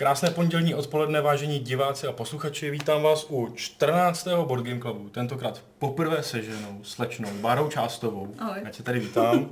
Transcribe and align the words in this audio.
Krásné 0.00 0.30
pondělní 0.30 0.74
odpoledne, 0.74 1.20
vážení 1.20 1.58
diváci 1.58 2.06
a 2.06 2.12
posluchači. 2.12 2.70
Vítám 2.70 3.02
vás 3.02 3.26
u 3.28 3.52
14. 3.54 4.28
Board 4.44 4.64
Game 4.64 4.80
Clubu. 4.80 5.08
Tentokrát 5.08 5.62
poprvé 5.78 6.22
se 6.22 6.42
ženou, 6.42 6.80
slečnou, 6.82 7.28
Bárou 7.40 7.68
Částovou. 7.68 8.34
Ahoj. 8.38 8.60
Já 8.64 8.70
tě 8.70 8.82
tady 8.82 9.00
vítám. 9.00 9.48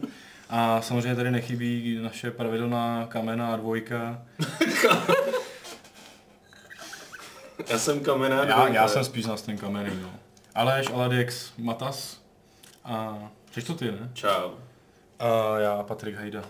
A 0.50 0.80
samozřejmě 0.80 1.16
tady 1.16 1.30
nechybí 1.30 1.98
naše 2.02 2.30
pravidelná 2.30 3.06
kamená 3.06 3.56
dvojka. 3.56 4.22
Já 7.68 7.78
jsem 7.78 8.00
kamená 8.00 8.36
Já, 8.36 8.44
dvojka. 8.44 8.74
já 8.74 8.88
jsem 8.88 9.04
spíš 9.04 9.26
z 9.36 9.42
ten 9.42 9.58
kamenný, 9.58 10.02
no. 10.02 10.10
Aleš, 10.54 10.90
Aladex, 10.90 11.52
Matas 11.58 12.20
a... 12.84 13.18
Což 13.50 13.64
to 13.64 13.74
ty, 13.74 13.84
ne? 13.84 14.10
Čau. 14.14 14.50
A 15.18 15.58
já, 15.58 15.82
Patrik 15.82 16.16
Hajda, 16.16 16.42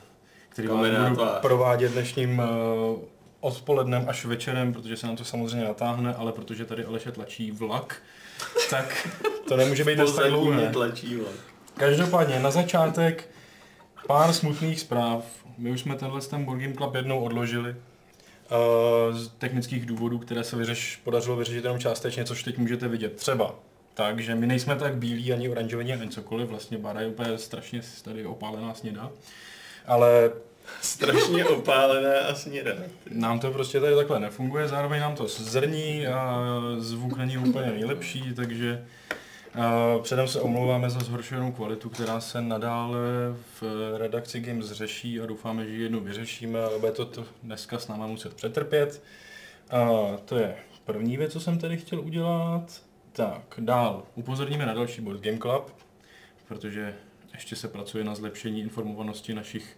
který 0.48 0.68
vám 0.68 0.78
budu 0.78 1.14
tvář. 1.14 1.40
provádět 1.40 1.92
dnešním 1.92 2.38
uh, 2.38 2.98
odpolednem 3.40 4.04
až 4.08 4.24
večerem, 4.24 4.72
protože 4.72 4.96
se 4.96 5.06
nám 5.06 5.16
to 5.16 5.24
samozřejmě 5.24 5.64
natáhne, 5.64 6.14
ale 6.14 6.32
protože 6.32 6.64
tady 6.64 6.84
Aleše 6.84 7.12
tlačí 7.12 7.50
vlak, 7.50 8.02
tak 8.70 9.08
to 9.48 9.56
nemůže 9.56 9.84
být 9.84 9.96
dost 9.98 10.16
tak 10.16 10.30
dlouhé. 10.30 10.72
tlačí 10.72 11.16
vlak. 11.16 11.34
Každopádně 11.76 12.40
na 12.40 12.50
začátek 12.50 13.28
pár 14.06 14.32
smutných 14.32 14.80
zpráv. 14.80 15.24
My 15.58 15.70
už 15.70 15.80
jsme 15.80 15.96
tenhle 15.96 16.20
ten 16.20 16.44
Game 16.44 16.74
Club 16.74 16.94
jednou 16.94 17.20
odložili. 17.20 17.76
Uh, 18.50 19.16
z 19.16 19.28
technických 19.28 19.86
důvodů, 19.86 20.18
které 20.18 20.44
se 20.44 20.56
vyřeš, 20.56 21.00
podařilo 21.04 21.36
vyřešit 21.36 21.64
jenom 21.64 21.78
částečně, 21.78 22.24
což 22.24 22.42
teď 22.42 22.58
můžete 22.58 22.88
vidět. 22.88 23.16
Třeba 23.16 23.54
tak, 23.94 24.20
že 24.20 24.34
my 24.34 24.46
nejsme 24.46 24.76
tak 24.76 24.96
bílí 24.96 25.32
ani 25.32 25.48
oranžoví 25.48 25.92
ani 25.92 26.08
cokoliv, 26.08 26.48
vlastně 26.48 26.78
Bara 26.78 27.00
je 27.00 27.08
úplně 27.08 27.38
strašně 27.38 27.80
tady 28.04 28.26
opálená 28.26 28.74
sněda. 28.74 29.10
Ale 29.86 30.30
Strašně 30.80 31.44
opálené 31.44 32.20
a 32.20 32.34
snědá. 32.34 32.72
nám 33.10 33.40
to 33.40 33.50
prostě 33.50 33.80
tady 33.80 33.94
takhle 33.94 34.20
nefunguje, 34.20 34.68
zároveň 34.68 35.00
nám 35.00 35.16
to 35.16 35.28
zrní 35.28 36.06
a 36.06 36.44
zvuk 36.78 37.16
není 37.16 37.38
úplně 37.38 37.66
nejlepší, 37.66 38.34
takže 38.36 38.84
předem 40.02 40.28
se 40.28 40.40
omlouváme 40.40 40.90
za 40.90 41.00
zhoršenou 41.00 41.52
kvalitu, 41.52 41.88
která 41.88 42.20
se 42.20 42.40
nadále 42.40 42.98
v 43.60 43.62
redakci 43.98 44.40
Games 44.40 44.66
řeší 44.66 45.20
a 45.20 45.26
doufáme, 45.26 45.66
že 45.66 45.76
jednu 45.76 46.00
vyřešíme, 46.00 46.64
ale 46.64 46.78
bude 46.78 46.92
to, 46.92 47.04
to 47.04 47.24
dneska 47.42 47.78
s 47.78 47.88
náma 47.88 48.06
muset 48.06 48.34
přetrpět. 48.34 49.02
A 49.70 49.88
to 50.24 50.36
je 50.36 50.56
první 50.84 51.16
věc, 51.16 51.32
co 51.32 51.40
jsem 51.40 51.58
tady 51.58 51.76
chtěl 51.76 52.00
udělat. 52.00 52.82
Tak, 53.12 53.42
dál. 53.58 54.02
Upozorníme 54.14 54.66
na 54.66 54.74
další 54.74 55.00
Board 55.00 55.20
Game 55.20 55.38
Club, 55.38 55.72
protože 56.48 56.94
ještě 57.32 57.56
se 57.56 57.68
pracuje 57.68 58.04
na 58.04 58.14
zlepšení 58.14 58.60
informovanosti 58.60 59.34
našich 59.34 59.76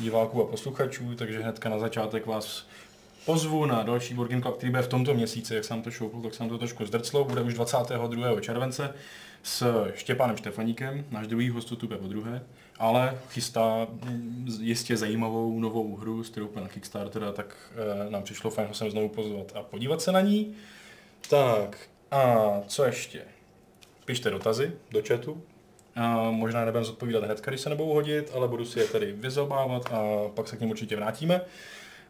diváků 0.00 0.42
a 0.42 0.46
posluchačů, 0.46 1.14
takže 1.14 1.42
hnedka 1.42 1.68
na 1.68 1.78
začátek 1.78 2.26
vás 2.26 2.66
pozvu 3.26 3.66
na 3.66 3.82
další 3.82 4.14
Game 4.14 4.42
Club, 4.42 4.56
který 4.56 4.70
bude 4.70 4.82
v 4.82 4.88
tomto 4.88 5.14
měsíci, 5.14 5.54
jak 5.54 5.64
jsem 5.64 5.82
to 5.82 5.90
šoupl, 5.90 6.22
tak 6.22 6.34
jsem 6.34 6.48
to 6.48 6.58
trošku 6.58 6.86
zdrclo, 6.86 7.24
bude 7.24 7.42
už 7.42 7.54
22. 7.54 8.40
července 8.40 8.94
s 9.42 9.86
Štěpánem 9.94 10.36
Štefaníkem, 10.36 11.04
náš 11.10 11.26
druhý 11.26 11.48
host 11.48 11.78
tu 11.78 11.88
po 11.88 12.06
druhé, 12.06 12.42
ale 12.78 13.18
chystá 13.30 13.86
mm, 13.90 14.46
jistě 14.60 14.96
zajímavou 14.96 15.60
novou 15.60 15.96
hru, 15.96 16.24
s 16.24 16.30
kterou 16.30 16.50
na 16.54 16.68
Kickstarter, 16.68 17.32
tak 17.32 17.56
e, 18.06 18.10
nám 18.10 18.22
přišlo 18.22 18.50
fajn 18.50 18.68
ho 18.68 18.74
sem 18.74 18.90
znovu 18.90 19.08
pozvat 19.08 19.52
a 19.54 19.62
podívat 19.62 20.02
se 20.02 20.12
na 20.12 20.20
ní. 20.20 20.54
Tak, 21.30 21.78
a 22.10 22.34
co 22.66 22.84
ještě? 22.84 23.22
Pište 24.04 24.30
dotazy 24.30 24.72
do 24.90 25.02
chatu, 25.08 25.42
a 26.00 26.30
možná 26.30 26.64
nebudem 26.64 26.84
zodpovídat 26.84 27.24
hned, 27.24 27.40
když 27.46 27.60
se 27.60 27.68
nebudou 27.68 27.88
hodit, 27.88 28.30
ale 28.34 28.48
budu 28.48 28.64
si 28.64 28.78
je 28.78 28.88
tady 28.88 29.12
vyzobávat 29.12 29.92
a 29.92 30.28
pak 30.34 30.48
se 30.48 30.56
k 30.56 30.60
ním 30.60 30.70
určitě 30.70 30.96
vrátíme. 30.96 31.40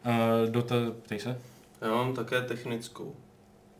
A 0.03 0.09
Dota, 0.49 0.75
ptej 1.01 1.19
se. 1.19 1.41
Já 1.81 1.95
mám 1.95 2.13
také 2.13 2.41
technickou. 2.41 3.15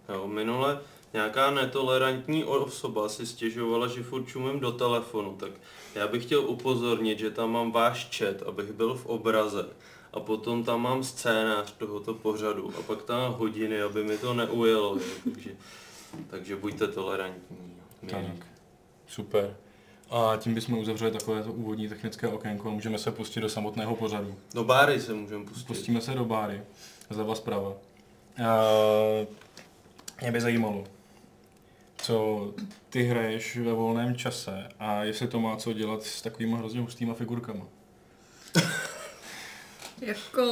Jo, 0.09 0.27
minule 0.27 0.79
nějaká 1.13 1.51
netolerantní 1.51 2.43
osoba 2.43 3.09
si 3.09 3.25
stěžovala, 3.25 3.87
že 3.87 4.03
furt 4.03 4.25
čumím 4.25 4.59
do 4.59 4.71
telefonu, 4.71 5.35
tak 5.35 5.51
já 5.95 6.07
bych 6.07 6.25
chtěl 6.25 6.39
upozornit, 6.39 7.19
že 7.19 7.31
tam 7.31 7.51
mám 7.51 7.71
váš 7.71 8.17
chat, 8.17 8.41
abych 8.41 8.71
byl 8.71 8.95
v 8.95 9.05
obraze. 9.05 9.65
A 10.13 10.19
potom 10.19 10.63
tam 10.63 10.81
mám 10.81 11.03
scénář 11.03 11.71
tohoto 11.71 12.13
pořadu 12.13 12.73
a 12.79 12.81
pak 12.81 13.03
tam 13.03 13.33
hodiny, 13.33 13.81
aby 13.81 14.03
mi 14.03 14.17
to 14.17 14.33
neujelo. 14.33 14.95
Jo, 14.95 15.01
takže, 15.33 15.51
takže 16.29 16.55
buďte 16.55 16.87
tolerantní. 16.87 17.77
Tak, 18.09 18.47
super. 19.07 19.55
A 20.11 20.37
tím 20.37 20.53
bychom 20.53 20.77
uzavřeli 20.77 21.11
takové 21.11 21.43
to 21.43 21.53
úvodní 21.53 21.89
technické 21.89 22.27
okénko 22.27 22.69
a 22.69 22.71
můžeme 22.71 22.97
se 22.97 23.11
pustit 23.11 23.39
do 23.39 23.49
samotného 23.49 23.95
pořadu. 23.95 24.35
Do 24.53 24.63
báry 24.63 25.01
se 25.01 25.13
můžeme 25.13 25.45
pustit. 25.45 25.67
Pustíme 25.67 26.01
se 26.01 26.11
do 26.11 26.25
báry, 26.25 26.61
zleva 27.09 27.35
zprava. 27.35 27.73
A 28.45 28.61
mě 30.21 30.31
by 30.31 30.41
zajímalo, 30.41 30.83
co 31.97 32.47
ty 32.89 33.03
hraješ 33.03 33.57
ve 33.57 33.73
volném 33.73 34.15
čase 34.15 34.69
a 34.79 35.03
jestli 35.03 35.27
to 35.27 35.39
má 35.39 35.55
co 35.55 35.73
dělat 35.73 36.03
s 36.03 36.21
takovými 36.21 36.53
hrozně 36.57 36.81
hustýma 36.81 37.13
figurkama. 37.13 37.65
Jako 40.01 40.43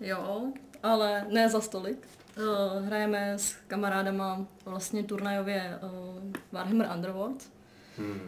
jo, 0.00 0.52
ale 0.82 1.26
ne 1.28 1.48
za 1.48 1.60
stolik. 1.60 2.08
Uh, 2.38 2.86
hrajeme 2.86 3.32
s 3.38 3.56
kamarádama 3.66 4.46
vlastně 4.64 5.02
turnajově 5.02 5.78
uh, 5.82 6.32
Warhammer 6.52 6.90
Underworld. 6.94 7.50
Hmm. 7.98 8.20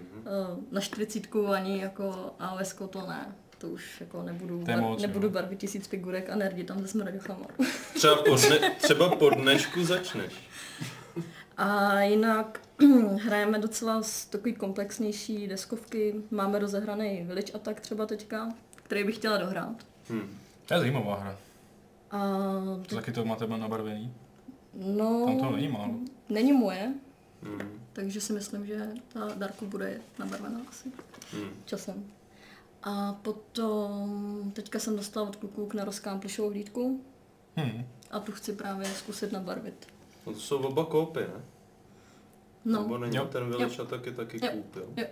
Na 0.71 0.81
40 0.81 1.23
ani 1.55 1.81
jako 1.81 2.35
AOS 2.39 2.75
to 2.91 3.07
ne. 3.09 3.35
To 3.59 3.69
už 3.69 4.01
jako 4.01 4.23
nebudu, 4.23 4.65
To 4.65 4.71
je 4.71 4.77
moc, 4.77 5.03
nebudu 5.03 5.27
jo. 5.27 5.33
barvit 5.33 5.59
tisíc 5.59 5.87
figurek 5.87 6.31
a 6.31 6.37
nerdi 6.37 6.65
tam 6.65 6.81
ze 6.83 6.89
smraďochama. 6.89 7.47
Třeba 7.95 8.17
po, 8.23 8.37
dne, 8.37 8.71
třeba 8.83 9.17
po 9.17 9.31
dnešku 9.31 9.85
začneš. 9.85 10.33
A 11.57 12.01
jinak 12.03 12.61
hrajeme 13.23 13.59
docela 13.59 14.03
s 14.03 14.25
takový 14.27 14.55
komplexnější 14.55 15.49
deskovky. 15.49 16.15
Máme 16.31 16.59
rozehraný 16.59 17.23
Village 17.27 17.53
Attack 17.53 17.81
třeba 17.81 18.07
teďka, 18.07 18.49
který 18.75 19.05
bych 19.05 19.15
chtěla 19.17 19.39
dohrát. 19.39 19.87
Hmm. 20.09 20.39
To 20.67 20.75
je 20.75 20.81
zajímavá 20.81 21.17
hra. 21.17 21.37
A 22.11 22.19
To 22.89 22.95
taky 22.95 23.13
to 23.13 23.25
máte 23.25 23.47
nabarvený? 23.47 24.15
no, 24.75 25.25
Tam 25.27 25.39
toho 25.39 25.57
není 25.57 25.69
málo. 25.69 25.95
není 26.29 26.53
moje, 26.53 26.95
Hmm. 27.43 27.82
Takže 27.93 28.21
si 28.21 28.33
myslím, 28.33 28.67
že 28.67 28.89
ta 29.13 29.29
Darku 29.37 29.67
bude 29.67 30.01
nabarvená 30.19 30.61
asi 30.69 30.93
Hmm. 31.33 31.51
časem. 31.65 32.05
A 32.83 33.13
potom 33.13 34.53
teďka 34.55 34.79
jsem 34.79 34.97
dostala 34.97 35.29
od 35.29 35.37
kluků 35.37 35.67
k 35.67 35.75
narozkám 35.75 36.21
plišovou 36.21 36.51
hlídku 36.51 37.05
Hmm. 37.57 37.87
a 38.11 38.21
tu 38.21 38.33
chci 38.33 38.53
právě 38.53 38.87
zkusit 38.89 39.33
nabarvit. 39.33 39.87
No 40.27 40.33
to 40.35 40.41
jsou 40.41 40.59
oba 40.59 40.85
koupy, 40.85 41.21
ne? 41.21 41.45
No, 42.65 42.83
Nebo 42.83 42.99
není 42.99 43.17
Jo. 43.17 43.25
ten 43.25 43.49
Village 43.49 43.83
a 43.83 43.85
taky 43.85 44.13
taky 44.13 44.41
Jo. 44.47 44.53
kůp, 44.53 44.77
jo? 44.77 44.83
Jo. 44.97 45.05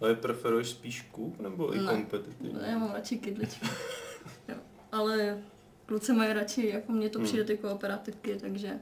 Ale 0.00 0.14
preferuješ 0.14 0.68
spíš 0.70 1.02
kůp 1.12 1.40
nebo 1.40 1.74
i 1.74 1.78
Ne. 1.80 1.90
kompetitivní? 1.92 2.58
já 2.66 2.78
mám 2.78 2.92
radši 2.92 3.18
kydličky. 3.18 3.66
jo. 4.48 4.54
Ale 4.92 5.38
kluci 5.86 6.12
mají 6.12 6.32
radši, 6.32 6.66
jako 6.66 6.92
mně 6.92 7.08
to 7.08 7.18
Hmm. 7.18 7.26
přijde 7.26 7.44
ty 7.44 7.56
kooperativky, 7.58 8.36
takže 8.40 8.80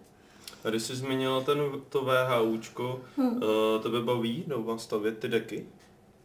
A 0.65 0.71
když 0.71 0.83
jsi 0.83 0.97
zmínila 0.97 1.41
ten, 1.41 1.59
to 1.89 2.05
VHUčko, 2.05 3.01
Hmm. 3.17 3.29
uh, 3.37 3.43
tebe 3.83 4.01
baví 4.01 4.45
doma 4.47 4.79
stavět 4.79 5.19
ty 5.19 5.29
deky? 5.29 5.67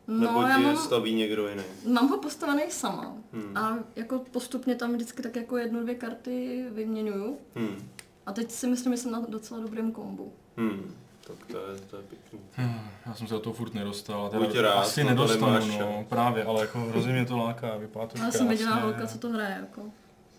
Nebo 0.07 0.41
no, 0.41 0.47
já 0.47 0.55
ti 0.57 0.61
je 0.61 0.67
mám, 0.67 0.77
staví 0.77 1.15
někdo 1.15 1.47
jiný? 1.49 1.63
mám 1.93 2.07
ho 2.09 2.17
postavený 2.17 2.63
sama. 2.69 3.13
Hmm. 3.33 3.57
A 3.57 3.77
jako 3.95 4.19
postupně 4.31 4.75
tam 4.75 4.93
vždycky 4.93 5.21
tak 5.21 5.35
jako 5.35 5.57
jednu, 5.57 5.81
dvě 5.83 5.95
karty 5.95 6.65
vyměňuju. 6.71 7.37
Hmm. 7.55 7.89
A 8.25 8.33
teď 8.33 8.51
si 8.51 8.67
myslím, 8.67 8.93
že 8.93 8.97
jsem 8.97 9.11
na 9.11 9.25
docela 9.29 9.59
dobrém 9.59 9.91
kombu. 9.91 10.33
Hmm. 10.57 10.95
Tak 11.27 11.35
to 11.51 11.57
je, 11.57 11.79
to 11.89 11.95
je 11.97 12.03
pěkný. 12.03 12.39
Hmm, 12.53 12.79
Já 13.05 13.13
jsem 13.13 13.27
se 13.27 13.33
do 13.33 13.39
toho 13.39 13.53
furt 13.53 13.73
nedostal. 13.73 14.29
a 14.33 14.37
Buď 14.39 14.55
rád, 14.57 14.73
asi 14.73 15.03
no 15.03 15.09
to 15.09 15.13
nedostanu, 15.15 15.45
nemáš 15.53 15.77
no, 15.79 16.05
právě, 16.09 16.43
ale 16.43 16.61
jako 16.61 16.79
hrozně 16.79 17.13
mě 17.13 17.25
to 17.25 17.37
láká, 17.37 17.77
vypadá 17.77 18.07
to 18.07 18.17
Já 18.17 18.31
jsem 18.31 18.51
jediná 18.51 18.75
holka, 18.75 19.07
co 19.07 19.17
to 19.17 19.29
hraje. 19.29 19.57
Jako. 19.61 19.81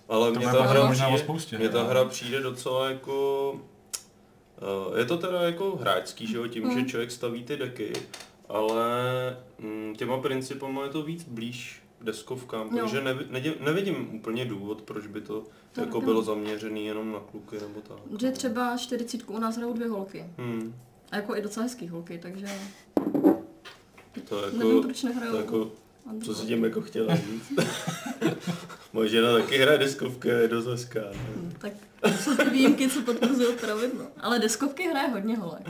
Ale 0.09 0.33
To 0.33 0.39
mě 0.39 0.47
ta, 0.49 0.63
hra 0.67 0.87
možná 0.87 1.07
o 1.07 1.11
přijde, 1.11 1.25
spoustě, 1.25 1.59
mě 1.59 1.69
ta 1.69 1.83
hra 1.83 2.05
přijde 2.05 2.41
docela 2.41 2.91
jako... 2.91 3.55
Uh, 4.91 4.99
je 4.99 5.05
to 5.05 5.17
teda 5.19 5.43
jako 5.43 5.77
hráčský, 5.77 6.27
že 6.27 6.37
jo, 6.37 6.47
tím, 6.47 6.65
Hmm. 6.65 6.79
že 6.81 6.85
člověk 6.91 7.11
staví 7.11 7.45
ty 7.45 7.57
deky, 7.57 7.93
ale 8.49 8.87
mm, 9.59 9.95
těma 9.99 10.19
principama 10.19 10.85
je 10.85 10.91
to 10.91 11.03
víc 11.03 11.25
blíž 11.25 11.83
deskovkám, 12.01 12.67
Jo. 12.67 12.77
takže 12.81 13.01
nevi, 13.01 13.25
nevidím, 13.31 13.55
nevidím 13.65 14.15
úplně 14.15 14.45
důvod, 14.45 14.83
proč 14.83 15.07
by 15.07 15.21
to 15.21 15.45
To 15.73 15.81
jako 15.81 15.93
taky 15.93 16.05
bylo 16.05 16.21
ne. 16.21 16.25
zaměřený 16.27 16.87
jenom 16.87 17.13
na 17.13 17.21
kluky 17.21 17.57
nebo 17.61 17.81
tak. 17.81 18.21
Že 18.21 18.31
třeba 18.31 18.77
40 18.77 19.21
u 19.31 19.39
nás 19.39 19.57
hrajou 19.57 19.73
dvě 19.73 19.89
holky. 19.89 20.25
Hmm, 20.39 20.75
A 21.11 21.17
jako 21.17 21.37
i 21.37 21.43
docela 21.43 21.65
hezký 21.65 21.89
holky, 21.89 22.19
takže 22.19 22.47
to 24.29 24.45
je 24.45 24.53
nevím, 24.53 24.71
jako, 24.77 24.83
proč 24.83 25.03
nehrajou. 25.03 25.33
to 25.33 25.39
jako 25.39 25.71
co 26.25 26.35
si 26.35 26.47
tím 26.47 26.65
jako 26.65 26.81
chtěla 26.81 27.15
říct? 27.17 27.53
Moje 28.93 29.09
žena 29.09 29.33
taky 29.33 29.59
hraje 29.59 29.79
deskovky, 29.79 30.29
je 30.29 30.49
dost 30.49 30.67
hezká. 30.67 31.01
ne? 31.01 31.19
Hm, 31.37 31.53
Tak 31.59 31.73
to 32.01 32.09
jsou 32.11 32.37
ty 32.37 32.51
výjimky, 32.51 32.89
co 32.91 33.03
potvrzují 33.03 33.57
pravidlo. 33.57 34.07
Ale 34.21 34.39
deskovky 34.39 34.89
hraje 34.89 35.09
hodně 35.09 35.37
holek. 35.37 35.63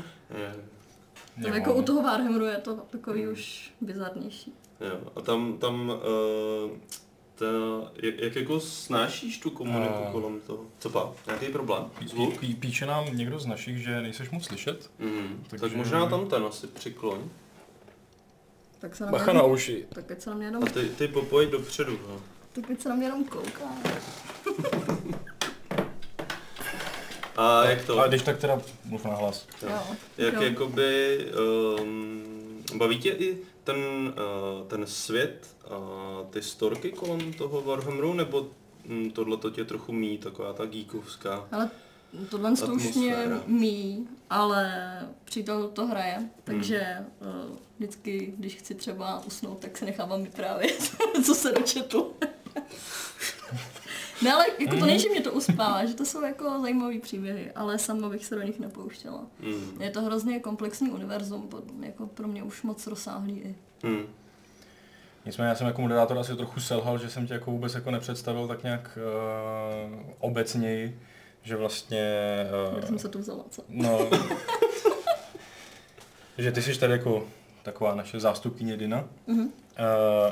To 1.42 1.48
jako 1.48 1.74
u 1.74 1.82
toho 1.82 2.02
Warhammeru 2.02 2.44
je 2.44 2.56
to 2.56 2.74
takový 2.74 3.28
už 3.28 3.72
bizarnější. 3.80 4.52
Jo, 4.80 5.00
a 5.16 5.20
tam, 5.20 5.58
tam 5.58 5.88
uh, 5.88 6.70
to, 7.34 7.44
jak, 8.02 8.18
jak 8.18 8.36
jako 8.36 8.60
snášíš 8.60 9.38
tu 9.38 9.50
komuniku 9.50 9.94
A- 10.08 10.12
kolem 10.12 10.40
toho? 10.46 10.64
Co 10.78 10.90
pa? 10.90 11.12
Nějaký 11.26 11.46
problém? 11.46 11.84
Zvuk? 12.06 12.38
Pí, 12.38 12.54
píše 12.54 12.86
nám 12.86 13.16
někdo 13.16 13.38
z 13.38 13.46
našich, 13.46 13.78
že 13.78 14.00
nejseš 14.02 14.30
moc 14.30 14.44
slyšet. 14.44 14.90
Mm. 14.98 15.44
Tak 15.50 15.60
Takže- 15.60 15.76
možná 15.76 16.06
tam 16.06 16.26
ten 16.26 16.44
asi 16.44 16.66
přikloň. 16.66 17.18
Tak 18.80 18.96
se 18.96 19.04
na 19.04 19.10
mě, 19.10 19.18
Bacha 19.18 19.32
na 19.32 19.42
uši. 19.42 19.86
tak 19.94 20.10
ať 20.10 20.20
se 20.20 20.30
na 20.30 20.36
mě 20.36 20.46
jenom, 20.46 20.62
A 20.64 20.66
ty, 20.66 20.88
ty 20.88 21.08
popojď 21.08 21.50
dopředu. 21.50 21.98
No. 22.08 22.20
tak 22.52 22.70
ať 22.70 22.80
se 22.80 22.88
na 22.88 22.94
mě 22.94 23.06
jenom 23.06 23.24
kouká. 23.24 23.64
A 27.36 27.64
jak 27.64 27.84
to? 27.86 27.98
A 28.00 28.06
když 28.06 28.22
tak 28.22 28.38
teda 28.38 28.60
mluv 28.84 29.04
na 29.04 29.14
hlas. 29.14 29.46
Jo. 29.62 29.68
Jo. 29.70 29.96
Jak 30.18 30.34
Jo. 30.34 30.42
jakoby, 30.42 31.18
um, 31.80 32.64
baví 32.74 32.98
tě 32.98 33.10
i 33.10 33.38
ten, 33.64 33.76
uh, 33.78 34.66
ten 34.68 34.86
svět 34.86 35.46
a 35.70 35.78
ty 36.30 36.42
storky 36.42 36.92
kolem 36.92 37.32
toho 37.32 37.60
Warhammeru, 37.62 38.14
nebo 38.14 38.46
um, 38.90 39.10
tohle 39.10 39.36
to 39.36 39.50
tě 39.50 39.64
trochu 39.64 39.92
mí, 39.92 40.18
taková 40.18 40.52
ta 40.52 40.66
geekovská? 40.66 41.48
Ale 41.52 41.70
tohle 42.30 42.56
to 42.56 42.74
už 42.74 42.94
mě 42.94 43.16
mí, 43.46 44.08
ale 44.30 44.72
přítel 45.24 45.68
to 45.68 45.86
hraje, 45.86 46.28
takže 46.44 47.06
uh, 47.20 47.56
vždycky, 47.78 48.34
když 48.38 48.54
chci 48.54 48.74
třeba 48.74 49.22
usnout, 49.26 49.58
tak 49.58 49.78
se 49.78 49.84
nechávám 49.84 50.22
vyprávět, 50.22 50.92
co 51.24 51.34
se 51.34 51.52
dočetl. 51.52 52.12
ne, 54.22 54.32
ale 54.32 54.46
jako 54.58 54.76
to 54.76 54.86
není, 54.86 54.98
že 54.98 55.08
mě 55.08 55.20
to 55.20 55.32
uspává, 55.32 55.84
že 55.84 55.94
to 55.94 56.04
jsou 56.04 56.22
jako 56.22 56.60
zajímavé 56.62 56.98
příběhy, 56.98 57.52
ale 57.52 57.78
sama 57.78 58.08
bych 58.08 58.26
se 58.26 58.34
do 58.34 58.42
nich 58.42 58.60
nepouštěla. 58.60 59.26
Mm. 59.40 59.82
Je 59.82 59.90
to 59.90 60.02
hrozně 60.02 60.40
komplexní 60.40 60.90
univerzum, 60.90 61.48
jako 61.80 62.06
pro 62.06 62.28
mě 62.28 62.42
už 62.42 62.62
moc 62.62 62.86
rozsáhlý 62.86 63.32
i. 63.32 63.54
Mm. 63.82 64.06
Nicméně 65.26 65.48
já 65.48 65.54
jsem 65.54 65.66
jako 65.66 65.82
moderátor 65.82 66.18
asi 66.18 66.36
trochu 66.36 66.60
selhal, 66.60 66.98
že 66.98 67.10
jsem 67.10 67.26
tě 67.26 67.34
jako 67.34 67.50
vůbec 67.50 67.74
jako 67.74 67.90
nepředstavil 67.90 68.48
tak 68.48 68.62
nějak 68.62 68.98
uh, 68.98 70.00
obecněji, 70.18 70.98
že 71.48 71.56
vlastně... 71.56 72.10
Uh, 72.74 72.80
jsem 72.84 72.98
se 72.98 73.08
tu 73.08 73.18
vzala, 73.18 73.44
co? 73.50 73.62
no, 73.68 74.10
že 76.38 76.52
ty 76.52 76.62
jsi 76.62 76.80
tady 76.80 76.92
jako 76.92 77.24
taková 77.62 77.94
naše 77.94 78.20
zástupkyně 78.20 78.76
Dina, 78.76 79.04
Mhm. 79.26 79.40
uh, 79.46 79.50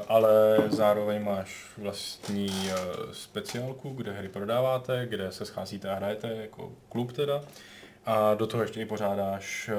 ale 0.09 0.57
zároveň 0.69 1.25
máš 1.25 1.67
vlastní 1.79 2.47
uh, 2.49 3.13
speciálku, 3.13 3.91
kde 3.91 4.13
hry 4.13 4.29
prodáváte, 4.29 5.07
kde 5.11 5.33
se 5.33 5.47
scházíte 5.47 5.91
a 5.91 5.95
hrajete 5.95 6.29
jako 6.29 6.73
klub 6.89 7.13
teda. 7.13 7.41
A 8.07 8.35
do 8.35 8.47
toho 8.47 8.63
ještě 8.63 8.81
i 8.81 8.85
pořádáš 8.87 9.71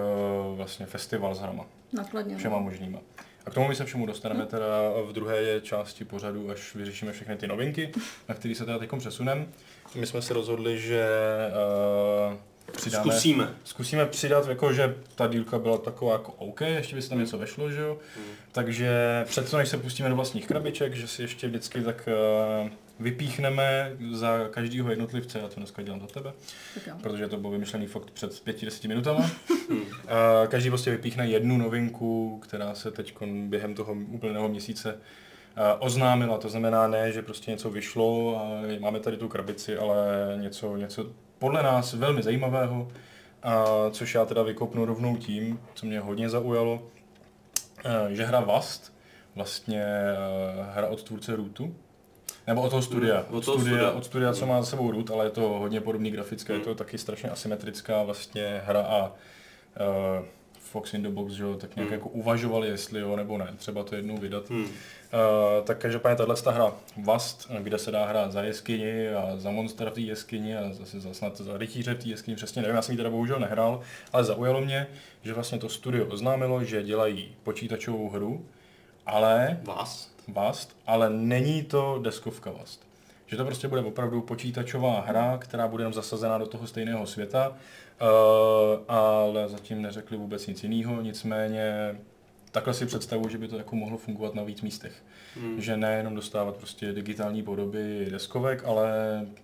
uh, 0.49 0.57
vlastně 0.57 0.85
festival 0.85 1.35
s 1.35 1.39
hrama 1.39 1.65
Nakladně. 1.93 2.33
no. 2.33 2.39
všema 2.39 2.59
možnýma. 2.59 2.99
A 3.45 3.49
k 3.49 3.53
tomu 3.53 3.67
my 3.67 3.75
se 3.75 3.85
všemu 3.85 4.05
dostaneme 4.05 4.45
teda 4.45 4.65
v 5.09 5.13
druhé 5.13 5.61
části 5.61 6.05
pořadu, 6.05 6.51
až 6.51 6.75
vyřešíme 6.75 7.11
všechny 7.11 7.35
ty 7.37 7.47
novinky, 7.47 7.91
na 8.29 8.35
které 8.35 8.55
se 8.55 8.65
teda 8.65 8.79
teď 8.79 8.89
přesuneme. 8.99 9.45
My 9.95 10.05
jsme 10.05 10.21
si 10.21 10.33
rozhodli, 10.33 10.79
že 10.79 11.07
uh, 12.29 12.71
přidáme... 12.71 13.11
Zkusíme. 13.11 13.55
Zkusíme 13.63 14.05
přidat, 14.05 14.47
jako 14.47 14.73
že 14.73 14.95
ta 15.15 15.27
dílka 15.27 15.59
byla 15.59 15.77
taková 15.77 16.13
jako 16.13 16.31
OK, 16.31 16.61
ještě 16.61 16.95
by 16.95 17.01
se 17.01 17.09
tam 17.09 17.19
něco 17.19 17.37
vešlo, 17.37 17.71
že 17.71 17.81
jo. 17.81 17.97
Hmm. 18.15 18.25
Takže 18.51 18.91
před 19.27 19.53
než 19.53 19.69
se 19.69 19.77
pustíme 19.77 20.09
do 20.09 20.15
vlastních 20.15 20.47
krabiček, 20.47 20.93
že 20.93 21.07
si 21.07 21.21
ještě 21.21 21.47
vždycky 21.47 21.81
tak 21.81 22.09
uh, 22.63 22.69
vypíchneme 22.99 23.91
za 24.11 24.47
každého 24.51 24.89
jednotlivce, 24.89 25.39
já 25.39 25.47
to 25.47 25.55
dneska 25.55 25.81
dělám 25.81 26.01
za 26.01 26.07
tebe, 26.07 26.33
Tak 26.73 26.87
jo. 26.87 26.93
protože 27.01 27.27
to 27.27 27.37
bylo 27.37 27.51
vymyšlený 27.51 27.87
fakt 27.87 28.11
před 28.11 28.39
pěti, 28.43 28.65
deseti 28.65 28.87
minutama. 28.87 29.31
Hmm. 29.69 29.81
A 30.07 30.47
každý 30.47 30.69
prostě 30.69 30.91
vypíchne 30.91 31.27
jednu 31.27 31.57
novinku, 31.57 32.39
která 32.43 32.75
se 32.75 32.91
teď 32.91 33.15
během 33.23 33.75
toho 33.75 33.93
úplného 33.93 34.49
měsíce 34.49 34.99
oznámila. 35.79 36.37
To 36.37 36.49
znamená 36.49 36.87
ne, 36.87 37.11
že 37.11 37.21
prostě 37.21 37.51
něco 37.51 37.69
vyšlo 37.69 38.37
a 38.41 38.61
máme 38.79 38.99
tady 38.99 39.17
tu 39.17 39.27
krabici, 39.27 39.77
ale 39.77 39.97
něco, 40.41 40.77
něco 40.77 41.05
podle 41.39 41.63
nás 41.63 41.93
velmi 41.93 42.23
zajímavého, 42.23 42.87
a 43.43 43.65
což 43.91 44.15
já 44.15 44.25
teda 44.25 44.43
vykopnu 44.43 44.85
rovnou 44.85 45.17
tím, 45.17 45.59
co 45.73 45.85
mě 45.85 45.99
hodně 45.99 46.29
zaujalo, 46.29 46.81
že 48.09 48.25
hra 48.25 48.39
Vast, 48.39 48.93
vlastně 49.35 49.85
hra 50.73 50.87
od 50.87 51.03
tvůrce 51.03 51.35
Rootu, 51.35 51.75
nebo 52.47 52.61
od 52.61 52.69
toho 52.69 52.81
studia. 52.81 53.25
Mm, 53.29 53.37
od 53.37 53.45
toho 53.45 53.57
studia, 53.57 53.77
studia. 53.77 53.91
od 53.97 54.05
studia, 54.05 54.33
co 54.33 54.45
má 54.45 54.61
za 54.61 54.65
sebou 54.69 54.91
Root, 54.91 55.11
ale 55.11 55.25
je 55.25 55.29
to 55.29 55.41
hodně 55.41 55.81
podobný 55.81 56.11
grafické, 56.11 56.53
je 56.53 56.59
Mm. 56.59 56.65
to 56.65 56.75
taky 56.75 56.97
strašně 56.97 57.29
asymetrická 57.29 58.03
vlastně 58.03 58.61
hra 58.65 58.81
a 58.81 59.05
uh, 59.07 60.25
Fox 60.59 60.93
in 60.93 61.03
the 61.03 61.09
Box, 61.09 61.33
že 61.33 61.43
jo, 61.43 61.55
tak 61.55 61.75
nějak 61.75 61.89
Mm. 61.89 61.93
jako 61.93 62.09
uvažovali, 62.09 62.67
jestli 62.67 62.99
jo 62.99 63.15
nebo 63.15 63.37
ne, 63.37 63.53
třeba 63.57 63.83
to 63.83 63.95
jednou 63.95 64.17
vydat. 64.17 64.49
Hmm. 64.49 64.67
Uh, 65.13 65.65
tak 65.65 65.77
každopádně 65.77 66.17
tahle 66.17 66.35
ta 66.35 66.51
hra 66.51 66.73
Vast, 67.03 67.51
kde 67.59 67.79
se 67.79 67.91
dá 67.91 68.05
hrát 68.05 68.31
za 68.31 68.43
jeskyni 68.43 69.09
a 69.09 69.33
za 69.37 69.51
monstra 69.51 69.89
v 69.89 69.93
té 69.93 70.01
jeskyni 70.01 70.57
a 70.57 70.73
zase 70.73 70.99
za, 70.99 71.13
snad 71.13 71.37
za 71.37 71.57
rytíře 71.57 71.93
v 71.93 72.03
té 72.03 72.09
jeskyni, 72.09 72.35
přesně 72.35 72.61
nevím, 72.61 72.75
já 72.75 72.81
jsem 72.81 72.93
ji 72.93 72.97
teda 72.97 73.09
bohužel 73.09 73.39
nehrál, 73.39 73.81
ale 74.13 74.23
zaujalo 74.23 74.61
mě, 74.61 74.87
že 75.23 75.33
vlastně 75.33 75.57
to 75.59 75.69
studio 75.69 76.05
oznámilo, 76.05 76.63
že 76.63 76.83
dělají 76.83 77.35
počítačovou 77.43 78.09
hru, 78.09 78.45
ale 79.05 79.59
Vás? 79.63 80.11
Vast, 80.27 80.77
ale 80.87 81.09
není 81.09 81.63
to 81.63 81.99
deskovka 82.03 82.51
Vast. 82.51 82.87
Že 83.25 83.37
to 83.37 83.45
prostě 83.45 83.67
bude 83.67 83.81
opravdu 83.81 84.21
počítačová 84.21 85.01
hra, 85.01 85.37
která 85.37 85.67
bude 85.67 85.81
jenom 85.81 85.93
zasazená 85.93 86.37
do 86.37 86.45
toho 86.45 86.67
stejného 86.67 87.05
světa, 87.05 87.49
uh, 87.49 88.07
ale 88.87 89.49
zatím 89.49 89.81
neřekli 89.81 90.17
vůbec 90.17 90.47
nic 90.47 90.63
jiného, 90.63 91.01
nicméně 91.01 91.95
takhle 92.57 92.73
si 92.73 92.85
představuji, 92.85 93.29
že 93.29 93.37
by 93.37 93.47
to 93.47 93.57
jako 93.57 93.75
mohlo 93.75 93.97
fungovat 93.97 94.35
na 94.35 94.43
víc 94.43 94.61
místech. 94.61 95.03
Hmm. 95.35 95.61
Že 95.61 95.77
nejenom 95.77 96.15
dostávat 96.15 96.55
prostě 96.55 96.93
digitální 96.93 97.43
podoby 97.43 98.07
deskovek, 98.11 98.63
ale 98.65 98.91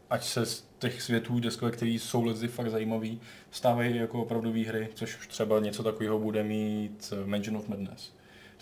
ať 0.10 0.24
se 0.24 0.45
z 0.45 0.65
těch 0.80 1.01
světů 1.01 1.39
deskovek, 1.39 1.75
které 1.75 1.92
jsou 1.92 2.24
lezy 2.25 2.48
fakt 2.48 2.71
zajímavý, 2.71 3.21
stávají 3.51 3.95
jako 3.95 4.21
opravdové 4.21 4.60
hry, 4.60 4.89
což 4.94 5.18
už 5.18 5.27
třeba 5.27 5.60
něco 5.60 5.83
takového 5.83 6.19
bude 6.19 6.44
mít 6.44 7.13
Mansion 7.25 7.57
of 7.57 7.68
Madness. 7.68 8.12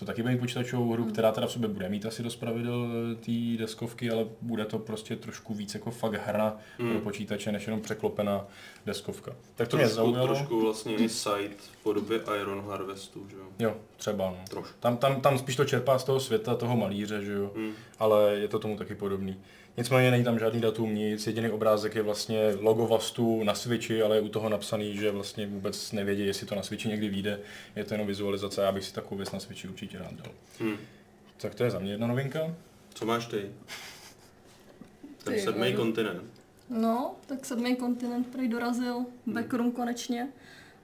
To 0.01 0.06
taky 0.06 0.21
bude 0.21 0.38
počítačovou 0.38 0.92
hru, 0.94 1.06
která 1.06 1.31
teda 1.31 1.48
v 1.48 1.51
sobě 1.51 1.69
bude 1.69 1.89
mít 1.89 2.06
asi 2.06 2.24
dost 2.24 2.36
pravidel 2.36 2.88
eh, 3.12 3.15
té 3.15 3.57
deskovky, 3.62 4.12
ale 4.12 4.25
bude 4.42 4.65
to 4.65 4.80
prostě 4.80 5.15
trošku 5.15 5.53
víc 5.53 5.74
jako 5.74 5.92
fakt 5.92 6.14
hra 6.26 6.57
Hmm. 6.80 6.90
pro 6.92 6.99
počítače, 6.99 7.52
než 7.52 7.68
jenom 7.68 7.81
překlopená 7.81 8.45
deskovka. 8.85 9.35
Tak 9.56 9.68
to 9.68 9.78
mě 9.78 9.85
trošku, 9.85 9.95
zaujalo. 9.95 10.28
trošku 10.28 10.61
vlastně 10.61 10.95
i 10.95 11.09
site 11.09 11.56
v 11.57 11.83
podobě 11.83 12.19
Iron 12.42 12.64
Harvestu, 12.68 13.28
že 13.30 13.35
jo? 13.37 13.44
Jo, 13.59 13.76
třeba 13.97 14.26
no. 14.26 14.37
Trošku. 14.49 14.73
Tam, 14.80 14.97
tam, 14.97 15.21
tam 15.21 15.37
spíš 15.37 15.56
to 15.56 15.66
čerpá 15.66 15.99
z 15.99 16.04
toho 16.04 16.19
světa, 16.19 16.56
toho 16.56 16.78
malíře, 16.78 17.21
že 17.26 17.33
jo. 17.33 17.52
Hmm. 17.56 17.71
ale 17.99 18.33
je 18.35 18.47
to 18.47 18.59
tomu 18.59 18.78
taky 18.78 18.95
podobný. 18.95 19.37
Nicméně 19.78 20.11
není 20.11 20.23
tam 20.23 20.40
žádný 20.40 20.61
datum, 20.61 20.95
nic, 20.95 21.28
jediný 21.28 21.49
obrázek 21.49 21.95
je 21.95 22.01
vlastně 22.01 22.54
logo 22.59 22.87
Vastu 22.87 23.44
na 23.44 23.56
Switchi, 23.56 24.01
ale 24.01 24.16
je 24.16 24.21
u 24.21 24.30
toho 24.30 24.49
napsaný, 24.49 24.97
že 24.97 25.11
vlastně 25.11 25.47
vůbec 25.47 25.92
nevědí, 25.92 26.25
jestli 26.25 26.47
to 26.47 26.56
na 26.56 26.63
Switchi 26.63 26.90
někdy 26.90 27.09
vyjde. 27.09 27.40
Je 27.75 27.83
to 27.83 27.94
jenom 27.94 28.07
vizualizace, 28.07 28.61
já 28.61 28.71
bych 28.71 28.85
si 28.85 28.94
takovou 28.94 29.18
věc 29.18 29.31
na 29.31 29.40
Switchi 29.40 29.68
určitě 29.68 29.97
rád 29.99 30.13
dal. 30.13 30.31
Hmm. 30.59 30.78
Tak 31.37 31.56
to 31.56 31.63
je 31.63 31.71
za 31.71 31.80
mě 31.80 31.92
jedna 31.92 32.07
novinka. 32.07 32.56
Co 32.94 33.06
máš 33.06 33.25
ty? 33.25 33.51
Ten 35.23 35.33
Ty, 35.33 35.42
sedmý 35.42 35.71
jo. 35.71 35.78
kontinent. 35.78 36.23
No, 36.69 37.16
tak 37.25 37.45
sedmý 37.45 37.75
kontinent 37.75 38.28
prej 38.28 38.47
dorazil, 38.47 39.06
backroom 39.25 39.71
konečně. 39.71 40.28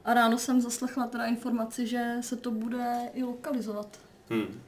A 0.06 0.14
ráno 0.14 0.38
jsem 0.38 0.62
zaslechla 0.62 1.08
teda 1.08 1.26
informaci, 1.26 1.88
že 1.88 2.16
se 2.22 2.36
to 2.36 2.52
bude 2.52 3.10
i 3.14 3.24
lokalizovat. 3.24 4.00
Hmm. 4.30 4.62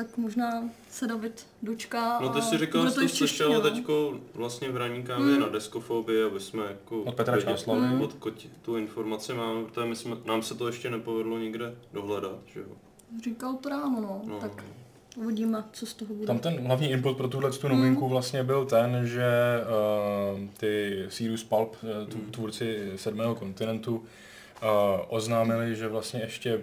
Tak 0.00 0.16
možná 0.16 0.70
se 0.90 1.06
David 1.06 1.46
dočká 1.62 2.20
No 2.20 2.28
ty 2.28 2.38
a 2.38 2.42
jsi 2.42 2.58
říkal, 2.58 2.88
že 2.88 2.94
to 2.94 3.00
v 3.00 3.02
češtině, 3.02 3.28
slyšel 3.28 3.52
no. 3.52 3.60
teďko 3.60 4.14
vlastně 4.34 4.70
v 4.70 4.76
Raníkávě 4.76 5.26
Hmm. 5.26 5.40
na 5.40 5.48
deskofobii, 5.48 6.22
aby 6.22 6.40
jsme 6.40 6.62
jako... 6.64 7.02
Od 7.02 7.14
Petra 7.14 7.40
Čáslavy. 7.40 8.04
Odkud 8.04 8.46
tu 8.62 8.76
informaci 8.76 9.34
máme, 9.34 9.64
protože 9.64 9.86
my 9.86 9.96
jsme, 9.96 10.16
nám 10.24 10.42
se 10.42 10.54
to 10.54 10.66
ještě 10.66 10.90
nepovedlo 10.90 11.38
nikde 11.38 11.74
dohledat, 11.92 12.38
že 12.54 12.60
jo? 12.60 12.66
Říkal 13.24 13.54
to 13.54 13.68
ráno, 13.68 14.00
no. 14.00 14.22
No. 14.24 14.38
Tak 14.40 14.64
uvidíme, 15.16 15.64
co 15.72 15.86
z 15.86 15.94
toho 15.94 16.14
bude. 16.14 16.26
Tam 16.26 16.38
ten 16.38 16.66
hlavní 16.66 16.90
input 16.90 17.16
pro 17.16 17.28
tuhle 17.28 17.50
tu 17.50 17.68
novinku 17.68 18.08
vlastně 18.08 18.42
byl 18.44 18.64
ten, 18.64 19.06
že 19.06 19.60
uh, 20.34 20.48
ty 20.56 21.04
Sirius 21.08 21.44
Pulp, 21.44 21.76
uh, 21.82 22.08
tu, 22.08 22.18
tvůrci 22.18 22.92
sedmého 22.96 23.34
kontinentu, 23.34 23.96
uh, 23.96 24.00
oznámili, 25.08 25.76
že 25.76 25.88
vlastně 25.88 26.20
ještě 26.20 26.60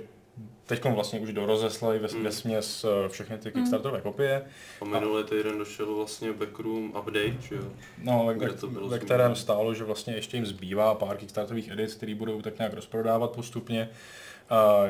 teď 0.68 0.86
vlastně 0.86 1.20
už 1.20 1.34
dorozeslali 1.34 2.00
ve, 2.00 2.08
Hmm. 2.08 2.24
ve 2.24 2.32
směs 2.32 2.84
uh, 2.84 2.90
všechny 3.08 3.38
ty 3.38 3.52
Kickstarterové 3.52 4.02
kopie. 4.02 4.46
A 4.82 4.86
minulý 4.86 5.24
týden 5.24 5.58
došel 5.58 5.96
vlastně 5.96 6.34
backroom 6.34 6.90
update, 6.90 7.42
že 7.42 7.56
jo? 7.56 7.64
No, 8.04 8.24
ve, 8.28 8.34
Kde 8.34 8.48
ve, 8.48 8.54
to 8.54 8.68
bylo 8.68 8.90
ve 8.90 9.00
kterém 9.00 9.36
stálo, 9.36 9.74
že 9.74 9.84
vlastně 9.84 10.14
ještě 10.14 10.38
jim 10.38 10.46
zbývá 10.46 10.96
pár 10.96 11.18
Kickstarterových 11.18 11.72
edic, 11.72 11.96
které 11.96 12.16
budou 12.16 12.42
tak 12.42 12.58
nějak 12.58 12.74
rozprodávat 12.74 13.32
postupně. 13.32 13.90
A 14.50 14.84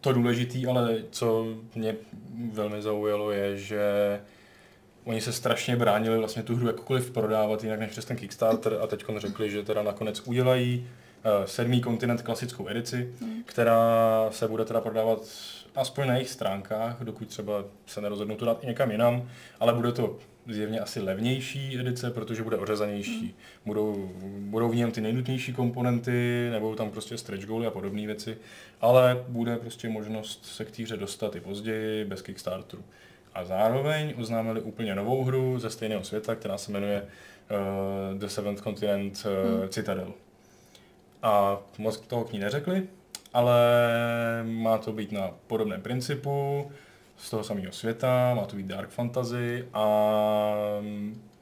to 0.00 0.12
důležitý, 0.12 0.66
ale 0.66 1.02
co 1.10 1.46
mě 1.74 1.96
velmi 2.52 2.82
zaujalo, 2.82 3.30
je, 3.30 3.56
že 3.56 3.80
oni 5.04 5.20
se 5.20 5.32
strašně 5.32 5.76
bránili 5.76 6.18
vlastně 6.18 6.42
tu 6.42 6.56
hru 6.56 6.66
jakkoliv 6.66 7.10
prodávat 7.10 7.64
jinak 7.64 7.80
než 7.80 7.90
přes 7.90 8.04
ten 8.04 8.16
Kickstarter 8.16 8.78
a 8.82 8.86
teď 8.86 9.04
řekli, 9.16 9.50
že 9.50 9.62
teda 9.62 9.82
nakonec 9.82 10.20
udělají 10.20 10.88
sedmý 11.44 11.80
kontinent 11.80 12.22
klasickou 12.22 12.68
edici, 12.68 13.14
která 13.44 14.26
se 14.30 14.48
bude 14.48 14.64
teda 14.64 14.80
prodávat 14.80 15.18
aspoň 15.76 16.06
na 16.06 16.14
jejich 16.14 16.28
stránkách, 16.30 16.96
dokud 17.00 17.28
třeba 17.28 17.64
se 17.86 18.00
nerozhodnou 18.00 18.36
to 18.36 18.44
dát 18.44 18.64
i 18.64 18.66
někam 18.66 18.90
jinam, 18.90 19.28
ale 19.60 19.74
bude 19.74 19.92
to 19.92 20.16
zjevně 20.48 20.80
asi 20.80 21.00
levnější 21.00 21.78
edice, 21.80 22.10
protože 22.10 22.42
bude 22.42 22.56
ořezanější. 22.56 23.20
Hmm. 23.20 23.32
Budou, 23.66 24.10
budou 24.38 24.68
v 24.68 24.76
něm 24.76 24.92
ty 24.92 25.00
nejnutnější 25.00 25.52
komponenty, 25.52 26.48
nebudou 26.50 26.74
tam 26.74 26.90
prostě 26.90 27.18
stretch 27.18 27.46
goaly 27.46 27.66
a 27.66 27.70
podobné 27.70 28.06
věci, 28.06 28.38
ale 28.80 29.24
bude 29.28 29.56
prostě 29.56 29.88
možnost 29.88 30.46
se 30.46 30.64
k 30.64 30.70
týře 30.70 30.96
dostat 30.96 31.36
i 31.36 31.40
později, 31.40 32.04
bez 32.04 32.22
Kickstarteru. 32.22 32.84
A 33.34 33.44
zároveň 33.44 34.14
oznámili 34.16 34.60
úplně 34.60 34.94
novou 34.94 35.24
hru 35.24 35.58
ze 35.58 35.70
stejného 35.70 36.04
světa, 36.04 36.34
která 36.34 36.58
se 36.58 36.72
jmenuje 36.72 37.02
uh, 37.02 38.18
The 38.18 38.26
Seventh 38.26 38.62
Continent 38.62 39.26
uh, 39.26 39.60
hmm. 39.60 39.68
Citadel. 39.68 40.12
A 41.22 41.58
moc 41.78 41.96
toho 41.96 42.24
k 42.24 42.32
ní 42.32 42.38
neřekli, 42.38 42.88
ale 43.34 43.60
má 44.44 44.78
to 44.78 44.92
být 44.92 45.12
na 45.12 45.30
podobném 45.46 45.82
principu, 45.82 46.70
z 47.18 47.30
toho 47.30 47.44
samého 47.44 47.72
světa, 47.72 48.34
má 48.34 48.44
to 48.46 48.56
být 48.56 48.66
dark 48.66 48.90
fantasy 48.90 49.68
a 49.74 49.84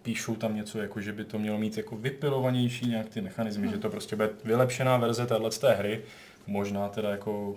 píšou 0.02 0.36
tam 0.36 0.56
něco, 0.56 0.78
jako 0.78 1.00
že 1.00 1.12
by 1.12 1.24
to 1.24 1.38
mělo 1.38 1.58
mít 1.58 1.76
jako 1.76 1.96
vypilovanější 1.96 2.88
nějak 2.88 3.08
ty 3.08 3.20
mechanismy, 3.20 3.62
hmm. 3.62 3.74
že 3.74 3.80
to 3.80 3.90
prostě 3.90 4.16
bude 4.16 4.30
vylepšená 4.44 4.96
verze 4.96 5.26
téhle 5.26 5.50
té 5.50 5.74
hry, 5.74 6.02
možná 6.46 6.88
teda 6.88 7.10
jako 7.10 7.56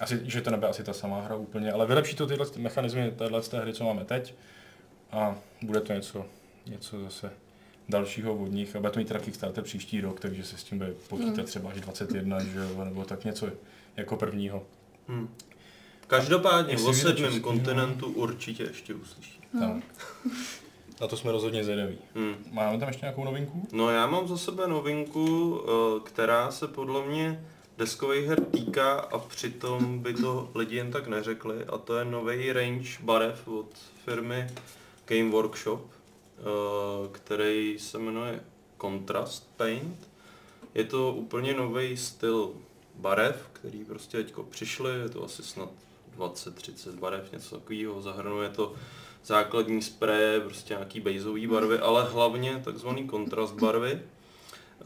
asi, 0.00 0.20
že 0.24 0.40
to 0.40 0.50
nebude 0.50 0.68
asi 0.68 0.84
ta 0.84 0.92
samá 0.92 1.20
hra 1.20 1.36
úplně, 1.36 1.72
ale 1.72 1.86
vylepší 1.86 2.16
to 2.16 2.26
tyhle 2.26 2.46
mechanismy 2.56 3.10
téhle 3.10 3.42
té 3.42 3.60
hry, 3.60 3.72
co 3.72 3.84
máme 3.84 4.04
teď 4.04 4.34
a 5.12 5.36
bude 5.62 5.80
to 5.80 5.92
něco, 5.92 6.26
něco 6.66 7.02
zase 7.02 7.30
dalšího 7.88 8.34
od 8.34 8.52
nich 8.52 8.76
a 8.76 8.80
bude 8.80 8.92
to 8.92 8.98
mít 8.98 9.08
teda 9.08 9.20
Kickstarter 9.20 9.64
příští 9.64 10.00
rok, 10.00 10.20
takže 10.20 10.44
se 10.44 10.56
s 10.58 10.64
tím 10.64 10.78
bude 10.78 10.94
počítat 11.08 11.36
hmm. 11.36 11.44
třeba 11.44 11.70
až 11.70 11.80
21, 11.80 12.44
že 12.44 12.58
jo, 12.58 12.84
nebo 12.84 13.04
tak 13.04 13.24
něco 13.24 13.48
jako 13.96 14.16
prvního. 14.16 14.62
Hmm. 15.08 15.28
Každopádně 16.06 16.76
o 16.78 16.92
sedmém 16.92 17.40
kontinentu 17.40 18.06
určitě 18.06 18.62
ještě 18.62 18.94
uslyší. 18.94 19.40
Hmm. 19.52 19.82
Tak. 19.82 20.06
Na 21.00 21.06
to 21.06 21.16
jsme 21.16 21.32
rozhodně 21.32 21.64
zvědaví. 21.64 21.98
Hmm. 22.14 22.34
Máme 22.52 22.78
tam 22.78 22.88
ještě 22.88 23.06
nějakou 23.06 23.24
novinku? 23.24 23.68
No 23.72 23.90
já 23.90 24.06
mám 24.06 24.28
za 24.28 24.36
sebe 24.36 24.68
novinku, 24.68 25.60
eh, 25.60 26.00
která 26.04 26.50
se 26.50 26.68
podle 26.68 27.06
mě 27.06 27.44
deskových 27.78 28.26
her 28.26 28.44
týká 28.44 28.92
a 28.92 29.18
přitom 29.18 29.98
by 29.98 30.14
to 30.14 30.50
lidi 30.54 30.76
jen 30.76 30.90
tak 30.90 31.08
neřekli 31.08 31.64
a 31.64 31.78
to 31.78 31.96
je 31.96 32.04
nový 32.04 32.52
range 32.52 32.88
barev 33.02 33.48
od 33.48 33.68
firmy 34.04 34.46
Game 35.06 35.30
Workshop, 35.30 35.90
který 37.12 37.78
se 37.78 37.98
jmenuje 37.98 38.44
Contrast 38.80 39.56
Paint. 39.56 40.10
Je 40.74 40.84
to 40.84 41.12
úplně 41.12 41.54
nový 41.54 41.96
styl 41.96 42.52
barev, 42.94 43.48
který 43.52 43.84
prostě 43.84 44.16
teďko 44.16 44.42
přišli, 44.42 44.90
je 45.00 45.08
to 45.08 45.24
asi 45.24 45.42
snad 45.42 45.68
20-30 46.18 46.98
barev, 46.98 47.32
něco 47.32 47.58
takového, 47.58 48.02
zahrnuje 48.02 48.48
to 48.48 48.74
základní 49.24 49.82
spreje, 49.82 50.40
prostě 50.40 50.74
nějaký 50.74 51.00
bejzový 51.00 51.46
barvy, 51.46 51.78
ale 51.78 52.04
hlavně 52.04 52.62
takzvaný 52.64 53.08
kontrast 53.08 53.54
barvy. 53.54 54.02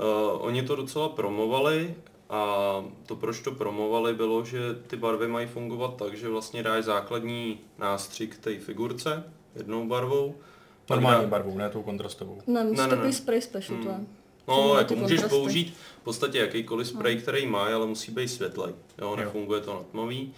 Uh, 0.00 0.47
oni 0.47 0.62
to 0.62 0.76
docela 0.76 1.09
promovali 1.09 1.95
a 2.30 2.85
to, 3.07 3.16
proč 3.16 3.40
to 3.40 3.52
promovali, 3.52 4.14
bylo, 4.14 4.45
že 4.45 4.59
ty 4.87 4.97
barvy 4.97 5.28
mají 5.28 5.47
fungovat 5.47 5.97
tak, 5.97 6.16
že 6.16 6.28
vlastně 6.28 6.62
dáš 6.62 6.85
základní 6.85 7.61
nástřik 7.78 8.38
té 8.38 8.59
figurce 8.59 9.33
jednou 9.54 9.88
barvou. 9.88 10.35
Normální 10.90 11.26
barvou, 11.26 11.59
ne 11.59 11.70
tou 11.70 11.82
kontrastovou. 11.82 12.38
Ne, 12.47 12.64
ne, 12.64 12.87
ne, 12.87 12.97
ne. 12.97 13.12
spray 13.12 13.42
special 13.42 13.76
hmm. 13.76 13.87
to 13.87 13.92
je. 13.92 14.00
No, 14.49 14.78
jako 14.78 14.94
můžeš 14.94 15.20
kontrasty. 15.20 15.37
použít 15.37 15.75
v 16.00 16.04
podstatě 16.04 16.38
jakýkoliv 16.38 16.88
spray, 16.88 17.14
no. 17.14 17.23
který 17.23 17.47
má, 17.47 17.64
ale 17.64 17.87
musí 17.87 18.12
být 18.12 18.28
světlej. 18.28 18.75
Jo, 18.99 19.16
nefunguje 19.16 19.61
to 19.61 19.75
na 19.75 19.80
tmavý. 19.82 20.35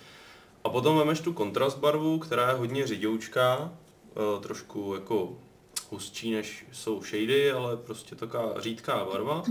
A 0.64 0.68
potom 0.68 0.99
vemeš 0.99 1.21
tu 1.21 1.32
kontrast 1.32 1.78
barvu, 1.78 2.18
která 2.18 2.49
je 2.49 2.54
hodně 2.54 2.87
řidoučká, 2.87 3.73
eh, 4.11 4.40
trošku 4.40 4.94
jako 4.94 5.37
hustší 5.90 6.32
než 6.32 6.66
jsou 6.73 7.02
shady, 7.02 7.52
ale 7.52 7.76
prostě 7.76 8.14
taková 8.14 8.61
řídká 8.61 9.04
barva. 9.12 9.42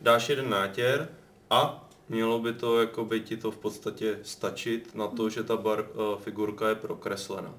Dáš 0.00 0.28
jeden 0.28 0.50
nátěr 0.50 1.08
a 1.50 1.88
mělo 2.08 2.38
by 2.38 2.52
to 2.52 2.80
jako 2.80 3.04
by 3.04 3.20
ti 3.20 3.36
to 3.36 3.50
v 3.50 3.58
podstatě 3.58 4.18
stačit 4.22 4.94
na 4.94 5.08
to, 5.08 5.30
že 5.30 5.42
ta 5.42 5.56
bar, 5.56 5.80
uh, 5.80 6.20
figurka 6.20 6.68
je 6.68 6.74
prokreslená. 6.74 7.54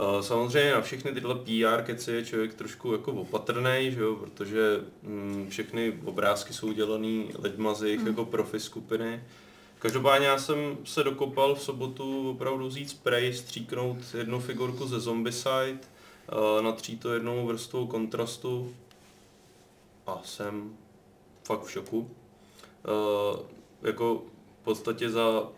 Uh, 0.00 0.20
samozřejmě 0.20 0.72
na 0.72 0.80
všechny 0.80 1.12
tyhle 1.12 1.34
PR 1.34 1.82
keci 1.82 2.12
je 2.12 2.24
člověk 2.24 2.54
trošku 2.54 2.92
jako 2.92 3.12
opatrný, 3.12 3.90
že 3.90 4.00
jo, 4.00 4.16
protože 4.16 4.80
mm, 5.02 5.46
všechny 5.50 5.98
obrázky 6.04 6.54
jsou 6.54 6.72
dělaný 6.72 7.30
lidma 7.38 7.74
z 7.74 7.82
jejich 7.82 8.00
mm. 8.00 8.06
jako 8.06 8.24
profi 8.24 8.60
skupiny. 8.60 9.22
Každopádně 9.78 10.26
já 10.26 10.38
jsem 10.38 10.78
se 10.84 11.04
dokopal 11.04 11.54
v 11.54 11.62
sobotu 11.62 12.30
opravdu 12.30 12.66
vzít 12.66 12.90
spray, 12.90 13.34
stříknout 13.34 13.98
jednu 14.18 14.40
figurku 14.40 14.86
ze 14.86 15.00
Zombicide, 15.00 15.78
uh, 16.32 16.62
natřít 16.62 17.00
to 17.00 17.14
jednou 17.14 17.46
vrstvou 17.46 17.86
kontrastu 17.86 18.74
a 20.06 20.20
jsem 20.24 20.76
fakt 21.44 21.64
v 21.64 21.70
šoku. 21.70 21.98
Uh, 21.98 23.40
jako 23.82 24.22
v 24.60 24.64
podstatě 24.64 25.10
za, 25.10 25.48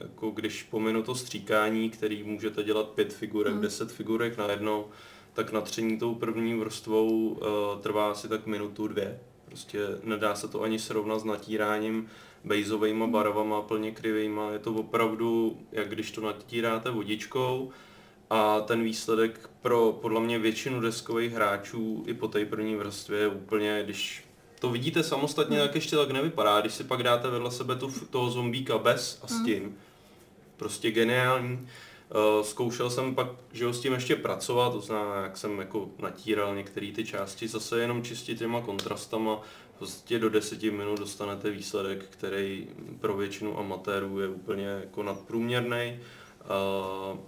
jako 0.00 0.30
když 0.30 0.62
pominu 0.62 1.02
to 1.02 1.14
stříkání, 1.14 1.90
který 1.90 2.22
můžete 2.22 2.62
dělat 2.62 2.88
pět 2.88 3.12
figurek, 3.12 3.52
hmm. 3.52 3.62
deset 3.62 3.92
figurek 3.92 4.38
na 4.38 4.50
jedno, 4.50 4.88
tak 5.32 5.52
natření 5.52 5.98
tou 5.98 6.14
první 6.14 6.54
vrstvou 6.54 7.28
uh, 7.28 7.38
trvá 7.80 8.10
asi 8.10 8.28
tak 8.28 8.46
minutu, 8.46 8.88
dvě. 8.88 9.20
Prostě 9.44 9.80
nedá 10.02 10.34
se 10.34 10.48
to 10.48 10.62
ani 10.62 10.78
srovnat 10.78 11.18
s 11.18 11.24
natíráním 11.24 12.08
bejzovými 12.44 13.06
barvama, 13.06 13.62
plně 13.62 13.92
krivýma. 13.92 14.50
Je 14.50 14.58
to 14.58 14.72
opravdu, 14.72 15.58
jak 15.72 15.88
když 15.88 16.10
to 16.10 16.20
natíráte 16.20 16.90
vodičkou, 16.90 17.72
a 18.30 18.60
ten 18.60 18.82
výsledek 18.82 19.50
pro 19.62 19.98
podle 20.02 20.20
mě 20.20 20.38
většinu 20.38 20.80
deskových 20.80 21.32
hráčů 21.32 22.04
i 22.06 22.14
po 22.14 22.28
té 22.28 22.44
první 22.44 22.76
vrstvě 22.76 23.18
je 23.18 23.28
úplně, 23.28 23.80
když 23.84 24.24
to 24.60 24.70
vidíte 24.70 25.02
samostatně, 25.02 25.58
tak 25.58 25.74
ještě 25.74 25.96
tak 25.96 26.10
nevypadá. 26.10 26.60
Když 26.60 26.74
si 26.74 26.84
pak 26.84 27.02
dáte 27.02 27.30
vedle 27.30 27.50
sebe 27.50 27.76
tu, 27.76 27.92
toho 28.10 28.30
zombíka 28.30 28.78
bez 28.78 29.20
a 29.22 29.26
s 29.26 29.32
hmm. 29.32 29.44
tím, 29.44 29.76
prostě 30.56 30.90
geniální. 30.90 31.68
Uh, 32.14 32.44
zkoušel 32.44 32.90
jsem 32.90 33.14
pak, 33.14 33.28
že 33.52 33.66
ho 33.66 33.72
s 33.72 33.80
tím 33.80 33.92
ještě 33.92 34.16
pracovat, 34.16 34.72
to 34.72 34.80
znamená, 34.80 35.22
jak 35.22 35.36
jsem 35.36 35.58
jako 35.58 35.88
natíral 35.98 36.56
některé 36.56 36.92
ty 36.92 37.04
části, 37.04 37.48
zase 37.48 37.80
jenom 37.80 38.02
čistě 38.02 38.34
těma 38.34 38.60
kontrastama, 38.60 39.40
prostě 39.78 40.18
do 40.18 40.30
deseti 40.30 40.70
minut 40.70 40.98
dostanete 40.98 41.50
výsledek, 41.50 42.04
který 42.04 42.68
pro 43.00 43.16
většinu 43.16 43.58
amatérů 43.58 44.20
je 44.20 44.28
úplně 44.28 44.66
jako 44.66 45.02
nadprůměrný. 45.02 46.00
Uh, 46.40 47.18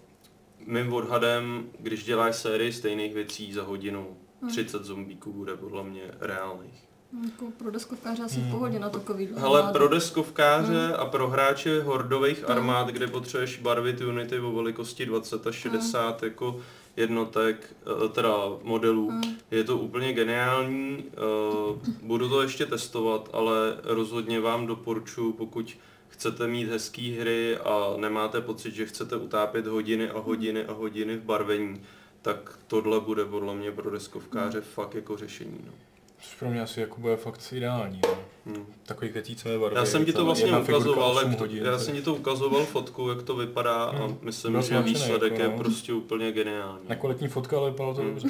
mým 0.66 0.92
odhadem, 0.92 1.70
když 1.78 2.04
děláš 2.04 2.37
sérii 2.37 2.73
stejných 2.73 3.14
věcí 3.14 3.52
za 3.52 3.62
hodinu, 3.62 4.16
30 4.49 4.76
hmm. 4.76 4.87
zombíků 4.87 5.32
bude 5.32 5.56
podle 5.56 5.85
mě 5.85 6.02
reálných. 6.20 6.88
Jako 7.24 7.50
pro 7.58 7.70
deskovkáře 7.70 8.22
asi 8.22 8.40
v 8.40 8.42
hmm. 8.42 8.50
pohodě 8.50 8.78
na 8.78 8.90
takový 8.90 9.28
Ale 9.42 9.72
pro 9.72 9.88
deskovkáře 9.88 10.86
hmm. 10.86 10.94
a 10.98 11.04
pro 11.04 11.28
hráče 11.28 11.82
hordových 11.82 12.38
hmm. 12.38 12.52
armád, 12.52 12.88
kde 12.88 13.06
potřebuješ 13.06 13.58
barvit 13.58 14.00
unity 14.00 14.40
o 14.40 14.52
velikosti 14.52 15.06
20 15.06 15.46
až 15.46 15.54
60 15.54 16.20
hmm. 16.20 16.30
jako 16.30 16.60
jednotek, 16.96 17.76
eh, 18.04 18.08
teda 18.08 18.34
modelů, 18.62 19.10
hmm. 19.10 19.36
je 19.50 19.64
to 19.64 19.78
úplně 19.78 20.12
geniální. 20.12 21.04
Eh, 21.12 21.90
budu 22.02 22.28
to 22.28 22.42
ještě 22.42 22.66
testovat, 22.66 23.28
ale 23.32 23.76
rozhodně 23.84 24.40
vám 24.40 24.66
doporučuji, 24.66 25.32
pokud 25.32 25.78
chcete 26.08 26.46
mít 26.46 26.68
hezké 26.68 27.02
hry 27.20 27.58
a 27.58 27.94
nemáte 27.96 28.40
pocit, 28.40 28.74
že 28.74 28.86
chcete 28.86 29.16
utápět 29.16 29.66
hodiny 29.66 30.10
a 30.10 30.18
hodiny 30.18 30.64
a 30.64 30.72
hodiny 30.72 31.16
v 31.16 31.22
barvení, 31.22 31.82
tak 32.22 32.58
tohle 32.66 33.00
bude 33.00 33.24
podle 33.24 33.54
mě 33.54 33.72
pro 33.72 33.90
deskovkáře 33.90 34.58
hmm. 34.58 34.68
fakt 34.74 34.94
jako 34.94 35.16
řešení. 35.16 35.60
No. 35.66 35.72
Což 36.20 36.34
pro 36.34 36.50
mě 36.50 36.62
asi 36.62 36.80
jako 36.80 37.00
bude 37.00 37.16
fakt 37.16 37.52
ideální. 37.52 38.00
No. 38.06 38.18
Hmm. 38.46 38.66
Takový 38.87 39.10
květícové 39.10 39.58
barvy. 39.58 39.76
Já 39.76 39.87
jsem 39.87 40.04
ti 40.04 40.12
to 40.12 40.25
vlastně 40.25 40.58
ukazoval, 40.58 41.18
jak 41.18 41.37
to, 41.37 41.42
hodin, 41.42 41.64
já 41.64 41.78
jsem 41.78 41.94
ti 41.94 42.02
to 42.02 42.14
ukazoval 42.14 42.64
fotku, 42.64 43.08
jak 43.08 43.22
to 43.22 43.37
vypadá 43.37 43.90
hmm. 43.90 44.02
a 44.02 44.16
myslím, 44.22 44.52
Byl 44.52 44.62
že 44.62 44.82
výsledek 44.82 45.32
jako, 45.32 45.42
je 45.42 45.48
no. 45.48 45.56
prostě 45.56 45.92
úplně 45.92 46.32
geniální. 46.32 46.88
Nekvalitní 46.88 47.28
fotka, 47.28 47.58
ale 47.58 47.70
vypadalo 47.70 47.94
to 47.94 48.00
hmm. 48.00 48.10
dobře. 48.10 48.28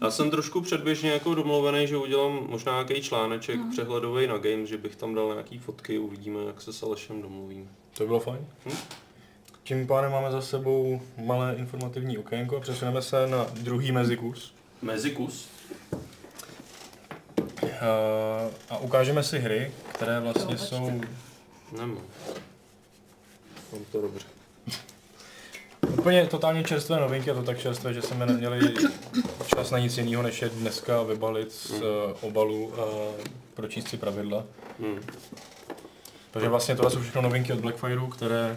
Já 0.00 0.10
jsem 0.10 0.30
trošku 0.30 0.60
předběžně 0.60 1.10
jako 1.10 1.34
domluvený, 1.34 1.86
že 1.86 1.96
udělám 1.96 2.46
možná 2.48 2.72
nějaký 2.72 3.02
článeček 3.02 3.56
hmm. 3.56 3.70
přehledový 3.70 4.26
na 4.26 4.38
Games, 4.38 4.68
že 4.68 4.78
bych 4.78 4.96
tam 4.96 5.14
dal 5.14 5.28
nějaký 5.32 5.58
fotky, 5.58 5.98
uvidíme, 5.98 6.44
jak 6.46 6.60
se 6.60 6.72
s 6.72 6.82
Alešem 6.82 7.22
domluvím. 7.22 7.70
To 7.96 8.04
by 8.04 8.06
bylo 8.06 8.20
fajn. 8.20 8.46
Hmm? 8.66 8.76
Tím 9.64 9.86
pádem 9.86 10.12
máme 10.12 10.30
za 10.30 10.40
sebou 10.40 11.00
malé 11.24 11.54
informativní 11.58 12.18
okénko 12.18 12.56
a 12.56 12.60
přesuneme 12.60 13.02
se 13.02 13.26
na 13.26 13.46
druhý 13.60 13.92
mezikus. 13.92 14.54
Mezikus? 14.82 15.48
Uh, 17.62 17.68
a 18.70 18.78
ukážeme 18.78 19.22
si 19.22 19.38
hry, 19.38 19.72
které 19.92 20.20
vlastně 20.20 20.54
no, 20.54 20.58
jsou... 20.58 21.00
Nemám. 21.72 21.98
Mám 23.72 23.84
to 23.92 24.00
dobře. 24.00 24.26
Úplně 25.98 26.26
totálně 26.26 26.64
čerstvé 26.64 27.00
novinky, 27.00 27.30
a 27.30 27.34
to 27.34 27.42
tak 27.42 27.58
čerstvé, 27.58 27.94
že 27.94 28.02
jsme 28.02 28.26
neměli 28.26 28.74
čas 29.46 29.70
na 29.70 29.78
nic 29.78 29.98
jiného, 29.98 30.22
než 30.22 30.42
je 30.42 30.48
dneska 30.48 31.02
vybalit 31.02 31.52
z 31.52 31.70
hmm. 31.70 31.82
uh, 31.82 31.88
obalu 32.20 32.80
a 32.80 32.84
pročíst 33.54 33.88
si 33.88 33.96
pravidla. 33.96 34.44
Hmm. 34.80 35.00
Takže 36.30 36.48
vlastně 36.48 36.76
tohle 36.76 36.90
jsou 36.90 37.00
všechno 37.00 37.22
novinky 37.22 37.52
od 37.52 37.60
Blackfireu, 37.60 38.06
které 38.06 38.56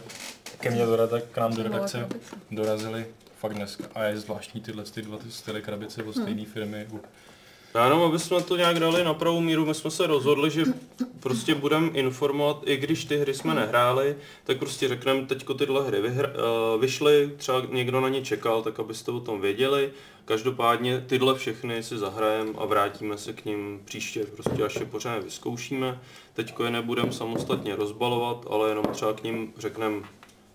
ke 0.59 0.69
mně 0.69 0.85
do, 0.85 1.09
k 1.31 1.37
nám 1.37 1.55
do 1.55 1.63
redakce 1.63 2.07
dorazily 2.51 3.05
fakt 3.39 3.53
dneska. 3.53 3.83
A 3.95 4.03
je 4.03 4.17
zvláštní 4.17 4.61
tyhle 4.61 4.83
ty 4.83 5.01
dva 5.01 5.17
ty 5.17 5.31
styly 5.31 5.61
krabice 5.61 6.03
od 6.03 6.15
stejné 6.15 6.45
firmy. 6.45 6.87
U... 6.91 7.01
Já 7.75 7.83
jenom, 7.83 8.01
aby 8.01 8.19
jsme 8.19 8.41
to 8.41 8.57
nějak 8.57 8.79
dali 8.79 9.03
na 9.03 9.13
pravou 9.13 9.41
míru, 9.41 9.65
my 9.65 9.73
jsme 9.73 9.91
se 9.91 10.07
rozhodli, 10.07 10.51
že 10.51 10.63
prostě 11.19 11.55
budeme 11.55 11.89
informovat, 11.89 12.63
i 12.65 12.77
když 12.77 13.05
ty 13.05 13.17
hry 13.17 13.33
jsme 13.33 13.53
nehráli, 13.53 14.15
tak 14.43 14.57
prostě 14.57 14.87
řekneme, 14.87 15.25
teďko 15.25 15.53
tyhle 15.53 15.87
hry 15.87 16.01
vyhra, 16.01 16.29
uh, 16.29 16.81
vyšly, 16.81 17.31
třeba 17.37 17.61
někdo 17.71 18.01
na 18.01 18.09
ně 18.09 18.21
čekal, 18.21 18.61
tak 18.61 18.79
abyste 18.79 19.11
o 19.11 19.19
tom 19.19 19.41
věděli. 19.41 19.91
Každopádně 20.25 21.03
tyhle 21.07 21.35
všechny 21.35 21.83
si 21.83 21.97
zahrajeme 21.97 22.51
a 22.57 22.65
vrátíme 22.65 23.17
se 23.17 23.33
k 23.33 23.45
ním 23.45 23.81
příště, 23.85 24.25
prostě 24.25 24.63
až 24.63 24.75
je 24.75 24.85
pořádně 24.85 25.21
vyzkoušíme. 25.21 25.99
Teďko 26.33 26.63
je 26.63 26.71
nebudeme 26.71 27.11
samostatně 27.11 27.75
rozbalovat, 27.75 28.45
ale 28.49 28.69
jenom 28.69 28.85
třeba 28.85 29.13
k 29.13 29.23
ním 29.23 29.53
řekneme, 29.57 30.01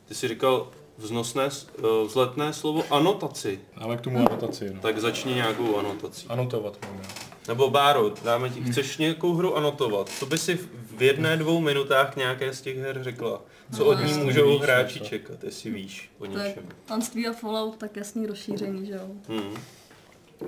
ty 0.09 0.15
si 0.15 0.29
říkal 0.29 0.71
vznosné, 1.01 1.49
uh, 1.79 2.07
vzletné 2.07 2.53
slovo 2.53 2.85
anotaci, 2.91 3.61
Ale 3.77 3.97
k 3.97 4.01
tomu 4.01 4.19
anotaci, 4.19 4.75
no. 4.75 4.81
tak 4.81 4.99
začni 4.99 5.35
nějakou 5.35 5.77
anotací. 5.77 6.27
Anotovat 6.29 6.79
máme. 6.87 7.03
Nebo 7.49 7.71
Báro, 7.71 8.13
dáme 8.25 8.51
ti, 8.51 8.63
chceš 8.63 8.99
nějakou 8.99 9.35
hru 9.35 9.57
anotovat? 9.57 10.09
Co 10.09 10.27
by 10.27 10.39
si 10.39 10.59
v 10.97 11.03
jedné, 11.03 11.37
dvou 11.37 11.61
minutách 11.61 12.17
nějaké 12.17 12.55
z 12.55 12.61
těch 12.61 12.79
her 12.79 13.03
řekla? 13.03 13.43
Co 13.77 13.85
od 13.85 13.95
ní 13.95 14.15
můžou 14.15 14.51
víš, 14.51 14.61
hráči 14.61 14.99
co? 14.99 15.05
čekat, 15.05 15.45
jestli 15.45 15.71
víš 15.71 16.11
o 16.19 16.27
To 16.27 16.39
něčem? 16.39 16.65
Panství 16.87 17.29
a 17.29 17.33
Fallout, 17.33 17.77
tak 17.77 17.97
jasný 17.97 18.27
rozšíření, 18.27 18.87
že 18.87 18.93
jo. 18.93 19.09
Hmm. 19.29 19.55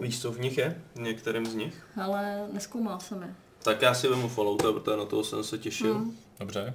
Víš, 0.00 0.22
co 0.22 0.32
v 0.32 0.40
nich 0.40 0.58
je? 0.58 0.82
V 0.94 1.00
některém 1.00 1.46
z 1.46 1.54
nich? 1.54 1.86
Ale 2.02 2.46
neskoumal 2.52 3.00
jsem 3.00 3.22
je. 3.22 3.34
Tak 3.62 3.82
já 3.82 3.94
si 3.94 4.08
vemu 4.08 4.28
Fallouta, 4.28 4.72
protože 4.72 4.96
na 4.96 5.04
toho 5.04 5.24
jsem 5.24 5.44
se 5.44 5.58
těšil. 5.58 5.94
Hmm. 5.94 6.16
Dobře. 6.40 6.74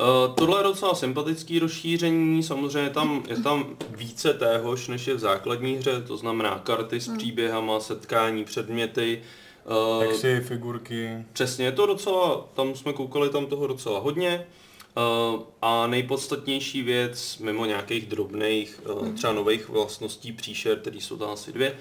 Uh, 0.00 0.34
tohle 0.34 0.60
je 0.60 0.64
docela 0.64 0.94
sympatický 0.94 1.58
rozšíření, 1.58 2.42
samozřejmě 2.42 2.90
tam, 2.90 3.24
je 3.28 3.36
tam 3.36 3.76
více 3.88 4.34
téhož, 4.34 4.88
než 4.88 5.06
je 5.06 5.14
v 5.14 5.18
základní 5.18 5.74
hře, 5.74 6.02
to 6.02 6.16
znamená 6.16 6.58
karty 6.58 7.00
s 7.00 7.16
příběhama, 7.16 7.80
setkání, 7.80 8.44
předměty. 8.44 9.22
Uh, 9.96 10.04
Jak 10.04 10.14
si 10.14 10.40
figurky, 10.40 11.24
Přesně, 11.32 11.64
je 11.64 11.72
to 11.72 11.86
docela, 11.86 12.46
tam 12.54 12.74
jsme 12.74 12.92
koukali 12.92 13.30
tam 13.30 13.46
toho 13.46 13.66
docela 13.66 13.98
hodně. 13.98 14.46
Uh, 14.96 15.40
a 15.62 15.86
nejpodstatnější 15.86 16.82
věc, 16.82 17.38
mimo 17.38 17.66
nějakých 17.66 18.06
drobných, 18.06 18.80
uh, 18.94 19.12
třeba 19.12 19.32
nových 19.32 19.68
vlastností 19.68 20.32
příšer, 20.32 20.78
které 20.78 20.96
jsou 20.96 21.16
tam 21.16 21.30
asi 21.30 21.52
dvě, 21.52 21.78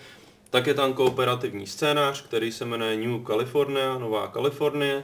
tak 0.50 0.68
je 0.68 0.74
tam 0.74 0.94
kooperativní 0.94 1.68
scénář, 1.68 2.22
který 2.22 2.52
se 2.52 2.66
jmenuje 2.66 2.98
New 2.98 3.26
California, 3.28 3.98
Nová 3.98 4.28
Kalifornie. 4.28 5.04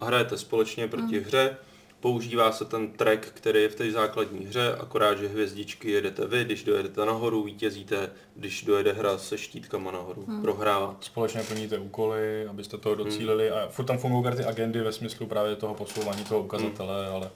Hrajete 0.00 0.38
společně 0.38 0.88
proti 0.88 1.20
hře. 1.20 1.56
Používá 2.06 2.52
se 2.52 2.64
ten 2.64 2.92
track, 2.92 3.26
který 3.26 3.62
je 3.62 3.68
v 3.68 3.74
té 3.74 3.90
základní 3.90 4.46
hře, 4.46 4.76
akorát, 4.76 5.18
že 5.18 5.28
hvězdičky 5.28 5.90
jedete 5.90 6.26
vy, 6.26 6.44
když 6.44 6.64
dojedete 6.64 7.04
nahoru, 7.06 7.42
vítězíte, 7.42 8.10
když 8.34 8.64
dojede 8.64 8.92
hra 8.92 9.18
se 9.18 9.38
štítkama 9.38 9.90
nahoru, 9.90 10.26
prohrává. 10.42 10.96
společně 11.00 11.42
plníte 11.42 11.78
úkoly, 11.78 12.46
abyste 12.46 12.78
toho 12.78 12.94
docílili 12.94 13.50
a 13.50 13.68
furt 13.68 13.84
tam 13.84 13.98
fungují 13.98 14.24
karty 14.24 14.44
agendy 14.44 14.80
ve 14.80 14.92
smyslu 14.92 15.26
právě 15.26 15.56
toho 15.56 15.74
posouvání 15.74 16.24
toho 16.24 16.40
ukazatele, 16.42 17.06
ale 17.06 17.30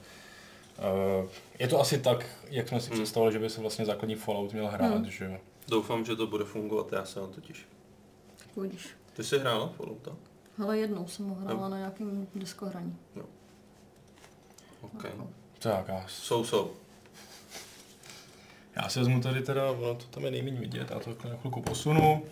uh, 1.21 1.29
je 1.59 1.67
to 1.67 1.79
asi 1.79 1.97
tak, 1.97 2.25
jak 2.49 2.67
jsme 2.67 2.81
si 2.81 2.89
představili, 2.89 3.33
že 3.33 3.39
by 3.39 3.49
se 3.49 3.61
vlastně 3.61 3.85
základní 3.85 4.15
Fallout 4.15 4.53
měl 4.53 4.67
hrát, 4.67 5.05
že 5.05 5.25
jo. 5.25 5.37
Doufám, 5.67 6.05
že 6.05 6.15
to 6.15 6.27
bude 6.27 6.43
fungovat, 6.43 6.91
já 6.91 7.05
se 7.05 7.19
na 7.19 7.27
to 7.27 7.41
těším. 7.41 7.67
Ty 9.13 9.23
jsi 9.23 9.39
hrála 9.39 9.67
Fallouta? 9.67 10.15
Hele, 10.57 10.77
jednou 10.77 11.07
jsem 11.07 11.27
ho 11.27 11.35
hrála 11.35 11.69
na 11.69 11.77
nějakém 11.77 12.27
diskohraní. 12.35 12.97
OK. 14.81 15.05
Tak, 15.59 15.87
já, 15.87 16.05
Jsou, 16.07 16.43
jsou. 16.43 16.71
já 18.75 18.89
si 18.89 18.99
vezmu 18.99 19.21
tady 19.21 19.41
teda, 19.41 19.71
ono 19.71 19.95
to 19.95 20.05
tam 20.05 20.25
je 20.25 20.31
nejméně 20.31 20.59
vidět, 20.59 20.91
já 20.91 20.99
to 20.99 21.09
takhle 21.09 21.31
na 21.31 21.37
chvilku 21.37 21.61
posunu. 21.61 22.23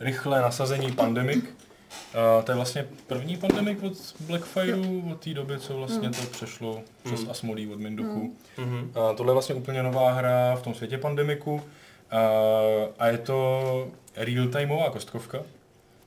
Rychlé 0.00 0.40
nasazení 0.40 0.92
Pandemic. 0.92 1.44
Uh, 1.44 2.44
to 2.44 2.52
je 2.52 2.56
vlastně 2.56 2.86
první 3.06 3.36
Pandemic 3.36 3.78
od 3.82 3.92
Blackfireu, 4.26 5.10
od 5.12 5.20
té 5.24 5.34
doby, 5.34 5.58
co 5.58 5.76
vlastně 5.76 6.10
to 6.10 6.22
přešlo 6.30 6.82
přes 7.04 7.20
Asmodee 7.30 7.68
od 7.72 7.80
Minduchu. 7.80 8.36
Mhm. 8.58 8.92
A 8.94 9.12
tohle 9.14 9.30
je 9.30 9.34
vlastně 9.34 9.54
úplně 9.54 9.82
nová 9.82 10.12
hra 10.12 10.54
v 10.56 10.62
tom 10.62 10.74
světě 10.74 10.98
pandemiku 10.98 11.62
a, 12.10 12.18
a 12.98 13.06
je 13.06 13.18
to 13.18 13.60
real-timeová 14.16 14.90
kostkovka, 14.90 15.38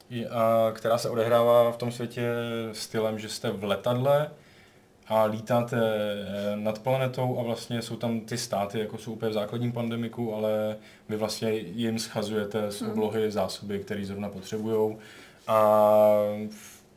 je- 0.09 0.29
a, 0.29 0.71
která 0.75 0.97
se 0.97 1.09
odehrává 1.09 1.71
v 1.71 1.77
tom 1.77 1.91
světě 1.91 2.31
stylem, 2.73 3.19
že 3.19 3.29
jste 3.29 3.51
v 3.51 3.63
letadle 3.63 4.29
a 5.07 5.23
lítáte 5.23 5.77
eh, 5.77 6.55
nad 6.55 6.79
planetou 6.79 7.39
a 7.39 7.43
vlastně 7.43 7.81
jsou 7.81 7.95
tam 7.95 8.19
ty 8.19 8.37
státy, 8.37 8.79
jako 8.79 8.97
jsou 8.97 9.13
úplně 9.13 9.29
v 9.29 9.33
základním 9.33 9.71
pandemiku, 9.71 10.35
ale 10.35 10.75
vy 11.09 11.17
vlastně 11.17 11.51
jim 11.53 11.99
schazujete 11.99 12.71
z 12.71 12.81
oblohy 12.81 13.31
zásoby, 13.31 13.79
které 13.79 14.05
zrovna 14.05 14.29
potřebují 14.29 14.97
a 15.47 15.89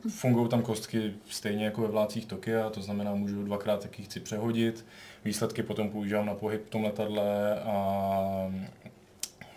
fungují 0.09 0.49
tam 0.49 0.61
kostky 0.61 1.13
stejně 1.29 1.65
jako 1.65 1.81
ve 1.81 1.87
vládcích 1.87 2.25
Tokia, 2.25 2.69
to 2.69 2.81
znamená, 2.81 3.15
můžu 3.15 3.43
dvakrát 3.43 3.81
taky 3.81 4.03
chci 4.03 4.19
přehodit, 4.19 4.85
výsledky 5.25 5.63
potom 5.63 5.89
používám 5.89 6.25
na 6.25 6.35
pohyb 6.35 6.65
v 6.65 6.69
tom 6.69 6.83
letadle 6.83 7.59
a 7.59 8.53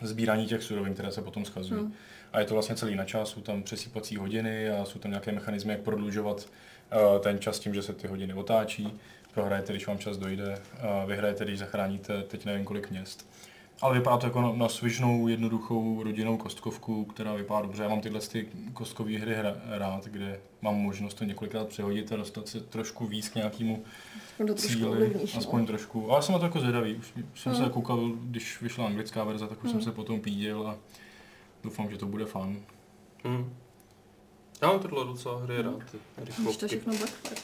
sbírání 0.03 0.47
těch 0.47 0.63
surovin, 0.63 0.95
které 0.95 1.13
se 1.13 1.23
potom 1.23 1.45
schazují. 1.45 1.81
Hmm. 1.81 1.93
A 2.33 2.41
je 2.41 2.47
to 2.47 2.55
vlastně 2.55 2.77
celý 2.77 2.95
na 2.95 3.05
čas, 3.05 3.29
jsou 3.29 3.41
tam 3.41 3.63
přesýpací 3.63 4.17
hodiny 4.17 4.71
a 4.71 4.85
jsou 4.85 4.99
tam 4.99 5.11
nějaké 5.11 5.33
mechanismy, 5.33 5.73
jak 5.73 5.81
prodlužovat 5.81 6.47
ten 7.21 7.39
čas 7.39 7.59
tím, 7.59 7.75
že 7.75 7.83
se 7.83 7.93
ty 7.93 8.07
hodiny 8.09 8.35
otáčí. 8.35 8.99
Prohrajete, 9.35 9.73
když 9.73 9.87
vám 9.87 9.99
čas 9.99 10.17
dojde, 10.17 10.63
a 10.81 11.05
vyhrajete, 11.05 11.45
když 11.45 11.59
zachráníte 11.59 12.23
teď 12.23 12.45
nevím 12.45 12.65
kolik 12.65 12.91
měst. 12.91 13.29
Ale 13.81 13.95
vypadá 13.95 14.17
to 14.17 14.27
jako 14.27 14.41
na, 14.41 14.53
na 14.53 14.69
svižnou, 14.69 15.29
jednoduchou 15.29 16.03
rodinnou 16.03 16.37
kostkovku, 16.37 17.05
která 17.05 17.35
vypadá 17.35 17.61
dobře. 17.63 17.83
Já 17.83 17.89
mám 17.89 18.01
tyhle 18.01 18.21
ty 18.21 18.49
kostkové 18.73 19.19
hry 19.19 19.35
hra, 19.35 19.55
rád, 19.69 20.05
kde 20.05 20.41
mám 20.63 20.75
možnost 20.75 21.15
to 21.15 21.25
několikrát 21.25 21.69
přehodit 21.69 22.13
a 22.13 22.17
dostat 22.17 22.49
se 22.49 22.61
trošku 22.61 23.07
víc 23.07 23.29
k 23.29 23.35
nějakému 23.35 23.85
trošku 24.37 24.69
cíli, 24.69 24.89
ovlivníš, 24.89 25.37
aspoň 25.37 25.61
no. 25.61 25.67
trošku. 25.67 26.11
Ale 26.13 26.23
jsem 26.23 26.33
na 26.33 26.39
to 26.39 26.45
jako 26.45 26.61
zvědavý. 26.61 26.95
Už 26.95 27.41
jsem 27.41 27.55
se 27.55 27.63
Hmm. 27.63 27.71
koukal, 27.71 28.11
když 28.23 28.63
vyšla 28.63 28.87
anglická 28.87 29.25
verze, 29.25 29.47
tak 29.47 29.65
už 29.65 29.71
jsem 29.71 29.83
se 29.83 29.93
potom 29.93 30.21
píděl 30.21 30.67
a 30.67 30.77
doufám, 31.65 31.91
že 31.91 31.99
to 31.99 32.07
bude 32.07 32.25
fun. 32.25 32.63
Mhm. 33.25 33.55
Já 34.63 34.69
mám 34.69 34.79
tohle 34.81 35.05
docela 35.05 35.39
hry 35.41 35.63
rád, 35.63 35.79
ty 35.91 35.99
to 36.17 36.25
rychlovky. 36.25 36.67
všechno 36.67 36.93
Blackfire. 36.97 37.41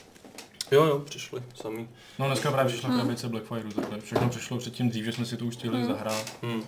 Jo, 0.71 0.85
jo, 0.85 0.99
přišli 0.99 1.43
sami. 1.55 1.89
No 2.19 2.27
dneska 2.27 2.51
právě 2.53 2.73
přišla 2.73 2.89
Hmm. 2.89 3.01
krabice 3.01 3.29
Blackfire, 3.29 3.63
takhle. 3.75 4.01
Všechno 4.01 4.29
přišlo 4.29 4.59
předtím 4.59 4.89
dřív, 4.89 5.05
že 5.05 5.13
jsme 5.13 5.27
si 5.27 5.37
to 5.37 5.45
už 5.45 5.55
stihli 5.55 5.77
Hmm. 5.79 5.87
zahrát. 5.89 6.37
Hmm. 6.43 6.63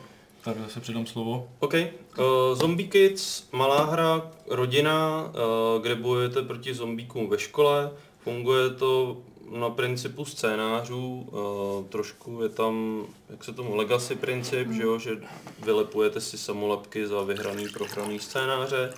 Tak 0.45 0.57
zase 0.61 0.81
předám 0.81 1.07
slovo. 1.07 1.49
OK. 1.59 1.75
Uh, 1.75 2.25
Zombie 2.55 2.89
Kids, 2.89 3.45
malá 3.53 3.85
hra, 3.85 4.31
rodina, 4.49 5.25
uh, 5.77 5.83
kde 5.83 5.95
bojujete 5.95 6.43
proti 6.43 6.75
zombíkům 6.75 7.29
ve 7.29 7.39
škole. 7.39 7.91
Funguje 8.25 8.71
to 8.71 9.17
na 9.51 9.71
principu 9.71 10.25
scénářů, 10.25 11.29
uh, 11.31 11.87
trošku 11.89 12.43
je 12.43 12.49
tam, 12.49 13.05
jak 13.31 13.45
se 13.45 13.53
tomu, 13.53 13.77
legacy 13.77 14.15
princip, 14.17 14.71
že 14.73 14.83
jo, 14.83 14.99
že 14.99 15.11
vylepujete 15.65 16.21
si 16.21 16.39
samolepky 16.39 17.07
za 17.07 17.23
vyhraný, 17.23 17.69
prohraný 17.69 18.19
scénáře. 18.19 18.93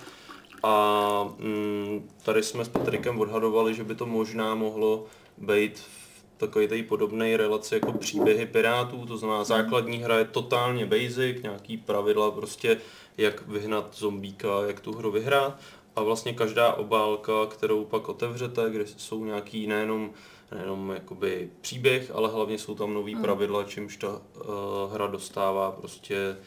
A 0.63 1.35
mm, 1.37 2.09
tady 2.23 2.43
jsme 2.43 2.65
s 2.65 2.69
Patrikem 2.69 3.19
odhadovali, 3.19 3.75
že 3.75 3.83
by 3.83 3.95
to 3.95 4.05
možná 4.05 4.55
mohlo 4.55 5.05
být 5.37 5.79
v 5.79 6.23
takové 6.37 6.67
té 6.67 6.83
podobné 6.83 7.37
relaci 7.37 7.75
jako 7.75 7.93
příběhy 7.93 8.45
pirátů, 8.45 9.05
to 9.05 9.17
znamená 9.17 9.43
základní 9.43 9.97
hra 9.97 10.17
je 10.17 10.25
totálně 10.25 10.85
basic, 10.85 11.41
nějaký 11.43 11.77
pravidla 11.77 12.31
prostě, 12.31 12.77
jak 13.17 13.47
vyhnat 13.47 13.95
zombíka, 13.95 14.47
jak 14.67 14.79
tu 14.79 14.91
hru 14.91 15.11
vyhrát. 15.11 15.59
A 15.95 16.03
vlastně 16.03 16.33
každá 16.33 16.73
obálka, 16.73 17.45
kterou 17.45 17.85
pak 17.85 18.09
otevřete, 18.09 18.69
kde 18.69 18.87
jsou 18.87 19.25
nějaký 19.25 19.67
nejenom, 19.67 20.11
nejenom 20.51 20.91
jakoby 20.91 21.49
příběh, 21.61 22.11
ale 22.13 22.29
hlavně 22.29 22.57
jsou 22.57 22.75
tam 22.75 22.93
nový 22.93 23.15
pravidla, 23.15 23.63
čímž 23.63 23.97
ta 23.97 24.09
uh, 24.09 24.93
hra 24.93 25.07
dostává 25.07 25.71
prostě 25.71 26.37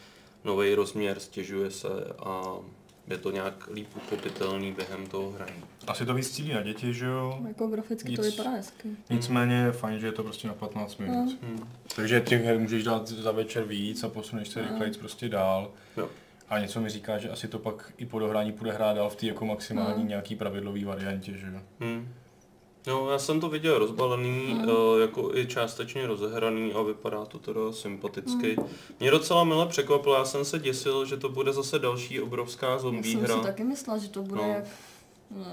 nový 0.43 0.75
rozměr, 0.75 1.19
stěžuje 1.19 1.71
se 1.71 2.15
a 2.19 2.57
je 3.07 3.17
to 3.17 3.31
nějak 3.31 3.67
líp 3.73 3.87
uchopitelný 3.95 4.71
během 4.71 5.07
toho 5.07 5.31
hraní. 5.31 5.63
Asi 5.87 6.05
to 6.05 6.13
víc 6.13 6.29
cílí 6.31 6.53
na 6.53 6.61
děti, 6.61 6.93
že 6.93 7.05
jo? 7.05 7.39
Jako 7.47 7.67
graficky 7.67 8.15
to 8.15 8.21
Nic. 8.21 8.31
vypadá 8.31 8.49
hezky. 8.49 8.89
Nicméně 9.09 9.55
je 9.55 9.71
fajn, 9.71 9.99
že 9.99 10.07
je 10.07 10.11
to 10.11 10.23
prostě 10.23 10.47
na 10.47 10.53
15 10.53 10.97
minut. 10.97 11.37
Hmm. 11.43 11.69
Takže 11.95 12.21
těch 12.21 12.43
her 12.45 12.59
můžeš 12.59 12.83
dát 12.83 13.07
za 13.07 13.31
večer 13.31 13.63
víc 13.63 14.03
a 14.03 14.09
posuneš 14.09 14.47
se 14.47 14.61
rychleji 14.61 14.91
prostě 14.93 15.29
dál. 15.29 15.71
Jo. 15.97 16.09
A 16.49 16.59
něco 16.59 16.81
mi 16.81 16.89
říká, 16.89 17.17
že 17.17 17.29
asi 17.29 17.47
to 17.47 17.59
pak 17.59 17.93
i 17.97 18.05
po 18.05 18.19
dohrání 18.19 18.51
půjde 18.51 18.71
hrát 18.73 18.93
dál 18.95 19.09
v 19.09 19.15
té 19.15 19.25
jako 19.25 19.45
maximální 19.45 20.03
Mm. 20.03 20.09
nějaký 20.09 20.35
pravidlový 20.35 20.83
variantě, 20.83 21.33
že 21.37 21.47
jo? 21.47 21.59
Hmm. 21.79 22.07
No, 22.87 23.09
já 23.11 23.19
jsem 23.19 23.39
to 23.39 23.49
viděl 23.49 23.77
rozbalený, 23.79 24.45
Hmm. 24.51 24.69
uh, 24.69 24.99
jako 25.01 25.35
i 25.35 25.45
částečně 25.47 26.07
rozehraný 26.07 26.73
a 26.73 26.81
vypadá 26.81 27.25
to 27.25 27.39
teda 27.39 27.61
sympaticky. 27.71 28.55
Mě 28.99 29.11
docela 29.11 29.43
mile 29.43 29.65
překvapilo, 29.67 30.15
já 30.15 30.25
jsem 30.25 30.45
se 30.45 30.59
děsil, 30.59 31.05
že 31.05 31.17
to 31.17 31.29
bude 31.29 31.53
zase 31.53 31.79
další 31.79 32.21
obrovská 32.21 32.69
Já 32.69 32.77
zombie 32.79 33.11
jsem 33.15 33.21
hra. 33.21 33.35
si 33.37 33.41
taky 33.41 33.63
myslela, 33.63 33.97
že 33.99 34.09
to 34.09 34.21
bude 34.21 34.41
No. 34.41 34.47
jak 34.49 34.63
Uh, 35.29 35.43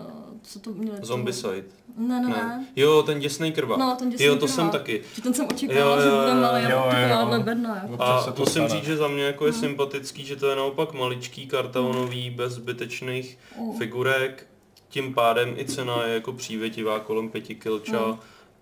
co 0.43 0.59
to 0.61 0.71
měli? 0.71 1.01
to- 1.01 1.07
Zombicide. 1.07 1.65
Ne, 1.97 2.21
ne, 2.21 2.29
ne. 2.29 2.67
Jo, 2.77 3.03
ten 3.03 3.19
děsný 3.21 3.53
krvák. 3.53 3.79
No, 3.79 3.97
ten 3.99 4.11
děsný 4.11 4.27
Jo, 4.27 4.33
to 4.35 4.39
krvák. 4.39 4.55
jsem 4.55 4.71
taky. 4.71 5.03
Že 5.15 5.23
ten 5.23 5.35
jsem 5.35 5.47
očekávala, 5.53 5.97
Jo, 5.97 6.03
že 6.03 6.11
bude 6.11 6.35
malý 6.35 6.63
jo, 6.63 6.69
jako 6.71 7.31
jo, 7.31 7.37
jo. 7.37 7.43
bedna. 7.43 7.83
A 7.99 8.23
se 8.23 8.33
to 8.33 8.43
musím 8.43 8.53
stane. 8.53 8.69
říct, 8.69 8.85
že 8.85 8.97
za 8.97 9.09
mě 9.09 9.25
jako 9.25 9.47
je 9.47 9.53
sympatický, 9.53 10.25
že 10.25 10.37
to 10.37 10.47
je 10.47 10.57
naopak 10.57 10.93
maličký 10.93 11.47
kartonový, 11.47 12.31
bez 12.31 12.53
zbytečných 12.53 13.39
Mm. 13.61 13.79
figurek. 13.79 14.47
Tím 14.95 15.15
pádem 15.15 15.55
i 15.59 15.65
cena 15.65 16.03
je 16.07 16.15
jako 16.15 16.33
přívětivá 16.33 17.01
kolem 17.01 17.29
5 17.31 17.41
kilča. 17.43 18.07
Mm. 18.07 18.19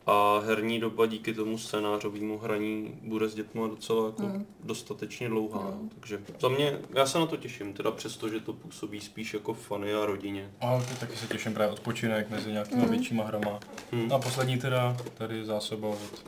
A 0.06 0.38
herní 0.46 0.80
doba 0.80 1.06
díky 1.06 1.34
tomu 1.34 1.58
scénářovému 1.58 2.38
hraní 2.38 2.94
bude 3.02 3.28
s 3.28 3.34
dětmi 3.34 3.60
docela 3.70 4.06
jako 4.06 4.22
Mm. 4.22 4.46
dostatečně 4.64 5.28
dlouhá. 5.28 5.70
Mm. 5.82 5.88
Takže 5.88 6.20
za 6.40 6.48
mě, 6.48 6.78
já 6.94 7.06
se 7.06 7.18
na 7.18 7.26
to 7.26 7.36
těším, 7.36 7.72
teda 7.72 7.90
přesto, 7.90 8.28
že 8.28 8.40
to 8.40 8.52
působí 8.52 9.00
spíš 9.00 9.34
jako 9.34 9.54
fany 9.54 9.94
a 9.94 10.06
rodině. 10.06 10.50
A 10.60 10.82
taky 11.00 11.16
se 11.16 11.26
těším 11.26 11.54
právě 11.54 11.72
odpočinek 11.72 12.30
mezi 12.30 12.52
nějakými 12.52 12.82
Mm. 12.82 12.90
většíma 12.90 13.24
hrama. 13.24 13.60
Hmm. 13.92 14.12
A 14.12 14.18
poslední 14.18 14.58
teda, 14.58 14.96
tady 15.14 15.44
zásoba 15.44 15.88
od 15.88 16.24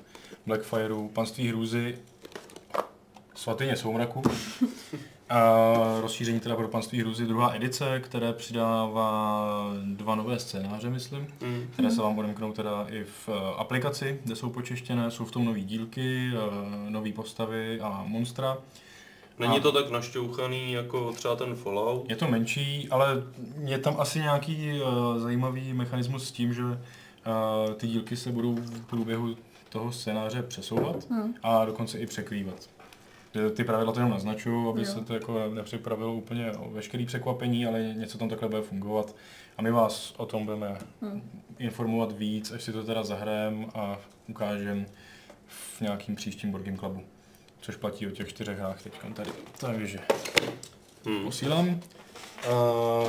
Blackfireu, 0.46 1.08
Panství 1.08 1.48
hrůzy, 1.48 1.98
Svatyně 3.34 3.76
soumraku. 3.76 4.22
A 5.34 6.00
rozšíření 6.00 6.40
teda 6.40 6.56
pro 6.56 6.68
Panství 6.68 7.00
hrůzy, 7.00 7.26
druhá 7.26 7.54
edice, 7.54 8.00
které 8.00 8.32
přidává 8.32 9.48
dva 9.84 10.14
nové 10.14 10.38
scénáře, 10.38 10.90
myslím, 10.90 11.26
Hmm. 11.42 11.66
které 11.72 11.90
se 11.90 12.02
vám 12.02 12.18
odemknou 12.18 12.52
teda 12.52 12.86
i 12.90 13.04
v 13.04 13.28
eh, 13.28 13.54
aplikaci, 13.56 14.20
kde 14.24 14.36
jsou 14.36 14.50
počeštěné, 14.50 15.10
jsou 15.10 15.24
v 15.24 15.30
tom 15.30 15.44
nové 15.44 15.60
dílky, 15.60 16.30
nové 16.88 17.12
postavy 17.12 17.80
a 17.80 18.04
monstra. 18.06 18.56
Není 19.38 19.56
A- 19.56 19.60
to 19.60 19.72
tak 19.72 19.90
našťouchaný 19.90 20.72
jako 20.72 21.12
třeba 21.12 21.36
ten 21.36 21.54
Fallout. 21.54 22.10
Je 22.10 22.16
to 22.16 22.28
menší, 22.28 22.88
ale 22.90 23.22
je 23.64 23.78
tam 23.78 23.96
asi 24.00 24.18
nějaký 24.18 24.80
uh, 24.82 25.18
zajímavý 25.18 25.72
mechanismus 25.72 26.28
s 26.28 26.32
tím, 26.32 26.54
že 26.54 26.62
uh, 26.62 26.76
ty 27.76 27.86
dílky 27.86 28.16
se 28.16 28.30
budou 28.32 28.54
v 28.54 28.86
průběhu 28.86 29.36
toho 29.68 29.92
scénáře 29.92 30.42
přesouvat 30.42 30.96
Hmm. 31.10 31.34
a 31.42 31.64
dokonce 31.64 31.98
i 31.98 32.06
překrývat. 32.06 32.73
Ty- 33.34 33.50
Ty 33.56 33.64
pravidla 33.64 33.92
to 33.92 33.98
jenom 34.00 34.10
naznačují, 34.10 34.68
aby 34.68 34.80
Jo. 34.80 34.86
se 34.86 35.00
to 35.00 35.14
jako 35.14 35.50
nepřipravilo 35.54 36.14
úplně 36.14 36.52
o 36.52 36.70
veškerý 36.70 37.06
překvapení, 37.06 37.66
ale 37.66 37.82
něco 37.82 38.18
tam 38.18 38.28
takhle 38.28 38.48
bude 38.48 38.62
fungovat. 38.62 39.16
A 39.58 39.62
my 39.62 39.70
vás 39.70 40.14
o 40.16 40.26
tom 40.26 40.44
budeme 40.44 40.78
Hmm. 41.02 41.42
informovat 41.58 42.12
víc, 42.12 42.50
až 42.52 42.62
si 42.62 42.72
to 42.72 42.84
teda 42.84 43.04
zahrajeme 43.04 43.66
a 43.74 43.98
ukážeme 44.28 44.86
v 45.46 45.80
nějakým 45.80 46.14
příštím 46.16 46.50
Board 46.50 46.64
Game 46.64 46.78
Clubu. 46.78 47.02
Což 47.60 47.76
platí 47.76 48.06
o 48.06 48.10
těch 48.10 48.28
čtyřech 48.28 48.58
hrách 48.58 48.82
teď 48.82 48.92
tady. 49.14 49.30
Takže 49.60 49.98
Hmm. 51.06 51.24
posílám. 51.24 51.80
A 52.48 52.50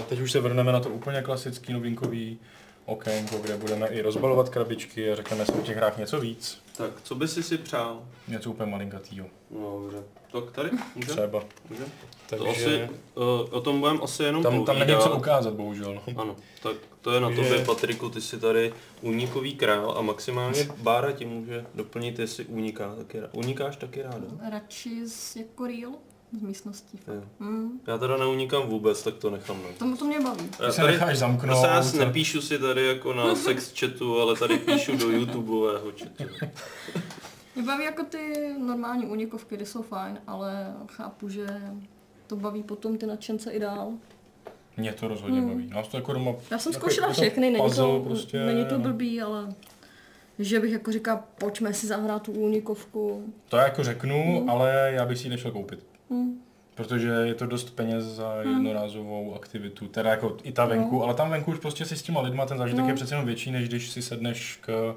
teď 0.09 0.19
už 0.19 0.31
se 0.31 0.39
vrhneme 0.39 0.71
na 0.71 0.79
to 0.79 0.89
úplně 0.89 1.21
klasický 1.21 1.73
novinkový 1.73 2.37
okénko, 2.85 3.37
kde 3.37 3.57
budeme 3.57 3.87
i 3.87 4.01
rozbalovat 4.01 4.49
krabičky 4.49 5.11
a 5.11 5.15
řekneme 5.15 5.45
si 5.45 5.51
o 5.51 5.61
těch 5.61 5.77
hrách 5.77 5.97
něco 5.97 6.19
víc. 6.19 6.64
Tak, 6.77 6.91
co 7.03 7.15
by 7.15 7.27
si 7.27 7.43
si 7.43 7.57
přál? 7.57 8.03
Něco 8.27 8.49
úplně 8.51 8.71
malinkatýho. 8.71 9.25
No, 9.51 9.79
dobře. 9.81 10.03
Tak 10.31 10.51
tady? 10.51 10.69
Může? 10.95 11.07
Třeba. 11.07 11.43
Může? 11.69 11.83
Takže 12.29 12.45
To 12.45 12.51
asi, 12.51 12.89
uh, 13.15 13.23
o 13.51 13.61
tom 13.61 13.79
budeme 13.79 13.99
asi 14.03 14.23
jenom 14.23 14.43
tam, 14.43 14.65
tam 14.65 14.79
není 14.79 14.93
co 15.03 15.15
ukázat, 15.15 15.53
bohužel. 15.53 16.01
Ano, 16.17 16.35
tak 16.63 16.75
to 17.01 17.11
je 17.11 17.19
na 17.19 17.27
Takže- 17.27 17.43
tobě, 17.43 17.65
Patriku, 17.65 18.09
ty 18.09 18.21
jsi 18.21 18.39
tady 18.39 18.73
únikový 19.01 19.55
král 19.55 19.93
a 19.97 20.01
maximálně 20.01 20.63
Bára 20.77 21.11
ti 21.11 21.25
může 21.25 21.65
doplnit, 21.75 22.19
jestli 22.19 22.45
uniká 22.45 22.95
taky 22.95 23.19
rád. 23.19 23.29
Unikáš 23.33 23.75
taky 23.77 24.01
ráda? 24.01 24.27
Radši 24.51 25.07
z, 25.07 25.35
jako 25.35 25.67
real 25.67 25.91
z 26.39 26.41
místností. 26.41 26.99
Hmm. 27.39 27.79
Já 27.87 27.97
teda 27.97 28.17
neunikám 28.17 28.67
vůbec, 28.67 29.03
tak 29.03 29.15
to 29.15 29.29
nechám 29.29 29.57
na. 29.63 29.69
To, 29.77 29.97
to 29.97 30.05
mě 30.05 30.19
baví. 30.19 30.49
Já 30.63 30.71
se 30.71 30.83
necháš 30.83 31.17
zamknout, 31.17 31.63
vás, 31.63 31.91
tak- 31.91 32.01
nepíšu 32.07 32.41
si 32.41 32.59
tady 32.59 32.85
jako 32.85 33.13
na 33.13 33.35
sex 33.45 33.79
chatu, 33.79 34.19
ale 34.21 34.35
tady 34.35 34.57
píšu 34.57 34.97
do 34.97 35.09
YouTubeového 35.11 35.91
chatu. 35.99 36.23
Mě 37.55 37.63
baví 37.63 37.83
jako 37.83 38.03
ty 38.03 38.53
normální 38.59 39.05
únikovky, 39.05 39.57
ty 39.57 39.65
jsou 39.65 39.81
fajn, 39.81 40.17
ale 40.27 40.73
chápu, 40.91 41.29
že 41.29 41.47
to 42.27 42.35
baví 42.35 42.63
potom 42.63 42.97
ty 42.97 43.05
nadšence 43.05 43.51
i 43.51 43.59
dál. 43.59 43.91
Mě 44.77 44.93
to 44.93 45.07
rozhodně 45.07 45.39
Hmm. 45.39 45.49
baví. 45.49 45.67
Nás 45.67 45.87
to 45.87 45.97
jako 45.97 46.13
doma... 46.13 46.31
Já 46.51 46.57
jsem 46.59 46.73
takový- 46.73 46.81
zkoušela 46.93 47.07
je 47.07 47.13
to 47.15 47.21
všechny, 47.21 47.51
není 47.51 47.75
to, 47.75 48.01
prostě, 48.07 48.39
není 48.45 48.65
to 48.65 48.73
no. 48.77 48.79
blbý, 48.83 49.21
ale 49.21 49.53
že 50.39 50.59
bych 50.59 50.71
jako 50.71 50.91
říkal, 50.91 51.19
pojďme 51.39 51.73
si 51.73 51.87
zahrát 51.87 52.21
tu 52.21 52.31
únikovku. 52.31 53.33
To 53.49 53.57
jako 53.57 53.83
řeknu, 53.83 54.37
Hmm. 54.39 54.49
ale 54.49 54.91
já 54.95 55.05
bych 55.05 55.17
si 55.17 55.23
ji 55.23 55.29
nešel 55.29 55.51
koupit. 55.51 55.85
Hm. 56.09 56.39
Protože 56.75 57.07
je 57.09 57.33
to 57.33 57.45
dost 57.45 57.69
peněz 57.75 58.03
za 58.03 58.33
Hmm. 58.43 58.53
jednorázovou 58.53 59.35
aktivitu, 59.35 59.87
teda 59.87 60.09
jako 60.09 60.37
i 60.43 60.51
ta 60.51 60.65
venku, 60.65 61.03
ale 61.03 61.13
tam 61.13 61.29
venku 61.29 61.51
už 61.51 61.59
prostě 61.59 61.85
si 61.85 61.97
s 61.97 62.01
těma 62.03 62.21
lidma 62.21 62.45
ten 62.45 62.57
zážitek 62.57 62.83
No. 62.83 62.89
je 62.89 62.95
přece 62.95 63.13
jenom 63.13 63.25
větší, 63.25 63.51
než 63.51 63.69
když 63.69 63.89
si 63.89 64.01
sedneš 64.01 64.59
k 64.61 64.95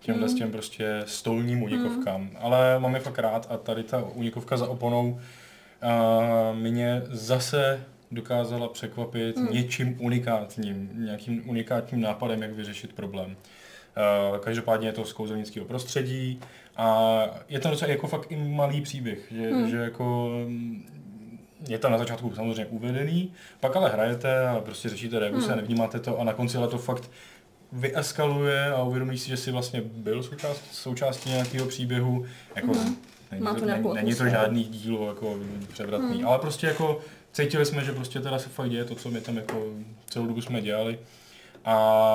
těmhle 0.00 0.26
Hmm. 0.26 0.36
s 0.36 0.38
těm 0.38 0.50
prostě 0.52 1.02
stolním 1.06 1.62
unikovkám. 1.62 2.30
Ale 2.40 2.78
mám 2.78 2.94
je 2.94 3.00
fakt 3.00 3.18
rád 3.18 3.46
a 3.50 3.56
tady 3.56 3.82
ta 3.82 4.02
unikovka 4.14 4.56
za 4.56 4.68
oponou 4.68 5.20
a 5.82 6.52
mě 6.52 7.02
zase 7.10 7.84
dokázala 8.10 8.68
překvapit 8.68 9.36
Hmm. 9.36 9.48
něčím 9.52 9.96
unikátním, 10.00 10.90
nějakým 10.94 11.48
unikátním 11.50 12.00
nápadem, 12.00 12.42
jak 12.42 12.52
vyřešit 12.52 12.92
problém. 12.92 13.36
Každopádně 14.40 14.88
je 14.88 14.92
to 14.92 15.04
z 15.04 15.12
kouzelnického 15.12 15.66
prostředí 15.66 16.40
a 16.76 17.20
je 17.48 17.60
to 17.60 17.70
docela 17.70 17.90
jako 17.90 18.06
fakt 18.06 18.32
i 18.32 18.36
malý 18.36 18.80
příběh, 18.80 19.18
že, 19.32 19.50
Hmm. 19.50 19.70
že 19.70 19.76
jako 19.76 20.30
mm, 20.48 20.86
je 21.68 21.78
tam 21.78 21.92
na 21.92 21.98
začátku 21.98 22.32
samozřejmě 22.34 22.66
uvedený, 22.66 23.32
pak 23.60 23.76
ale 23.76 23.90
hrajete 23.90 24.48
a 24.48 24.60
prostě 24.60 24.88
řešíte 24.88 25.18
rebuse, 25.18 25.46
Hmm. 25.46 25.56
nevnímáte 25.56 26.00
to 26.00 26.20
a 26.20 26.24
na 26.24 26.32
konci 26.32 26.56
ale 26.58 26.68
to 26.68 26.78
fakt 26.78 27.10
vyeskaluje 27.72 28.66
a 28.72 28.82
uvědomíš 28.82 29.20
si, 29.20 29.28
že 29.28 29.36
jsi 29.36 29.50
vlastně 29.52 29.80
byl 29.80 30.22
součást, 30.22 30.62
součástí 30.72 31.30
nějakého 31.30 31.66
příběhu. 31.66 32.24
Jako, 32.56 32.66
Mhm. 32.68 32.96
není, 33.30 33.42
Má 33.44 33.54
to 33.54 33.60
to, 33.60 33.66
není, 33.66 33.94
není 33.94 34.14
to 34.14 34.28
žádný 34.28 34.64
dílo 34.64 35.08
jako 35.08 35.38
převratný, 35.72 36.18
Mhm. 36.18 36.26
ale 36.28 36.38
prostě 36.38 36.66
jako 36.66 37.00
cítili 37.32 37.66
jsme, 37.66 37.84
že 37.84 37.92
prostě 37.92 38.20
teda 38.20 38.38
se 38.38 38.48
fakt 38.48 38.70
děje 38.70 38.84
to, 38.84 38.94
co 38.94 39.10
my 39.10 39.20
tam 39.20 39.36
jako 39.36 39.66
celou 40.10 40.26
dobu 40.26 40.40
jsme 40.42 40.60
dělali. 40.60 40.98
A 41.64 42.08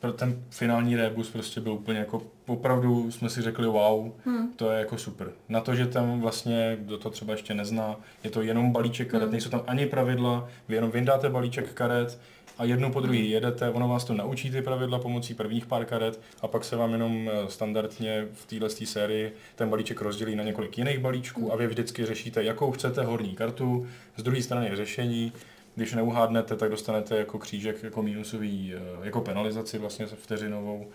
pro 0.00 0.12
ten 0.12 0.42
finální 0.50 0.96
rebus 0.96 1.30
prostě 1.30 1.60
byl 1.60 1.72
úplně 1.72 1.98
jako, 1.98 2.22
opravdu 2.46 3.10
jsme 3.10 3.30
si 3.30 3.42
řekli 3.42 3.66
wow, 3.66 4.10
Hm. 4.26 4.46
to 4.56 4.70
je 4.70 4.78
jako 4.78 4.98
super. 4.98 5.30
Na 5.48 5.60
to, 5.60 5.74
že 5.74 5.86
tam 5.86 6.20
vlastně, 6.20 6.76
kdo 6.80 6.98
to 6.98 7.10
třeba 7.10 7.32
ještě 7.32 7.54
nezná, 7.54 7.96
je 8.24 8.30
to 8.30 8.42
jenom 8.42 8.72
balíček 8.72 9.10
karet, 9.10 9.22
Hmm. 9.24 9.32
nejsou 9.32 9.50
tam 9.50 9.62
ani 9.66 9.86
pravidla, 9.86 10.48
vy 10.68 10.74
jenom 10.74 10.90
vyndáte 10.90 11.28
balíček 11.28 11.72
karet 11.72 12.18
a 12.58 12.64
jednu 12.64 12.92
po 12.92 12.98
Hmm. 12.98 13.08
druhý 13.08 13.30
jedete, 13.30 13.70
ono 13.70 13.88
vás 13.88 14.04
to 14.04 14.14
naučí 14.14 14.50
ty 14.50 14.62
pravidla 14.62 14.98
pomocí 14.98 15.34
prvních 15.34 15.66
pár 15.66 15.84
karet 15.84 16.20
a 16.42 16.48
pak 16.48 16.64
se 16.64 16.76
vám 16.76 16.92
jenom 16.92 17.30
eh, 17.32 17.50
standardně 17.50 18.26
v 18.32 18.46
téhle 18.46 18.70
sérii 18.70 19.32
ten 19.56 19.68
balíček 19.68 20.00
rozdělí 20.02 20.36
na 20.36 20.44
několik 20.44 20.78
jiných 20.78 20.98
balíčků 20.98 21.52
a 21.52 21.56
vy 21.56 21.66
vždycky 21.66 22.06
řešíte, 22.06 22.42
jakou 22.44 22.70
chcete 22.72 23.02
horní 23.02 23.34
kartu, 23.34 23.86
z 24.16 24.22
druhé 24.22 24.42
strany 24.42 24.66
je 24.68 24.76
řešení, 24.76 25.32
když 25.74 25.92
neuhádnete, 25.94 26.56
tak 26.56 26.70
dostanete 26.70 27.16
jako 27.18 27.38
křížek 27.38 27.82
jako 27.82 28.02
mínusový, 28.02 28.74
eh, 28.76 28.80
jako 29.06 29.20
penalizaci 29.20 29.78
vlastně 29.78 30.06
vteřinovou 30.06 30.86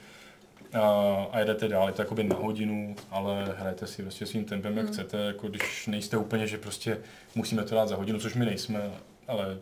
a, 0.73 0.79
a 1.31 1.39
jedete 1.39 1.67
dál, 1.67 1.87
je 1.87 1.93
to 1.93 2.01
jakoby 2.01 2.23
na 2.23 2.35
hodinu, 2.35 2.95
ale 3.11 3.55
hrajete 3.57 3.87
si 3.87 4.01
prostě 4.01 4.25
svým 4.25 4.45
tempem, 4.45 4.77
jak 4.77 4.85
Hmm. 4.85 4.93
chcete, 4.93 5.17
jako 5.17 5.47
když 5.47 5.87
nejste 5.87 6.17
úplně, 6.17 6.47
že 6.47 6.57
prostě 6.57 6.97
musíme 7.35 7.63
to 7.63 7.75
dát 7.75 7.87
za 7.89 7.95
hodinu, 7.95 8.19
což 8.19 8.35
my 8.35 8.45
nejsme, 8.45 8.91
ale 9.27 9.57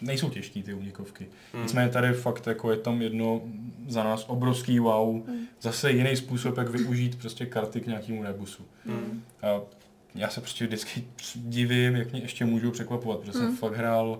nejsou 0.00 0.30
těžký 0.30 0.62
ty 0.62 0.74
únikovky. 0.74 1.26
Hmm. 1.52 1.62
Nicméně 1.62 1.88
tady 1.90 2.12
fakt 2.12 2.46
jako 2.46 2.70
je 2.70 2.76
tam 2.76 3.02
jedno 3.02 3.40
za 3.88 4.04
nás 4.04 4.24
obrovský 4.28 4.78
wow, 4.78 5.26
Hmm. 5.26 5.46
zase 5.60 5.92
jiný 5.92 6.16
způsob, 6.16 6.56
jak 6.58 6.68
využít 6.68 7.18
prostě 7.20 7.46
karty 7.46 7.80
k 7.80 7.86
nějakému 7.86 8.22
rebusu. 8.22 8.62
Hmm. 8.86 9.22
A 9.42 9.60
já 10.14 10.28
se 10.28 10.40
prostě 10.40 10.66
vždycky 10.66 11.04
divím, 11.34 11.96
jak 11.96 12.12
mě 12.12 12.20
ještě 12.20 12.44
můžou 12.44 12.70
překvapovat, 12.70 13.18
protože 13.20 13.32
jsem 13.32 13.48
Mm. 13.48 13.56
fakt 13.56 13.74
hrál 13.76 14.18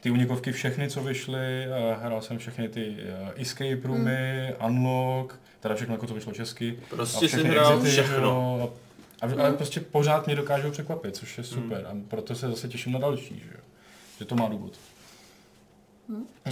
ty 0.00 0.10
unikovky 0.10 0.52
všechny, 0.52 0.90
co 0.90 1.02
vyšly, 1.02 1.66
a 1.66 1.94
hrál 2.02 2.22
jsem 2.22 2.38
všechny 2.38 2.68
ty 2.68 2.88
uh, 3.22 3.28
escape 3.36 3.80
roomy, 3.84 4.54
unlock, 4.66 5.34
teda 5.60 5.74
všechno, 5.74 5.94
jako 5.94 6.06
to 6.06 6.14
vyšlo 6.14 6.32
česky. 6.32 6.78
Prostě 6.90 7.26
všechny 7.28 7.50
hrál 7.50 7.72
exity, 7.74 7.90
všechno. 7.90 8.16
jo, 8.22 8.72
A, 9.22 9.26
a, 9.26 9.30
ale 9.40 9.50
Mm. 9.50 9.56
prostě 9.56 9.80
pořád 9.80 10.26
mě 10.26 10.36
dokážou 10.36 10.70
překvapit, 10.70 11.16
což 11.16 11.38
je 11.38 11.44
super. 11.44 11.86
A 11.90 11.96
proto 12.08 12.34
se 12.34 12.48
zase 12.50 12.68
těším 12.68 12.92
na 12.92 12.98
další, 12.98 13.34
že 13.38 13.50
jo. 13.54 13.60
Že 14.18 14.24
to 14.24 14.34
má 14.34 14.48
důvod. 14.48 14.72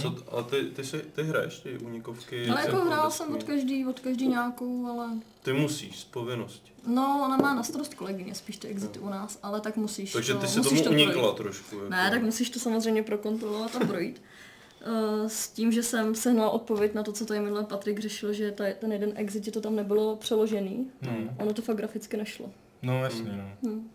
Co, 0.01 0.09
t- 0.09 0.23
a 0.31 0.43
ty, 0.43 0.63
ty, 0.63 0.83
si, 0.83 0.97
ty 0.99 1.23
hraješ 1.23 1.59
ty 1.59 1.77
únikovky? 1.77 2.47
Ale 2.49 2.61
jako 2.61 2.77
hrál 2.77 3.11
jsem 3.11 3.35
od 3.35 3.43
každý, 3.43 3.85
od 3.85 3.99
každý 3.99 4.27
nějakou, 4.27 4.87
ale... 4.87 5.09
Ty 5.43 5.53
musíš, 5.53 5.99
z 5.99 6.03
povinnosti. 6.03 6.71
No, 6.87 7.21
ona 7.25 7.37
má 7.37 7.53
na 7.53 7.63
starost 7.63 7.93
kolegyně 7.93 8.35
spíš 8.35 8.57
ty 8.57 8.67
exity 8.67 8.99
u 8.99 9.09
nás, 9.09 9.39
ale 9.43 9.61
tak 9.61 9.75
musíš 9.77 10.13
Takže 10.13 10.33
to, 10.33 10.39
ty 10.39 10.47
si 10.47 10.57
musíš 10.57 10.81
tomu 10.81 10.95
to 10.95 11.03
unikla 11.03 11.21
projít. 11.21 11.37
trošku. 11.37 11.75
Jako. 11.75 11.89
Ne, 11.89 12.09
tak 12.11 12.23
musíš 12.23 12.49
to 12.49 12.59
samozřejmě 12.59 13.03
prokontrolovat 13.03 13.75
a 13.75 13.79
projít. 13.79 14.21
Eh, 14.81 15.29
S 15.29 15.47
tím, 15.47 15.71
že 15.71 15.83
jsem 15.83 16.15
sehnala 16.15 16.49
odpověď 16.49 16.93
na 16.93 17.03
to, 17.03 17.11
co 17.11 17.25
tady 17.25 17.39
minule 17.39 17.63
Patrik 17.63 17.99
řešil, 17.99 18.33
že 18.33 18.51
ta, 18.51 18.63
ten 18.79 18.91
jeden 18.91 19.11
exit, 19.15 19.45
že 19.45 19.51
to 19.51 19.61
tam 19.61 19.75
nebylo 19.75 20.15
přeložený. 20.15 20.91
Hmm. 21.01 21.29
Ono 21.39 21.53
to 21.53 21.61
fakt 21.61 21.77
graficky 21.77 22.17
nešlo. 22.17 22.51
No 22.81 23.03
jasně, 23.03 23.31
no. 23.63 23.69
Hm. 23.71 23.89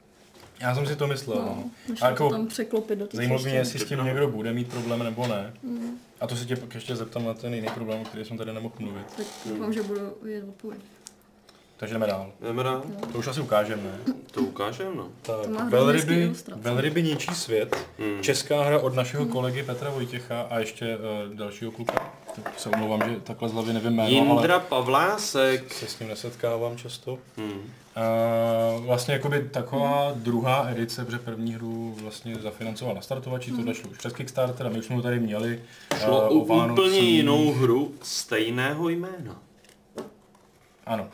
Já 0.60 0.74
jsem 0.74 0.86
si 0.86 0.96
to 0.96 1.06
myslel. 1.06 1.36
No, 1.38 1.64
No, 1.88 1.94
A 1.94 1.98
to 1.98 2.04
jako 2.06 2.30
tam 2.30 2.46
překlopit 2.46 2.98
do 2.98 3.08
Zajímalo 3.12 3.42
mě, 3.42 3.52
jestli 3.54 3.78
s 3.78 3.84
tím 3.84 4.04
někdo 4.04 4.28
bude 4.28 4.52
mít 4.52 4.68
problém 4.68 5.02
nebo 5.02 5.26
ne. 5.26 5.52
Mm, 5.62 5.90
A 6.20 6.26
to 6.26 6.36
se 6.36 6.44
tě 6.44 6.56
pak 6.56 6.74
ještě 6.74 6.96
zeptám 6.96 7.24
na 7.24 7.34
ten 7.34 7.54
jiný 7.54 7.68
problém, 7.74 8.00
o 8.00 8.04
který 8.04 8.24
jsem 8.24 8.38
tady 8.38 8.52
nemohl 8.52 8.74
mluvit. 8.78 9.06
tak 9.16 9.26
doufám, 9.46 9.72
že 9.72 9.82
budu 9.82 10.00
vědět 10.22 10.48
odpověď. 10.48 10.80
Takže 11.76 11.94
jdeme 11.94 12.06
dál. 12.06 12.32
Jdeme 12.40 12.62
dál? 12.62 12.82
To 13.12 13.18
už 13.18 13.26
asi 13.26 13.40
ukážeme, 13.40 13.82
ne? 13.82 14.14
To 14.30 14.40
ukážem, 14.40 14.96
no. 14.96 15.08
Tak, 15.22 15.36
To 15.46 15.66
velryby, 15.70 16.32
velryby 16.56 17.02
ničí 17.02 17.34
svět. 17.34 17.76
Hmm. 17.98 18.22
Česká 18.22 18.62
hra 18.64 18.78
od 18.78 18.94
našeho 18.94 19.26
kolegy 19.26 19.62
Petra 19.62 19.90
Vojtěcha 19.90 20.40
a 20.50 20.58
ještě 20.58 20.96
uh, 20.96 21.34
dalšího 21.34 21.70
kluka. 21.70 22.12
Tak 22.42 22.60
se 22.60 22.68
omlouvám, 22.70 23.10
že 23.10 23.20
takhle 23.20 23.48
z 23.48 23.52
hlavy 23.52 23.72
nevím 23.72 23.92
jméno, 23.92 24.08
Jindra 24.08 24.54
ale 24.54 24.64
Pavlásek. 24.68 25.72
se 25.74 25.86
s 25.86 25.98
ním 25.98 26.08
nesetkávám 26.08 26.76
často. 26.76 27.18
Hmm. 27.36 27.62
Uh, 27.96 28.84
vlastně 28.86 29.14
jakoby 29.14 29.48
taková 29.48 30.12
druhá 30.16 30.68
edice, 30.70 31.04
protože 31.04 31.18
první 31.18 31.54
hru 31.54 31.96
vlastně 32.02 32.36
zafinancoval 32.36 32.94
na 32.94 33.00
startovači, 33.00 33.50
tohle 33.50 33.74
šlo 33.74 33.90
už 33.90 33.98
přes 33.98 34.12
Kickstarter 34.12 34.66
a 34.66 34.70
my 34.70 34.78
už 34.78 34.84
jsme 34.84 34.96
ho 34.96 35.02
tady 35.02 35.20
měli. 35.20 35.62
Šlo 35.98 36.22
eh, 36.22 36.28
o 36.28 36.44
Vánocích. 36.44 36.84
úplně 36.84 36.98
jinou 36.98 37.52
hru 37.52 37.94
stejného 38.02 38.88
jména. 38.88 39.42
Ano. 40.86 41.08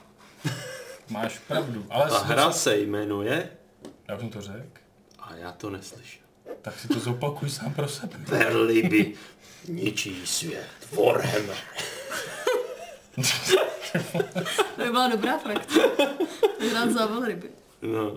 Máš 1.08 1.38
pravdu, 1.38 1.86
ale... 1.90 2.10
Ta 2.10 2.18
hra 2.18 2.52
se 2.52 2.78
jmenuje... 2.78 3.50
Já 4.08 4.14
už 4.14 4.20
jsem 4.20 4.30
to 4.30 4.40
řekl. 4.40 4.80
A 5.18 5.34
já 5.34 5.52
to 5.52 5.70
neslyšel. 5.70 6.22
Tak 6.62 6.78
si 6.78 6.88
to 6.88 7.00
zopakuj 7.00 7.50
sám 7.50 7.74
pro 7.74 7.88
sebe. 7.88 8.16
Perliby 8.28 9.14
ničí 9.68 10.26
svět. 10.26 10.66
Warhammer. 10.92 11.56
To 14.76 14.84
by 14.84 14.90
byla 14.90 15.08
dobrá 15.08 15.38
frakce. 15.38 15.80
Hrát 16.70 16.90
za 16.90 17.06
velryby. 17.06 17.48
No. 17.82 18.16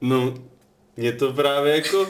No, 0.00 0.34
mě 0.96 1.12
to 1.12 1.32
právě 1.32 1.74
jako, 1.76 2.08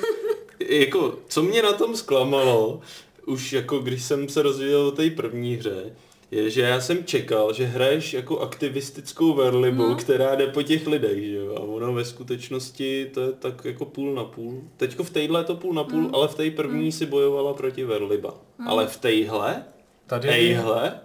jako, 0.69 1.19
co 1.29 1.43
mě 1.43 1.63
na 1.63 1.73
tom 1.73 1.97
zklamalo, 1.97 2.81
už 3.27 3.53
jako 3.53 3.79
když 3.79 4.03
jsem 4.03 4.29
se 4.29 4.43
rozvíjel 4.43 4.81
o 4.81 4.91
té 4.91 5.11
první 5.11 5.55
hře, 5.57 5.97
je, 6.31 6.51
že 6.51 6.61
já 6.63 6.81
jsem 6.81 7.05
čekal, 7.05 7.53
že 7.53 7.65
hraješ 7.65 8.13
jako 8.15 8.39
aktivistickou 8.41 9.35
verlibu, 9.35 9.89
No. 9.89 9.95
která 9.97 10.35
jde 10.35 10.47
po 10.47 10.63
těch 10.63 10.87
lidech, 10.87 11.25
že 11.25 11.35
jo, 11.37 11.55
a 11.57 11.61
ono 11.61 11.93
ve 11.93 12.05
skutečnosti 12.05 13.11
to 13.15 13.21
je 13.21 13.33
tak 13.33 13.65
jako 13.65 13.85
půl 13.85 14.15
na 14.15 14.25
půl. 14.25 14.63
Teďko 14.77 15.05
v 15.05 15.11
téhle 15.11 15.41
je 15.41 15.45
to 15.45 15.57
půl 15.57 15.75
na 15.75 15.85
půl, 15.85 16.11
ale 16.13 16.29
v 16.29 16.35
té 16.35 16.51
první 16.51 16.93
si 16.93 17.07
bojovala 17.07 17.55
proti 17.55 17.85
verliba. 17.85 18.35
Ale 18.67 18.87
v 18.87 18.97
téhle, 18.97 19.65
Tady, 20.07 20.29
ejhle, 20.29 21.01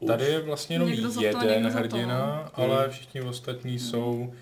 už. 0.00 0.06
tady 0.08 0.24
je 0.24 0.40
vlastně 0.40 0.74
jenom 0.76 0.88
Někdo 0.88 1.20
jeden 1.20 1.48
někdo 1.48 1.70
za 1.70 1.74
to, 1.74 1.78
hrdina, 1.78 2.50
no. 2.58 2.64
ale 2.64 2.88
všichni 2.90 3.20
ostatní 3.22 3.78
jsou 3.78 4.32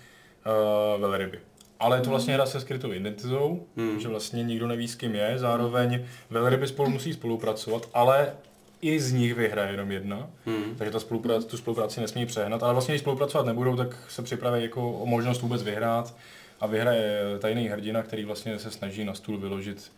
uh, 0.95 1.01
velryby. 1.01 1.39
Ale 1.79 1.97
je 1.97 2.01
to 2.01 2.09
vlastně 2.09 2.33
hra 2.33 2.45
se 2.45 2.61
skrytou 2.61 2.91
identitou, 2.91 3.65
Hmm. 3.77 3.99
že 3.99 4.07
vlastně 4.07 4.43
nikdo 4.43 4.67
neví, 4.67 4.87
s 4.87 4.95
kým 4.95 5.15
je. 5.15 5.33
Zároveň 5.37 6.05
velryby 6.29 6.67
spolu 6.67 6.89
musí 6.89 7.13
spolupracovat, 7.13 7.89
ale 7.93 8.33
i 8.81 8.99
z 8.99 9.11
nich 9.11 9.33
vyhraje 9.35 9.71
jenom 9.71 9.91
jedna. 9.91 10.27
Hmm. 10.45 10.75
Takže 10.77 10.91
ta 10.91 10.99
spolupráce, 10.99 11.47
tu 11.47 11.57
spolupráci 11.57 12.01
nesmí 12.01 12.25
přehnat, 12.25 12.63
ale 12.63 12.73
vlastně 12.73 12.93
když 12.93 13.01
spolupracovat 13.01 13.45
nebudou, 13.45 13.75
tak 13.75 13.97
se 14.09 14.21
připraví 14.21 14.61
jako 14.63 14.91
o 14.91 15.05
možnost 15.05 15.41
vůbec 15.41 15.63
vyhrát 15.63 16.15
a 16.59 16.67
vyhraje 16.67 17.21
tajný 17.39 17.67
hrdina, 17.67 18.03
který 18.03 18.25
vlastně 18.25 18.59
se 18.59 18.71
snaží 18.71 19.03
na 19.05 19.13
stůl 19.13 19.37
vyložit 19.37 19.91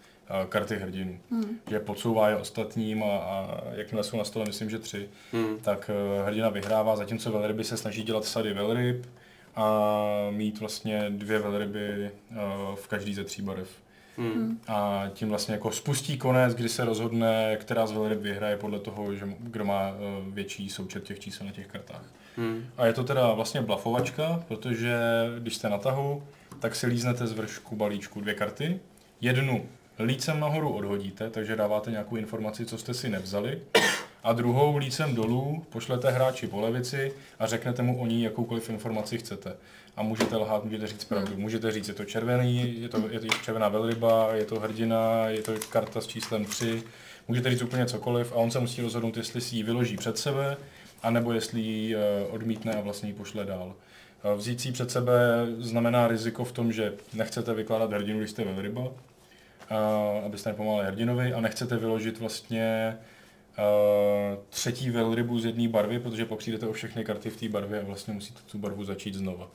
karty 0.49 0.75
hrdinů. 0.75 1.17
Hmm. 1.31 1.59
Že 1.69 1.79
podsouvá 1.79 2.29
je 2.29 2.35
ostatním 2.35 3.03
a, 3.03 3.07
a 3.17 3.61
jakmile 3.71 4.03
jsou 4.03 4.17
na 4.17 4.23
stole, 4.23 4.45
myslím, 4.47 4.69
že 4.69 4.79
tři, 4.79 5.09
Hmm. 5.33 5.57
tak 5.61 5.91
eh, 5.93 6.23
hrdina 6.25 6.49
vyhrává, 6.49 6.95
zatímco 6.95 7.31
velryby 7.31 7.63
se 7.63 7.77
snaží 7.77 8.03
dělat 8.03 8.25
sady 8.25 8.53
velryb 8.53 9.05
a 9.55 9.81
mít 10.31 10.59
vlastně 10.59 11.05
dvě 11.09 11.39
velryby 11.39 12.11
eh, 12.31 12.35
v 12.75 12.87
každý 12.87 13.13
ze 13.13 13.23
tří 13.23 13.41
barev. 13.41 13.69
Hmm. 14.17 14.59
A 14.67 15.03
tím 15.13 15.29
vlastně 15.29 15.53
jako 15.53 15.71
spustí 15.71 16.17
konec, 16.17 16.55
kdy 16.55 16.69
se 16.69 16.85
rozhodne, 16.85 17.57
která 17.59 17.87
z 17.87 17.91
velryb 17.91 18.19
vyhraje 18.21 18.57
podle 18.57 18.79
toho, 18.79 19.15
že 19.15 19.27
kdo 19.39 19.65
má 19.65 19.89
eh, 19.89 19.95
větší 20.31 20.69
součet 20.69 21.03
těch 21.03 21.19
čísel 21.19 21.45
na 21.45 21.51
těch 21.51 21.67
kartách. 21.67 22.03
Hmm. 22.37 22.65
A 22.77 22.85
je 22.85 22.93
to 22.93 23.03
teda 23.03 23.33
vlastně 23.33 23.61
blafovačka, 23.61 24.43
protože 24.47 24.99
když 25.39 25.55
jste 25.55 25.69
na 25.69 25.77
tahu, 25.77 26.23
tak 26.59 26.75
si 26.75 26.87
líznete 26.87 27.27
z 27.27 27.33
vršku 27.33 27.75
balíčku 27.75 28.21
dvě 28.21 28.33
karty. 28.33 28.79
Jednu 29.21 29.65
lícem 29.99 30.39
nahoru 30.39 30.69
odhodíte, 30.73 31.29
takže 31.29 31.55
dáváte 31.55 31.91
nějakou 31.91 32.15
informaci, 32.15 32.65
co 32.65 32.77
jste 32.77 32.93
si 32.93 33.09
nevzali. 33.09 33.61
A 34.23 34.33
druhou 34.33 34.77
lícem 34.77 35.15
dolů 35.15 35.65
pošlete 35.69 36.11
hráči 36.11 36.47
po 36.47 36.61
levici 36.61 37.13
a 37.39 37.47
řeknete 37.47 37.81
mu 37.81 38.01
o 38.01 38.05
ní 38.05 38.23
jakoukoliv 38.23 38.69
informaci 38.69 39.17
chcete. 39.17 39.55
A 39.95 40.03
můžete 40.03 40.35
lhát, 40.35 40.63
můžete 40.63 40.87
říct 40.87 41.03
pravdu. 41.03 41.37
Můžete 41.37 41.71
říct, 41.71 41.87
je 41.87 41.93
to 41.93 42.05
červený, 42.05 42.81
je 42.81 42.89
to, 42.89 43.01
je 43.09 43.19
to 43.19 43.27
červená 43.27 43.69
velryba, 43.69 44.35
je 44.35 44.45
to 44.45 44.59
hrdina, 44.59 45.27
je 45.27 45.41
to 45.41 45.53
karta 45.69 46.01
s 46.01 46.07
číslem 46.07 46.45
3. 46.45 46.83
Můžete 47.27 47.49
říct 47.49 47.61
úplně 47.61 47.85
cokoliv 47.85 48.31
a 48.31 48.35
on 48.35 48.51
se 48.51 48.59
musí 48.59 48.81
rozhodnout, 48.81 49.17
jestli 49.17 49.41
si 49.41 49.55
ji 49.55 49.63
vyloží 49.63 49.97
před 49.97 50.17
sebe, 50.17 50.57
anebo 51.03 51.33
jestli 51.33 51.61
ji 51.61 51.95
eh, 51.95 51.99
odmítne 52.29 52.73
a 52.73 52.81
vlastně 52.81 53.09
ji 53.09 53.15
pošle 53.15 53.45
dál. 53.45 53.75
Eh, 54.23 54.35
Vzít 54.35 54.61
si 54.61 54.67
ji 54.67 54.71
před 54.71 54.91
sebe 54.91 55.45
znamená 55.57 56.07
riziko 56.07 56.45
v 56.45 56.51
tom, 56.51 56.71
že 56.71 56.93
nechcete 57.13 57.53
vykládat 57.53 57.93
hrdinu, 57.93 58.19
když 58.19 58.31
jste 58.31 58.43
velryba, 58.43 58.87
eh, 59.69 60.25
abyste 60.25 60.49
nepomáhali 60.49 60.85
hrdinovi 60.87 61.33
a 61.33 61.41
nechcete 61.41 61.77
vyložit 61.77 62.19
vlastně 62.19 62.97
eh, 63.57 64.37
třetí 64.49 64.89
velrybu 64.89 65.39
z 65.39 65.45
jedné 65.45 65.67
barvy, 65.67 65.99
protože 65.99 66.25
pak 66.25 66.37
přijdete 66.39 66.67
o 66.67 66.73
všechny 66.73 67.05
karty 67.05 67.29
v 67.29 67.37
té 67.37 67.49
barvě 67.49 67.81
a 67.81 67.83
vlastně 67.85 68.13
musíte 68.13 68.39
tu 68.51 68.57
barvu 68.57 68.83
začít 68.83 69.13
znova. 69.15 69.47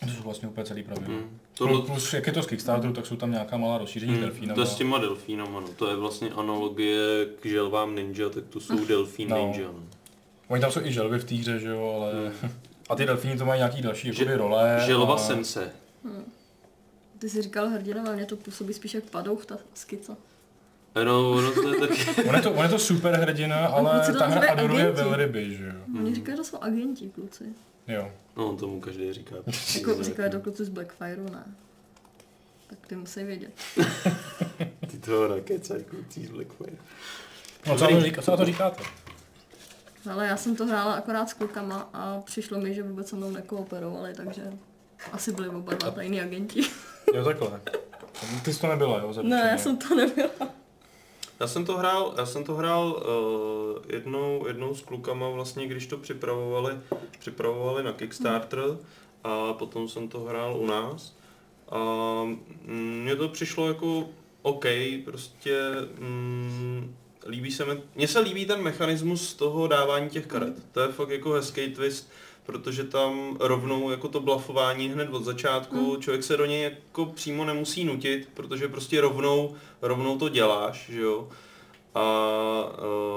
To 0.00 0.08
jsou 0.10 0.22
vlastně 0.22 0.48
úplně 0.48 0.64
celý 0.66 0.82
pravidla. 0.82 1.14
Hmm. 1.14 1.38
Tohle... 1.54 1.82
Plus, 1.82 2.12
jak 2.14 2.26
je 2.26 2.32
to 2.32 2.42
z 2.42 2.46
Kickstarteru, 2.46 2.92
tak 2.92 3.06
jsou 3.06 3.16
tam 3.16 3.30
nějaká 3.30 3.56
malá 3.56 3.78
rozšíření 3.78 4.12
hmm, 4.12 4.20
Hmm, 4.22 4.28
delfínama. 4.30 4.54
to 4.54 4.60
je 4.60 4.66
s 4.66 4.74
těma 4.74 4.98
delfínama, 4.98 5.60
no. 5.60 5.68
To 5.68 5.90
je 5.90 5.96
vlastně 5.96 6.30
analogie 6.30 7.26
k 7.42 7.46
želvám 7.46 7.94
ninja, 7.96 8.28
tak 8.28 8.44
to 8.50 8.60
jsou 8.60 8.84
delfín 8.86 9.28
No. 9.28 9.36
ninja, 9.36 9.66
no. 9.72 9.82
Oni 10.48 10.60
tam 10.60 10.70
jsou 10.72 10.80
i 10.80 10.92
želvy 10.92 11.18
v 11.18 11.24
té 11.24 11.34
hře, 11.34 11.58
že 11.58 11.68
jo, 11.68 11.94
ale... 11.96 12.32
A 12.88 12.94
ty 12.96 13.06
delfíni 13.06 13.36
to 13.38 13.44
mají 13.44 13.58
nějaký 13.58 13.82
další 13.82 14.12
Že- 14.12 14.22
jakoby, 14.24 14.36
role. 14.36 14.82
Želva 14.86 15.14
a... 15.14 15.18
sense. 15.18 15.72
Ty 17.18 17.28
jsi 17.28 17.42
říkal 17.42 17.68
hrdina, 17.68 18.02
ale 18.02 18.16
mě 18.16 18.26
to 18.26 18.36
působí 18.36 18.74
spíš 18.74 18.94
jak 18.94 19.04
padouch, 19.04 19.46
ta 19.46 19.58
skica. 19.74 20.16
No, 21.04 21.30
ono 21.30 21.52
to 21.52 21.74
je 21.74 21.80
taky... 21.80 22.22
On 22.28 22.34
je 22.34 22.42
to, 22.42 22.52
on 22.52 22.62
je 22.62 22.68
to 22.68 22.78
super 22.78 23.14
hrdina, 23.14 23.66
ale 23.66 23.90
kluci 23.90 24.12
to 24.12 24.18
ta 24.18 24.26
hra 24.26 24.52
adoruje 24.52 24.82
agenti. 24.82 25.02
velryby, 25.02 25.56
že 25.56 25.66
jo. 25.66 25.72
Mně 25.86 26.14
říkají, 26.14 26.36
že 26.36 26.42
to 26.42 26.44
jsou 26.44 26.58
agenti, 26.62 27.10
kluci. 27.14 27.44
Jo. 27.88 28.12
No, 28.36 28.56
tomu 28.56 28.80
každý 28.80 29.12
říká. 29.12 29.36
Jako 29.78 30.02
říkají 30.02 30.30
to 30.30 30.40
kluci 30.40 30.64
z 30.64 30.68
Blackfireu, 30.68 31.24
ne. 31.32 31.44
Tak 32.66 32.86
ty 32.86 32.96
musí 32.96 33.24
vědět. 33.24 33.52
Ty 34.90 34.98
toho 34.98 35.28
rakecají 35.28 35.84
kluci 35.84 36.26
z 36.26 36.30
Blackfire. 36.30 36.76
No 37.66 37.78
co 37.78 37.86
to, 37.86 38.00
říká, 38.00 38.22
co 38.22 38.30
na 38.30 38.36
to 38.36 38.44
říkáte? 38.44 38.82
Ale 40.10 40.26
já 40.26 40.36
jsem 40.36 40.56
to 40.56 40.66
hrála 40.66 40.92
akorát 40.92 41.28
s 41.30 41.34
klukama 41.34 41.90
a 41.92 42.20
přišlo 42.20 42.60
mi, 42.60 42.74
že 42.74 42.82
vůbec 42.82 43.08
se 43.08 43.16
mnou 43.16 43.30
nekooperovali, 43.30 44.14
takže 44.14 44.42
asi 45.12 45.32
byli 45.32 45.48
oba 45.48 45.74
dva 45.74 45.90
tajní 45.90 46.20
agenti. 46.20 46.60
Jo, 47.14 47.24
takhle. 47.24 47.60
Ty 48.44 48.54
jsi 48.54 48.60
to 48.60 48.66
nebyla, 48.66 48.98
jo? 48.98 49.06
ne, 49.06 49.12
zaručeně. 49.12 49.50
já 49.50 49.58
jsem 49.58 49.76
to 49.76 49.94
nebyla. 49.94 50.30
Já 51.40 51.46
jsem 51.46 51.64
to 51.64 51.76
hrál, 51.76 52.14
já 52.18 52.26
jsem 52.26 52.44
to 52.44 52.54
hrál 52.54 52.86
uh, 52.88 53.84
jednou, 53.88 54.46
jednou 54.46 54.74
s 54.74 54.80
klukama 54.80 55.28
vlastně, 55.28 55.66
když 55.66 55.86
to 55.86 55.96
připravovali, 55.96 56.74
připravovali 57.18 57.82
na 57.82 57.92
Kickstarter 57.92 58.78
a 59.24 59.52
potom 59.52 59.88
jsem 59.88 60.08
to 60.08 60.20
hrál 60.20 60.56
u 60.56 60.66
nás. 60.66 61.14
A 61.68 61.78
mm, 62.64 63.00
mně 63.02 63.16
to 63.16 63.28
přišlo 63.28 63.68
jako 63.68 64.08
OK, 64.42 64.64
prostě 65.04 65.58
mm, 65.98 66.94
líbí 67.26 67.52
se 67.52 67.64
mi, 67.64 67.82
mně 67.94 68.08
se 68.08 68.20
líbí 68.20 68.46
ten 68.46 68.62
mechanismus 68.62 69.34
toho 69.34 69.66
dávání 69.66 70.10
těch 70.10 70.26
karet. 70.26 70.54
To 70.72 70.80
je 70.80 70.88
fakt 70.88 71.10
jako 71.10 71.32
hezký 71.32 71.68
twist, 71.68 72.10
protože 72.48 72.84
tam 72.84 73.36
rovnou 73.40 73.90
jako 73.90 74.08
to 74.08 74.20
blafování 74.20 74.88
hned 74.88 75.08
od 75.10 75.24
začátku, 75.24 75.96
člověk 76.00 76.24
se 76.24 76.36
do 76.36 76.44
něj 76.44 76.62
jako 76.62 77.06
přímo 77.06 77.44
nemusí 77.44 77.84
nutit, 77.84 78.28
protože 78.34 78.68
prostě 78.68 79.00
rovnou, 79.00 79.54
rovnou 79.82 80.18
to 80.18 80.28
děláš, 80.28 80.90
že 80.90 81.00
jo. 81.00 81.28
A 81.94 82.04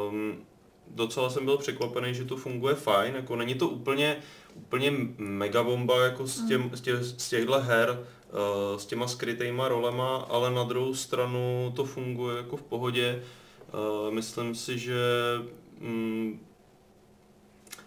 um, 0.09 0.43
docela 0.87 1.29
jsem 1.29 1.45
byl 1.45 1.57
překvapený, 1.57 2.13
že 2.13 2.25
to 2.25 2.37
funguje 2.37 2.75
fajn, 2.75 3.15
jako 3.15 3.35
není 3.35 3.55
to 3.55 3.67
úplně, 3.67 4.17
úplně 4.55 4.91
mega 5.17 5.63
bomba 5.63 6.03
jako 6.03 6.27
z, 6.27 6.47
těm, 6.47 6.71
z, 6.73 6.81
těch, 6.81 7.03
z 7.03 7.29
těchto 7.29 7.59
her, 7.59 7.89
uh, 7.89 8.77
s 8.79 8.85
těma 8.85 9.07
skrytýma 9.07 9.67
rolema, 9.67 10.17
ale 10.17 10.51
na 10.51 10.63
druhou 10.63 10.93
stranu 10.93 11.73
to 11.75 11.85
funguje 11.85 12.37
jako 12.37 12.57
v 12.57 12.63
pohodě. 12.63 13.23
Uh, 13.73 14.13
myslím 14.13 14.55
si, 14.55 14.79
že 14.79 14.95
mm, 15.79 16.45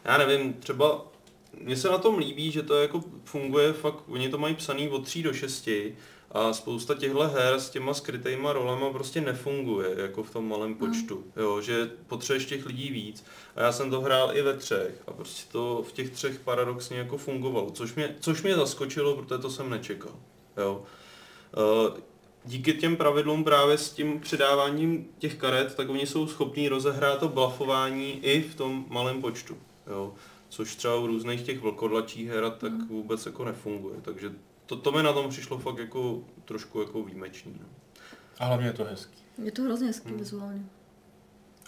já 0.04 0.18
nevím, 0.18 0.52
třeba 0.52 1.13
mně 1.60 1.76
se 1.76 1.88
na 1.88 1.98
tom 1.98 2.18
líbí, 2.18 2.50
že 2.50 2.62
to 2.62 2.74
jako 2.74 3.04
funguje 3.24 3.72
fakt, 3.72 4.02
oni 4.08 4.28
to 4.28 4.38
mají 4.38 4.54
psaný 4.54 4.88
od 4.88 5.04
3 5.04 5.22
do 5.22 5.32
6 5.32 5.68
A 6.30 6.52
spousta 6.52 6.94
těchto 6.94 7.28
her 7.28 7.54
s 7.60 7.70
těma 7.70 7.94
skrytýma 7.94 8.52
rolema 8.52 8.90
prostě 8.90 9.20
nefunguje, 9.20 9.94
jako 9.96 10.22
v 10.22 10.30
tom 10.30 10.48
malém 10.48 10.74
počtu. 10.74 11.24
Jo, 11.36 11.60
že 11.60 11.90
potřebuješ 12.06 12.46
těch 12.46 12.66
lidí 12.66 12.90
víc. 12.90 13.24
A 13.56 13.62
já 13.62 13.72
jsem 13.72 13.90
to 13.90 14.00
hrál 14.00 14.36
i 14.36 14.42
ve 14.42 14.56
třech 14.56 15.02
a 15.06 15.12
prostě 15.12 15.52
to 15.52 15.84
v 15.88 15.92
těch 15.92 16.10
třech 16.10 16.38
paradoxně 16.38 16.98
jako 16.98 17.18
fungovalo, 17.18 17.70
což 17.70 17.94
mě, 17.94 18.16
což 18.20 18.42
mě 18.42 18.54
zaskočilo, 18.54 19.16
protože 19.16 19.38
to 19.38 19.50
jsem 19.50 19.70
nečekal. 19.70 20.12
Jo. 20.56 20.82
Uh, 21.56 21.98
díky 22.44 22.72
těm 22.72 22.96
pravidlům 22.96 23.44
právě 23.44 23.78
s 23.78 23.90
tím 23.90 24.20
předáváním 24.20 25.06
těch 25.18 25.34
karet, 25.34 25.74
tak 25.74 25.88
oni 25.88 26.06
jsou 26.06 26.26
schopní 26.26 26.68
rozehrát 26.68 27.20
to 27.20 27.28
blafování 27.28 28.24
i 28.24 28.42
v 28.42 28.54
tom 28.54 28.84
malém 28.88 29.20
počtu. 29.20 29.56
Jo. 29.86 30.14
Což 30.54 30.76
třeba 30.76 30.96
u 30.96 31.06
různých 31.06 31.42
těch 31.42 31.60
vlkodlačích 31.60 32.28
her 32.28 32.50
tak 32.50 32.72
Mhm. 32.72 32.88
vůbec 32.88 33.26
jako 33.26 33.44
nefunguje. 33.44 34.00
Takže 34.02 34.32
to, 34.66 34.76
to 34.76 34.92
mi 34.92 35.02
na 35.02 35.12
tom 35.12 35.30
přišlo 35.30 35.58
fakt 35.58 35.78
jako 35.78 36.20
trošku 36.44 36.80
jako 36.80 37.02
výjimečný. 37.02 37.56
No. 37.60 37.66
A 38.38 38.44
hlavně 38.44 38.66
je 38.66 38.72
to 38.72 38.84
hezký. 38.84 39.18
Je 39.44 39.52
to 39.52 39.62
hrozně 39.62 39.86
hezký 39.86 40.08
Hmm. 40.08 40.18
vizuálně. 40.18 40.62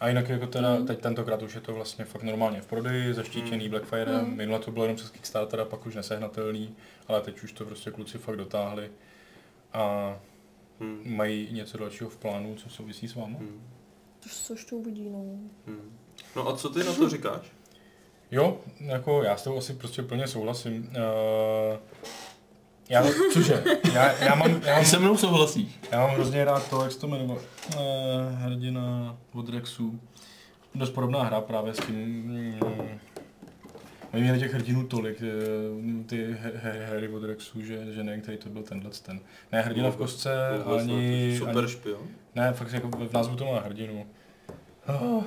A 0.00 0.08
jinak 0.08 0.28
jako 0.28 0.46
teda, 0.46 0.74
Mm. 0.78 0.86
teď 0.86 1.00
tentokrát 1.00 1.42
už 1.42 1.54
je 1.54 1.60
to 1.60 1.74
vlastně 1.74 2.04
fakt 2.04 2.22
normálně 2.22 2.60
v 2.60 2.66
prodeji, 2.66 3.14
zaštítěný 3.14 3.64
Mm. 3.64 3.70
Blackfirem, 3.70 4.24
Mm. 4.26 4.36
minule 4.36 4.58
to 4.58 4.70
bylo 4.70 4.84
jenom 4.84 4.96
přes 4.96 5.10
Kickstarter 5.10 5.60
a 5.60 5.64
pak 5.64 5.86
už 5.86 5.94
nesehnatelný, 5.94 6.74
ale 7.08 7.20
teď 7.20 7.42
už 7.42 7.52
to 7.52 7.64
prostě 7.64 7.90
kluci 7.90 8.18
fakt 8.18 8.36
dotáhli 8.36 8.90
a 9.72 10.16
Hmm. 10.80 11.02
mají 11.16 11.48
něco 11.52 11.78
dalšího 11.78 12.10
v 12.10 12.16
plánu, 12.16 12.54
co 12.56 12.68
souvisí 12.70 13.08
s 13.08 13.14
váma. 13.14 13.38
Hmm. 13.38 13.62
To 14.22 14.28
se 14.28 14.52
ještě 14.52 14.74
uvidí, 14.74 15.10
no. 15.10 15.18
Hmm. 15.66 15.98
No 16.36 16.48
a 16.48 16.56
co 16.56 16.68
ty 16.68 16.84
na 16.84 16.92
to 16.94 17.08
říkáš? 17.08 17.52
Jo, 18.30 18.58
jako 18.80 19.22
já 19.22 19.36
s 19.36 19.42
tou 19.44 19.58
asi 19.58 19.72
prostě 19.74 20.02
plně 20.02 20.26
souhlasím. 20.26 20.90
Uh, 20.90 21.78
já, 22.88 23.04
cože, 23.32 23.64
já, 23.94 24.12
já, 24.24 24.34
mám, 24.34 24.60
já, 24.64 24.74
mám, 24.76 24.84
Se 24.84 24.98
mnou 24.98 25.16
souhlasíš. 25.16 25.68
já 25.92 26.00
mám 26.06 26.10
hrozně 26.10 26.44
rád 26.44 26.70
to, 26.70 26.82
jak 26.82 26.92
se 26.92 26.98
to 27.00 27.06
jmenovalo, 27.06 27.40
uh, 27.40 27.80
hrdina 28.34 29.16
od 29.34 29.48
Rexu. 29.48 30.00
Dost 30.74 30.90
podobná 30.90 31.22
hra 31.22 31.40
právě 31.40 31.74
s 31.74 31.76
tím, 31.76 31.96
mm, 31.96 32.60
Oni 34.14 34.22
měli 34.22 34.38
těch 34.38 34.54
hrdinů 34.54 34.86
tolik, 34.86 35.22
eh, 35.22 36.04
ty 36.06 36.36
hry 36.86 37.08
od 37.08 37.24
Rexu, 37.24 37.62
že, 37.62 37.92
že 37.92 38.04
nevím, 38.04 38.22
který 38.22 38.38
to 38.38 38.48
byl 38.48 38.62
tenhle 38.62 38.90
ten. 39.02 39.20
Ne 39.52 39.60
hrdina 39.62 39.90
v 39.90 39.96
kostce, 39.96 40.30
Vůbec 40.64 40.80
ani, 40.82 41.28
ne, 41.32 41.38
Super 41.38 41.58
ani, 41.58 41.68
špion? 41.68 42.00
ne, 42.34 42.52
fakt 42.52 42.72
jako 42.72 42.88
v 42.88 43.12
názvu 43.12 43.36
to 43.36 43.44
má 43.44 43.60
hrdinu. 43.60 44.06
Oh, 44.88 45.24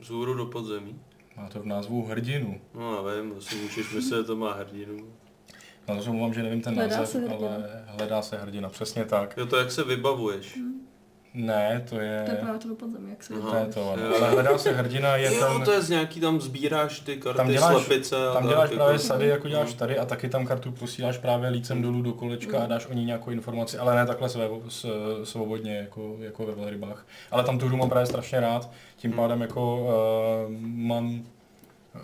Zůru 0.00 0.34
do 0.34 0.46
podzemí? 0.46 1.00
Má 1.38 1.48
to 1.48 1.60
v 1.62 1.66
názvu 1.66 2.06
hrdinu. 2.06 2.60
No 2.74 3.08
nevím, 3.08 3.34
asi 3.38 3.54
můžeš 3.56 3.92
myslet, 3.94 4.18
že 4.18 4.24
to 4.24 4.36
má 4.36 4.52
hrdinu. 4.54 4.96
Na 5.88 5.96
to 5.96 6.02
se 6.02 6.10
omlouvám, 6.10 6.34
že 6.34 6.42
nevím 6.42 6.60
ten 6.62 6.74
Hledá 6.74 6.96
název, 6.96 7.08
se 7.08 7.18
hrdina. 7.18 7.36
ale 7.36 7.84
hledá 7.86 8.22
se 8.22 8.36
hrdina, 8.38 8.68
přesně 8.68 9.04
tak. 9.04 9.36
Jo, 9.36 9.46
to 9.46 9.56
jak 9.56 9.70
se 9.72 9.84
vybavuješ. 9.84 10.58
Ne, 11.40 11.84
to 11.88 12.00
je... 12.00 12.22
To 12.26 12.30
je 12.30 12.36
právě 12.36 12.60
to 12.60 12.68
do 12.68 12.74
podzemí, 12.74 13.10
jak 13.10 13.22
se 13.22 13.34
Aha. 13.34 13.50
To 13.50 13.56
je 13.56 13.66
to. 13.66 13.80
Jo. 13.80 14.14
ale 14.20 14.30
hledá 14.30 14.58
se 14.58 14.72
hrdina, 14.72 15.16
je 15.16 15.34
Jo, 15.34 15.40
tam... 15.40 15.64
to 15.64 15.72
je 15.72 15.82
z 15.82 15.90
nějaký, 15.90 16.20
tam 16.20 16.40
sbíráš 16.40 17.00
ty 17.00 17.16
karty, 17.16 17.36
Tam 17.36 17.48
děláš- 17.48 17.72
slepice 17.84 18.28
a 18.28 18.32
Tam 18.32 18.48
děláš 18.48 18.70
jako- 18.70 18.74
právě 18.76 18.98
sady, 18.98 19.26
jako 19.26 19.48
děláš 19.48 19.68
No. 19.70 19.74
tady 19.78 19.98
a 19.98 20.04
taky 20.04 20.28
tam 20.28 20.46
kartu 20.46 20.72
posíláš 20.72 21.18
právě 21.18 21.48
lícem 21.50 21.82
dolů 21.82 22.02
do 22.02 22.12
kolečka 22.12 22.58
a 22.62 22.66
dáš 22.66 22.86
o 22.86 22.92
ní 22.92 23.04
nějakou 23.04 23.30
informaci, 23.30 23.78
ale 23.78 23.96
ne 23.96 24.06
takhle 24.06 24.28
své, 24.28 24.48
s, 24.68 24.86
svobodně, 25.24 25.76
jako, 25.76 26.16
jako 26.20 26.46
ve 26.46 26.54
velrybách. 26.54 27.06
Ale 27.30 27.44
tam 27.44 27.58
tu 27.58 27.66
hru 27.66 27.76
mám 27.76 27.88
právě 27.88 28.06
strašně 28.06 28.40
rád, 28.40 28.70
tím 28.96 29.10
Hmm. 29.10 29.20
pádem 29.20 29.40
jako 29.40 29.76
uh, 30.48 30.54
mám 30.62 31.22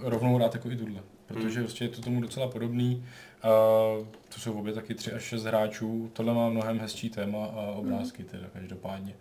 rovnou 0.03 0.39
rád 0.39 0.55
jako 0.55 0.71
i 0.71 0.77
tuhle. 0.77 1.01
Protože 1.27 1.55
Hmm. 1.55 1.65
prostě 1.65 1.85
je 1.85 1.89
to 1.89 2.01
tomu 2.01 2.21
docela 2.21 2.49
podobný. 2.49 3.05
Uh, 3.45 4.07
to 4.35 4.41
jsou 4.41 4.59
obě 4.59 4.73
taky 4.73 4.95
3 4.95 5.13
až 5.13 5.23
6 5.23 5.45
hráčů. 5.45 6.11
Tohle 6.13 6.35
má 6.35 6.49
mnohem 6.49 6.79
hezčí 6.79 7.11
téma 7.11 7.47
a 7.47 7.61
obrázky 7.77 8.25
teda 8.25 8.47
každopádně. 8.53 9.15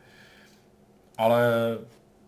Ale 1.17 1.43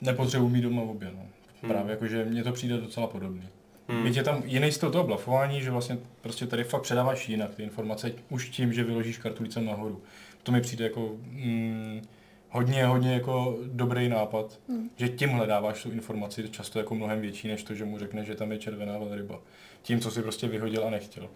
nepotřebuji 0.01 0.49
mít 0.49 0.61
doma 0.61 0.81
obě, 0.81 1.11
no. 1.11 1.25
Hmm. 1.61 1.71
Právě 1.71 1.91
jakože 1.91 2.25
mně 2.25 2.43
to 2.43 2.51
přijde 2.51 2.77
docela 2.77 3.07
podobný. 3.07 3.43
Hmm. 3.87 4.07
Je 4.07 4.23
tam 4.23 4.41
jiný 4.45 4.71
styl 4.71 4.91
toho 4.91 5.03
blafování, 5.03 5.61
že 5.61 5.71
vlastně 5.71 5.97
prostě 6.21 6.47
tady 6.47 6.63
fakt 6.63 6.81
předáváš 6.81 7.29
jinak 7.29 7.55
ty 7.55 7.63
informace, 7.63 8.11
už 8.29 8.49
tím, 8.49 8.73
že 8.73 8.83
vyložíš 8.83 9.17
kartu 9.17 9.43
lícem 9.43 9.65
nahoru. 9.65 10.01
To 10.43 10.51
mi 10.51 10.61
přijde 10.61 10.83
jako 10.83 11.11
mm, 11.31 12.01
hodně, 12.49 12.85
hodně 12.85 13.13
jako 13.13 13.57
dobrý 13.65 14.09
nápad, 14.09 14.59
Hmm. 14.69 14.89
že 14.95 15.09
tím 15.09 15.29
hledáváš 15.29 15.83
tu 15.83 15.91
informaci 15.91 16.49
často 16.49 16.79
jako 16.79 16.95
mnohem 16.95 17.21
větší, 17.21 17.47
než 17.47 17.63
to, 17.63 17.73
že 17.73 17.85
mu 17.85 17.99
řekne, 17.99 18.25
že 18.25 18.35
tam 18.35 18.51
je 18.51 18.57
červená 18.57 18.97
velryba. 18.97 19.39
Tím, 19.81 19.99
co 19.99 20.11
si 20.11 20.21
prostě 20.21 20.47
vyhodil 20.47 20.87
a 20.87 20.89
nechtěl. 20.89 21.29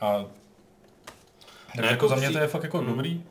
A 0.00 0.24
takže 1.76 1.90
jako 1.90 2.08
za 2.08 2.14
mě 2.14 2.30
to 2.30 2.38
je 2.38 2.46
fakt 2.48 2.62
jako 2.62 2.78
Hmm. 2.78 2.86
dobrý. 2.88 3.22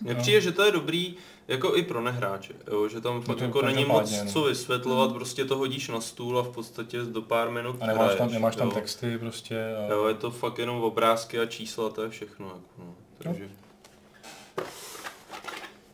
Mně 0.00 0.14
No. 0.14 0.20
přijde, 0.20 0.40
že 0.40 0.52
to 0.52 0.62
je 0.62 0.72
dobrý 0.72 1.14
jako 1.48 1.76
i 1.76 1.82
pro 1.82 2.00
nehráče, 2.02 2.54
jo, 2.70 2.88
že 2.88 3.00
tam 3.00 3.22
fakt 3.22 3.38
to 3.38 3.44
jako 3.44 3.62
není 3.62 3.84
moc 3.84 4.12
no. 4.24 4.32
co 4.32 4.42
vysvětlovat, 4.42 5.12
prostě 5.12 5.44
to 5.44 5.56
hodíš 5.58 5.88
na 5.88 6.00
stůl 6.00 6.38
a 6.38 6.42
v 6.42 6.48
podstatě 6.48 6.98
do 7.02 7.22
pár 7.22 7.50
minut 7.50 7.76
A 7.80 7.86
nemáš 7.86 8.08
tam, 8.08 8.16
hraješ, 8.16 8.32
nemáš 8.32 8.56
tam 8.56 8.70
texty 8.70 9.18
prostě. 9.18 9.64
A... 9.88 9.92
Jo, 9.92 10.06
je 10.08 10.14
to 10.14 10.30
fakt 10.30 10.58
jenom 10.58 10.82
obrázky 10.82 11.40
a 11.40 11.46
čísla, 11.46 11.88
to 11.90 12.02
je 12.02 12.10
všechno. 12.10 12.46
Jako, 12.46 12.60
no. 12.78 12.94
Takže... 13.18 13.48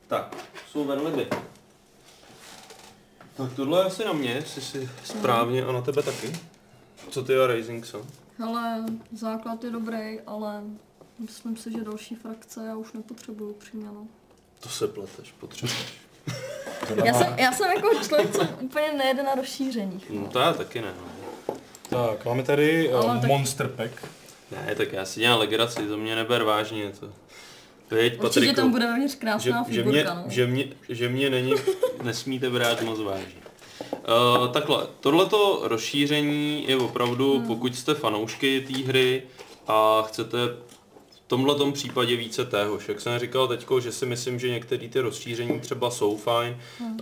Tak, 0.09 0.37
jsou 0.71 0.85
velryby. 0.85 1.27
Tak 3.37 3.53
tohle 3.57 3.81
je 3.81 3.85
asi 3.85 4.05
na 4.05 4.12
mě, 4.12 4.31
jestli 4.31 4.62
si 4.62 4.91
správně 5.05 5.65
a 5.65 5.73
na 5.73 5.81
tebe 5.81 6.03
taky. 6.03 6.33
Co 7.11 7.23
ty 7.23 7.38
a 7.38 7.47
Rising 7.47 7.87
Sun? 7.87 8.07
Hele, 8.38 8.85
základ 9.12 9.64
je 9.64 9.71
dobrý, 9.71 10.21
ale 10.27 10.62
myslím 11.18 11.57
si, 11.57 11.73
že 11.73 11.85
další 11.85 12.14
frakce 12.14 12.66
já 12.66 12.77
už 12.77 12.92
nepotřebuju 12.92 13.51
upřímně, 13.51 13.87
no. 13.87 14.07
To 14.61 14.68
se 14.68 14.88
pleteš, 14.88 15.33
potřebuješ. 15.33 15.95
Já 17.05 17.14
jsem, 17.14 17.35
já 17.38 17.53
jsem 17.53 17.71
jako 17.71 18.05
člověk, 18.05 18.31
co 18.33 18.42
úplně 18.61 18.92
nejede 18.92 19.23
na 19.23 19.35
rozšířeních. 19.35 20.11
No 20.11 20.27
to 20.27 20.38
já 20.38 20.53
taky 20.53 20.81
ne. 20.81 20.92
No. 20.99 21.55
Tak, 22.07 22.25
máme 22.25 22.42
tady 22.42 22.92
Ale 22.92 23.07
uh, 23.14 23.21
tak- 23.21 23.31
Monster 23.31 23.68
Pack. 23.68 23.92
Ne, 24.51 24.75
tak 24.75 24.92
já 24.92 25.05
si 25.05 25.21
dělám 25.21 25.38
legraci, 25.38 25.87
to 25.87 25.97
mě 25.97 26.14
neber 26.16 26.42
vážně. 26.42 26.90
To. 27.01 27.07
Veď, 27.90 28.12
Určitě 28.12 28.23
Patriku, 28.23 28.55
tam 28.55 28.71
bude 28.71 28.87
vevnitř 28.87 29.12
že, 29.14 29.18
krásná 29.21 29.64
že, 29.68 29.85
mě, 29.85 29.92
figurka, 29.92 30.14
no. 30.14 30.25
že, 30.27 30.47
mě, 30.47 30.64
že 30.88 31.09
mě 31.09 31.31
není, 31.31 31.55
nesmíte 32.03 32.51
brát 32.51 32.83
moc 32.83 33.01
vážně. 33.01 33.41
Uh, 33.92 34.49
takhle, 34.53 34.87
tohleto 35.01 35.61
rozšíření 35.62 36.64
je 36.68 36.77
opravdu, 36.77 37.38
Hmm. 37.38 37.47
pokud 37.47 37.77
jste 37.77 37.95
fanoušky 37.95 38.61
té 38.61 38.79
hry 38.79 39.23
a 39.66 40.03
chcete 40.09 40.37
v 41.11 41.35
tomhle 41.35 41.73
případě 41.73 42.16
více 42.16 42.45
téhož. 42.45 42.88
Jak 42.88 43.01
jsem 43.01 43.18
říkal 43.18 43.49
teďko, 43.49 43.81
že 43.81 43.92
si 43.92 44.07
myslím, 44.07 44.38
že 44.38 44.49
některé 44.49 44.88
ty 44.88 45.01
rozšíření 45.01 45.61
třeba 45.61 45.90
jsou 45.90 46.16
fajn, 46.16 46.57
Hmm. 46.79 46.92
uh, 46.92 46.99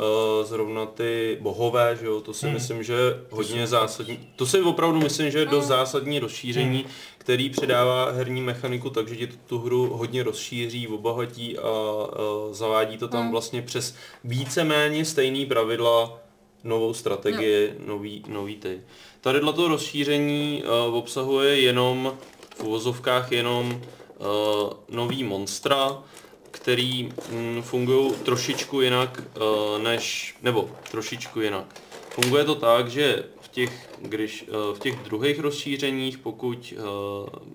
zrovna 0.46 0.86
ty 0.86 1.38
bohové, 1.40 1.98
že 2.00 2.06
jo, 2.06 2.20
to 2.20 2.32
si 2.34 2.46
Hmm. 2.46 2.54
myslím, 2.54 2.82
že 2.82 2.92
je 2.92 3.20
hodně 3.30 3.66
zásadní. 3.66 4.18
To 4.36 4.46
si 4.46 4.60
opravdu 4.60 4.98
myslím, 5.00 5.30
že 5.30 5.38
je 5.38 5.46
dost 5.46 5.66
zásadní 5.66 6.18
rozšíření, 6.18 6.84
který 7.18 7.50
předává 7.50 8.10
herní 8.10 8.40
mechaniku, 8.42 8.90
takže 8.90 9.16
ti 9.16 9.26
tu, 9.26 9.36
tu 9.46 9.58
hru 9.58 9.90
hodně 9.96 10.22
rozšíří, 10.22 10.88
obohatí 10.88 11.58
a, 11.58 11.70
uh, 11.70 12.54
zavádí 12.54 12.96
to 12.98 13.08
tam 13.08 13.22
Hmm. 13.22 13.30
vlastně 13.30 13.62
přes 13.62 13.94
víceméně 14.24 15.04
stejný 15.04 15.46
pravidla, 15.46 16.18
novou 16.64 16.94
strategii, 16.94 17.74
nový, 17.86 18.24
nový 18.28 18.56
ty. 18.56 18.80
Tady 19.20 19.40
to 19.40 19.68
rozšíření 19.68 20.62
uh, 20.62 20.94
obsahuje 20.94 21.60
jenom 21.60 22.18
v 22.56 22.64
uvozovkách 22.64 23.32
jenom 23.32 23.80
uh, 24.18 24.72
nový 24.88 25.24
monstra, 25.24 26.02
který 26.50 27.12
mm, 27.32 27.62
fungují 27.62 28.12
trošičku 28.12 28.80
jinak 28.80 29.22
uh, 29.36 29.82
než, 29.82 30.34
nebo 30.42 30.70
trošičku 30.90 31.40
jinak. 31.40 31.80
Funguje 32.10 32.44
to 32.44 32.54
tak, 32.54 32.88
že 32.88 33.24
v 33.40 33.48
těch, 33.48 33.90
když, 33.98 34.44
uh, 34.48 34.76
v 34.76 34.78
těch 34.78 34.96
druhých 34.96 35.40
rozšířeních, 35.40 36.18
pokud 36.18 36.74
uh, 36.76 36.84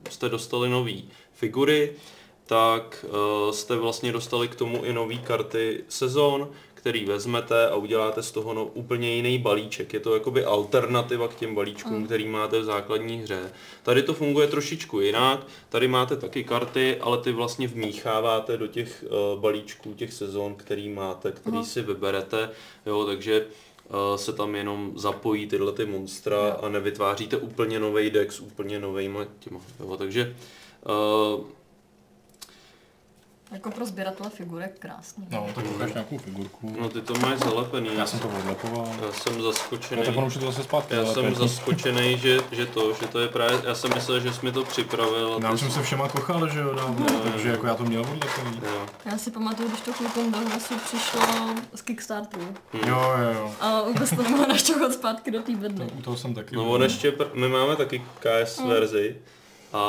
jste 0.09 0.29
dostali 0.29 0.69
nový 0.69 1.09
figury, 1.33 1.93
tak 2.45 3.05
uh, 3.09 3.51
jste 3.51 3.75
vlastně 3.75 4.11
dostali 4.11 4.47
k 4.47 4.55
tomu 4.55 4.85
i 4.85 4.93
nové 4.93 5.15
karty 5.15 5.83
sezon, 5.89 6.49
který 6.85 7.05
vezmete 7.05 7.69
a 7.69 7.75
uděláte 7.75 8.23
z 8.23 8.31
toho 8.31 8.53
no, 8.53 8.65
úplně 8.65 9.15
jiný 9.15 9.39
balíček. 9.39 9.93
Je 9.93 9.99
to 9.99 10.13
jakoby 10.13 10.45
alternativa 10.45 11.27
k 11.27 11.35
těm 11.35 11.55
balíčkům, 11.55 11.93
Mm. 11.97 12.05
který 12.05 12.27
máte 12.27 12.59
v 12.59 12.63
základní 12.63 13.17
hře. 13.17 13.51
Tady 13.83 14.03
to 14.03 14.13
funguje 14.13 14.47
trošičku 14.47 14.99
jinak, 15.01 15.47
tady 15.69 15.87
máte 15.87 16.15
taky 16.15 16.43
karty, 16.43 16.97
ale 17.01 17.17
ty 17.17 17.31
vlastně 17.31 17.67
vmícháváte 17.67 18.57
do 18.57 18.67
těch 18.67 19.05
uh, 19.33 19.39
balíčků, 19.41 19.93
těch 19.93 20.13
sezon, 20.13 20.55
který 20.55 20.89
máte, 20.89 21.31
který 21.31 21.57
Aha. 21.57 21.65
si 21.65 21.81
vyberete, 21.81 22.49
jo, 22.85 23.05
takže 23.05 23.45
uh, 23.89 24.15
se 24.15 24.33
tam 24.33 24.55
jenom 24.55 24.91
zapojí 24.95 25.47
tyhle 25.47 25.71
ty 25.71 25.85
monstra 25.85 26.37
Jo. 26.37 26.55
a 26.61 26.69
nevytváříte 26.69 27.37
úplně 27.37 27.79
nový 27.79 28.09
deck 28.09 28.31
s 28.31 28.39
úplně 28.39 28.79
novejma 28.79 29.25
těma, 29.39 29.59
jo, 29.79 29.97
takže 29.97 30.35
uh, 31.37 31.45
Jako 33.51 33.71
pro 33.71 33.85
sběratele 33.85 34.29
figurek 34.29 34.79
krásný. 34.79 35.27
No, 35.31 35.47
tak 35.55 35.65
ukáž 35.75 35.93
nějakou 35.93 36.17
figurku. 36.17 36.75
No 36.79 36.89
ty 36.89 37.01
to 37.01 37.13
máš 37.13 37.39
zalepený. 37.39 37.89
Já 37.97 38.05
jsem 38.05 38.19
to 38.19 38.27
odlepoval. 38.39 38.87
Já 39.05 39.11
jsem 39.11 39.37
No 39.37 39.43
zaskočený. 39.43 40.03
tak 40.05 40.17
ono 40.17 40.27
už 40.27 40.33
je 40.33 40.39
to 40.39 40.45
zase 40.45 40.63
zpátky. 40.63 40.93
Já 40.95 41.01
ale 41.01 41.13
jsem 41.13 41.35
zaskočený, 41.35 42.17
že, 42.17 42.39
že 42.51 42.65
to, 42.65 42.93
že 42.93 43.07
to 43.07 43.19
je 43.19 43.27
právě, 43.27 43.61
já 43.65 43.75
jsem 43.75 43.91
myslel, 43.93 44.19
že 44.19 44.33
jsi 44.33 44.45
mi 44.45 44.51
to 44.51 44.63
připravil. 44.63 45.33
a 45.35 45.39
No, 45.39 45.47
Já 45.49 45.57
jsem 45.57 45.71
se 45.71 45.83
všema 45.83 46.09
kochal, 46.09 46.47
že 46.49 46.59
jo, 46.59 46.73
dávno, 46.75 47.05
No, 47.13 47.19
takže 47.31 47.47
no. 47.47 47.53
jako 47.53 47.67
já 47.67 47.75
to 47.75 47.83
měl 47.83 48.01
odlepený. 48.01 48.61
Jo. 48.63 48.85
Já 49.05 49.17
si 49.17 49.31
pamatuju, 49.31 49.69
když 49.69 49.81
to 49.81 49.93
klukům 49.93 50.31
do 50.31 50.37
hlasu 50.37 50.73
přišlo 50.85 51.21
z 51.75 51.81
Kickstarteru. 51.81 52.47
Jo, 52.87 53.13
jo, 53.21 53.31
jo. 53.33 53.51
A 53.59 53.81
vůbec 53.81 54.09
to 54.09 54.23
nemohla 54.23 54.45
naštěhovat 54.47 54.93
zpátky 54.93 55.31
do 55.31 55.41
té 55.41 55.51
bedny. 55.55 55.85
U 55.97 56.01
toho 56.01 56.17
jsem 56.17 56.33
taky. 56.33 56.55
No 56.55 56.65
on 56.69 56.83
ještě, 56.83 57.11
pr- 57.11 57.29
my 57.33 57.47
máme 57.47 57.75
taky 57.75 58.03
KS 58.19 58.59
verzi 58.59 59.15
a 59.73 59.83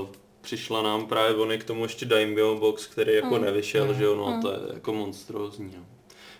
uh, 0.00 0.06
přišla 0.46 0.82
nám 0.82 1.06
právě 1.06 1.36
on 1.36 1.58
k 1.58 1.64
tomu 1.64 1.82
ještě 1.82 2.06
Daimyo 2.06 2.54
Box, 2.54 2.86
který 2.86 3.14
jako 3.14 3.38
nevyšel, 3.38 3.94
že 3.94 4.04
jo, 4.04 4.16
no 4.16 4.38
to 4.42 4.50
je 4.50 4.58
jako 4.74 4.92
monstrózní. 4.92 5.72
No. 5.76 5.84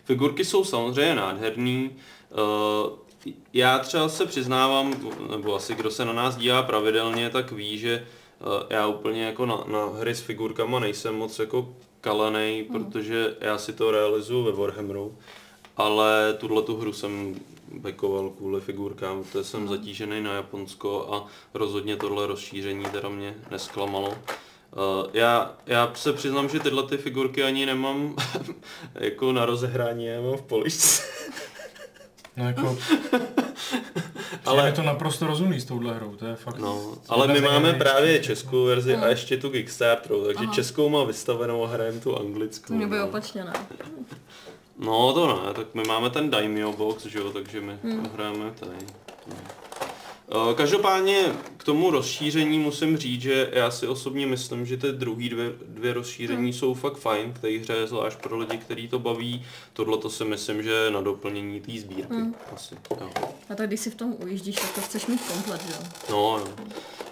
Figurky 0.04 0.44
jsou 0.44 0.64
samozřejmě 0.64 1.14
nádherný. 1.14 1.90
Uh, 1.90 3.28
já 3.52 3.78
třeba 3.78 4.08
se 4.08 4.26
přiznávám, 4.26 4.94
nebo 5.30 5.54
asi 5.54 5.74
kdo 5.74 5.90
se 5.90 6.04
na 6.04 6.12
nás 6.12 6.36
dívá 6.36 6.62
pravidelně, 6.62 7.30
tak 7.30 7.52
ví, 7.52 7.78
že 7.78 8.06
uh, 8.40 8.46
já 8.70 8.86
úplně 8.86 9.24
jako 9.24 9.46
na, 9.46 9.64
na 9.66 9.86
hry 9.86 10.14
s 10.14 10.20
figurkama 10.20 10.80
nejsem 10.80 11.14
moc 11.14 11.38
jako 11.38 11.74
kalanej, 12.00 12.64
protože 12.64 13.36
já 13.40 13.58
si 13.58 13.72
to 13.72 13.90
realizuju 13.90 14.44
ve 14.44 14.52
Warhammeru. 14.52 15.18
Ale 15.76 16.36
tuhle 16.38 16.62
tu 16.62 16.76
hru 16.76 16.92
jsem 16.92 17.34
bekoval 17.72 18.30
kvůli 18.30 18.60
figurkám, 18.60 19.24
protože 19.24 19.44
jsem 19.44 19.68
zatížený 19.68 20.22
na 20.22 20.32
Japonsko 20.32 21.14
a 21.14 21.26
rozhodně 21.54 21.96
tohle 21.96 22.26
rozšíření 22.26 22.84
teda 22.84 23.08
mě 23.08 23.34
nesklamalo. 23.50 24.08
Uh, 24.08 24.14
já, 25.12 25.56
já 25.66 25.92
se 25.94 26.12
přiznám, 26.12 26.48
že 26.48 26.60
tyhle 26.60 26.82
ty 26.82 26.96
figurky 26.96 27.42
ani 27.42 27.66
nemám 27.66 28.16
jako 28.94 29.32
na 29.32 29.46
rozehrání, 29.46 30.06
já 30.06 30.20
mám 30.20 30.36
v 30.36 30.42
poličce. 30.42 31.02
No 32.36 32.44
jako, 32.44 32.78
ale 34.46 34.68
je 34.68 34.72
to 34.72 34.82
naprosto 34.82 35.26
rozumný 35.26 35.60
s 35.60 35.64
touhle 35.64 35.94
hrou, 35.94 36.16
to 36.16 36.26
je 36.26 36.36
fakt. 36.36 36.58
No, 36.58 36.96
to 37.06 37.12
ale 37.12 37.26
my 37.26 37.40
máme 37.40 37.72
právě 37.72 38.22
českou 38.22 38.64
verzi 38.64 38.96
a 38.96 39.08
ještě 39.08 39.36
tu 39.36 39.50
Kickstarteru, 39.50 40.24
takže 40.24 40.44
Aha. 40.44 40.54
českou 40.54 40.88
má 40.88 41.04
vystavenou 41.04 41.64
a 41.64 41.68
hrajeme 41.68 42.00
tu 42.00 42.18
anglickou. 42.18 42.66
To 42.66 42.74
mě 42.74 42.86
by 42.86 42.98
no. 42.98 43.08
opačně, 43.08 43.44
ne? 43.44 43.52
No 44.78 45.12
to 45.12 45.26
ne, 45.26 45.54
tak 45.54 45.66
my 45.74 45.82
máme 45.82 46.10
ten 46.10 46.30
Daimyo 46.30 46.72
box, 46.72 47.06
že 47.06 47.18
jo, 47.18 47.30
takže 47.30 47.60
my 47.60 47.78
to 47.82 48.08
hrajeme 48.14 48.52
tady. 48.60 48.76
Eh, 50.30 50.54
Každopádně 50.54 51.32
k 51.56 51.64
tomu 51.64 51.90
rozšíření 51.90 52.58
musím 52.58 52.96
říct, 52.96 53.20
že 53.22 53.50
já 53.52 53.70
si 53.70 53.86
osobně 53.86 54.26
myslím, 54.26 54.66
že 54.66 54.76
ty 54.76 54.92
druhý 54.92 55.28
dvě, 55.28 55.52
dvě 55.68 55.92
rozšíření 55.92 56.52
jsou 56.52 56.74
fakt 56.74 56.96
fajn 56.96 57.32
k 57.32 57.38
té 57.38 57.48
hře, 57.48 57.86
zvlášť 57.86 58.18
pro 58.18 58.38
lidi, 58.38 58.58
který 58.58 58.88
to 58.88 58.98
baví. 58.98 59.44
Tohle 59.72 59.98
to 59.98 60.10
si 60.10 60.24
myslím, 60.24 60.62
že 60.62 60.70
je 60.70 60.90
na 60.90 61.00
doplnění 61.00 61.60
té 61.60 61.72
sbírky. 61.72 62.14
Asi, 62.54 62.74
jo. 63.00 63.10
A 63.50 63.54
tak 63.54 63.66
když 63.66 63.80
si 63.80 63.90
v 63.90 63.94
tom 63.94 64.14
ujíždíš, 64.22 64.56
tak 64.56 64.74
to 64.74 64.80
chceš 64.80 65.06
mít 65.06 65.20
komplet, 65.32 65.62
jo? 65.68 65.86
No, 66.10 66.38
jo. 66.38 66.48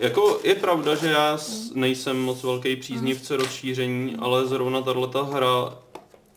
Jako 0.00 0.40
je 0.44 0.54
pravda, 0.54 0.94
že 0.94 1.08
já 1.08 1.38
nejsem 1.74 2.22
moc 2.22 2.42
velký 2.42 2.76
příznivce 2.76 3.36
rozšíření, 3.36 4.16
ale 4.18 4.46
zrovna 4.46 4.82
tato 4.82 5.24
hra 5.24 5.83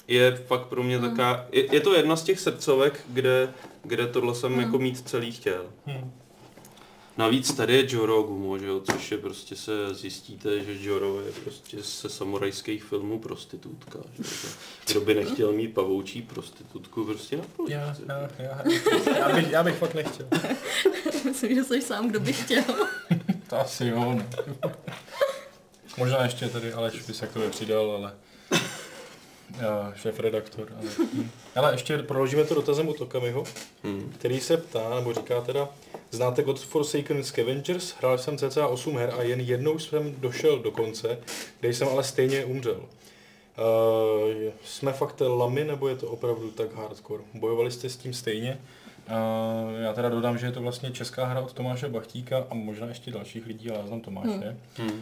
je 0.07 0.35
fakt 0.47 0.65
pro 0.65 0.83
mě 0.83 0.99
taká, 0.99 1.45
je, 1.51 1.75
je 1.75 1.81
to 1.81 1.95
jedna 1.95 2.15
z 2.15 2.23
těch 2.23 2.39
srdcovek, 2.39 3.01
kde, 3.09 3.53
kde 3.83 4.07
tohle 4.07 4.35
jsem 4.35 4.59
jako 4.59 4.79
mít 4.79 5.09
celý 5.09 5.31
chtěl. 5.31 5.65
Hm. 5.87 6.11
Navíc 7.17 7.53
tady 7.53 7.73
je 7.73 7.85
Joro 7.87 8.23
Gumo, 8.23 8.57
že 8.57 8.65
jo, 8.65 8.81
což 8.91 9.11
je 9.11 9.17
prostě 9.17 9.55
se 9.55 9.93
zjistíte, 9.93 10.63
že 10.63 10.89
Joro 10.89 11.21
je 11.21 11.31
prostě 11.31 11.83
se 11.83 12.09
samurajských 12.09 12.83
filmů 12.83 13.19
prostitutka. 13.19 13.99
Že 14.13 14.23
jo. 14.43 14.53
Kdo 14.87 15.01
by 15.01 15.15
nechtěl 15.15 15.51
mít 15.51 15.67
pavoučí 15.67 16.21
prostitutku 16.21 17.05
prostě 17.05 17.37
na 17.37 17.43
poličce. 17.55 17.79
Já, 17.79 17.95
já, 18.07 18.29
já, 18.39 18.61
já, 19.17 19.35
bych, 19.35 19.51
já 19.51 19.63
bych 19.63 19.75
fakt 19.75 19.93
nechtěl. 19.93 20.27
Myslím, 21.25 21.55
že 21.55 21.63
jsi 21.63 21.81
sám, 21.81 22.09
kdo 22.09 22.19
by 22.19 22.33
chtěl. 22.33 22.63
To 23.49 23.59
asi 23.59 23.87
jo, 23.87 24.13
no. 24.13 24.23
Možná 25.97 26.23
ještě 26.23 26.49
tady 26.49 26.73
Aleš 26.73 27.01
by 27.01 27.13
se 27.13 27.27
k 27.27 27.33
tomu 27.33 27.49
přidal, 27.49 27.91
ale 27.91 28.13
já, 29.59 29.93
šéf 29.95 30.19
redaktor. 30.19 30.67
Ale, 30.79 30.89
hm. 31.13 31.29
ale 31.55 31.73
ještě 31.73 31.97
proložíme 31.97 32.43
to 32.43 32.55
dotazem 32.55 32.87
u 32.87 32.93
Tokamiho, 32.93 33.43
Hmm. 33.83 34.13
který 34.17 34.39
se 34.39 34.57
ptá, 34.57 34.95
nebo 34.95 35.13
říká 35.13 35.41
teda, 35.41 35.69
znáte 36.11 36.43
God 36.43 36.59
Forsaken 36.59 37.23
Scavengers? 37.23 37.93
Hrál 37.99 38.17
jsem 38.17 38.37
cca 38.37 38.67
8 38.67 38.97
her 38.97 39.13
a 39.17 39.21
jen 39.21 39.39
jednou 39.39 39.79
jsem 39.79 40.15
došel 40.17 40.59
do 40.59 40.71
konce, 40.71 41.19
kde 41.59 41.73
jsem 41.73 41.87
ale 41.87 42.03
stejně 42.03 42.45
umřel. 42.45 42.81
Uh, 43.57 44.51
jsme 44.65 44.93
fakt 44.93 45.21
lamy, 45.27 45.63
nebo 45.63 45.87
je 45.87 45.95
to 45.95 46.07
opravdu 46.07 46.51
tak 46.51 46.75
hardcore? 46.75 47.23
Bojovali 47.33 47.71
jste 47.71 47.89
s 47.89 47.97
tím 47.97 48.13
stejně? 48.13 48.59
Já 49.79 49.93
teda 49.93 50.09
dodám, 50.09 50.37
že 50.37 50.45
je 50.45 50.51
to 50.51 50.61
vlastně 50.61 50.91
česká 50.91 51.25
hra 51.25 51.41
od 51.41 51.53
Tomáše 51.53 51.89
Bachtíka 51.89 52.45
a 52.49 52.53
možná 52.53 52.87
ještě 52.87 53.11
dalších 53.11 53.45
lidí, 53.45 53.69
ale 53.69 53.79
já 53.79 53.87
znám 53.87 54.01
Tomáše. 54.01 54.57
Hmm. 54.77 54.89
Uh, 54.89 54.97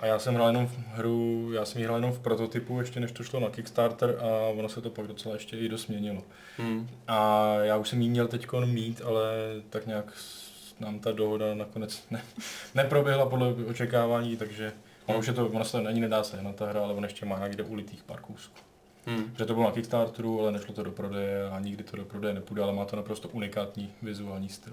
a 0.00 0.06
já 0.06 0.18
jsem 0.18 0.34
hrál 0.34 0.46
jenom 0.46 0.66
v 0.66 0.78
hru, 0.94 1.50
já 1.52 1.64
jsem 1.64 1.78
ji 1.78 1.84
hrál 1.84 1.96
jenom 1.96 2.12
v 2.12 2.18
prototypu, 2.18 2.78
ještě 2.78 3.00
než 3.00 3.12
to 3.12 3.22
šlo 3.22 3.40
na 3.40 3.50
Kickstarter 3.50 4.18
a 4.20 4.48
ono 4.48 4.68
se 4.68 4.80
to 4.80 4.90
pak 4.90 5.06
docela 5.06 5.34
ještě 5.34 5.58
i 5.58 5.68
dost 5.68 5.86
měnilo. 5.86 6.22
Hmm. 6.58 6.88
A 7.08 7.48
já 7.54 7.76
už 7.76 7.88
jsem 7.88 8.02
jí 8.02 8.08
měl 8.08 8.28
teď 8.28 8.46
mít, 8.64 9.02
ale 9.04 9.32
tak 9.70 9.86
nějak 9.86 10.12
nám 10.80 10.98
ta 10.98 11.12
dohoda 11.12 11.54
nakonec 11.54 12.02
ne, 12.10 12.22
neproběhla 12.74 13.26
podle 13.26 13.54
očekávání, 13.54 14.36
takže 14.36 14.72
ono 15.06 15.18
už 15.18 15.26
je 15.26 15.32
to, 15.32 15.46
ono 15.46 15.64
se 15.64 15.80
to 15.80 15.88
ani 15.88 16.00
nedá 16.00 16.24
se 16.24 16.42
na 16.42 16.52
ta 16.52 16.66
hra, 16.66 16.82
ale 16.82 16.94
on 16.94 17.04
ještě 17.04 17.26
má 17.26 17.48
někde 17.48 17.64
ulitých 17.64 18.02
pár 18.02 18.20
kousků. 18.20 18.73
Hmm. 19.06 19.34
Že 19.38 19.44
to 19.44 19.54
bylo 19.54 19.66
na 19.66 19.72
Kickstarteru, 19.72 20.40
ale 20.40 20.52
nešlo 20.52 20.74
to 20.74 20.82
do 20.82 20.90
prodeje 20.92 21.50
a 21.50 21.60
nikdy 21.60 21.84
to 21.84 21.96
do 21.96 22.04
prodeje 22.04 22.34
nepůjde, 22.34 22.62
ale 22.62 22.72
má 22.72 22.84
to 22.84 22.96
naprosto 22.96 23.28
unikátní 23.28 23.92
vizuální 24.02 24.48
styl. 24.48 24.72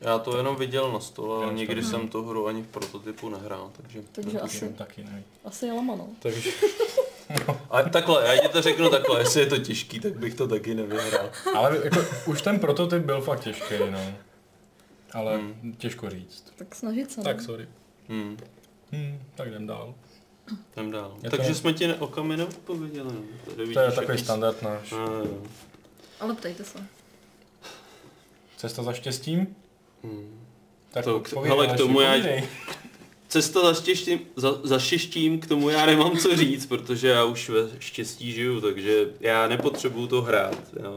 Já 0.00 0.18
to 0.18 0.36
jenom 0.36 0.56
viděl 0.56 0.92
na 0.92 1.00
stole, 1.00 1.44
ale 1.44 1.54
nikdy 1.54 1.82
jsem 1.82 2.08
tu 2.08 2.22
hru 2.28 2.46
ani 2.46 2.62
v 2.62 2.66
prototypu 2.66 3.28
nehrál, 3.28 3.70
takže... 3.82 4.02
Takže 4.12 4.40
Asi. 4.40 4.56
asi, 4.66 4.74
Taky 4.74 5.04
ne. 5.04 5.22
asi 5.44 5.66
je 5.66 5.72
lama, 5.72 5.96
no. 5.96 6.08
Takže, 6.18 6.50
A 7.70 7.82
takhle, 7.82 8.26
já 8.26 8.42
ti 8.42 8.48
to 8.48 8.62
řeknu 8.62 8.90
takhle, 8.90 9.20
jestli 9.20 9.40
je 9.40 9.46
to 9.46 9.58
těžký, 9.58 10.00
tak 10.00 10.18
bych 10.18 10.34
to 10.34 10.48
taky 10.48 10.74
nevyhrál. 10.74 11.30
ale 11.56 11.78
jako, 11.84 11.96
už 12.26 12.42
ten 12.42 12.58
prototyp 12.60 13.02
byl 13.02 13.20
fakt 13.20 13.40
těžký, 13.40 13.74
no. 13.90 14.12
Ale 15.12 15.36
Hmm. 15.36 15.74
těžko 15.78 16.10
říct. 16.10 16.52
Tak 16.56 16.74
snažit 16.74 17.10
se, 17.12 17.20
Tak 17.22 17.36
no. 17.36 17.44
sorry. 17.44 17.68
Hmm. 18.08 18.36
Hmm, 18.92 19.18
tak 19.34 19.48
jdem 19.48 19.66
dál. 19.66 19.94
Jdem 20.76 20.90
dál. 20.90 21.16
Je 21.22 21.30
to- 21.30 21.36
Takže 21.36 21.54
jsme 21.54 21.72
ti 21.72 21.86
ne, 21.86 21.94
okamy 21.94 22.36
neodpověděli. 22.36 23.08
No. 23.14 23.20
Tady 23.56 23.74
To 23.74 23.80
je 23.80 23.92
takový 23.92 24.06
jaký- 24.12 24.24
standard 24.24 24.62
náš. 24.62 24.90
No, 24.90 24.98
jo. 24.98 25.42
Ale 26.20 26.34
ptejte 26.34 26.64
se. 26.64 26.78
Cesta 28.56 28.82
za 28.82 28.92
štěstím? 28.92 29.56
Hmm. 30.04 30.40
Tak 30.90 31.04
To 31.04 31.20
k- 31.20 31.30
povídej, 31.34 31.56
hele, 31.58 31.74
k 31.74 31.76
tomu 31.76 32.00
já-. 32.00 32.42
Cesta 33.28 33.60
za, 33.74 33.80
štěstím, 33.82 34.20
za, 34.36 34.60
za 34.64 34.78
štěstím, 34.78 35.40
k 35.40 35.46
tomu 35.46 35.70
já 35.70 35.86
nemám 35.86 36.18
co 36.18 36.36
říct, 36.36 36.66
protože 36.66 37.08
já 37.08 37.24
už 37.24 37.48
ve 37.48 37.68
štěstí 37.78 38.32
žiju, 38.32 38.60
takže 38.60 39.06
já 39.20 39.48
nepotřebuju 39.48 40.06
to 40.06 40.22
hrát. 40.22 40.58
Já 40.82 40.90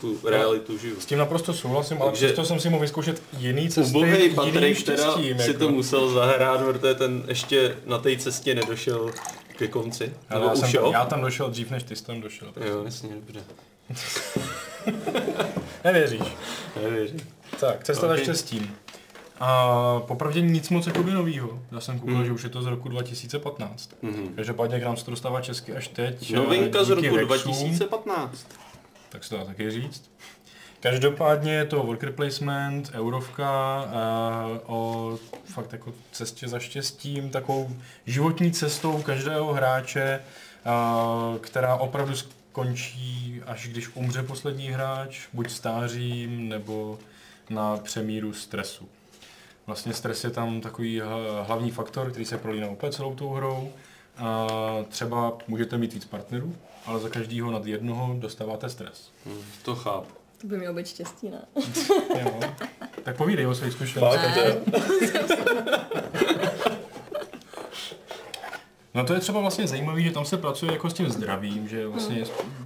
tu 0.00 0.18
realitu 0.24 0.78
žiju. 0.78 1.00
S 1.00 1.06
tím 1.06 1.18
naprosto 1.18 1.54
souhlasím, 1.54 2.02
ale 2.02 2.10
Takže- 2.10 2.26
přesto 2.26 2.44
jsem 2.44 2.60
si 2.60 2.70
mohl 2.70 2.80
vyzkoušet 2.80 3.22
jiný 3.38 3.68
cesty, 3.68 3.90
Ubohej 3.96 4.22
jiným 4.22 4.34
Patrik 4.36 4.84
teda 4.84 5.04
štěstím. 5.14 5.38
si 5.38 5.46
jako. 5.50 5.58
to 5.58 5.68
musel 5.68 6.10
zahrát, 6.10 6.60
protože 6.64 6.94
ten 6.94 7.24
ještě 7.28 7.76
na 7.86 7.98
té 7.98 8.16
cestě 8.16 8.54
nedošel 8.54 9.10
ke 9.56 9.68
konci. 9.68 10.12
Nebo 10.30 10.44
já, 10.46 10.54
jsem, 10.56 10.70
já 10.92 11.04
tam 11.04 11.20
došel 11.20 11.50
dřív, 11.50 11.70
než 11.70 11.82
ty 11.82 11.96
jsi 11.96 12.04
tam 12.04 12.20
došel. 12.20 12.48
Jo, 12.68 12.82
jasně, 12.84 13.08
dobře. 13.14 13.40
Nevěříš. 15.84 16.22
Nevěřím. 16.82 17.20
Tak, 17.60 17.84
cesta 17.84 18.08
za 18.08 18.14
Ok. 18.14 18.20
štěstím. 18.20 18.74
A 19.40 20.00
popravdě 20.06 20.40
nic 20.40 20.68
moc 20.70 20.86
jakoby 20.86 21.10
novýho. 21.10 21.58
Já 21.72 21.80
jsem 21.80 21.98
koukal, 21.98 22.14
Hmm. 22.14 22.24
že 22.26 22.32
už 22.32 22.42
je 22.42 22.48
to 22.50 22.62
z 22.62 22.66
roku 22.66 22.88
2015. 22.88 23.90
Mhm. 24.02 24.32
Každopádně 24.36 24.80
k 24.80 24.84
nám 24.84 24.96
se 24.96 25.04
to 25.04 25.10
dostává 25.10 25.40
česky 25.40 25.72
až 25.72 25.88
teď. 25.88 26.30
eh, 26.32 26.36
Novinka 26.36 26.84
z 26.84 26.88
díky 26.88 27.08
roku 27.08 27.16
Rexům. 27.16 27.52
2015. 27.52 28.46
Tak 29.12 29.24
se 29.24 29.30
to 29.30 29.36
dá 29.36 29.44
taky 29.44 29.70
říct. 29.70 30.10
Každopádně 30.80 31.52
je 31.52 31.64
to 31.64 31.82
worker 31.82 32.12
placement, 32.12 32.90
eurovka 32.94 33.84
uh, 33.84 34.58
o 34.66 35.18
fakt 35.44 35.72
jako 35.72 35.92
cestě 36.12 36.48
za 36.48 36.58
štěstím, 36.58 37.30
takovou 37.30 37.76
životní 38.06 38.52
cestou 38.52 39.02
každého 39.02 39.52
hráče, 39.52 40.20
uh, 40.66 41.38
která 41.38 41.76
opravdu 41.76 42.14
skončí, 42.16 43.40
až 43.46 43.68
když 43.68 43.90
umře 43.94 44.22
poslední 44.22 44.68
hráč, 44.68 45.20
buď 45.32 45.50
stářím 45.50 46.48
nebo 46.48 46.98
na 47.50 47.76
přemíru 47.76 48.32
stresu. 48.32 48.88
Vlastně 49.66 49.94
stres 49.94 50.24
je 50.24 50.30
tam 50.30 50.60
takový 50.60 51.02
hlavní 51.42 51.70
faktor, 51.70 52.10
který 52.10 52.24
se 52.24 52.38
prolíná 52.38 52.68
úplně 52.68 52.92
celou 52.92 53.14
tou 53.14 53.28
hrou. 53.28 53.72
A 54.16 54.46
třeba 54.88 55.32
můžete 55.48 55.78
mít 55.78 55.94
víc 55.94 56.04
partnerů, 56.04 56.56
ale 56.86 57.00
za 57.00 57.08
každýho 57.08 57.50
nad 57.50 57.66
jednoho 57.66 58.14
dostáváte 58.18 58.68
stres. 58.68 59.10
Hm, 59.26 59.42
To 59.64 59.74
chápu. 59.74 60.14
To 60.40 60.46
by 60.46 60.58
mělo 60.58 60.74
být 60.74 60.86
štěstí, 60.88 61.28
ne? 61.30 61.42
Jo. 62.24 62.40
Tak 63.02 63.16
povídej 63.16 63.46
o 63.46 63.54
svých 63.54 63.72
zkušenostech. 63.72 64.36
Ne. 64.36 65.82
No 68.94 69.04
to 69.04 69.14
je 69.14 69.20
třeba 69.20 69.40
vlastně 69.40 69.66
zajímavé, 69.66 70.00
že 70.02 70.10
tam 70.10 70.24
se 70.24 70.36
pracuje 70.36 70.72
jako 70.72 70.90
s 70.90 70.94
tím 70.94 71.08
zdravím, 71.10 71.68
že 71.68 71.86
vlastně 71.86 72.24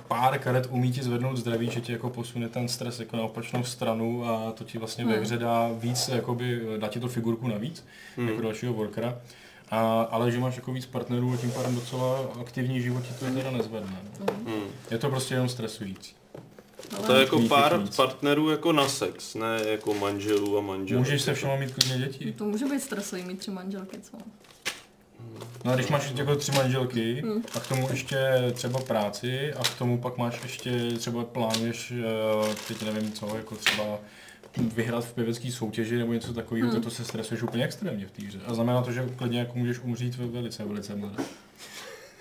pár 0.08 0.38
karet 0.38 0.66
umí 0.70 0.92
ti 0.92 1.02
zvednout 1.02 1.36
zdraví, 1.36 1.70
že 1.70 1.80
ti 1.80 1.92
jako 1.92 2.10
posune 2.10 2.48
ten 2.48 2.68
stres 2.68 3.00
jako 3.00 3.16
na 3.16 3.22
opačnou 3.22 3.64
stranu 3.64 4.28
a 4.28 4.52
to 4.52 4.64
ti 4.64 4.78
vlastně 4.78 5.04
ve 5.04 5.16
hře 5.20 5.36
dá 5.38 5.68
víc, 5.72 6.08
jakoby, 6.08 6.60
dá 6.78 6.88
ti 6.88 7.00
to 7.00 7.08
figurku 7.08 7.48
navíc, 7.48 7.84
jako 8.16 8.40
dalšího 8.42 8.72
workera. 8.72 9.18
A, 9.70 10.02
ale 10.02 10.30
že 10.30 10.38
máš 10.38 10.56
jako 10.56 10.72
víc 10.72 10.86
partnerů 10.86 11.32
a 11.32 11.36
tím 11.36 11.50
pádem 11.50 11.74
docela 11.74 12.18
aktivní 12.40 12.82
život 12.82 13.04
ti 13.04 13.14
to 13.18 13.24
je 13.24 13.30
teda 13.30 13.50
nezvedne. 13.50 13.96
No. 14.20 14.26
Hmm. 14.46 14.64
Je 14.90 14.98
to 14.98 15.08
prostě 15.08 15.34
jenom 15.34 15.48
stresující. 15.48 16.14
To 17.06 17.12
je 17.12 17.20
jako 17.20 17.40
pár 17.48 17.80
partnerů 17.96 18.50
jako 18.50 18.72
na 18.72 18.88
sex, 18.88 19.34
ne 19.34 19.60
jako 19.70 19.94
manželů 19.94 20.58
a 20.58 20.60
manželů. 20.60 20.98
Můžeš 20.98 21.22
se 21.22 21.34
všema 21.34 21.56
mít 21.56 21.74
klidně 21.74 21.98
děti. 21.98 22.32
To 22.32 22.44
může 22.44 22.64
být 22.64 22.80
stresový 22.80 23.22
mít 23.22 23.38
tři 23.38 23.50
manželky, 23.50 23.98
co? 24.00 24.16
No 25.64 25.72
a 25.72 25.74
když 25.74 25.88
máš 25.88 26.12
jako 26.14 26.36
tři 26.36 26.52
manželky 26.52 27.24
a 27.54 27.60
k 27.60 27.66
tomu 27.66 27.88
ještě 27.90 28.18
třeba 28.52 28.80
práci 28.80 29.52
a 29.52 29.62
k 29.62 29.78
tomu 29.78 29.98
pak 29.98 30.16
máš 30.16 30.42
ještě 30.42 30.90
třeba 30.98 31.24
plánuješ, 31.24 31.92
eh, 31.92 32.54
teď 32.68 32.82
nevím 32.82 33.12
co, 33.12 33.36
jako 33.36 33.56
třeba 33.56 33.98
vyhrát 34.56 35.04
v 35.04 35.14
pěvecký 35.14 35.52
soutěži 35.52 35.96
nebo 35.98 36.12
něco 36.12 36.34
takového, 36.34 36.70
tak 36.72 36.82
to 36.82 36.90
se 36.90 37.04
stresuješ 37.04 37.42
úplně 37.42 37.64
extrémně 37.64 38.06
v 38.06 38.10
té 38.10 38.22
hře. 38.22 38.38
A 38.46 38.54
znamená 38.54 38.82
to, 38.82 38.92
že 38.92 39.08
klidně 39.16 39.38
jako 39.38 39.58
můžeš 39.58 39.78
umřít 39.78 40.16
ve 40.16 40.26
velice, 40.26 40.64
velice 40.64 40.96
mladé. 40.96 41.24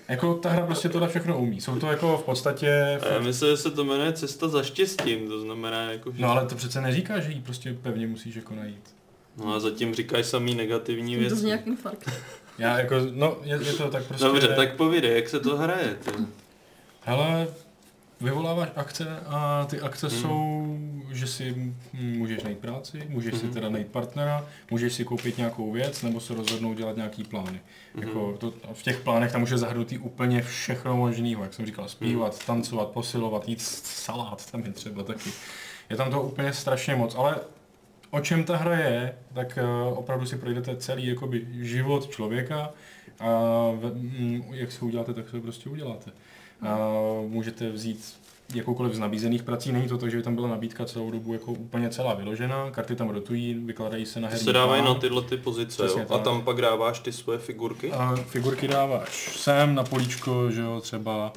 Jako 0.08 0.34
ta 0.34 0.48
hra 0.50 0.66
prostě 0.66 0.88
tohle 0.88 1.08
všechno 1.08 1.38
umí. 1.38 1.60
Jsou 1.60 1.76
to 1.76 1.86
jako 1.86 2.18
v 2.18 2.22
podstatě... 2.22 3.00
A 3.02 3.12
já 3.12 3.20
myslím, 3.20 3.50
že 3.50 3.56
se 3.56 3.70
to 3.70 3.84
jmenuje 3.84 4.12
cesta 4.12 4.48
za 4.48 4.62
štěstím, 4.62 5.28
to 5.28 5.40
znamená 5.40 5.92
jako, 5.92 6.12
že... 6.12 6.22
No 6.22 6.30
ale 6.30 6.46
to 6.46 6.54
přece 6.54 6.80
neříká, 6.80 7.20
že 7.20 7.30
jí 7.30 7.40
prostě 7.40 7.76
pevně 7.82 8.06
musíš 8.06 8.34
jako 8.34 8.54
najít. 8.54 8.94
No 9.36 9.54
a 9.54 9.60
zatím 9.60 9.94
říkáš 9.94 10.26
samý 10.26 10.54
negativní 10.54 11.14
To 11.14 11.20
věci. 11.20 11.36
z 11.36 11.42
nějak 11.42 11.66
infarkt. 11.66 12.10
Já 12.58 12.78
jako, 12.78 12.94
no 13.12 13.36
je, 13.42 13.58
je 13.62 13.72
to 13.72 13.90
tak 13.90 14.04
prostě... 14.04 14.24
Dobře, 14.26 14.48
tak 14.48 14.76
povídej, 14.76 15.14
jak 15.14 15.28
se 15.28 15.40
to 15.40 15.56
hraje. 15.56 15.96
Ty. 16.04 16.10
Hele, 17.00 17.48
vyvoláváš 18.20 18.68
akce 18.76 19.20
a 19.26 19.66
ty 19.70 19.80
akce 19.80 20.08
hmm. 20.08 20.20
jsou, 20.20 20.78
že 21.10 21.26
si 21.26 21.72
můžeš 21.92 22.42
najít 22.42 22.58
práci, 22.58 23.02
můžeš 23.08 23.32
hmm. 23.32 23.40
si 23.40 23.48
teda 23.48 23.68
najít 23.68 23.86
partnera, 23.86 24.46
můžeš 24.70 24.92
si 24.92 25.04
koupit 25.04 25.38
nějakou 25.38 25.72
věc 25.72 26.02
nebo 26.02 26.20
se 26.20 26.34
rozhodnout 26.34 26.74
dělat 26.74 26.96
nějaký 26.96 27.24
plány. 27.24 27.60
Hmm. 27.94 28.02
Jako 28.02 28.36
to, 28.38 28.52
v 28.72 28.82
těch 28.82 29.00
plánech 29.00 29.32
tam 29.32 29.40
může 29.40 29.58
zahrnutý 29.58 29.98
úplně 29.98 30.42
všechno 30.42 30.96
možného, 30.96 31.42
jak 31.42 31.54
jsem 31.54 31.66
říkal, 31.66 31.88
zpívat, 31.88 32.32
hmm. 32.32 32.46
tancovat, 32.46 32.88
posilovat, 32.88 33.48
jít 33.48 33.62
salát, 33.62 34.50
tam 34.50 34.64
je 34.64 34.72
třeba 34.72 35.02
taky. 35.02 35.30
Je 35.90 35.96
tam 35.96 36.10
to 36.10 36.22
úplně 36.22 36.52
strašně 36.52 36.96
moc, 36.96 37.14
ale 37.14 37.36
o 38.10 38.20
čem 38.20 38.44
ta 38.44 38.56
hra 38.56 38.78
je, 38.78 39.14
tak 39.34 39.58
uh, 39.62 39.98
opravdu 39.98 40.26
si 40.26 40.38
projdete 40.38 40.76
celý 40.76 41.06
jakoby, 41.06 41.46
život 41.50 42.10
člověka 42.10 42.70
a 43.20 43.30
mm, 43.94 44.42
jak 44.50 44.72
si 44.72 44.84
uděláte, 44.84 45.14
tak 45.14 45.28
se 45.28 45.40
prostě 45.40 45.70
uděláte. 45.70 46.10
A 46.62 46.78
můžete 47.28 47.70
vzít 47.70 48.14
jakoukoliv 48.54 48.94
z 48.94 48.98
nabízených 48.98 49.42
prací, 49.42 49.72
není 49.72 49.88
to 49.88 49.98
tak, 49.98 50.10
že 50.10 50.16
by 50.16 50.22
tam 50.22 50.34
byla 50.34 50.48
nabídka 50.48 50.84
celou 50.84 51.10
dobu 51.10 51.32
jako 51.32 51.52
úplně 51.52 51.90
celá 51.90 52.14
vyložená, 52.14 52.70
karty 52.70 52.96
tam 52.96 53.08
rotují, 53.08 53.54
vykladají 53.54 54.06
se 54.06 54.20
na 54.20 54.28
herní 54.28 54.44
se 54.44 54.52
dávají 54.52 54.82
plán. 54.82 54.94
na 54.94 55.00
tyhle 55.00 55.22
ty 55.22 55.36
pozice, 55.36 55.82
Přesně 55.82 56.06
jo? 56.10 56.14
A 56.14 56.18
tam 56.18 56.42
pak 56.42 56.60
dáváš 56.60 56.98
ty 56.98 57.12
svoje 57.12 57.38
figurky? 57.38 57.92
A 57.92 58.16
figurky 58.16 58.68
dáváš 58.68 59.36
sem 59.40 59.74
na 59.74 59.84
políčko, 59.84 60.50
že 60.50 60.60
jo, 60.60 60.80
třeba 60.80 61.32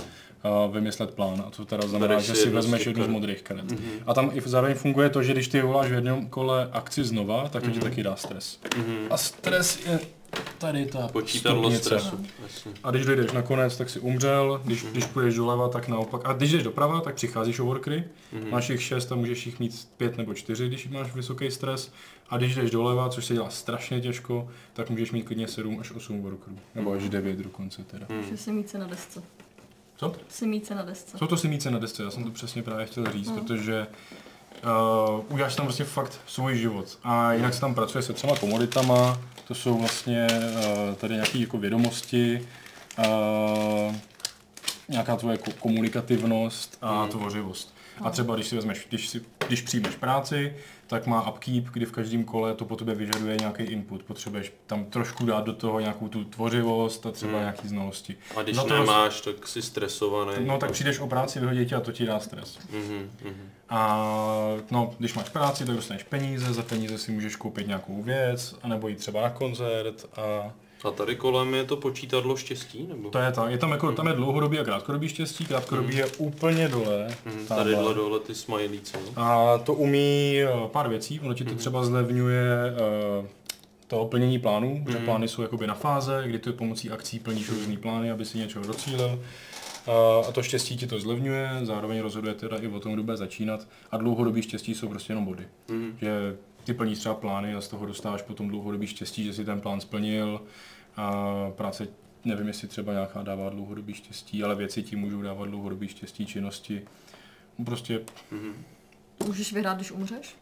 vymyslet 0.72 1.14
plán. 1.14 1.44
A 1.48 1.50
to 1.50 1.66
teda 1.66 1.88
znamená, 1.88 2.08
Bereš 2.08 2.26
že 2.26 2.36
si 2.36 2.50
vezmeš 2.50 2.86
jednu 2.86 3.04
z 3.04 3.08
modrých 3.08 3.42
karet. 3.42 3.66
Mm-hmm. 3.66 4.04
A 4.06 4.14
tam 4.14 4.32
i 4.34 4.42
zároveň 4.46 4.76
funguje 4.76 5.10
to, 5.10 5.24
že 5.24 5.34
když 5.34 5.48
ty 5.48 5.62
voláš 5.62 5.90
v 5.90 5.94
jednom 5.94 6.30
kole 6.30 6.70
akci 6.72 7.04
znova, 7.04 7.50
tak 7.50 7.64
to 7.64 7.70
ti 7.70 7.80
taky 7.80 8.04
dá 8.04 8.16
stres. 8.16 8.60
Mhm. 8.78 9.08
A 9.10 9.18
stres 9.18 9.86
je 9.86 10.00
tady 10.58 10.86
ta 10.86 11.08
Počítadlo 11.08 11.72
stresu. 11.72 12.26
Jasně. 12.44 12.72
A 12.84 12.92
když 12.92 13.06
dojdeš 13.06 13.32
nakonec, 13.32 13.78
tak 13.78 13.90
si 13.90 14.00
umřel, 14.00 14.62
když, 14.66 14.84
když 14.84 15.06
půjdeš 15.06 15.36
doleva, 15.36 15.70
tak 15.70 15.88
naopak. 15.88 16.22
A 16.26 16.34
když 16.34 16.52
jdeš 16.52 16.64
doprava, 16.64 17.02
tak 17.02 17.16
přicházíš 17.16 17.60
o 17.60 17.66
workery, 17.66 18.04
Mhm. 18.34 18.50
máš 18.52 18.70
jich 18.70 18.84
šest 18.84 19.12
a 19.12 19.16
můžeš 19.16 19.46
jich 19.46 19.60
mít 19.60 19.88
pět 19.98 20.18
nebo 20.18 20.34
čtyři, 20.34 20.68
když 20.68 20.88
máš 20.88 21.14
vysoký 21.16 21.52
stres. 21.52 21.92
A 22.30 22.38
když 22.38 22.56
jdeš 22.56 22.72
doleva, 22.72 23.10
což 23.10 23.26
se 23.26 23.34
dělá 23.34 23.50
strašně 23.50 24.02
těžko, 24.02 24.48
tak 24.74 24.90
můžeš 24.90 25.12
mít 25.12 25.24
klidně 25.24 25.48
7 25.48 25.78
až 25.80 25.92
8 25.92 26.22
workerů. 26.22 26.56
Nebo 26.76 26.92
až 26.92 27.10
9 27.10 27.38
dokonce 27.40 27.84
teda. 27.84 28.06
Že 28.30 28.38
si 28.38 28.52
míce 28.52 28.78
na 28.78 28.88
desce. 28.88 29.24
Co? 29.98 30.14
Si 30.30 30.48
míce 30.48 30.76
na 30.76 30.84
desce. 30.84 31.18
Jsou 31.18 31.28
to 31.28 31.38
simíce 31.38 31.72
na 31.72 31.80
desce, 31.80 32.04
já 32.04 32.12
jsem 32.12 32.24
to 32.24 32.32
přesně 32.32 32.64
právě 32.64 32.86
chtěl 32.86 33.12
říct, 33.12 33.28
Hmm. 33.30 33.40
protože 33.40 33.88
uh, 34.64 35.26
uděláš 35.34 35.56
tam 35.56 35.66
vlastně 35.66 35.86
fakt 35.86 36.20
svůj 36.28 36.58
život. 36.58 36.98
A 37.04 37.34
jinak 37.34 37.54
se 37.54 37.62
tam 37.62 37.76
pracuje 37.76 38.02
se 38.02 38.14
třema 38.14 38.36
komoditama, 38.38 39.18
to 39.50 39.56
jsou 39.56 39.78
vlastně 39.78 40.28
uh, 40.90 40.96
tady 40.96 41.14
nějaké 41.14 41.38
jako 41.38 41.58
vědomosti, 41.58 42.48
uh, 42.98 43.96
nějaká 44.90 45.16
tvoje 45.16 45.38
ko- 45.38 45.54
komunikativnost 45.60 46.78
a 46.82 47.02
Hmm. 47.02 47.10
tvořivost. 47.12 47.74
A 48.02 48.10
třeba 48.10 48.36
když 48.36 48.48
si 48.48 48.56
vezmeš, 48.56 48.86
když, 48.90 49.10
si, 49.10 49.22
když 49.48 49.62
přijmeš 49.62 49.96
práci, 49.96 50.54
tak 50.90 51.06
má 51.08 51.30
upkeep, 51.32 51.64
kdy 51.66 51.86
v 51.86 51.92
každém 51.92 52.24
kole 52.24 52.54
to 52.56 52.66
po 52.66 52.76
tobě 52.76 52.96
vyžaduje 52.96 53.38
nějaký 53.40 53.64
input. 53.64 54.04
Potřebuješ 54.04 54.54
tam 54.68 54.86
trošku 54.86 55.26
dát 55.26 55.46
do 55.46 55.54
toho 55.54 55.80
nějakou 55.80 56.08
tu 56.08 56.24
tvořivost 56.24 57.06
a 57.06 57.12
třeba 57.12 57.32
Hmm. 57.32 57.42
nějaký 57.42 57.68
znalosti. 57.68 58.16
A 58.36 58.42
když 58.42 58.56
Za 58.56 58.64
to 58.64 58.74
nemáš, 58.80 59.22
tak 59.22 59.48
jsi 59.48 59.62
stresovaný. 59.62 60.32
No 60.46 60.58
tak 60.58 60.72
přijdeš 60.72 61.00
o 61.00 61.08
práci, 61.08 61.40
vyhodí 61.40 61.66
tě 61.66 61.76
a 61.76 61.80
to 61.80 61.92
ti 61.92 62.06
dá 62.06 62.20
stres. 62.20 62.60
Mhm, 62.74 63.10
mhm. 63.26 63.50
A 63.70 63.98
no, 64.72 64.94
když 65.00 65.14
máš 65.14 65.30
práci, 65.30 65.66
tak 65.66 65.76
dostaneš 65.76 66.04
peníze, 66.04 66.54
za 66.54 66.64
peníze 66.64 66.98
si 66.98 67.12
můžeš 67.12 67.36
koupit 67.36 67.68
nějakou 67.68 68.02
věc, 68.04 68.56
anebo 68.64 68.88
jít 68.88 68.96
třeba 69.00 69.22
na 69.22 69.30
koncert 69.30 70.06
a 70.18 70.54
A 70.84 70.92
tady 70.92 71.16
kolem 71.16 71.54
je 71.54 71.64
to 71.64 71.78
počítadlo 71.78 72.38
štěstí, 72.38 72.88
nebo? 72.90 73.10
to 73.10 73.18
je 73.20 73.32
ta, 73.32 73.50
je 73.50 73.58
tam 73.58 73.72
jako, 73.72 73.92
tam 73.92 74.08
je 74.08 74.14
dlouhodobý 74.14 74.60
a 74.60 74.64
krátkodobý 74.64 75.10
štěstí, 75.10 75.46
krátkodobý 75.46 75.96
je 75.96 76.06
úplně 76.18 76.68
dole. 76.68 77.08
Mhm, 77.26 77.46
tamhle. 77.46 77.48
Tadyhle 77.74 77.94
dole 77.94 78.20
ty 78.20 78.36
smajlíci, 78.36 78.98
no. 79.06 79.24
A 79.24 79.58
to 79.58 79.74
umí 79.74 80.36
eh, 80.42 80.48
pár 80.68 80.90
věcí, 80.90 81.20
ono 81.20 81.34
ti 81.34 81.46
to 81.46 81.56
třeba 81.56 81.84
zlevňuje 81.84 82.46
eh, 83.24 83.28
to 83.88 84.06
plnění 84.06 84.40
plánů, 84.40 84.86
že 84.92 84.98
plány 84.98 85.28
jsou 85.28 85.42
jakoby 85.42 85.68
na 85.68 85.74
fáze, 85.74 86.24
kdy 86.26 86.40
ty 86.40 86.52
pomocí 86.52 86.90
akcí 86.90 87.20
plníš 87.20 87.50
různý 87.50 87.78
plány, 87.78 88.12
aby 88.12 88.26
si 88.26 88.38
něčeho 88.38 88.66
docílil. 88.66 89.20
A- 89.88 90.26
A 90.28 90.32
to 90.32 90.44
štěstí 90.44 90.78
ti 90.78 90.88
to 90.88 91.00
zlevňuje, 91.00 91.50
zároveň 91.64 92.00
rozhoduje 92.02 92.34
teda 92.34 92.58
i 92.58 92.68
o 92.68 92.80
tom, 92.80 92.94
kdo 92.94 93.04
bude 93.04 93.18
začínat. 93.18 93.68
A 93.92 93.98
dlouhodobý 93.98 94.42
štěstí 94.42 94.76
jsou 94.76 94.88
prostě 94.90 95.12
jenom 95.12 95.26
body. 95.26 95.44
Mhm. 95.72 95.98
Že 96.02 96.36
ty 96.70 96.74
plníš 96.74 97.00
třeba 97.00 97.16
plány 97.16 97.56
a 97.56 97.62
z 97.62 97.68
toho 97.68 97.86
dostáváš 97.86 98.22
potom 98.22 98.48
dlouhodobý 98.48 98.88
štěstí, 98.88 99.24
že 99.24 99.34
si 99.34 99.46
ten 99.46 99.62
plán 99.62 99.82
splnil. 99.82 100.42
A 100.96 101.24
práce, 101.58 101.88
nevím, 102.26 102.48
jestli 102.48 102.68
třeba 102.68 102.94
nějaká 102.94 103.24
dává 103.24 103.50
dlouhodobý 103.50 103.94
štěstí, 103.94 104.44
ale 104.44 104.56
věci 104.56 104.84
ti 104.84 104.96
můžou 104.96 105.22
dávat 105.22 105.50
dlouhodobý 105.50 105.88
štěstí, 105.88 106.26
činnosti. 106.26 106.82
Prostě 107.66 108.02
Mhm. 108.32 108.54
Můžeš 109.26 109.54
vyhrát, 109.54 109.78
když 109.78 109.92
umřeš? 109.92 110.36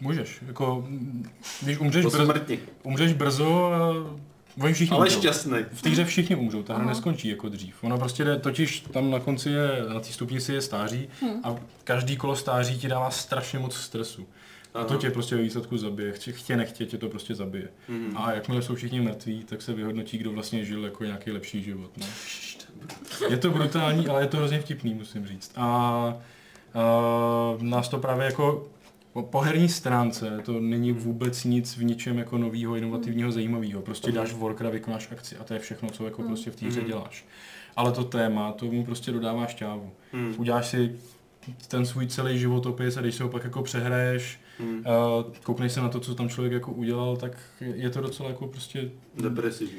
Můžeš, 0.00 0.42
jako, 0.46 0.88
když 1.62 1.78
umřeš, 1.78 2.04
brzo, 2.04 2.24
smrti. 2.24 2.60
umřeš 2.82 3.12
brzo, 3.12 3.72
a 3.72 3.78
oni 4.64 4.74
všichni 4.74 4.96
Ale 4.96 5.06
umřou. 5.06 5.18
šťastný. 5.20 5.58
V 5.72 5.82
té 5.82 5.88
hře 5.90 6.04
všichni 6.04 6.36
umřou, 6.36 6.62
ta 6.62 6.74
hra 6.74 6.82
Aha. 6.82 6.92
neskončí 6.92 7.28
jako 7.28 7.48
dřív. 7.48 7.84
Ona 7.84 7.98
prostě 7.98 8.24
jde, 8.24 8.38
totiž 8.38 8.80
tam 8.80 9.10
na 9.10 9.20
konci 9.20 9.50
je, 9.50 9.68
na 9.94 10.00
té 10.00 10.06
stupnici 10.06 10.52
je 10.52 10.60
stáří 10.60 11.08
Hmm. 11.20 11.40
a 11.44 11.54
každý 11.84 12.16
kolo 12.16 12.36
stáří 12.36 12.78
ti 12.78 12.88
dává 12.88 13.10
strašně 13.10 13.58
moc 13.58 13.76
stresu. 13.76 14.26
A 14.74 14.84
to 14.84 14.96
tě 14.96 15.10
prostě 15.10 15.36
ve 15.36 15.42
výsledku 15.42 15.78
zabije, 15.78 16.12
chtě, 16.12 16.32
chtě 16.32 16.56
nechtě 16.56 16.86
tě 16.86 16.98
to 16.98 17.08
prostě 17.08 17.34
zabije. 17.34 17.68
Mhm. 17.88 18.16
A 18.16 18.32
jakmile 18.32 18.62
jsou 18.62 18.74
všichni 18.74 19.00
mrtví, 19.00 19.44
tak 19.44 19.62
se 19.62 19.72
vyhodnotí, 19.72 20.18
kdo 20.18 20.32
vlastně 20.32 20.64
žil 20.64 20.84
jako 20.84 21.04
nějaký 21.04 21.30
lepší 21.30 21.62
život. 21.62 21.90
No. 21.96 22.06
Je 23.30 23.36
to 23.36 23.50
brutální, 23.50 24.06
ale 24.08 24.22
je 24.22 24.26
to 24.26 24.36
hrozně 24.36 24.60
vtipný, 24.60 24.94
musím 24.94 25.26
říct. 25.26 25.52
A, 25.56 25.66
a 25.66 26.16
nás 27.60 27.88
to 27.88 27.98
právě 27.98 28.26
jako 28.26 28.68
po, 29.12 29.22
po 29.22 29.40
herní 29.40 29.68
stránce 29.68 30.38
to 30.44 30.60
není 30.60 30.92
vůbec 30.92 31.44
nic 31.44 31.76
v 31.76 31.84
ničem 31.84 32.18
jako 32.18 32.38
novýho, 32.38 32.74
inovativního, 32.76 33.32
zajímavého. 33.32 33.82
Prostě 33.82 34.12
dáš 34.12 34.32
workera, 34.32 34.70
vykonáš 34.70 35.08
akci 35.12 35.36
a 35.36 35.44
to 35.44 35.54
je 35.54 35.60
všechno, 35.60 35.90
co 35.90 36.04
jako 36.04 36.22
prostě 36.22 36.50
v 36.50 36.56
té 36.56 36.66
hře 36.66 36.80
Mhm. 36.80 36.88
děláš. 36.88 37.24
Ale 37.76 37.92
to 37.92 38.04
téma, 38.04 38.52
to 38.52 38.66
mu 38.66 38.84
prostě 38.84 39.12
dodává 39.12 39.46
šťávu. 39.46 39.90
Mhm. 40.12 40.34
Uděláš 40.38 40.66
si 40.66 40.96
ten 41.68 41.86
svůj 41.86 42.06
celý 42.06 42.38
životopis 42.38 42.96
a 42.96 43.00
když 43.00 43.14
se 43.14 43.22
ho 43.22 43.28
pak 43.28 43.44
jako 43.44 43.62
přehraješ, 43.62 44.40
Mhm. 44.60 44.82
a 44.86 45.24
koukneš 45.42 45.72
se 45.72 45.80
na 45.80 45.88
to, 45.88 46.00
co 46.00 46.14
tam 46.14 46.28
člověk 46.28 46.52
jako 46.52 46.72
udělal, 46.72 47.16
tak 47.16 47.32
je 47.60 47.90
to 47.90 48.00
docela 48.00 48.28
jako 48.28 48.46
prostě 48.46 48.90
Depresivní. 49.22 49.78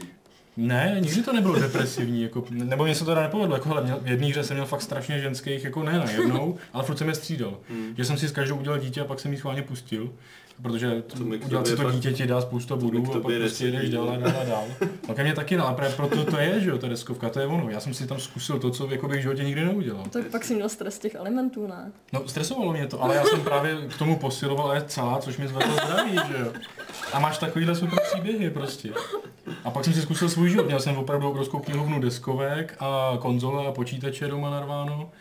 ne, 0.58 0.98
nikdy 1.00 1.24
to 1.24 1.34
nebylo 1.34 1.60
depresivní, 1.60 2.22
jako, 2.28 2.46
nebo 2.50 2.84
mě 2.84 2.96
se 2.96 3.06
to 3.06 3.12
teda 3.12 3.22
nepovedlo, 3.22 3.56
jako, 3.56 3.70
měl, 3.84 4.00
v 4.02 4.08
jedné 4.08 4.28
hře 4.28 4.44
jsem 4.44 4.56
měl 4.58 4.66
fakt 4.66 4.82
strašně 4.82 5.20
ženských, 5.20 5.64
jako 5.64 5.84
ne 5.84 6.00
najednou, 6.00 6.58
ale 6.74 6.84
furt 6.84 6.98
jsem 6.98 7.08
je 7.10 7.16
střídal. 7.16 7.58
Hmm. 7.70 7.94
Že 7.98 8.06
jsem 8.06 8.18
si 8.18 8.28
s 8.28 8.32
každou 8.32 8.56
udělal 8.58 8.80
dítě 8.80 9.02
a 9.02 9.06
pak 9.06 9.20
jsem 9.20 9.32
ji 9.32 9.38
schválně 9.38 9.62
pustil, 9.62 10.14
protože 10.62 11.02
To 11.02 11.24
mi 11.24 11.38
to 11.40 11.76
fakt- 11.76 11.94
dítě 11.96 12.14
ti 12.14 12.28
dá 12.28 12.42
k 12.42 12.76
bodů 12.76 13.04
a 13.14 13.20
pak 13.20 13.34
prostě 13.40 13.68
jdeš 13.72 13.90
dál 13.90 14.10
a 14.10 14.18
dál 14.18 14.34
a 14.42 14.44
dál. 14.44 14.64
No 15.10 15.16
ke 15.16 15.24
mně 15.24 15.34
taky 15.34 15.58
ne, 15.58 15.64
ale 15.64 15.76
právě 15.76 15.96
proto 15.96 16.26
to 16.26 16.38
je, 16.38 16.60
že 16.62 16.70
jo, 16.70 16.78
ta 16.78 16.88
deskovka, 16.88 17.30
to 17.30 17.40
je 17.40 17.48
ono. 17.48 17.70
Já 17.70 17.80
jsem 17.80 17.94
si 17.94 18.08
tam 18.08 18.20
zkusil 18.20 18.60
to, 18.60 18.70
co 18.72 18.88
jako 18.92 19.08
bych 19.08 19.20
v 19.20 19.22
životě 19.22 19.44
nikdy 19.44 19.66
neudělal. 19.66 20.04
Tak 20.10 20.26
pak 20.28 20.44
si 20.46 20.56
měl 20.56 20.70
stres 20.70 21.00
těch 21.00 21.16
alimentů, 21.16 21.68
ne? 21.68 21.92
No, 22.14 22.28
stresovalo 22.28 22.72
mě 22.74 22.88
to, 22.88 23.04
ale 23.04 23.16
já 23.16 23.24
jsem 23.26 23.42
právě 23.42 23.78
k 23.90 23.98
tomu 23.98 24.20
posiloval 24.20 24.72
ale 24.72 24.84
celá, 24.88 25.18
což 25.20 25.38
mi 25.38 25.48
zvedlo 25.48 25.74
zdraví, 25.74 26.12
že 26.28 26.38
jo. 26.44 26.52
A 27.14 27.20
máš 27.20 27.38
takovýhle 27.38 27.76
super 27.76 28.00
příběhy 28.12 28.50
prostě. 28.50 28.90
A 29.64 29.72
pak 29.72 29.84
jsem 29.84 29.94
si 29.94 30.02
zkusil 30.02 30.30
svůj 30.30 30.50
život. 30.50 30.66
Měl 30.66 30.80
jsem 30.80 30.98
opravdu 30.98 31.30
obrovskou 31.30 31.60
knihovnu 31.60 32.00
deskovek 32.02 32.76
a 32.80 33.18
konzole 33.20 33.68
a 33.68 33.72
počítače 33.72 34.28
doma 34.28 34.50
narváno. 34.50 35.12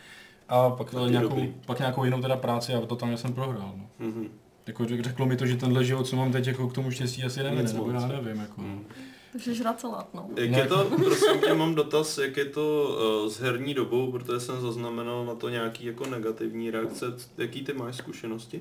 A 0.49 0.71
pak, 0.71 0.91
Taky 0.91 1.11
nějakou, 1.11 1.29
dobrý. 1.29 1.55
pak 1.67 1.79
nějakou 1.79 2.05
jinou 2.05 2.21
teda 2.23 2.37
práci 2.37 2.75
a 2.75 2.81
to 2.81 2.97
tam 2.97 3.17
jsem 3.17 3.33
prohrál. 3.33 3.73
No. 3.77 4.07
Mhm. 4.07 4.29
Jako 4.69 4.85
řek- 4.85 5.03
řeklo 5.03 5.27
mi 5.27 5.37
to, 5.37 5.47
že 5.47 5.57
tenhle 5.57 5.85
život, 5.85 6.07
co 6.07 6.17
mám 6.17 6.33
teď, 6.33 6.47
jako 6.47 6.69
k 6.69 6.73
tomu 6.73 6.91
štěstí 6.91 7.25
asi 7.25 7.41
Nic 7.61 7.73
nebo 7.73 7.91
já 7.91 8.07
nevím. 8.07 8.37
Jako. 8.41 8.61
Mhm. 8.61 8.85
Takže 9.33 9.55
žrat 9.55 9.81
salát, 9.81 10.15
no. 10.15 10.29
Jak 10.37 10.51
je 10.51 10.67
to, 10.67 10.85
prosím 10.97 11.41
tě, 11.47 11.55
mám 11.55 11.75
dotaz, 11.75 12.19
jak 12.19 12.37
je 12.37 12.45
to 12.45 12.97
uh, 13.25 13.31
s 13.33 13.41
herní 13.41 13.75
dobou, 13.75 14.13
protože 14.13 14.41
jsem 14.41 14.61
zaznamenal 14.61 15.25
na 15.27 15.35
to 15.35 15.49
nějaký 15.49 15.85
jako 15.87 16.07
negativní 16.07 16.71
reakce. 16.71 17.07
Jaký 17.39 17.65
ty 17.65 17.73
máš 17.73 17.97
zkušenosti 17.97 18.61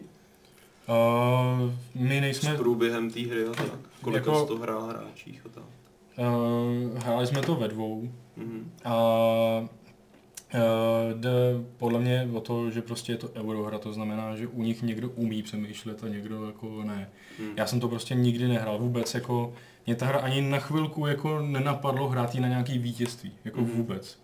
Uh, 0.90 1.72
my 1.96 2.22
nejsme, 2.22 2.54
s 2.56 2.58
průběhem 2.58 3.12
té 3.12 3.20
hry 3.20 3.46
a 3.46 3.52
tak? 3.54 3.80
Kolika 4.02 4.32
Jako- 4.32 4.46
to 4.46 4.58
hrál 4.58 4.82
hráčích 4.82 5.42
a 5.46 5.50
tak? 5.50 5.64
uh, 6.18 6.98
hráli 7.04 7.28
jsme 7.28 7.42
to 7.42 7.56
ve 7.56 7.68
dvou 7.68 8.10
Mhm. 8.38 8.72
a 8.86 8.94
uh, 10.54 11.20
jde 11.20 11.32
podle 11.78 12.00
mě 12.00 12.30
o 12.34 12.42
to, 12.42 12.72
že 12.72 12.82
prostě 12.82 13.12
je 13.12 13.18
to 13.18 13.30
eurohra, 13.36 13.80
to 13.80 13.94
znamená, 13.94 14.36
že 14.36 14.48
u 14.48 14.64
nich 14.64 14.82
někdo 14.82 15.10
umí 15.10 15.44
přemýšlet 15.44 16.04
a 16.04 16.08
někdo 16.08 16.46
jako 16.46 16.84
ne. 16.84 17.10
Mhm. 17.40 17.50
Já 17.58 17.68
jsem 17.68 17.80
to 17.80 17.88
prostě 17.90 18.16
nikdy 18.16 18.48
nehrál 18.48 18.80
vůbec, 18.80 19.14
jako 19.14 19.54
mě 19.86 19.96
ta 19.96 20.06
hra 20.06 20.20
ani 20.20 20.42
na 20.42 20.60
chvilku 20.60 21.08
jako 21.08 21.42
nenapadlo 21.42 22.08
hrát 22.08 22.36
jí 22.36 22.42
na 22.42 22.48
nějaký 22.48 22.78
vítězství, 22.78 23.32
jako 23.46 23.62
Mhm. 23.62 23.70
vůbec. 23.72 24.20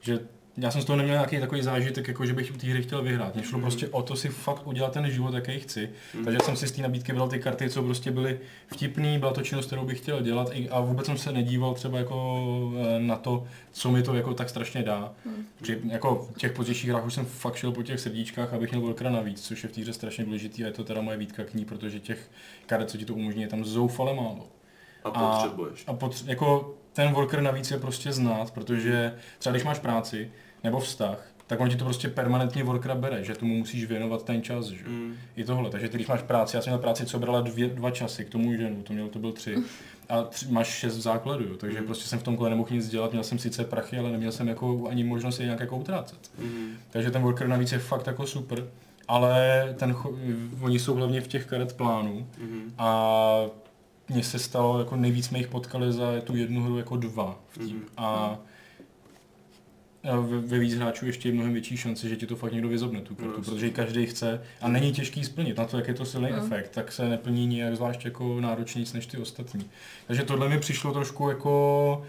Že 0.00 0.18
já 0.58 0.70
jsem 0.70 0.82
z 0.82 0.84
toho 0.84 0.96
neměl 0.96 1.14
nějaký 1.14 1.40
takový 1.40 1.62
zážitek, 1.62 2.08
jako 2.08 2.26
že 2.26 2.32
bych 2.32 2.50
té 2.56 2.66
hry 2.66 2.82
chtěl 2.82 3.02
vyhrát. 3.02 3.34
Mně 3.34 3.44
šlo 3.44 3.58
Mhm. 3.58 3.62
prostě 3.62 3.88
o 3.88 4.02
to 4.02 4.16
si 4.16 4.28
fakt 4.28 4.66
udělat 4.66 4.92
ten 4.92 5.10
život, 5.10 5.34
jaký 5.34 5.58
chci. 5.60 5.90
Mhm. 6.14 6.24
Takže 6.24 6.38
jsem 6.44 6.56
si 6.56 6.66
z 6.68 6.72
té 6.72 6.82
nabídky 6.82 7.12
bral 7.12 7.28
ty 7.28 7.38
karty, 7.38 7.70
co 7.70 7.82
prostě 7.82 8.10
byly 8.10 8.40
vtipný, 8.66 9.18
byla 9.18 9.32
to 9.32 9.42
činnost, 9.42 9.66
kterou 9.66 9.84
bych 9.84 9.98
chtěl 9.98 10.20
dělat 10.22 10.50
a 10.70 10.80
vůbec 10.80 11.06
jsem 11.06 11.18
se 11.18 11.32
nedíval 11.32 11.74
třeba 11.74 11.98
jako 11.98 12.72
eh, 12.96 13.00
na 13.00 13.16
to, 13.16 13.44
co 13.72 13.90
mi 13.90 14.02
to 14.02 14.14
jako 14.14 14.34
tak 14.34 14.48
strašně 14.48 14.82
dá. 14.82 15.12
Hmm. 15.24 15.46
Při 15.62 15.80
jako 15.88 16.28
v 16.34 16.38
těch 16.38 16.52
pozdějších 16.52 16.90
hrách 16.90 17.06
už 17.06 17.14
jsem 17.14 17.24
fakt 17.26 17.56
šel 17.56 17.72
po 17.72 17.82
těch 17.82 18.00
srdíčkách, 18.00 18.52
abych 18.52 18.70
měl 18.70 18.80
Volkera 18.82 19.10
navíc, 19.10 19.40
což 19.46 19.62
je 19.62 19.68
v 19.68 19.72
té 19.72 19.80
hře 19.80 19.92
strašně 19.92 20.24
důležitý 20.24 20.64
a 20.64 20.66
je 20.66 20.72
to 20.72 20.84
teda 20.84 21.00
moje 21.00 21.16
výtka 21.16 21.44
k 21.44 21.54
ní, 21.54 21.64
protože 21.64 22.00
těch 22.00 22.30
karet, 22.66 22.90
co 22.90 22.98
ti 22.98 23.04
to 23.04 23.14
umožní, 23.14 23.42
je 23.42 23.48
tam 23.48 23.64
zoufale 23.64 24.14
málo. 24.14 24.46
A 25.04 25.08
a- 25.08 25.32
potřebuješ. 25.42 25.84
A 25.86 25.94
potř- 25.94 26.28
jako 26.28 26.74
ten 26.92 27.12
worker 27.12 27.40
navíc 27.40 27.70
je 27.70 27.78
prostě 27.78 28.12
znát, 28.12 28.50
protože 28.50 29.14
třeba 29.38 29.52
když 29.52 29.64
máš 29.64 29.78
práci 29.78 30.30
nebo 30.66 30.80
vztah, 30.80 31.26
tak 31.46 31.60
on 31.60 31.68
ti 31.70 31.76
to 31.76 31.84
prostě 31.84 32.08
permanentně 32.08 32.64
workera 32.64 32.94
bere, 32.94 33.24
že 33.24 33.34
tomu 33.34 33.54
musíš 33.56 33.84
věnovat 33.84 34.24
ten 34.24 34.42
čas, 34.42 34.66
že? 34.66 34.84
Mm. 34.88 35.14
I 35.36 35.44
tohle, 35.44 35.70
takže 35.70 35.88
ty, 35.88 35.96
když 35.96 36.06
máš 36.08 36.22
práci, 36.22 36.56
já 36.56 36.62
jsem 36.62 36.70
měl 36.70 36.78
práci, 36.78 37.06
co 37.06 37.18
brala 37.18 37.40
dvě, 37.40 37.68
dva 37.68 37.90
časy, 37.90 38.24
k 38.24 38.28
tomu 38.28 38.52
ženu, 38.56 38.82
to 38.82 38.92
měl, 38.92 39.08
to 39.08 39.18
byl 39.18 39.32
tři. 39.32 39.56
A 40.08 40.22
tři, 40.22 40.46
máš 40.50 40.66
šest 40.68 40.96
v 40.96 41.00
základu, 41.00 41.44
jo, 41.44 41.56
takže 41.56 41.80
Mm. 41.80 41.86
prostě 41.86 42.08
jsem 42.08 42.18
v 42.18 42.22
tom 42.22 42.36
kole 42.36 42.50
nemohl 42.50 42.68
nic 42.72 42.88
dělat, 42.88 43.10
měl 43.12 43.24
jsem 43.24 43.38
sice 43.38 43.64
prachy, 43.64 43.98
ale 43.98 44.10
neměl 44.12 44.32
jsem 44.32 44.48
jako 44.48 44.86
ani 44.90 45.04
možnost 45.04 45.38
je 45.38 45.44
nějak 45.44 45.60
jako 45.60 45.76
utrácet. 45.76 46.18
Mm. 46.38 46.70
Takže 46.90 47.10
ten 47.10 47.22
worker 47.22 47.48
navíc 47.48 47.72
je 47.72 47.78
fakt 47.78 48.06
jako 48.06 48.26
super, 48.26 48.64
ale 49.08 49.64
ten, 49.78 49.96
oni 50.60 50.78
jsou 50.78 50.94
hlavně 50.94 51.20
v 51.20 51.28
těch 51.28 51.46
karet 51.46 51.72
plánů 51.76 52.26
Mm. 52.40 52.72
a 52.78 53.40
mně 54.08 54.22
se 54.22 54.38
stalo, 54.38 54.78
jako 54.78 54.96
nejvíc 54.96 55.26
jsme 55.26 55.38
jich 55.38 55.48
potkali 55.48 55.92
za 55.92 56.12
tu 56.24 56.36
jednu 56.36 56.62
hru 56.62 56.78
jako 56.78 56.96
dva 56.96 57.38
v 57.50 57.58
tým. 57.58 57.76
Mhm. 57.76 57.84
A 57.96 58.06
a 58.06 58.38
ve, 60.14 60.38
ve 60.40 60.58
víc 60.58 60.74
hráčů 60.74 61.06
ještě 61.06 61.28
je 61.28 61.34
mnohem 61.34 61.52
větší 61.52 61.76
šance, 61.76 62.08
že 62.08 62.16
ti 62.16 62.26
to 62.26 62.36
fakt 62.36 62.52
někdo 62.52 62.68
vyzobne 62.68 63.00
tu 63.00 63.14
kartu, 63.14 63.32
No, 63.36 63.42
protože 63.42 63.66
ji 63.66 63.72
každý 63.72 64.06
chce 64.06 64.40
a 64.60 64.68
není 64.68 64.92
těžký 64.92 65.24
splnit. 65.24 65.56
Na 65.58 65.64
to, 65.64 65.76
jak 65.76 65.88
je 65.88 65.94
to 65.94 66.04
silný 66.04 66.28
Mhm. 66.30 66.38
efekt, 66.46 66.68
tak 66.70 66.92
se 66.92 67.08
neplní 67.08 67.46
nijak 67.46 67.76
zvlášť 67.76 68.04
jako 68.04 68.40
náročnějc 68.40 68.92
než 68.92 69.06
ty 69.06 69.16
ostatní. 69.18 69.64
Takže 70.06 70.22
tohle 70.22 70.48
mi 70.48 70.58
přišlo 70.58 70.92
trošku 70.92 71.28
jako 71.28 72.02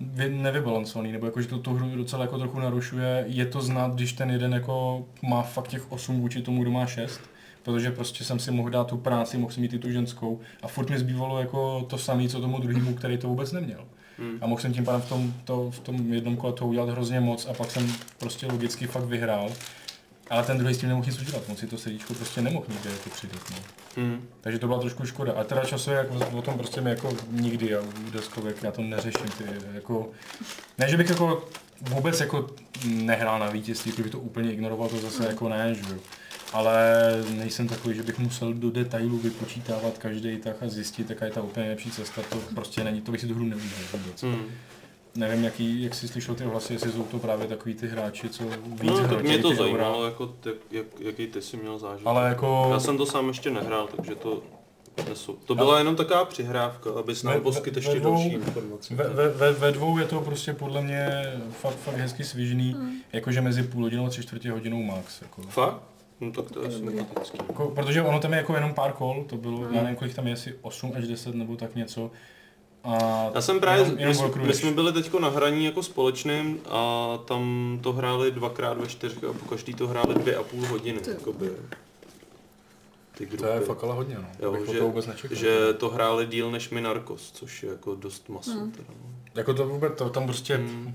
vy- 0.00 0.28
nevybalancovaný, 0.28 1.12
nebo 1.12 1.26
jako, 1.26 1.42
že 1.42 1.48
to 1.48 1.58
tu 1.58 1.74
hru 1.74 1.96
docela 1.96 2.22
jako 2.24 2.38
trochu 2.38 2.60
narušuje. 2.60 3.24
Je 3.28 3.46
to 3.46 3.60
znát, 3.60 3.94
když 3.94 4.12
ten 4.12 4.30
jeden 4.30 4.52
jako 4.52 5.06
má 5.22 5.42
fakt 5.42 5.68
těch 5.68 5.92
8 5.92 6.20
vůči 6.20 6.42
tomu, 6.42 6.62
kdo 6.62 6.70
má 6.70 6.86
6, 6.86 7.20
protože 7.62 7.90
prostě 7.90 8.24
jsem 8.24 8.38
si 8.38 8.50
mohl 8.50 8.70
dát 8.70 8.86
tu 8.86 8.96
práci, 8.96 9.38
mohl 9.38 9.52
si 9.52 9.60
mít 9.60 9.72
i 9.72 9.78
tu 9.78 9.90
ženskou 9.90 10.40
a 10.62 10.68
furt 10.68 10.90
mi 10.90 10.98
zbývalo 10.98 11.40
jako 11.40 11.86
to 11.90 11.98
samé, 11.98 12.28
co 12.28 12.40
tomu 12.40 12.58
druhému, 12.60 12.94
který 12.94 13.18
to 13.18 13.28
vůbec 13.28 13.52
neměl. 13.52 13.84
Mm. 14.20 14.38
A 14.40 14.46
mohl 14.46 14.60
jsem 14.60 14.72
tím 14.72 14.84
pádem 14.84 15.00
v 15.00 15.08
tom, 15.08 15.34
to, 15.44 15.70
v 15.70 15.80
tom 15.80 16.12
jednom 16.12 16.36
kole 16.36 16.52
to 16.52 16.66
udělat 16.66 16.88
hrozně 16.88 17.20
moc 17.20 17.46
a 17.46 17.52
pak 17.52 17.70
jsem 17.70 17.92
prostě 18.18 18.46
logicky 18.46 18.86
fakt 18.86 19.04
vyhrál. 19.04 19.50
Ale 20.30 20.42
ten 20.42 20.58
druhý 20.58 20.74
s 20.74 20.78
tím 20.78 20.88
nemohl 20.88 21.06
nic 21.06 21.20
udělat, 21.20 21.42
on 21.48 21.56
si 21.56 21.66
to 21.66 21.78
srdíčko 21.78 22.14
prostě 22.14 22.42
nemohl 22.42 22.66
nikde 22.68 22.90
jako 22.90 23.10
přidat. 23.10 23.40
No. 23.50 23.56
Mm. 24.02 24.28
Takže 24.40 24.58
to 24.58 24.66
byla 24.66 24.80
trošku 24.80 25.06
škoda. 25.06 25.32
A 25.32 25.44
teda 25.44 25.64
časově 25.64 25.98
jako 25.98 26.38
o 26.38 26.42
tom 26.42 26.58
prostě 26.58 26.80
mi 26.80 26.90
jako 26.90 27.16
nikdy, 27.30 27.70
já 27.70 27.80
u 27.80 28.10
deskovek, 28.10 28.62
já 28.62 28.72
to 28.72 28.82
neřeším. 28.82 29.28
Ty, 29.38 29.44
jako, 29.74 30.10
ne, 30.78 30.90
že 30.90 30.96
bych 30.96 31.10
jako 31.10 31.48
vůbec 31.80 32.20
jako 32.20 32.46
nehrál 32.84 33.38
na 33.38 33.50
vítězství, 33.50 33.92
kdybych 33.92 34.12
to 34.12 34.18
úplně 34.18 34.52
ignoroval, 34.52 34.88
to 34.88 34.96
zase 34.96 35.26
jako 35.26 35.48
ne, 35.48 35.74
že 35.74 35.82
jo. 35.94 35.98
Ale 36.52 37.12
nejsem 37.30 37.68
takový, 37.68 37.94
že 37.94 38.02
bych 38.02 38.18
musel 38.18 38.54
do 38.54 38.70
detailů 38.70 39.18
vypočítávat 39.18 39.98
každý 39.98 40.36
tak 40.36 40.56
a 40.62 40.68
zjistit, 40.68 41.10
jaká 41.10 41.24
je 41.24 41.30
ta 41.30 41.42
úplně 41.42 41.62
nejlepší 41.62 41.90
cesta. 41.90 42.22
To 42.30 42.36
prostě 42.54 42.84
není, 42.84 43.00
to 43.00 43.12
bych 43.12 43.20
si 43.20 43.26
tu 43.26 43.34
hru 43.34 43.44
neudělal 43.44 43.74
vůbec. 43.92 44.22
Mm. 44.22 44.44
Nevím, 45.14 45.44
jaký, 45.44 45.82
jak 45.82 45.94
jsi 45.94 46.08
slyšel 46.08 46.34
ty 46.34 46.44
hlasy, 46.44 46.72
jestli 46.72 46.92
jsou 46.92 47.02
to 47.02 47.18
právě 47.18 47.46
takový 47.46 47.74
ty 47.74 47.88
hráči, 47.88 48.28
co 48.28 48.44
víc 48.66 48.90
No, 48.90 49.08
tak 49.08 49.22
mě 49.22 49.38
to 49.38 49.54
zajímalo, 49.54 50.04
jako 50.04 50.26
ty, 50.26 50.50
jak, 50.70 50.86
jaký 51.00 51.26
ty 51.26 51.42
jsi 51.42 51.56
měl 51.56 51.78
zážitek. 51.78 52.06
Ale 52.06 52.28
jako... 52.28 52.68
Já 52.72 52.80
jsem 52.80 52.96
to 52.96 53.06
sám 53.06 53.28
ještě 53.28 53.50
nehrál, 53.50 53.88
takže 53.96 54.14
to 54.14 54.42
nesu. 55.08 55.38
To 55.44 55.54
byla 55.54 55.78
jenom 55.78 55.96
taková 55.96 56.24
přihrávka, 56.24 56.90
abys 56.90 57.22
Ve- 57.22 57.30
nám 57.32 57.40
poskyt 57.40 57.74
ve 57.74 57.78
ještě 57.78 58.00
dvou- 58.00 58.14
další 58.14 58.28
informace. 58.28 58.94
Ve, 58.94 59.08
ve, 59.08 59.28
ve, 59.28 59.52
ve 59.52 59.72
dvou 59.72 59.98
je 59.98 60.04
to 60.04 60.20
prostě 60.20 60.52
podle 60.52 60.82
mě 60.82 61.08
fakt, 61.50 61.76
fakt 61.76 61.96
hezky 61.96 62.24
svižný, 62.24 62.76
jakože 63.12 63.40
mezi 63.40 63.62
půl 63.62 63.82
hodinou 63.82 64.06
a 64.06 64.10
tři 64.10 64.22
čtvrtě 64.22 64.50
hodinou 64.50 64.82
max. 64.82 65.22
Jako. 65.22 65.42
Fakt? 65.42 65.89
No 66.20 66.32
tak 66.32 66.50
to 66.50 66.62
je 66.62 66.70
sympatický. 66.70 67.38
Jako, 67.48 67.68
protože 67.68 68.02
ono 68.02 68.20
tam 68.20 68.32
je 68.32 68.36
jako 68.38 68.54
jenom 68.54 68.74
pár 68.74 68.92
kol, 68.92 69.24
to 69.28 69.36
bylo, 69.36 69.58
Hmm. 69.58 69.74
já 69.74 69.82
nevím, 69.82 69.96
kolik 69.96 70.14
tam 70.14 70.26
je, 70.26 70.32
asi 70.32 70.54
8 70.62 70.92
až 70.96 71.06
10 71.08 71.34
nebo 71.34 71.56
tak 71.56 71.74
něco. 71.74 72.10
A 72.84 72.98
Já 73.34 73.40
jsem 73.40 73.60
právě, 73.60 73.80
jenom, 73.82 73.94
my, 73.96 74.02
jenom 74.02 74.14
jsme, 74.14 74.42
my 74.46 74.54
jsme 74.54 74.70
byli 74.70 74.92
teďko 74.92 75.18
na 75.20 75.28
hraní 75.28 75.64
jako 75.64 75.82
společným 75.82 76.60
a 76.68 77.08
tam 77.24 77.78
to 77.82 77.92
hráli 77.92 78.30
dvakrát 78.30 78.78
ve 78.78 78.86
čtyřech 78.86 79.24
a 79.24 79.32
po 79.32 79.44
každý 79.48 79.74
to 79.74 79.88
hráli 79.88 80.14
dvě 80.14 80.36
a 80.36 80.42
půl 80.42 80.66
hodiny. 80.66 80.98
Ty. 81.00 81.10
Jakoby, 81.10 81.50
ty 83.18 83.26
grupy. 83.26 83.42
To 83.42 83.48
je 83.48 83.60
fakt 83.60 83.84
ale 83.84 83.94
hodně, 83.94 84.14
no. 84.14 84.28
Jo, 84.42 84.52
Bych 84.52 84.70
že, 84.70 84.78
to 84.78 84.84
vůbec 84.84 85.06
nečekal. 85.06 85.36
že 85.38 85.72
to 85.72 85.88
hráli 85.90 86.26
díl 86.26 86.50
než 86.50 86.70
my 86.70 86.80
Narcos, 86.80 87.32
což 87.32 87.62
je 87.62 87.68
jako 87.70 87.94
dost 87.94 88.28
maso. 88.28 88.50
Hmm. 88.50 88.70
Teda, 88.70 88.88
no. 88.88 89.10
Jako 89.34 89.54
to 89.54 89.68
vůbec, 89.68 89.92
to 89.98 90.10
tam 90.10 90.24
prostě... 90.24 90.56
Hmm. 90.56 90.94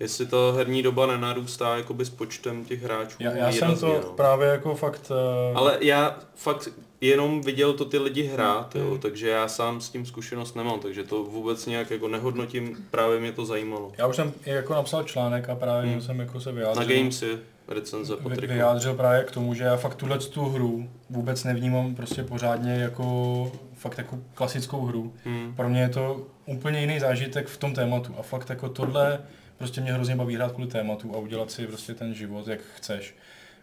Jestli 0.00 0.26
ta 0.26 0.36
herní 0.56 0.82
doba 0.82 1.06
nenarůstá 1.06 1.76
jakoby 1.76 2.04
s 2.04 2.10
počtem 2.10 2.64
těch 2.64 2.82
hráčů 2.82 3.16
Já, 3.20 3.30
já 3.32 3.52
jsem 3.52 3.76
to 3.76 3.86
no. 3.86 4.12
právě 4.16 4.48
jako 4.48 4.74
fakt... 4.74 5.10
eh, 5.50 5.54
Ale 5.54 5.78
já 5.80 6.18
fakt 6.34 6.68
jenom 7.00 7.40
viděl 7.40 7.72
to 7.72 7.84
ty 7.84 7.98
lidi 7.98 8.22
hrát, 8.22 8.76
jo, 8.76 8.90
Hmm. 8.90 8.98
takže 8.98 9.28
já 9.28 9.48
sám 9.48 9.80
s 9.80 9.90
tím 9.90 10.06
zkušenost 10.06 10.56
nemám, 10.56 10.80
takže 10.80 11.04
to 11.04 11.22
vůbec 11.24 11.66
nějak 11.66 11.90
jako 11.90 12.08
nehodnotím, 12.08 12.76
právě 12.90 13.20
mě 13.20 13.32
to 13.32 13.44
zajímalo. 13.46 13.92
Já 13.98 14.06
už 14.06 14.16
jsem 14.16 14.32
jako 14.46 14.74
napsal 14.74 15.02
článek 15.04 15.48
a 15.48 15.54
právě 15.54 15.90
Hmm. 15.90 16.00
jsem 16.00 16.20
jako 16.20 16.40
se 16.40 16.48
Na 16.48 16.54
vyjádřil. 16.54 16.96
Gamesy 16.96 17.38
recenze 17.68 18.16
Patriku. 18.16 18.52
vyjádřil 18.52 18.94
právě 18.94 19.24
k 19.24 19.30
tomu, 19.30 19.54
že 19.54 19.64
já 19.64 19.76
fakt 19.76 19.94
tuhle 19.94 20.18
tu 20.18 20.44
hru 20.48 20.88
vůbec 21.10 21.44
nevnímám 21.44 21.94
prostě 21.94 22.22
pořádně 22.24 22.72
jako 22.72 23.52
fakt 23.76 23.98
jako 23.98 24.18
klasickou 24.34 24.86
hru. 24.86 25.12
Hmm. 25.24 25.52
Pro 25.56 25.68
mě 25.68 25.80
je 25.80 25.88
to 25.88 26.20
úplně 26.46 26.80
jiný 26.80 27.00
zážitek 27.00 27.46
v 27.46 27.56
tom 27.56 27.74
tématu 27.74 28.14
a 28.18 28.22
fakt 28.22 28.50
jako 28.50 28.68
tohle 28.68 29.20
prostě 29.62 29.80
mě 29.80 29.92
hrozně 29.92 30.16
baví 30.16 30.34
hrát 30.34 30.52
kvůli 30.52 30.68
tématu 30.68 31.14
a 31.14 31.18
udělat 31.18 31.50
si 31.50 31.66
prostě 31.66 31.94
ten 31.94 32.14
život, 32.14 32.48
jak 32.48 32.60
chceš. 32.76 33.14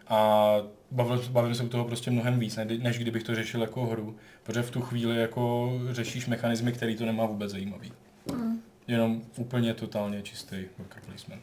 A 0.08 0.54
bavil, 0.90 1.24
bavím 1.30 1.54
se 1.54 1.62
u 1.62 1.68
toho 1.68 1.84
prostě 1.84 2.10
mnohem 2.10 2.38
víc, 2.38 2.56
ne- 2.56 2.64
než 2.64 2.98
kdybych 2.98 3.22
to 3.22 3.34
řešil 3.34 3.60
jako 3.60 3.86
hru, 3.86 4.16
protože 4.42 4.62
v 4.62 4.70
tu 4.70 4.80
chvíli 4.80 5.16
jako 5.16 5.72
řešíš 5.90 6.26
mechanismy, 6.26 6.72
který 6.72 6.96
to 6.96 7.06
nemá 7.06 7.26
vůbec 7.26 7.50
zajímavý. 7.50 7.92
Mm. 8.32 8.60
Jenom 8.86 9.22
úplně 9.36 9.74
totálně 9.74 10.22
čistý 10.22 10.56
worker 10.78 11.02
placement. 11.06 11.42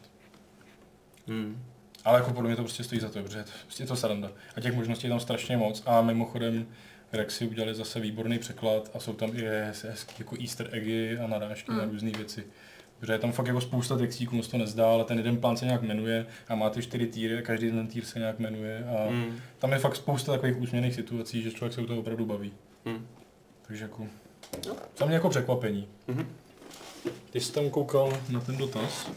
Hmm. 1.27 1.63
Ale 2.05 2.19
jako 2.19 2.33
podle 2.33 2.47
mě 2.47 2.55
to 2.55 2.61
prostě 2.63 2.83
stojí 2.83 3.01
za 3.01 3.09
to, 3.09 3.23
protože 3.23 3.37
je 3.37 3.43
to, 3.43 3.51
prostě 3.65 3.83
je 3.83 3.87
to 3.87 3.95
sranda. 3.95 4.31
A 4.55 4.61
těch 4.61 4.73
možností 4.75 5.07
je 5.07 5.09
tam 5.09 5.19
strašně 5.19 5.57
moc. 5.57 5.83
A 5.85 6.01
mimochodem 6.01 6.67
Rexy 7.13 7.47
udělali 7.47 7.75
zase 7.75 7.99
výborný 7.99 8.39
překlad 8.39 8.91
a 8.93 8.99
jsou 8.99 9.13
tam 9.13 9.29
i 9.29 9.39
hez- 9.41 9.89
hezký 9.89 10.15
jako 10.19 10.35
easter 10.41 10.69
eggy 10.71 11.17
a 11.19 11.27
narážky 11.27 11.71
Mm. 11.71 11.77
na 11.77 11.85
různé 11.85 12.11
věci. 12.11 12.43
Protože 12.99 13.13
je 13.13 13.19
tam 13.19 13.31
fakt 13.31 13.47
jako 13.47 13.61
spousta 13.61 13.97
textíků, 13.97 14.35
moc 14.35 14.47
to 14.47 14.57
nezdá, 14.57 14.91
ale 14.91 15.03
ten 15.03 15.17
jeden 15.17 15.37
plán 15.37 15.57
se 15.57 15.65
nějak 15.65 15.81
jmenuje 15.81 16.25
a 16.47 16.55
má 16.55 16.69
ty 16.69 16.81
čtyři 16.81 17.07
týry 17.07 17.37
a 17.37 17.41
každý 17.41 17.71
ten 17.71 17.87
týr 17.87 18.05
se 18.05 18.19
nějak 18.19 18.39
jmenuje. 18.39 18.85
A 18.85 19.09
Hmm. 19.09 19.39
tam 19.59 19.71
je 19.71 19.79
fakt 19.79 19.95
spousta 19.95 20.31
takových 20.31 20.57
úsměvných 20.57 20.95
situací, 20.95 21.41
že 21.43 21.51
člověk 21.51 21.73
se 21.73 21.81
u 21.81 21.85
toho 21.85 21.99
opravdu 21.99 22.25
baví. 22.25 22.53
Hmm. 22.85 23.07
Takže 23.61 23.83
jako, 23.83 24.07
Jo. 24.67 24.75
za 24.97 25.05
mě 25.05 25.15
jako 25.15 25.29
překvapení. 25.29 25.87
Mhm. 26.07 26.27
Ty 27.29 27.39
jsi 27.39 27.51
tam 27.53 27.69
koukal 27.69 28.13
na 28.29 28.39
ten 28.39 28.57
dotaz? 28.57 29.11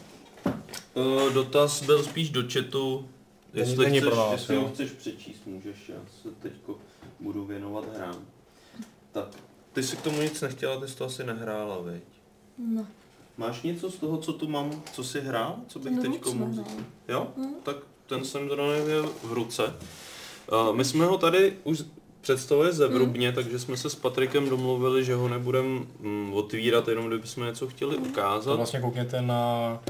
Uh, 0.95 1.33
dotaz 1.33 1.83
byl 1.83 2.03
spíš 2.03 2.31
do 2.31 2.43
chatu. 2.53 3.09
Jestli, 3.55 3.77
není 3.85 3.99
chceš, 3.99 4.09
pro 4.09 4.17
nás, 4.17 4.33
jestli 4.33 4.55
jo. 4.55 4.61
ho 4.63 4.69
chceš 4.69 4.91
přečíst, 4.91 5.47
můžeš, 5.47 5.89
já 5.89 6.01
se 6.23 6.29
teďko 6.43 6.79
budu 7.21 7.45
věnovat 7.45 7.85
hrám. 7.97 8.17
Tak, 9.13 9.29
ty 9.73 9.83
si 9.83 9.97
k 9.97 10.01
tomu 10.03 10.21
nic 10.23 10.41
nechtěla, 10.41 10.81
ty 10.81 10.89
jsi 10.89 10.97
to 10.97 11.05
asi 11.05 11.25
nehrála, 11.25 11.79
veď? 11.81 12.03
No. 12.59 12.87
Máš 13.41 13.63
něco 13.63 13.91
z 13.91 13.97
toho, 13.97 14.19
co 14.19 14.33
tu 14.33 14.49
mám, 14.49 14.71
co 14.93 15.05
si 15.05 15.21
hrál, 15.21 15.57
co 15.69 15.79
bych 15.79 15.93
No, 15.93 16.03
teď 16.03 16.35
mohl? 16.35 16.65
Jo? 17.09 17.27
Hm. 17.37 17.55
Tak 17.63 17.77
ten 18.07 18.25
jsem 18.25 18.49
nevěl 18.49 19.09
v 19.25 19.33
ruce. 19.33 19.75
Uh, 20.53 20.77
my 20.77 20.85
jsme 20.85 21.05
ho 21.07 21.19
tady 21.19 21.57
už 21.65 21.83
představili 22.21 22.73
zevrubně, 22.73 23.33
takže 23.33 23.59
jsme 23.59 23.77
se 23.77 23.91
s 23.91 23.95
Patrikem 23.95 24.49
domluvili, 24.49 25.05
že 25.05 25.15
ho 25.15 25.29
nebudeme 25.29 25.81
mm, 26.01 26.33
otvírat, 26.35 26.89
jenom 26.89 27.07
kdybychom 27.07 27.45
něco 27.45 27.69
chtěli 27.69 27.97
To 27.97 28.03
ukázat. 28.03 28.57
vlastně 28.57 28.81
koukněte 28.81 29.23
na 29.23 29.81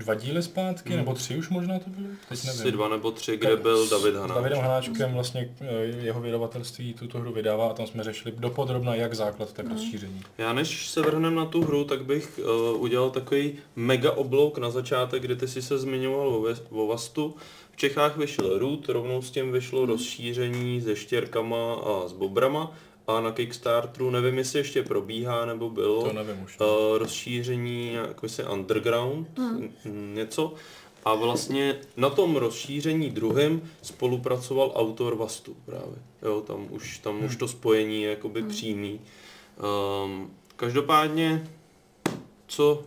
dva 0.00 0.14
díly 0.14 0.42
zpátky, 0.42 0.88
Hmm. 0.88 0.98
nebo 0.98 1.14
tři 1.14 1.36
už 1.36 1.48
možná 1.48 1.78
to 1.78 1.90
byly? 1.90 2.08
Teď 2.28 2.44
nevím. 2.44 2.60
Asi 2.60 2.72
dva 2.72 2.88
nebo 2.88 3.10
tři, 3.10 3.36
kde 3.36 3.56
byl 3.56 3.86
S- 3.86 3.90
David 3.90 4.14
S 4.14 4.18
Hanáček. 4.18 4.34
Davidem 4.36 4.58
Hanáčkem 4.58 5.12
vlastně 5.14 5.50
eh, 5.60 5.66
jeho 5.82 6.20
vydavatelství 6.20 6.94
tuto 6.94 7.18
hru 7.18 7.32
vydává 7.32 7.68
a 7.68 7.72
tam 7.74 7.86
jsme 7.86 8.04
řešili 8.04 8.34
dopodrobna 8.38 8.94
jak 8.94 9.14
základ, 9.14 9.52
tak 9.52 9.68
rozšíření. 9.70 10.22
Já 10.38 10.52
než 10.52 10.88
se 10.88 11.00
vrhneme 11.02 11.36
na 11.36 11.44
tu 11.44 11.62
hru, 11.64 11.84
tak 11.84 12.04
bych 12.04 12.40
uh, 12.74 12.82
udělal 12.82 13.10
takový 13.10 13.52
mega 13.76 14.12
oblouk 14.12 14.58
na 14.58 14.70
začátek, 14.70 15.22
kdy 15.22 15.36
ty 15.36 15.48
si 15.48 15.62
se 15.62 15.78
zmiňoval 15.78 16.28
o, 16.28 16.40
Ve- 16.40 16.54
o 16.70 16.86
Vastu. 16.86 17.34
V 17.72 17.76
Čechách 17.76 18.16
vyšel 18.16 18.58
Root, 18.58 18.88
rovnou 18.88 19.22
s 19.22 19.30
tím 19.30 19.52
vyšlo 19.52 19.86
rozšíření 19.86 20.80
se 20.80 20.96
štěrkama 20.96 21.74
a 21.74 22.08
s 22.08 22.12
bobrama. 22.12 22.72
A 23.16 23.20
na 23.20 23.32
Kickstarteru, 23.32 24.10
nevím 24.10 24.38
jestli 24.38 24.58
ještě 24.58 24.82
probíhá 24.82 25.46
nebo 25.46 25.70
bylo, 25.70 26.02
To 26.02 26.12
nevím 26.12 26.42
už. 26.44 26.60
uh, 26.60 26.98
rozšíření 26.98 27.92
jako 27.92 28.28
se 28.28 28.44
Underground, 28.44 29.38
mm. 29.38 29.74
něco. 30.14 30.54
A 31.04 31.14
vlastně 31.14 31.76
na 31.96 32.10
tom 32.10 32.36
rozšíření 32.36 33.10
druhém 33.10 33.62
spolupracoval 33.82 34.72
autor 34.74 35.16
Vastu 35.16 35.56
právě. 35.64 35.96
Jo, 36.22 36.40
tam 36.40 36.66
už, 36.70 36.98
tam 36.98 37.24
už 37.24 37.36
to 37.36 37.48
spojení 37.48 38.02
je 38.02 38.10
jakoby 38.10 38.42
přímý. 38.42 39.00
Um, 40.04 40.30
každopádně, 40.56 41.48
co, 42.46 42.84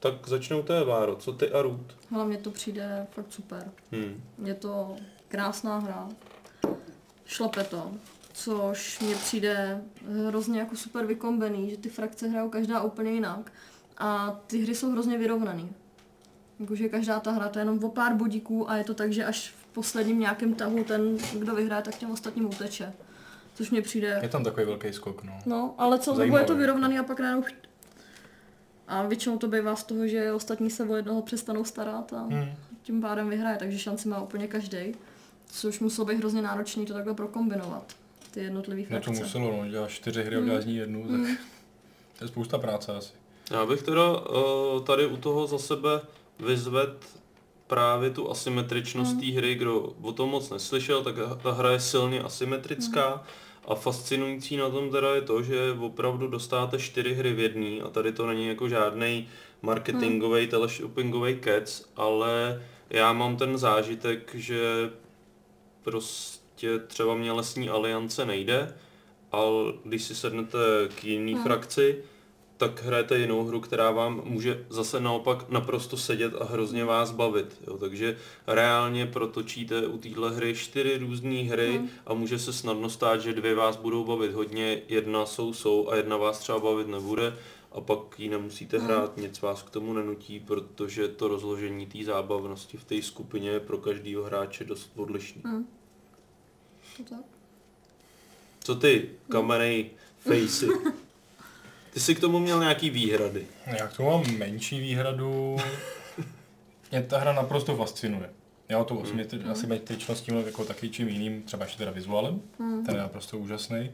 tak 0.00 0.28
začnou 0.28 0.62
té 0.62 0.84
Váro, 0.84 1.16
co 1.16 1.32
ty 1.32 1.50
a 1.50 1.62
Root? 1.62 1.96
Hlavně 2.10 2.38
to 2.38 2.50
přijde 2.50 3.06
fakt 3.10 3.32
super. 3.32 3.70
Hmm. 3.92 4.22
Je 4.44 4.54
to 4.54 4.96
krásná 5.28 5.78
hra. 5.78 6.08
Šlape 7.26 7.64
to. 7.64 7.90
Což 8.32 9.00
mně 9.00 9.14
přijde 9.14 9.82
hrozně 10.26 10.60
jako 10.60 10.76
super 10.76 11.06
vykombený, 11.06 11.70
že 11.70 11.76
ty 11.76 11.88
frakce 11.88 12.28
hrajou 12.28 12.48
každá 12.50 12.82
úplně 12.82 13.10
jinak. 13.10 13.52
A 13.98 14.40
ty 14.46 14.58
hry 14.62 14.74
jsou 14.74 14.92
hrozně 14.92 15.18
vyrovnaný. 15.18 15.72
Jakože 16.60 16.88
každá 16.88 17.20
ta 17.20 17.30
hra 17.30 17.48
to 17.48 17.58
je 17.58 17.60
jenom 17.60 17.84
o 17.84 17.88
pár 17.88 18.14
bodíků 18.14 18.70
a 18.70 18.76
je 18.76 18.84
to 18.84 18.94
tak, 18.94 19.12
že 19.12 19.24
až 19.24 19.50
v 19.50 19.66
posledním 19.66 20.20
nějakém 20.20 20.54
tahu 20.54 20.84
ten, 20.84 21.16
kdo 21.38 21.54
vyhraje, 21.54 21.82
tak 21.82 21.98
těm 21.98 22.10
ostatním 22.10 22.46
uteče. 22.46 22.92
Což 23.54 23.70
mně 23.70 23.82
přijde 23.82 24.18
Je 24.22 24.28
tam 24.28 24.44
takový 24.44 24.66
velký 24.66 24.92
skok, 24.92 25.22
no. 25.22 25.38
No, 25.46 25.74
ale 25.78 25.98
celou 25.98 26.18
dobu 26.18 26.36
je 26.36 26.44
to 26.44 26.56
vyrovnaný 26.56 26.98
a 26.98 27.02
pak 27.02 27.20
najednou... 27.20 27.44
A 28.88 29.02
většinou 29.06 29.38
to 29.38 29.48
bývá 29.48 29.76
z 29.76 29.84
toho, 29.84 30.06
že 30.06 30.32
ostatní 30.32 30.70
se 30.70 30.84
o 30.84 30.96
jednoho 30.96 31.22
přestanou 31.22 31.64
starat 31.64 32.12
a 32.12 32.22
Hmm. 32.22 32.54
tím 32.82 33.00
pádem 33.00 33.28
vyhraje, 33.28 33.56
takže 33.56 33.78
šanci 33.78 34.08
má 34.08 34.22
úplně 34.22 34.48
každý. 34.48 34.78
Což 35.46 35.80
muselo 35.80 36.04
být 36.04 36.18
hrozně 36.18 36.42
náročný 36.42 36.86
to 36.86 36.92
takhle 36.92 37.14
prokombinovat, 37.14 37.92
ty 38.34 38.40
jednotlivý 38.40 38.86
No 38.90 39.00
to 39.00 39.02
frakce. 39.04 39.22
muselo, 39.22 39.56
no, 39.64 39.70
děláš 39.70 39.92
čtyři 39.92 40.22
hry 40.24 40.36
a 40.36 40.40
uděláš 40.40 40.62
z 40.62 40.66
ní 40.66 40.76
jednu, 40.76 41.02
tak 41.08 41.20
to 42.18 42.24
je 42.24 42.28
spousta 42.28 42.58
práce 42.58 42.92
asi. 42.92 43.12
Já 43.50 43.66
bych 43.66 43.82
teda 43.82 44.10
uh, 44.10 44.84
tady 44.84 45.06
u 45.06 45.16
toho 45.16 45.46
za 45.46 45.58
sebe 45.58 46.00
vyzvedl 46.46 46.96
právě 47.66 48.10
tu 48.10 48.30
asymetričnost 48.30 49.20
té 49.20 49.26
hry, 49.26 49.54
kdo 49.54 49.80
o 50.02 50.12
tom 50.12 50.28
moc 50.30 50.50
neslyšel, 50.50 51.02
tak 51.02 51.14
ta 51.42 51.52
hra 51.52 51.70
je 51.72 51.80
silně 51.80 52.20
asymetrická. 52.22 53.24
A 53.68 53.74
fascinující 53.74 54.56
na 54.56 54.70
tom 54.70 54.90
teda 54.90 55.14
je 55.14 55.20
to, 55.22 55.42
že 55.42 55.72
opravdu 55.80 56.26
dostáte 56.28 56.78
čtyři 56.78 57.14
hry 57.14 57.32
v 57.32 57.38
jedné 57.38 57.80
a 57.82 57.88
tady 57.88 58.12
to 58.12 58.26
není 58.26 58.46
jako 58.46 58.68
žádný 58.68 59.28
marketingový, 59.62 60.46
teleshoppingový 60.46 61.34
kec, 61.36 61.90
ale 61.96 62.62
já 62.90 63.12
mám 63.12 63.36
ten 63.36 63.58
zážitek, 63.58 64.34
že 64.34 64.90
prostě 65.82 66.41
třeba 66.86 67.14
mě 67.14 67.32
lesní 67.32 67.68
aliance 67.68 68.26
nejde, 68.26 68.74
ale 69.32 69.72
když 69.84 70.02
si 70.02 70.14
sednete 70.14 70.58
k 70.94 71.04
jiný 71.04 71.34
Hmm. 71.34 71.42
frakci, 71.42 72.04
tak 72.56 72.82
hrajete 72.84 73.18
jinou 73.18 73.44
hru, 73.44 73.60
která 73.60 73.90
vám 73.90 74.22
může 74.24 74.66
zase 74.68 75.00
naopak 75.00 75.48
naprosto 75.50 75.96
sedět 75.96 76.32
a 76.40 76.44
hrozně 76.44 76.84
vás 76.84 77.10
bavit. 77.10 77.56
Jo. 77.66 77.78
Takže 77.78 78.16
reálně 78.46 79.06
protočíte 79.06 79.86
u 79.86 79.98
téhle 79.98 80.30
hry 80.30 80.54
čtyři 80.54 80.98
různé 80.98 81.34
hry 81.42 81.76
Hmm. 81.76 81.88
a 82.06 82.14
může 82.14 82.38
se 82.38 82.52
snadno 82.52 82.90
stát, 82.90 83.20
že 83.20 83.32
dvě 83.32 83.54
vás 83.54 83.76
budou 83.76 84.04
bavit 84.04 84.32
hodně, 84.32 84.82
jedna 84.88 85.26
jsou 85.26 85.52
jsou 85.52 85.88
a 85.90 85.96
jedna 85.96 86.16
vás 86.16 86.38
třeba 86.38 86.58
bavit 86.58 86.88
nebude 86.88 87.36
a 87.72 87.80
pak 87.80 88.20
ji 88.20 88.28
nemusíte 88.28 88.78
Hmm. 88.78 88.86
hrát, 88.86 89.16
nic 89.16 89.40
vás 89.40 89.62
k 89.62 89.70
tomu 89.70 89.92
nenutí, 89.92 90.40
protože 90.40 91.08
to 91.08 91.28
rozložení 91.28 91.86
té 91.86 92.04
zábavnosti 92.04 92.76
v 92.76 92.84
té 92.84 93.02
skupině 93.02 93.50
je 93.50 93.60
pro 93.60 93.78
každého 93.78 94.24
hráče 94.24 94.64
dost 94.64 94.92
odlišný. 94.96 95.42
Hm. 95.46 95.66
To 97.08 97.14
tak. 97.14 97.24
Co 98.64 98.74
ty, 98.74 99.08
kamenej 99.30 99.90
facey? 100.18 100.68
Ty 101.92 102.00
jsi 102.00 102.14
k 102.14 102.20
tomu 102.20 102.38
měl 102.38 102.60
nějaký 102.60 102.90
výhrady. 102.90 103.46
Já 103.66 103.86
k 103.88 103.96
tomu 103.96 104.10
mám 104.10 104.36
menší 104.38 104.80
výhradu. 104.80 105.56
Mě 106.90 107.02
ta 107.02 107.18
hra 107.18 107.32
naprosto 107.32 107.76
fascinuje. 107.76 108.30
Já 108.68 108.84
tu 108.84 108.94
asymetri- 109.02 109.50
asymetričnost 109.50 110.24
tím 110.24 110.36
jako 110.46 110.64
taky 110.64 110.88
čím 110.90 111.08
jiným, 111.08 111.42
třeba 111.42 111.64
ještě 111.64 111.78
teda 111.78 111.90
vizuálem, 111.90 112.40
Hm. 112.58 112.84
ten 112.86 112.94
je 112.94 113.00
naprosto 113.00 113.38
úžasný. 113.38 113.90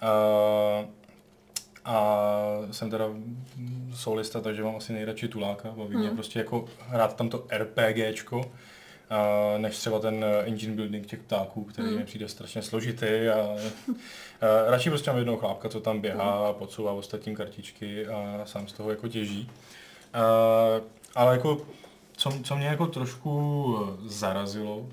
A, 0.00 0.10
a 1.84 2.06
jsem 2.70 2.90
teda 2.90 3.04
solista, 3.94 4.40
takže 4.40 4.62
mám 4.64 4.76
asi 4.76 4.92
nejradši 4.92 5.28
tuláka, 5.28 5.70
baví 5.70 5.96
mě 5.96 6.06
Hmm. 6.06 6.16
prostě 6.16 6.38
jako 6.38 6.64
hrát 6.80 7.16
tam 7.16 7.28
to 7.28 7.46
RPGčko, 7.50 8.52
než 9.58 9.76
třeba 9.76 9.98
ten 9.98 10.24
eh, 10.24 10.42
engine 10.42 10.74
building 10.76 11.06
těch 11.06 11.20
ptáků, 11.20 11.64
který 11.64 11.88
Hmm. 11.88 11.98
mi 11.98 12.04
přijde 12.04 12.28
strašně 12.28 12.62
složitý 12.62 13.06
a, 13.06 13.40
a 13.40 14.70
radši 14.70 14.90
prostě 14.90 15.10
mám 15.10 15.18
jednoho 15.18 15.38
chlápka, 15.38 15.68
co 15.68 15.80
tam 15.80 16.00
běhá 16.00 16.48
a 16.48 16.52
podsouvá 16.52 16.92
ostatním 16.92 17.36
kartičky 17.36 18.06
a 18.06 18.40
sám 18.44 18.68
z 18.68 18.72
toho 18.72 18.90
jako 18.90 19.08
těží. 19.08 19.50
A, 20.12 20.20
ale 21.14 21.32
jako, 21.32 21.60
co, 22.16 22.32
co 22.44 22.56
mě 22.56 22.66
jako 22.66 22.86
trošku 22.86 23.76
eh, 23.78 23.96
zarazilo, 24.08 24.86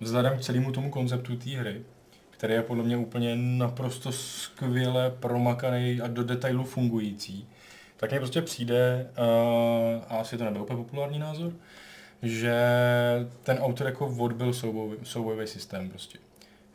vzhledem 0.00 0.38
k 0.38 0.40
celému 0.40 0.72
tomu 0.72 0.90
konceptu 0.90 1.36
té 1.36 1.50
hry, 1.50 1.82
který 2.30 2.54
je 2.54 2.62
podle 2.62 2.84
mě 2.84 2.96
úplně 2.96 3.36
naprosto 3.36 4.12
skvěle 4.12 5.10
promakaný 5.20 6.00
a 6.00 6.06
do 6.08 6.24
detailu 6.24 6.64
fungující, 6.64 7.48
tak 7.96 8.10
mně 8.10 8.18
prostě 8.20 8.42
přijde, 8.42 9.10
uh, 9.18 10.02
a 10.08 10.16
asi 10.16 10.38
to 10.38 10.44
nebyl 10.44 10.62
úplně 10.62 10.76
populární 10.76 11.18
názor, 11.18 11.52
že 12.22 12.56
ten 13.42 13.58
autor 13.58 13.86
jako 13.86 14.06
odbil 14.18 14.52
souboj, 14.52 14.96
soubojový 15.02 15.46
systém 15.46 15.88
prostě. 15.88 16.18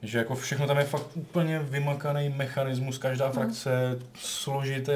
Že 0.01 0.17
jako 0.17 0.35
všechno 0.35 0.67
tam 0.67 0.77
je 0.77 0.83
fakt 0.83 1.07
úplně 1.15 1.59
vymakaný 1.59 2.29
mechanismus, 2.29 2.97
každá 2.97 3.31
frakce, 3.31 3.99
složitý, 4.15 4.91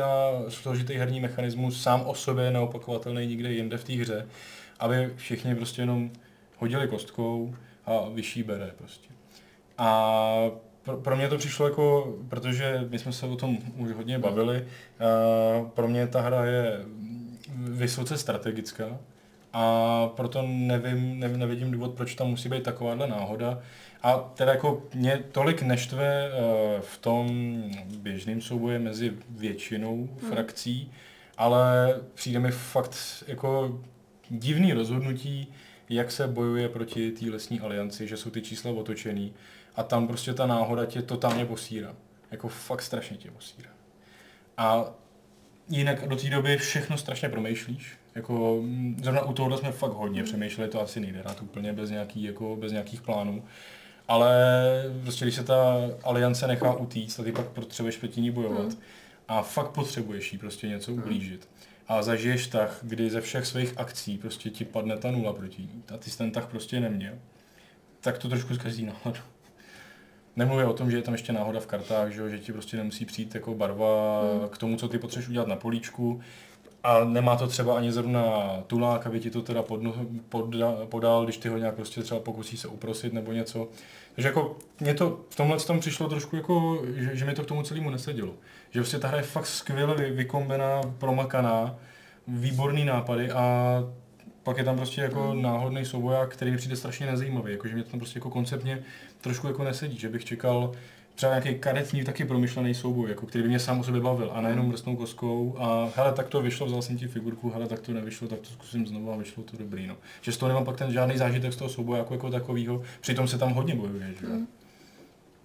složitý 0.50 0.94
herní 0.94 1.20
mechanismus, 1.20 1.82
sám 1.84 2.02
o 2.06 2.16
sobě 2.16 2.52
neopakovatelný 2.52 3.28
nikde 3.28 3.52
jinde 3.52 3.78
v 3.78 3.84
té 3.84 3.94
hře, 3.94 4.28
aby 4.80 5.14
všichni 5.16 5.56
prostě 5.56 5.82
jenom 5.82 6.12
hodili 6.58 6.88
kostkou 6.88 7.56
a 7.86 8.10
vyšší 8.10 8.44
bere 8.44 8.72
prostě. 8.78 9.10
A 9.78 10.52
pro, 10.84 10.98
pro 10.98 11.16
mě 11.16 11.30
to 11.30 11.38
přišlo 11.38 11.68
jako, 11.68 12.16
protože 12.30 12.88
my 12.90 13.00
jsme 13.00 13.14
se 13.14 13.26
o 13.26 13.36
tom 13.36 13.58
už 13.78 13.92
hodně 13.92 14.20
bavili, 14.20 14.62
uh, 14.62 15.68
pro 15.70 15.88
mě 15.88 16.08
ta 16.08 16.22
hra 16.22 16.46
je 16.46 16.86
vysoce 17.58 18.18
strategická 18.18 19.00
a 19.58 20.08
proto 20.16 20.42
nevím, 20.48 21.20
ne, 21.20 21.28
nevidím 21.28 21.72
důvod, 21.72 21.94
proč 21.94 22.16
tam 22.16 22.28
musí 22.28 22.50
být 22.50 22.64
takováhle 22.64 23.08
náhoda. 23.08 23.60
A 24.04 24.18
teda 24.18 24.52
jako 24.52 24.84
mě 24.94 25.24
tolik 25.32 25.62
neštve 25.62 26.30
uh, 26.30 26.82
v 26.82 26.98
tom 26.98 27.28
běžném 27.86 28.42
souboji 28.42 28.80
mezi 28.80 29.14
většinou 29.30 29.96
Hmm. 29.98 30.32
frakcí, 30.32 30.92
ale 31.38 31.96
přijde 32.14 32.40
mi 32.40 32.52
fakt 32.52 33.24
jako 33.28 33.80
divný 34.30 34.74
rozhodnutí, 34.74 35.48
jak 35.90 36.12
se 36.12 36.28
bojuje 36.28 36.70
proti 36.70 37.12
té 37.12 37.26
lesní 37.26 37.60
alianci, 37.60 38.08
že 38.08 38.18
jsou 38.18 38.30
ty 38.30 38.42
čísla 38.42 38.72
otočený 38.72 39.34
a 39.76 39.84
tam 39.84 40.08
prostě 40.08 40.34
ta 40.34 40.46
náhoda 40.46 40.86
tě 40.86 41.02
totálně 41.02 41.46
posírá. 41.46 41.96
Jako 42.32 42.48
fakt 42.48 42.82
strašně 42.82 43.18
tě 43.18 43.32
posírá. 43.32 43.70
A 44.58 44.86
jinak 45.70 46.08
do 46.08 46.16
té 46.16 46.30
doby 46.30 46.58
všechno 46.58 46.98
strašně 46.98 47.30
promýšlíš. 47.30 47.98
Jako, 48.16 48.60
mm, 48.62 49.00
zrovna 49.04 49.22
u 49.22 49.34
tohohle 49.34 49.58
jsme 49.58 49.72
fakt 49.72 49.92
hodně 49.92 50.24
přemýšleli, 50.24 50.72
to 50.72 50.82
asi 50.82 51.00
nejde 51.00 51.24
dát 51.24 51.42
úplně 51.42 51.74
bez, 51.74 51.90
nějaký, 51.90 52.24
jako, 52.24 52.56
bez 52.56 52.72
nějakých 52.72 53.02
plánů. 53.02 53.44
Ale 54.08 54.34
prostě 55.04 55.26
když 55.26 55.36
se 55.36 55.44
ta 55.44 55.76
aliance 56.04 56.48
nechá 56.48 56.74
utíct, 56.74 57.18
tak 57.18 57.26
ty 57.26 57.32
pak 57.32 57.46
potřebuješ 57.46 57.98
proti 57.98 58.22
ní 58.22 58.32
bojovat. 58.32 58.66
Hmm. 58.66 58.82
A 59.28 59.42
fakt 59.42 59.72
potřebuješ 59.72 60.34
jí 60.34 60.40
prostě 60.40 60.68
něco 60.68 60.94
ublížit. 60.94 61.50
A 61.88 62.02
zažiješ 62.02 62.48
tah, 62.48 62.80
kdy 62.82 63.10
ze 63.10 63.22
všech 63.22 63.46
svých 63.46 63.74
akcí 63.78 64.18
prostě 64.18 64.50
ti 64.50 64.66
padne 64.66 64.98
ta 64.98 65.12
nula 65.12 65.34
proti 65.34 65.62
ní. 65.62 65.84
A 65.94 65.98
ty 65.98 66.10
jsi 66.12 66.18
ten 66.18 66.32
tah 66.32 66.48
prostě 66.48 66.80
neměl. 66.80 67.14
Tak 68.02 68.18
to 68.18 68.30
trošku 68.30 68.56
zkazí 68.56 68.86
náladu. 68.86 69.22
Nemluvě 70.36 70.66
o 70.66 70.74
tom, 70.74 70.92
že 70.92 70.98
je 70.98 71.02
tam 71.02 71.14
ještě 71.14 71.34
náhoda 71.34 71.60
v 71.60 71.68
kartách, 71.68 72.12
že, 72.12 72.22
jo, 72.22 72.30
že 72.30 72.40
ti 72.40 72.54
prostě 72.54 72.78
nemusí 72.78 73.06
přijít 73.06 73.36
jako 73.36 73.56
barva 73.56 74.22
Hmm. 74.22 74.50
k 74.50 74.58
tomu, 74.58 74.78
co 74.78 74.88
ty 74.88 74.98
potřebuješ 74.98 75.30
udělat 75.30 75.48
na 75.48 75.56
políčku. 75.56 76.22
A 76.86 77.04
nemá 77.04 77.36
to 77.36 77.48
třeba 77.48 77.78
ani 77.78 77.92
zrovna 77.92 78.24
tulák, 78.68 79.08
aby 79.08 79.20
ti 79.20 79.30
to 79.30 79.42
teda 79.42 79.64
pod, 79.64 79.82
poda, 80.30 80.74
podal, 80.90 81.24
když 81.24 81.38
ty 81.38 81.50
ho 81.50 81.58
nějak 81.58 81.76
prostě 81.76 82.02
třeba 82.02 82.20
pokusí 82.20 82.58
se 82.58 82.68
uprosit 82.68 83.14
nebo 83.14 83.32
něco. 83.32 83.68
Takže 84.16 84.28
jako 84.28 84.58
mě 84.80 84.94
to 84.94 85.20
v 85.30 85.36
tomhle 85.36 85.58
tom 85.58 85.80
přišlo 85.80 86.10
trošku 86.10 86.36
jako, 86.36 86.82
že, 86.96 87.16
že 87.16 87.26
mi 87.26 87.34
to 87.34 87.44
k 87.44 87.48
tomu 87.48 87.64
celému 87.64 87.90
nesedělo. 87.90 88.34
Že 88.72 88.80
prostě 88.80 89.00
ta 89.00 89.08
hra 89.08 89.18
je 89.18 89.24
fakt 89.24 89.46
skvěle 89.46 89.96
vy, 89.96 90.12
vykombená, 90.12 90.82
promakaná, 90.98 91.76
výborný 92.28 92.86
nápady 92.86 93.32
a 93.32 93.44
pak 94.44 94.58
je 94.58 94.64
tam 94.64 94.76
prostě 94.76 95.02
jako 95.02 95.34
Mm. 95.34 95.42
náhodný 95.42 95.86
souboják, 95.86 96.30
který 96.34 96.52
mi 96.52 96.58
přijde 96.58 96.76
strašně 96.76 97.06
nezajímavý, 97.06 97.52
jakože 97.52 97.74
mě 97.74 97.84
to 97.84 97.90
tam 97.90 98.00
prostě 98.00 98.18
jako 98.20 98.30
konceptně 98.30 98.84
trošku 99.22 99.48
jako 99.48 99.64
nesedí, 99.64 99.98
že 99.98 100.10
bych 100.10 100.26
čekal 100.26 100.72
třeba 101.16 101.32
nějaký 101.40 101.60
karetní 101.60 102.04
taky 102.04 102.26
promyšlený 102.26 102.74
souboj, 102.74 103.10
jako 103.10 103.26
který 103.26 103.42
by 103.42 103.50
mě 103.50 103.60
sám 103.60 103.80
o 103.80 103.84
sobě 103.84 104.02
bavil 104.02 104.32
a 104.34 104.42
nejenom 104.42 104.68
mrstnou 104.68 104.96
koskou 104.96 105.56
a 105.60 105.90
hele, 105.96 106.14
tak 106.14 106.28
to 106.28 106.42
vyšlo, 106.42 106.66
vzal 106.66 106.82
jsem 106.82 106.98
ti 106.98 107.08
figurku, 107.08 107.50
hele, 107.50 107.68
tak 107.68 107.80
to 107.80 107.94
nevyšlo, 107.94 108.28
tak 108.28 108.40
to 108.40 108.46
zkusím 108.46 108.88
znovu 108.88 109.12
a 109.14 109.18
vyšlo 109.18 109.44
to 109.44 109.58
dobrý, 109.58 109.88
no. 109.88 109.98
Že 110.22 110.32
z 110.32 110.38
toho 110.38 110.48
nemám 110.48 110.66
pak 110.66 110.78
ten 110.78 110.92
žádný 110.92 111.18
zážitek 111.18 111.54
z 111.54 111.56
toho 111.56 111.70
souboje 111.70 112.00
jako, 112.00 112.14
jako 112.14 112.30
takovýho, 112.30 112.82
přitom 113.02 113.28
se 113.28 113.38
tam 113.38 113.54
hodně 113.54 113.76
bojuje, 113.76 114.14
že? 114.20 114.26
jo. 114.26 114.32
Mm. 114.34 114.48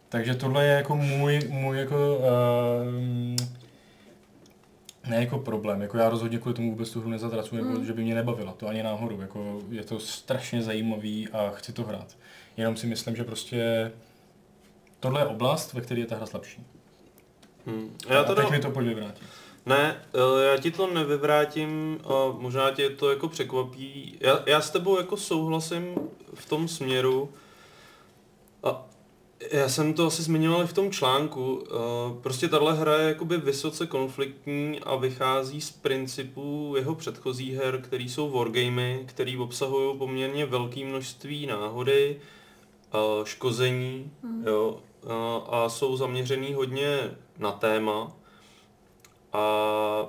Takže 0.09 0.35
tohle 0.35 0.67
je 0.67 0.73
jako 0.73 0.97
můj, 0.97 1.41
můj 1.49 1.79
jako, 1.79 2.19
uh, 2.19 2.25
ne 5.11 5.17
jako 5.17 5.39
problém, 5.39 5.83
jako 5.83 5.99
já 5.99 6.09
rozhodně 6.09 6.39
kvůli 6.39 6.55
tomu 6.55 6.71
vůbec 6.71 6.91
tu 6.91 7.01
hru 7.01 7.11
nezatracuji, 7.11 7.63
nebo 7.63 7.79
Mm. 7.79 7.87
že 7.87 7.93
by 7.93 8.03
mě 8.03 8.15
nebavila, 8.15 8.53
to 8.53 8.69
ani 8.69 8.83
náhodou, 8.83 9.21
jako 9.21 9.63
je 9.71 9.85
to 9.85 10.01
strašně 10.01 10.63
zajímavý 10.63 11.29
a 11.29 11.51
chci 11.51 11.73
to 11.73 11.83
hrát. 11.85 12.17
Jenom 12.57 12.77
si 12.77 12.87
myslím, 12.87 13.17
že 13.17 13.25
prostě 13.25 13.91
tohle 15.01 15.21
je 15.21 15.27
oblast, 15.27 15.73
ve 15.73 15.81
které 15.81 16.01
je 16.01 16.07
ta 16.07 16.17
hra 16.17 16.27
slabší. 16.27 16.65
Hmm. 17.67 17.97
Já 18.09 18.15
Já 18.15 18.21
a 18.21 18.25
teda... 18.25 18.43
teď 18.43 18.51
mi 18.51 18.59
to 18.61 18.71
pojď 18.71 18.87
vyvrátit. 18.87 19.23
Ne, 19.67 20.03
eh, 20.15 20.45
já 20.45 20.57
ti 20.57 20.71
to 20.71 20.95
nevyvrátím 20.95 22.01
a 22.05 22.33
možná 22.39 22.71
tě 22.71 22.91
to 22.91 23.11
jako 23.11 23.29
překvapí. 23.29 24.17
Já, 24.21 24.41
já 24.47 24.61
s 24.61 24.71
tebou 24.71 24.99
jako 24.99 25.17
souhlasím 25.17 25.95
v 26.35 26.49
tom 26.49 26.69
směru 26.69 27.31
a 28.63 28.87
já 29.53 29.69
jsem 29.69 29.95
to 29.95 30.07
asi 30.07 30.23
zmiňoval 30.23 30.63
i 30.65 30.67
v 30.67 30.73
tom 30.73 30.91
článku. 30.91 31.65
eh, 31.67 31.75
Prostě 32.23 32.49
tahle 32.49 32.75
hra 32.75 32.97
je 32.99 33.09
jakoby 33.09 33.37
vysoce 33.39 33.87
konfliktní 33.87 34.81
a 34.81 34.97
vychází 34.97 35.61
z 35.61 35.71
principů 35.71 36.75
jeho 36.77 36.95
předchozích 36.95 37.55
her, 37.55 37.81
který 37.83 38.09
jsou 38.09 38.31
wargamy, 38.31 39.03
který 39.07 39.37
obsahují 39.39 39.99
poměrně 39.99 40.47
velké 40.47 40.85
množství 40.85 41.47
náhody, 41.47 42.21
eh, 42.95 42.99
škození, 43.25 44.11
Hmm. 44.23 44.45
jo, 44.47 44.79
a, 45.09 45.37
a 45.37 45.69
jsou 45.69 45.97
zaměřený 45.97 46.55
hodně 46.55 47.11
na 47.39 47.53
téma. 47.53 48.13
A 49.33 50.07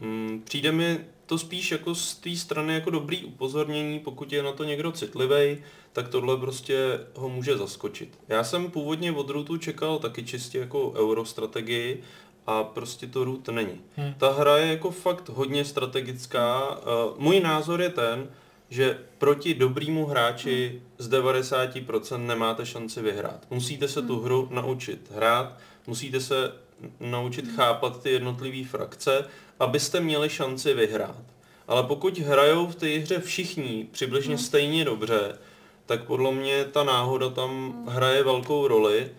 mm, 0.00 0.42
přijde 0.44 0.72
mi 0.72 1.00
to 1.26 1.38
spíš 1.38 1.70
jako 1.70 1.94
z 1.94 2.14
té 2.14 2.36
strany 2.36 2.74
jako 2.74 2.90
dobrý 2.90 3.24
upozornění, 3.24 3.98
pokud 3.98 4.32
je 4.32 4.42
na 4.42 4.52
to 4.52 4.64
někdo 4.64 4.92
citlivý, 4.92 5.58
tak 5.92 6.08
tohle 6.08 6.36
prostě 6.36 7.00
ho 7.14 7.28
může 7.28 7.56
zaskočit. 7.56 8.18
Já 8.28 8.44
jsem 8.44 8.70
původně 8.70 9.12
od 9.12 9.30
Rootu 9.30 9.56
čekal 9.56 9.98
taky 9.98 10.24
čistě 10.24 10.58
jako 10.58 10.92
eurostrategii 10.92 12.02
a 12.46 12.64
prostě 12.64 13.06
to 13.06 13.24
Root 13.24 13.48
není. 13.48 13.80
Hmm. 13.96 14.14
Ta 14.18 14.32
hra 14.32 14.56
je 14.56 14.66
jako 14.66 14.90
fakt 14.90 15.28
hodně 15.28 15.64
strategická. 15.64 16.78
Uh, 16.78 17.18
můj 17.18 17.40
názor 17.40 17.82
je 17.82 17.88
ten, 17.88 18.28
že 18.70 18.98
proti 19.18 19.54
dobrýmu 19.54 20.06
hráči 20.06 20.82
z 20.98 21.10
90% 21.10 22.26
nemáte 22.26 22.66
šanci 22.66 23.02
vyhrát. 23.02 23.46
Musíte 23.50 23.88
se 23.88 24.02
tu 24.02 24.20
hru 24.20 24.48
naučit 24.50 25.10
hrát, 25.14 25.58
musíte 25.86 26.20
se 26.20 26.52
naučit 27.00 27.52
chápat 27.56 28.02
ty 28.02 28.10
jednotlivé 28.10 28.68
frakce, 28.68 29.24
abyste 29.60 30.00
měli 30.00 30.30
šanci 30.30 30.74
vyhrát. 30.74 31.22
Ale 31.68 31.82
pokud 31.82 32.18
hrajou 32.18 32.66
v 32.66 32.74
té 32.74 32.98
hře 32.98 33.20
všichni 33.20 33.88
přibližně 33.92 34.38
stejně 34.38 34.84
dobře, 34.84 35.38
tak 35.86 36.04
podle 36.04 36.32
mě 36.32 36.64
ta 36.64 36.84
náhoda 36.84 37.30
tam 37.30 37.82
hraje 37.88 38.24
velkou 38.24 38.68
roli 38.68 39.10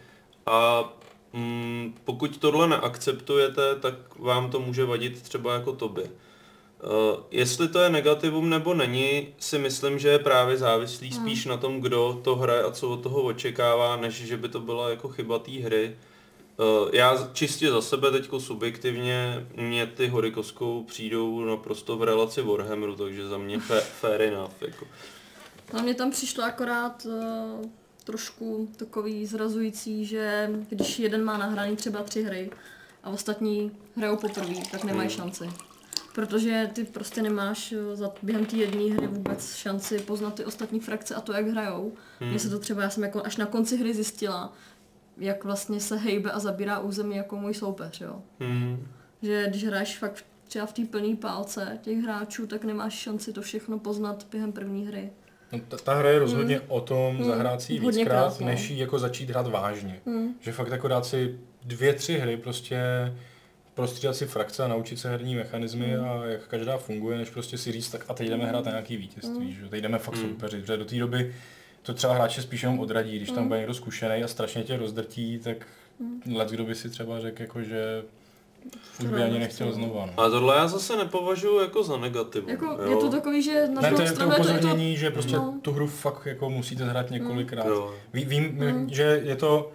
a 0.45 0.89
mm, 1.33 1.95
pokud 2.03 2.37
tohle 2.37 2.67
neakceptujete, 2.67 3.75
tak 3.75 3.93
vám 4.19 4.51
to 4.51 4.59
může 4.59 4.85
vadit 4.85 5.21
třeba 5.21 5.53
jako 5.53 5.73
tobě. 5.73 6.03
Uh, 6.83 7.19
jestli 7.31 7.67
to 7.67 7.79
je 7.79 7.89
negativum 7.89 8.49
nebo 8.49 8.73
není, 8.73 9.27
si 9.39 9.59
myslím, 9.59 9.99
že 9.99 10.09
je 10.09 10.19
právě 10.19 10.57
závislý 10.57 11.11
spíš 11.11 11.45
na 11.45 11.57
tom, 11.57 11.81
kdo 11.81 12.21
to 12.23 12.35
hraje 12.35 12.63
a 12.63 12.71
co 12.71 12.89
od 12.89 13.03
toho 13.03 13.21
očekává, 13.21 13.95
než 13.95 14.13
že 14.15 14.37
by 14.37 14.49
to 14.49 14.59
byla 14.59 14.89
jako 14.89 15.07
chyba 15.09 15.39
té 15.39 15.51
hry. 15.51 15.97
Uh, 16.57 16.89
já 16.93 17.29
čistě 17.33 17.71
za 17.71 17.81
sebe 17.81 18.11
teďko 18.11 18.39
subjektivně, 18.39 19.47
mě 19.55 19.85
ty 19.87 20.07
hory 20.07 20.31
koskou 20.31 20.83
přijdou 20.83 21.45
naprosto 21.45 21.97
v 21.97 22.03
relaci 22.03 22.41
Warhammeru, 22.41 22.95
takže 22.95 23.27
za 23.27 23.37
mě 23.37 23.57
fa- 23.57 23.81
fair 23.99 24.21
enough. 24.21 24.51
Jako. 24.61 24.85
Na 25.73 25.81
mě 25.81 25.93
tam 25.93 26.11
přišlo 26.11 26.43
akorát 26.43 27.05
uh, 27.05 27.65
trošku 28.03 28.69
takový 28.77 29.25
zrazující, 29.25 30.05
že 30.05 30.49
když 30.69 30.99
jeden 30.99 31.23
má 31.23 31.37
nahraný 31.37 31.75
třeba 31.75 32.03
tři 32.03 32.23
hry 32.23 32.49
a 33.03 33.09
ostatní 33.09 33.71
hrajou 33.95 34.15
poprvé, 34.17 34.53
tak 34.71 34.83
nemají 34.83 35.09
Hmm. 35.09 35.17
šanci. 35.17 35.70
Protože 36.15 36.69
ty 36.73 36.83
prostě 36.83 37.21
nemáš 37.21 37.73
za, 37.93 38.11
během 38.21 38.45
té 38.45 38.55
jedné 38.55 38.95
hry 38.95 39.07
vůbec 39.07 39.55
šanci 39.55 39.99
poznat 39.99 40.35
ty 40.35 40.45
ostatní 40.45 40.79
frakce 40.79 41.15
a 41.15 41.21
to, 41.21 41.33
jak 41.33 41.47
hrajou. 41.47 41.93
Hmm. 42.19 42.29
Mně 42.29 42.39
se 42.39 42.49
to 42.49 42.59
třeba, 42.59 42.81
já 42.81 42.89
jsem 42.89 43.03
jako 43.03 43.25
až 43.25 43.37
na 43.37 43.45
konci 43.45 43.77
hry 43.77 43.93
zjistila, 43.93 44.53
jak 45.17 45.43
vlastně 45.43 45.79
se 45.79 45.95
hejbe 45.97 46.31
a 46.31 46.39
zabírá 46.39 46.79
území 46.79 47.15
jako 47.15 47.35
můj 47.35 47.53
soupeř, 47.53 48.01
jo. 48.01 48.21
Hmm. 48.39 48.87
Že 49.21 49.45
když 49.49 49.65
hraješ 49.65 49.97
fakt 49.97 50.25
třeba 50.47 50.65
v 50.65 50.73
té 50.73 50.85
plné 50.85 51.15
pálce 51.15 51.79
těch 51.81 51.97
hráčů, 51.97 52.47
tak 52.47 52.63
nemáš 52.63 52.93
šanci 52.93 53.33
to 53.33 53.41
všechno 53.41 53.79
poznat 53.79 54.27
během 54.31 54.51
první 54.51 54.87
hry. 54.87 55.09
No, 55.51 55.59
ta, 55.67 55.77
ta 55.77 55.93
hra 55.93 56.09
je 56.09 56.19
rozhodně 56.19 56.61
o 56.67 56.81
tom 56.81 57.15
Hmm. 57.15 57.25
zahrát 57.25 57.61
si 57.61 57.79
víckrát, 57.79 58.07
krát, 58.07 58.39
no. 58.39 58.45
než 58.45 58.69
ji 58.69 58.79
jako 58.79 58.99
začít 58.99 59.29
hrát 59.29 59.47
vážně. 59.47 60.01
Hmm. 60.05 60.35
Že 60.39 60.51
fakt 60.51 60.71
jako 60.71 60.87
dát 60.87 61.05
si 61.05 61.39
dvě, 61.65 61.93
tři 61.93 62.17
hry, 62.17 62.37
prostě 62.37 62.79
prostřídat 63.81 64.15
si 64.15 64.25
frakce 64.25 64.63
a 64.63 64.67
naučit 64.67 64.99
se 64.99 65.09
herní 65.09 65.35
mechanismy 65.35 65.85
Hmm. 65.85 66.05
a 66.09 66.25
jak 66.25 66.47
každá 66.47 66.77
funguje, 66.77 67.17
než 67.17 67.29
prostě 67.29 67.57
si 67.57 67.71
říct, 67.71 67.89
tak 67.89 68.05
a 68.07 68.13
teď 68.13 68.29
jdeme 68.29 68.45
hrát 68.45 68.65
na 68.65 68.71
nějaký 68.71 68.97
vítězství, 68.97 69.45
Hmm. 69.45 69.53
že? 69.53 69.69
teď 69.69 69.81
jdeme 69.83 69.97
fakt 69.99 70.15
Hmm. 70.17 70.29
soupeřit, 70.29 70.61
protože 70.61 70.77
do 70.77 70.85
té 70.85 70.95
doby 70.95 71.35
to 71.81 71.93
třeba 71.93 72.13
hráče 72.13 72.41
spíš 72.41 72.63
jenom 72.63 72.79
odradí, 72.79 73.15
když 73.17 73.29
tam 73.29 73.37
Hmm. 73.37 73.47
bude 73.47 73.59
někdo 73.59 73.73
zkušený 73.73 74.23
a 74.23 74.27
strašně 74.27 74.63
tě 74.63 74.77
rozdrtí, 74.77 75.39
tak 75.43 75.57
let 76.35 76.49
kdo 76.49 76.63
by 76.63 76.75
si 76.75 76.89
třeba 76.89 77.19
řekl, 77.19 77.41
jako, 77.41 77.61
že 77.61 78.03
už 79.03 79.09
by 79.09 79.23
ani 79.23 79.39
nechtěl 79.39 79.71
znova. 79.71 80.05
No. 80.05 80.23
A 80.23 80.29
tohle 80.29 80.55
já 80.55 80.67
zase 80.67 80.97
nepovažuji 80.97 81.59
jako 81.61 81.83
za 81.83 81.97
negativum. 81.97 82.49
Jako, 82.49 82.65
jo. 82.65 82.89
je 82.89 82.95
to 82.95 83.09
takový, 83.09 83.41
že 83.43 83.67
na 83.67 83.81
Ne, 83.81 83.91
to 83.91 84.01
je 84.01 84.07
to 84.09 84.13
stranu 84.15 84.31
je 84.31 84.37
to, 84.37 84.43
je 84.43 84.47
to 84.47 84.51
upozornění, 84.59 84.97
že 84.97 85.11
prostě 85.11 85.35
no. 85.35 85.59
tu 85.61 85.71
hru 85.71 85.87
fakt 85.87 86.25
jako 86.25 86.49
musíte 86.49 86.83
hrát 86.85 87.11
několikrát. 87.11 87.65
Jo. 87.67 87.93
Ví, 88.13 88.25
vím, 88.25 88.43
Mm. 88.43 88.89
že 88.91 89.21
je 89.23 89.35
to, 89.35 89.71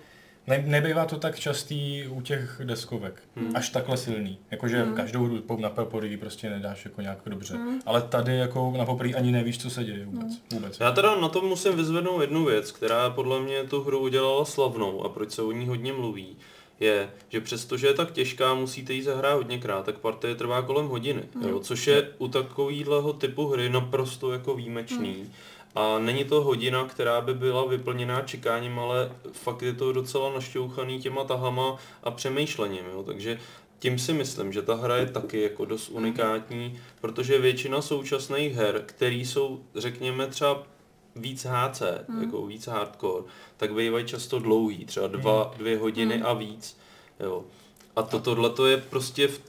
ne, 0.46 0.64
nebývá 0.66 1.04
to 1.04 1.16
tak 1.18 1.38
častý 1.38 2.04
u 2.08 2.20
těch 2.20 2.60
deskovek, 2.64 3.22
Hmm. 3.36 3.56
až 3.56 3.68
takhle 3.68 3.96
silný. 3.96 4.38
Jakože 4.50 4.84
Mm. 4.84 4.94
každou 4.94 5.24
hru 5.24 5.40
po- 5.42 5.56
na 5.56 5.70
poprvé 5.70 6.16
prostě 6.16 6.50
nedáš 6.50 6.84
jako 6.84 7.00
nějak 7.00 7.18
dobře. 7.26 7.54
Mm. 7.54 7.80
Ale 7.86 8.02
tady 8.02 8.36
jako 8.36 8.74
na 8.78 8.84
poprvé 8.84 9.12
ani 9.12 9.32
nevíš, 9.32 9.58
co 9.58 9.70
se 9.70 9.84
děje 9.84 10.04
vůbec. 10.06 10.32
vůbec. 10.52 10.80
Já 10.80 10.92
teda 10.92 11.14
na 11.20 11.28
tom 11.28 11.44
musím 11.44 11.72
vyzvednout 11.76 12.20
jednu 12.20 12.44
věc, 12.44 12.72
která 12.72 13.10
podle 13.10 13.40
mě 13.40 13.64
tu 13.64 13.82
hru 13.82 13.98
udělala 13.98 14.44
slavnou 14.44 15.04
a 15.04 15.08
proč 15.08 15.30
se 15.30 15.42
o 15.42 15.52
ní 15.52 15.66
hodně 15.66 15.92
mluví, 15.92 16.36
je, 16.80 17.08
že 17.28 17.40
přestože 17.40 17.86
je 17.86 17.94
tak 17.94 18.12
těžká, 18.12 18.54
musíte 18.54 18.92
jí 18.92 19.02
zahrát 19.02 19.34
hodněkrát, 19.34 19.84
tak 19.84 19.98
partie 19.98 20.34
trvá 20.34 20.62
kolem 20.62 20.86
hodiny, 20.86 21.22
jo, 21.48 21.60
což 21.60 21.86
je 21.86 22.08
u 22.18 22.28
takového 22.28 23.12
typu 23.12 23.46
hry 23.48 23.68
naprosto 23.70 24.32
jako 24.32 24.54
výjimečný. 24.54 25.30
A 25.76 25.98
není 25.98 26.24
to 26.24 26.42
hodina, 26.42 26.84
která 26.84 27.20
by 27.20 27.34
byla 27.34 27.64
vyplněná 27.66 28.22
čekáním, 28.22 28.78
ale 28.78 29.12
fakt 29.32 29.62
je 29.62 29.72
to 29.72 29.92
docela 29.92 30.32
našťouchaný 30.32 30.98
těma 31.00 31.24
tahama 31.24 31.76
a 32.02 32.10
přemýšlením, 32.10 32.84
jo, 32.92 33.02
takže 33.02 33.38
tím 33.78 33.98
si 33.98 34.12
myslím, 34.12 34.52
že 34.52 34.62
ta 34.62 34.74
hra 34.74 34.96
je 34.96 35.06
taky 35.06 35.42
jako 35.42 35.64
dost 35.64 35.88
unikátní, 35.88 36.80
protože 37.00 37.38
většina 37.38 37.82
současných 37.82 38.54
her, 38.54 38.82
které 38.86 39.14
jsou, 39.14 39.60
řekněme, 39.74 40.26
třeba 40.26 40.62
víc 41.16 41.46
HC, 41.50 41.82
Hmm. 42.08 42.22
jako 42.22 42.46
víc 42.46 42.66
hardcore, 42.66 43.24
tak 43.56 43.74
bývají 43.74 44.04
často 44.06 44.38
dlouhý, 44.38 44.84
třeba 44.84 45.06
dva, 45.06 45.54
dvě 45.58 45.78
hodiny 45.78 46.14
Hmm. 46.16 46.26
a 46.26 46.32
víc. 46.32 46.76
Jo. 47.20 47.44
A 47.96 48.02
to, 48.02 48.20
tohle 48.20 48.50
to 48.50 48.66
je 48.66 48.76
prostě, 48.76 49.28
v, 49.28 49.40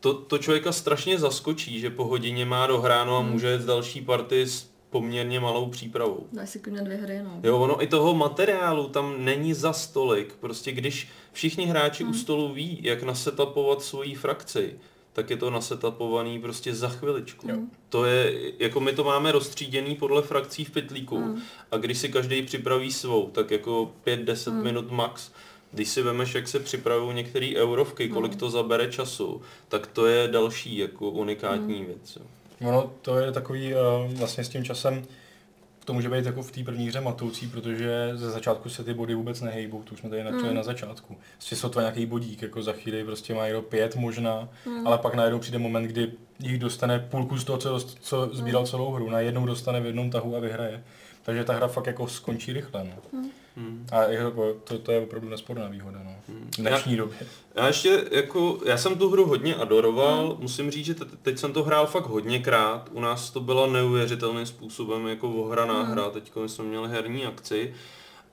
to, 0.00 0.14
to 0.14 0.38
člověka 0.38 0.72
strašně 0.72 1.18
zaskočí, 1.18 1.80
že 1.80 1.90
po 1.90 2.04
hodině 2.04 2.44
má 2.44 2.66
dohráno 2.66 3.16
a 3.16 3.20
Hmm. 3.20 3.32
může 3.32 3.46
jet 3.48 3.60
z 3.62 3.66
další 3.66 4.00
party 4.00 4.46
s 4.46 4.75
poměrně 5.00 5.40
malou 5.40 5.66
přípravou. 5.70 6.26
Dáš 6.32 6.50
si 6.50 6.58
klidně 6.58 6.82
dvě 6.82 6.96
hry, 6.96 7.20
no. 7.24 7.40
Jo, 7.42 7.58
ono 7.58 7.82
i 7.82 7.86
toho 7.86 8.14
materiálu 8.14 8.88
tam 8.88 9.24
není 9.24 9.54
za 9.54 9.72
stolik. 9.72 10.34
Prostě 10.40 10.72
když 10.72 11.08
všichni 11.32 11.66
hráči 11.66 12.02
Hmm. 12.02 12.12
u 12.12 12.14
stolu 12.16 12.52
ví, 12.52 12.78
jak 12.82 13.02
nasetapovat 13.02 13.82
svoji 13.82 14.14
frakci, 14.14 14.74
tak 15.12 15.30
je 15.30 15.36
to 15.36 15.50
nasetapovaný 15.50 16.40
prostě 16.40 16.74
za 16.74 16.88
chviličku. 16.88 17.48
Jo. 17.50 17.56
To 17.88 18.04
je, 18.04 18.52
jako 18.58 18.80
my 18.80 18.92
to 18.92 19.04
máme 19.04 19.32
rozstříděný 19.32 19.94
podle 19.96 20.22
frakcí 20.22 20.64
v 20.64 20.70
pytlíku 20.70 21.18
Mm. 21.18 21.42
a 21.70 21.76
když 21.76 21.98
si 21.98 22.08
každý 22.08 22.42
připraví 22.42 22.92
svou, 22.92 23.30
tak 23.30 23.50
jako 23.50 23.92
5-10 24.04 24.52
Mm. 24.54 24.62
minut 24.62 24.90
max. 24.90 25.30
Když 25.72 25.88
si 25.88 26.02
vemeš, 26.02 26.34
jak 26.34 26.48
se 26.48 26.60
připravují 26.60 27.16
některé 27.16 27.52
eurovky, 27.56 28.08
kolik 28.08 28.32
Mm. 28.32 28.38
to 28.38 28.50
zabere 28.50 28.92
času, 28.92 29.42
tak 29.68 29.86
to 29.86 30.06
je 30.06 30.28
další 30.28 30.76
jako 30.78 31.10
unikátní 31.10 31.80
Mm. 31.80 31.86
věc. 31.86 32.16
Jo. 32.16 32.22
Ono 32.60 32.90
to 33.02 33.18
je 33.18 33.32
takový 33.32 33.74
uh, 33.74 33.80
vlastně 34.18 34.44
s 34.44 34.48
tím 34.48 34.64
časem, 34.64 35.02
to 35.84 35.92
může 35.92 36.08
být 36.10 36.26
jako 36.26 36.42
v 36.42 36.50
té 36.50 36.64
první 36.64 36.88
hře 36.88 37.00
matoucí, 37.00 37.46
protože 37.48 38.10
ze 38.14 38.30
začátku 38.30 38.68
se 38.68 38.84
ty 38.84 38.94
body 38.94 39.14
vůbec 39.14 39.40
nehejbou, 39.40 39.82
to 39.82 39.94
už 39.94 40.00
jsme 40.00 40.10
tady 40.10 40.24
načali 40.24 40.48
Mm. 40.48 40.54
na 40.54 40.62
začátku. 40.62 41.16
Prostě 41.36 41.56
sotva 41.56 41.82
nějaký 41.82 42.06
bodík, 42.06 42.42
jako 42.42 42.62
za 42.62 42.72
chvíli 42.72 43.04
prostě 43.04 43.34
má 43.34 43.48
do 43.48 43.62
pět 43.62 43.96
možná, 43.96 44.48
Mm. 44.66 44.86
ale 44.86 44.98
pak 44.98 45.14
najednou 45.14 45.38
přijde 45.38 45.58
moment, 45.58 45.84
kdy 45.84 46.12
jich 46.40 46.58
dostane 46.58 46.98
půlku 46.98 47.38
z 47.38 47.44
toho, 47.44 47.58
co, 47.58 47.80
co 47.80 48.30
sbíral 48.32 48.66
celou 48.66 48.92
hru, 48.92 49.10
najednou 49.10 49.46
dostane 49.46 49.80
v 49.80 49.86
jednom 49.86 50.10
tahu 50.10 50.36
a 50.36 50.40
vyhraje. 50.40 50.84
Takže 51.22 51.44
ta 51.44 51.52
hra 51.52 51.68
fakt 51.68 51.86
jako 51.86 52.08
skončí 52.08 52.52
rychle. 52.52 52.84
No. 53.12 53.20
Hmm. 53.56 53.86
A 53.92 54.02
jako, 54.02 54.54
to, 54.64 54.78
to 54.78 54.92
je 54.92 55.00
opravdu 55.00 55.28
nesporná 55.28 55.68
výhoda. 55.68 55.98
No. 56.04 56.14
Hmm. 56.28 56.48
V 56.54 56.56
dnešní 56.56 56.96
době. 56.96 57.16
Já 57.54 57.66
ještě 57.66 58.04
jako, 58.10 58.58
já 58.64 58.76
jsem 58.78 58.98
tu 58.98 59.10
hru 59.10 59.26
hodně 59.26 59.54
adoroval, 59.54 60.36
musím 60.40 60.70
říct, 60.70 60.86
že 60.86 60.94
te- 60.94 61.04
teď 61.22 61.38
jsem 61.38 61.52
to 61.52 61.62
hrál 61.64 61.86
fakt 61.86 62.06
hodněkrát, 62.06 62.88
u 62.92 63.00
nás 63.00 63.30
to 63.30 63.40
byla 63.40 63.66
neuvěřitelným 63.66 64.46
způsobem 64.46 65.06
jako 65.06 65.30
ohraná 65.30 65.82
Mm. 65.82 65.90
hra, 65.90 66.10
teď 66.10 66.32
jsme 66.46 66.64
měli 66.64 66.88
herní 66.88 67.26
akci. 67.26 67.74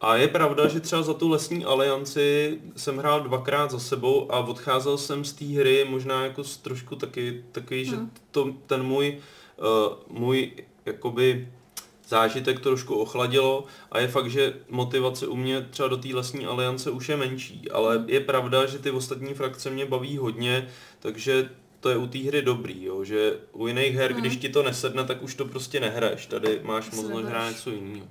A 0.02 0.16
je 0.16 0.28
pravda, 0.28 0.68
že 0.68 0.80
třeba 0.80 1.02
za 1.02 1.14
tu 1.14 1.30
lesní 1.30 1.66
alianci 1.66 2.60
jsem 2.76 2.98
hrál 2.98 3.22
dvakrát 3.22 3.72
za 3.72 3.80
sebou 3.80 4.32
a 4.32 4.40
odcházel 4.40 4.98
jsem 4.98 5.26
z 5.26 5.34
té 5.34 5.46
hry 5.46 5.86
možná 5.90 6.24
jako 6.24 6.44
s 6.44 6.58
trošku 6.58 6.96
taky, 6.96 7.44
taky 7.52 7.86
že 7.86 7.96
Mm. 7.96 8.12
to, 8.32 8.54
ten 8.68 8.84
můj, 8.84 9.18
uh, 9.58 10.18
můj 10.20 10.52
jakoby 10.86 11.48
zážitek 12.08 12.60
trošku 12.60 12.96
ochladilo 12.96 13.64
a 13.92 14.00
je 14.00 14.08
fakt, 14.08 14.30
že 14.30 14.54
motivace 14.70 15.28
u 15.28 15.36
mě 15.36 15.62
třeba 15.62 15.88
do 15.88 15.98
té 15.98 16.08
lesní 16.14 16.46
aliance 16.46 16.92
už 16.92 17.10
je 17.10 17.18
menší, 17.18 17.72
ale 17.72 18.04
je 18.08 18.20
pravda, 18.20 18.66
že 18.66 18.80
ty 18.80 18.92
ostatní 18.92 19.34
frakce 19.34 19.70
mě 19.70 19.86
baví 19.86 20.18
hodně, 20.18 20.68
takže 21.00 21.50
to 21.80 21.90
je 21.90 21.98
u 21.98 22.08
té 22.08 22.18
hry 22.20 22.42
dobrý, 22.42 22.84
jo, 22.84 23.04
že 23.04 23.34
u 23.52 23.68
jiných 23.68 23.96
her, 23.96 24.12
Mm. 24.14 24.20
když 24.20 24.38
ti 24.38 24.50
to 24.50 24.64
nesedne, 24.64 25.04
tak 25.04 25.24
už 25.24 25.36
to 25.36 25.46
prostě 25.46 25.80
nehraješ, 25.80 26.26
tady 26.26 26.60
máš 26.64 26.92
možnost 26.92 27.26
hrát 27.26 27.50
něco 27.50 27.70
jiného. 27.72 28.08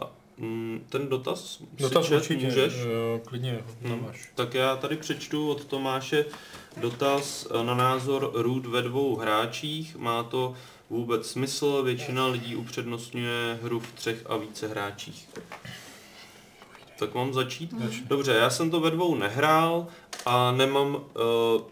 A 0.00 0.10
mm, 0.38 0.86
ten 0.88 1.08
dotaz, 1.08 1.56
si 1.56 1.64
Dotaz 1.82 2.06
čet, 2.06 2.14
určitě, 2.16 2.44
můžeš? 2.46 2.74
eh, 2.76 3.20
klidně 3.24 3.58
ho 3.66 3.88
Hmm. 3.88 4.02
máš. 4.06 4.30
Tak 4.34 4.54
já 4.54 4.76
tady 4.76 4.96
přečtu 4.96 5.50
od 5.50 5.64
Tomáše 5.64 6.24
dotaz 6.76 7.48
na 7.64 7.74
názor 7.74 8.30
Root 8.34 8.66
ve 8.66 8.82
dvou 8.82 9.16
hráčích. 9.16 9.96
Má 9.96 10.22
to 10.22 10.54
vůbec 10.90 11.30
smysl? 11.30 11.82
Většina 11.82 12.26
lidí 12.26 12.56
upřednostňuje 12.56 13.58
hru 13.62 13.80
v 13.80 13.92
třech 13.92 14.22
a 14.26 14.36
více 14.36 14.68
hráčích. 14.68 15.28
Tak 16.98 17.14
mám 17.14 17.34
začít? 17.34 17.74
Dobře, 18.06 18.32
já 18.32 18.50
jsem 18.50 18.70
to 18.70 18.80
ve 18.80 18.90
dvou 18.90 19.14
nehrál 19.14 19.86
a 20.26 20.52
nemám, 20.52 20.94
uh, 20.94 21.62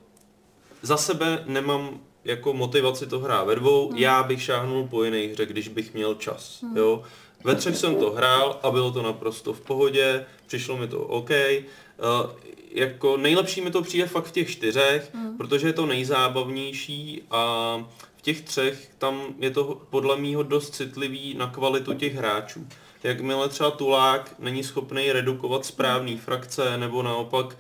za 0.83 0.97
sebe 0.97 1.43
nemám 1.47 2.01
jako 2.25 2.53
motivaci 2.53 3.07
to 3.07 3.19
hrát 3.19 3.45
ve 3.45 3.55
dvou, 3.55 3.89
Hmm. 3.89 3.99
já 3.99 4.23
bych 4.23 4.43
šáhnul 4.43 4.87
po 4.87 5.05
jiné 5.05 5.19
hře, 5.33 5.47
když 5.47 5.69
bych 5.69 5.95
měl 5.95 6.15
čas, 6.15 6.63
Hmm. 6.63 6.77
jo. 6.77 7.03
Ve 7.45 7.55
třech 7.55 7.77
jsem 7.77 7.97
to 7.97 8.11
hrál 8.11 8.61
a 8.63 8.71
bylo 8.71 8.93
to 8.93 9.03
naprosto 9.03 9.53
v 9.53 9.61
pohodě, 9.61 10.27
přišlo 10.47 10.77
mi 10.77 10.89
to 10.89 11.01
OK. 11.01 11.31
Uh, 11.31 12.31
jako 12.71 13.17
nejlepší 13.17 13.61
mi 13.61 13.71
to 13.71 13.83
přijde 13.83 14.07
fakt 14.07 14.25
v 14.25 14.33
těch 14.33 14.51
čtyřech, 14.51 15.11
Hmm. 15.15 15.37
protože 15.37 15.67
je 15.67 15.73
to 15.73 15.87
nejzábavnější 15.87 17.23
a 17.31 17.77
těch 18.25 18.41
třech 18.41 18.91
tam 18.99 19.23
je 19.39 19.51
to 19.51 19.83
podle 19.91 20.17
mýho 20.17 20.43
dost 20.43 20.75
citlivý 20.75 21.35
na 21.35 21.47
kvalitu 21.51 21.95
těch 21.95 22.15
hráčů. 22.15 22.67
Jakmile 23.03 23.49
třeba 23.49 23.71
Tulák 23.71 24.35
není 24.39 24.65
schopný 24.65 25.13
redukovat 25.13 25.65
správný 25.65 26.19
frakce, 26.19 26.79
nebo 26.79 27.03
naopak 27.03 27.57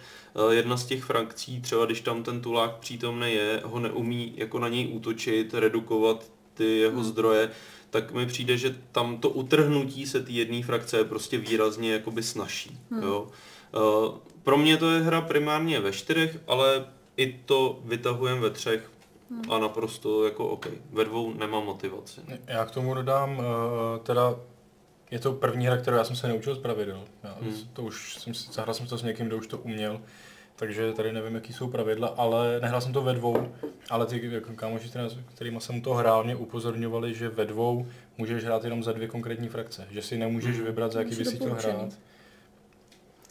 eh, 0.50 0.54
jedna 0.54 0.76
z 0.76 0.86
těch 0.86 1.04
frakcí, 1.04 1.60
třeba 1.60 1.86
když 1.86 2.00
tam 2.00 2.22
ten 2.22 2.40
Tulák 2.40 2.76
přítomný 2.76 3.32
je, 3.32 3.60
ho 3.64 3.78
neumí 3.78 4.32
jako 4.36 4.58
na 4.58 4.68
něj 4.68 4.88
útočit, 4.92 5.54
redukovat 5.54 6.30
ty 6.54 6.78
jeho 6.78 6.94
Hmm. 7.00 7.04
zdroje, 7.04 7.50
tak 7.90 8.12
mi 8.12 8.26
přijde, 8.26 8.56
že 8.56 8.76
tam 8.92 9.18
to 9.18 9.30
utrhnutí 9.30 10.06
se 10.06 10.22
té 10.22 10.32
jedné 10.32 10.62
frakce 10.62 10.96
je 10.98 11.04
prostě 11.04 11.38
výrazně 11.38 11.92
jakoby 11.92 12.22
snažší. 12.22 12.78
Hmm. 12.90 13.02
Jo. 13.02 13.28
Eh, 13.74 14.34
Pro 14.42 14.56
mě 14.56 14.76
to 14.76 14.90
je 14.90 15.00
hra 15.00 15.20
primárně 15.20 15.80
ve 15.80 15.92
čtyřech, 15.92 16.38
ale 16.46 16.86
i 17.16 17.40
to 17.46 17.80
vytahujeme 17.84 18.40
ve 18.40 18.50
třech 18.50 18.90
Hmm. 19.42 19.52
a 19.52 19.58
naprosto 19.58 20.24
jako 20.24 20.48
OK. 20.48 20.66
Ve 20.92 21.04
dvou 21.04 21.34
nemám 21.34 21.64
motivaci. 21.64 22.20
Já 22.46 22.64
k 22.64 22.70
tomu 22.70 22.94
dodám, 22.94 23.40
eh, 23.40 23.98
teda 24.02 24.34
je 25.10 25.18
to 25.18 25.32
první 25.32 25.66
hra, 25.66 25.76
kterou 25.76 25.96
já 25.96 26.04
jsem 26.04 26.16
se 26.16 26.28
neučil 26.28 26.54
z 26.54 26.58
pravidel. 26.58 27.04
Já, 27.24 27.36
Hmm. 27.40 27.54
To 27.72 27.82
už 27.82 28.14
jsem 28.18 28.34
si, 28.34 28.52
zahrál 28.52 28.74
jsem 28.74 28.86
to 28.86 28.98
s 28.98 29.02
někým, 29.02 29.26
kdo 29.26 29.36
už 29.36 29.46
to 29.46 29.58
uměl, 29.58 30.00
takže 30.56 30.92
tady 30.92 31.12
nevím, 31.12 31.34
jaký 31.34 31.52
jsou 31.52 31.68
pravidla, 31.68 32.08
ale 32.16 32.58
nehrál 32.62 32.80
jsem 32.80 32.92
to 32.92 33.02
ve 33.02 33.12
dvou, 33.14 33.48
ale 33.90 34.06
ty 34.06 34.30
jako 34.34 34.52
kámoši, 34.52 34.88
který- 34.88 35.08
kterýma 35.34 35.60
jsem 35.60 35.80
to 35.80 35.94
hrál, 35.94 36.24
mě 36.24 36.36
upozorňovali, 36.36 37.14
že 37.14 37.28
ve 37.28 37.44
dvou 37.44 37.86
můžeš 38.18 38.44
hrát 38.44 38.64
jenom 38.64 38.82
za 38.82 38.92
dvě 38.92 39.08
konkrétní 39.08 39.48
frakce, 39.48 39.86
že 39.90 40.02
si 40.02 40.18
nemůžeš 40.18 40.56
Hmm. 40.56 40.64
vybrat, 40.66 40.92
za 40.92 40.98
jaký 40.98 41.10
Musí 41.10 41.18
by 41.22 41.30
si 41.30 41.36
chtěl 41.36 41.54
hrát. 41.54 41.92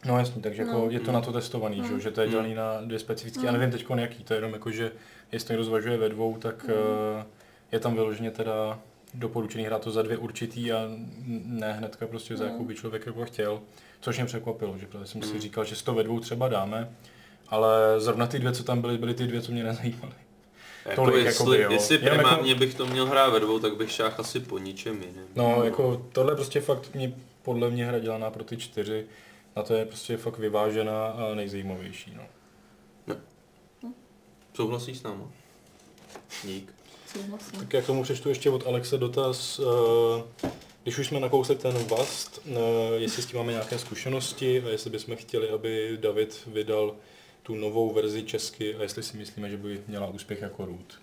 No 0.05 0.17
jasně, 0.19 0.41
takže 0.41 0.61
jako 0.61 0.77
No. 0.77 0.89
je 0.89 0.99
to 0.99 1.11
na 1.11 1.21
to 1.21 1.31
testovaný, 1.33 1.77
No. 1.81 1.87
že, 1.87 1.93
jo, 1.93 1.99
že 1.99 2.11
to 2.11 2.21
je 2.21 2.27
Hmm. 2.27 2.31
dělaný 2.31 2.53
na 2.55 2.81
dvě 2.81 2.99
specifické, 2.99 3.39
No. 3.39 3.45
já 3.45 3.51
nevím 3.51 3.71
teď 3.71 3.85
jaký, 3.95 4.23
to 4.23 4.33
je 4.33 4.37
jenom 4.37 4.53
jako, 4.53 4.71
že 4.71 4.91
jestli 5.33 5.51
někdo 5.51 5.63
zvažuje 5.63 5.97
ve 5.97 6.09
dvou, 6.09 6.37
tak 6.37 6.65
No. 6.67 6.73
eh, 7.21 7.25
je 7.71 7.79
tam 7.79 7.93
vyloženě 7.93 8.31
teda 8.31 8.79
doporučený 9.13 9.63
hrát 9.63 9.81
to 9.81 9.91
za 9.91 10.01
dvě 10.01 10.17
určitý 10.17 10.71
a 10.71 10.87
ne 11.45 11.73
hnedka 11.73 12.07
prostě 12.07 12.37
za 12.37 12.43
No. 12.45 12.51
jakou 12.51 12.65
by 12.65 12.75
člověk 12.75 13.05
jako 13.05 13.25
chtěl, 13.25 13.61
což 14.01 14.17
mě 14.17 14.25
překvapilo, 14.25 14.77
že 14.77 14.87
jsem 15.05 15.21
si 15.21 15.33
Mm. 15.33 15.39
říkal, 15.39 15.65
že 15.65 15.75
si 15.75 15.83
to 15.83 15.93
ve 15.93 16.03
dvou 16.03 16.19
třeba 16.19 16.47
dáme, 16.47 16.89
ale 17.49 17.71
zrovna 17.97 18.27
ty 18.27 18.39
dvě, 18.39 18.51
co 18.51 18.63
tam 18.63 18.81
byly, 18.81 18.97
byly 18.97 19.13
ty 19.13 19.27
dvě, 19.27 19.41
co 19.41 19.51
mě 19.51 19.63
nezajímaly. 19.63 20.13
Jako 20.85 20.95
Tolik, 21.05 21.25
jestli, 21.25 21.31
jakoby, 21.43 21.61
jo. 21.61 21.71
jestli 21.71 21.95
Jenom 21.95 22.17
primárně 22.17 22.49
jako- 22.49 22.59
bych 22.59 22.75
to 22.75 22.85
měl 22.85 23.05
hrát 23.05 23.29
ve 23.33 23.39
dvou, 23.39 23.59
tak 23.59 23.75
bych 23.77 23.91
šáhl 23.91 24.15
asi 24.17 24.39
po 24.39 24.57
ničem 24.59 25.01
jiném. 25.01 25.25
No, 25.35 25.63
jako 25.63 26.05
tohle 26.11 26.35
prostě 26.35 26.61
fakt 26.61 26.93
mě, 26.95 27.13
podle 27.41 27.69
mě 27.69 27.85
hra 27.85 27.99
dělaná 27.99 28.29
pro 28.31 28.43
ty 28.43 28.57
čtyři, 28.57 29.05
na 29.55 29.63
to 29.63 29.73
je 29.73 29.85
prostě 29.85 30.17
fakt 30.17 30.37
vyvážená 30.37 31.05
a 31.07 31.35
nejzajímavější, 31.35 32.13
no. 32.17 32.23
Souhlasíš 34.53 34.97
s 34.97 35.03
náma? 35.03 35.25
Dík. 36.43 36.73
Souhlasím. 37.07 37.59
Tak 37.59 37.73
já 37.73 37.81
k 37.81 37.85
tomu 37.85 38.03
přečtu 38.03 38.29
ještě 38.29 38.49
od 38.49 38.67
Alexe 38.67 38.97
dotaz, 38.97 39.59
eh, 39.59 40.49
když 40.83 40.97
už 40.97 41.07
jsme 41.07 41.19
nakousli 41.19 41.55
ten 41.55 41.73
Vast, 41.87 42.41
eh, 42.45 42.51
jestli 42.95 43.23
s 43.23 43.25
tím 43.25 43.37
máme 43.37 43.51
nějaké 43.51 43.79
zkušenosti 43.79 44.63
a 44.65 44.69
jestli 44.69 44.89
bychom 44.89 45.15
chtěli, 45.15 45.49
aby 45.49 45.97
David 46.01 46.47
vydal 46.47 46.95
tu 47.43 47.55
novou 47.55 47.93
verzi 47.93 48.23
česky 48.23 48.75
a 48.75 48.81
jestli 48.81 49.03
si 49.03 49.17
myslíme, 49.17 49.49
že 49.49 49.57
by 49.57 49.81
měla 49.87 50.07
úspěch 50.07 50.41
jako 50.41 50.65
Root. 50.65 50.99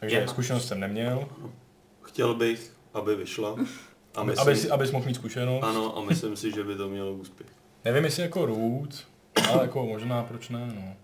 Takže 0.00 0.16
Je. 0.16 0.28
zkušenost 0.28 0.68
jsem 0.68 0.80
neměl, 0.80 1.28
Chtěl 2.02 2.34
bych, 2.34 2.72
aby 2.94 3.14
vyšla. 3.16 3.56
A 4.14 4.20
aby, 4.20 4.30
myslím, 4.30 4.48
aby, 4.48 4.56
si, 4.56 4.70
abys 4.70 4.90
mohl 4.90 5.06
mít 5.06 5.14
zkušenost. 5.14 5.62
Ano, 5.64 5.98
a 5.98 6.00
myslím 6.00 6.36
si, 6.36 6.52
že 6.52 6.64
by 6.64 6.74
to 6.76 6.88
mělo 6.88 7.12
úspěch. 7.12 7.48
Nevím, 7.84 8.04
jestli 8.04 8.22
jako 8.22 8.46
Root, 8.46 9.06
ale 9.50 9.62
jako 9.62 9.86
možná 9.86 10.22
proč 10.22 10.48
ne, 10.48 10.72
no. 10.74 10.96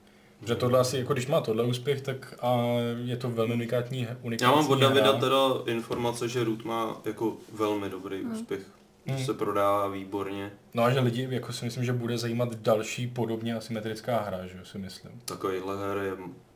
Protože 0.42 0.54
tohle 0.54 0.78
asi, 0.80 0.98
jako 0.98 1.12
když 1.12 1.26
má 1.26 1.40
tohle 1.40 1.64
úspěch, 1.64 2.00
tak 2.00 2.34
a 2.40 2.56
je 3.04 3.16
to 3.16 3.30
velmi 3.30 3.54
unikátní, 3.54 4.08
unikátní 4.22 4.50
Já 4.56 4.62
mám 4.62 4.70
od. 4.70 4.80
Davida 4.80 5.12
teda 5.12 5.38
informace, 5.66 6.28
že 6.28 6.44
Root 6.44 6.64
má 6.64 7.00
jako 7.04 7.36
velmi 7.52 7.90
dobrý 7.90 8.22
Hmm. 8.22 8.32
úspěch. 8.32 8.60
Hmm. 9.06 9.18
Že 9.18 9.24
se 9.24 9.34
prodává 9.34 9.88
výborně. 9.88 10.50
No 10.74 10.82
a 10.82 10.90
že 10.90 11.00
lidi, 11.00 11.28
jako 11.30 11.52
si 11.52 11.64
myslím, 11.64 11.84
že 11.84 11.92
bude 11.92 12.18
zajímat 12.18 12.54
další 12.54 13.06
podobně 13.06 13.54
asymetrická 13.54 14.20
hra, 14.20 14.46
že 14.46 14.58
jo, 14.58 14.64
si 14.64 14.78
myslím. 14.78 15.12
Takovýhle 15.24 15.76
her 15.88 15.98
je 16.04 16.12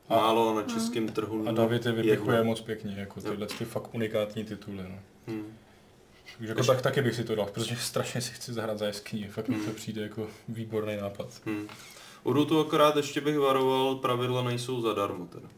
A- 0.08 0.16
málo 0.16 0.54
na 0.54 0.62
českém 0.62 1.08
trhu. 1.08 1.48
A 1.48 1.52
David 1.52 1.86
je 1.86 1.92
vypichuje 1.92 2.42
moc 2.44 2.60
pěkně, 2.60 2.94
jako 2.98 3.20
tyhle 3.20 3.46
ty 3.46 3.64
fakt 3.64 3.94
unikátní 3.94 4.44
tituly, 4.44 4.82
no. 4.82 4.98
Hmm. 5.26 5.44
Takže 6.38 6.48
jako 6.48 6.60
Ještě- 6.60 6.72
tak 6.72 6.82
taky 6.82 7.02
bych 7.02 7.14
si 7.14 7.24
to 7.24 7.34
dal, 7.34 7.46
protože 7.46 7.76
strašně 7.76 8.20
si 8.20 8.32
chci 8.32 8.52
zahrát 8.52 8.78
za 8.78 8.86
jeskyní, 8.86 9.24
fakt 9.24 9.48
mi 9.48 9.56
to 9.56 9.62
Hmm. 9.64 9.74
přijde 9.74 10.02
jako 10.02 10.26
výborný 10.48 10.96
nápad. 10.96 11.28
Hmm. 11.46 11.68
U 12.26 12.32
Rootu 12.32 12.60
akorát 12.60 12.96
ještě 12.96 13.20
bych 13.20 13.38
varoval, 13.38 13.94
pravidla 13.94 14.42
nejsou 14.42 14.80
zadarmo 14.80 15.26
teda. 15.26 15.48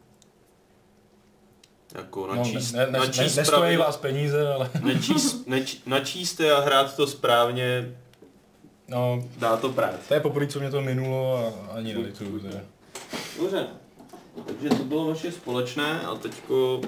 Jako 1.95 2.27
No, 2.27 2.35
načíst, 2.35 2.71
ne, 2.71 2.85
ne, 2.85 2.91
ne, 2.91 2.99
načíst 2.99 3.35
ne, 3.35 3.41
nestojí 3.41 3.61
pravidla- 3.77 3.79
vás 3.85 3.97
peníze, 3.97 4.53
ale 4.53 4.69
Nečíst, 4.83 5.43
neč, 5.47 5.81
načíst 5.85 6.41
a 6.41 6.59
hrát 6.61 6.95
to 6.95 7.07
správně, 7.07 7.95
no, 8.87 9.23
dá 9.37 9.57
to 9.57 9.69
prát. 9.69 9.95
to 10.07 10.13
je 10.13 10.19
poprvé, 10.19 10.47
co 10.47 10.59
mě 10.59 10.71
to 10.71 10.81
minulo 10.81 11.37
a 11.37 11.73
ani 11.77 11.93
nelituju. 11.93 12.39
Dobře. 13.37 13.67
Takže 14.47 14.69
to 14.69 14.83
bylo 14.83 15.05
vaše 15.07 15.31
společné 15.31 16.01
a 16.01 16.15
teďko, 16.15 16.81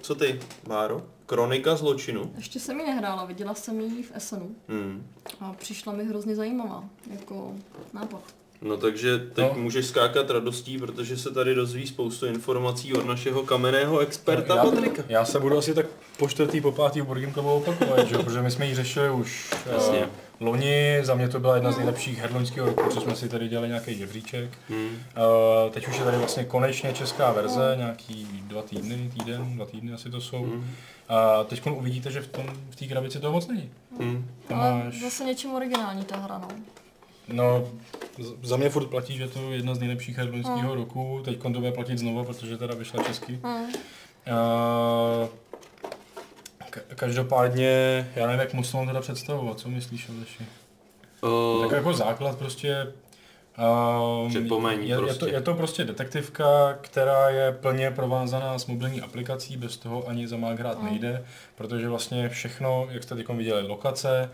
co 0.00 0.14
ty, 0.14 0.40
Báro? 0.68 1.02
Kronika 1.26 1.76
zločinu. 1.76 2.32
Ještě 2.36 2.60
jsem 2.60 2.80
ji 2.80 2.86
nehrála, 2.86 3.24
viděla 3.24 3.54
jsem 3.54 3.80
ji 3.80 4.02
v 4.02 4.12
Essenu 4.14 4.54
Hmm. 4.68 5.06
a 5.40 5.52
přišla 5.52 5.92
mi 5.92 6.04
hrozně 6.04 6.36
zajímavá, 6.36 6.84
jako 7.10 7.52
nápad. 7.92 8.20
No 8.64 8.76
takže 8.76 9.18
teď 9.18 9.44
No. 9.44 9.52
no. 9.56 9.62
můžeš 9.62 9.86
skákat 9.86 10.30
radostí, 10.30 10.78
protože 10.78 11.16
se 11.16 11.30
tady 11.30 11.54
dozví 11.54 11.86
spoustu 11.86 12.26
informací 12.26 12.94
od 12.94 13.06
našeho 13.06 13.42
kamenného 13.42 13.98
experta 13.98 14.56
já, 14.56 14.64
Patrika. 14.64 15.02
já 15.08 15.24
se 15.24 15.40
budu 15.40 15.58
asi 15.58 15.74
tak 15.74 15.86
po 16.18 16.28
čtvrtý, 16.28 16.60
po 16.60 16.72
pátý 16.72 17.00
v 17.00 17.04
Game 17.06 17.32
Clubu 17.32 17.50
opakovat, 17.52 18.08
že? 18.08 18.18
protože 18.18 18.42
my 18.42 18.50
jsme 18.50 18.66
ji 18.66 18.74
řešili 18.74 19.10
už 19.10 19.50
Jasně. 19.72 19.98
uh, 19.98 20.06
loni, 20.40 20.98
za 21.02 21.14
mě 21.14 21.28
to 21.28 21.40
byla 21.40 21.54
jedna 21.54 21.72
z 21.72 21.76
nejlepších 21.76 22.18
her 22.18 22.32
loňského 22.34 22.66
roku, 22.66 22.90
co 22.90 23.00
jsme 23.00 23.16
si 23.16 23.28
tady 23.28 23.48
dělali 23.48 23.68
nějaký 23.68 23.94
žebříček. 23.98 24.50
Hmm. 24.68 24.86
Uh, 24.86 25.72
teď 25.72 25.88
už 25.88 25.98
je 25.98 26.04
tady 26.04 26.16
vlastně 26.16 26.44
konečně 26.44 26.92
česká 26.92 27.32
verze, 27.32 27.74
nějaký 27.76 28.28
dva 28.46 28.62
týdny, 28.62 29.10
týden, 29.18 29.56
dva 29.56 29.66
týdny 29.66 29.92
asi 29.92 30.10
to 30.10 30.20
jsou. 30.20 30.42
Hmm. 30.44 30.70
A 31.08 31.44
teď 31.44 31.66
uvidíte, 31.70 32.10
že 32.10 32.20
v 32.20 32.26
tom 32.26 32.46
v 32.70 32.76
té 32.76 32.86
krabici 32.86 33.20
toho 33.20 33.32
moc 33.32 33.46
není. 33.48 33.70
Hmm. 34.00 34.30
Tam 34.48 34.60
Ale 34.60 34.84
máš, 34.84 35.00
zase 35.00 35.24
něčím 35.24 35.54
originální 35.54 36.04
ta 36.04 36.16
hra, 36.16 36.38
no. 36.38 36.48
No, 37.28 37.68
za 38.42 38.56
mě 38.56 38.70
furt 38.70 38.86
platí, 38.86 39.16
že 39.16 39.28
to 39.28 39.50
je 39.50 39.56
jedna 39.56 39.74
z 39.74 39.78
nejlepších 39.78 40.18
her 40.18 40.30
loňského 40.30 40.74
roku, 40.74 41.20
teď 41.24 41.42
to 41.42 41.48
bude 41.50 41.72
platit 41.72 41.98
znova, 41.98 42.24
protože 42.24 42.56
teda 42.58 42.74
vyšla 42.74 43.02
česky. 43.04 43.38
Hmm. 43.42 43.62
Uh, 43.64 45.28
ka- 46.70 46.80
každopádně, 46.94 48.06
já 48.16 48.26
nevím, 48.26 48.40
jak 48.40 48.54
moc 48.54 48.70
to 48.70 48.76
mám 48.76 48.86
teda 48.86 49.00
představovat, 49.00 49.58
co 49.58 49.68
myslíš, 49.68 50.08
Aleši? 50.16 50.46
Uh, 51.22 51.62
Tak 51.68 51.76
jako 51.76 51.92
základ 51.92 52.38
prostě... 52.38 52.92
Um, 54.24 54.30
Připomeň 54.30 54.80
je, 54.80 54.86
je, 54.88 54.96
to, 54.96 55.02
prostě. 55.02 55.26
je 55.28 55.40
to 55.40 55.54
prostě 55.54 55.84
detektivka, 55.84 56.78
která 56.80 57.30
je 57.30 57.52
plně 57.52 57.90
provázaná 57.90 58.58
s 58.58 58.66
mobilní 58.66 59.00
aplikací, 59.00 59.56
bez 59.56 59.76
toho 59.76 60.08
ani 60.08 60.28
za 60.28 60.36
mák 60.36 60.58
hrát 60.58 60.78
Mm. 60.82 60.84
nejde, 60.86 61.24
protože 61.54 61.88
vlastně 61.88 62.28
všechno, 62.28 62.86
jak 62.90 63.02
jste 63.02 63.14
teď 63.14 63.28
viděli, 63.28 63.62
lokace, 63.68 64.30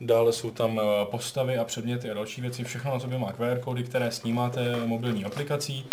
dále 0.00 0.32
jsou 0.32 0.50
tam 0.50 0.80
eh, 0.80 1.06
postavy 1.10 1.58
a 1.58 1.64
předměty 1.64 2.10
a 2.10 2.14
další 2.14 2.40
věci, 2.40 2.64
všechno 2.64 2.90
na 2.94 3.00
sobě 3.00 3.18
má 3.18 3.32
QR 3.32 3.58
kódy, 3.60 3.82
které 3.84 4.10
snímáte 4.10 4.76
mobilní 4.86 5.24
aplikací 5.24 5.86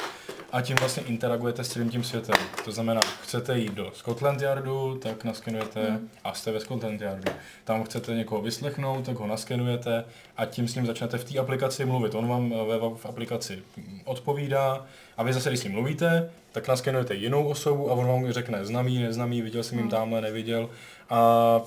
a 0.52 0.62
tím 0.62 0.76
vlastně 0.80 1.04
interagujete 1.04 1.64
s 1.64 1.70
celým 1.70 1.90
tím 1.90 2.04
světem. 2.04 2.36
To 2.66 2.72
znamená, 2.72 3.02
chcete 3.24 3.58
jít 3.60 3.74
do 3.74 3.92
Scotland 3.94 4.42
Yardu, 4.42 4.98
tak 5.02 5.24
naskenujete 5.24 5.86
Hmm. 5.90 6.10
a 6.24 6.34
jste 6.34 6.52
ve 6.52 6.60
Scotland 6.60 7.02
Yardu. 7.02 7.32
Tam 7.64 7.84
chcete 7.84 8.14
někoho 8.16 8.42
vyslechnout, 8.42 9.06
tak 9.06 9.16
ho 9.18 9.28
naskenujete 9.28 10.06
a 10.38 10.46
tím 10.46 10.68
s 10.68 10.76
ním 10.76 10.86
začnete 10.86 11.18
v 11.18 11.24
té 11.24 11.40
aplikaci 11.40 11.86
mluvit. 11.86 12.16
On 12.16 12.28
vám 12.28 12.54
eh, 12.54 12.66
ve, 12.66 12.78
v 12.96 13.06
aplikaci 13.06 13.60
odpovídá 14.06 14.86
a 15.18 15.24
vy 15.24 15.34
zase, 15.34 15.50
když 15.50 15.60
s 15.60 15.64
ním 15.64 15.74
mluvíte, 15.74 16.30
tak 16.52 16.68
naskenujete 16.68 17.16
jinou 17.16 17.48
osobu 17.48 17.92
a 17.92 17.94
on 17.94 18.08
vám 18.08 18.32
řekne 18.32 18.66
známý, 18.66 19.00
neznámý, 19.04 19.42
viděl 19.42 19.64
jsem 19.64 19.78
jim 19.78 19.84
Hmm. 19.88 19.92
tamhle, 19.92 20.22
neviděl. 20.22 20.70
A 21.10 21.62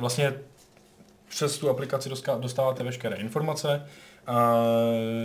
vlastně 0.00 0.34
přes 1.28 1.58
tu 1.58 1.70
aplikaci 1.70 2.08
dostáváte 2.40 2.84
veškeré 2.84 3.16
informace 3.16 3.86
a 4.26 4.54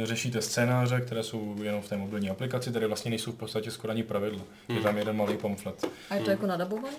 řešíte 0.04 0.42
scénáře, 0.42 1.02
které 1.02 1.24
jsou 1.24 1.56
jenom 1.64 1.82
v 1.82 1.88
té 1.90 1.98
mobilní 1.98 2.30
aplikaci, 2.30 2.72
tady 2.72 2.88
vlastně 2.88 3.10
nejsou 3.10 3.32
v 3.32 3.36
podstatě 3.36 3.72
skoro 3.72 3.92
ani 3.92 4.04
pravidla. 4.04 4.42
Je 4.68 4.76
Hmm. 4.76 4.84
tam 4.84 4.98
jeden 4.98 5.18
malý 5.18 5.38
pamflet. 5.38 5.86
A 6.10 6.16
je 6.16 6.22
to 6.22 6.30
jako 6.32 6.46
nadabovaný? 6.48 6.98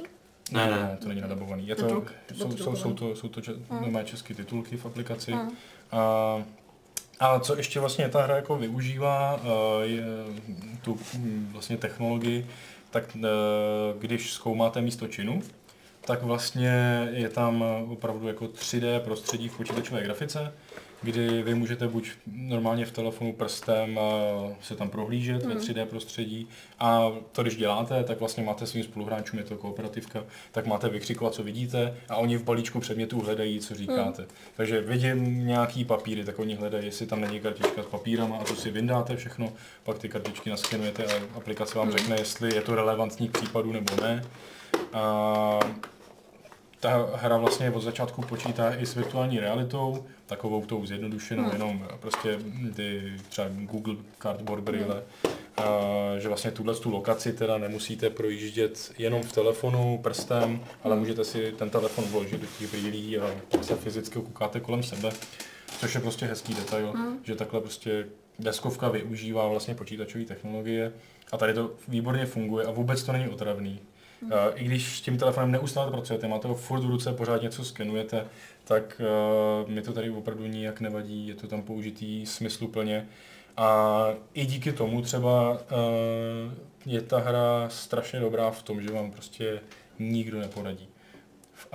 Ne, 0.52 0.66
Ne, 0.66 0.70
ne, 0.70 0.98
to 1.02 1.08
není 1.08 1.20
nadabovaný. 1.20 1.68
Je 1.68 1.74
to, 1.76 1.86
Titulk- 1.86 2.12
jsou, 2.34 2.56
jsou, 2.56 2.76
jsou, 2.76 2.92
to, 2.94 3.16
jsou 3.16 3.28
to 3.28 3.40
če- 3.40 3.52
Hmm. 3.70 4.04
české 4.04 4.34
titulky 4.34 4.76
v 4.76 4.86
aplikaci. 4.86 5.32
Hmm. 5.32 5.50
A, 5.92 6.42
a 7.20 7.40
co 7.40 7.56
ještě 7.56 7.80
vlastně 7.80 8.08
ta 8.08 8.22
hra 8.22 8.36
jako 8.36 8.56
využívá, 8.56 9.40
eh, 9.42 9.86
je 9.86 10.04
tu 10.82 10.98
hm, 11.14 11.48
vlastně 11.52 11.76
technologii, 11.76 12.46
tak 12.90 13.04
eh, 13.16 13.20
když 13.98 14.32
zkoumáte 14.32 14.80
místo 14.80 15.08
činu, 15.08 15.42
tak 16.06 16.22
vlastně 16.22 17.08
je 17.12 17.28
tam 17.28 17.64
opravdu 17.88 18.28
jako 18.28 18.44
3D 18.44 19.00
prostředí 19.00 19.48
v 19.48 19.56
počítačové 19.56 20.02
grafice, 20.02 20.52
kdy 21.02 21.42
vy 21.42 21.54
můžete 21.54 21.88
buď 21.88 22.10
normálně 22.26 22.84
v 22.86 22.92
telefonu 22.92 23.32
prstem 23.32 23.98
eh, 23.98 24.54
se 24.62 24.76
tam 24.76 24.90
prohlížet 24.90 25.44
ve 25.44 25.54
Hmm. 25.54 25.62
3D 25.62 25.86
prostředí 25.86 26.48
a 26.78 27.12
to 27.32 27.42
když 27.42 27.56
děláte, 27.56 28.04
tak 28.04 28.20
vlastně 28.20 28.44
máte 28.44 28.66
svým 28.66 28.84
spoluhráčům, 28.84 29.38
je 29.38 29.44
to 29.44 29.56
kooperativka, 29.56 30.24
tak 30.52 30.66
máte 30.66 30.88
vykřikovat, 30.88 31.34
co 31.34 31.42
vidíte 31.42 31.94
a 32.08 32.16
oni 32.16 32.36
v 32.36 32.44
balíčku 32.44 32.80
předmětů 32.80 33.20
hledají, 33.20 33.60
co 33.60 33.74
říkáte. 33.74 34.26
Takže 34.56 34.80
vidím 34.80 35.46
nějaký 35.46 35.84
papíry, 35.84 36.24
tak 36.24 36.38
oni 36.38 36.54
hledají, 36.54 36.84
jestli 36.84 37.06
tam 37.06 37.20
není 37.20 37.40
kartička 37.40 37.82
s 37.82 37.86
papírama 37.86 38.36
a 38.36 38.44
to 38.44 38.56
si 38.56 38.70
vyndáte 38.70 39.16
všechno, 39.16 39.52
pak 39.82 39.98
ty 39.98 40.08
kartičky 40.08 40.50
naskenujete 40.50 41.04
a 41.04 41.36
aplikace 41.36 41.78
vám 41.78 41.88
Hmm. 41.88 41.98
řekne, 41.98 42.16
jestli 42.18 42.54
je 42.54 42.62
to 42.62 42.74
relevantní 42.74 43.28
k 43.28 43.38
případu 43.38 43.72
nebo 43.72 43.96
ne. 44.02 44.24
A 44.92 45.58
ta 46.84 47.08
hra 47.14 47.36
vlastně 47.36 47.70
od 47.70 47.80
začátku 47.82 48.22
počítá 48.22 48.74
i 48.74 48.86
s 48.86 48.94
virtuální 48.94 49.40
realitou, 49.40 50.04
takovou 50.26 50.66
tou 50.66 50.86
zjednodušenou, 50.86 51.42
Hmm. 51.42 51.52
jenom 51.52 51.86
prostě 52.00 52.38
ty 52.76 53.12
třeba 53.28 53.48
Google 53.50 53.94
Cardboard 54.22 54.62
Braille, 54.62 55.02
a, 55.56 55.62
že 56.18 56.28
vlastně 56.28 56.50
tuhle 56.50 56.74
tu 56.74 56.90
lokaci 56.90 57.32
teda 57.32 57.58
nemusíte 57.58 58.10
projíždět 58.10 58.92
jenom 58.98 59.22
v 59.22 59.32
telefonu, 59.32 59.98
prstem, 60.02 60.60
ale 60.84 60.94
Hmm. 60.94 60.98
můžete 61.02 61.24
si 61.24 61.52
ten 61.52 61.70
telefon 61.70 62.04
vložit 62.04 62.40
do 62.40 62.46
těch 62.58 62.70
brýlí 62.70 63.18
a 63.18 63.34
pak 63.50 63.64
se 63.64 63.76
fyzicky 63.76 64.14
koukáte 64.18 64.60
kolem 64.60 64.82
sebe, 64.82 65.10
což 65.80 65.94
je 65.94 66.00
prostě 66.00 66.26
hezký 66.26 66.54
detail, 66.54 66.92
Hmm. 66.92 67.18
že 67.22 67.34
takhle 67.34 67.60
prostě 67.60 68.06
deskovka 68.38 68.88
využívá 68.88 69.48
vlastně 69.48 69.74
počítačové 69.74 70.24
technologie 70.24 70.92
a 71.32 71.36
tady 71.36 71.54
to 71.54 71.70
výborně 71.88 72.26
funguje 72.26 72.66
a 72.66 72.70
vůbec 72.70 73.02
to 73.02 73.12
není 73.12 73.28
otravný. 73.28 73.80
Uh, 74.24 74.30
I 74.54 74.64
když 74.64 74.98
s 74.98 75.00
tím 75.00 75.18
telefonem 75.18 75.52
neustále 75.52 75.90
pracujete, 75.90 76.28
máte 76.28 76.48
ho 76.48 76.54
furt 76.54 76.80
v 76.80 76.90
ruce, 76.90 77.12
pořád 77.12 77.42
něco 77.42 77.64
skenujete, 77.64 78.26
tak 78.64 79.00
uh, 79.64 79.70
mi 79.70 79.82
to 79.82 79.92
tady 79.92 80.10
opravdu 80.10 80.46
nijak 80.46 80.80
nevadí, 80.80 81.28
je 81.28 81.34
to 81.34 81.46
tam 81.46 81.62
použitý 81.62 82.26
smysluplně. 82.26 83.08
A 83.56 84.08
i 84.34 84.46
díky 84.46 84.72
tomu 84.72 85.02
třeba 85.02 85.52
uh, 85.52 85.58
je 86.86 87.00
ta 87.00 87.18
hra 87.18 87.68
strašně 87.68 88.20
dobrá 88.20 88.50
v 88.50 88.62
tom, 88.62 88.82
že 88.82 88.90
vám 88.90 89.10
prostě 89.10 89.60
nikdo 89.98 90.38
neporadí. 90.38 90.88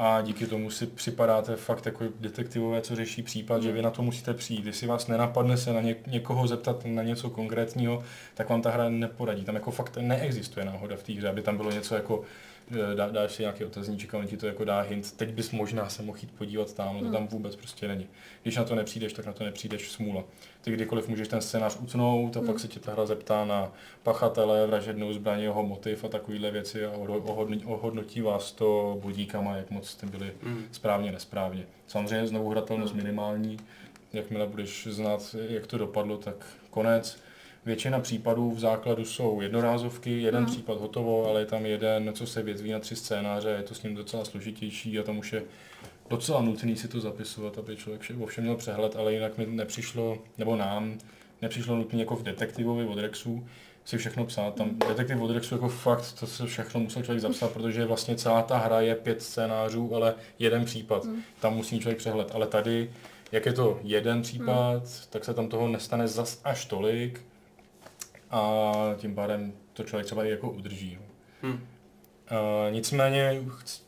A 0.01 0.21
díky 0.21 0.45
tomu 0.45 0.69
si 0.69 0.87
připadáte 0.87 1.55
fakt 1.55 1.85
jako 1.85 2.05
detektivové, 2.19 2.81
co 2.81 2.95
řeší 2.95 3.23
případ, 3.23 3.63
že 3.63 3.71
vy 3.71 3.81
na 3.81 3.89
to 3.89 4.01
musíte 4.01 4.33
přijít. 4.33 4.65
Jestli 4.65 4.87
vás 4.87 5.07
nenapadne 5.07 5.57
se 5.57 5.73
na 5.73 5.81
ně, 5.81 5.95
někoho 6.07 6.47
zeptat 6.47 6.85
na 6.85 7.03
něco 7.03 7.29
konkrétního, 7.29 8.03
tak 8.33 8.49
vám 8.49 8.61
ta 8.61 8.71
hra 8.71 8.89
neporadí. 8.89 9.43
Tam 9.43 9.55
jako 9.55 9.71
fakt 9.71 9.97
neexistuje 9.97 10.65
náhoda 10.65 10.95
v 10.95 11.03
té 11.03 11.13
hře, 11.13 11.29
aby 11.29 11.41
tam 11.41 11.57
bylo 11.57 11.71
něco 11.71 11.95
jako 11.95 12.21
dá, 12.95 13.09
dáš 13.09 13.31
si 13.31 13.41
nějaký 13.43 13.65
otazníček 13.65 14.13
a 14.13 14.17
on 14.17 14.27
ti 14.27 14.37
to 14.37 14.47
jako 14.47 14.63
dá 14.65 14.81
hint, 14.81 15.11
teď 15.17 15.29
bys 15.33 15.51
možná 15.51 15.89
se 15.89 16.03
mohl 16.03 16.17
jít 16.21 16.31
podívat 16.37 16.73
tam, 16.73 16.93
no 16.93 16.99
to 16.99 17.05
Hmm. 17.05 17.13
tam 17.13 17.27
vůbec 17.27 17.55
prostě 17.55 17.87
není. 17.87 18.07
Když 18.43 18.55
na 18.57 18.63
to 18.63 18.75
nepřijdeš, 18.75 19.13
tak 19.13 19.25
na 19.25 19.33
to 19.33 19.43
nepřijdeš 19.43 19.91
smůla. 19.91 20.23
Ty 20.61 20.71
kdykoliv 20.71 21.07
můžeš 21.07 21.27
ten 21.27 21.41
scénář 21.41 21.77
utnout 21.81 22.37
a 22.37 22.39
Hmm. 22.39 22.47
pak 22.47 22.59
se 22.59 22.67
tě 22.67 22.79
ta 22.79 22.91
hra 22.91 23.05
zeptá 23.05 23.45
na 23.45 23.71
pachatele, 24.03 24.67
vražednou 24.67 25.13
zbraně, 25.13 25.43
jeho 25.43 25.63
motiv 25.63 26.03
a 26.03 26.07
takovéhle 26.07 26.51
věci 26.51 26.85
a 26.85 26.91
oho- 26.91 27.61
ohodnotí, 27.65 28.21
vás 28.21 28.51
to 28.51 28.99
bodíkama, 29.01 29.55
jak 29.55 29.71
moc 29.71 29.89
jste 29.89 30.05
byli 30.07 30.31
Hmm. 30.43 30.63
správně, 30.71 31.11
nesprávně. 31.11 31.65
Samozřejmě 31.87 32.27
znovu 32.27 32.49
hratelnost 32.49 32.93
minimální, 32.95 33.57
jakmile 34.13 34.47
budeš 34.47 34.87
znát, 34.91 35.35
jak 35.49 35.67
to 35.67 35.77
dopadlo, 35.77 36.17
tak 36.17 36.35
konec. 36.69 37.19
Většina 37.65 37.99
případů 37.99 38.51
v 38.51 38.59
základu 38.59 39.05
jsou 39.05 39.41
jednorázovky, 39.41 40.21
jeden 40.21 40.43
Mhm. 40.43 40.51
případ 40.51 40.81
hotovo, 40.81 41.27
ale 41.29 41.39
je 41.39 41.45
tam 41.45 41.65
jeden, 41.65 42.11
co 42.13 42.27
se 42.27 42.43
větví 42.43 42.71
na 42.71 42.79
tři 42.79 42.95
scénáře, 42.95 43.49
je 43.49 43.63
to 43.63 43.75
s 43.75 43.83
ním 43.83 43.95
docela 43.95 44.25
složitější 44.25 44.99
a 44.99 45.03
tam 45.03 45.17
už 45.17 45.33
je 45.33 45.43
docela 46.09 46.41
nutný 46.41 46.75
si 46.77 46.87
to 46.87 46.99
zapisovat, 46.99 47.57
aby 47.57 47.75
člověk 47.75 48.01
vše, 48.01 48.13
o 48.13 48.25
všem 48.25 48.43
měl 48.43 48.55
přehled, 48.55 48.95
ale 48.95 49.13
jinak 49.13 49.37
mi 49.37 49.45
nepřišlo, 49.45 50.17
nebo 50.37 50.55
nám, 50.55 50.97
nepřišlo 51.41 51.75
nutný 51.75 51.99
jako 51.99 52.15
v 52.15 52.23
detektivovi 52.23 52.85
od 52.85 52.97
Rexu 52.97 53.45
si 53.85 53.97
všechno 53.97 54.25
psát. 54.25 54.55
Tam 54.55 54.79
detektiv 54.87 55.21
od 55.21 55.31
Rexu 55.31 55.55
jako 55.55 55.69
fakt, 55.69 56.19
to 56.19 56.27
se 56.27 56.45
všechno 56.45 56.79
musel 56.81 57.03
člověk 57.03 57.21
zapsat, 57.21 57.51
protože 57.51 57.85
vlastně 57.85 58.15
celá 58.15 58.41
ta 58.41 58.57
hra 58.57 58.81
je 58.81 58.95
pět 58.95 59.21
scénářů, 59.21 59.95
ale 59.95 60.15
jeden 60.39 60.65
případ. 60.65 61.05
Hmm. 61.05 61.21
Tam 61.39 61.55
musí 61.55 61.79
člověk 61.79 61.97
přehled. 61.97 62.31
Ale 62.33 62.47
tady, 62.47 62.91
jak 63.31 63.45
je 63.45 63.53
to 63.53 63.79
jeden 63.83 64.21
případ, 64.21 64.83
tak 65.09 65.25
se 65.25 65.33
tam 65.33 65.47
toho 65.47 65.67
nestane 65.67 66.07
zas 66.07 66.41
až 66.43 66.65
tolik 66.65 67.21
a 68.31 68.73
tím 68.97 69.15
pádem 69.15 69.53
to 69.73 69.83
člověk 69.83 70.05
třeba 70.05 70.25
i 70.25 70.29
jako 70.29 70.51
udrží. 70.51 70.97
Hmm. 71.41 71.53
Uh, 72.31 72.73
nicméně 72.73 73.41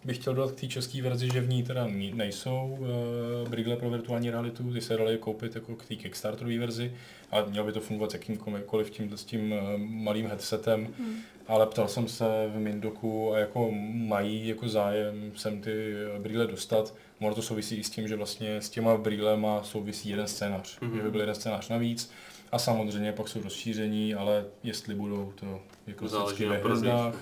bych 0.06 0.18
chtěl 0.18 0.34
dodat 0.34 0.52
k 0.52 0.60
té 0.60 0.68
české 0.68 1.02
verzi, 1.02 1.30
že 1.34 1.42
v 1.42 1.50
ní 1.50 1.64
teda 1.64 1.88
nejsou 2.14 2.78
uh, 2.80 3.50
brigle 3.50 3.76
pro 3.76 3.90
virtuální 3.90 4.30
realitu, 4.32 4.74
ty 4.74 4.82
se 4.82 4.98
daly 4.98 5.18
koupit 5.18 5.56
jako 5.56 5.76
k 5.76 5.86
té 5.86 5.96
Kickstarterové 5.96 6.58
verzi, 6.58 6.94
ale 7.32 7.46
mělo 7.50 7.66
by 7.66 7.72
to 7.72 7.80
fungovat 7.80 8.12
s 8.12 8.14
jakýmkoliv 8.14 8.90
tímhle 8.90 9.18
s 9.18 9.26
tím 9.26 9.52
uh, 9.52 9.58
malým 9.78 10.28
headsetem, 10.28 10.88
Hmm. 10.98 11.16
ale 11.48 11.66
ptal 11.68 11.88
jsem 11.88 12.08
se 12.08 12.26
v 12.56 12.60
Mindoku 12.60 13.34
a 13.34 13.38
jako 13.40 13.70
mají 13.94 14.48
jako 14.48 14.70
zájem 14.70 15.32
sem 15.36 15.62
ty 15.62 15.94
brýle 16.20 16.48
dostat. 16.48 16.94
Ono 17.20 17.36
to 17.36 17.42
souvisí 17.42 17.76
i 17.76 17.84
s 17.84 17.90
tím, 17.90 18.08
že 18.08 18.16
vlastně 18.16 18.56
s 18.62 18.70
těma 18.70 18.98
brýlema 18.98 19.64
souvisí 19.64 20.10
jeden 20.10 20.28
scénář, 20.28 20.80
Mhm. 20.80 20.92
mm-hmm. 20.92 20.96
že 20.98 21.04
by 21.04 21.12
byl 21.12 21.20
jeden 21.20 21.36
scénář 21.36 21.70
navíc. 21.70 22.12
A 22.52 22.60
samozřejmě 22.60 23.12
pak 23.14 23.28
jsou 23.28 23.42
rozšíření, 23.44 24.16
ale 24.16 24.46
jestli 24.64 24.96
budou, 24.96 25.34
to 25.36 25.46
je 25.46 25.52
Záleží 25.52 25.96
klasicky 25.96 26.46
na 26.46 26.52
ve 26.52 26.58
hvězdách. 26.58 27.16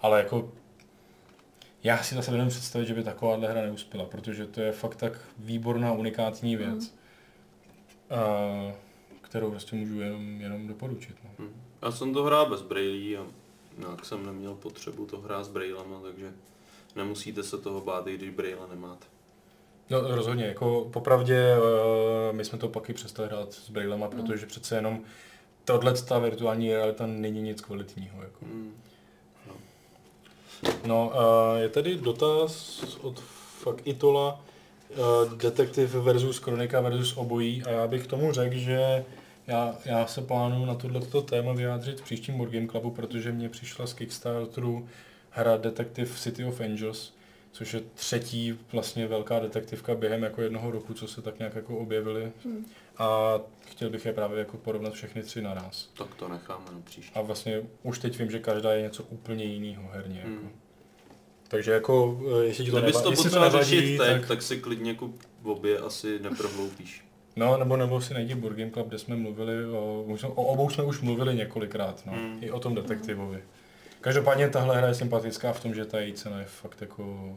Ale 0.00 0.18
jako 0.18 0.52
já 1.84 2.02
si 2.02 2.14
zase 2.14 2.30
nevím 2.30 2.48
představit, 2.48 2.86
že 2.86 2.94
by 2.94 3.02
takováhle 3.04 3.48
hra 3.48 3.62
neuspěla, 3.62 4.04
protože 4.04 4.46
to 4.46 4.60
je 4.60 4.72
fakt 4.72 4.96
tak 4.96 5.12
výborná, 5.38 5.92
unikátní 5.92 6.56
věc, 6.56 6.94
Mhm. 8.10 8.20
mm. 8.68 8.72
kterou 9.20 9.50
prostě 9.50 9.76
můžu 9.76 10.00
jenom, 10.00 10.40
jenom 10.40 10.66
doporučit. 10.68 11.16
No. 11.24 11.30
Hm. 11.38 11.62
Já 11.82 11.90
jsem 11.92 12.14
to 12.14 12.22
hrál 12.24 12.50
bez 12.50 12.62
brailí 12.62 13.16
a 13.16 13.26
nějak 13.78 14.04
jsem 14.04 14.26
neměl 14.26 14.54
potřebu 14.54 15.06
to 15.06 15.20
hrát 15.20 15.44
s 15.44 15.48
brailama, 15.48 16.00
takže 16.00 16.32
nemusíte 16.96 17.42
se 17.42 17.58
toho 17.58 17.80
bát, 17.80 18.06
i 18.06 18.16
když 18.16 18.30
braille 18.30 18.68
nemáte. 18.70 19.06
No 19.90 20.00
rozhodně, 20.00 20.44
jako 20.44 20.88
popravdě 20.92 21.54
eh, 21.56 22.32
my 22.32 22.44
jsme 22.44 22.58
to 22.58 22.68
pak 22.68 22.90
i 22.90 22.92
přestali 22.92 23.28
hrát 23.28 23.52
s 23.52 23.70
brailema, 23.70 24.08
protože 24.08 24.46
přece 24.46 24.76
jenom 24.76 25.00
tohle 25.64 25.94
ta 25.94 26.18
virtuální 26.18 26.74
realita 26.74 27.06
není 27.06 27.42
nic 27.42 27.60
kvalitního. 27.60 28.22
Jako. 28.22 28.38
Hm. 28.42 28.72
No, 30.86 31.12
uh, 31.14 31.60
je 31.60 31.68
tady 31.68 31.96
dotaz 31.96 32.82
od 33.00 33.20
fakt 33.58 33.82
Itola, 33.84 34.44
uh, 34.90 35.38
Detektiv 35.38 35.94
versus 35.94 36.38
Kronika 36.38 36.80
versus 36.80 37.16
obojí 37.16 37.62
a 37.62 37.70
já 37.70 37.86
bych 37.86 38.06
tomu 38.06 38.32
řekl, 38.32 38.56
že 38.56 39.04
já, 39.46 39.76
já 39.84 40.06
se 40.06 40.22
plánuju 40.22 40.64
na 40.64 40.74
tohleto 40.74 41.22
téma 41.22 41.52
vyjádřit 41.52 42.00
v 42.00 42.04
příštím 42.04 42.36
Board 42.36 42.52
Game 42.52 42.66
Clubu, 42.66 42.90
protože 42.90 43.32
mě 43.32 43.48
přišla 43.48 43.86
z 43.86 43.94
Kickstarteru 43.94 44.88
hra 45.30 45.56
Detective 45.56 46.14
City 46.14 46.44
of 46.44 46.60
Angels, 46.60 47.12
což 47.52 47.74
je 47.74 47.80
třetí 47.94 48.58
vlastně 48.72 49.06
velká 49.06 49.38
detektivka 49.38 49.94
během 49.94 50.22
jako 50.22 50.42
jednoho 50.42 50.70
roku, 50.70 50.94
co 50.94 51.06
se 51.08 51.22
tak 51.22 51.38
nějak 51.38 51.54
jako 51.54 51.78
objevily. 51.78 52.32
Hmm. 52.44 52.66
A 52.98 53.40
chtěl 53.60 53.90
bych 53.90 54.06
je 54.06 54.12
právě 54.12 54.38
jako 54.38 54.56
porovnat 54.56 54.92
všechny 54.92 55.22
tři 55.22 55.42
naraz. 55.42 55.88
Tak 55.98 56.14
to 56.14 56.28
necháme 56.28 56.64
na 56.72 56.80
příště. 56.84 57.12
A 57.14 57.22
vlastně 57.22 57.62
už 57.82 57.98
teď 57.98 58.18
vím, 58.18 58.30
že 58.30 58.38
každá 58.38 58.72
je 58.72 58.82
něco 58.82 59.02
úplně 59.02 59.44
jiného 59.44 59.88
herně. 59.92 60.18
Jako. 60.18 60.28
Hmm. 60.30 60.50
Takže 61.48 61.72
jako, 61.72 62.20
eh, 62.40 62.44
jestli 62.44 62.64
ti 62.64 62.70
to, 62.70 62.76
neva- 62.76 62.80
to 62.80 62.86
jestli 63.10 63.14
potřeboval 63.16 63.50
nevadí, 63.50 63.70
řešit 63.70 63.98
teď, 63.98 64.08
tak... 64.20 64.26
tak 64.28 64.42
si 64.42 64.56
klidně 64.60 64.94
kup 64.94 65.22
obě 65.42 65.78
asi 65.78 66.18
neprohloupíš. 66.18 67.04
No, 67.36 67.56
nebo, 67.56 67.76
nebo 67.76 68.00
si 68.00 68.14
najdi 68.14 68.34
Game 68.34 68.70
Club, 68.70 68.88
kde 68.88 68.98
jsme 68.98 69.16
mluvili, 69.16 69.66
o, 69.66 70.02
už 70.06 70.20
jsme- 70.20 70.28
o 70.28 70.32
obou 70.42 70.70
jsme 70.70 70.84
už 70.84 71.00
mluvili 71.00 71.34
několikrát, 71.34 72.02
no, 72.06 72.12
Hmm. 72.12 72.38
i 72.40 72.50
o 72.50 72.60
tom 72.60 72.74
detektivovi. 72.74 73.42
Každopádně 74.02 74.48
tahle 74.48 74.76
hra 74.78 74.88
je 74.88 74.94
sympatická 74.94 75.52
v 75.52 75.62
tom, 75.62 75.74
že 75.74 75.84
ta 75.84 76.00
její 76.00 76.12
cena 76.12 76.38
je 76.38 76.44
fakt 76.44 76.80
jako 76.80 77.36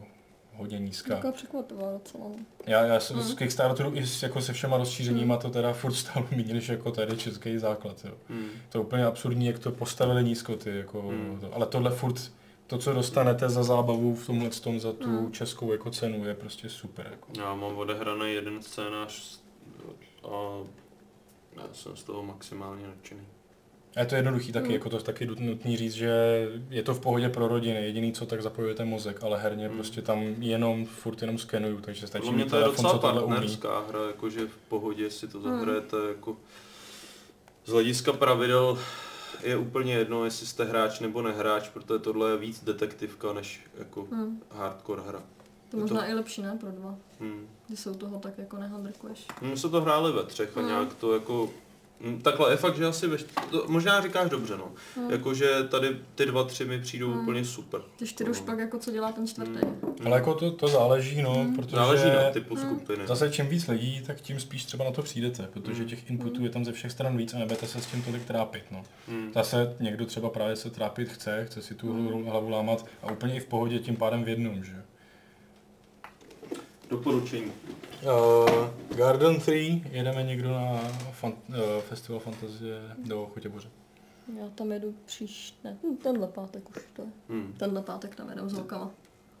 hodně 0.54 0.78
nízká. 0.78 1.14
Taková 1.14 1.32
překvapivá 1.32 1.92
docela. 1.92 2.24
Já, 2.66 2.84
já 2.84 3.00
jsem 3.00 3.16
Hmm. 3.16 3.26
z 3.26 3.34
Kickstarteru 3.34 3.90
i 3.94 4.06
s, 4.06 4.22
jako 4.22 4.40
se 4.40 4.52
všema 4.52 4.76
rozšířeníma 4.78 5.36
to 5.36 5.50
teda 5.50 5.72
furt 5.72 5.94
stálo 5.94 6.26
méně 6.30 6.54
než 6.54 6.68
jako 6.68 6.90
tady 6.90 7.16
český 7.16 7.58
základ. 7.58 8.04
Jo. 8.04 8.14
Hmm. 8.28 8.48
To 8.68 8.78
je 8.78 8.84
úplně 8.84 9.04
absurdní, 9.04 9.46
jak 9.46 9.58
to 9.58 9.70
postavili 9.70 10.24
nízko 10.24 10.56
ty, 10.56 10.76
jako, 10.76 11.02
Hmm. 11.02 11.38
to, 11.40 11.54
ale 11.54 11.66
tohle 11.66 11.90
furt, 11.90 12.32
to, 12.66 12.78
co 12.78 12.92
dostanete 12.92 13.48
za 13.48 13.62
zábavu 13.62 14.14
v 14.14 14.26
tomhle 14.26 14.50
tom, 14.50 14.80
za 14.80 14.92
tu 14.92 15.04
Hmm. 15.08 15.32
českou 15.32 15.72
jako 15.72 15.90
cenu, 15.90 16.24
je 16.28 16.34
prostě 16.34 16.68
super. 16.68 17.06
Jako. 17.10 17.28
Já 17.38 17.54
mám 17.54 17.76
odehraný 17.78 18.32
jeden 18.34 18.62
scénář 18.62 19.40
a 20.28 20.58
já 21.56 21.62
jsem 21.72 21.96
z 21.96 22.02
toho 22.04 22.22
maximálně 22.22 22.86
nadšený. 22.86 23.20
A 23.96 24.00
je 24.00 24.06
to 24.06 24.14
jednoduchý 24.14 24.52
taky, 24.52 24.66
Mm. 24.68 24.72
jako 24.74 24.90
to 24.90 24.98
taky 25.02 25.26
nut- 25.26 25.40
nutný 25.40 25.76
říct, 25.76 25.92
že 25.92 26.10
je 26.70 26.82
to 26.82 26.94
v 26.94 27.00
pohodě 27.00 27.28
pro 27.28 27.48
rodiny, 27.48 27.84
jediný 27.84 28.12
co 28.12 28.26
tak 28.26 28.42
zapojujete 28.42 28.84
mozek, 28.84 29.22
ale 29.22 29.38
herně 29.38 29.68
Mm. 29.68 29.74
prostě 29.74 30.02
tam 30.02 30.22
jenom, 30.38 30.86
furt 30.86 31.20
jenom 31.22 31.38
skenuju, 31.38 31.80
takže 31.80 32.06
stačí 32.06 32.30
mě 32.30 32.44
mít 32.44 32.50
to 32.50 32.56
je 32.56 32.62
telefon, 32.62 32.76
docela 32.84 32.92
co 32.92 32.98
tohle 32.98 33.22
umí. 33.22 33.28
partnerská 33.34 33.80
hra, 33.88 34.06
jakože 34.06 34.40
v 34.46 34.56
pohodě 34.68 35.10
si 35.10 35.28
to 35.28 35.38
Hmm. 35.40 35.58
zahrajete 35.58 35.96
jako 36.08 36.36
z 37.66 37.70
hlediska 37.72 38.12
pravidel 38.12 38.78
je 39.42 39.56
úplně 39.56 39.94
jedno, 39.94 40.24
jestli 40.24 40.46
jste 40.46 40.64
hráč 40.64 41.00
nebo 41.00 41.22
nehráč, 41.22 41.68
protože 41.68 41.98
tohle 41.98 42.30
je 42.30 42.36
víc 42.36 42.64
detektivka 42.64 43.32
než 43.32 43.60
jako 43.78 44.06
Hmm. 44.10 44.42
hardcore 44.50 45.02
hra. 45.08 45.22
To 45.70 45.76
Je 45.76 45.80
možná 45.80 46.00
to- 46.02 46.06
i 46.08 46.14
lepší, 46.14 46.42
ne, 46.42 46.56
pro 46.60 46.70
dva. 46.70 46.94
Hmm. 47.20 47.46
Když 47.68 47.80
se 47.80 47.90
u 47.90 47.94
toho 47.94 48.18
tak 48.18 48.38
jako 48.38 48.56
nehandrkuješ. 48.56 49.26
My 49.42 49.56
jsme 49.56 49.70
to 49.70 49.80
hráli 49.80 50.12
ve 50.12 50.22
třech 50.22 50.56
a 50.56 50.60
Hmm. 50.60 50.68
nějak 50.68 50.94
to 50.94 51.14
jako... 51.14 51.50
Mm, 52.00 52.20
Takhle 52.20 52.50
je 52.52 52.56
fakt, 52.56 52.76
že 52.76 52.86
asi 52.86 53.06
ve, 53.06 53.16
to, 53.50 53.64
možná 53.68 54.00
říkáš 54.00 54.30
dobře, 54.30 54.56
no. 54.56 54.72
Hmm. 54.96 55.10
Jakože 55.10 55.48
tady 55.70 55.96
ty 56.14 56.26
dva, 56.26 56.44
tři 56.44 56.64
mi 56.64 56.80
přijdou 56.80 57.10
Hmm. 57.10 57.20
úplně 57.22 57.44
super. 57.44 57.80
Ty 57.98 58.06
čtyři 58.06 58.30
už 58.30 58.40
No. 58.40 58.46
pak 58.46 58.58
jako 58.58 58.78
co 58.78 58.90
dělá 58.90 59.12
ten 59.12 59.26
čtvrtý. 59.26 59.50
Hmm. 59.62 59.94
Ale 60.06 60.16
jako 60.18 60.34
to, 60.34 60.50
to 60.50 60.68
záleží, 60.68 61.22
no, 61.22 61.34
Mm. 61.44 61.56
protože 61.56 61.76
Záleží 61.76 62.04
na 62.04 62.30
typu 62.30 62.54
Hmm. 62.54 62.64
skupiny. 62.76 63.06
zase 63.06 63.30
čím 63.30 63.46
víc 63.46 63.68
lidí, 63.68 64.02
tak 64.06 64.20
tím 64.20 64.40
spíš 64.40 64.64
třeba 64.64 64.84
na 64.84 64.90
to 64.90 65.02
přijdete, 65.02 65.42
protože 65.52 65.82
Mm. 65.82 65.88
těch 65.88 66.10
inputů 66.10 66.44
je 66.44 66.50
tam 66.50 66.64
ze 66.64 66.72
všech 66.72 66.92
stran 66.92 67.16
víc 67.16 67.34
a 67.34 67.38
nebudete 67.38 67.66
se 67.66 67.80
s 67.80 67.86
tím 67.86 68.02
tolik 68.02 68.24
trápit, 68.24 68.62
no. 68.70 68.82
Hmm. 69.08 69.32
Zase 69.34 69.76
někdo 69.80 70.06
třeba 70.06 70.30
právě 70.30 70.56
se 70.56 70.70
trápit 70.70 71.08
chce, 71.08 71.44
chce 71.46 71.62
si 71.62 71.74
tu 71.74 71.92
Mm. 71.92 72.06
hlavu- 72.08 72.30
hlavu 72.30 72.48
lámat 72.48 72.86
a 73.02 73.10
úplně 73.12 73.34
i 73.36 73.40
v 73.40 73.46
pohodě 73.46 73.78
tím 73.78 73.96
pádem 73.96 74.24
v 74.24 74.28
jednom, 74.28 74.64
že? 74.64 74.82
Doporučení. 76.90 77.52
Uh, 78.02 78.96
Garden 78.96 79.40
3, 79.40 79.82
jedeme 79.90 80.22
někdo 80.22 80.50
na 80.52 80.78
fan, 81.12 81.32
uh, 81.48 81.56
festival 81.88 82.20
fantazie 82.20 82.80
do 82.98 83.26
Chotěboře. 83.34 83.68
Já 84.40 84.48
tam 84.48 84.72
jedu 84.72 84.94
příště, 85.06 85.56
ne, 85.64 85.76
hm, 85.82 85.96
tenhle 85.96 86.28
pátek 86.28 86.70
už 86.70 86.76
to 86.92 87.02
je. 87.02 87.08
Hmm. 87.28 87.54
Tenhle 87.58 87.82
pátek 87.82 88.14
tam 88.14 88.28
jedem 88.28 88.50
s 88.50 88.52
holkama. 88.52 88.90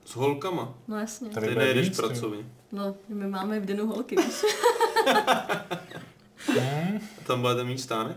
S 0.04 0.14
holkama. 0.16 0.74
No 0.88 0.98
jasně. 0.98 1.30
Tady 1.30 1.46
Ty 1.48 1.54
ty. 1.54 1.90
pracovně. 1.90 2.44
No, 2.72 2.94
my 3.08 3.26
máme 3.28 3.60
v 3.60 3.66
Dinu 3.66 3.86
holky. 3.86 4.16
Hmm? 6.46 7.00
Tam 7.26 7.40
budete 7.40 7.64
mít 7.64 7.78
stánek? 7.78 8.16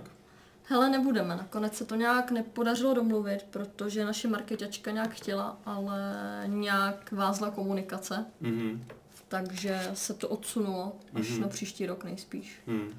Hele, 0.64 0.90
nebudeme. 0.90 1.36
Nakonec 1.36 1.78
se 1.78 1.86
to 1.86 1.96
nějak 1.96 2.32
nepodařilo 2.32 2.94
domluvit, 2.94 3.46
protože 3.50 4.06
naše 4.06 4.28
marketačka 4.28 4.92
nějak 4.92 5.12
chtěla, 5.12 5.58
ale 5.66 6.14
nějak 6.48 7.12
vázla 7.12 7.52
komunikace. 7.52 8.26
Mhm. 8.42 8.86
Takže 9.30 9.92
se 9.94 10.14
to 10.14 10.30
odsunulo 10.30 10.96
až 11.14 11.30
Mhm. 11.30 11.42
na 11.42 11.48
příští 11.48 11.86
rok 11.86 12.04
nejspíš. 12.04 12.60
Hmm. 12.68 12.90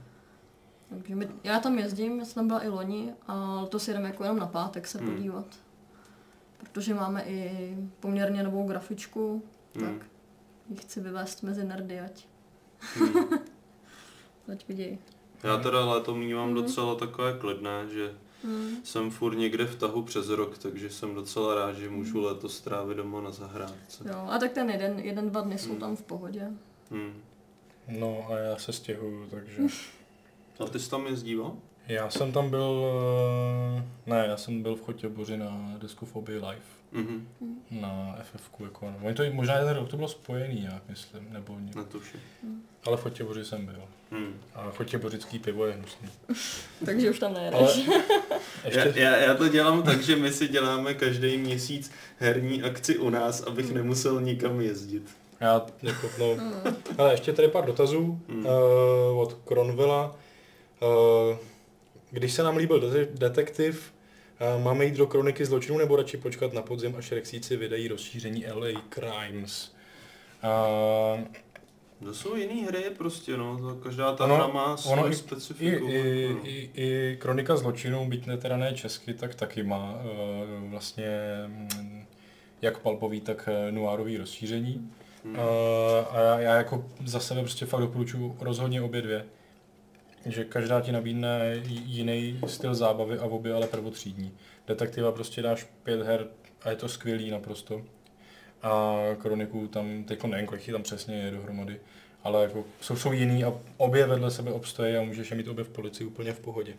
Takže 0.90 1.14
my, 1.14 1.28
já 1.44 1.60
tam 1.60 1.78
jezdím, 1.78 2.18
já 2.18 2.24
jsem 2.24 2.34
tam 2.34 2.46
byla 2.46 2.64
i 2.64 2.68
loni 2.68 3.14
a 3.28 3.66
to 3.68 3.78
si 3.78 3.92
jdeme 3.92 4.08
jako 4.08 4.22
jenom 4.24 4.38
na 4.38 4.46
pátek 4.46 4.86
se 4.86 4.98
Hmm. 4.98 5.14
podívat. 5.14 5.46
Protože 6.58 6.94
máme 6.94 7.22
i 7.24 7.76
poměrně 8.00 8.42
novou 8.42 8.68
grafičku, 8.68 9.42
Hmm. 9.76 9.86
tak 9.98 10.06
ji 10.68 10.76
chci 10.76 11.00
vyvést 11.00 11.42
mezi 11.42 11.64
nerdy, 11.64 12.00
ať, 12.00 12.24
Hmm. 12.80 13.14
ať 14.52 14.68
vidějí. 14.68 14.98
Já 15.42 15.56
teda 15.56 15.84
léto 15.84 16.14
mývám 16.14 16.46
Mhm. 16.50 16.54
docela 16.54 16.94
takové 16.94 17.38
klidné, 17.38 17.88
že 17.92 18.14
Hmm. 18.44 18.76
jsem 18.84 19.10
furt 19.10 19.34
někde 19.36 19.66
v 19.66 19.76
tahu 19.76 20.02
přes 20.02 20.28
rok, 20.28 20.58
takže 20.58 20.90
jsem 20.90 21.14
docela 21.14 21.54
rád, 21.54 21.72
že 21.72 21.90
můžu 21.90 22.20
léto 22.20 22.48
strávit 22.48 22.96
doma 22.96 23.20
na 23.20 23.30
zahrádce. 23.30 24.04
Jo, 24.08 24.26
a 24.30 24.38
tak 24.38 24.52
ten 24.52 24.70
jeden, 24.70 24.98
jeden, 24.98 25.30
dva 25.30 25.40
dny 25.40 25.58
jsou 25.58 25.70
Hmm. 25.70 25.80
tam 25.80 25.96
v 25.96 26.02
pohodě. 26.02 26.48
Hmm. 26.90 27.12
No 27.88 28.26
a 28.30 28.38
já 28.38 28.56
se 28.56 28.72
stěhuju, 28.72 29.26
takže... 29.30 29.56
A 30.60 30.66
ty 30.66 30.78
jsi 30.78 30.90
tam 30.90 31.06
jezdíval? 31.06 31.56
Já 31.88 32.10
jsem 32.10 32.32
tam 32.32 32.50
byl, 32.50 32.84
eh, 33.78 33.84
ne, 34.06 34.24
já 34.28 34.36
jsem 34.36 34.62
byl 34.62 34.76
v 34.76 34.80
Chotěboři 34.82 35.36
na 35.36 35.74
Discofobii 35.80 36.36
Live, 36.38 36.60
Mhm. 36.92 37.26
na 37.70 38.16
FF, 38.22 38.50
jako, 38.60 38.90
no. 38.90 38.96
Oni 39.06 39.14
to 39.14 39.22
i- 39.22 39.32
možná 39.32 39.54
jeden 39.58 39.74
rok 39.76 39.88
to 39.88 39.96
bylo 39.96 40.08
spojený 40.08 40.60
nějak, 40.60 40.82
myslím, 40.88 41.26
nebo 41.32 41.58
ně, 41.58 41.72
Netuším. 41.76 42.20
ale 42.86 42.96
v 42.96 43.00
Chotěboři 43.02 43.44
jsem 43.44 43.66
byl. 43.66 43.82
Hmm. 44.10 44.40
A 44.54 44.70
chotěbořický 44.76 45.38
pivo 45.38 45.66
je 45.66 45.72
hnusný. 45.72 46.08
Takže 46.84 47.10
už 47.10 47.18
tam 47.18 47.36
Ale 47.36 47.50
nejedeš. 47.52 47.86
Já, 48.64 48.84
ještě, 48.84 49.00
já, 49.00 49.16
já 49.16 49.34
to 49.34 49.48
dělám 49.48 49.82
tak, 49.82 50.02
že 50.02 50.16
my 50.16 50.32
si 50.32 50.48
děláme 50.48 50.94
každý 50.94 51.36
měsíc 51.38 51.90
herní 52.18 52.62
akci 52.62 52.98
u 52.98 53.10
nás, 53.10 53.40
abych 53.42 53.72
nemusel 53.72 54.20
nikam 54.20 54.60
jezdit. 54.60 55.02
já, 55.40 55.66
jako, 55.82 56.10
no, 56.18 56.34
Hmm. 56.34 56.76
ale 56.98 57.12
ještě 57.12 57.32
tady 57.32 57.48
pár 57.48 57.64
dotazů 57.66 58.20
Hmm. 58.28 58.46
uh, 58.46 59.20
od 59.20 59.34
Kronvela. 59.44 60.16
Uh, 60.82 61.36
když 62.10 62.32
se 62.32 62.42
nám 62.42 62.56
líbil 62.56 62.80
de- 62.80 63.08
detektiv, 63.14 63.92
uh, 64.56 64.62
máme 64.64 64.84
jít 64.84 64.94
do 64.96 65.06
kroniky 65.06 65.44
zločinů 65.44 65.78
nebo 65.78 65.96
radši 65.96 66.16
počkat 66.16 66.52
na 66.52 66.62
podzim, 66.62 66.94
až 66.98 67.12
Rexíci 67.12 67.56
vydají 67.56 67.88
rozšíření 67.88 68.44
LA 68.52 68.80
Crimes? 68.94 69.72
Uh, 70.44 71.20
To 72.04 72.14
jsou 72.14 72.36
jiný 72.36 72.64
hry 72.64 72.84
prostě, 72.98 73.36
no. 73.36 73.58
To 73.58 73.74
každá 73.74 74.14
ta 74.14 74.24
Ono- 74.24 74.34
hra 74.34 74.46
má 74.46 74.76
i- 75.10 75.14
specifiku. 75.14 75.88
I, 75.88 75.92
i, 75.94 76.28
no. 76.34 76.40
i, 76.44 76.70
I 76.74 77.16
kronika 77.20 77.56
zločinů, 77.56 78.08
byť 78.08 78.26
ne 78.26 78.36
teda 78.36 78.56
ne 78.56 78.74
česky, 78.74 79.14
tak 79.14 79.34
taky 79.34 79.62
má 79.62 79.94
uh, 79.94 80.70
vlastně 80.70 81.08
mm, 81.46 82.04
jak 82.62 82.78
palpový, 82.78 83.20
tak 83.20 83.48
eh, 83.52 83.72
noárový 83.72 84.16
rozšíření. 84.16 84.90
Hmm. 85.24 85.34
Uh, 85.34 85.40
a 86.10 86.20
já, 86.20 86.40
já 86.40 86.54
jako 86.54 86.84
za 87.04 87.20
sebe 87.20 87.40
prostě 87.40 87.66
fakt 87.66 87.80
doporučuji 87.80 88.36
rozhodně 88.40 88.82
obě 88.82 89.02
dvě. 89.02 89.26
Že 90.26 90.44
každá 90.44 90.80
ti 90.80 90.92
nabídne 90.92 91.60
jiný 91.66 92.40
styl 92.46 92.74
zábavy 92.74 93.18
a 93.18 93.24
obě 93.24 93.54
ale 93.54 93.66
prvotřídní. 93.66 94.32
Detektiva 94.66 95.12
prostě 95.12 95.42
dáš 95.42 95.66
pět 95.82 96.02
her 96.02 96.26
a 96.62 96.70
je 96.70 96.76
to 96.76 96.88
skvělý 96.88 97.30
naprosto. 97.30 97.82
A 98.62 98.96
kroniku 99.22 99.66
tam, 99.66 100.04
teď 100.04 100.24
nevím, 100.24 100.46
kolik 100.46 100.72
tam 100.72 100.82
přesně 100.82 101.14
je 101.14 101.30
dohromady, 101.30 101.80
ale 102.24 102.42
jako 102.42 102.64
jsou, 102.80 102.96
jsou 102.96 103.12
jiný 103.12 103.44
a 103.44 103.52
obě 103.76 104.06
vedle 104.06 104.30
sebe 104.30 104.52
obstojí 104.52 104.96
a 104.96 105.02
můžeš 105.02 105.30
je 105.30 105.36
mít 105.36 105.48
obě 105.48 105.64
v 105.64 105.68
policii 105.68 106.06
úplně 106.06 106.32
v 106.32 106.40
pohodě. 106.40 106.74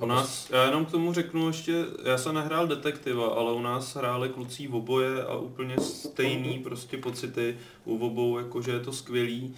U 0.00 0.06
nás, 0.06 0.50
já 0.50 0.64
jenom 0.64 0.84
k 0.84 0.90
tomu 0.90 1.12
řeknu 1.12 1.46
ještě, 1.46 1.84
já 2.04 2.18
jsem 2.18 2.34
nehrál 2.34 2.66
detektiva, 2.66 3.28
ale 3.28 3.52
u 3.52 3.60
nás 3.60 3.96
hráli 3.96 4.28
kluci 4.28 4.66
v 4.66 4.74
oboje 4.74 5.24
a 5.24 5.36
úplně 5.36 5.80
stejný 5.80 6.58
prostě 6.58 6.98
pocity 6.98 7.58
u 7.84 8.06
obou, 8.06 8.38
jakože 8.38 8.72
je 8.72 8.80
to 8.80 8.92
skvělý 8.92 9.54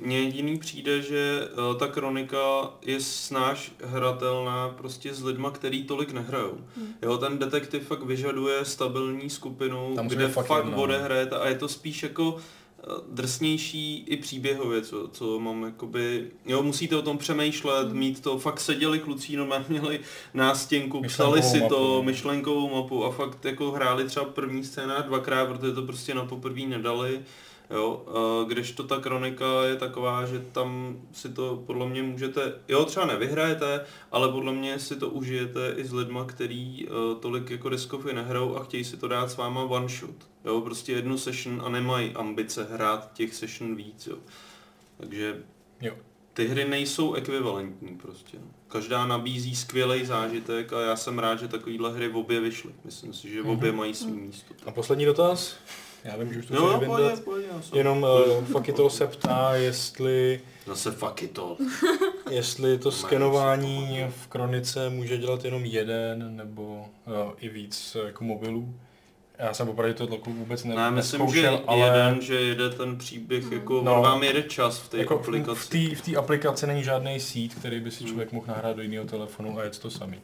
Mně 0.00 0.20
jediný 0.20 0.58
přijde, 0.58 1.02
že 1.02 1.48
eh, 1.52 1.78
ta 1.78 1.86
kronika 1.88 2.38
je 2.82 3.00
snáš 3.00 3.72
hratelná 3.84 4.68
prostě 4.68 5.14
s 5.14 5.24
lidma, 5.24 5.50
který 5.50 5.84
tolik 5.84 6.12
nehrajou. 6.12 6.58
Hmm. 6.76 6.94
Jo, 7.02 7.18
ten 7.18 7.38
detektiv 7.38 7.86
fakt 7.86 8.02
vyžaduje 8.02 8.64
stabilní 8.64 9.30
skupinu, 9.30 9.92
Tam 9.96 10.08
kde 10.08 10.28
fakt 10.28 10.46
fakt 10.46 10.64
jedna, 10.64 10.76
no. 10.76 10.82
odehrajete 10.82 11.36
a 11.36 11.48
je 11.48 11.54
to 11.54 11.68
spíš 11.68 12.02
jako 12.02 12.36
eh, 12.36 12.84
drsnější 13.10 14.04
i 14.08 14.16
příběhově, 14.16 14.82
co, 14.82 15.08
co 15.08 15.38
mám 15.38 15.62
jakoby, 15.62 16.30
jo, 16.46 16.62
musíte 16.62 16.96
o 16.96 17.02
tom 17.02 17.18
přemýšlet, 17.18 17.88
Hmm. 17.88 17.98
mít 17.98 18.20
to, 18.22 18.38
fakt 18.38 18.60
seděli 18.60 18.98
kluci, 18.98 19.36
no 19.36 19.46
měli 19.68 20.00
nástěnku, 20.34 21.02
psali 21.02 21.42
si 21.42 21.60
mapu, 21.60 21.74
to, 21.74 21.94
no. 21.96 22.02
myšlenkovou 22.02 22.70
mapu 22.74 23.04
a 23.04 23.10
fakt 23.10 23.44
jako 23.44 23.70
hráli 23.70 24.04
třeba 24.04 24.26
první 24.26 24.64
scénář 24.64 25.04
dvakrát, 25.04 25.46
protože 25.48 25.72
to 25.72 25.82
prostě 25.82 26.14
na 26.14 26.24
poprvé 26.24 26.60
nedali. 26.60 27.20
Jo, 27.72 28.04
a 28.08 28.48
kdežto 28.48 28.82
ta 28.82 29.00
kronika 29.00 29.64
je 29.64 29.76
taková, 29.76 30.26
že 30.26 30.38
tam 30.38 31.00
si 31.12 31.28
to 31.28 31.62
podle 31.66 31.88
mě 31.88 32.02
můžete, 32.02 32.54
jo 32.68 32.84
třeba 32.84 33.06
nevyhrajete, 33.06 33.84
ale 34.12 34.32
podle 34.32 34.52
mě 34.52 34.78
si 34.78 34.96
to 34.96 35.08
užijete 35.08 35.74
i 35.76 35.84
s 35.84 35.92
lidma, 35.92 36.24
který 36.24 36.86
uh, 36.86 37.20
tolik 37.20 37.50
jako 37.50 37.68
deskovky 37.68 38.12
nehrajou 38.12 38.56
a 38.56 38.64
chtějí 38.64 38.84
si 38.84 38.96
to 38.96 39.08
dát 39.08 39.30
s 39.30 39.36
váma 39.36 39.62
one 39.62 39.88
shot. 39.88 40.14
Jo, 40.44 40.60
prostě 40.60 40.92
jednu 40.92 41.18
session 41.18 41.62
a 41.64 41.68
nemají 41.68 42.12
ambice 42.12 42.66
hrát 42.72 43.12
těch 43.12 43.34
session 43.34 43.76
víc, 43.76 44.06
jo. 44.06 44.16
Takže 44.96 45.42
Jo. 45.80 45.94
ty 46.32 46.46
hry 46.48 46.64
nejsou 46.68 47.14
ekvivalentní 47.14 47.96
prostě. 47.96 48.38
Každá 48.68 49.06
nabízí 49.06 49.56
skvělý 49.56 50.04
zážitek 50.06 50.72
a 50.72 50.80
já 50.80 50.96
jsem 50.96 51.18
rád, 51.18 51.40
že 51.40 51.48
takovýhle 51.48 51.92
hry 51.92 52.08
v 52.08 52.16
obě 52.16 52.40
vyšly. 52.40 52.72
Myslím 52.84 53.12
si, 53.12 53.30
že 53.30 53.42
v 53.42 53.48
obě 53.50 53.72
mají 53.72 53.94
svý 53.94 54.12
místo. 54.12 54.54
A 54.66 54.70
poslední 54.70 55.04
dotaz? 55.04 55.56
Já 56.04 56.16
vím, 56.16 56.32
že 56.32 56.38
už 56.38 56.46
to 56.46 56.54
Jo, 56.54 56.80
chceš 57.08 57.20
pojď, 57.24 57.44
jsem- 57.60 57.78
Jenom 57.78 58.02
uh, 58.02 58.44
Fakitol 58.44 58.90
se 58.90 59.06
ptá, 59.06 59.54
jestli, 59.54 60.40
Zase 60.66 60.90
fuck 60.90 61.22
it 61.22 61.38
all. 61.38 61.56
jestli 62.30 62.78
to 62.78 62.88
Mají 62.90 63.00
skenování 63.02 64.06
v 64.22 64.26
Kronice 64.26 64.90
může 64.90 65.18
dělat 65.18 65.44
jenom 65.44 65.64
jeden 65.64 66.36
nebo 66.36 66.62
uh, 67.06 67.14
i 67.40 67.48
víc 67.48 67.96
uh, 68.00 68.06
jako 68.06 68.24
mobilů. 68.24 68.74
Já 69.38 69.54
jsem 69.54 69.68
opravdu 69.68 69.94
to 70.06 70.14
jako 70.14 70.30
vůbec 70.30 70.64
ne, 70.64 70.74
Ne, 70.74 70.90
myslím, 70.90 71.28
že 71.28 71.48
ale 71.66 71.86
jeden, 71.86 72.20
že 72.20 72.34
jede 72.40 72.70
ten 72.70 72.98
příběh, 72.98 73.52
jako 73.52 73.74
No. 73.74 73.94
no, 73.96 74.02
vám 74.02 74.22
jede 74.22 74.42
čas 74.42 74.78
v 74.78 74.88
té 74.88 74.98
jako 74.98 75.14
aplikaci. 75.20 75.60
v 75.60 75.68
té 75.90 75.94
v 75.96 76.02
té 76.02 76.16
aplikaci 76.16 76.66
není 76.66 76.84
žádný 76.84 77.20
sít, 77.20 77.54
který 77.54 77.80
by 77.80 77.90
si 77.90 77.98
Hmm. 78.04 78.08
člověk 78.08 78.32
mohl 78.32 78.46
nahrát 78.48 78.76
do 78.76 78.82
jiného 78.82 79.04
telefonu 79.06 79.58
a 79.58 79.64
je 79.64 79.70
to 79.70 79.90
samý. 79.90 80.16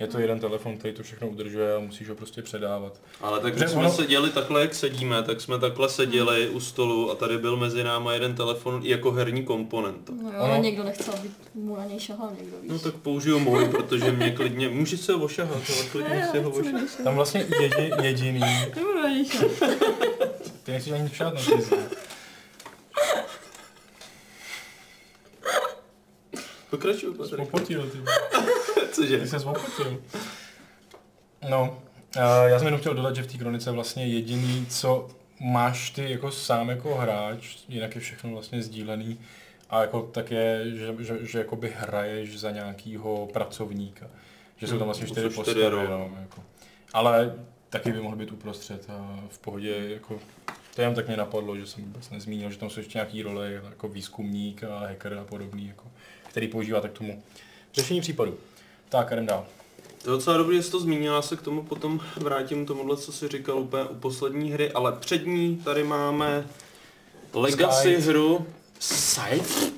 Je 0.00 0.06
to 0.06 0.18
jeden 0.18 0.40
telefon, 0.40 0.76
který 0.78 0.94
to 0.94 1.02
všechno 1.02 1.28
udržuje 1.28 1.76
a 1.76 1.78
musíš 1.78 2.08
ho 2.08 2.14
prostě 2.14 2.42
předávat. 2.42 3.00
Ale 3.20 3.40
tak 3.40 3.56
když 3.56 3.70
jsme 3.70 3.80
ono- 3.80 3.90
seděli 3.92 4.30
takhle, 4.30 4.60
jak 4.60 4.74
sedíme, 4.74 5.22
tak 5.22 5.40
jsme 5.40 5.58
takhle 5.58 5.88
seděli 5.88 6.48
u 6.48 6.60
stolu 6.60 7.10
a 7.10 7.14
tady 7.14 7.38
byl 7.38 7.56
mezi 7.56 7.84
náma 7.84 8.12
jeden 8.12 8.34
telefon 8.34 8.80
jako 8.84 9.12
herní 9.12 9.44
komponent. 9.44 10.10
No 10.22 10.30
jo, 10.30 10.38
Ono- 10.38 10.38
ale 10.44 10.58
někdo 10.58 10.84
nechce, 10.84 11.12
aby 11.12 11.28
mu 11.54 11.76
na 11.76 11.84
něj 11.84 12.00
šahal 12.00 12.30
někdo, 12.40 12.56
víš. 12.62 12.70
No 12.72 12.78
tak 12.78 12.94
použiju 12.94 13.38
můj, 13.38 13.68
protože 13.68 14.12
mě 14.12 14.30
klidně, 14.30 14.68
můžeš 14.68 15.00
se 15.00 15.12
ho 15.12 15.24
ošahat, 15.24 15.56
ale 15.76 15.84
klidně 15.92 16.14
Ne, 16.16 16.28
si 16.32 16.38
ho 16.38 16.44
nechci 16.50 16.60
ošahat. 16.60 16.88
šahat. 16.90 17.04
Tam 17.04 17.14
vlastně 17.14 17.46
jedi, 17.60 17.92
jediný, 18.02 18.40
Nebudu 18.40 19.02
na 19.02 19.08
něj 19.08 19.24
šahat. 19.24 19.50
ty 20.64 20.72
nechceš 20.72 20.92
ani 20.92 21.10
šát 21.10 21.34
na 21.34 21.40
ty 26.70 26.76
Pokračuju, 26.76 27.14
Patrik. 27.14 27.40
Opotil, 27.40 27.90
ty. 27.90 27.98
Cože? 28.92 29.18
Ty 29.18 29.26
se 29.26 29.36
opotil. 29.36 30.02
No, 31.50 31.82
já 32.46 32.58
jsem 32.58 32.66
jenom 32.66 32.80
chtěl 32.80 32.94
dodat, 32.94 33.16
že 33.16 33.22
v 33.22 33.32
té 33.32 33.38
kronice 33.38 33.70
vlastně 33.70 34.06
jediný, 34.06 34.66
co 34.66 35.08
máš 35.40 35.90
ty 35.90 36.10
jako 36.10 36.30
sám 36.30 36.68
jako 36.68 36.94
hráč, 36.94 37.56
jinak 37.68 37.94
je 37.94 38.00
všechno 38.00 38.30
vlastně 38.30 38.62
sdílený, 38.62 39.18
a 39.70 39.80
jako 39.80 40.02
tak 40.02 40.30
je, 40.30 40.64
že, 40.74 40.94
že, 40.98 41.26
že 41.26 41.38
jakoby 41.38 41.74
hraješ 41.76 42.40
za 42.40 42.50
nějakýho 42.50 43.28
pracovníka. 43.32 44.06
Že 44.56 44.66
jsou 44.66 44.78
tam 44.78 44.86
vlastně 44.86 45.06
Hmm, 45.06 45.12
čtyři 45.12 45.34
jsou 45.34 45.42
čtyři 45.42 45.60
postavy, 45.60 45.88
no, 45.88 46.10
jako. 46.20 46.42
Ale 46.92 47.34
taky 47.70 47.92
by 47.92 48.00
mohl 48.00 48.16
být 48.16 48.32
uprostřed 48.32 48.90
a 48.90 49.20
v 49.28 49.38
pohodě, 49.38 49.76
jako, 49.88 50.18
to 50.74 50.80
jenom 50.80 50.94
tak 50.94 51.06
mě 51.06 51.16
napadlo, 51.16 51.56
že 51.56 51.66
jsem 51.66 51.84
vůbec 51.84 52.10
nezmínil, 52.10 52.50
že 52.50 52.58
tam 52.58 52.70
jsou 52.70 52.80
ještě 52.80 52.98
nějaký 52.98 53.22
role 53.22 53.52
jako 53.52 53.88
výzkumník 53.88 54.64
a 54.64 54.78
hacker 54.78 55.14
a 55.14 55.24
podobný, 55.24 55.66
jako, 55.66 55.84
který 56.30 56.48
používá 56.48 56.80
tak 56.80 56.92
tomu 56.92 57.22
řešení 57.74 58.00
případu. 58.00 58.38
Tak, 58.88 59.10
jdem 59.10 59.26
dál. 59.26 59.46
To 60.02 60.10
je 60.10 60.16
docela 60.16 60.36
dobrý, 60.36 60.56
že 60.56 60.62
jsi 60.62 60.70
to 60.70 60.80
zmínil, 60.80 61.14
já 61.14 61.22
se 61.22 61.36
k 61.36 61.42
tomu 61.42 61.62
potom 61.62 62.00
vrátím 62.16 62.66
tomuhle, 62.66 62.96
co 62.96 63.12
jsi 63.12 63.28
říkal 63.28 63.58
úplně 63.58 63.84
u 63.84 63.94
poslední 63.94 64.52
hry, 64.52 64.72
ale 64.72 64.92
před 64.92 65.26
ní 65.26 65.56
tady 65.56 65.84
máme 65.84 66.46
Legacy 67.34 67.96
Scythe. 67.96 68.10
hru 68.10 68.46
Scythe, 68.78 69.70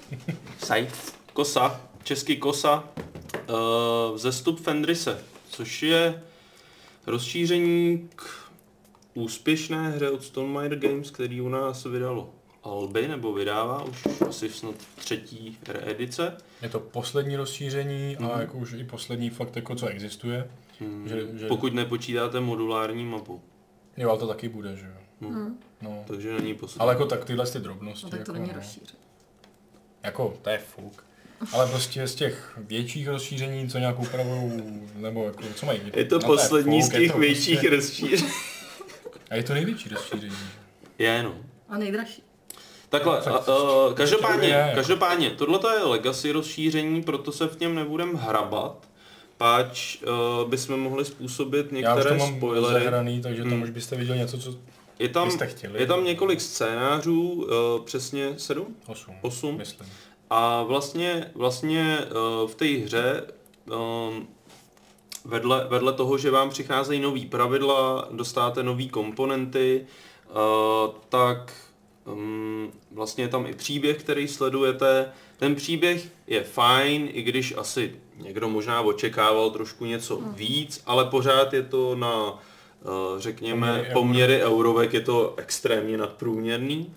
Scythe, 0.58 1.12
Kosa, 1.32 1.80
český 2.04 2.36
Kosa, 2.36 2.84
uh, 3.48 4.18
zestup 4.18 4.60
Fendrise, 4.60 5.24
což 5.48 5.82
je 5.82 6.22
rozšíření 7.06 8.08
k 8.16 8.22
úspěšné 9.14 9.90
hře 9.90 10.10
od 10.10 10.24
Stonemaier 10.24 10.76
Games, 10.78 11.10
který 11.10 11.40
u 11.40 11.48
nás 11.48 11.84
vydalo 11.84 12.30
Alby, 12.62 13.08
nebo 13.08 13.32
vydává 13.32 13.82
už 13.84 14.02
asi 14.28 14.48
snad 14.48 14.74
třetí 14.96 15.58
reedice. 15.68 16.36
Je 16.62 16.68
to 16.68 16.80
poslední 16.80 17.36
rozšíření 17.36 18.16
a 18.16 18.22
Mhm. 18.22 18.40
jako 18.40 18.58
už 18.58 18.72
i 18.72 18.84
poslední 18.84 19.30
fakt, 19.30 19.56
jako 19.56 19.74
co 19.74 19.86
existuje. 19.86 20.50
Hmm, 20.80 21.08
Že- 21.08 21.38
že- 21.38 21.46
Pokud 21.48 21.74
nepočítáte 21.74 22.40
modulární 22.40 23.04
mapu. 23.04 23.42
Jo, 23.96 24.10
ale 24.10 24.18
to 24.18 24.26
taky 24.26 24.48
bude, 24.48 24.76
že 24.76 24.86
jo. 24.86 25.28
Hm. 25.30 25.58
No. 25.82 26.04
Takže 26.06 26.34
není 26.34 26.54
poslední. 26.54 26.80
Ale 26.80 26.92
jako 26.92 27.06
tak 27.06 27.24
tyhle 27.24 27.46
ty 27.46 27.58
drobnosti. 27.58 28.04
No 28.06 28.10
tak 28.10 28.18
to 28.20 28.22
jako, 28.22 28.32
není 28.32 28.48
no. 28.48 28.54
rozšířit. 28.54 28.98
Jako, 30.02 30.36
to 30.42 30.50
je 30.50 30.58
fuk. 30.58 31.04
Ale 31.52 31.66
prostě 31.70 32.06
z 32.06 32.14
těch 32.14 32.58
větších 32.58 33.08
rozšíření, 33.08 33.68
co 33.68 33.78
nějak 33.78 33.98
upravují, 34.00 34.62
nebo 34.96 35.24
jako, 35.24 35.42
co 35.54 35.66
mají? 35.66 35.80
Je 35.94 36.04
to 36.04 36.18
no, 36.18 36.26
poslední 36.26 36.82
z 36.82 36.84
fuk, 36.84 36.94
je 36.94 37.00
těch 37.00 37.12
to 37.12 37.18
větších 37.18 37.60
Prostě, 37.60 37.76
rozšíření. 37.76 38.32
a 39.30 39.34
je 39.34 39.42
to 39.42 39.54
největší 39.54 39.88
rozšíření. 39.88 40.36
Je, 40.98 41.22
no. 41.22 41.34
A 41.68 41.78
nejdražší. 41.78 42.22
Takhle, 42.92 43.20
Tak 43.20 43.34
a, 43.34 43.36
a, 43.38 43.94
každopádně, 43.94 44.72
každopádně, 44.74 45.30
tohle 45.30 45.74
je 45.76 45.82
legacy 45.82 46.32
rozšíření, 46.32 47.02
proto 47.02 47.32
se 47.32 47.46
v 47.46 47.60
něm 47.60 47.74
nebudem 47.74 48.14
hrabat, 48.14 48.88
páč 49.36 49.98
uh, 50.42 50.50
bychom 50.50 50.80
mohli 50.80 51.04
způsobit 51.04 51.66
Já 51.72 51.94
už 51.94 52.02
to 52.02 52.08
některé 52.08 52.18
mám 52.18 52.36
spoilery. 52.36 52.84
zahraný, 52.84 53.20
takže 53.22 53.42
tam 53.42 53.52
Hmm. 53.52 53.62
už 53.62 53.70
byste 53.70 53.96
viděli 53.96 54.18
něco, 54.18 54.38
co 54.38 54.54
Je 54.98 55.08
tam, 55.08 55.28
byste 55.28 55.46
chtěli. 55.46 55.80
je 55.80 55.86
tam 55.86 56.04
několik 56.04 56.40
scénářů, 56.40 57.30
uh, 57.32 57.84
přesně 57.84 58.34
sedm? 58.36 58.66
8, 58.86 59.14
Osm? 59.22 59.56
myslím. 59.56 59.88
A 60.30 60.62
vlastně, 60.62 61.30
vlastně 61.34 61.98
uh, 62.42 62.50
v 62.50 62.54
té 62.54 62.66
hře 62.66 63.22
um, 64.10 64.28
vedle, 65.24 65.66
vedle 65.70 65.92
toho, 65.92 66.18
že 66.18 66.30
vám 66.30 66.50
přicházejí 66.50 67.00
nový 67.00 67.26
pravidla, 67.26 68.08
dostáte 68.10 68.62
nový 68.62 68.88
komponenty, 68.88 69.86
uh, 70.30 70.94
tak 71.08 71.52
um, 72.04 72.72
vlastně 72.90 73.24
je 73.24 73.28
tam 73.28 73.46
i 73.46 73.54
příběh, 73.54 73.96
který 74.02 74.28
sledujete. 74.28 75.12
Ten 75.36 75.54
příběh 75.54 76.08
je 76.26 76.42
fajn, 76.42 77.08
i 77.12 77.22
když 77.22 77.54
asi 77.56 77.94
někdo 78.16 78.48
možná 78.48 78.80
očekával 78.80 79.50
trošku 79.50 79.84
něco 79.84 80.20
víc, 80.26 80.82
ale 80.86 81.04
pořád 81.04 81.52
je 81.52 81.62
to 81.62 81.94
na, 81.94 82.30
uh, 82.32 82.38
řekněme, 83.18 83.66
Poměry 83.66 83.92
poměry, 83.92 83.92
poměry 83.92 84.42
eurovek, 84.42 84.94
je 84.94 85.00
to 85.00 85.34
extrémně 85.36 85.98
nadprůměrný. 85.98 86.94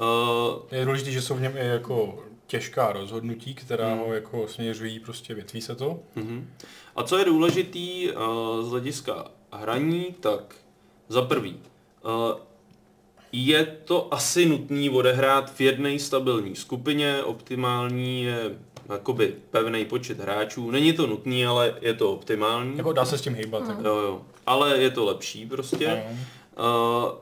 Uh, 0.00 0.76
Je 0.78 0.84
důležité, 0.84 1.10
že 1.10 1.22
jsou 1.22 1.34
v 1.34 1.40
něm 1.40 1.56
i 1.56 1.66
jako 1.66 2.24
těžká 2.46 2.92
rozhodnutí, 2.92 3.54
která 3.54 3.88
Hmm. 3.88 3.98
ho 3.98 4.12
jako 4.14 4.48
směřují, 4.48 5.00
prostě 5.00 5.34
větví 5.34 5.60
se 5.60 5.74
to. 5.74 6.00
Mhm. 6.14 6.50
A 6.96 7.02
co 7.02 7.18
je 7.18 7.24
důležitý 7.24 8.10
uh, 8.10 8.16
z 8.66 8.70
hlediska 8.70 9.30
hraní, 9.52 10.14
tak 10.20 10.54
za 11.08 11.22
prvý, 11.22 11.60
uh, 12.04 12.10
je 13.32 13.66
to 13.84 14.14
asi 14.14 14.46
nutný 14.46 14.90
odehrát 14.90 15.54
v 15.54 15.60
jedné 15.60 15.98
stabilní 15.98 16.56
skupině, 16.56 17.22
optimální 17.22 18.24
je 18.24 18.58
jakoby 18.88 19.34
pevný 19.50 19.84
počet 19.84 20.20
hráčů. 20.20 20.70
Není 20.70 20.92
to 20.92 21.06
nutný, 21.06 21.46
ale 21.46 21.74
je 21.80 21.94
to 21.94 22.12
optimální. 22.12 22.78
Jako 22.78 22.92
dá 22.92 23.04
se 23.04 23.18
s 23.18 23.20
tím 23.20 23.34
hýbat. 23.34 23.68
Jako. 23.68 23.88
Jo, 23.88 23.96
jo. 23.96 24.22
Ale 24.46 24.78
je 24.78 24.90
to 24.90 25.04
lepší 25.04 25.46
prostě. 25.46 25.86
Ano. 25.86 26.02
Uh, 27.06 27.12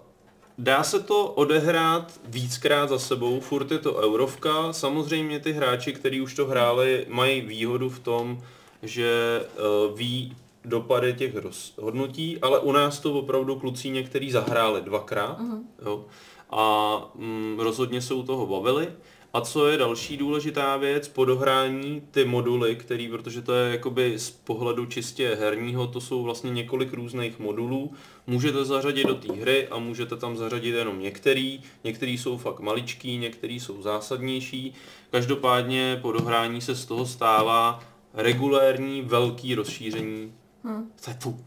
dá 0.59 0.83
se 0.83 1.01
to 1.01 1.27
odehrát 1.27 2.20
víckrát 2.24 2.89
za 2.89 2.99
sebou, 2.99 3.41
furt 3.41 3.70
je 3.70 3.78
to 3.78 3.95
eurovka. 3.95 4.73
Samozřejmě 4.73 5.41
ty 5.41 5.53
hráči, 5.53 5.93
kteří 5.93 6.20
už 6.20 6.35
to 6.35 6.47
hráli, 6.47 7.07
mají 7.09 7.41
výhodu 7.41 7.89
v 7.89 7.99
tom, 7.99 8.43
že 8.83 9.41
uh, 9.41 9.99
ví 9.99 10.37
dopady 10.67 11.15
těch 11.15 11.37
rozhodnutí, 11.37 12.39
ale 12.43 12.59
u 12.59 12.73
nás 12.73 13.01
to 13.01 13.15
opravdu 13.15 13.57
kluci 13.57 13.91
některý 13.91 14.31
zahráli 14.31 14.81
dvakrát 14.81 15.41
Mhm. 15.41 15.63
jo, 15.85 16.05
a 16.51 16.99
mm, 17.15 17.57
rozhodně 17.61 18.03
se 18.03 18.15
u 18.15 18.23
toho 18.23 18.47
bavili. 18.47 18.89
A 19.33 19.41
co 19.41 19.67
je 19.69 19.77
další 19.79 20.17
důležitá 20.17 20.77
věc, 20.77 21.09
po 21.09 21.25
dohrání 21.25 22.03
ty 22.11 22.25
moduly, 22.25 22.77
který, 22.77 23.09
protože 23.09 23.43
to 23.43 23.53
je 23.55 23.71
jakoby 23.71 24.19
z 24.19 24.31
pohledu 24.31 24.87
čistě 24.87 25.37
herního, 25.41 25.87
to 25.87 26.01
jsou 26.01 26.23
vlastně 26.23 26.51
několik 26.51 26.93
různých 26.93 27.39
modulů, 27.39 27.93
můžete 28.27 28.65
zařadit 28.65 29.07
do 29.07 29.15
té 29.15 29.33
hry 29.33 29.69
a 29.69 29.79
můžete 29.79 30.17
tam 30.17 30.37
zařadit 30.37 30.75
jenom 30.75 31.01
některý, 31.01 31.61
některý 31.85 32.19
jsou 32.19 32.37
fakt 32.37 32.61
maličký, 32.61 33.19
některý 33.19 33.61
jsou 33.61 33.83
zásadnější. 33.83 34.75
Každopádně 35.11 35.99
po 36.03 36.13
dohrání 36.13 36.61
se 36.61 36.75
z 36.75 36.85
toho 36.87 37.07
stává 37.07 37.81
regulérní 38.15 39.03
velký 39.03 39.55
rozšíření 39.55 40.33
Hm. 40.67 40.93
Fu. 41.21 41.45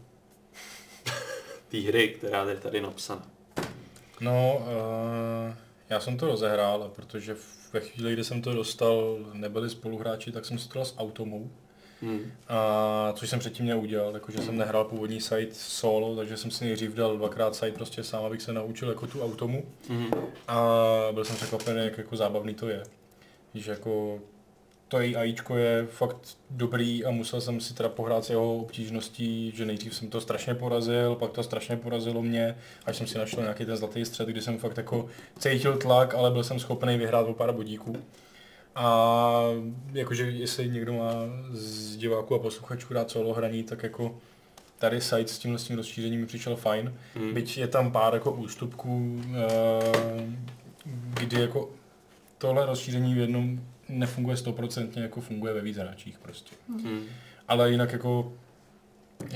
té 1.68 1.78
hry, 1.78 2.08
která 2.08 2.44
je 2.50 2.56
tady 2.56 2.80
napsaná. 2.80 3.28
No, 4.20 4.58
uh, 4.58 5.54
já 5.88 6.00
jsem 6.00 6.18
to 6.18 6.26
rozehrál, 6.26 6.90
protože 6.96 7.36
ve 7.72 7.80
chvíli, 7.80 8.12
kdy 8.12 8.24
jsem 8.24 8.42
to 8.42 8.54
dostal, 8.54 9.18
nebyli 9.32 9.70
spoluhráči, 9.70 10.32
tak 10.32 10.44
jsem 10.44 10.58
se 10.58 10.68
to 10.68 10.74
dal 10.74 10.84
s 10.84 10.98
Automou. 10.98 11.50
Hmm. 12.02 12.32
A 12.48 13.12
což 13.16 13.30
jsem 13.30 13.38
předtím 13.38 13.66
neudělal, 13.66 14.14
jakože 14.14 14.38
jsem 14.38 14.58
nehrál 14.58 14.84
původní 14.84 15.20
site 15.20 15.54
solo, 15.54 16.16
takže 16.16 16.36
jsem 16.36 16.50
si 16.50 16.64
nejdřív 16.64 16.94
dal 16.94 17.16
dvakrát 17.16 17.54
site 17.54 17.72
prostě 17.72 18.04
sám, 18.04 18.24
abych 18.24 18.42
se 18.42 18.52
naučil 18.52 18.88
jako 18.88 19.06
tu 19.06 19.22
automu. 19.22 19.64
Hmm. 19.88 20.10
A 20.48 20.58
byl 21.12 21.24
jsem 21.24 21.36
překvapený, 21.36 21.84
jak 21.84 21.98
jako 21.98 22.16
zábavný 22.16 22.54
to 22.54 22.68
je. 22.68 22.82
Že 23.54 23.70
jako 23.70 24.20
to 24.90 25.00
její 25.00 25.16
AIčko 25.16 25.56
je 25.56 25.86
fakt 25.86 26.38
dobrý 26.50 27.04
a 27.04 27.10
musel 27.10 27.40
jsem 27.40 27.60
si 27.60 27.74
teda 27.74 27.88
pohrát 27.88 28.24
s 28.24 28.30
jeho 28.30 28.56
obtížností, 28.56 29.52
že 29.56 29.64
nejdřív 29.64 29.94
jsem 29.94 30.08
to 30.08 30.20
strašně 30.20 30.54
porazil, 30.54 31.14
pak 31.14 31.30
to 31.30 31.42
strašně 31.42 31.76
porazilo 31.76 32.22
mě, 32.22 32.56
až 32.86 32.96
jsem 32.96 33.06
si 33.06 33.18
našel 33.18 33.42
nějaký 33.42 33.64
ten 33.64 33.76
zlatý 33.76 34.04
střed, 34.04 34.28
kdy 34.28 34.42
jsem 34.42 34.58
fakt 34.58 34.76
jako 34.76 35.06
cítil 35.38 35.76
tlak, 35.76 36.14
ale 36.14 36.30
byl 36.30 36.44
jsem 36.44 36.58
schopný 36.58 36.98
vyhrát 36.98 37.26
o 37.28 37.34
pár 37.34 37.52
bodíků. 37.52 37.96
A 38.74 39.42
jakože 39.92 40.30
jestli 40.30 40.68
někdo 40.68 40.92
má 40.92 41.12
z 41.52 41.96
diváků 41.96 42.34
a 42.34 42.38
posluchačů 42.38 42.94
rád 42.94 43.10
solo 43.10 43.34
hraní, 43.34 43.62
tak 43.62 43.82
jako 43.82 44.18
tady 44.78 45.00
site 45.00 45.28
s 45.28 45.38
tímhle 45.38 45.58
s 45.58 45.64
tím 45.64 45.76
rozšířením 45.76 46.20
mi 46.20 46.26
přišel 46.26 46.56
fajn. 46.56 46.94
Hmm. 47.14 47.34
Byť 47.34 47.58
je 47.58 47.68
tam 47.68 47.92
pár 47.92 48.14
jako 48.14 48.32
ústupků, 48.32 49.20
eh, 49.34 50.36
kdy 51.14 51.40
jako 51.40 51.68
tohle 52.38 52.66
rozšíření 52.66 53.14
v 53.14 53.18
jednom 53.18 53.60
nefunguje 53.90 54.36
stoprocentně, 54.36 55.02
jako 55.02 55.20
funguje 55.20 55.54
ve 55.54 55.60
víc 55.60 55.76
hráčích 55.76 56.18
prostě. 56.18 56.56
Hmm. 56.68 57.04
Ale 57.48 57.70
jinak 57.70 57.92
jako 57.92 58.32
uh, 59.22 59.30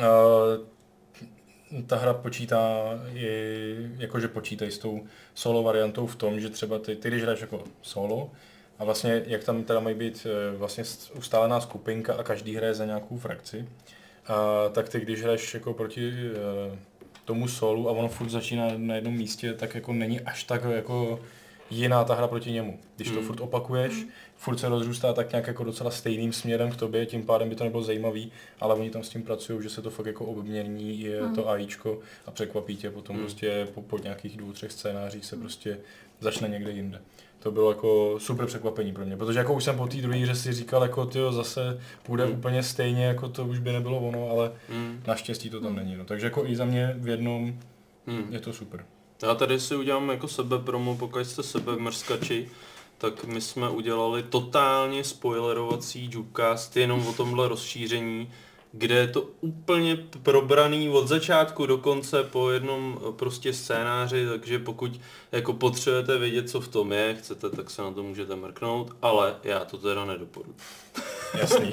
ta 1.86 1.97
hra 1.97 2.14
počítá 2.14 2.81
i, 3.14 3.76
jakože 3.97 4.28
počítají 4.28 4.70
s 4.70 4.78
tou 4.78 5.06
solo 5.35 5.62
variantou 5.62 6.06
v 6.06 6.16
tom, 6.16 6.40
že 6.40 6.51
třeba 6.51 6.78
ty, 6.78 6.97
ty 6.97 7.09
když 7.09 7.22
hraješ 7.22 7.40
jako 7.40 7.64
solo, 7.82 8.31
a 8.78 8.85
vlastně 8.85 9.22
jak 9.26 9.44
tam 9.44 9.64
teda 9.64 9.81
mají 9.81 9.97
být 9.97 10.26
eh, 10.26 10.56
vlastně 10.56 10.85
ustálená 11.18 11.60
skupinka 11.60 12.14
a 12.14 12.22
každý 12.22 12.56
hraje 12.56 12.74
za 12.74 12.85
nějakou 12.85 13.18
frakci, 13.18 13.68
a, 14.26 14.68
tak 14.68 14.89
ty 14.89 15.01
když 15.01 15.22
hraješ 15.22 15.55
jako 15.55 15.74
proti 15.74 16.12
eh, 16.12 16.78
tomu 17.24 17.48
solu 17.48 17.89
a 17.89 17.93
ono 17.93 18.09
furt 18.09 18.28
začíná 18.28 18.68
na 18.76 18.94
jednom 18.94 19.14
místě, 19.14 19.55
tak 19.55 19.74
jako 19.74 19.93
není 19.93 20.20
až 20.20 20.44
tak 20.44 20.64
jako 20.64 21.20
jiná 21.74 22.05
ta 22.05 22.14
hra 22.14 22.26
proti 22.28 22.52
němu. 22.52 22.78
Když 22.96 23.09
to 23.09 23.14
Hmm. 23.14 23.26
furt 23.26 23.40
opakuješ, 23.40 24.06
furt 24.36 24.59
se 24.59 24.68
rozrůstá 24.68 25.12
tak 25.12 25.32
nějak 25.32 25.46
jako 25.46 25.64
docela 25.64 25.90
stejným 25.90 26.32
směrem 26.32 26.70
k 26.70 26.76
tobě, 26.76 27.06
tím 27.06 27.22
pádem 27.26 27.48
by 27.48 27.55
to 27.55 27.64
nebylo 27.64 27.82
zajímavý, 27.82 28.32
ale 28.60 28.74
oni 28.74 28.90
tam 28.90 29.02
s 29.02 29.09
tím 29.09 29.22
pracují, 29.22 29.62
že 29.62 29.70
se 29.70 29.82
to 29.82 29.90
fakt 29.90 30.06
jako 30.06 30.24
obmění 30.24 31.01
je 31.01 31.22
Hmm. 31.22 31.34
to 31.34 31.48
AIčko 31.48 31.98
a 32.26 32.30
překvapí 32.30 32.76
tě 32.76 32.90
potom 32.90 33.16
Hmm. 33.16 33.24
prostě 33.24 33.68
po, 33.74 33.82
po 33.82 33.98
nějakých 33.98 34.36
dvou, 34.36 34.52
třech 34.52 34.72
scénářích 34.72 35.24
se 35.24 35.36
prostě 35.36 35.78
začne 36.20 36.48
někde 36.48 36.70
jinde. 36.70 37.01
To 37.38 37.51
bylo 37.51 37.70
jako 37.70 38.14
super 38.18 38.46
překvapení 38.46 38.92
pro 38.92 39.05
mě, 39.06 39.16
protože 39.16 39.38
jako 39.38 39.55
už 39.55 39.64
jsem 39.64 39.76
po 39.76 39.86
té 39.86 39.96
druhé 39.96 40.18
hře 40.18 40.34
si 40.34 40.52
říkal, 40.52 40.82
jako 40.82 41.06
tyjo, 41.06 41.32
zase 41.32 41.80
bude 42.09 42.24
Hmm. 42.24 42.34
úplně 42.38 42.62
stejně, 42.62 43.05
jako 43.05 43.28
to 43.28 43.44
už 43.44 43.59
by 43.59 43.72
nebylo 43.72 43.98
ono, 44.09 44.30
ale 44.30 44.52
Hmm. 44.68 45.02
naštěstí 45.06 45.51
to 45.51 45.60
tam 45.60 45.66
Hmm. 45.68 45.76
není. 45.76 45.96
No. 45.96 46.05
Takže 46.05 46.26
jako 46.26 46.46
i 46.46 46.56
za 46.56 46.64
mě 46.64 46.94
v 46.98 47.09
jednom 47.09 47.59
Hmm. 48.06 48.26
je 48.30 48.40
to 48.40 48.52
super. 48.52 48.84
Já 49.22 49.34
tady 49.34 49.60
si 49.60 49.76
udělám 49.76 50.10
jako 50.10 50.28
sebe 50.28 50.58
promo, 50.58 50.96
pokud 50.96 51.18
jste 51.18 51.42
sebe 51.42 51.76
mrskači, 51.76 52.50
tak 52.98 53.24
my 53.24 53.40
jsme 53.40 53.70
udělali 53.70 54.22
totálně 54.22 55.04
spoilerovací 55.04 56.10
Jukecast 56.12 56.76
jenom 56.76 57.06
o 57.06 57.12
tomhle 57.12 57.48
rozšíření, 57.48 58.32
kde 58.72 58.94
je 58.94 59.08
to 59.08 59.28
úplně 59.40 59.96
probraný 60.22 60.88
od 60.88 61.08
začátku 61.08 61.66
do 61.66 61.78
konce 61.78 62.22
po 62.22 62.50
jednom 62.50 63.00
prostě 63.16 63.52
scénáři, 63.52 64.26
takže 64.26 64.58
pokud 64.58 65.00
jako 65.32 65.52
potřebujete 65.52 66.18
vědět, 66.18 66.50
co 66.50 66.60
v 66.60 66.68
tom 66.68 66.92
je, 66.92 67.14
chcete, 67.14 67.50
tak 67.50 67.70
se 67.70 67.82
na 67.82 67.90
to 67.90 68.02
můžete 68.02 68.36
mrknout, 68.36 68.96
ale 69.02 69.36
já 69.44 69.64
to 69.64 69.78
teda 69.78 70.04
nedoporučuji. 70.04 70.84
Jasný. 71.38 71.70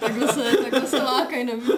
Takhle 0.00 0.28
se, 0.32 0.56
takhle 0.62 0.86
se 0.86 0.96
lákají, 1.02 1.44
nevím. 1.44 1.72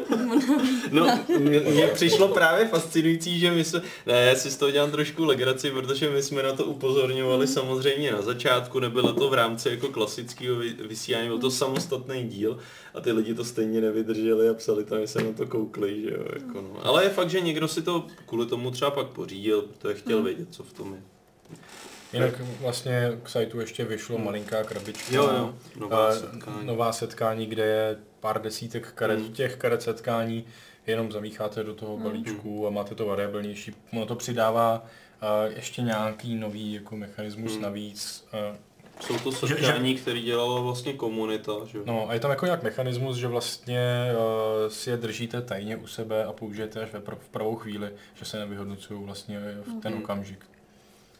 No, 0.90 1.18
mně- 1.38 1.86
přišlo 1.94 2.28
právě 2.28 2.68
fascinující, 2.68 3.38
že 3.40 3.50
my 3.50 3.64
jsme, 3.64 3.82
ne, 4.06 4.14
já 4.24 4.34
si 4.34 4.50
z 4.50 4.56
toho 4.56 4.70
dělám 4.70 4.90
trošku 4.90 5.24
legraci, 5.24 5.70
protože 5.70 6.10
my 6.10 6.22
jsme 6.22 6.42
na 6.42 6.52
to 6.52 6.64
upozorňovali 6.64 7.46
samozřejmě 7.46 8.12
na 8.12 8.22
začátku, 8.22 8.78
nebylo 8.80 9.12
to 9.12 9.28
v 9.30 9.34
rámci 9.34 9.68
jako 9.68 9.88
klasického 9.88 10.56
vy- 10.56 10.76
vysílání, 10.88 11.28
byl 11.28 11.38
to 11.38 11.50
samostatný 11.50 12.24
díl 12.28 12.58
a 12.94 13.00
ty 13.00 13.12
lidi 13.12 13.34
to 13.34 13.44
stejně 13.44 13.80
nevydrželi 13.80 14.48
a 14.48 14.54
psali 14.54 14.84
tam, 14.84 15.00
že 15.00 15.06
se 15.06 15.22
na 15.22 15.32
to 15.32 15.46
koukli, 15.46 16.02
že 16.02 16.10
jo, 16.10 16.24
jako 16.32 16.60
no. 16.60 16.76
Ale 16.82 17.04
je 17.04 17.10
fakt, 17.10 17.30
že 17.30 17.40
někdo 17.40 17.68
si 17.68 17.82
to 17.82 18.06
kvůli 18.26 18.46
tomu 18.46 18.70
třeba 18.70 18.90
pak 18.90 19.06
pořídil, 19.06 19.62
protože 19.62 19.94
chtěl 19.94 20.16
Hmm. 20.16 20.24
vědět, 20.26 20.48
co 20.50 20.62
v 20.62 20.72
tom 20.72 20.94
je. 20.94 21.00
Jinak 22.12 22.40
vlastně 22.60 23.12
k 23.22 23.28
sajtu 23.28 23.60
ještě 23.60 23.84
vyšlo 23.84 24.18
malinká 24.18 24.64
krabička. 24.64 25.14
Jo, 25.16 25.22
jo, 25.38 25.54
nová 25.80 26.08
a 26.08 26.12
setkání. 26.12 26.66
nová 26.66 26.92
setkání, 26.92 27.46
kde 27.46 27.64
je 27.66 27.96
pár 28.20 28.42
desítek 28.42 28.92
karet, 28.94 29.18
Mm. 29.18 29.32
těch 29.32 29.56
karet 29.56 29.82
setkání, 29.82 30.44
jenom 30.86 31.12
zamícháte 31.12 31.64
do 31.64 31.74
toho 31.74 31.96
Mm. 31.96 32.02
balíčku 32.02 32.66
a 32.66 32.70
máte 32.70 32.94
to 32.94 33.06
variabilnější. 33.06 33.74
Ono 33.92 34.06
to 34.06 34.14
přidává 34.14 34.84
a 35.20 35.42
ještě 35.44 35.82
nějaký 35.82 36.34
nový 36.34 36.72
jako 36.72 36.96
mechanismus 36.96 37.56
Mm. 37.56 37.62
navíc. 37.62 38.26
A, 38.32 38.56
Jsou 39.00 39.18
to 39.18 39.46
že- 39.46 39.54
setkání, 39.54 39.94
které 39.94 40.20
dělala 40.20 40.60
vlastně 40.60 40.92
komunita, 40.92 41.52
že 41.66 41.78
jo. 41.78 41.84
no 41.86 42.06
a 42.10 42.14
je 42.14 42.20
tam 42.20 42.30
jako 42.30 42.44
nějak 42.44 42.62
mechanismus, 42.62 43.16
že 43.16 43.28
vlastně 43.28 44.10
uh, 44.12 44.68
si 44.72 44.90
je 44.90 44.96
držíte 44.96 45.42
tajně 45.42 45.76
u 45.76 45.86
sebe 45.86 46.24
a 46.24 46.32
použijete 46.32 46.82
až 46.82 46.92
ve 46.92 46.98
pr- 47.00 47.16
v 47.20 47.28
pravou 47.28 47.56
chvíli, 47.56 47.90
že 48.14 48.24
se 48.24 48.38
nevyhodnocují 48.38 49.04
vlastně 49.04 49.38
v 49.40 49.80
ten 49.82 49.92
Mhm. 49.94 50.02
okamžik. 50.02 50.44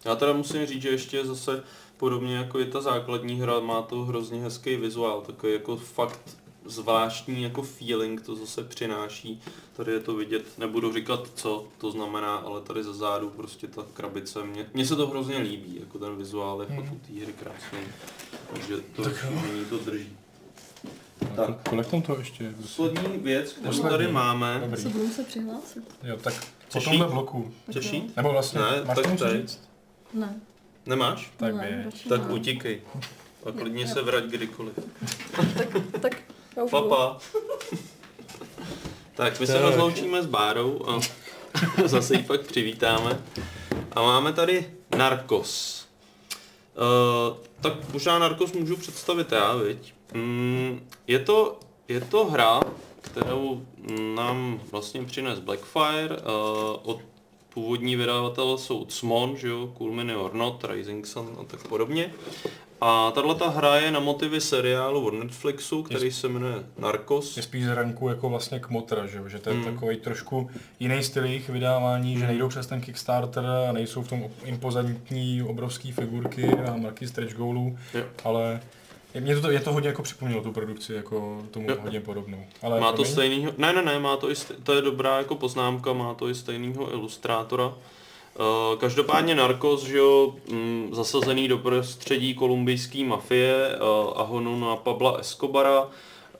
Já 0.04 0.16
teda 0.16 0.32
musím 0.32 0.66
říct, 0.66 0.82
že 0.82 0.88
ještě 0.88 1.24
zase 1.26 1.62
podobně 1.96 2.36
jako 2.36 2.58
je 2.58 2.66
ta 2.66 2.80
základní 2.80 3.40
hra, 3.40 3.60
má 3.60 3.82
to 3.82 3.96
hrozně 4.04 4.40
hezký 4.42 4.76
vizuál, 4.76 5.20
takový 5.20 5.52
jako 5.52 5.76
fakt 5.76 6.20
zvláštní 6.64 7.42
jako 7.42 7.62
feeling 7.62 8.20
to 8.22 8.36
zase 8.36 8.64
přináší. 8.64 9.42
Tady 9.76 9.92
je 9.92 10.00
to 10.00 10.14
vidět, 10.14 10.44
nebudu 10.58 10.92
říkat 10.92 11.28
co 11.34 11.68
to 11.78 11.90
znamená, 11.90 12.36
ale 12.36 12.60
tady 12.60 12.84
ze 12.84 12.94
zádu 12.94 13.30
prostě 13.30 13.66
ta 13.66 13.84
krabice, 13.94 14.44
mně, 14.44 14.66
mně 14.74 14.86
se 14.86 14.96
to 14.96 15.06
hrozně 15.06 15.38
líbí, 15.38 15.76
jako 15.80 15.98
ten 15.98 16.16
vizuál 16.16 16.60
je 16.60 16.66
fakt 16.76 16.84
Mhm. 16.84 16.92
u 16.94 16.98
té 17.06 17.24
hry 17.24 17.32
krásný. 17.32 17.78
Takže 18.52 18.76
to 18.96 19.04
rozšíření 19.04 19.64
to 19.70 19.78
drží. 19.78 20.08
Tak. 21.36 21.68
Kolik 21.68 21.86
tam 21.86 22.02
to 22.02 22.18
ještě? 22.18 22.44
je? 22.44 22.52
Poslední 22.62 23.18
věc, 23.18 23.52
kterou 23.52 23.66
Poslední. 23.66 23.90
tady 23.90 24.12
máme, 24.12 24.60
Dobrý. 24.64 24.82
Se 24.82 24.88
budu 24.88 25.06
muset 25.06 25.26
přihlásit. 25.26 25.84
Jo, 26.02 26.16
tak 26.22 26.34
po 26.72 26.80
tomhle 26.80 27.06
bloku. 27.08 27.52
jít? 27.80 28.16
Nebo 28.16 28.32
vlastně, 28.32 28.60
Ne, 28.60 28.82
máš 28.84 28.96
tak 28.96 29.18
tady. 29.18 29.38
říct? 29.42 29.67
Ne. 30.14 30.40
Nemáš? 30.86 31.32
Tak 31.36 31.54
ne, 31.54 31.90
Tak 32.08 32.28
ne. 32.28 32.34
utíkej. 32.34 32.80
A 33.46 33.52
klidně 33.52 33.88
se 33.88 34.02
vrať 34.02 34.24
kdykoliv. 34.24 34.74
Tak 36.00 36.16
já 36.56 36.62
už. 36.64 36.70
Papa. 36.70 37.18
tak, 39.14 39.40
my 39.40 39.46
se 39.46 39.52
Tak. 39.52 39.62
rozloučíme 39.62 40.22
s 40.22 40.26
Bárou 40.26 40.88
a 40.88 41.00
zase 41.84 42.14
ji 42.14 42.22
pak 42.22 42.40
přivítáme. 42.40 43.22
A 43.92 44.02
máme 44.02 44.32
tady 44.32 44.70
Narcos. 44.96 45.86
Uh, 47.30 47.36
tak 47.60 47.92
možná 47.92 48.18
Narcos 48.18 48.52
můžu 48.52 48.76
představit 48.76 49.32
já, 49.32 49.56
viď? 49.56 49.94
Mm, 50.14 50.88
je, 51.06 51.18
to, 51.18 51.58
je 51.88 52.00
to 52.00 52.24
hra, 52.24 52.60
kterou 53.00 53.62
nám 54.14 54.60
vlastně 54.70 55.04
přines 55.04 55.38
Blackfire 55.38 56.16
uh, 56.16 56.22
od 56.82 57.00
původní 57.58 57.96
vydavatel 57.96 58.58
jsou 58.58 58.84
Cmon, 58.84 59.36
že 59.36 59.48
jo, 59.48 59.66
Cool 59.78 59.92
Mini 59.92 60.14
or 60.14 60.34
Not, 60.34 60.64
Rising 60.68 61.06
Sun 61.06 61.28
a 61.40 61.44
tak 61.44 61.68
podobně. 61.68 62.10
A 62.80 63.10
tahle 63.10 63.34
ta 63.34 63.48
hra 63.48 63.76
je 63.76 63.90
na 63.90 64.00
motivy 64.00 64.40
seriálu 64.40 65.06
od 65.06 65.14
Netflixu, 65.14 65.82
který 65.82 66.12
se 66.12 66.28
jmenuje 66.28 66.54
Narcos. 66.78 67.36
je 67.36 67.42
spíš 67.42 67.64
z 67.64 67.68
ranku 67.74 68.08
jako 68.08 68.28
vlastně 68.28 68.60
k 68.60 68.68
motra, 68.68 69.06
že, 69.06 69.22
že 69.26 69.38
to 69.38 69.50
je 69.50 69.56
Mm. 69.56 69.64
mm. 69.64 69.72
takový 69.74 69.96
trošku 69.96 70.50
jiný 70.80 71.02
styl 71.02 71.24
jejich 71.24 71.48
vydávání, 71.48 72.14
mm. 72.14 72.20
že 72.20 72.26
nejdou 72.26 72.48
přes 72.48 72.66
ten 72.66 72.80
Kickstarter 72.80 73.44
a 73.68 73.72
nejsou 73.72 74.02
v 74.02 74.08
tom 74.08 74.24
impozantní 74.44 75.42
obrovský 75.42 75.92
figurky 75.92 76.44
a 76.48 76.76
marky 76.76 77.06
stretch 77.08 77.34
goalů, 77.34 77.78
Jo. 77.94 78.02
ale 78.24 78.42
je, 78.50 78.60
mě 79.20 79.36
to, 79.36 79.50
je 79.50 79.60
to 79.60 79.72
hodně 79.72 79.88
jako 79.88 80.02
připomnělo 80.02 80.42
tu 80.42 80.52
produkci, 80.52 80.94
jako 80.94 81.42
tomu 81.50 81.70
Jo. 81.70 81.76
hodně 81.82 82.00
podobnou. 82.00 82.44
Ale 82.62 82.80
Má 82.80 82.86
to 82.90 82.96
promiň? 82.96 83.12
stejnýho, 83.12 83.52
ne, 83.58 83.72
ne, 83.72 83.82
ne, 83.82 83.98
má 83.98 84.16
to 84.16 84.30
i, 84.30 84.34
stej- 84.34 84.56
to 84.62 84.74
je 84.74 84.82
dobrá 84.82 85.18
jako 85.18 85.34
poznámka, 85.34 85.92
má 85.92 86.14
to 86.14 86.28
i 86.28 86.34
stejného 86.34 86.92
ilustrátora. 86.92 87.66
Uh, 87.66 88.78
každopádně 88.78 89.34
Narcos, 89.34 89.84
že 89.84 89.98
jo, 89.98 90.34
mm, 90.50 90.90
zasazený 90.92 91.48
do 91.48 91.58
prostředí 91.58 92.34
kolumbijské 92.34 93.04
mafie 93.04 93.68
uh, 93.68 94.20
a 94.20 94.22
honu 94.22 94.60
na 94.60 94.76
Pabla 94.76 95.16
Escobara, 95.16 95.88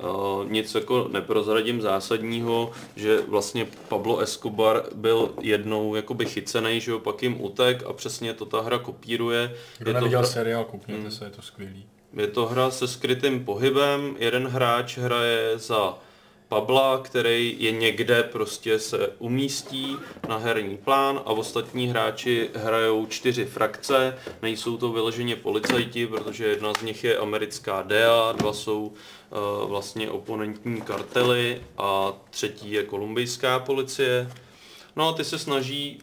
Uh, 0.00 0.50
nic 0.50 0.74
jako 0.74 1.08
neprozradím 1.12 1.80
zásadního, 1.80 2.70
že 2.96 3.20
vlastně 3.20 3.66
Pablo 3.88 4.18
Escobar 4.18 4.82
byl 4.94 5.30
jednou 5.40 5.94
jakoby 5.94 6.26
chycený, 6.26 6.80
že 6.80 6.90
jo, 6.90 6.98
pak 6.98 7.22
jim 7.22 7.40
utek 7.40 7.82
a 7.86 7.92
přesně 7.92 8.34
to 8.34 8.46
ta 8.46 8.60
hra 8.60 8.78
kopíruje. 8.78 9.54
Kdo 9.78 9.90
je 9.90 9.94
to 9.94 10.00
neviděl 10.00 10.18
hra, 10.18 10.28
seriál, 10.28 10.64
koukněte 10.64 11.00
hmm. 11.00 11.10
se, 11.10 11.24
je 11.24 11.30
to 11.30 11.42
skvělý. 11.42 11.86
Je 12.16 12.26
to 12.26 12.46
hra 12.46 12.70
se 12.70 12.88
skrytým 12.88 13.44
pohybem, 13.44 14.16
jeden 14.18 14.48
hráč 14.48 14.98
hraje 14.98 15.58
za 15.58 15.98
Pabla, 16.48 16.98
který 16.98 17.56
je 17.58 17.72
někde 17.72 18.22
prostě 18.22 18.78
se 18.78 19.08
umístí 19.18 19.96
na 20.28 20.36
herní 20.36 20.76
plán 20.76 21.20
a 21.24 21.30
ostatní 21.30 21.88
hráči 21.88 22.50
hrajou 22.54 23.06
čtyři 23.06 23.44
frakce, 23.44 24.18
nejsou 24.42 24.76
to 24.76 24.92
vyloženě 24.92 25.36
policajti, 25.36 26.06
protože 26.06 26.46
jedna 26.46 26.72
z 26.74 26.82
nich 26.82 27.04
je 27.04 27.18
americká 27.18 27.82
DEA, 27.82 28.32
dva 28.32 28.52
jsou 28.52 28.86
uh, 28.86 29.68
vlastně 29.68 30.10
oponentní 30.10 30.80
kartely 30.80 31.62
a 31.78 32.12
třetí 32.30 32.72
je 32.72 32.84
kolumbijská 32.84 33.58
policie. 33.58 34.32
No 34.96 35.08
a 35.08 35.12
ty 35.12 35.24
se 35.24 35.38
snaží... 35.38 35.98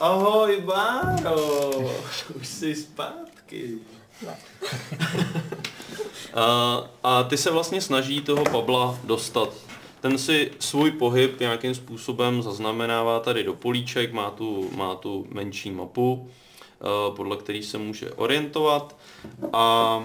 Ahoj, 0.00 0.60
Báro, 0.60 1.70
už 2.34 2.46
jsi 2.46 2.74
zpátky. 2.74 3.78
a, 6.34 6.82
a 7.02 7.22
ty 7.22 7.36
se 7.36 7.50
vlastně 7.50 7.80
snaží 7.80 8.20
toho 8.20 8.44
Pabla 8.44 8.98
dostat 9.04 9.48
ten 10.02 10.18
si 10.18 10.50
svůj 10.58 10.90
pohyb 10.90 11.40
nějakým 11.40 11.74
způsobem 11.74 12.42
zaznamenává 12.42 13.20
tady 13.20 13.44
do 13.44 13.54
políček, 13.54 14.12
má 14.12 14.30
tu, 14.30 14.70
má 14.74 14.94
tu 14.94 15.26
menší 15.30 15.70
mapu, 15.70 16.30
eh, 16.30 17.16
podle 17.16 17.36
který 17.36 17.62
se 17.62 17.78
může 17.78 18.12
orientovat. 18.12 18.96
A 19.52 20.04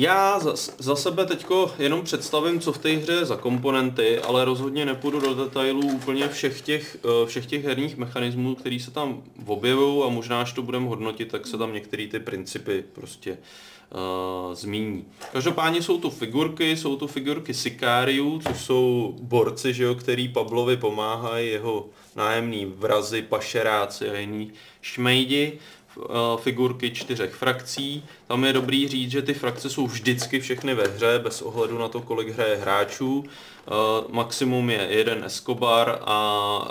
já 0.00 0.38
za, 0.38 0.54
za 0.78 0.96
sebe 0.96 1.26
teďko 1.26 1.72
jenom 1.78 2.02
představím, 2.02 2.60
co 2.60 2.72
v 2.72 2.78
té 2.78 2.88
hře 2.88 3.12
je 3.12 3.24
za 3.24 3.36
komponenty, 3.36 4.18
ale 4.18 4.44
rozhodně 4.44 4.86
nepůjdu 4.86 5.20
do 5.20 5.34
detailů 5.34 5.86
úplně 5.86 6.28
všech 6.28 6.60
těch, 6.60 6.96
eh, 7.04 7.26
všech 7.26 7.46
těch 7.46 7.64
herních 7.64 7.96
mechanismů, 7.96 8.54
které 8.54 8.78
se 8.80 8.90
tam 8.90 9.22
objevují 9.46 10.04
a 10.04 10.08
možná, 10.08 10.40
až 10.40 10.52
to 10.52 10.62
budeme 10.62 10.88
hodnotit, 10.88 11.28
tak 11.28 11.46
se 11.46 11.58
tam 11.58 11.72
některé 11.72 12.06
ty 12.06 12.20
principy 12.20 12.84
prostě 12.92 13.38
uh, 13.90 14.54
zmíní. 14.54 15.04
Každopádně 15.32 15.82
jsou 15.82 15.98
tu 15.98 16.10
figurky, 16.10 16.76
jsou 16.76 16.96
tu 16.96 17.06
figurky 17.06 17.54
sikáriů, 17.54 18.40
což 18.46 18.60
jsou 18.60 19.14
borci, 19.20 19.74
že 19.74 19.84
jo, 19.84 19.94
který 19.94 20.28
Pavlovi 20.28 20.76
pomáhají, 20.76 21.50
jeho 21.50 21.86
nájemní 22.16 22.64
vrazy, 22.64 23.22
pašeráci 23.22 24.10
a 24.10 24.18
jiní 24.18 24.52
šmejdi 24.82 25.58
figurky 26.36 26.90
čtyřech 26.90 27.34
frakcí. 27.34 28.04
Tam 28.26 28.44
je 28.44 28.52
dobrý 28.52 28.88
říct, 28.88 29.10
že 29.10 29.22
ty 29.22 29.34
frakce 29.34 29.70
jsou 29.70 29.86
vždycky 29.86 30.40
všechny 30.40 30.74
ve 30.74 30.88
hře, 30.88 31.18
bez 31.22 31.42
ohledu 31.42 31.78
na 31.78 31.88
to, 31.88 32.00
kolik 32.00 32.28
hraje 32.28 32.56
hráčů. 32.56 33.24
Maximum 34.08 34.70
je 34.70 34.86
jeden 34.90 35.24
Escobar 35.24 35.98
a 36.04 36.68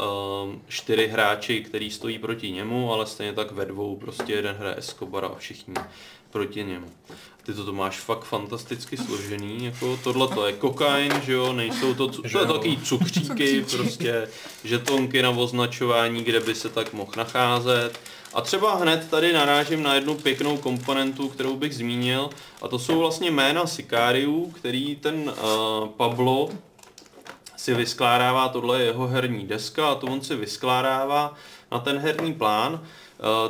čtyři 0.67 1.07
hráči, 1.07 1.61
který 1.61 1.91
stojí 1.91 2.19
proti 2.19 2.51
němu, 2.51 2.93
ale 2.93 3.05
stejně 3.05 3.33
tak 3.33 3.51
ve 3.51 3.65
dvou 3.65 3.95
prostě 3.95 4.33
jeden 4.33 4.55
hraje 4.55 4.75
Escobar 4.77 5.25
a 5.25 5.35
všichni 5.37 5.73
proti 6.31 6.63
němu. 6.63 6.87
Ty 7.43 7.53
to, 7.53 7.65
to 7.65 7.73
máš 7.73 7.99
fakt 7.99 8.23
fantasticky 8.23 8.97
složený, 8.97 9.65
jako 9.65 9.99
tohle 10.03 10.27
to 10.27 10.47
je 10.47 10.53
kokain, 10.53 11.13
že 11.25 11.33
jo, 11.33 11.53
nejsou 11.53 11.93
to, 11.93 12.07
to 12.07 12.39
je 12.39 12.45
takový 12.45 12.77
cukříky, 12.77 13.65
prostě 13.71 14.27
žetonky 14.63 15.21
na 15.21 15.29
označování, 15.29 16.23
kde 16.23 16.39
by 16.39 16.55
se 16.55 16.69
tak 16.69 16.93
mohl 16.93 17.11
nacházet. 17.17 17.99
A 18.33 18.41
třeba 18.41 18.75
hned 18.75 19.09
tady 19.09 19.33
narážím 19.33 19.83
na 19.83 19.95
jednu 19.95 20.15
pěknou 20.15 20.57
komponentu, 20.57 21.29
kterou 21.29 21.57
bych 21.57 21.75
zmínil, 21.75 22.29
a 22.61 22.67
to 22.67 22.79
jsou 22.79 22.99
vlastně 22.99 23.31
jména 23.31 23.67
sikáriů, 23.67 24.51
který 24.51 24.95
ten 24.95 25.15
uh, 25.15 25.87
Pablo 25.87 26.49
si 27.57 27.73
vyskládává, 27.73 28.49
tohle 28.49 28.79
je 28.79 28.85
jeho 28.85 29.07
herní 29.07 29.47
deska 29.47 29.89
a 29.89 29.95
to 29.95 30.07
on 30.07 30.21
si 30.21 30.35
vyskládává 30.35 31.33
na 31.71 31.79
ten 31.79 31.97
herní 31.97 32.33
plán 32.33 32.83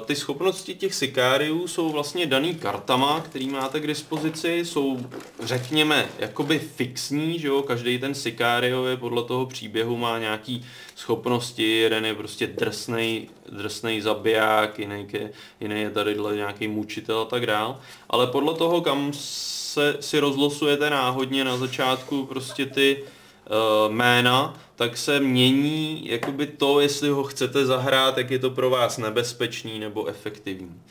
ty 0.05 0.15
schopnosti 0.15 0.75
těch 0.75 0.95
sikáriů 0.95 1.67
jsou 1.67 1.89
vlastně 1.89 2.25
daný 2.25 2.55
kartama, 2.55 3.21
který 3.21 3.49
máte 3.49 3.79
k 3.79 3.87
dispozici, 3.87 4.65
jsou 4.65 4.99
řekněme 5.43 6.09
jakoby 6.19 6.59
fixní, 6.59 7.39
že 7.39 7.47
jo, 7.47 7.61
každý 7.61 7.99
ten 7.99 8.15
sikário 8.15 8.85
je 8.85 8.97
podle 8.97 9.23
toho 9.23 9.45
příběhu 9.45 9.97
má 9.97 10.19
nějaký 10.19 10.65
schopnosti, 10.95 11.77
jeden 11.77 12.05
je 12.05 12.15
prostě 12.15 12.47
drsnej, 12.47 13.27
drsnej 13.49 14.01
zabiják, 14.01 14.79
jiný 14.79 15.07
je, 15.13 15.31
jiný 15.59 15.81
je 15.81 15.89
tady 15.89 16.17
nějaký 16.35 16.67
mučitel 16.67 17.19
a 17.19 17.25
tak 17.25 17.45
dál, 17.45 17.79
ale 18.09 18.27
podle 18.27 18.53
toho, 18.53 18.81
kam 18.81 19.11
se 19.13 19.97
si 19.99 20.19
rozlosujete 20.19 20.89
náhodně 20.89 21.43
na 21.43 21.57
začátku 21.57 22.25
prostě 22.25 22.65
ty 22.65 23.03
uh, 23.03 23.93
jména, 23.93 24.53
tak 24.79 24.97
se 24.97 25.19
mění 25.19 26.01
jakoby 26.05 26.47
to, 26.47 26.79
jestli 26.79 27.09
ho 27.09 27.23
chcete 27.23 27.65
zahrát, 27.65 28.17
jak 28.17 28.31
je 28.31 28.39
to 28.39 28.49
pro 28.49 28.69
vás 28.69 28.97
nebezpečný 28.97 29.79
nebo 29.79 30.05
efektivní. 30.05 30.81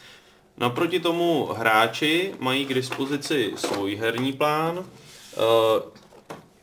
Naproti 0.57 1.01
tomu 1.01 1.47
hráči 1.47 2.35
mají 2.39 2.67
k 2.67 2.75
dispozici 2.75 3.53
svůj 3.57 3.97
herní 3.97 4.33
plán, 4.33 4.79
uh, 4.79 4.85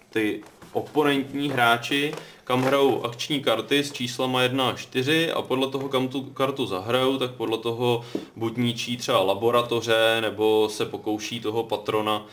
ty 0.09 0.43
oponentní 0.73 1.49
hráči, 1.49 2.13
kam 2.43 2.63
hrajou 2.63 3.03
akční 3.03 3.41
karty 3.41 3.83
s 3.83 3.91
číslama 3.91 4.41
1 4.41 4.69
až 4.69 4.81
4 4.81 5.31
a 5.31 5.41
podle 5.41 5.67
toho, 5.67 5.89
kam 5.89 6.07
tu 6.07 6.21
kartu 6.21 6.65
zahrajou, 6.65 7.17
tak 7.17 7.31
podle 7.31 7.57
toho 7.57 8.05
buď 8.35 8.57
ničí 8.57 8.97
třeba 8.97 9.21
laboratoře, 9.21 10.17
nebo 10.21 10.69
se 10.71 10.85
pokouší 10.85 11.39
toho 11.39 11.63
patrona 11.63 12.25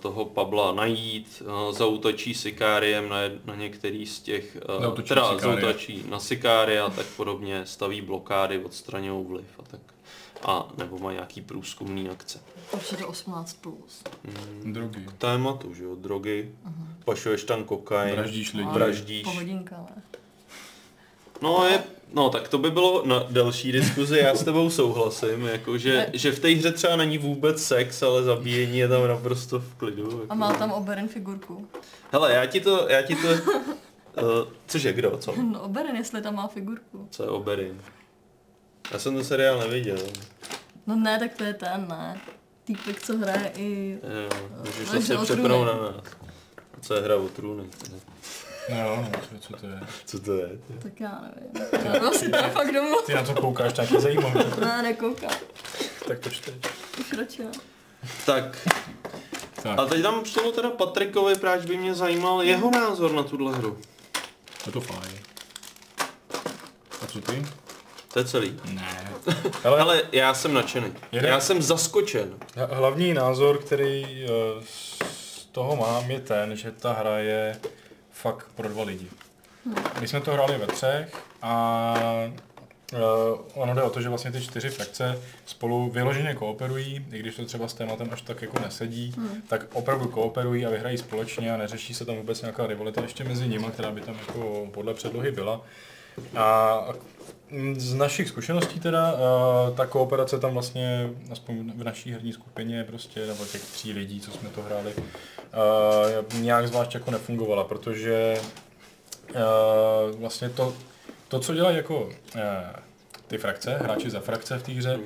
toho 0.00 0.24
Pabla 0.24 0.72
najít, 0.72 1.42
zautočí 1.70 2.34
Sikáriem 2.34 3.08
na, 3.08 3.16
na 3.44 3.54
některý 3.54 4.06
z 4.06 4.20
těch, 4.20 4.56
zautočí 4.80 5.08
teda 5.08 5.38
zautočí 5.38 6.04
na 6.08 6.20
Sikária 6.20 6.86
a 6.86 6.90
tak 6.90 7.06
podobně, 7.06 7.66
staví 7.66 8.00
blokády, 8.00 8.64
odstraňují 8.64 9.26
vliv 9.26 9.46
a 9.58 9.62
tak. 9.62 9.80
A 10.42 10.68
nebo 10.78 10.98
má 10.98 11.12
nějaký 11.12 11.40
průzkumný 11.40 12.08
akce. 12.08 12.40
Určitě 12.72 13.04
18 13.04 13.52
plus. 13.52 14.02
Mm, 14.24 14.72
Drogy. 14.72 15.00
K 15.06 15.12
tématu, 15.12 15.74
že 15.74 15.84
jo, 15.84 15.94
drogy. 15.94 16.54
Uh-huh. 16.66 17.04
Pašuješ 17.04 17.44
tam 17.44 17.64
kokain. 17.64 18.14
Vraždíš 18.14 18.52
lidi. 18.52 18.68
Vraždíš. 18.72 19.22
Pohodinka, 19.22 19.76
ale. 19.76 20.02
No, 21.42 21.66
je, 21.66 21.82
no 22.12 22.30
tak 22.30 22.48
to 22.48 22.58
by 22.58 22.70
bylo 22.70 23.06
na 23.06 23.24
další 23.30 23.72
diskuzi, 23.72 24.18
já 24.18 24.34
s 24.34 24.44
tebou 24.44 24.70
souhlasím, 24.70 25.46
jako, 25.46 25.78
že, 25.78 26.10
že 26.12 26.32
v 26.32 26.38
té 26.38 26.48
hře 26.48 26.72
třeba 26.72 26.96
není 26.96 27.18
vůbec 27.18 27.62
sex, 27.62 28.02
ale 28.02 28.22
zabíjení 28.22 28.78
je 28.78 28.88
tam 28.88 29.08
naprosto 29.08 29.58
v 29.58 29.74
klidu. 29.74 30.10
Jako. 30.10 30.26
A 30.28 30.34
má 30.34 30.52
tam 30.54 30.72
Oberyn 30.72 31.08
figurku. 31.08 31.68
Hele, 32.12 32.32
já 32.32 32.46
ti 32.46 32.60
to, 32.60 32.88
já 32.88 33.02
ti 33.02 33.16
to, 33.16 33.28
uh, 33.28 34.48
cože, 34.66 34.92
kdo, 34.92 35.16
co? 35.16 35.34
No 35.42 35.62
Oberyn, 35.62 35.96
jestli 35.96 36.22
tam 36.22 36.34
má 36.34 36.48
figurku. 36.48 37.08
Co 37.10 37.22
je 37.22 37.28
Oberyn? 37.28 37.80
Já 38.92 38.98
jsem 38.98 39.14
ten 39.14 39.24
seriál 39.24 39.58
neviděl. 39.58 39.98
No 40.86 40.96
ne, 40.96 41.18
tak 41.18 41.34
to 41.34 41.44
je 41.44 41.54
ten, 41.54 41.86
ne. 41.88 42.20
Týpek, 42.64 43.02
co 43.02 43.16
hraje 43.16 43.52
i... 43.56 43.98
Jo, 44.02 44.38
můžeš 44.84 45.06
se 45.06 45.16
přepnout 45.16 45.66
na 45.66 45.72
nás. 45.72 46.04
Co 46.80 46.94
je 46.94 47.00
hra 47.00 47.16
o 47.16 47.28
trůny? 47.28 47.64
No, 48.70 48.96
no, 48.96 49.10
co, 49.20 49.38
co 49.48 49.56
to 49.60 49.66
je? 49.66 49.80
Co 50.06 50.20
to 50.20 50.32
je? 50.34 50.48
Tak 50.82 51.00
já 51.00 51.20
nevím. 51.36 51.66
Já 51.92 51.98
vlastně 52.00 52.28
teda 52.28 52.48
fakt 52.48 52.72
domů. 52.74 52.96
Ty 53.06 53.14
na 53.14 53.22
to 53.22 53.34
koukáš, 53.34 53.72
tak 53.72 53.90
je 53.90 54.00
zajímavé. 54.00 54.44
Ne, 54.60 54.82
nekoukám. 54.82 55.30
tak 56.08 56.18
to 56.18 56.30
čteš. 56.30 56.54
Radši 57.18 57.42
ne. 57.44 57.50
Tak. 58.26 58.68
Tak. 59.62 59.78
A 59.78 59.84
teď 59.86 60.00
dám 60.02 60.24
slovo 60.24 60.52
teda 60.52 60.70
Patrikovi, 60.70 61.34
proč 61.34 61.64
by 61.64 61.76
mě 61.76 61.94
zajímal 61.94 62.42
jeho 62.42 62.70
názor 62.70 63.12
na 63.12 63.22
tuhle 63.22 63.52
hru. 63.56 63.78
Je 64.66 64.72
to 64.72 64.80
fajn. 64.80 65.18
A 67.02 67.06
co 67.06 67.20
ty? 67.20 67.46
To 68.12 68.18
je 68.18 68.24
celý. 68.24 68.60
Ne. 68.72 69.12
Ale, 69.64 69.80
Ale 69.80 70.02
já 70.12 70.34
jsem 70.34 70.54
nadšený. 70.54 70.92
Jeden- 71.12 71.30
Já 71.30 71.40
jsem 71.40 71.62
zaskočen. 71.62 72.34
Hlavní 72.70 73.14
názor, 73.14 73.58
který 73.58 74.24
eh, 74.24 74.28
z 75.12 75.44
toho 75.52 75.76
mám, 75.76 76.10
je 76.10 76.20
ten, 76.20 76.56
že 76.56 76.72
ta 76.72 76.92
hra 76.92 77.18
je 77.18 77.60
fakt 78.22 78.46
pro 78.54 78.68
dva 78.68 78.84
lidi. 78.84 79.06
My 80.00 80.08
jsme 80.08 80.20
to 80.20 80.32
hráli 80.32 80.58
ve 80.58 80.66
třech 80.66 81.16
a 81.42 81.94
uh, 82.92 82.98
ono 83.54 83.74
jde 83.74 83.82
o 83.82 83.90
to, 83.90 84.00
že 84.00 84.08
vlastně 84.08 84.32
ty 84.32 84.40
čtyři 84.40 84.70
frakce 84.70 85.18
spolu 85.46 85.90
vyloženě 85.90 86.34
kooperují, 86.34 87.06
i 87.12 87.18
když 87.18 87.36
to 87.36 87.44
třeba 87.44 87.68
s 87.68 87.74
tématem 87.74 88.08
až 88.12 88.22
tak 88.22 88.42
jako 88.42 88.58
nesedí, 88.58 89.14
hmm. 89.16 89.42
tak 89.48 89.66
opravdu 89.72 90.08
kooperují 90.08 90.66
a 90.66 90.70
vyhrají 90.70 90.98
společně 90.98 91.54
a 91.54 91.56
neřeší 91.56 91.94
se 91.94 92.04
tam 92.04 92.16
vůbec 92.16 92.40
nějaká 92.40 92.66
rivalita 92.66 93.02
ještě 93.02 93.24
mezi 93.24 93.48
nimi, 93.48 93.66
která 93.72 93.90
by 93.90 94.00
tam 94.00 94.16
jako 94.26 94.68
podle 94.70 94.94
předlohy 94.94 95.32
byla. 95.32 95.60
A 96.36 96.78
z 97.76 97.94
našich 97.94 98.28
zkušeností 98.28 98.80
teda, 98.80 99.12
uh, 99.12 99.76
ta 99.76 99.86
kooperace 99.86 100.38
tam 100.38 100.52
vlastně, 100.52 101.10
aspoň 101.32 101.72
v 101.76 101.84
naší 101.84 102.12
herní 102.12 102.32
skupině 102.32 102.84
prostě, 102.84 103.26
nebo 103.26 103.44
těch 103.44 103.62
tří 103.62 103.92
lidí, 103.92 104.20
co 104.20 104.30
jsme 104.30 104.48
to 104.48 104.62
hráli, 104.62 104.94
uh, 105.52 106.40
nějak 106.40 106.68
zvlášť 106.68 106.94
jako 106.94 107.10
nefungovala, 107.10 107.64
protože 107.64 108.40
uh, 109.34 110.20
vlastně 110.20 110.48
to, 110.48 110.74
to, 111.30 111.40
co 111.40 111.54
dělají 111.54 111.76
jako 111.76 112.08
eh, 112.36 112.72
ty 113.26 113.38
frakce, 113.38 113.78
hráči 113.78 114.10
za 114.10 114.20
frakce 114.20 114.58
v 114.58 114.62
té 114.62 114.72
hře, 114.72 114.96
uh, 114.96 115.02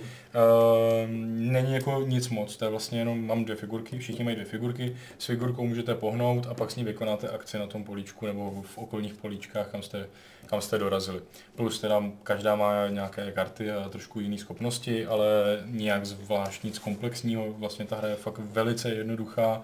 není 1.27 1.75
jako 1.75 2.03
nic 2.07 2.29
moc. 2.29 2.57
To 2.57 2.65
je 2.65 2.71
vlastně 2.71 2.99
jenom, 2.99 3.27
mám 3.27 3.45
dvě 3.45 3.57
figurky, 3.57 3.99
všichni 3.99 4.25
mají 4.25 4.37
dvě 4.37 4.47
figurky, 4.47 4.97
s 5.19 5.27
figurkou 5.27 5.67
můžete 5.67 5.95
pohnout 5.95 6.47
a 6.47 6.55
pak 6.55 6.71
s 6.71 6.77
ní 6.77 6.85
vykonáte 6.85 7.29
akci 7.29 7.59
na 7.59 7.67
tom 7.67 7.85
políčku 7.85 8.27
nebo 8.27 8.63
v 8.63 8.79
okolních 8.79 9.15
políčkách, 9.15 9.69
kam 9.69 9.83
jste, 9.83 10.07
kam 10.47 10.61
jste 10.61 10.79
dorazili. 10.79 11.21
Plus 11.57 11.81
teda 11.81 12.03
každá 12.23 12.57
má 12.57 12.89
nějaké 12.89 13.33
karty 13.33 13.71
a 13.71 13.89
trošku 13.89 14.21
jiné 14.21 14.39
schopnosti, 14.39 15.07
ale 15.07 15.27
nijak 15.67 16.07
zvlášť 16.07 16.65
nic 16.65 16.79
komplexního. 16.79 17.53
Vlastně 17.53 17.85
ta 17.85 17.97
hra 17.97 18.09
je 18.09 18.17
fakt 18.17 18.39
velice 18.39 18.91
jednoduchá 18.91 19.63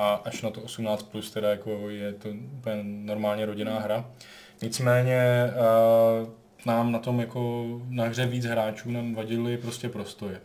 a 0.00 0.22
až 0.24 0.42
na 0.42 0.50
to 0.50 0.60
18 0.60 1.02
plus 1.02 1.30
teda 1.30 1.50
jako 1.50 1.90
je 1.90 2.12
to 2.12 2.28
úplně 2.28 2.80
normálně 2.82 3.46
rodinná 3.46 3.78
hra. 3.78 4.04
Nicméně 4.62 5.50
uh, 6.22 6.28
nám 6.66 6.92
na 6.92 6.98
tom 6.98 7.20
jako 7.20 7.66
na 7.88 8.04
hře 8.04 8.26
víc 8.26 8.44
hráčů 8.44 8.90
nám 8.90 9.14
vadily 9.14 9.56
prostě 9.56 9.88
prostoje. 9.88 10.40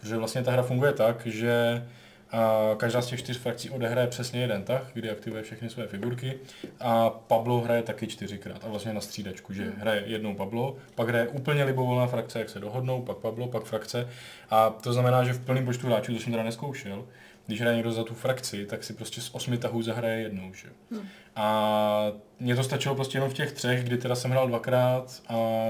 Protože 0.00 0.16
vlastně 0.16 0.42
ta 0.42 0.52
hra 0.52 0.62
funguje 0.62 0.92
tak, 0.92 1.26
že 1.26 1.84
a 2.30 2.74
každá 2.76 3.02
z 3.02 3.06
těch 3.06 3.18
čtyř 3.18 3.38
frakcí 3.38 3.70
odehraje 3.70 4.06
přesně 4.06 4.40
jeden 4.40 4.62
tah, 4.62 4.90
kdy 4.94 5.10
aktivuje 5.10 5.42
všechny 5.42 5.70
své 5.70 5.86
figurky 5.86 6.34
a 6.80 7.10
Pablo 7.10 7.60
hraje 7.60 7.82
taky 7.82 8.06
čtyřikrát 8.06 8.64
a 8.64 8.68
vlastně 8.68 8.92
na 8.92 9.00
střídačku, 9.00 9.52
že 9.52 9.72
hraje 9.78 10.02
jednou 10.06 10.34
Pablo, 10.34 10.76
pak 10.94 11.08
hraje 11.08 11.28
úplně 11.28 11.64
libovolná 11.64 12.06
frakce, 12.06 12.38
jak 12.38 12.48
se 12.48 12.60
dohodnou, 12.60 13.02
pak 13.02 13.16
Pablo, 13.16 13.48
pak 13.48 13.64
frakce 13.64 14.08
a 14.50 14.70
to 14.70 14.92
znamená, 14.92 15.24
že 15.24 15.32
v 15.32 15.44
plném 15.44 15.64
počtu 15.64 15.86
hráčů, 15.86 16.14
to 16.14 16.20
jsem 16.20 16.32
teda 16.32 16.44
neskoušel, 16.44 17.04
když 17.46 17.60
hraje 17.60 17.76
někdo 17.76 17.92
za 17.92 18.04
tu 18.04 18.14
frakci, 18.14 18.66
tak 18.66 18.84
si 18.84 18.92
prostě 18.92 19.20
z 19.20 19.30
osmi 19.34 19.58
tahů 19.58 19.82
zahraje 19.82 20.20
jednou, 20.20 20.54
že? 20.54 20.68
Hmm. 20.90 21.08
A 21.36 22.12
mně 22.40 22.56
to 22.56 22.62
stačilo 22.62 22.94
prostě 22.94 23.16
jenom 23.16 23.30
v 23.30 23.34
těch 23.34 23.52
třech, 23.52 23.84
kdy 23.84 23.98
teda 23.98 24.14
jsem 24.14 24.30
hrál 24.30 24.48
dvakrát 24.48 25.22
a 25.28 25.66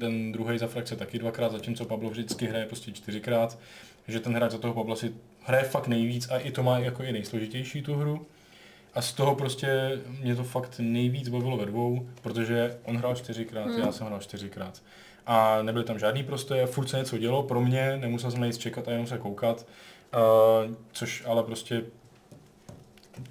ten 0.00 0.32
druhý 0.32 0.58
za 0.58 0.66
frakce 0.66 0.96
taky 0.96 1.18
dvakrát, 1.18 1.52
zatímco 1.52 1.84
Pablo 1.84 2.10
vždycky 2.10 2.46
hraje 2.46 2.66
prostě 2.66 2.92
čtyřikrát, 2.92 3.58
že 4.08 4.20
ten 4.20 4.34
hráč 4.34 4.50
za 4.50 4.58
toho 4.58 4.74
Pabla 4.74 4.96
si 4.96 5.14
hraje 5.44 5.64
fakt 5.64 5.86
nejvíc 5.86 6.28
a 6.30 6.38
i 6.38 6.50
to 6.50 6.62
má 6.62 6.78
jako 6.78 7.02
i 7.02 7.12
nejsložitější 7.12 7.82
tu 7.82 7.94
hru. 7.94 8.26
A 8.94 9.02
z 9.02 9.12
toho 9.12 9.34
prostě 9.34 9.98
mě 10.20 10.36
to 10.36 10.44
fakt 10.44 10.74
nejvíc 10.78 11.28
bavilo 11.28 11.56
ve 11.56 11.66
dvou, 11.66 12.08
protože 12.22 12.78
on 12.84 12.96
hrál 12.96 13.14
čtyřikrát, 13.14 13.66
Hmm. 13.66 13.80
já 13.80 13.92
jsem 13.92 14.06
hrál 14.06 14.20
čtyřikrát. 14.20 14.82
A 15.26 15.62
nebyly 15.62 15.84
tam 15.84 15.98
žádný 15.98 16.22
prostoje, 16.22 16.66
furt 16.66 16.88
se 16.88 16.98
něco 16.98 17.18
dělo 17.18 17.42
pro 17.42 17.60
mě, 17.60 17.96
nemusel 17.96 18.30
jsem 18.30 18.42
nic 18.42 18.58
čekat 18.58 18.88
a 18.88 18.90
jenom 18.90 19.06
se 19.06 19.18
koukat. 19.18 19.66
Což 20.92 21.22
ale 21.26 21.42
prostě 21.42 21.84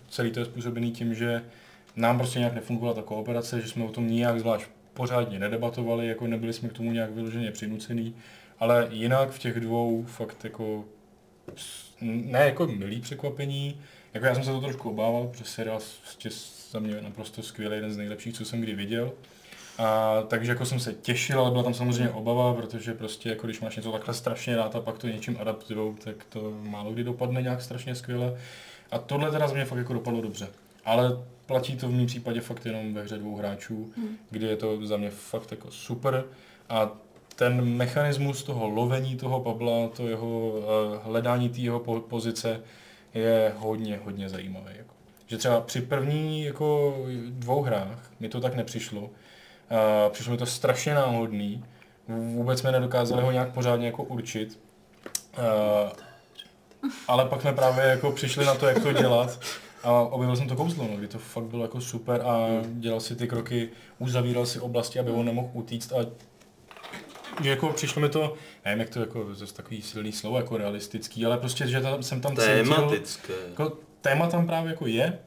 celý 0.10 0.32
to 0.32 0.40
je 0.40 0.46
způsobený 0.46 0.92
tím, 0.92 1.16
že 1.16 1.44
nám 1.96 2.18
prostě 2.18 2.40
nějak 2.40 2.54
nefungovala 2.54 2.96
ta 2.96 3.02
kooperace, 3.02 3.62
že 3.62 3.68
jsme 3.68 3.84
o 3.84 3.92
tom 3.92 4.08
nijak 4.08 4.40
zvlášť 4.40 4.66
pořádně 4.94 5.40
nedebatovali, 5.40 6.08
jako 6.08 6.28
nebyli 6.28 6.54
jsme 6.54 6.70
k 6.70 6.74
tomu 6.74 6.92
nějak 6.92 7.12
vyloženě 7.12 7.52
přinucený, 7.52 8.16
ale 8.60 8.88
jinak 8.92 9.30
v 9.30 9.40
těch 9.40 9.60
dvou 9.60 10.04
fakt 10.04 10.44
jako 10.44 10.86
ne 12.02 12.40
jako 12.40 12.68
milý 12.68 13.02
překvapení, 13.02 13.82
jako 14.14 14.26
já 14.26 14.36
jsem 14.36 14.44
se 14.44 14.52
to 14.52 14.62
trošku 14.62 14.90
obával, 14.90 15.28
protože 15.28 15.46
seriál 15.46 15.80
prostě 16.02 16.30
za 16.72 16.80
mě 16.80 17.02
naprosto 17.02 17.42
skvělý, 17.42 17.76
jeden 17.76 17.94
z 17.94 17.98
nejlepších, 17.98 18.34
co 18.34 18.46
jsem 18.46 18.62
kdy 18.62 18.76
viděl. 18.76 19.12
A, 19.80 20.22
takže 20.28 20.52
jako 20.52 20.66
jsem 20.66 20.80
se 20.80 20.94
těšil, 20.94 21.40
ale 21.42 21.52
byla 21.52 21.64
tam 21.64 21.74
samozřejmě 21.74 22.10
obava, 22.12 22.54
protože 22.54 22.94
prostě 22.94 23.30
jako 23.30 23.48
když 23.48 23.62
máš 23.62 23.76
něco 23.76 23.92
takhle 23.92 24.14
strašně 24.14 24.58
rád 24.58 24.76
a 24.76 24.80
pak 24.82 24.98
to 24.98 25.08
něčím 25.08 25.38
adaptujou, 25.42 25.96
tak 26.04 26.16
to 26.30 26.54
málo 26.62 26.92
kdy 26.92 27.04
dopadne 27.04 27.42
nějak 27.42 27.62
strašně 27.62 27.96
skvěle. 27.96 28.38
A 28.92 28.98
tohle 28.98 29.32
teda 29.32 29.48
za 29.48 29.54
mě 29.54 29.66
fakt 29.66 29.78
jako 29.78 29.94
dopadlo 29.94 30.22
dobře. 30.22 30.48
Ale 30.86 31.18
platí 31.46 31.76
to 31.78 31.88
v 31.88 31.92
mém 31.92 32.06
případě 32.06 32.42
fakt 32.42 32.66
jenom 32.66 32.94
ve 32.94 33.04
hře 33.04 33.18
dvou 33.18 33.36
hráčů, 33.36 33.92
Hmm. 33.98 34.18
kdy 34.30 34.46
je 34.46 34.56
to 34.56 34.88
za 34.88 34.98
mě 34.98 35.10
fakt 35.10 35.52
jako 35.52 35.72
super. 35.72 36.24
A 36.70 36.92
ten 37.36 37.66
mechanismus 37.66 38.44
toho 38.44 38.70
lovení 38.70 39.16
toho 39.16 39.40
Pabla, 39.40 39.88
to 39.88 40.08
jeho 40.08 40.50
uh, 40.50 40.64
hledání 41.04 41.50
té 41.50 41.60
jeho 41.60 41.80
po- 41.80 42.00
pozice 42.00 42.62
je 43.14 43.54
hodně, 43.58 44.00
hodně 44.04 44.30
zajímavé. 44.30 44.74
Jako. 44.78 44.94
Že 45.28 45.38
třeba 45.38 45.62
při 45.62 45.82
první 45.82 46.44
jako 46.44 46.98
dvou 47.30 47.62
hrách 47.62 48.12
mi 48.20 48.30
to 48.30 48.42
tak 48.42 48.56
nepřišlo. 48.56 49.10
Uh, 49.72 50.12
přišlo 50.12 50.32
mi 50.32 50.38
to 50.38 50.46
strašně 50.46 50.94
náhodný. 50.94 51.66
Vůbec 52.08 52.60
jsme 52.60 52.72
nedokázali 52.72 53.24
ho 53.24 53.32
nějak 53.32 53.54
pořádně 53.54 53.86
jako 53.86 54.04
určit. 54.04 54.60
Uh, 55.38 55.92
ale 57.08 57.26
pak 57.26 57.42
jsme 57.42 57.54
právě 57.54 57.86
jako 57.86 58.12
přišli 58.12 58.46
na 58.46 58.56
to, 58.56 58.68
jak 58.68 58.84
to 58.84 58.94
dělat. 58.94 59.40
A 59.84 59.92
objevil 59.92 60.36
jsem 60.36 60.48
to 60.48 60.56
kouzlo, 60.56 60.88
no, 60.92 60.98
kdy 60.98 61.08
to 61.08 61.20
fakt 61.20 61.44
bylo 61.44 61.64
jako 61.64 61.82
super 61.82 62.22
a 62.22 62.48
dělal 62.64 63.00
si 63.00 63.16
ty 63.16 63.28
kroky, 63.28 63.70
uzavíral 64.00 64.46
si 64.46 64.60
oblasti, 64.60 65.00
aby 65.00 65.12
on 65.12 65.26
nemohl 65.26 65.50
utíct 65.54 65.94
a 65.94 66.06
že 67.44 67.50
jako 67.50 67.70
přišlo 67.70 68.02
mi 68.02 68.10
to, 68.10 68.34
nevím 68.66 68.80
jak 68.80 68.90
to 68.90 69.00
jako, 69.00 69.24
to 69.24 69.44
je 69.44 69.52
takový 69.54 69.82
silný 69.82 70.12
slovo, 70.12 70.38
jako 70.38 70.58
realistický, 70.58 71.26
ale 71.26 71.38
prostě, 71.38 71.68
že 71.68 71.82
tam, 71.82 72.04
jsem 72.04 72.22
tam 72.22 72.36
cítil, 72.36 72.64
Tématické. 72.64 73.34
jako 73.50 73.78
téma 74.02 74.28
tam 74.28 74.48
právě 74.48 74.70
jako 74.70 74.88
je 74.88 75.20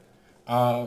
a 0.47 0.85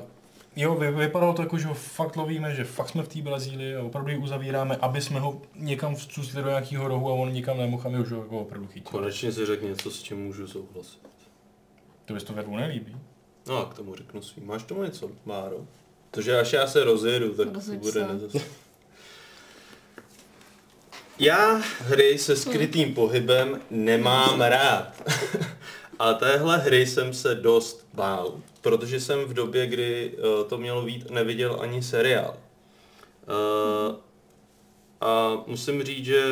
jo, 0.56 0.76
vy, 0.76 0.92
vypadalo 0.92 1.34
to 1.34 1.42
jako, 1.42 1.58
že 1.58 1.68
ho 1.68 1.74
fakt 1.74 2.16
lovíme, 2.16 2.56
že 2.56 2.64
fakt 2.64 2.90
jsme 2.90 3.04
v 3.04 3.08
té 3.08 3.22
Brazílii 3.22 3.76
a 3.76 3.84
opravdu 3.84 4.12
ji 4.12 4.18
uzavíráme, 4.18 4.76
aby 4.76 5.02
jsme 5.02 5.20
ho 5.20 5.42
někam 5.56 5.96
vcusli 5.96 6.44
do 6.44 6.50
nějakého 6.50 6.88
rohu 6.88 7.10
a 7.10 7.14
on 7.14 7.32
nikam 7.34 7.58
nemohl 7.58 7.84
a 7.86 7.90
my 7.90 8.00
už 8.00 8.12
ho 8.12 8.22
jako 8.22 8.40
opravdu 8.40 8.68
chytili. 8.68 8.92
Konečně 8.92 9.32
si 9.32 9.46
řekl 9.46 9.66
něco, 9.66 9.92
s 9.92 10.04
čím 10.04 10.18
můžu 10.24 10.48
souhlasit. 10.48 11.00
To 12.06 12.14
bys 12.14 12.24
to 12.24 12.34
ve 12.34 12.44
dvou 12.44 12.56
nelíbí. 12.56 12.98
No 13.48 13.58
a 13.58 13.66
k 13.66 13.74
tomu 13.74 13.96
řeknu 13.96 14.22
svý. 14.22 14.42
Máš 14.44 14.64
tomu 14.64 14.84
něco, 14.84 15.12
Máro? 15.26 15.58
Protože 16.12 16.40
až 16.40 16.54
já 16.54 16.68
se 16.68 16.84
rozjedu, 16.84 17.34
tak 17.34 17.48
to 17.48 17.54
Rozjeď 17.54 17.80
bude 17.80 17.92
se. 17.92 18.08
nezas... 18.14 18.36
Já 21.20 21.62
hry 21.80 22.18
se 22.18 22.36
skrytým 22.36 22.94
pohybem 22.94 23.62
nemám 23.70 24.42
rád. 24.42 25.04
A 26.00 26.14
téhle 26.14 26.58
hry 26.58 26.88
jsem 26.88 27.14
se 27.14 27.36
dost 27.36 27.88
bál, 27.94 28.40
protože 28.66 29.00
jsem 29.00 29.26
v 29.26 29.34
době, 29.34 29.68
kdy 29.68 30.12
eh, 30.18 30.44
to 30.50 30.58
mělo 30.58 30.82
být, 30.82 31.12
neviděl 31.12 31.58
ani 31.62 31.84
seriál. 31.84 32.38
Eh, 33.28 33.96
A 35.02 35.44
musím 35.48 35.84
říct, 35.84 36.06
že 36.06 36.24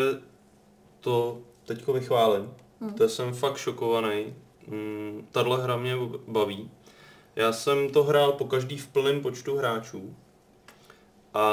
to 1.00 1.38
teďko 1.66 1.94
vychválím. 1.94 2.54
Hmm. 2.82 2.94
To 2.94 3.10
jsem 3.10 3.34
fakt 3.34 3.58
šokovaný. 3.58 4.34
Mm, 4.68 5.28
Tahle 5.32 5.64
hra 5.64 5.78
mě 5.78 5.96
baví. 6.28 6.72
Já 7.36 7.54
jsem 7.54 7.90
to 7.90 8.04
hrál 8.04 8.32
po 8.32 8.46
každý 8.46 8.78
v 8.78 8.88
plném 8.88 9.22
počtu 9.22 9.58
hráčů. 9.58 10.16
A 11.34 11.46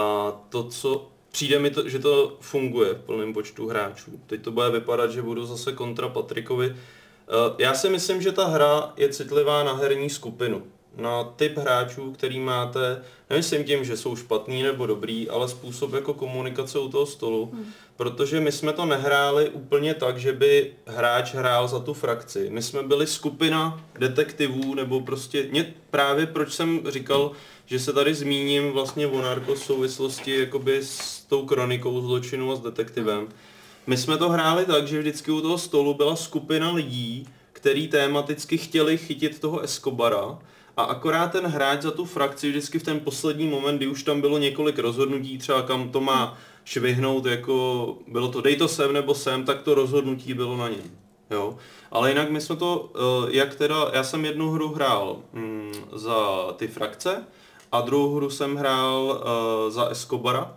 to, 0.48 0.64
co 0.64 1.08
přijde 1.32 1.58
mi 1.58 1.70
to, 1.70 1.88
že 1.88 1.98
to 1.98 2.36
funguje 2.40 2.94
v 2.94 3.04
plném 3.04 3.32
počtu 3.32 3.68
hráčů. 3.68 4.20
Teď 4.26 4.42
to 4.42 4.50
bude 4.50 4.70
vypadat, 4.70 5.10
že 5.10 5.22
budu 5.22 5.46
zase 5.46 5.72
kontra 5.72 6.08
Patrikovi. 6.08 6.76
Eh, 7.30 7.54
Já 7.58 7.74
si 7.74 7.88
myslím, 7.88 8.22
že 8.22 8.32
ta 8.32 8.46
hra 8.46 8.92
je 8.96 9.08
citlivá 9.08 9.64
na 9.64 9.72
herní 9.74 10.10
skupinu. 10.10 10.62
Na 10.96 11.24
typ 11.24 11.58
hráčů, 11.58 12.12
který 12.12 12.40
máte, 12.40 13.02
nemyslím 13.30 13.64
tím, 13.64 13.84
že 13.84 13.96
jsou 13.96 14.16
špatný 14.16 14.62
nebo 14.62 14.86
dobrý, 14.86 15.28
ale 15.30 15.48
způsob 15.48 15.92
jako 15.92 16.14
komunikace 16.14 16.78
u 16.78 16.88
toho 16.88 17.06
stolu, 17.06 17.50
Hmm. 17.52 17.72
protože 17.96 18.40
my 18.40 18.52
jsme 18.52 18.72
to 18.72 18.86
nehráli 18.86 19.48
úplně 19.50 19.94
tak, 19.94 20.18
že 20.18 20.32
by 20.32 20.72
hráč 20.86 21.34
hrál 21.34 21.68
za 21.68 21.78
tu 21.80 21.94
frakci. 21.94 22.46
My 22.50 22.62
jsme 22.62 22.82
byli 22.82 23.06
skupina 23.06 23.84
detektivů, 23.98 24.74
nebo 24.74 25.00
prostě, 25.00 25.46
mě, 25.50 25.74
právě 25.90 26.26
proč 26.26 26.52
jsem 26.52 26.80
říkal, 26.88 27.32
že 27.66 27.78
se 27.78 27.92
tady 27.92 28.14
zmíním 28.14 28.70
vlastně 28.72 29.06
o 29.06 29.22
narko 29.22 29.54
v 29.54 29.58
souvislosti 29.64 30.40
jakoby 30.40 30.80
s 30.84 31.24
tou 31.24 31.46
kronikou 31.46 32.00
zločinu 32.00 32.52
a 32.52 32.56
s 32.56 32.60
detektivem. 32.60 33.28
My 33.86 33.96
jsme 33.96 34.16
to 34.16 34.28
hráli 34.28 34.64
tak, 34.64 34.88
že 34.88 34.98
vždycky 34.98 35.30
u 35.30 35.40
toho 35.40 35.58
stolu 35.58 35.94
byla 35.94 36.16
skupina 36.16 36.72
lidí, 36.72 37.26
který 37.52 37.88
tématicky 37.88 38.58
chtěli 38.58 38.98
chytit 38.98 39.38
toho 39.38 39.60
Escobara 39.60 40.38
a 40.76 40.82
akorát 40.82 41.32
ten 41.32 41.46
hráč 41.46 41.82
za 41.82 41.90
tu 41.90 42.04
frakci 42.04 42.50
vždycky 42.50 42.78
v 42.78 42.82
ten 42.82 43.00
poslední 43.00 43.48
moment, 43.48 43.76
kdy 43.76 43.86
už 43.86 44.02
tam 44.02 44.20
bylo 44.20 44.38
několik 44.38 44.78
rozhodnutí, 44.78 45.38
třeba 45.38 45.62
kam 45.62 45.88
to 45.88 46.00
má 46.00 46.38
švihnout, 46.64 47.26
jako 47.26 47.96
bylo 48.08 48.28
to 48.28 48.40
dej 48.40 48.56
to 48.56 48.68
sem 48.68 48.92
nebo 48.92 49.14
sem, 49.14 49.44
tak 49.44 49.62
to 49.62 49.74
rozhodnutí 49.74 50.34
bylo 50.34 50.56
na 50.56 50.68
něm. 50.68 50.90
Jo. 51.30 51.56
Ale 51.90 52.08
jinak 52.08 52.30
my 52.30 52.40
jsme 52.40 52.56
to, 52.56 52.90
eh, 52.94 53.36
jak 53.36 53.54
teda, 53.54 53.90
já 53.92 54.04
jsem 54.04 54.24
jednu 54.24 54.50
hru 54.50 54.68
hrál 54.68 55.16
mm, 55.32 55.72
za 55.92 56.52
ty 56.56 56.68
frakce 56.68 57.24
a 57.72 57.80
druhou 57.80 58.14
hru 58.14 58.30
jsem 58.30 58.56
hrál 58.56 59.22
eh, 59.22 59.70
za 59.70 59.84
Escobara 59.84 60.56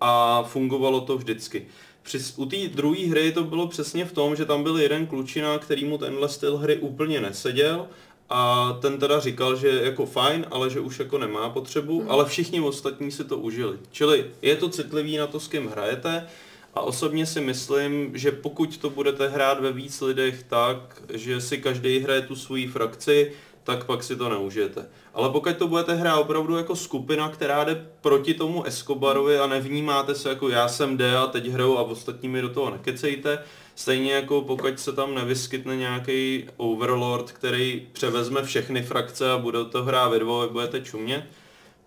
a 0.00 0.42
fungovalo 0.42 1.00
to 1.00 1.16
vždycky. 1.16 1.66
Při, 2.06 2.18
u 2.36 2.46
té 2.46 2.56
druhé 2.68 3.06
hry 3.06 3.32
to 3.32 3.44
bylo 3.44 3.66
přesně 3.68 4.04
v 4.04 4.12
tom, 4.12 4.36
že 4.36 4.44
tam 4.44 4.62
byl 4.62 4.78
jeden 4.78 5.06
klučina, 5.06 5.58
kterýmu 5.58 5.98
tenhle 5.98 6.28
styl 6.28 6.56
hry 6.56 6.76
úplně 6.76 7.20
neseděl 7.20 7.86
a 8.28 8.72
ten 8.82 8.98
teda 8.98 9.20
říkal, 9.20 9.56
že 9.56 9.68
jako 9.68 10.06
fajn, 10.06 10.46
ale 10.50 10.70
že 10.70 10.80
už 10.80 10.98
jako 10.98 11.18
nemá 11.18 11.50
potřebu, 11.50 12.00
Hmm. 12.00 12.10
ale 12.10 12.24
všichni 12.24 12.60
ostatní 12.60 13.10
si 13.10 13.24
to 13.24 13.38
užili. 13.38 13.78
Čili 13.90 14.26
je 14.42 14.56
to 14.56 14.68
citlivý 14.68 15.16
na 15.16 15.26
to, 15.26 15.40
s 15.40 15.48
kým 15.48 15.66
hrajete 15.68 16.26
a 16.74 16.80
osobně 16.80 17.26
si 17.26 17.40
myslím, 17.40 18.10
že 18.14 18.32
pokud 18.32 18.76
to 18.76 18.90
budete 18.90 19.28
hrát 19.28 19.60
ve 19.60 19.72
víc 19.72 20.00
lidech 20.00 20.42
tak, 20.42 21.02
že 21.12 21.40
si 21.40 21.58
každý 21.58 21.98
hraje 21.98 22.22
tu 22.22 22.36
svoji 22.36 22.66
frakci, 22.66 23.32
tak 23.66 23.84
pak 23.84 24.02
si 24.02 24.16
to 24.16 24.28
neužijete. 24.28 24.88
Ale 25.14 25.30
pokud 25.30 25.56
to 25.56 25.68
budete 25.68 25.94
hrát 25.94 26.16
opravdu 26.16 26.56
jako 26.56 26.76
skupina, 26.76 27.28
která 27.28 27.64
jde 27.64 27.86
proti 28.00 28.34
tomu 28.34 28.64
Escobarovi 28.64 29.38
a 29.38 29.46
nevnímáte 29.46 30.14
se 30.14 30.28
jako 30.28 30.48
já 30.48 30.68
jsem 30.68 30.96
D 30.96 31.16
a 31.16 31.26
teď 31.26 31.46
hraju 31.46 31.78
a 31.78 31.82
ostatní 31.82 32.28
mi 32.28 32.42
do 32.42 32.48
toho 32.48 32.70
nekecejte, 32.70 33.38
stejně 33.74 34.12
jako 34.12 34.42
pokud 34.42 34.80
se 34.80 34.92
tam 34.92 35.14
nevyskytne 35.14 35.76
nějaký 35.76 36.46
overlord, 36.56 37.32
který 37.32 37.88
převezme 37.92 38.42
všechny 38.42 38.82
frakce 38.82 39.32
a 39.32 39.38
bude 39.38 39.64
to 39.64 39.84
hrát 39.84 40.08
ve 40.08 40.18
dvou, 40.18 40.48
budete 40.48 40.80
čumět, 40.80 41.24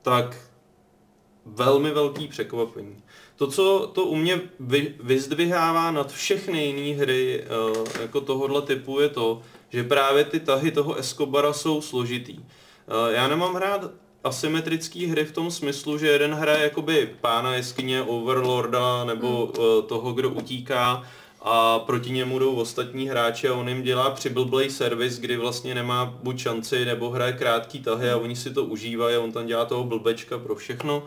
tak 0.01 0.37
velmi 1.45 1.91
velký 1.91 2.27
překvapení. 2.27 3.03
To, 3.35 3.47
co 3.47 3.91
to 3.93 4.05
u 4.05 4.15
mě 4.15 4.41
vy, 4.59 4.95
vyzdvihává 5.03 5.91
nad 5.91 6.11
všechny 6.11 6.65
jiné 6.65 6.97
hry 6.97 7.43
uh, 7.69 8.01
jako 8.01 8.21
tohohle 8.21 8.61
typu, 8.61 8.99
je 8.99 9.09
to, 9.09 9.41
že 9.69 9.83
právě 9.83 10.23
ty 10.23 10.39
tahy 10.39 10.71
toho 10.71 10.95
Escobara 10.95 11.53
jsou 11.53 11.81
složitý. 11.81 12.39
Uh, 12.39 12.43
já 13.09 13.27
nemám 13.27 13.55
hrát 13.55 13.91
asymetrický 14.23 15.05
hry 15.05 15.25
v 15.25 15.31
tom 15.31 15.51
smyslu, 15.51 15.97
že 15.97 16.07
jeden 16.07 16.33
hraje 16.33 16.63
jakoby 16.63 17.09
pána 17.21 17.55
jeskyně, 17.55 18.01
overlorda 18.01 19.03
nebo 19.03 19.45
uh, 19.45 19.87
toho, 19.87 20.13
kdo 20.13 20.29
utíká 20.29 21.03
a 21.41 21.79
proti 21.79 22.11
němu 22.11 22.39
jdou 22.39 22.55
ostatní 22.55 23.09
hráči 23.09 23.47
a 23.47 23.53
on 23.53 23.69
jim 23.69 23.81
dělá 23.81 24.09
přiblblej 24.11 24.69
servis, 24.69 25.19
kdy 25.19 25.37
vlastně 25.37 25.75
nemá 25.75 26.05
buď 26.23 26.39
šanci 26.39 26.85
nebo 26.85 27.09
hraje 27.09 27.33
krátký 27.33 27.79
tahy 27.79 28.11
a 28.11 28.17
oni 28.17 28.35
si 28.35 28.53
to 28.53 28.65
užívají 28.65 29.15
a 29.15 29.19
on 29.19 29.31
tam 29.31 29.45
dělá 29.45 29.65
toho 29.65 29.83
blbečka 29.83 30.37
pro 30.37 30.55
všechno. 30.55 31.03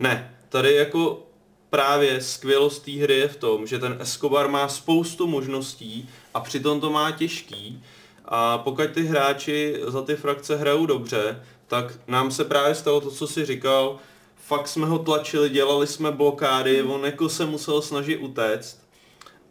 Ne, 0.00 0.36
tady 0.48 0.74
jako 0.74 1.22
právě 1.70 2.20
skvělost 2.20 2.84
té 2.84 2.92
hry 2.92 3.14
je 3.14 3.28
v 3.28 3.36
tom, 3.36 3.66
že 3.66 3.78
ten 3.78 3.96
Escobar 4.00 4.48
má 4.48 4.68
spoustu 4.68 5.26
možností 5.26 6.08
a 6.34 6.40
přitom 6.40 6.80
to 6.80 6.90
má 6.90 7.10
těžký. 7.10 7.82
A 8.24 8.58
pokud 8.58 8.90
ty 8.90 9.02
hráči 9.02 9.80
za 9.86 10.02
ty 10.02 10.16
frakce 10.16 10.56
hrajou 10.56 10.86
dobře, 10.86 11.42
tak 11.66 11.94
nám 12.08 12.30
se 12.30 12.44
právě 12.44 12.74
stalo 12.74 13.00
to, 13.00 13.10
co 13.10 13.26
si 13.26 13.44
říkal, 13.44 13.96
fakt 14.36 14.68
jsme 14.68 14.86
ho 14.86 14.98
tlačili, 14.98 15.50
dělali 15.50 15.86
jsme 15.86 16.10
blokády, 16.10 16.82
on 16.82 17.04
jako 17.04 17.28
se 17.28 17.46
musel 17.46 17.82
snažit 17.82 18.16
utéct, 18.16 18.80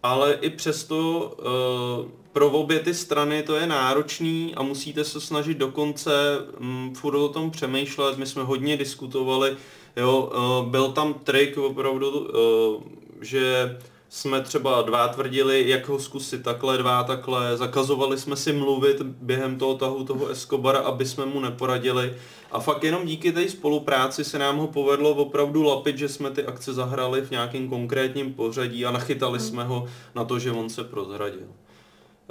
ale 0.04 0.34
i 0.34 0.50
přesto 0.50 1.32
uh, 1.38 2.12
pro 2.32 2.50
obě 2.50 2.80
ty 2.80 2.94
strany 2.94 3.44
to 3.44 3.56
je 3.56 3.68
náročný 3.68 4.56
a 4.56 4.64
musíte 4.64 5.04
se 5.04 5.22
snažit 5.22 5.58
dokonce 5.58 6.12
um, 6.60 6.94
furt 6.96 7.16
o 7.16 7.30
tom 7.30 7.52
přemýšlet, 7.52 8.18
my 8.18 8.26
jsme 8.26 8.44
hodně 8.44 8.78
diskutovali, 8.78 9.58
Jo, 9.96 10.32
uh, 10.62 10.70
byl 10.70 10.92
tam 10.92 11.14
trik 11.14 11.58
opravdu, 11.58 12.10
uh, 12.10 12.84
že 13.22 13.78
jsme 14.14 14.42
třeba 14.42 14.82
dva 14.82 15.08
tvrdili, 15.08 15.70
jak 15.70 15.88
ho 15.88 16.00
zkusit 16.00 16.44
takhle, 16.44 16.78
dva 16.78 17.04
takhle, 17.04 17.58
zakazovali 17.58 18.18
jsme 18.18 18.36
si 18.36 18.54
mluvit 18.54 19.02
během 19.02 19.58
toho 19.58 19.76
tahu 19.76 20.04
toho 20.04 20.28
Escobara, 20.28 20.80
aby 20.80 21.06
jsme 21.06 21.26
mu 21.26 21.40
neporadili. 21.40 22.16
A 22.52 22.60
fakt 22.60 22.84
jenom 22.84 23.06
díky 23.06 23.32
té 23.32 23.50
spolupráci 23.50 24.24
se 24.24 24.40
nám 24.40 24.58
ho 24.58 24.68
povedlo 24.68 25.10
opravdu 25.10 25.64
lapit, 25.64 25.98
že 25.98 26.10
jsme 26.10 26.32
ty 26.32 26.46
akce 26.46 26.74
zahrali 26.74 27.22
v 27.22 27.32
nějakém 27.32 27.70
konkrétním 27.70 28.34
pořadí 28.34 28.86
a 28.86 28.92
nachytali 28.92 29.40
hmm. 29.40 29.48
jsme 29.48 29.64
ho 29.64 29.86
na 30.16 30.26
to, 30.26 30.40
že 30.40 30.52
on 30.52 30.70
se 30.70 30.84
prozradil. 30.84 31.48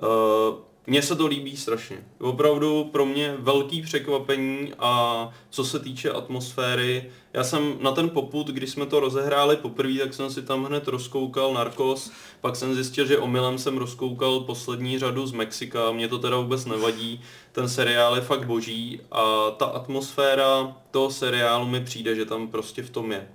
Uh, 0.03 0.55
mně 0.87 1.03
se 1.03 1.17
to 1.17 1.27
líbí 1.27 1.57
strašně. 1.57 2.05
Opravdu 2.21 2.85
pro 2.85 3.07
mě 3.07 3.35
velký 3.39 3.83
překvapení 3.83 4.73
a 4.79 5.29
co 5.51 5.65
se 5.65 5.79
týče 5.79 6.11
atmosféry, 6.11 7.11
já 7.33 7.45
jsem 7.45 7.77
na 7.81 7.93
ten 7.93 8.11
poput, 8.11 8.47
když 8.47 8.71
jsme 8.71 8.87
to 8.87 9.01
rozehráli 9.01 9.57
poprvé, 9.57 9.99
tak 9.99 10.15
jsem 10.15 10.31
si 10.31 10.43
tam 10.43 10.65
hned 10.65 10.89
rozkoukal 10.89 11.55
Narcos, 11.55 12.11
pak 12.41 12.57
jsem 12.57 12.75
zjistil, 12.75 13.07
že 13.07 13.19
omylem 13.19 13.59
jsem 13.59 13.79
rozkoukal 13.79 14.41
poslední 14.41 14.99
řadu 14.99 15.27
z 15.27 15.33
Mexika, 15.33 15.93
mě 15.93 16.09
to 16.09 16.19
teda 16.19 16.37
vůbec 16.37 16.65
nevadí, 16.65 17.21
ten 17.53 17.69
seriál 17.69 18.17
je 18.17 18.23
fakt 18.23 18.47
boží 18.47 19.01
a 19.13 19.51
ta 19.51 19.67
atmosféra 19.67 20.77
toho 20.91 21.11
seriálu 21.11 21.67
mi 21.67 21.81
přijde, 21.81 22.15
že 22.15 22.25
tam 22.25 22.49
prostě 22.49 22.83
v 22.83 22.91
tom 22.91 23.13
je. 23.13 23.29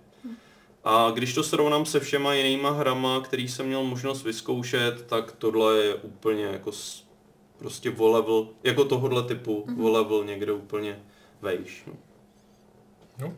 A 0.84 1.12
když 1.12 1.34
to 1.34 1.44
srovnám 1.44 1.86
se 1.86 2.00
všema 2.00 2.34
jinýma 2.34 2.70
hrama, 2.70 3.22
který 3.22 3.48
jsem 3.48 3.66
měl 3.66 3.84
možnost 3.84 4.24
vyzkoušet, 4.24 5.06
tak 5.08 5.32
tohle 5.32 5.78
je 5.78 5.96
úplně 5.96 6.44
jako 6.44 6.72
prostě 7.58 7.92
o 7.98 8.08
level, 8.08 8.48
jako 8.64 8.86
tohohle 8.86 9.24
typu, 9.24 9.66
mm-hmm. 9.68 9.86
o 9.86 9.90
level 9.90 10.24
někde 10.24 10.52
úplně 10.52 11.00
vejš. 11.42 11.84
No. 11.88 11.94
Jo. 13.20 13.34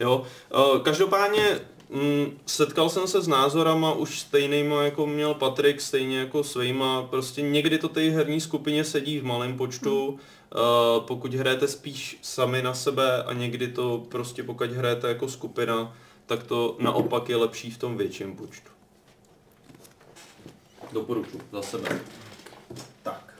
Jo, 0.00 0.26
uh, 0.54 0.82
každopádně 0.82 1.60
mm, 1.90 2.38
setkal 2.46 2.88
jsem 2.88 3.06
se 3.06 3.20
s 3.22 3.28
názorama 3.28 3.92
už 3.92 4.20
stejnýma, 4.20 4.82
jako 4.82 5.06
měl 5.06 5.34
Patrik, 5.34 5.80
stejně 5.80 6.18
jako 6.18 6.44
svýma, 6.44 7.02
prostě 7.02 7.42
někdy 7.42 7.78
to 7.78 7.88
té 7.88 8.00
herní 8.00 8.40
skupině 8.40 8.84
sedí 8.84 9.18
v 9.18 9.24
malém 9.24 9.56
počtu, 9.56 10.10
mm. 10.10 10.14
uh, 10.14 11.04
pokud 11.04 11.34
hrajete 11.34 11.68
spíš 11.68 12.18
sami 12.22 12.62
na 12.62 12.74
sebe 12.74 13.22
a 13.22 13.32
někdy 13.32 13.68
to 13.68 14.06
prostě 14.08 14.42
pokud 14.42 14.70
hrajete 14.70 15.08
jako 15.08 15.28
skupina, 15.28 15.96
tak 16.26 16.42
to 16.42 16.76
naopak 16.78 17.28
je 17.28 17.36
lepší 17.36 17.70
v 17.70 17.78
tom 17.78 17.96
větším 17.96 18.36
počtu. 18.36 18.70
Doporučuji 20.92 21.40
za 21.52 21.62
sebe. 21.62 22.00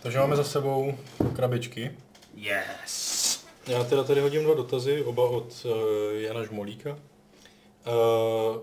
Tak. 0.02 0.12
Takže 0.12 0.18
máme 0.18 0.36
za 0.36 0.44
sebou 0.44 0.94
krabičky. 1.36 1.96
Yes. 2.34 3.44
Já 3.66 3.84
teda 3.84 4.04
tady 4.04 4.20
hodím 4.20 4.44
dva 4.44 4.54
dotazy, 4.54 5.04
oba 5.04 5.28
od 5.28 5.64
uh, 5.64 5.72
Jana 6.20 6.44
Žmolíka. 6.44 6.90
Uh, 6.90 6.96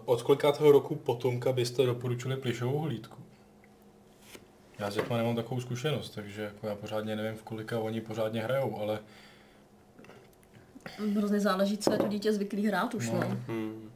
od 0.06 0.22
kolikátého 0.22 0.72
roku 0.72 0.95
potomka 0.95 1.52
byste 1.52 1.86
doporučili 1.86 2.38
plišovou 2.38 2.80
hlídku? 2.80 3.18
Já 4.80 4.91
s 4.91 4.95
dětma 4.95 5.18
nemám 5.18 5.36
takovou 5.36 5.61
zkušenost, 5.61 6.10
takže 6.10 6.41
jako 6.41 6.68
já 6.68 6.76
pořádně 6.76 7.16
nevím, 7.16 7.38
v 7.38 7.44
kolika 7.44 7.80
oni 7.80 8.02
pořádně 8.02 8.41
hrajou, 8.41 8.78
ale... 8.82 8.99
Hrozně 11.16 11.40
záleží, 11.40 11.78
co 11.78 11.91
je 11.91 11.98
to 11.98 12.07
dítě 12.07 12.34
zvyklý 12.34 12.68
hrát 12.68 12.94
už, 12.94 13.10
no. 13.10 13.20
no. 13.20 13.38
Hmm. 13.48 13.91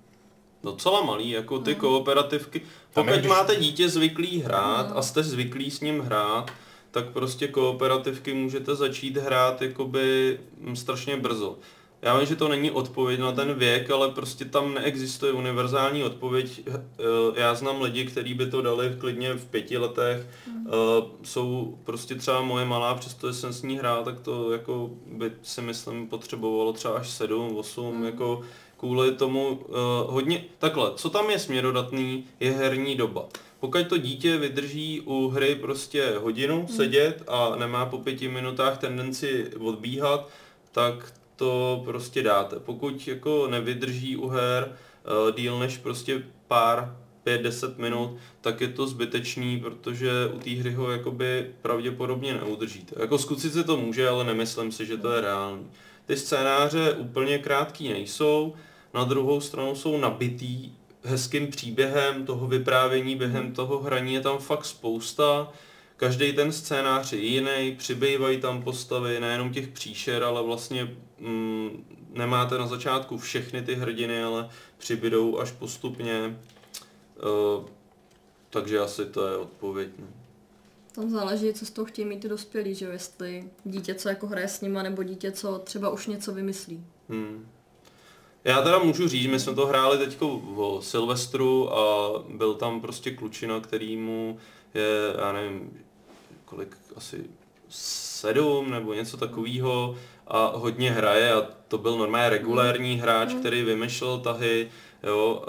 Docela 0.63 1.01
malý, 1.01 1.29
jako 1.29 1.59
ty 1.59 1.73
no. 1.73 1.79
kooperativky. 1.79 2.61
Pokud 2.93 3.09
když... 3.09 3.27
máte 3.27 3.55
dítě 3.55 3.89
zvyklý 3.89 4.41
hrát 4.41 4.89
no. 4.89 4.97
a 4.97 5.01
jste 5.01 5.23
zvyklý 5.23 5.71
s 5.71 5.81
ním 5.81 5.99
hrát, 5.99 6.51
tak 6.93 7.09
prostě 7.09 7.47
kooperativky 7.47 8.33
můžete 8.33 8.75
začít 8.75 9.17
hrát 9.17 9.61
jakoby 9.61 10.39
mm, 10.59 10.75
strašně 10.75 11.17
brzo. 11.17 11.57
Já 12.01 12.17
vím, 12.17 12.27
že 12.27 12.35
to 12.35 12.47
není 12.47 12.71
odpověď 12.71 13.19
na 13.19 13.31
ten 13.31 13.53
věk, 13.53 13.91
ale 13.91 14.09
prostě 14.09 14.45
tam 14.45 14.73
neexistuje 14.73 15.31
univerzální 15.31 16.03
odpověď. 16.03 16.61
Eh, 16.67 17.41
já 17.41 17.55
znám 17.55 17.81
lidi, 17.81 18.05
kteří 18.05 18.33
by 18.33 18.45
to 18.45 18.61
dali 18.61 18.95
klidně 18.99 19.33
v 19.33 19.45
pěti 19.45 19.77
letech. 19.77 20.27
Mm. 20.47 20.67
Jsou 21.23 21.77
prostě 21.83 22.15
třeba 22.15 22.41
moje 22.41 22.65
malá, 22.65 22.95
přestože 22.95 23.33
jsem 23.33 23.53
s 23.53 23.61
ní 23.61 23.77
hrál, 23.77 24.03
tak 24.03 24.19
to 24.19 24.51
jako 24.51 24.89
by 25.07 25.31
si 25.41 25.61
myslím 25.61 26.07
potřebovalo 26.07 26.73
třeba 26.73 26.93
až 26.93 27.09
sedm, 27.09 27.57
osm, 27.57 27.97
mm. 27.97 28.05
jako 28.05 28.41
kvůli 28.77 29.11
tomu 29.11 29.49
uh, 29.49 29.75
hodně, 30.13 30.45
takhle, 30.59 30.91
co 30.95 31.09
tam 31.09 31.29
je 31.29 31.39
směrodatný, 31.39 32.25
je 32.39 32.51
herní 32.51 32.95
doba. 32.95 33.25
Pokud 33.63 33.87
to 33.87 33.97
dítě 33.97 34.37
vydrží 34.37 35.01
u 35.01 35.27
hry 35.27 35.55
prostě 35.55 36.13
hodinu 36.17 36.57
hmm. 36.57 36.67
sedět 36.67 37.23
a 37.27 37.55
nemá 37.55 37.85
po 37.85 37.97
pěti 37.97 38.27
minutách 38.27 38.77
tendenci 38.77 39.51
odbíhat, 39.59 40.29
tak 40.71 41.13
to 41.35 41.81
prostě 41.85 42.23
dáte. 42.23 42.59
Pokud 42.59 43.07
jako 43.07 43.47
nevydrží 43.47 44.17
u 44.17 44.27
her 44.27 44.75
uh, 45.27 45.35
díl 45.35 45.59
než 45.59 45.77
prostě 45.77 46.23
pár 46.47 46.97
5-10 47.25 47.73
minut, 47.77 48.17
tak 48.41 48.61
je 48.61 48.67
to 48.67 48.87
zbytečný, 48.87 49.59
protože 49.59 50.11
u 50.33 50.39
té 50.39 50.49
hry 50.49 50.73
ho 50.73 50.91
jakoby 50.91 51.51
pravděpodobně 51.61 52.33
neudržíte. 52.33 52.95
Jako 52.99 53.17
zkusit 53.17 53.53
si 53.53 53.63
to 53.63 53.77
může, 53.77 54.09
ale 54.09 54.23
nemyslím 54.23 54.71
si, 54.71 54.85
že 54.85 54.97
to 54.97 55.11
je 55.11 55.21
reálný. 55.21 55.67
Ty 56.05 56.17
scénáře 56.17 56.93
úplně 56.93 57.37
krátký 57.37 57.89
nejsou, 57.89 58.53
na 58.93 59.03
druhou 59.03 59.41
stranu 59.41 59.75
jsou 59.75 59.97
nabitý 59.97 60.71
hezkým 61.03 61.47
příběhem 61.47 62.25
toho 62.25 62.47
vyprávění 62.47 63.15
během 63.15 63.51
toho 63.51 63.79
hraní 63.79 64.13
je 64.13 64.21
tam 64.21 64.37
fakt 64.37 64.65
spousta. 64.65 65.53
Každý 65.97 66.33
ten 66.33 66.51
scénář 66.51 67.13
je 67.13 67.19
jiný, 67.19 67.75
přibývají 67.77 68.41
tam 68.41 68.61
postavy, 68.61 69.19
nejenom 69.19 69.53
těch 69.53 69.67
příšer, 69.67 70.23
ale 70.23 70.43
vlastně 70.43 70.95
mm, 71.19 71.85
nemáte 72.13 72.57
na 72.57 72.67
začátku 72.67 73.17
všechny 73.17 73.61
ty 73.61 73.75
hrdiny, 73.75 74.23
ale 74.23 74.49
přibydou 74.77 75.39
až 75.39 75.51
postupně. 75.51 76.39
Uh, 77.57 77.65
takže 78.49 78.79
asi 78.79 79.05
to 79.05 79.27
je 79.27 79.37
odpověď. 79.37 79.89
No. 79.99 80.07
Tam 80.95 81.09
záleží, 81.09 81.53
co 81.53 81.65
z 81.65 81.69
toho 81.69 81.85
chtějí 81.85 82.05
mít 82.05 82.19
ty 82.19 82.29
dospělí, 82.29 82.75
že 82.75 82.85
jestli 82.85 83.49
dítě, 83.63 83.95
co 83.95 84.09
jako 84.09 84.27
hraje 84.27 84.47
s 84.47 84.61
nima, 84.61 84.83
nebo 84.83 85.03
dítě, 85.03 85.31
co 85.31 85.59
třeba 85.59 85.89
už 85.89 86.07
něco 86.07 86.33
vymyslí. 86.33 86.85
Hmm. 87.09 87.47
Já 88.45 88.61
teda 88.61 88.79
můžu 88.79 89.07
říct, 89.07 89.27
my 89.27 89.39
jsme 89.39 89.53
to 89.53 89.65
hráli 89.65 89.97
teď 89.97 90.17
o 90.55 90.81
Silvestru 90.81 91.77
a 91.77 92.11
byl 92.29 92.53
tam 92.53 92.81
prostě 92.81 93.11
klučina, 93.11 93.59
kterýmu 93.59 94.37
je, 94.73 95.15
já 95.17 95.31
nevím, 95.31 95.85
kolik, 96.45 96.77
asi 96.95 97.25
sedm 97.69 98.71
nebo 98.71 98.93
něco 98.93 99.17
takového 99.17 99.95
a 100.27 100.51
hodně 100.55 100.91
hraje 100.91 101.33
a 101.33 101.47
to 101.67 101.77
byl 101.77 101.97
normálně 101.97 102.29
regulérní 102.29 102.95
hráč, 102.95 103.33
mm. 103.33 103.39
který 103.39 103.63
vymýšlel 103.63 104.19
tahy, 104.19 104.69
jo, 105.03 105.43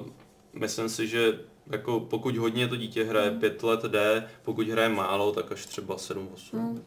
uh, 0.00 0.06
myslím 0.52 0.88
si, 0.88 1.08
že 1.08 1.40
jako 1.70 2.00
pokud 2.00 2.36
hodně 2.36 2.68
to 2.68 2.76
dítě 2.76 3.04
hraje 3.04 3.30
pět 3.30 3.62
let 3.62 3.82
jde, 3.82 4.28
pokud 4.42 4.68
hraje 4.68 4.88
málo, 4.88 5.32
tak 5.32 5.52
až 5.52 5.66
třeba 5.66 5.98
sedm, 5.98 6.28
osm. 6.34 6.58
Mm. 6.58 6.82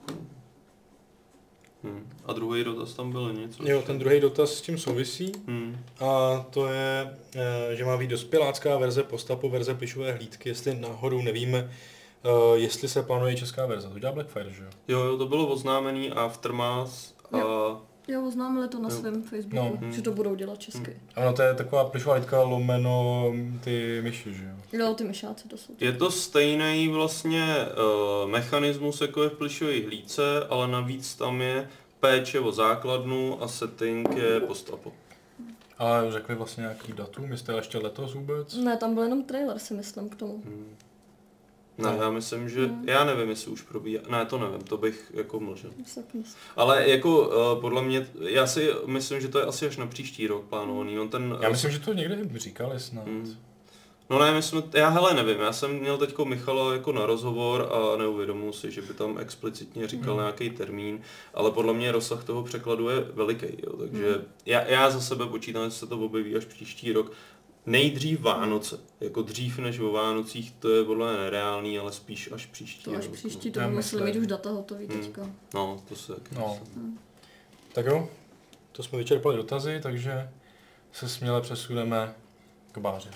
Hmm. 1.84 2.10
A 2.26 2.34
druhý 2.34 2.64
dotaz 2.64 2.94
tam 2.94 3.12
byl 3.12 3.34
něco? 3.34 3.70
Jo, 3.70 3.82
ten 3.82 4.00
druhý 4.00 4.20
dotaz 4.20 4.54
s 4.54 4.62
tím 4.62 4.78
souvisí. 4.78 5.32
Hmm. 5.48 5.78
A 6.00 6.46
to 6.50 6.68
je, 6.68 7.18
eh, 7.36 7.76
že 7.76 7.86
má 7.86 7.98
být 7.98 8.10
dospělácká 8.10 8.78
verze, 8.78 9.04
postapo 9.04 9.50
verze 9.50 9.76
plišové 9.76 10.12
hlídky, 10.12 10.50
jestli 10.50 10.76
náhodou 10.76 11.22
nevíme, 11.22 11.72
eh, 12.24 12.30
jestli 12.58 12.88
se 12.88 13.04
plánuje 13.04 13.36
česká 13.36 13.66
verze. 13.66 13.90
To 13.90 14.00
dělá 14.00 14.12
Blackfire, 14.12 14.50
že 14.50 14.64
jo? 14.64 14.70
Jo, 14.88 15.00
jo, 15.00 15.18
to 15.18 15.26
bylo 15.26 15.48
oznámený 15.48 16.12
Aftermath 16.12 17.14
a 17.32 17.38
Jo, 17.38 17.82
oznámili 18.18 18.68
to 18.68 18.80
na 18.80 18.90
Jo. 18.90 18.96
svém 18.96 19.24
Facebooku, 19.24 19.78
No. 19.82 19.92
že 19.92 20.02
to 20.02 20.12
budou 20.12 20.36
dělat 20.36 20.60
česky. 20.60 20.98
A 21.16 21.26
no, 21.26 21.34
to 21.34 21.42
je 21.42 21.54
taková 21.54 21.86
plišová 21.86 22.16
hlídka 22.16 22.42
lomeno 22.42 23.26
ty 23.64 24.00
myši, 24.04 24.34
že 24.34 24.44
jo? 24.46 24.80
Jo, 24.80 24.94
ty 24.94 25.04
myšáci 25.04 25.48
to 25.48 25.58
jsou. 25.58 25.74
je 25.80 25.92
to 25.94 26.12
stejný 26.12 26.88
vlastně 26.88 27.56
uh, 28.24 28.30
mechanismus 28.30 29.02
jako 29.02 29.24
je 29.24 29.30
v 29.30 29.34
plišové 29.38 29.80
hlídce, 29.86 30.22
ale 30.50 30.68
navíc 30.68 31.16
tam 31.16 31.42
je 31.42 31.70
péče 32.00 32.40
o 32.40 32.52
základnu 32.52 33.44
a 33.44 33.48
setting 33.48 34.16
je 34.18 34.40
postapo. 34.40 34.94
Ale 35.78 36.12
řekli 36.12 36.36
vlastně 36.36 36.62
nějaký 36.62 36.94
datum, 36.94 37.32
jestli 37.32 37.56
ještě 37.56 37.78
letos 37.78 38.14
vůbec? 38.14 38.56
Ne, 38.56 38.78
tam 38.78 38.94
byl 38.94 39.04
jenom 39.04 39.24
trailer, 39.24 39.60
si 39.60 39.74
myslím, 39.74 40.10
k 40.10 40.16
tomu. 40.16 40.34
Hmm. 40.46 40.76
Ne, 41.82 41.98
já 42.00 42.10
myslím, 42.10 42.50
že, 42.50 42.70
já 42.84 43.04
nevím, 43.04 43.30
jestli 43.30 43.52
už 43.52 43.62
probíhá, 43.62 44.04
ne, 44.10 44.26
to 44.26 44.38
nevím, 44.40 44.62
to 44.62 44.78
bych 44.78 45.12
jako 45.14 45.40
myslím. 45.40 45.72
Ale 46.56 46.90
jako 46.90 47.28
uh, 47.28 47.62
podle 47.62 47.82
mě, 47.82 48.08
já 48.22 48.48
si 48.48 48.70
myslím, 48.86 49.22
že 49.22 49.28
to 49.28 49.40
je 49.40 49.46
asi 49.46 49.68
až 49.68 49.78
na 49.78 49.88
příští 49.88 50.28
rok 50.28 50.44
plánovaný, 50.46 51.00
on 51.00 51.10
ten... 51.10 51.38
Já 51.42 51.50
myslím, 51.50 51.72
že 51.72 51.80
to 51.80 51.94
někde 51.94 52.18
říkali 52.36 52.80
snad. 52.80 53.06
Hmm. 53.06 53.36
No 54.12 54.20
ne, 54.20 54.32
my 54.34 54.42
jsme, 54.42 54.64
já 54.74 54.90
hele 54.90 55.14
nevím, 55.14 55.40
já 55.40 55.54
jsem 55.54 55.80
měl 55.80 55.98
teďko 55.98 56.26
Michala 56.26 56.74
jako 56.74 56.92
na 56.92 57.06
rozhovor 57.06 57.70
a 57.74 57.98
neuvědomil 57.98 58.54
si, 58.54 58.72
že 58.72 58.82
by 58.82 58.94
tam 58.94 59.18
explicitně 59.18 59.88
říkal 59.88 60.14
Hmm. 60.14 60.24
nějaký 60.24 60.50
termín, 60.50 61.02
ale 61.34 61.52
podle 61.52 61.74
mě 61.74 61.92
rozsah 61.92 62.24
toho 62.24 62.44
překladu 62.44 62.90
je 62.90 63.00
veliký, 63.14 63.46
jo, 63.68 63.78
takže 63.78 64.12
Hmm. 64.14 64.24
já, 64.46 64.62
já 64.62 64.90
za 64.90 65.02
sebe 65.02 65.26
počítám, 65.26 65.66
že 65.66 65.72
se 65.76 65.88
to 65.88 66.00
objeví 66.00 66.36
až 66.36 66.46
příští 66.46 66.94
rok. 66.94 67.12
Nejdřív 67.70 68.22
Vánoce, 68.22 68.80
jako 69.02 69.22
dřív 69.22 69.58
než 69.60 69.80
o 69.80 69.92
Vánocích, 69.92 70.52
to 70.60 70.70
je 70.70 70.84
podle 70.84 71.12
mě 71.14 71.22
nereálný, 71.24 71.80
ale 71.80 71.92
spíš 71.92 72.30
až 72.32 72.46
příští 72.46 72.84
To 72.84 72.92
až 72.98 73.06
rok. 73.06 73.14
příští, 73.14 73.52
to 73.52 73.60
Já 73.60 73.68
by 73.68 73.76
museli 73.76 74.12
mít 74.12 74.20
už 74.20 74.28
data 74.28 74.50
hotový 74.50 74.86
Hmm. 74.88 75.02
teďka. 75.02 75.30
No, 75.54 75.84
to 75.90 75.96
se 75.96 76.14
taky 76.16 76.36
No. 76.36 76.60
myslím. 76.62 77.00
Tak 77.74 77.86
jo, 77.86 78.10
to 78.72 78.84
jsme 78.84 78.98
vyčerpali 78.98 79.38
dotazy, 79.38 79.80
takže 79.84 80.30
se 80.94 81.10
směle 81.10 81.42
přesuneme 81.42 82.16
k 82.72 82.78
báři. 82.78 83.10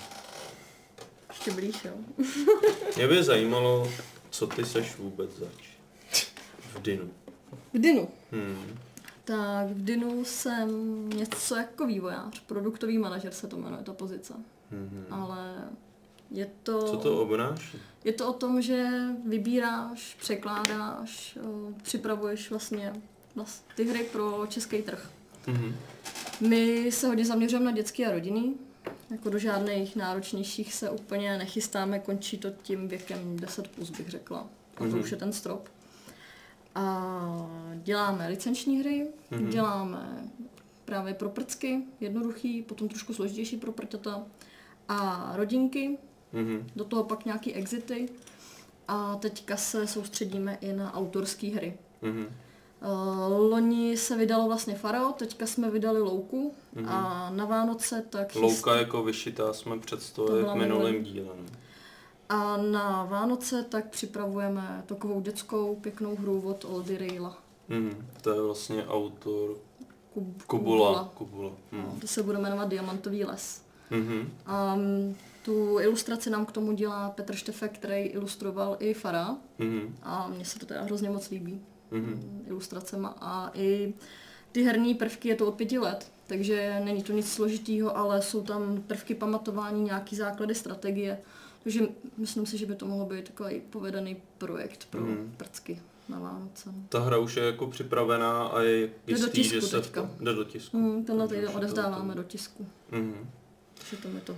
Ještě 1.30 1.52
blíž, 1.52 1.76
jo. 1.86 1.92
Mě 2.96 3.08
by 3.08 3.24
zajímalo, 3.24 3.90
co 4.30 4.48
ty 4.48 4.66
seš 4.66 4.96
vůbec 4.96 5.30
zač. 5.38 5.64
V 6.60 6.82
Dinu. 6.82 7.10
V 7.74 7.80
Dinu. 7.80 8.08
Hmm. 8.32 8.80
Tak 9.26 9.68
v 9.68 9.84
Dinu 9.86 10.26
jsem 10.26 10.70
něco 11.10 11.56
jako 11.56 11.88
vývojář, 11.88 12.40
produktový 12.40 12.98
manažer 12.98 13.32
se 13.34 13.48
to 13.48 13.58
jmenuje, 13.58 13.84
ta 13.84 13.94
pozice. 13.94 14.34
Hmm. 14.72 15.06
Ale 15.12 15.56
je 16.32 16.48
to... 16.64 16.82
Co 16.84 16.98
to 16.98 17.22
obnáší? 17.22 17.78
Je 18.04 18.14
to 18.14 18.30
o 18.30 18.34
tom, 18.34 18.62
že 18.62 18.90
vybíráš, 19.28 20.18
překládáš, 20.20 21.38
připravuješ 21.84 22.50
vlastně 22.50 22.94
vlast- 23.36 23.64
ty 23.76 23.84
hry 23.84 24.04
pro 24.04 24.46
český 24.50 24.82
trh. 24.82 25.10
Mhm. 25.48 25.76
My 26.42 26.92
se 26.92 27.08
hodně 27.08 27.26
zaměřujeme 27.26 27.66
na 27.66 27.72
dětský 27.72 28.06
a 28.06 28.12
rodinný. 28.12 28.56
Jako 29.10 29.30
do 29.30 29.40
žádných 29.40 29.96
náročnějších 29.96 30.74
se 30.74 30.90
úplně 30.90 31.38
nechystáme, 31.38 32.00
končí 32.00 32.38
to 32.38 32.50
tím 32.64 32.88
věkem 32.88 33.38
10 33.40 33.68
plus, 33.68 33.90
bych 33.90 34.10
řekla. 34.10 34.40
A 34.76 34.80
to 34.80 34.84
Mhm. 34.86 35.00
už 35.00 35.12
je 35.12 35.18
ten 35.18 35.34
strop. 35.34 35.70
A 36.76 37.50
děláme 37.84 38.28
licenční 38.28 38.80
hry, 38.80 39.08
Mhm. 39.32 39.50
děláme 39.50 40.30
právě 40.86 41.14
pro 41.14 41.30
prcky, 41.30 41.82
jednoduchý, 42.00 42.62
potom 42.62 42.90
trošku 42.90 43.14
složitější 43.14 43.58
pro 43.58 43.72
prťata 43.72 44.24
a 44.88 45.32
rodinky, 45.36 45.98
Mhm. 46.34 46.68
do 46.76 46.84
toho 46.86 47.04
pak 47.04 47.26
nějaký 47.26 47.54
exity 47.54 48.10
a 48.88 49.16
teďka 49.16 49.58
se 49.58 49.88
soustředíme 49.88 50.58
i 50.62 50.74
na 50.74 50.94
autorské 50.94 51.48
hry. 51.48 51.78
Mhm. 52.02 52.26
Uh, 52.82 53.50
loni 53.50 53.98
se 53.98 54.18
vydalo 54.18 54.48
vlastně 54.48 54.76
Faro, 54.76 55.12
teďka 55.18 55.46
jsme 55.46 55.70
vydali 55.72 56.02
Louku 56.02 56.54
Mhm. 56.76 56.90
a 56.90 57.30
na 57.36 57.46
Vánoce 57.46 58.04
tak 58.10 58.36
Louka 58.36 58.76
jako 58.76 59.04
vyšitá 59.04 59.54
jsme 59.54 59.80
představili 59.80 60.44
v 60.44 60.56
minulém 60.56 61.04
díle. 61.04 61.26
no. 61.26 61.46
A 62.30 62.58
na 62.58 63.04
Vánoce 63.06 63.64
tak 63.64 63.90
připravujeme 63.90 64.84
takovou 64.86 65.22
dětskou 65.22 65.76
pěknou 65.76 66.16
hru 66.16 66.42
od 66.42 66.66
Oldy 66.66 66.98
Rayla. 66.98 67.38
Mhm. 67.70 68.08
To 68.22 68.32
je 68.34 68.42
vlastně 68.42 68.86
autor 68.88 69.58
Kub, 70.14 70.44
Kubula. 70.44 71.12
Kubula. 71.14 71.52
No, 71.72 71.80
Mhm. 71.80 72.00
to 72.00 72.08
se 72.08 72.24
bude 72.24 72.38
jmenovat 72.38 72.68
Diamantový 72.70 73.24
les. 73.26 73.62
Mhm. 73.90 74.30
A 74.46 74.76
mm, 74.76 75.16
tu 75.46 75.80
ilustraci 75.80 76.30
nám 76.30 76.46
k 76.46 76.52
tomu 76.52 76.72
dělá 76.72 77.10
Petr 77.10 77.36
Štefek, 77.36 77.72
který 77.78 77.98
ilustroval 78.04 78.76
i 78.80 78.94
Fara 78.94 79.38
Mhm. 79.60 79.96
a 80.04 80.28
mně 80.28 80.46
se 80.46 80.60
to 80.60 80.66
teda 80.66 80.82
hrozně 80.84 81.10
moc 81.10 81.30
líbí. 81.30 81.62
Mhm. 81.92 82.06
mm, 82.06 82.44
ilustracema 82.48 83.16
a 83.22 83.52
i 83.54 83.94
ty 84.52 84.64
herní 84.64 84.94
prvky 84.96 85.30
je 85.30 85.36
to 85.36 85.48
od 85.48 85.56
pěti 85.56 85.80
let, 85.80 86.12
takže 86.28 86.82
není 86.86 87.04
to 87.04 87.14
nic 87.14 87.32
složitýho, 87.34 87.98
ale 87.98 88.22
jsou 88.22 88.42
tam 88.44 88.82
prvky 88.88 89.16
pamatování, 89.16 89.84
nějaký 89.84 90.16
základy 90.16 90.56
strategie, 90.56 91.22
takže 91.64 91.82
myslím 92.18 92.46
si, 92.46 92.58
že 92.58 92.66
by 92.66 92.76
to 92.76 92.86
mohlo 92.86 93.06
být 93.06 93.26
takový 93.28 93.62
povedený 93.70 94.18
projekt 94.38 94.88
pro 94.90 95.02
Mhm. 95.02 95.34
prcky 95.38 95.82
na 96.10 96.20
Vánoce. 96.20 96.74
Ta 96.90 97.00
hra 97.00 97.18
už 97.18 97.36
je 97.38 97.44
jako 97.44 97.68
připravená 97.68 98.44
a 98.44 98.62
je 98.62 98.88
do 98.88 98.94
jistý, 99.08 99.32
tisku 99.42 99.54
že 99.56 99.62
se 99.62 99.78
v 99.78 99.82
teďka. 99.82 100.02
tom, 100.02 100.10
jde 100.20 100.34
do 100.34 100.44
tisku. 100.44 100.78
Hmm, 100.78 101.06
tenhle 101.06 101.28
týden 101.28 101.46
to 101.52 101.54
odevzdáváme 101.54 102.16
do 102.16 102.24
tisku, 102.24 102.68
Mhm. 102.92 103.30
že 103.92 103.98
to 103.98 104.08
mi 104.08 104.20
to. 104.22 104.36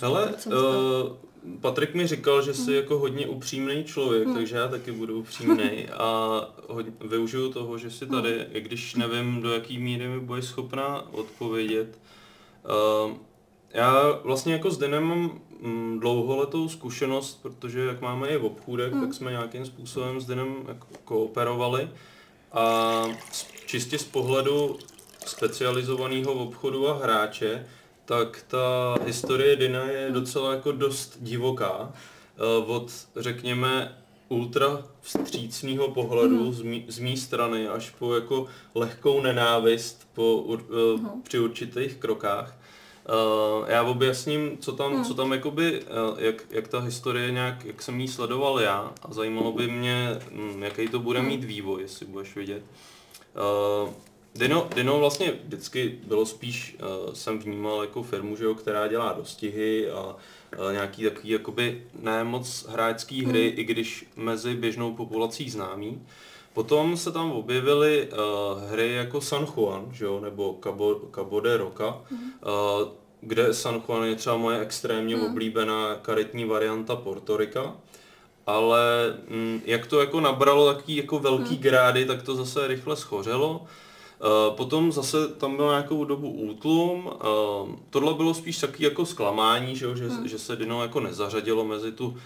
Hele, 0.00 0.34
100%. 0.38 0.52
uh, 0.52 1.16
Patrik 1.60 1.94
mi 1.94 2.06
říkal, 2.06 2.42
že 2.42 2.54
jsi 2.54 2.72
jako 2.72 2.98
hodně 2.98 3.26
upřímný 3.26 3.84
člověk, 3.84 4.24
Hmm. 4.26 4.34
takže 4.36 4.56
já 4.56 4.68
taky 4.68 4.92
budu 4.92 5.18
upřímný 5.20 5.88
a 5.88 6.40
hodně, 6.68 6.92
využiju 7.08 7.52
toho, 7.52 7.78
že 7.78 7.90
jsi 7.90 8.06
tady, 8.06 8.32
Hmm. 8.38 8.46
i 8.52 8.60
když 8.60 8.94
nevím, 8.94 9.42
do 9.42 9.52
jaký 9.52 9.78
míry 9.78 10.08
mi 10.08 10.20
budeš 10.20 10.44
schopná 10.44 11.12
odpovědět. 11.12 11.98
Uh, 13.06 13.12
já 13.74 14.12
vlastně 14.24 14.52
jako 14.52 14.70
s 14.70 14.78
Denem 14.78 15.04
mám 15.04 15.40
mm, 15.60 16.00
dlouholetou 16.00 16.68
zkušenost, 16.68 17.38
protože 17.42 17.80
jak 17.84 18.00
máme 18.00 18.28
i 18.28 18.36
v 18.38 18.44
obchůdek, 18.44 18.92
Hmm. 18.92 19.00
tak 19.06 19.14
jsme 19.14 19.30
nějakým 19.30 19.66
způsobem 19.66 20.20
s 20.20 20.26
Denem 20.26 20.54
jako 20.68 20.86
kooperovali 21.04 21.88
a 22.52 23.04
čistě 23.66 23.98
z 23.98 24.04
pohledu 24.04 24.78
specializovaného 25.26 26.32
obchodu 26.32 26.88
a 26.88 26.98
hráče, 26.98 27.66
tak 28.04 28.44
ta 28.48 28.96
historie 29.06 29.56
Dina 29.56 29.84
je 29.84 30.10
docela 30.10 30.52
jako 30.52 30.72
dost 30.72 31.16
divoká. 31.20 31.92
Eh, 32.36 32.64
Od, 32.66 32.92
řekněme, 33.16 33.98
ultra 34.28 34.82
vstřícného 35.00 35.88
pohledu 35.90 36.44
Mhm. 36.44 36.52
z, 36.52 36.62
mý, 36.62 36.84
z 36.88 36.98
mý 36.98 37.16
strany 37.16 37.68
až 37.68 37.90
po 37.90 38.14
jako 38.14 38.46
lehkou 38.74 39.20
nenávist 39.22 40.08
po, 40.14 40.34
uh, 40.36 40.58
Mhm. 41.00 41.22
při 41.22 41.38
určitých 41.38 41.96
krokách. 41.96 42.57
Uh, 43.08 43.68
já 43.68 43.82
objasním, 43.82 44.58
co 44.58 44.72
tam, 44.72 44.92
Mhm. 44.92 45.04
co 45.04 45.14
tam 45.14 45.32
jakoby, 45.32 45.80
uh, 45.80 45.86
jak, 46.18 46.44
jak 46.50 46.68
ta 46.68 46.80
historie 46.80 47.30
nějak, 47.32 47.64
jak 47.64 47.82
jsem 47.82 48.00
jí 48.00 48.08
sledoval 48.08 48.60
já 48.60 48.92
a 49.02 49.12
zajímalo 49.12 49.52
by 49.52 49.68
mě, 49.68 50.18
hm, 50.30 50.62
jaký 50.62 50.88
to 50.88 50.98
bude 50.98 51.18
Mhm. 51.18 51.28
mít 51.28 51.44
vývoj, 51.44 51.82
jestli 51.82 52.06
budeš 52.06 52.36
vidět. 52.36 52.62
Uh, 53.84 53.90
Dino, 54.34 54.68
Dino 54.74 54.98
vlastně 54.98 55.32
vždycky 55.44 55.98
bylo 56.06 56.26
spíš, 56.26 56.76
uh, 57.06 57.14
jsem 57.14 57.38
vnímal 57.38 57.80
jako 57.80 58.02
firmu, 58.02 58.36
že 58.36 58.44
jo, 58.44 58.54
která 58.54 58.86
dělá 58.88 59.12
dostihy 59.12 59.90
a 59.90 60.00
uh, 60.06 60.72
nějaký 60.72 61.02
takový 61.04 61.28
jakoby 61.30 61.82
ne 62.00 62.24
moc 62.24 62.66
hráčský 62.68 63.24
hry, 63.24 63.46
i 63.46 63.64
když 63.64 64.06
mezi 64.16 64.54
běžnou 64.54 64.94
populací 64.94 65.50
známý. 65.50 66.02
Potom 66.58 66.96
se 66.96 67.12
tam 67.12 67.32
objevily 67.32 68.08
uh, 68.12 68.18
hry 68.70 68.92
jako 68.94 69.20
San 69.20 69.46
Juan, 69.46 69.86
že 69.92 70.04
jo, 70.04 70.20
nebo 70.20 70.58
Cabo, 70.62 71.00
Cabo 71.14 71.40
de 71.40 71.56
Roca, 71.56 71.86
uh, 72.10 72.88
kde 73.20 73.54
San 73.54 73.80
Juan 73.86 74.04
je 74.04 74.14
třeba 74.14 74.36
moje 74.36 74.60
extrémně 74.60 75.16
Mhm. 75.16 75.26
oblíbená 75.26 75.94
karetní 76.02 76.44
varianta 76.44 76.96
Porto 76.96 77.36
Rica. 77.36 77.76
Ale 78.46 78.80
mm, 79.28 79.60
jak 79.64 79.86
to 79.86 80.00
jako 80.00 80.20
nabralo 80.20 80.74
takový 80.74 80.96
jako 80.96 81.18
velký 81.18 81.54
Hmm. 81.54 81.62
grády, 81.62 82.04
tak 82.04 82.22
to 82.22 82.34
zase 82.36 82.66
rychle 82.66 82.96
schořelo. 82.96 83.50
Uh, 83.50 83.66
potom 84.50 84.92
zase 84.92 85.28
tam 85.28 85.56
byl 85.56 85.68
nějakou 85.68 86.04
dobu 86.04 86.30
útlum. 86.30 87.06
Uh, 87.06 87.74
tohle 87.90 88.14
bylo 88.14 88.34
spíš 88.34 88.58
taky 88.58 88.84
jako 88.84 89.06
zklamání, 89.06 89.76
že, 89.76 89.86
Hmm. 89.86 90.28
že 90.28 90.38
se 90.38 90.56
Dino 90.56 90.82
jako 90.82 91.00
nezařadilo 91.00 91.64
mezi 91.64 91.92
tu 91.92 92.06
uh, 92.06 92.16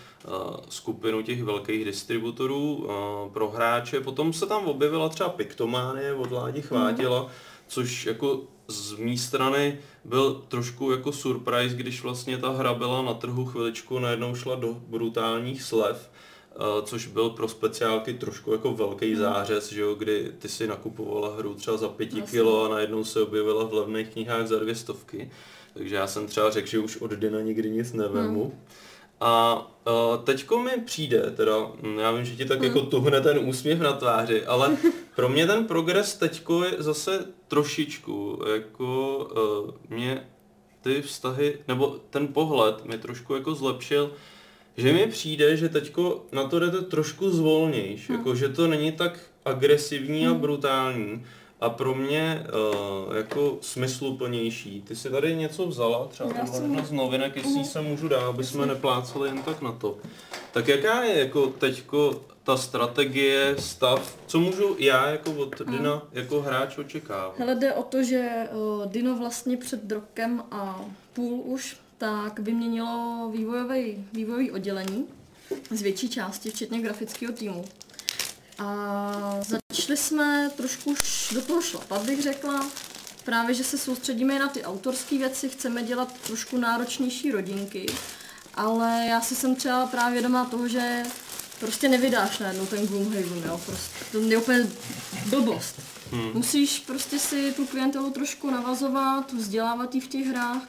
skupinu 0.68 1.22
těch 1.22 1.44
velkých 1.44 1.84
distributorů 1.84 2.88
pro 3.32 3.48
hráče. 3.50 4.00
Potom 4.00 4.32
se 4.32 4.46
tam 4.46 4.66
objevila 4.66 5.08
třeba 5.08 5.28
Piktománie 5.28 6.14
od 6.14 6.32
Ládi 6.32 6.62
Chvátila, 6.62 7.26
což 7.68 8.06
jako 8.06 8.40
z 8.68 8.96
mé 8.96 9.16
strany 9.16 9.78
byl 10.04 10.42
trošku 10.48 10.90
jako 10.90 11.12
surprise, 11.12 11.76
když 11.76 12.02
vlastně 12.02 12.38
ta 12.38 12.50
hra 12.50 12.74
byla 12.74 13.02
na 13.02 13.14
trhu 13.14 13.44
chviličku, 13.46 13.98
najednou 13.98 14.34
šla 14.34 14.54
do 14.54 14.76
brutálních 14.88 15.62
slev. 15.62 16.10
Uh, 16.56 16.84
což 16.84 17.06
byl 17.06 17.30
pro 17.30 17.48
speciálky 17.48 18.14
trošku 18.14 18.52
jako 18.52 18.72
velký 18.72 19.14
zářez, 19.14 19.72
že 19.72 19.80
jo, 19.80 19.94
kdy 19.94 20.32
ty 20.38 20.48
si 20.48 20.66
nakupovala 20.66 21.36
hru 21.36 21.54
třeba 21.54 21.76
za 21.76 21.88
pěti 21.88 22.18
Jasně. 22.18 22.30
kilo 22.30 22.64
a 22.64 22.68
najednou 22.68 23.04
se 23.04 23.22
objevila 23.22 23.64
v 23.64 23.74
levných 23.74 24.08
knihách 24.08 24.46
za 24.46 24.58
dvě 24.58 24.74
stovky. 24.74 25.30
Takže 25.74 25.94
já 25.94 26.06
jsem 26.06 26.26
třeba 26.26 26.50
řekl, 26.50 26.68
že 26.68 26.78
už 26.78 26.96
od 26.96 27.10
Dyna 27.10 27.40
nikdy 27.40 27.70
nic 27.70 27.92
nevemu. 27.92 28.44
Hmm. 28.44 28.60
A 29.20 29.56
uh, 29.86 30.24
teďko 30.24 30.58
mi 30.58 30.70
přijde, 30.84 31.30
teda, 31.36 31.70
hm, 31.82 31.98
já 31.98 32.12
vím, 32.12 32.24
že 32.24 32.36
ti 32.36 32.44
tak 32.44 32.58
hmm. 32.58 32.66
jako 32.66 32.80
tuhne 32.80 33.20
ten 33.20 33.38
úsměv 33.38 33.78
na 33.80 33.92
tváři, 33.92 34.46
ale 34.46 34.76
pro 35.16 35.28
mě 35.28 35.46
ten 35.46 35.66
progres 35.66 36.14
teďko 36.14 36.64
je 36.64 36.72
zase 36.78 37.26
trošičku, 37.48 38.42
jako 38.54 39.16
uh, 39.16 39.96
mě 39.96 40.28
ty 40.80 41.02
vztahy, 41.02 41.58
nebo 41.68 41.96
ten 42.10 42.28
pohled 42.28 42.84
mi 42.84 42.98
trošku 42.98 43.34
jako 43.34 43.54
zlepšil, 43.54 44.12
že 44.76 44.92
mi 44.92 45.06
přijde, 45.06 45.56
že 45.56 45.68
teďko 45.68 46.24
na 46.32 46.48
to 46.48 46.58
jdete 46.58 46.80
trošku 46.80 47.30
zvolnějš, 47.30 48.08
hmm. 48.08 48.18
jako 48.18 48.34
že 48.34 48.48
to 48.48 48.66
není 48.66 48.92
tak 48.92 49.18
agresivní 49.44 50.26
a 50.26 50.34
brutální 50.34 51.24
a 51.60 51.70
pro 51.70 51.94
mě 51.94 52.46
uh, 53.06 53.16
jako 53.16 53.58
smysluplnější. 53.60 54.82
Ty 54.82 54.96
si 54.96 55.10
tady 55.10 55.36
něco 55.36 55.66
vzala, 55.66 56.06
třeba 56.06 56.30
jedna 56.62 56.84
z 56.84 56.92
novinek, 56.92 57.36
jestli 57.36 57.58
ji 57.58 57.64
se 57.64 57.80
můžu 57.80 58.08
dát, 58.08 58.28
aby 58.28 58.44
jsme 58.44 58.66
nepláceli 58.66 59.28
jen 59.28 59.42
tak 59.42 59.62
na 59.62 59.72
to. 59.72 59.98
Tak 60.52 60.68
jaká 60.68 61.02
je 61.02 61.18
jako 61.18 61.46
teďko 61.46 62.20
ta 62.44 62.56
strategie, 62.56 63.56
stav, 63.58 64.16
co 64.26 64.40
můžu 64.40 64.76
já 64.78 65.10
jako 65.10 65.32
od 65.32 65.62
Dina 65.70 66.02
jako 66.12 66.40
hráč 66.40 66.78
očekávat? 66.78 67.38
Hele, 67.38 67.54
jde 67.54 67.72
o 67.72 67.82
to, 67.82 68.02
že 68.02 68.48
uh, 68.52 68.86
Dino 68.86 69.16
vlastně 69.16 69.56
před 69.56 69.92
rokem 69.92 70.42
a 70.50 70.84
půl 71.12 71.42
už 71.44 71.76
tak 72.02 72.38
vyměnilo 72.38 73.30
vývojový, 73.32 74.04
vývojový 74.12 74.50
oddělení 74.50 75.06
z 75.70 75.82
větší 75.82 76.08
části, 76.08 76.50
včetně 76.50 76.80
grafického 76.80 77.32
týmu. 77.32 77.64
A 78.58 79.40
začali 79.40 79.96
jsme 79.96 80.50
trošku 80.56 80.90
už 80.90 81.32
do 81.34 81.42
toho 81.42 81.62
šlapat, 81.62 82.02
bych 82.02 82.22
řekla. 82.22 82.66
Právě, 83.24 83.54
že 83.54 83.64
se 83.64 83.78
soustředíme 83.78 84.34
i 84.34 84.38
na 84.38 84.48
ty 84.48 84.64
autorské 84.64 85.18
věci, 85.18 85.48
chceme 85.48 85.82
dělat 85.82 86.12
trošku 86.26 86.58
náročnější 86.58 87.30
rodinky, 87.30 87.86
ale 88.54 89.06
já 89.08 89.20
si 89.20 89.34
jsem 89.34 89.54
třeba 89.54 89.86
právě 89.86 90.12
vědomá 90.12 90.44
toho, 90.44 90.68
že 90.68 91.02
prostě 91.60 91.88
nevydáš 91.88 92.38
najednou 92.38 92.66
ten 92.66 92.86
Gloomhaven, 92.86 93.42
jo, 93.46 93.60
prostě 93.66 94.04
to 94.12 94.18
je 94.18 94.38
úplně 94.38 94.66
blbost. 95.26 95.80
Hmm. 96.12 96.30
Musíš 96.34 96.78
prostě 96.78 97.18
si 97.18 97.52
tu 97.52 97.66
klientelu 97.66 98.10
trošku 98.10 98.50
navazovat, 98.50 99.32
vzdělávat 99.32 99.94
ji 99.94 100.00
v 100.00 100.08
těch 100.08 100.26
hrách 100.26 100.62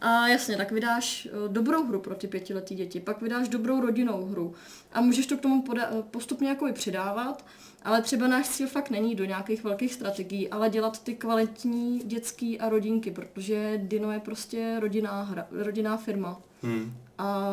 a 0.00 0.28
jasně, 0.28 0.56
tak 0.56 0.72
vydáš 0.72 1.28
eh, 1.30 1.48
dobrou 1.48 1.86
hru 1.86 2.00
pro 2.00 2.14
ty 2.14 2.26
pětiletý 2.26 2.74
děti, 2.74 3.00
pak 3.00 3.22
vydáš 3.22 3.48
dobrou 3.48 3.80
rodinnou 3.80 4.26
hru 4.26 4.54
a 4.92 5.00
můžeš 5.00 5.26
to 5.26 5.36
k 5.36 5.40
tomu 5.40 5.62
poda- 5.62 5.88
eh, 5.90 6.02
postupně 6.10 6.48
jako 6.48 6.66
i 6.68 6.72
přidávat, 6.72 7.44
ale 7.82 8.02
třeba 8.02 8.28
náš 8.28 8.48
cíl 8.48 8.66
fakt 8.68 8.90
není 8.90 9.14
do 9.14 9.24
nějakých 9.24 9.64
velkých 9.64 9.94
strategií, 9.94 10.48
ale 10.50 10.70
dělat 10.70 11.02
ty 11.04 11.14
kvalitní 11.14 11.98
dětský 12.04 12.60
a 12.60 12.68
rodinky, 12.68 13.10
protože 13.10 13.80
Dino 13.82 14.12
je 14.12 14.20
prostě 14.20 14.76
rodinná, 14.80 15.22
hra, 15.22 15.46
rodinná 15.50 15.96
firma 15.96 16.40
Hmm. 16.62 16.94
a 17.18 17.50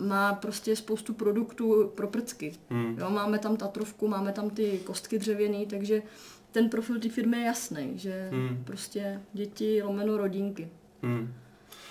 má 0.00 0.34
prostě 0.34 0.76
spoustu 0.76 1.14
produktů 1.14 1.92
pro 1.94 2.08
prcky. 2.08 2.52
Hmm. 2.70 2.96
Jo, 2.98 3.10
máme 3.10 3.38
tam 3.38 3.56
Tatrovku, 3.56 4.08
máme 4.08 4.32
tam 4.32 4.50
ty 4.50 4.80
kostky 4.84 5.18
dřevěný, 5.18 5.66
takže 5.66 6.02
ten 6.52 6.68
profil 6.68 7.00
té 7.00 7.08
firmy 7.08 7.36
je 7.38 7.44
jasný, 7.44 7.92
že 7.94 8.28
Hmm. 8.32 8.64
prostě 8.64 9.20
děti 9.32 9.82
lomeno 9.82 10.16
rodinky. 10.16 10.68
Hmm. 11.02 11.32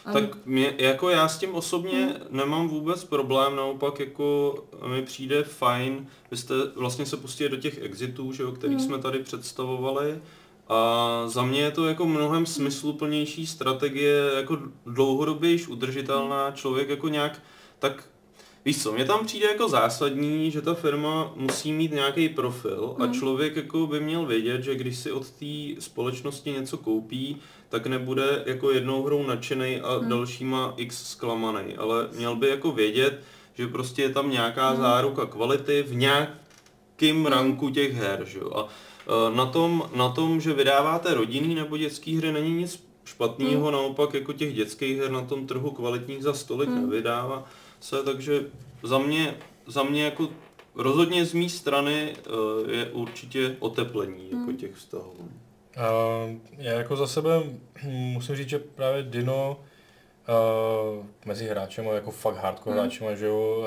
A 0.07 0.13
Tak 0.13 0.45
mě, 0.45 0.75
jako 0.77 1.09
já 1.09 1.27
s 1.27 1.37
tím 1.37 1.55
osobně 1.55 2.15
nemám 2.29 2.67
vůbec 2.67 3.03
problém, 3.03 3.55
naopak 3.55 3.99
jako 3.99 4.55
mi 4.87 5.01
přijde 5.01 5.43
fajn, 5.43 6.07
vy 6.31 6.37
jste 6.37 6.53
vlastně 6.75 7.05
se 7.05 7.17
pustili 7.17 7.49
do 7.49 7.57
těch 7.57 7.81
exitů, 7.81 8.33
že 8.33 8.43
jo, 8.43 8.51
který 8.51 8.79
jsme 8.79 8.97
tady 8.97 9.19
představovali. 9.19 10.21
A 10.69 11.23
za 11.27 11.43
mě 11.43 11.61
je 11.61 11.71
to 11.71 11.87
jako 11.87 12.05
mnohem 12.05 12.45
smysluplnější 12.45 13.47
strategie, 13.47 14.31
jako 14.35 14.57
dlouhodobější 14.85 15.67
udržitelná, 15.67 16.51
člověk 16.51 16.89
jako 16.89 17.07
nějak 17.07 17.41
tak 17.79 18.09
Víš 18.67 18.83
co, 18.83 18.91
mně 18.91 19.05
tam 19.05 19.25
přijde 19.25 19.47
jako 19.47 19.69
zásadní, 19.69 20.51
že 20.51 20.61
ta 20.61 20.73
firma 20.73 21.31
musí 21.35 21.73
mít 21.73 21.91
nějaký 21.91 22.29
profil 22.29 22.95
a 22.99 23.07
člověk 23.07 23.55
jako 23.55 23.87
by 23.87 23.99
měl 23.99 24.25
vědět, 24.25 24.63
že 24.63 24.75
když 24.75 24.97
si 24.97 25.11
od 25.11 25.31
té 25.31 25.81
společnosti 25.81 26.51
něco 26.51 26.77
koupí, 26.77 27.37
tak 27.69 27.87
nebude 27.87 28.43
jako 28.45 28.71
jednou 28.71 29.03
hrou 29.03 29.27
nadšený 29.27 29.81
a 29.81 29.99
dalšíma 30.07 30.73
x 30.77 31.11
zklamaný, 31.11 31.75
ale 31.77 32.09
měl 32.17 32.35
by 32.35 32.47
jako 32.47 32.71
vědět, 32.71 33.21
že 33.53 33.67
prostě 33.67 34.01
je 34.01 34.09
tam 34.09 34.31
nějaká 34.31 34.75
záruka 34.75 35.25
kvality 35.25 35.83
v 35.87 35.95
nějakým 35.95 37.25
ranku 37.25 37.69
těch 37.69 37.93
her, 37.93 38.25
že 38.25 38.39
jo. 38.39 38.51
A 38.55 38.67
e, 38.67 39.35
na 39.35 39.45
tom, 39.45 39.89
na 39.95 40.09
tom, 40.09 40.41
že 40.41 40.53
vydáváte 40.53 41.13
rodinný 41.13 41.55
nebo 41.55 41.77
dětský 41.77 42.17
hry, 42.17 42.31
není 42.31 42.53
nic 42.53 42.87
špatného, 43.05 43.71
naopak 43.71 44.13
jako 44.13 44.33
těch 44.33 44.53
dětských 44.53 44.97
her 44.97 45.11
na 45.11 45.21
tom 45.21 45.47
trhu 45.47 45.71
kvalitních 45.71 46.23
za 46.23 46.33
stolik 46.33 46.69
nevydává 46.69 47.45
se, 47.79 48.03
takže 48.03 48.45
za 48.83 48.99
mě, 48.99 49.37
za 49.67 49.83
mě 49.83 50.03
jako 50.03 50.29
rozhodně 50.75 51.25
z 51.25 51.33
mé 51.33 51.49
strany 51.49 52.13
e, 52.13 52.71
je 52.71 52.85
určitě 52.91 53.55
oteplení 53.59 54.29
jako 54.31 54.51
těch 54.51 54.75
vztahů. 54.75 55.29
Já 56.57 56.71
jako 56.73 56.95
za 56.95 57.07
sebe 57.07 57.31
musím 57.89 58.35
říct, 58.35 58.49
že 58.49 58.59
právě 58.59 59.03
Dino 59.03 59.59
uh, 60.99 61.05
mezi 61.25 61.47
hráčem 61.47 61.85
jako 61.85 62.11
fakt 62.11 62.35
hardcore 62.37 62.75
Hmm. 62.75 62.81
hráčem, 62.89 63.17
že 63.17 63.25
jo, 63.25 63.57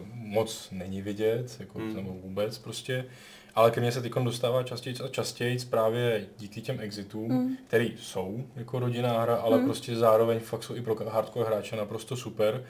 uh, 0.00 0.06
moc 0.14 0.68
není 0.72 1.02
vidět, 1.02 1.56
jako, 1.60 1.78
Hmm. 1.78 1.96
nebo 1.96 2.12
vůbec 2.12 2.58
prostě. 2.58 3.04
Ale 3.54 3.70
ke 3.70 3.80
mně 3.80 3.92
se 3.92 4.02
teď 4.02 4.12
dostává 4.12 4.62
častěji 4.62 4.96
a 5.04 5.08
častěji 5.08 5.58
právě 5.70 6.26
díky 6.38 6.60
těm 6.60 6.80
exitům, 6.80 7.30
Hmm. 7.30 7.56
který 7.66 7.94
jsou 8.00 8.44
jako 8.56 8.78
rodinná 8.78 9.20
hra, 9.22 9.36
ale 9.36 9.58
prostě 9.58 9.96
zároveň 9.96 10.40
fakt 10.40 10.62
jsou 10.62 10.74
i 10.76 10.82
pro 10.82 10.96
hardcore 11.10 11.46
hráče 11.48 11.76
naprosto 11.76 12.16
super. 12.16 12.64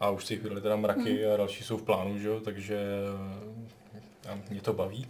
A 0.00 0.10
už 0.10 0.24
si 0.26 0.34
jich 0.34 0.42
vydali 0.42 0.60
teda 0.60 0.76
mraky 0.76 1.22
Hmm. 1.24 1.34
a 1.34 1.36
další 1.36 1.64
jsou 1.64 1.76
v 1.76 1.82
plánu, 1.82 2.18
že 2.18 2.28
jo, 2.28 2.40
takže 2.40 2.80
a 4.28 4.38
mě 4.50 4.60
to 4.60 4.72
baví, 4.72 5.06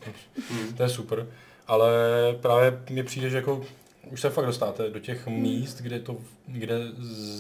Hmm. 0.50 0.72
to 0.76 0.82
je 0.82 0.88
super. 0.88 1.26
Ale 1.70 1.90
právě 2.40 2.82
mi 2.90 3.02
přijde, 3.02 3.30
že 3.30 3.36
jako 3.36 3.62
už 4.10 4.20
se 4.20 4.30
fakt 4.30 4.47
dostáte 4.47 4.90
do 4.90 4.98
těch 5.01 5.26
míst, 5.26 5.80
kde 5.80 6.01
to, 6.01 6.16
kde 6.47 6.78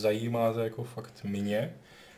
zajímáte 0.00 0.64
jako 0.64 0.84
fakt 0.84 1.24
mě. 1.24 1.74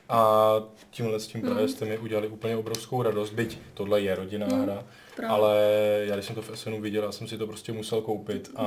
A 0.08 0.52
tímhle 0.90 1.20
s 1.20 1.26
tím 1.26 1.42
právě 1.42 1.68
jste 1.68 1.84
mi 1.84 1.98
udělali 1.98 2.28
úplně 2.28 2.56
obrovskou 2.56 3.02
radost, 3.02 3.30
byť 3.30 3.58
tohle 3.74 4.00
je 4.00 4.14
rodinná 4.14 4.46
Mm, 4.46 4.62
hra, 4.62 4.84
právě. 5.16 5.30
ale 5.36 5.60
já 6.04 6.14
když 6.14 6.26
jsem 6.26 6.34
to 6.34 6.42
v 6.42 6.50
SNu 6.58 6.80
viděl, 6.80 7.02
já 7.04 7.12
jsem 7.12 7.28
si 7.28 7.38
to 7.38 7.46
prostě 7.46 7.72
musel 7.72 8.00
koupit 8.00 8.50
a 8.56 8.66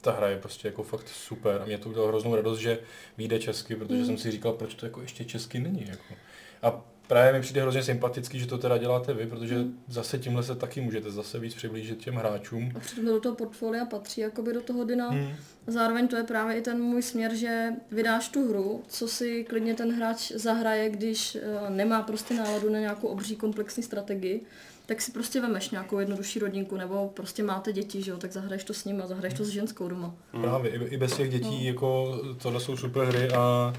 ta 0.00 0.12
hra 0.12 0.28
je 0.28 0.38
prostě 0.38 0.68
jako 0.68 0.82
fakt 0.82 1.08
super 1.08 1.60
a 1.62 1.64
mě 1.66 1.78
to 1.78 1.88
udělalo 1.88 2.08
hroznou 2.08 2.34
radost, 2.36 2.58
že 2.58 2.78
vyjde 3.18 3.38
česky, 3.38 3.76
protože 3.76 3.98
Mm. 3.98 4.06
jsem 4.06 4.18
si 4.18 4.30
říkal, 4.30 4.52
proč 4.52 4.74
to 4.74 4.86
jako 4.86 5.00
ještě 5.00 5.24
česky 5.24 5.58
není. 5.58 5.84
Jako. 5.88 6.14
A 6.62 6.80
právě 7.08 7.32
mi 7.32 7.40
přijde 7.40 7.62
hrozně 7.62 7.82
sympatický, 7.82 8.38
že 8.38 8.46
to 8.46 8.58
teda 8.58 8.78
děláte 8.78 9.14
vy, 9.14 9.26
protože 9.26 9.54
Mm. 9.58 9.78
zase 9.88 10.18
tímhle 10.18 10.42
se 10.42 10.54
taky 10.54 10.80
můžete 10.80 11.10
zase 11.10 11.38
víc 11.38 11.54
přiblížit 11.54 11.98
těm 11.98 12.14
hráčům. 12.14 12.72
A 12.76 12.80
přitom 12.80 13.04
to 13.06 13.12
do 13.12 13.20
toho 13.20 13.34
portfolia 13.34 13.84
patří 13.84 14.20
jakoby 14.20 14.52
do 14.52 14.60
toho 14.60 14.84
Dina. 14.84 15.10
Hmm. 15.10 15.28
Zároveň 15.66 16.08
to 16.08 16.16
je 16.16 16.22
právě 16.22 16.56
i 16.56 16.62
ten 16.62 16.82
můj 16.82 17.02
směr, 17.02 17.34
že 17.34 17.68
vydáš 17.90 18.28
tu 18.28 18.48
hru, 18.48 18.82
co 18.88 19.08
si 19.08 19.44
klidně 19.44 19.74
ten 19.74 19.92
hráč 19.96 20.32
zahraje, 20.32 20.90
když 20.90 21.36
eh, 21.36 21.70
nemá 21.70 22.02
prostě 22.02 22.34
náladu 22.34 22.70
na 22.70 22.78
nějakou 22.78 23.08
obří 23.08 23.36
komplexní 23.36 23.82
strategii, 23.82 24.40
tak 24.86 25.02
si 25.02 25.12
prostě 25.12 25.40
vemeš 25.40 25.70
nějakou 25.70 25.98
jednodušší 25.98 26.38
rodinku, 26.38 26.76
nebo 26.76 27.10
prostě 27.14 27.42
máte 27.42 27.72
děti, 27.72 28.02
že 28.02 28.10
jo, 28.10 28.16
tak 28.16 28.32
zahraješ 28.32 28.64
to 28.64 28.74
s 28.74 28.84
nimi 28.84 29.02
a 29.02 29.06
zahraješ 29.06 29.34
to 29.34 29.44
s 29.44 29.48
ženskou 29.48 29.88
doma. 29.88 30.14
Právě, 30.40 30.70
i, 30.70 30.94
i 30.94 30.96
bez 30.96 31.16
těch 31.16 31.30
dětí, 31.30 31.58
No. 31.62 31.68
jako 31.68 32.20
tohle 32.42 32.60
jsou 32.60 32.76
super 32.76 33.04
hry 33.04 33.28
a, 33.28 33.74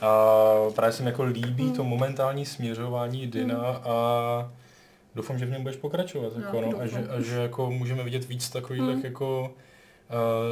a 0.00 0.54
právě 0.74 0.92
se 0.92 1.02
mi 1.02 1.10
jako 1.10 1.22
líbí 1.24 1.72
to 1.72 1.84
momentální 1.84 2.46
směřování 2.46 3.26
Dina 3.26 3.56
a 3.84 4.52
doufám, 5.14 5.38
že 5.38 5.46
v 5.46 5.50
něm 5.50 5.62
budeš 5.62 5.76
pokračovat. 5.76 6.32
Jako, 6.36 6.60
no, 6.60 6.66
a, 6.66 6.70
doufám. 6.70 6.88
že, 6.88 7.08
a 7.08 7.20
že 7.20 7.36
jako 7.36 7.70
můžeme 7.70 8.02
vidět 8.02 8.28
víc 8.28 8.50
takových 8.50 8.82
Mm. 8.82 9.00
jako 9.04 9.50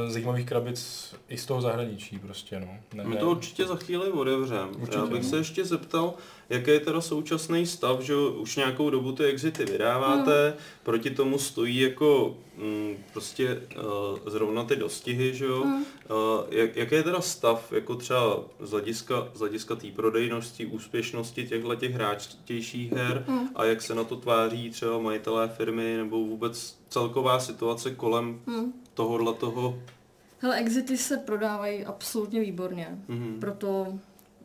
zajímavých 0.07 0.45
krabic 0.45 1.13
i 1.29 1.37
z 1.37 1.45
toho 1.45 1.61
zahraničí 1.61 2.19
prostě, 2.19 2.59
no. 2.59 2.67
Ne, 2.93 3.03
My 3.03 3.15
ne. 3.15 3.21
to 3.21 3.29
určitě 3.31 3.65
za 3.65 3.75
chvíli 3.75 4.07
otevřem. 4.11 4.69
Určitě, 4.79 4.97
Já 4.97 5.05
bych 5.05 5.23
no. 5.23 5.29
se 5.29 5.37
ještě 5.37 5.65
zeptal, 5.65 6.13
jaký 6.49 6.71
je 6.71 6.79
teda 6.79 7.01
současný 7.01 7.65
stav, 7.65 8.01
že 8.01 8.15
už 8.15 8.55
nějakou 8.55 8.89
dobu 8.89 9.11
ty 9.11 9.23
exity 9.23 9.65
vydáváte, 9.65 10.53
proti 10.83 11.09
tomu 11.09 11.37
stojí 11.39 11.79
jako 11.79 12.37
mm, 12.57 12.97
prostě 13.13 13.61
uh, 13.77 13.83
zrovna 14.31 14.63
ty 14.63 14.75
dostihy, 14.75 15.35
že 15.35 15.45
jo. 15.45 15.63
Mm. 15.65 15.75
Uh, 15.75 15.83
jak, 16.49 16.75
jaký 16.75 16.95
je 16.95 17.03
teda 17.03 17.21
stav, 17.21 17.71
jako 17.71 17.95
třeba 17.95 18.39
z 18.59 18.71
hlediska, 18.71 19.27
z 19.33 19.39
hlediska 19.39 19.75
té 19.75 19.87
prodejnosti, 19.87 20.65
úspěšnosti 20.65 21.47
těchto 21.47 21.75
těch 21.75 21.93
hráčtějších 21.93 22.91
her 22.91 23.25
Mm. 23.27 23.49
a 23.55 23.65
jak 23.65 23.81
se 23.81 23.95
na 23.95 24.03
to 24.03 24.15
tváří 24.15 24.69
třeba 24.69 24.99
majitelé 24.99 25.47
firmy 25.47 25.97
nebo 25.97 26.17
vůbec 26.17 26.77
celková 26.89 27.39
situace 27.39 27.95
kolem 27.95 28.39
Hmm. 28.47 28.73
Tohohle 28.99 29.33
toho. 29.33 29.79
Hele, 30.39 30.57
exity 30.57 30.97
se 30.97 31.17
prodávají 31.17 31.85
absolutně 31.85 32.39
výborně. 32.39 32.87
Mhm. 33.07 33.39
Proto 33.39 33.99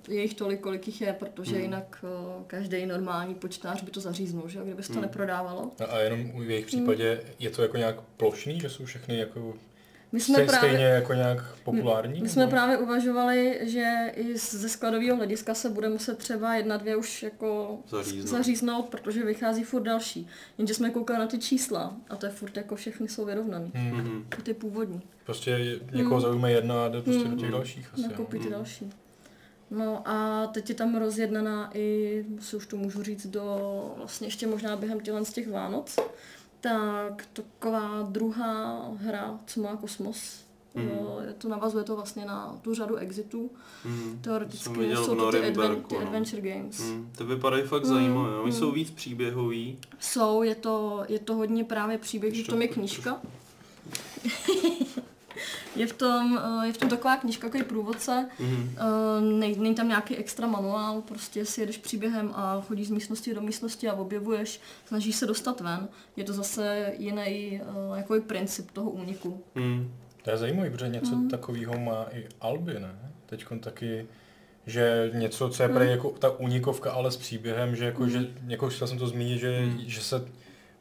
je 0.09 0.23
jich 0.23 0.35
tolik, 0.35 0.61
kolik 0.61 0.87
jich 0.87 1.01
je, 1.01 1.13
protože 1.13 1.59
jinak 1.59 2.05
uh, 2.05 2.43
každý 2.47 2.87
normální 2.87 3.35
počtář 3.35 3.83
by 3.83 3.91
to 3.91 4.01
zaříznul, 4.01 4.49
že 4.49 4.59
jo, 4.59 4.65
kdyby 4.65 4.83
se 4.83 4.93
to 4.93 5.01
neprodávalo. 5.01 5.71
A, 5.81 5.85
a 5.85 5.99
jenom 5.99 6.31
v 6.47 6.51
jejich 6.51 6.67
případě 6.67 7.21
je 7.39 7.51
to 7.51 7.63
jako 7.63 7.77
nějak 7.77 8.01
plošný, 8.17 8.61
že 8.61 8.71
jsou 8.71 8.85
všechny 8.85 9.19
jako 9.19 9.55
My 10.15 10.21
jsme 10.21 10.35
stej, 10.35 10.47
právě... 10.47 10.71
stejně 10.71 10.85
jako 10.87 11.15
nějak 11.15 11.39
populární? 11.65 12.21
My 12.23 12.29
jsme 12.29 12.41
nebo? 12.41 12.51
právě 12.51 12.77
uvažovali, 12.79 13.59
že 13.63 13.93
i 14.17 14.39
z- 14.39 14.55
ze 14.55 14.69
skladového 14.69 15.17
hlediska 15.17 15.55
se 15.55 15.71
bude 15.71 15.89
muset 15.89 16.19
třeba 16.19 16.55
jedna, 16.55 16.77
dvě 16.77 16.97
už 16.97 17.23
jako 17.23 17.79
Zaříznout. 17.89 18.27
zaříznout, 18.29 18.89
protože 18.89 19.25
vychází 19.25 19.65
furt 19.65 19.83
další. 19.83 20.27
Jenže 20.59 20.75
jsme 20.75 20.91
koukali 20.91 21.19
na 21.19 21.27
ty 21.27 21.39
čísla 21.39 21.97
a 22.11 22.17
to 22.17 22.27
je 22.27 22.33
furt 22.33 22.57
jako 22.57 22.77
všechny 22.77 23.09
jsou 23.09 23.25
vyrovnaný. 23.25 23.71
Hmm. 23.75 23.91
Mhm. 23.97 24.27
Ty 24.43 24.55
původní. 24.55 25.01
Prostě 25.25 25.81
někoho 25.93 26.21
zaujme 26.21 26.53
jedna 26.53 26.85
a 26.85 26.89
jde 26.89 27.03
prostě 27.03 27.25
do 27.29 27.35
těch 27.37 27.43
Hmm. 27.43 27.51
dalších 27.53 27.91
asi. 27.93 28.03
Nakoupí 28.03 28.39
no. 28.39 28.45
ty 28.45 28.51
další. 28.51 28.91
No 29.71 30.03
a 30.09 30.47
teď 30.47 30.69
je 30.69 30.75
tam 30.75 30.97
rozjednaná 30.97 31.71
i, 31.75 32.25
si 32.41 32.57
už 32.57 32.67
to 32.67 32.77
můžu 32.77 33.03
říct, 33.03 33.27
do 33.27 33.95
vlastně 33.97 34.27
ještě 34.27 34.47
možná 34.47 34.77
během 34.77 35.01
tělen 35.01 35.25
z 35.25 35.33
těch 35.33 35.51
Vánoc. 35.51 35.97
Tak 36.65 37.27
taková 37.33 38.03
druhá 38.03 38.89
hra, 38.97 39.39
co 39.47 39.61
má 39.61 39.77
kosmos. 39.77 40.45
Mhm. 40.75 40.89
Jo, 40.89 41.21
to 41.39 41.49
navazuje 41.49 41.85
to 41.85 41.97
vlastně 41.97 42.25
na 42.25 42.59
tu 42.63 42.75
řadu 42.75 42.97
exitů. 42.97 43.51
Jsem 43.83 44.19
Teoreticky 44.21 44.97
jsou 44.97 45.15
to 45.15 45.31
ty, 45.31 45.47
adven, 45.47 45.83
ty 45.83 45.95
no. 45.95 46.01
adventure 46.01 46.43
games. 46.43 46.81
Mm, 46.81 47.11
to 47.19 47.27
vypadají 47.27 47.63
fakt 47.63 47.85
zajímavé. 47.85 48.39
Oni 48.39 48.53
jsou 48.53 48.73
víc 48.73 48.91
příběhový. 48.91 49.79
Jsou, 50.01 50.43
je 50.43 50.55
to, 50.55 51.05
je 51.09 51.19
to 51.19 51.35
hodně 51.35 51.65
právě 51.65 51.99
příběh, 51.99 52.35
že 52.35 52.45
tom 52.45 52.63
je 52.63 52.69
knížka. 52.69 53.21
je, 55.77 55.87
v 55.87 55.93
tom, 55.93 56.41
eh, 56.63 56.67
je 56.67 56.73
v 56.73 56.77
tom 56.77 56.89
taková 56.89 57.17
knížka, 57.17 57.47
jako 57.47 57.57
je 57.59 57.65
průvodce. 57.65 58.29
Mhm. 58.41 58.77
Eh, 58.77 59.21
nej, 59.21 59.57
není 59.59 59.75
tam 59.75 59.89
nějaký 59.89 60.17
extra 60.17 60.47
manuál, 60.47 61.03
prostě 61.03 61.45
si 61.45 61.61
jedeš 61.61 61.79
příběhem 61.79 62.31
a 62.35 62.61
chodíš 62.61 62.87
z 62.89 62.91
místnosti 62.91 63.35
do 63.35 63.41
místnosti 63.41 63.89
a 63.89 63.95
objevuješ, 63.95 64.61
snažíš 64.87 65.17
se 65.17 65.27
dostat 65.27 65.61
ven. 65.61 65.89
Je 66.17 66.25
to 66.25 66.33
zase 66.33 66.93
jiný 66.99 67.61
uh, 67.91 67.97
jako 67.97 68.21
princip 68.27 68.71
toho 68.71 68.91
úniku. 68.91 69.43
Mm. 69.55 69.93
To 70.23 70.31
je 70.31 70.37
zajímavé, 70.37 70.71
protože 70.71 70.89
něco 70.89 71.15
Hmm. 71.15 71.29
takového 71.31 71.79
má 71.79 72.07
i 72.13 72.27
Albi, 72.41 72.75
ne? 72.81 73.13
Teď 73.27 73.45
taky, 73.61 74.07
že 74.67 75.11
něco, 75.15 75.49
co 75.49 75.63
je 75.63 75.67
Hmm. 75.67 75.77
prej 75.77 75.91
jako 75.91 76.11
ta 76.11 76.31
unikovka, 76.31 76.91
ale 76.93 77.11
s 77.11 77.17
příběhem, 77.17 77.77
že 77.77 77.85
jako, 77.85 78.09
že, 78.09 78.27
jako 78.47 78.69
chtěl 78.69 78.87
jsem 78.89 78.99
to 78.99 79.07
zmínit, 79.07 79.39
že, 79.39 79.61
Hmm. 79.61 79.79
že 79.87 80.01
se 80.01 80.25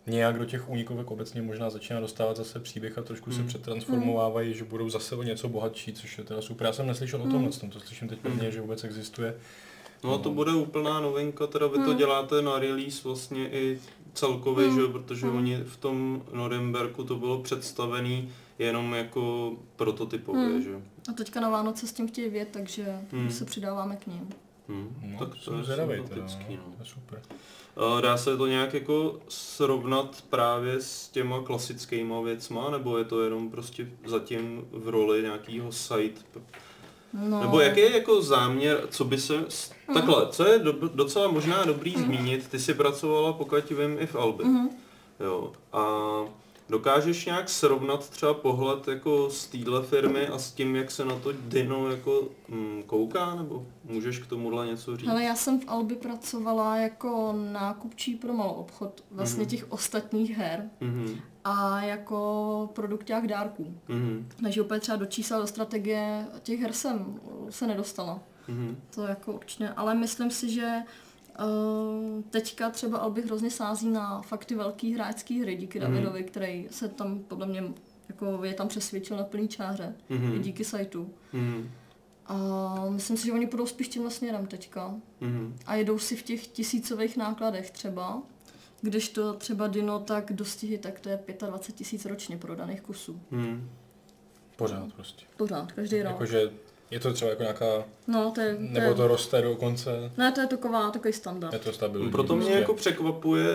nějak 0.08 0.40
do 0.40 0.46
těch 0.46 0.70
únikovek 0.70 1.12
obecně 1.12 1.42
možná 1.42 1.70
začíná 1.70 2.00
dostávat 2.00 2.38
zase 2.38 2.60
příběh 2.60 2.98
a 2.98 3.02
trošku 3.02 3.32
se 3.32 3.38
Hmm. 3.40 3.48
přetransformovávají, 3.48 4.54
že 4.54 4.64
budou 4.64 4.90
zase 4.90 5.16
o 5.16 5.24
něco 5.24 5.48
bohatší, 5.50 5.94
což 5.94 6.18
je 6.18 6.24
teda 6.24 6.42
super. 6.42 6.68
Já 6.68 6.74
jsem 6.74 6.88
neslyšel 6.88 7.20
o 7.20 7.24
Hmm. 7.24 7.32
tomhle, 7.32 7.52
tom, 7.52 7.70
to 7.70 7.80
slyším 7.80 8.08
teď 8.08 8.20
prvně, 8.20 8.52
že 8.52 8.62
vůbec 8.62 8.84
existuje. 8.84 9.36
No 10.04 10.18
to 10.18 10.32
bude 10.32 10.52
úplná 10.52 11.00
novinka, 11.00 11.48
teda 11.48 11.68
vy 11.68 11.74
to 11.78 11.82
Hmm. 11.84 11.98
děláte 11.98 12.42
na 12.42 12.60
release 12.60 13.02
vlastně 13.04 13.50
i 13.50 13.80
celkově, 14.14 14.66
Hmm. 14.68 14.76
že 14.76 14.82
jo, 14.82 14.90
protože 14.90 15.26
Hmm. 15.28 15.38
oni 15.38 15.58
v 15.64 15.78
tom 15.78 16.24
Norimberku 16.34 17.04
to 17.04 17.16
bylo 17.16 17.42
představený 17.42 18.30
jenom 18.60 18.94
jako 18.94 19.52
prototypově, 19.76 20.42
Hmm. 20.46 20.62
že 20.62 20.70
jo. 20.70 20.82
A 21.10 21.14
teďka 21.14 21.40
na 21.42 21.50
Vánoce 21.50 21.88
s 21.88 21.94
tím 21.94 22.08
chtějí 22.08 22.30
vědět, 22.30 22.50
takže 22.52 22.86
Hmm. 23.12 23.32
se 23.32 23.46
přidáváme 23.46 23.96
k 23.96 24.08
ním. 24.08 24.30
Hmm. 24.70 24.96
No, 25.04 25.20
tak 25.20 25.30
to 25.46 25.58
je 25.58 25.64
sympatický, 25.66 26.56
no. 26.56 26.64
no. 26.68 26.74
To 26.78 26.80
je 26.80 26.86
super. 26.86 27.22
A 27.78 28.02
Dá 28.02 28.18
se 28.18 28.38
to 28.38 28.48
nějak 28.48 28.74
jako 28.74 29.20
srovnat 29.28 30.24
právě 30.30 30.82
s 30.82 31.08
těma 31.10 31.42
klasickýma 31.44 32.22
věcma, 32.22 32.70
nebo 32.70 32.98
je 32.98 33.04
to 33.06 33.22
jenom 33.22 33.50
prostě 33.50 33.88
zatím 34.06 34.68
v 34.72 34.90
roli 34.90 35.22
nějakého 35.22 35.72
site? 35.72 36.22
No, 37.30 37.42
Nebo 37.42 37.60
jaký 37.60 37.80
je 37.80 37.92
jako 37.94 38.22
záměr, 38.22 38.82
co 38.90 39.04
by 39.06 39.18
se... 39.18 39.46
s- 39.50 39.72
Takhle, 39.94 40.28
co 40.32 40.48
je 40.48 40.60
do, 40.60 40.72
docela 40.94 41.28
možná 41.32 41.64
dobrý 41.66 41.94
zmínit, 41.98 42.48
ty 42.48 42.60
jsi 42.60 42.74
pracovala, 42.74 43.34
pokud 43.34 43.70
vím, 43.70 43.98
i 44.00 44.06
v 44.08 44.16
Albi. 44.16 44.44
Mhm. 44.44 44.70
Jo. 45.20 45.52
A 45.74 45.84
dokážeš 46.78 47.26
nějak 47.26 47.50
srovnat 47.50 48.10
třeba 48.10 48.34
pohled 48.34 48.88
jako 48.88 49.30
z 49.30 49.48
téhle 49.48 49.84
firmy 49.84 50.28
a 50.28 50.38
s 50.38 50.52
tím, 50.52 50.76
jak 50.76 50.92
se 50.92 51.06
na 51.06 51.20
to 51.20 51.32
Dino 51.32 51.92
jako 51.92 52.24
mm, 52.50 52.84
kouká, 52.86 53.36
nebo 53.36 53.66
můžeš 53.86 54.20
k 54.20 54.28
tomuhle 54.28 54.68
něco 54.68 54.98
říct? 54.98 55.08
Hele, 55.08 55.24
já 55.24 55.36
jsem 55.36 55.60
v 55.60 55.64
Albi 55.68 55.96
pracovala 55.96 56.78
jako 56.78 57.36
nákupčí 57.52 58.16
pro 58.16 58.34
malou 58.34 58.52
obchod 58.52 59.04
vlastně 59.12 59.42
Mhm. 59.42 59.50
těch 59.50 59.72
ostatních 59.72 60.38
her 60.38 60.70
Mhm. 60.82 61.20
a 61.44 61.82
jako 61.84 62.70
produkták 62.74 63.28
dárků. 63.28 63.78
Mhm. 63.88 64.30
Takže 64.44 64.62
úplně 64.62 64.80
třeba 64.80 64.98
do 64.98 65.06
čísel, 65.06 65.42
do 65.42 65.48
strategie 65.48 66.28
těch 66.44 66.60
her 66.60 66.74
jsem 66.74 67.20
se 67.50 67.68
nedostala. 67.68 68.20
Mhm. 68.48 68.78
To 68.96 69.02
jako 69.04 69.34
určitě, 69.34 69.70
ale 69.70 69.96
myslím 69.96 70.32
si, 70.32 70.50
že 70.50 70.70
teďka 72.30 72.70
třeba 72.70 72.98
Albi 72.98 73.22
hrozně 73.22 73.52
sází 73.52 73.90
na 73.90 74.22
fakt 74.22 74.46
ty 74.46 74.56
velký 74.56 74.94
hráčský 74.94 75.42
hry 75.42 75.56
díky 75.56 75.80
Mhm. 75.80 75.88
Davidovi, 75.92 76.24
který 76.24 76.68
se 76.72 76.88
tam 76.90 77.20
podle 77.20 77.46
mě 77.48 77.64
jako 78.10 78.44
je 78.44 78.54
tam 78.54 78.68
přesvědčil 78.68 79.18
na 79.18 79.24
plný 79.24 79.48
čáře 79.48 79.96
Mhm. 80.10 80.36
i 80.36 80.40
díky 80.40 80.64
sajtu. 80.64 81.14
Mhm. 81.34 81.72
A 82.26 82.76
myslím 82.90 83.18
si, 83.18 83.26
že 83.26 83.34
oni 83.34 83.48
půjdou 83.48 83.66
spíš 83.66 83.88
tímhle 83.88 84.12
směrem 84.12 84.46
teďka. 84.48 84.96
Mhm. 85.22 85.56
A 85.66 85.76
jedou 85.76 86.00
si 86.00 86.16
v 86.16 86.24
těch 86.24 86.48
tisícových 86.48 87.18
nákladech 87.18 87.72
třeba. 87.72 88.22
Když 88.82 89.10
to 89.10 89.34
třeba 89.34 89.68
Dino 89.68 90.00
tak 90.00 90.34
dostihy, 90.34 90.78
tak 90.78 91.00
to 91.00 91.10
je 91.10 91.20
25 91.48 91.76
tisíc 91.78 92.06
ročně 92.06 92.38
prodaných 92.38 92.82
kusů. 92.82 93.22
Mhm. 93.32 93.70
Pořád 94.56 94.94
prostě. 94.94 95.26
Pořád, 95.38 95.72
každý 95.72 96.02
rok. 96.02 96.12
Jakože 96.12 96.52
je 96.94 97.00
to 97.00 97.14
třeba 97.14 97.30
jako 97.30 97.42
nějaká, 97.44 97.66
No, 98.08 98.32
to 98.36 98.42
je, 98.42 98.56
to 98.56 98.62
nebo 98.62 98.86
je, 98.88 98.94
to 98.94 99.08
roste 99.08 99.42
dokonce, 99.42 100.12
ne, 100.18 100.32
to 100.32 100.42
je 100.42 100.48
taková, 100.48 100.92
takový 100.92 101.14
standard. 101.14 101.54
je 101.54 101.60
to 101.60 101.74
stabilní. 101.74 102.12
Proto 102.12 102.36
mě 102.36 102.46
prostě. 102.46 102.60
jako 102.60 102.74
překvapuje, 102.74 103.48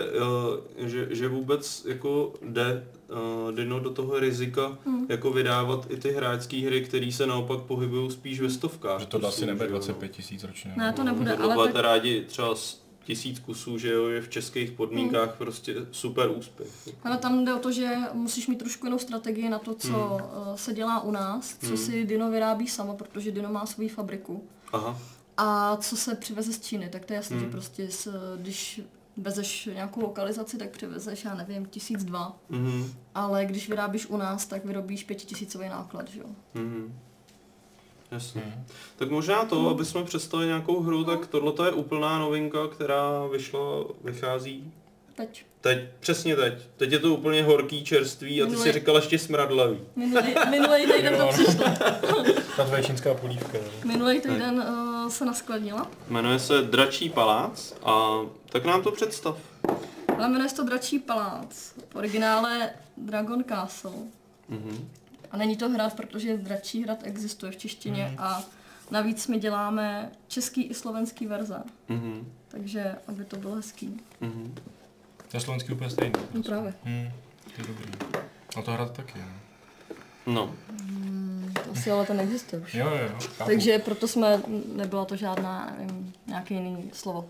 eh, 0.77 0.89
že, 0.89 1.07
že 1.09 1.27
vůbec 1.27 1.85
jako 1.89 2.33
jde 2.41 2.83
eh, 3.09 3.51
Dino 3.55 3.79
do 3.79 3.89
toho 3.89 4.19
rizika 4.19 4.77
Hmm. 4.85 5.05
jako 5.09 5.31
vydávat 5.31 5.85
i 5.89 5.97
ty 5.97 6.11
hráčské 6.11 6.57
hry, 6.65 6.81
které 6.81 7.11
se 7.11 7.27
naopak 7.27 7.59
pohybují 7.59 8.11
spíš 8.11 8.39
ve 8.41 8.49
stovkách. 8.49 8.99
Že 8.99 9.05
to 9.05 9.27
asi 9.27 9.45
nebude 9.45 9.65
že 9.67 9.73
jo, 9.73 9.79
no. 9.79 9.79
25 9.79 10.11
tisíc 10.11 10.43
ročně. 10.43 10.73
Ne, 10.77 10.93
to 10.93 11.03
nebude, 11.03 11.31
ale 11.35 11.55
Tohle 11.55 11.71
tak, 11.71 11.81
rádi 11.83 12.23
třeba 12.27 12.55
tisíc 13.03 13.39
kusů, 13.39 13.77
že 13.77 13.93
jo, 13.93 14.07
je 14.07 14.21
v 14.21 14.29
českých 14.29 14.71
podmínkách 14.71 15.35
prostě 15.37 15.75
super 15.91 16.29
úspěch. 16.31 16.69
ale 17.03 17.17
tam 17.17 17.45
jde 17.45 17.53
o 17.53 17.59
to, 17.59 17.71
že 17.71 17.95
musíš 18.13 18.47
mít 18.47 18.59
trošku 18.59 18.85
jinou 18.85 18.99
strategii 18.99 19.49
na 19.49 19.59
to, 19.59 19.73
co 19.75 19.87
Hmm. 19.87 20.27
eh, 20.53 20.57
se 20.57 20.73
dělá 20.73 21.01
u 21.03 21.11
nás, 21.11 21.57
co 21.67 21.77
si 21.77 22.05
Dino 22.05 22.31
vyrábí 22.31 22.67
samo, 22.67 22.93
protože 22.93 23.31
Dino 23.31 23.49
má 23.49 23.65
svou 23.65 23.87
fabriku. 23.87 24.43
Aha. 24.73 24.99
A 25.37 25.77
co 25.77 25.97
se 25.97 26.15
přiveze 26.15 26.53
z 26.53 26.59
Číny, 26.61 26.89
tak 26.89 27.05
to 27.05 27.13
je 27.13 27.17
jasné, 27.17 27.35
Hmm. 27.35 27.45
že 27.45 27.51
prostě 27.51 27.91
s, 27.91 28.13
když 28.41 28.81
vezeš 29.17 29.69
nějakou 29.73 30.01
lokalizaci, 30.01 30.57
tak 30.57 30.69
přivezeš, 30.69 31.23
já 31.25 31.35
nevím, 31.35 31.65
tisíc 31.65 32.03
dva. 32.03 32.37
Mhm. 32.49 32.93
Ale 33.15 33.45
když 33.45 33.69
vyrábíš 33.69 34.05
u 34.07 34.17
nás, 34.17 34.45
tak 34.45 34.65
vyrobíš 34.65 35.03
pětitisícový 35.03 35.69
náklad, 35.69 36.09
že 36.09 36.19
jo? 36.19 36.25
Mhm. 36.53 36.99
Jasně. 38.11 38.41
Mhm. 38.45 38.65
Tak 38.97 39.09
možná 39.11 39.45
to, 39.45 39.69
aby 39.69 39.85
jsme 39.85 40.03
představili 40.03 40.47
nějakou 40.47 40.79
hru, 40.81 41.03
tak 41.03 41.27
tohle 41.27 41.67
je 41.67 41.71
úplná 41.71 42.19
novinka, 42.19 42.67
která 42.67 43.27
vyšla, 43.31 43.59
vychází 44.03 44.73
Teď. 45.15 45.45
teď, 45.61 45.79
přesně 45.99 46.35
teď. 46.35 46.53
Teď 46.77 46.91
je 46.91 46.99
to 46.99 47.13
úplně 47.13 47.43
horký, 47.43 47.83
čerstvý 47.83 48.41
a 48.41 48.45
ty 48.45 48.51
si 48.51 48.57
Minulý- 48.57 48.71
říkal 48.71 48.95
ještě 48.95 49.19
smradlavý. 49.19 49.79
Minulý, 49.95 50.35
minulý 50.49 50.81
týden 50.93 51.15
to 51.17 51.21
Jo. 51.23 51.29
přišlo. 51.33 51.63
Ta 52.57 52.63
tvoje 52.65 52.83
čínská 52.83 53.13
polívka. 53.13 53.57
no. 53.57 53.87
Minulý 53.91 54.21
týden 54.21 54.65
uh, 54.69 55.09
se 55.09 55.25
naskladnila. 55.25 55.87
Jmenuje 56.09 56.39
se 56.39 56.61
Dračí 56.61 57.09
palác 57.09 57.73
a 57.83 58.19
tak 58.49 58.65
nám 58.65 58.81
to 58.83 58.91
představ. 58.91 59.37
Ale 60.17 60.27
jmenuje 60.29 60.49
se 60.49 60.55
to 60.55 60.63
Dračí 60.63 60.99
palác. 60.99 61.73
V 61.89 61.95
originále 61.95 62.69
Dragon 62.97 63.43
Castle. 63.49 63.91
Mhm. 64.49 64.89
A 65.31 65.37
není 65.37 65.57
to 65.57 65.69
hrad, 65.69 65.93
protože 65.93 66.37
Dračí 66.37 66.83
hrad 66.83 66.99
existuje 67.03 67.51
v 67.51 67.57
češtině 67.57 68.05
Mhm. 68.07 68.15
a 68.19 68.43
navíc 68.91 69.27
my 69.27 69.39
děláme 69.39 70.11
český 70.27 70.63
i 70.63 70.73
slovenský 70.73 71.25
verze. 71.27 71.63
Mhm. 71.89 72.31
Takže, 72.47 72.95
aby 73.07 73.25
to 73.25 73.35
bylo 73.37 73.55
hezký. 73.55 73.99
Mhm. 74.21 74.55
To 75.31 75.37
je 75.37 75.41
slovenský 75.41 75.71
úplně 75.73 75.89
stejný. 75.89 76.13
No 76.33 76.43
právě. 76.43 76.73
Hmm, 76.83 77.11
to 77.55 77.61
je 77.61 77.67
dobrý. 77.67 77.91
A 78.57 78.61
to 78.61 78.71
hrát 78.71 78.91
taky, 78.93 79.19
no. 79.19 79.25
No. 80.25 80.55
To 81.65 81.71
asi 81.71 81.91
ale 81.91 82.05
to 82.05 82.13
neexistuje 82.13 82.61
už. 82.61 82.73
Jo, 82.73 82.87
jo, 82.89 83.09
chápu. 83.37 83.49
Takže 83.49 83.79
proto 83.79 84.07
jsme, 84.07 84.41
nebyla 84.75 85.05
to 85.05 85.15
žádná, 85.15 85.73
nevím, 85.79 86.13
nějaké 86.27 86.53
jiný 86.53 86.89
slovo. 86.93 87.25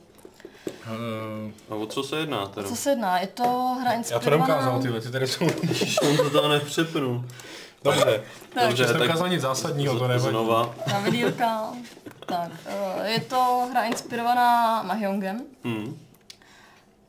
Eh, 0.68 1.52
A 1.70 1.76
o 1.76 1.86
co 1.86 2.04
se 2.04 2.20
jedná 2.20 2.46
teda? 2.46 2.68
Co 2.70 2.76
se 2.76 2.90
jedná? 2.90 3.20
Je 3.20 3.28
to 3.28 3.44
hra 3.82 3.92
já 3.94 4.04
to 4.04 4.14
inspirovaná... 4.14 4.48
neukázal, 4.48 4.82
ty 4.82 5.02
ty 5.02 5.12
tady 5.12 5.28
jsou. 5.28 5.46
On 6.10 6.18
to 6.18 6.30
tam 6.42 6.52
nepřepnu. 6.52 7.26
Dobře. 7.84 8.24
Tak, 8.54 8.68
Dobře, 8.68 8.88
Jsem 8.88 8.98
tak 8.98 9.08
ukázal 9.08 9.30
nic 9.30 9.42
zásadního, 9.42 10.00
to 10.00 10.08
nevadí. 10.08 10.30
znova. 10.30 10.76
na 10.92 11.00
vidílka. 11.00 11.74
tak, 12.26 12.52
eh, 12.66 13.10
je 13.12 13.20
to 13.20 13.68
hra 13.72 13.84
inspirovaná 13.84 14.84
Mahjongem. 14.84 15.42
Hmm. 15.64 15.98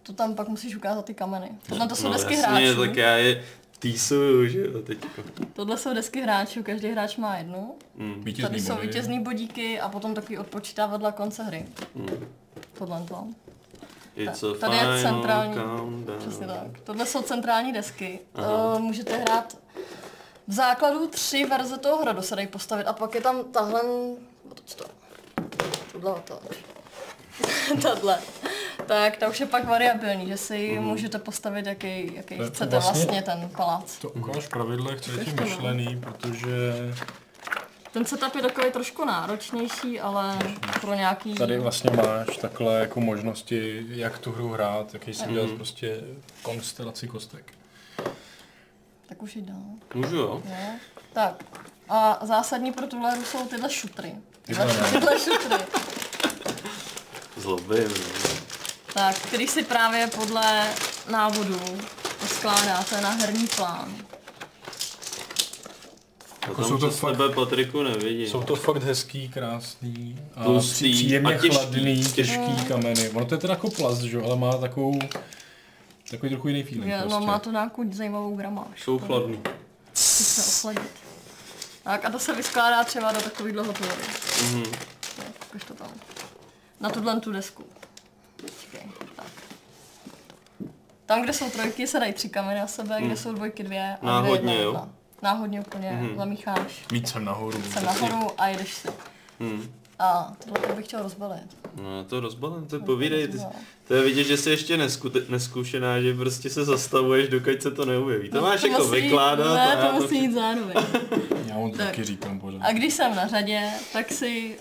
To 0.03 0.13
tam 0.13 0.35
pak 0.35 0.49
musíš 0.49 0.77
ukázat 0.77 1.05
ty 1.05 1.15
kameny. 1.15 1.51
Tohle 1.69 1.89
to 1.89 1.97
jsou 1.97 2.07
no, 2.07 2.13
desky 2.13 2.35
jasně, 2.35 2.49
hráčů. 2.67 2.81
tak 2.81 2.97
já 2.97 3.11
je 3.17 3.45
Týsuju, 3.79 4.49
že 4.49 4.61
jo, 4.61 4.83
teďko. 4.83 5.23
Tohle 5.53 5.77
jsou 5.79 5.95
desky 5.95 6.23
hráčů, 6.23 6.63
každý 6.63 6.89
hráč 6.89 7.17
má 7.17 7.37
jednu. 7.37 7.75
Mm. 7.95 8.25
Vítězný 8.25 8.49
Tady 8.49 8.61
jsou 8.61 8.75
body. 8.75 8.87
vítězný 8.87 9.21
bodíky 9.23 9.81
a 9.81 9.89
potom 9.89 10.15
takový 10.15 10.39
odpočítávadla 10.39 11.13
konce 11.13 11.43
hry. 11.43 11.65
Mm. 11.95 12.09
Tohle 12.79 13.05
to. 13.09 13.25
It's 14.17 14.45
tady 14.61 14.77
je 14.77 15.03
centrální- 15.03 15.55
countdown. 15.55 16.05
Přesně 16.19 16.47
tak. 16.47 16.81
Tohle 16.85 17.07
jsou 17.07 17.23
centrální 17.23 17.73
desky. 17.73 18.19
Aha. 18.35 18.75
Uh, 18.75 18.81
můžete 18.81 19.17
hrát 19.17 19.57
v 20.51 20.53
základu 20.53 21.07
tři 21.07 21.45
verze 21.45 21.79
toho 21.79 22.03
hradu 22.03 22.23
se 22.23 22.37
dají 22.37 22.47
postavit 22.49 22.85
a 22.87 22.93
pak 22.93 23.15
je 23.15 23.21
tam 23.21 23.45
tahle... 23.45 23.81
To. 24.77 24.85
Tohle 25.93 26.13
otoč. 26.13 26.57
Tahle. 27.83 28.19
Tak 28.87 29.17
ta 29.17 29.29
už 29.29 29.41
je 29.41 29.47
pak 29.47 29.65
variabilní, 29.69 30.27
že 30.27 30.37
si 30.37 30.73
Mhm. 30.75 30.85
můžete 30.85 31.19
postavit, 31.19 31.67
jaký, 31.67 32.15
jaký 32.15 32.37
To 32.39 32.45
chcete 32.47 32.71
vlastně- 32.71 33.05
vlastně 33.05 33.23
ten 33.23 33.51
palác. 33.57 33.99
To 33.99 34.11
ukáž 34.11 34.47
pravidlech, 34.49 35.01
co 35.01 35.13
je 35.13 35.25
tím 35.25 35.37
myšlený, 35.43 36.01
protože 36.01 36.51
Ten 37.93 38.05
setup 38.05 38.35
je 38.35 38.43
takový 38.43 38.71
trošku 38.73 39.05
náročnější, 39.05 40.01
ale 40.01 40.39
pro 40.81 40.95
nějaký... 40.95 41.35
tady 41.35 41.59
vlastně 41.59 41.91
máš 41.91 42.37
takhle 42.37 42.81
jako 42.81 43.01
možnosti, 43.01 43.87
jak 43.89 44.19
tu 44.19 44.33
hru 44.33 44.49
hrát, 44.49 44.95
jaký 44.95 45.15
si 45.15 45.27
udělat 45.27 45.47
Mhm. 45.47 45.57
prostě 45.57 46.01
konstelaci 46.43 47.09
kostek. 47.09 47.53
Tak 49.11 49.23
už 49.23 49.37
jít 49.37 49.45
dál. 49.45 49.63
Můžu 49.95 50.17
jo? 50.17 50.43
Jo. 50.45 50.71
Tak. 51.13 51.45
A 51.89 52.19
zásadní 52.27 52.73
pro 52.73 52.87
tuhle 52.87 53.11
hru 53.13 53.25
jsou 53.25 53.47
tyhle 53.47 53.71
šutry. 53.71 54.13
Tyhle, 54.43 55.19
šutry. 55.19 55.65
Zlobím, 57.37 57.89
no. 57.89 58.31
Tak, 58.95 59.19
který 59.19 59.49
si 59.49 59.63
právě 59.63 60.07
podle 60.07 60.69
návodu 61.11 61.61
skládáte 62.27 63.01
na 63.01 63.11
herní 63.11 63.47
plán. 63.57 63.95
Jako 66.49 66.65
jsou 66.65 66.79
to 66.79 66.91
fakt- 66.91 67.17
tebe, 67.17 67.35
Patriku, 67.35 67.83
nevidím. 67.83 68.27
Jsou 68.27 68.43
to 68.43 68.57
fakt 68.57 68.83
hezký, 68.83 69.29
krásný 69.29 70.19
a 70.37 70.45
Tlustý 70.45 70.93
příjemně 70.93 71.35
a 71.35 71.39
těžký. 71.39 71.57
chladný, 71.57 72.05
těžký 72.05 72.65
kameny. 72.69 73.09
Ono 73.09 73.27
to 73.27 73.35
je 73.35 73.39
teda 73.39 73.53
jako 73.55 73.71
plast, 73.71 74.01
že? 74.01 74.17
jo, 74.17 74.25
ale 74.25 74.37
má 74.37 74.53
takovou 74.57 74.99
takový 76.11 76.31
trochu 76.31 76.49
jiný 76.49 76.63
feeling 76.63 76.87
Je, 76.93 76.99
prostě. 76.99 77.21
no 77.21 77.27
má 77.27 77.39
to 77.39 77.51
nějakou 77.51 77.93
zajímavou 77.93 78.37
gramáž. 78.37 78.83
Jsou 78.83 78.99
chladný. 78.99 79.41
Chci 79.93 80.25
se 80.25 80.43
ochladit. 80.69 80.91
Tak 81.83 82.05
a 82.05 82.11
to 82.11 82.19
se 82.19 82.35
vyskládá 82.35 82.85
třeba 82.85 83.13
do 83.13 83.21
takovýhle 83.23 83.63
tvory. 83.65 83.93
Mhm. 84.53 84.63
Tak, 85.17 85.27
ukaž 85.49 85.65
to 85.65 85.75
tam. 85.75 85.89
Na 86.81 86.91
tuhle 86.91 87.21
tu 87.21 87.33
desku. 87.33 87.65
Počkej, 88.37 88.81
tak. 89.17 89.27
Tam, 91.07 91.23
kde 91.23 91.33
jsou 91.33 91.51
trojky, 91.51 91.87
se 91.87 92.01
dají 92.01 92.13
tři 92.13 92.29
kameny 92.29 92.61
na 92.61 92.67
sebe, 92.67 92.97
kde 93.03 93.17
jsou 93.17 93.33
dvojky 93.33 93.63
dvě. 93.63 93.97
A 94.03 94.07
Náhodně, 94.07 94.33
jedna 94.35 94.53
jo? 94.53 94.71
jedna. 94.73 94.89
Náhodně 95.23 95.61
úplně 95.61 95.91
Mhm. 95.93 96.17
zamícháš 96.17 96.85
Víc 96.93 97.11
sem 97.13 97.25
nahoru. 97.25 97.63
se 97.63 97.81
nahoru 97.81 98.31
a 98.41 98.49
jedeš 98.49 98.75
si. 98.75 98.89
Hm. 99.41 99.73
A 100.03 100.33
tohle 100.45 100.75
bych 100.77 100.85
chtěl 100.87 101.03
rozbalit. 101.03 101.57
No 101.83 102.05
to 102.05 102.21
rozbalím, 102.21 102.67
to 102.67 102.81
povídej. 102.81 103.29
Ty, 103.29 103.39
to 103.89 103.95
je 103.95 104.03
vidět, 104.03 104.25
že 104.25 104.37
jsi 104.37 104.51
ještě 104.51 104.77
nesku, 104.77 105.11
neskušená, 105.29 106.01
že 106.01 106.15
prostě 106.15 106.51
se 106.51 106.65
zastavuješ, 106.65 107.29
dokud 107.29 107.63
se 107.63 107.71
to 107.71 107.85
neujeví. 107.85 108.31
To 108.31 108.41
máš 108.41 108.63
No, 108.63 108.69
to 108.69 108.73
jako 108.73 108.85
musí- 108.89 109.01
vykládat 109.01 109.55
Ne, 109.55 109.77
to 109.89 109.93
musí 110.03 110.19
jít 110.19 110.33
zároveň. 110.33 110.77
Já 111.47 111.55
mu 111.57 111.71
to 111.71 111.77
Tak. 111.79 111.87
taky 111.87 112.05
říkám 112.05 112.41
pořád. 112.41 112.59
A 112.63 112.73
když 112.73 112.95
jsem 112.95 113.15
na 113.17 113.27
řadě, 113.27 113.71
tak 113.93 114.13
si 114.13 114.57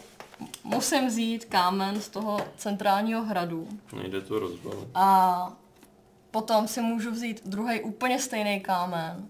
musím 0.64 1.08
vzít 1.08 1.46
kámen 1.46 2.02
z 2.02 2.10
toho 2.10 2.40
centrálního 2.58 3.24
hradu. 3.24 3.68
Nejde 4.02 4.22
to 4.22 4.40
rozbalit. 4.40 4.88
A 4.96 5.52
potom 6.32 6.68
si 6.68 6.82
můžu 6.82 7.12
vzít 7.12 7.42
druhý 7.46 7.82
úplně 7.82 8.20
stejný 8.20 8.60
kámen. 8.60 9.26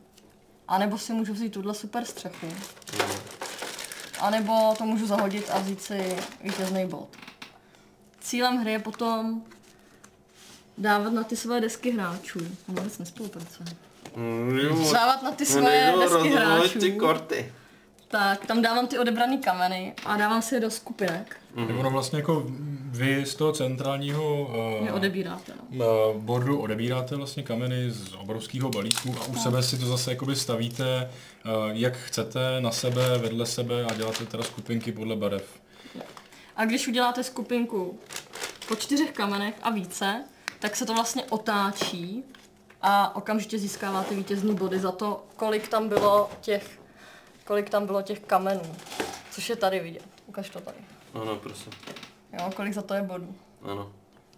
A 0.67 0.77
nebo 0.77 0.97
si 0.97 1.13
můžu 1.13 1.33
vzít 1.33 1.49
tuhle 1.53 1.73
super 1.73 2.05
střechu. 2.05 2.47
No. 2.99 3.05
A 4.19 4.29
nebo 4.29 4.73
to 4.77 4.85
můžu 4.85 5.07
zahodit 5.07 5.49
a 5.49 5.59
vzít 5.59 5.81
si 5.81 6.15
vítězný 6.43 6.85
bod. 6.87 7.07
Cílem 8.19 8.57
hry 8.57 8.71
je 8.71 8.79
potom 8.79 9.41
dávat 10.77 11.13
na 11.13 11.23
ty 11.23 11.35
své 11.35 11.61
desky 11.61 11.91
hráčů. 11.91 12.39
On 12.39 12.75
vůbec 12.75 12.97
nespolupracuje. 12.97 13.69
Mm. 14.15 14.59
Dávat 14.93 15.23
na 15.23 15.31
ty 15.31 15.43
No, 15.55 15.61
nejdu 15.61 15.99
desky 15.99 16.29
hráčů. 16.29 16.79
ty 16.79 16.91
korty. 16.91 17.53
Tak, 18.07 18.45
tam 18.45 18.61
dávám 18.61 18.87
ty 18.87 18.99
odebrané 18.99 19.37
kameny 19.37 19.93
a 20.05 20.17
dávám 20.17 20.41
si 20.41 20.55
je 20.55 20.61
do 20.61 20.71
skupinek. 20.71 21.37
Tak 21.55 21.75
ono 21.79 21.89
vlastně 21.91 22.19
jako 22.19 22.43
vy 22.91 23.25
z 23.25 23.35
toho 23.35 23.51
centrálního 23.51 24.41
uh, 24.81 24.95
odebíráte. 24.95 25.53
No. 25.71 25.85
uh, 26.11 26.21
bordu 26.21 26.59
odebíráte 26.59 27.15
vlastně 27.15 27.43
kameny 27.43 27.91
z 27.91 28.13
obrovského 28.13 28.69
balíku 28.69 29.15
a 29.21 29.25
u 29.25 29.35
sebe 29.35 29.63
si 29.63 29.77
to 29.77 29.85
zase 29.85 30.11
jakoby 30.11 30.35
stavíte, 30.35 30.83
uh, 31.03 31.09
jak 31.71 31.97
chcete, 31.97 32.61
na 32.61 32.71
sebe, 32.71 33.17
vedle 33.17 33.45
sebe 33.45 33.85
a 33.85 33.93
děláte 33.93 34.25
teda 34.25 34.43
skupinky 34.43 34.91
podle 34.91 35.15
barev. 35.15 35.59
A 36.55 36.65
když 36.65 36.87
uděláte 36.87 37.23
skupinku 37.23 37.99
po 38.67 38.75
čtyřech 38.75 39.11
kamenech 39.11 39.55
a 39.61 39.69
více, 39.69 40.23
tak 40.59 40.75
se 40.75 40.85
to 40.85 40.93
vlastně 40.93 41.23
otáčí 41.23 42.23
a 42.81 43.15
okamžitě 43.15 43.57
získáváte 43.59 44.15
vítězný 44.15 44.55
body 44.55 44.79
za 44.79 44.91
to, 44.91 45.25
kolik 45.35 45.67
tam 45.67 45.89
bylo 45.89 46.29
těch, 46.41 46.79
kolik 47.45 47.69
tam 47.69 47.85
bylo 47.85 48.01
těch 48.01 48.19
kamenů. 48.19 48.75
Což 49.31 49.49
je 49.49 49.55
tady 49.55 49.79
vidět. 49.79 50.03
Ukaž 50.25 50.49
to 50.49 50.59
tady. 50.59 50.77
Ano, 51.13 51.35
prosím. 51.35 51.71
Jo, 52.39 52.51
kolik 52.55 52.73
za 52.73 52.81
to 52.81 52.93
je 52.93 53.01
bodů. 53.01 53.35
Ano. 53.61 53.91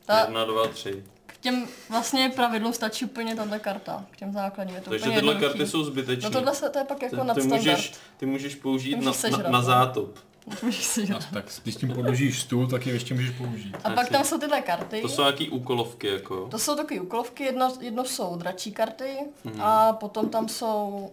Ta- 0.06 0.20
Jedna, 0.20 0.46
dva, 0.46 0.68
tři. 0.68 1.04
K 1.42 1.44
těm 1.44 1.68
vlastně 1.90 2.32
pravidlům 2.36 2.74
stačí 2.74 3.06
úplně 3.06 3.36
tahle 3.36 3.60
karta. 3.60 4.06
K 4.12 4.18
těm 4.18 4.34
základním 4.34 4.76
je 4.76 4.82
to 4.82 4.90
Takže 4.90 5.04
úplně 5.06 5.16
tyhle 5.16 5.34
jednoduchý. 5.34 5.58
karty 5.60 5.72
jsou 5.72 5.84
zbytečné. 5.84 6.30
No 6.30 6.34
tohle 6.34 6.56
se, 6.56 6.70
to 6.70 6.80
je 6.80 6.86
pak 6.86 7.00
ty, 7.00 7.06
jako 7.06 7.16
ty, 7.16 7.28
nadstandard. 7.28 7.62
můžeš, 7.62 7.94
ty 8.18 8.26
můžeš 8.26 8.56
použít 8.56 8.96
Můžeš 8.96 9.06
na, 9.06 9.14
sežrat, 9.14 9.44
na, 9.44 9.50
na 9.50 9.58
no. 9.60 9.64
zátop. 9.64 10.20
Můžeš 10.64 10.86
si 10.86 11.02
A 11.02 11.06
dělat. 11.06 11.24
tak 11.34 11.46
když 11.64 11.76
tím 11.76 11.94
podložíš 11.94 12.42
stůl, 12.42 12.68
tak 12.68 12.86
je 12.88 12.94
ještě 12.94 13.14
můžeš 13.14 13.32
použít. 13.38 13.76
A 13.84 13.90
pak 13.90 14.10
tam 14.10 14.24
jsou 14.26 14.38
tyhle 14.40 14.62
karty. 14.62 15.02
To 15.02 15.10
jsou 15.10 15.22
nějaký 15.22 15.50
úkolovky, 15.50 16.08
jako. 16.08 16.48
To 16.52 16.60
jsou 16.60 16.76
takové 16.76 17.00
úkolovky, 17.00 17.44
jedno, 17.44 17.74
jedno 17.80 18.06
jsou 18.06 18.36
dračí 18.36 18.72
karty 18.72 19.18
Mhm. 19.44 19.62
a 19.62 19.94
potom 19.94 20.30
tam 20.30 20.50
jsou 20.50 21.12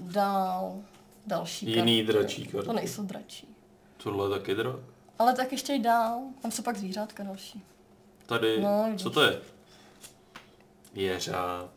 dál 0.00 0.74
další 1.26 1.66
Jiný 1.70 2.02
karty. 2.06 2.12
dračí 2.18 2.46
karty. 2.46 2.66
To 2.66 2.72
nejsou 2.72 3.02
dračí. 3.02 3.48
Tohle 4.02 4.26
je 4.26 4.38
taky 4.38 4.54
drak. 4.54 4.76
Ale 5.18 5.34
tak 5.34 5.52
ještě 5.52 5.72
i 5.74 5.78
dál, 5.78 6.20
tam 6.42 6.50
jsou 6.50 6.62
pak 6.62 6.76
zvířátka 6.76 7.22
další. 7.22 7.62
Tady, 8.26 8.60
No, 8.60 8.84
vidíš. 8.86 9.02
co 9.02 9.10
to 9.10 9.22
je? 9.22 9.40
Jeřáb. 10.98 11.70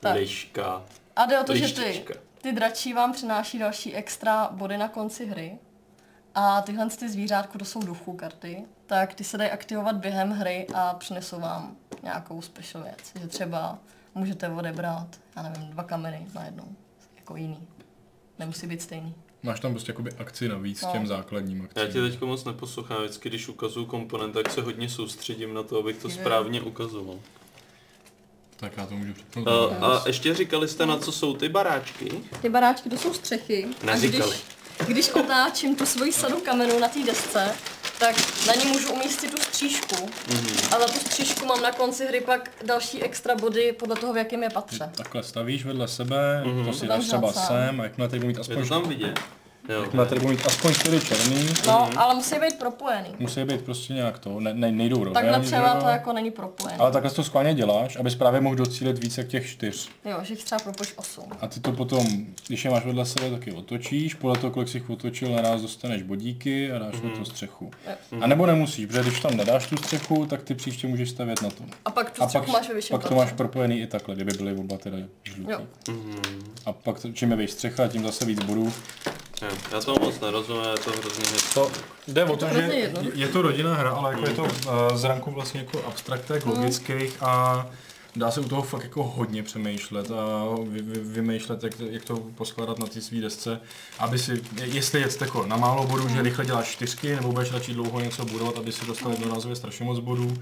Tak. 0.00 0.14
liška, 0.16 0.82
a 1.16 1.26
jde 1.26 1.40
o 1.40 1.44
to, 1.44 1.56
že 1.56 1.74
ty, 1.74 1.80
lištička. 1.80 2.14
ty 2.42 2.52
dračí 2.52 2.92
vám 2.92 3.12
přináší 3.12 3.58
další 3.58 3.94
extra 3.94 4.48
body 4.52 4.78
na 4.78 4.88
konci 4.88 5.26
hry. 5.26 5.58
A 6.34 6.60
tyhle 6.62 6.90
ty 6.90 7.08
zvířátku, 7.08 7.58
to 7.58 7.64
jsou 7.64 7.80
duchů 7.80 8.12
karty, 8.12 8.64
tak 8.86 9.14
ty 9.14 9.24
se 9.24 9.38
dají 9.38 9.50
aktivovat 9.50 9.96
během 9.96 10.30
hry 10.30 10.66
a 10.74 10.94
přinesou 10.94 11.40
vám 11.40 11.76
nějakou 12.02 12.42
special 12.42 12.84
věc. 12.84 13.12
Že 13.20 13.26
třeba 13.28 13.78
můžete 14.14 14.48
odebrat, 14.48 15.20
já 15.36 15.42
nevím, 15.42 15.70
dva 15.70 15.82
kameny 15.82 16.26
najednou, 16.34 16.68
jako 17.16 17.36
jiný. 17.36 17.68
Nemusí 18.38 18.66
být 18.66 18.82
stejný. 18.82 19.14
Máš 19.42 19.60
tam 19.60 19.72
prostě 19.72 19.92
jakoby 19.92 20.12
akci 20.12 20.48
navíc 20.48 20.82
No. 20.82 20.92
těm 20.92 21.06
základním 21.06 21.62
akcím. 21.64 21.82
Já 21.82 21.92
tě 21.92 22.00
teďko 22.00 22.26
moc 22.26 22.44
neposlouchám, 22.44 22.98
vždycky 23.02 23.28
když 23.28 23.48
ukazuju 23.48 23.86
komponent, 23.86 24.34
tak 24.34 24.50
se 24.50 24.62
hodně 24.62 24.88
soustředím 24.88 25.54
na 25.54 25.62
to, 25.62 25.78
abych 25.78 25.98
to 26.02 26.10
správně 26.10 26.60
ukazoval. 26.62 27.16
Tak 28.60 28.72
já 28.76 28.86
to 28.86 28.94
můžu 28.94 29.12
přepnout. 29.12 29.48
A, 29.48 29.86
a 29.86 30.02
ještě 30.06 30.34
říkali 30.34 30.68
jste, 30.68 30.86
na 30.86 30.98
co 30.98 31.12
jsou 31.12 31.34
ty 31.34 31.48
baráčky? 31.48 32.10
Ty 32.42 32.48
baráčky, 32.48 32.88
to 32.90 32.96
jsou 32.96 33.14
střechy. 33.14 33.66
Neříkali. 33.82 34.36
A 34.80 34.84
když, 34.84 34.94
když 35.06 35.08
otáčím 35.14 35.76
tu 35.76 35.86
svoji 35.86 36.12
sadu 36.12 36.36
kamenů 36.40 36.78
na 36.78 36.88
té 36.88 36.98
desce, 37.06 37.54
tak 37.98 38.16
na 38.46 38.54
ní 38.54 38.64
můžu 38.64 38.92
umístit 38.92 39.30
tu 39.30 39.42
střížku. 39.42 39.94
Mm-hmm. 40.28 40.76
A 40.76 40.80
za 40.80 40.86
tu 40.86 40.98
střížku 40.98 41.46
mám 41.46 41.62
na 41.62 41.72
konci 41.72 42.06
hry 42.06 42.20
pak 42.20 42.50
další 42.64 43.02
extra 43.02 43.34
body 43.34 43.72
podle 43.78 43.96
toho, 43.96 44.12
v 44.12 44.16
jakém 44.16 44.42
je 44.42 44.50
patře. 44.50 44.90
Takhle 44.96 45.22
stavíš 45.22 45.64
vedle 45.64 45.88
sebe, 45.88 46.42
Mhm. 46.46 46.64
to 46.66 46.72
si 46.72 46.80
To 46.80 46.86
dáš 46.86 46.98
tam 46.98 47.06
třeba 47.20 47.32
sám. 47.32 47.46
sem 47.46 47.80
a 47.80 47.84
jakmile 47.84 48.08
tady 48.08 48.20
budu 48.20 48.28
mít 48.28 48.36
Je 48.36 48.40
aspoň, 48.40 48.62
to 48.62 48.68
tam 48.68 48.88
vidět? 48.88 49.20
Jo. 49.70 50.04
tady 50.06 50.20
budu 50.20 50.32
mít 50.32 50.46
aspoň 50.46 50.74
čtyři 50.74 51.00
černý, 51.00 51.48
No, 51.66 51.90
ale 52.00 52.14
musí 52.14 52.34
být 52.40 52.58
propojený. 52.58 53.08
musí 53.18 53.44
být 53.44 53.60
prostě 53.60 53.92
nějak 53.92 54.18
to, 54.18 54.40
ne, 54.40 54.54
ne, 54.54 54.72
nejdou 54.72 55.04
rovně. 55.04 55.14
Takhle 55.14 55.40
třeba 55.40 55.74
jo? 55.74 55.80
to 55.82 55.88
jako 55.88 56.12
není 56.12 56.30
propojený. 56.30 56.78
Ale 56.78 56.92
takhle 56.92 57.10
to 57.10 57.24
schválně 57.24 57.54
děláš, 57.54 57.96
abys 57.96 58.14
právě 58.14 58.40
mohl 58.40 58.56
docílit 58.56 58.98
více 58.98 59.24
těch 59.24 59.50
čtyř. 59.50 59.88
Jo, 60.04 60.18
že 60.22 60.34
jich 60.34 60.44
třeba 60.44 60.58
propojíš 60.58 60.92
8. 60.96 61.24
A 61.40 61.46
ty 61.46 61.60
to 61.60 61.72
potom, 61.72 62.06
když 62.46 62.64
je 62.64 62.70
máš 62.70 62.84
vedle 62.84 63.06
sebe, 63.06 63.30
taky 63.30 63.52
otočíš, 63.52 64.14
podle 64.14 64.38
toho, 64.38 64.50
kolik 64.50 64.68
jsi 64.68 64.76
jich 64.76 64.90
otočil, 64.90 65.32
naraz 65.32 65.62
dostaneš 65.62 66.02
bodíky 66.02 66.72
a 66.72 66.78
dáš 66.78 66.94
mm. 67.02 67.10
na 67.10 67.16
to 67.16 67.24
střechu. 67.24 67.70
A 68.20 68.26
nebo 68.26 68.46
nemusíš, 68.46 68.86
protože 68.86 69.02
když 69.02 69.20
tam 69.20 69.36
nedáš 69.36 69.66
tu 69.66 69.76
střechu, 69.76 70.26
tak 70.26 70.42
ty 70.42 70.54
příště 70.54 70.86
můžeš 70.86 71.10
stavět 71.10 71.42
na 71.42 71.50
to. 71.50 71.64
A 71.84 71.90
pak 71.90 72.10
tu 72.10 72.22
A 72.22 72.26
pak, 72.26 72.48
máš 72.48 72.68
ve 72.68 72.74
vyšším 72.74 72.98
pak 72.98 73.08
to 73.08 73.14
máš 73.14 73.32
propojený 73.32 73.80
i 73.80 73.86
takhle, 73.86 74.14
kdyby 74.14 74.32
byly 74.32 74.52
oba 74.52 74.78
teda 74.78 74.96
žlutý. 75.24 75.52
Jo. 75.52 75.60
Mhm. 75.88 76.20
A 76.66 76.72
pak 76.72 77.00
to- 77.00 77.12
čím 77.12 77.32
je 77.40 77.48
střecha, 77.48 77.88
tím 77.88 78.04
zase 78.04 78.24
víc 78.24 78.44
bodů. 78.44 78.72
Já 79.72 79.80
to 79.80 79.94
moc 80.00 80.20
nerozumím, 80.20 80.62
je 80.62 80.78
to 80.84 80.90
hrozně. 80.90 81.24
To 81.54 81.70
jde 82.08 82.24
o 82.24 82.36
to, 82.36 82.46
že 82.54 82.92
je 83.14 83.28
to 83.28 83.42
rodinná 83.42 83.74
hra, 83.74 83.90
ale 83.90 84.12
jako 84.12 84.26
je 84.26 84.34
to 84.34 84.42
uh, 84.42 84.50
z 84.94 85.04
ranku 85.04 85.30
vlastně 85.30 85.60
jako 85.60 85.86
abstraktek, 85.86 86.46
logických 86.46 87.22
a 87.22 87.66
dá 88.16 88.30
se 88.30 88.40
u 88.40 88.48
toho 88.48 88.62
fakt 88.62 88.82
jako 88.82 89.02
hodně 89.02 89.42
přemýšlet 89.42 90.10
a 90.10 90.44
vy, 90.64 90.82
vy, 90.82 91.00
vymýšlet, 91.00 91.64
jak, 91.64 91.80
jak 91.80 92.04
to 92.04 92.16
poskládat 92.16 92.78
na 92.78 92.86
ty 92.86 93.00
svý 93.00 93.20
desce, 93.20 93.60
aby 93.98 94.18
si, 94.18 94.42
jestli 94.62 95.00
jet 95.00 95.20
jako 95.20 95.46
na 95.46 95.56
málo 95.56 95.86
bodů, 95.86 96.08
že 96.08 96.22
rychle 96.22 96.46
děláš 96.46 96.68
čtyřky, 96.68 97.16
nebo 97.16 97.32
budeš 97.32 97.52
radši 97.52 97.74
dlouho 97.74 98.00
něco 98.00 98.24
budovat, 98.24 98.58
aby 98.58 98.72
si 98.72 98.86
dostal 98.86 99.10
jednorázově 99.12 99.56
strašně 99.56 99.84
moc 99.84 99.98
bodů, 99.98 100.34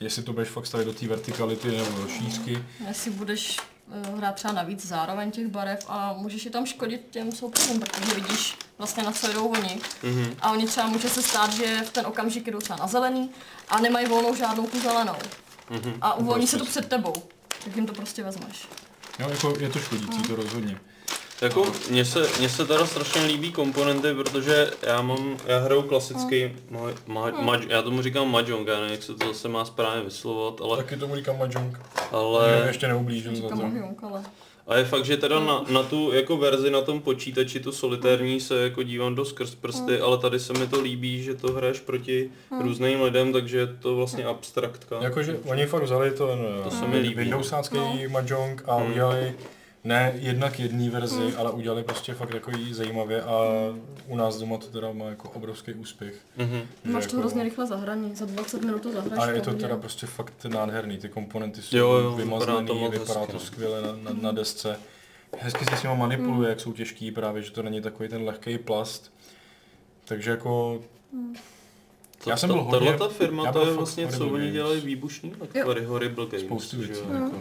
jestli 0.00 0.22
to 0.22 0.32
budeš 0.32 0.48
fakt 0.48 0.66
stavit 0.66 0.86
do 0.86 0.92
té 0.92 1.06
vertikality 1.06 1.68
nebo 1.68 2.02
do 2.02 2.08
šířky. 2.08 2.64
Jestli 2.88 3.10
budeš 3.10 3.58
hrát 4.16 4.34
třeba 4.34 4.54
navíc 4.54 4.86
zároveň 4.86 5.30
těch 5.30 5.46
barev 5.46 5.84
a 5.88 6.12
můžeš 6.12 6.44
je 6.44 6.50
tam 6.50 6.66
škodit 6.66 7.06
těm 7.10 7.32
soupeřům, 7.32 7.80
protože 7.80 8.14
vidíš 8.14 8.56
vlastně 8.78 9.02
na 9.02 9.12
co 9.12 9.32
jdou 9.32 9.46
oni. 9.46 9.80
Mhm. 10.02 10.36
A 10.40 10.50
oni 10.50 10.66
třeba 10.66 10.86
může 10.86 11.08
se 11.08 11.22
stát, 11.22 11.52
že 11.52 11.82
v 11.86 11.90
ten 11.90 12.06
okamžik 12.06 12.46
jdou 12.50 12.58
třeba 12.58 12.78
na 12.78 12.86
zelený 12.86 13.30
a 13.68 13.80
nemají 13.80 14.06
volnou 14.06 14.34
žádnou 14.34 14.66
tu 14.66 14.80
zelenou. 14.80 15.16
Mhm. 15.70 15.98
A 16.00 16.14
uvolní 16.14 16.46
se 16.46 16.58
to 16.58 16.64
před 16.64 16.88
tebou. 16.88 17.14
Tak 17.64 17.76
jim 17.76 17.86
to 17.86 17.92
prostě 17.92 18.22
vezmeš. 18.22 18.68
Jo, 19.18 19.28
jako 19.30 19.54
je 19.58 19.68
to 19.68 19.78
škodící, 19.78 20.22
to 20.22 20.36
rozhodně. 20.36 20.80
Jako, 21.42 21.66
mně 21.90 22.04
se, 22.04 22.26
mně 22.38 22.48
se 22.48 22.66
teda 22.66 22.86
strašně 22.86 23.22
líbí 23.24 23.52
komponenty, 23.52 24.14
protože 24.14 24.70
já 24.82 25.02
mám, 25.02 25.36
já 25.46 25.58
hraju 25.58 25.82
klasický, 25.82 26.50
ma, 26.70 26.80
ma, 27.06 27.30
ma, 27.30 27.60
já 27.68 27.82
tomu 27.82 28.02
říkám 28.02 28.30
mahjong, 28.30 28.68
já 28.68 28.74
nevím, 28.76 28.90
jak 28.92 29.02
se 29.02 29.14
to 29.14 29.26
zase 29.26 29.48
má 29.48 29.64
správně 29.64 30.02
vyslovovat, 30.02 30.60
ale, 30.60 30.76
Taky 30.76 30.96
tomu 30.96 31.16
říkám 31.16 31.38
mahjong. 31.38 31.80
ale 32.12 32.64
Ještě 32.66 32.88
neublížil 32.88 33.36
za 33.36 33.48
to. 33.48 33.70
ale... 34.02 34.22
a 34.66 34.76
je 34.76 34.84
fakt, 34.84 35.04
že 35.04 35.16
teda 35.16 35.40
na, 35.40 35.64
na 35.70 35.82
tu 35.82 36.12
jako 36.12 36.36
verzi 36.36 36.70
na 36.70 36.80
tom 36.80 37.00
počítači, 37.00 37.60
tu 37.60 37.72
solitérní 37.72 38.40
se 38.40 38.62
jako 38.62 38.82
dívám 38.82 39.14
dost 39.14 39.28
skrz 39.28 39.54
prsty, 39.54 40.00
ale 40.00 40.18
tady 40.18 40.40
se 40.40 40.52
mi 40.52 40.66
to 40.66 40.80
líbí, 40.80 41.22
že 41.22 41.34
to 41.34 41.52
hraješ 41.52 41.80
proti 41.80 42.30
různým 42.60 43.02
lidem, 43.02 43.32
takže 43.32 43.58
je 43.58 43.66
to 43.66 43.96
vlastně 43.96 44.24
abstraktka. 44.24 44.96
Jakože 45.00 45.36
oni 45.44 45.66
fakt 45.66 45.82
vzali 45.82 46.10
to, 46.10 46.26
To 46.26 46.36
no, 46.64 46.70
se 46.70 46.86
mi 46.86 46.98
líbí. 46.98 47.14
Windowsácký 47.14 47.76
No. 47.76 47.96
mahjong 48.08 48.62
a 48.66 48.74
Hmm. 48.76 48.90
udělali 48.90 49.34
ne 49.84 50.12
jednak 50.16 50.60
jedné 50.60 50.90
verzi, 50.90 51.34
ale 51.36 51.50
udělali 51.50 51.82
prostě 51.82 52.14
fakt 52.14 52.30
takový 52.30 52.74
zajímavě 52.74 53.22
a 53.22 53.38
u 54.08 54.16
nás 54.16 54.38
doma 54.38 54.58
to 54.58 54.66
teda 54.66 54.92
má 54.92 55.04
jako 55.04 55.30
obrovský 55.30 55.74
úspěch. 55.74 56.14
Mhm. 56.36 56.62
Že 56.84 56.90
Máš 56.90 57.04
to 57.04 57.08
jako- 57.08 57.16
hrozně 57.16 57.44
rychle 57.44 57.66
zahraní, 57.66 58.14
za 58.14 58.24
20 58.26 58.62
minut 58.64 58.82
to 58.82 58.92
zahraješ. 58.92 59.18
Ale 59.22 59.34
je 59.34 59.40
to 59.40 59.54
teda 59.54 59.76
prostě 59.76 60.06
fakt 60.06 60.44
nádherný, 60.44 60.98
ty 60.98 61.08
komponenty 61.08 61.62
jsou 61.62 61.76
Jo, 61.76 61.88
jo, 61.92 62.10
vypadá 62.10 62.24
vymazlený, 62.24 62.66
to 62.66 62.74
moc 62.74 62.92
vypadá 62.92 63.26
to 63.26 63.32
no. 63.32 63.38
skvěle 63.40 63.82
na, 63.82 63.92
na, 63.92 64.10
na 64.22 64.32
desce. 64.32 64.76
Hezky 65.38 65.64
se 65.64 65.76
s 65.76 65.82
nimi 65.82 65.96
manipuluje, 65.96 66.48
jak 66.48 66.60
jsou 66.60 66.72
těžký 66.72 67.10
právě, 67.10 67.42
že 67.42 67.50
to 67.50 67.62
není 67.62 67.80
takový 67.82 68.08
ten 68.08 68.22
lehký 68.24 68.58
plast. 68.58 69.12
Takže 70.04 70.30
jako 70.30 70.80
To- 72.24 72.30
Já 72.30 72.36
jsem 72.36 72.48
to- 72.48 72.54
byl 72.54 72.62
hodně- 72.64 72.78
Tahle 72.92 72.98
ta 73.08 73.14
firma, 73.14 73.44
já 73.46 73.52
to 73.52 73.58
byl 73.58 73.68
je 73.68 73.74
vlastně, 73.76 74.08
co 74.08 74.28
oni 74.28 74.50
dělají 74.50 74.80
výbušný, 74.80 75.30
tak 75.30 75.64
Horrible 75.64 75.88
Horrible 75.88 76.26
Games. 76.26 76.40
spoustu 76.42 76.76
věcí. 76.78 77.00
jo. 77.08 77.14
Jako. 77.14 77.36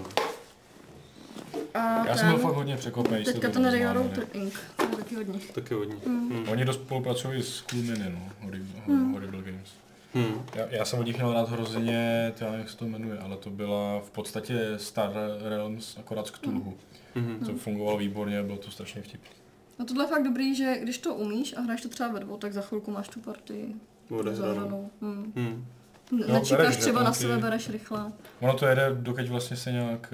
A 1.74 1.98
Já 1.98 2.06
ten, 2.06 2.18
jsem 2.18 2.28
byl 2.30 2.38
fakt 2.38 2.54
hodně 2.56 2.78
překvapený. 2.78 3.26
že 3.26 3.32
teďka 3.34 3.48
to 3.48 3.54
ten 3.54 3.66
Railroad 3.66 4.14
známé. 4.16 4.28
Inc. 4.34 4.54
To 4.78 4.84
je 4.84 4.90
taky 4.98 5.18
od 5.18 5.28
nich. 5.28 5.52
Taky 5.52 5.74
hodně. 5.74 5.96
Hmm. 6.06 6.46
Oni 6.50 6.66
dost 6.66 6.82
spolupracují 6.82 7.44
s 7.44 7.62
Cool 7.62 7.82
Mini, 7.82 8.10
no, 8.10 8.20
Horrible, 8.42 8.96
Horrible 9.14 9.42
Games. 9.42 9.70
Hmm. 10.14 10.42
Já, 10.56 10.66
já 10.70 10.86
jsem 10.86 11.00
od 11.00 11.06
nich 11.06 11.16
měl 11.16 11.34
rád 11.34 11.50
hrozně, 11.50 12.34
to 12.38 12.44
já 12.44 12.50
nevím, 12.52 12.60
jak 12.64 12.70
se 12.70 12.78
to 12.78 12.86
jmenuje, 12.86 13.20
ale 13.20 13.38
to 13.38 13.50
byla 13.50 14.00
v 14.00 14.12
podstatě 14.12 14.74
Star 14.78 15.12
Realms, 15.50 15.98
akorát 15.98 16.28
z 16.28 16.32
Cthulhu. 16.32 16.74
Mhm. 17.16 17.40
To 17.46 17.54
fungovalo 17.54 17.98
výborně, 17.98 18.44
bylo 18.44 18.58
to 18.58 18.72
strašně 18.72 19.02
vtipný. 19.02 19.30
No 19.80 19.86
tohle 19.86 20.04
je 20.04 20.08
fakt 20.08 20.24
dobrý, 20.24 20.56
že 20.56 20.78
když 20.82 20.98
to 20.98 21.16
umíš 21.16 21.58
a 21.58 21.62
hraješ 21.62 21.82
to 21.82 21.90
třeba 21.90 22.10
ve 22.12 22.20
dvou, 22.20 22.38
tak 22.38 22.54
za 22.54 22.62
chvilku 22.62 22.92
máš 22.92 23.10
tu 23.10 23.20
partii 23.20 23.76
Odehranou. 24.10 24.36
zahranou. 24.54 24.90
Hmm. 25.02 25.34
Hmm. 25.36 25.66
No, 26.12 26.34
Nečekáš 26.34 26.78
třeba 26.78 27.04
na 27.04 27.14
sebe, 27.14 27.38
bereš 27.38 27.70
rychle. 27.70 28.12
Ono 28.40 28.54
to 28.54 28.66
jede, 28.66 28.90
dokud 28.94 29.28
vlastně 29.28 29.58
se 29.58 29.72
nějak... 29.72 30.14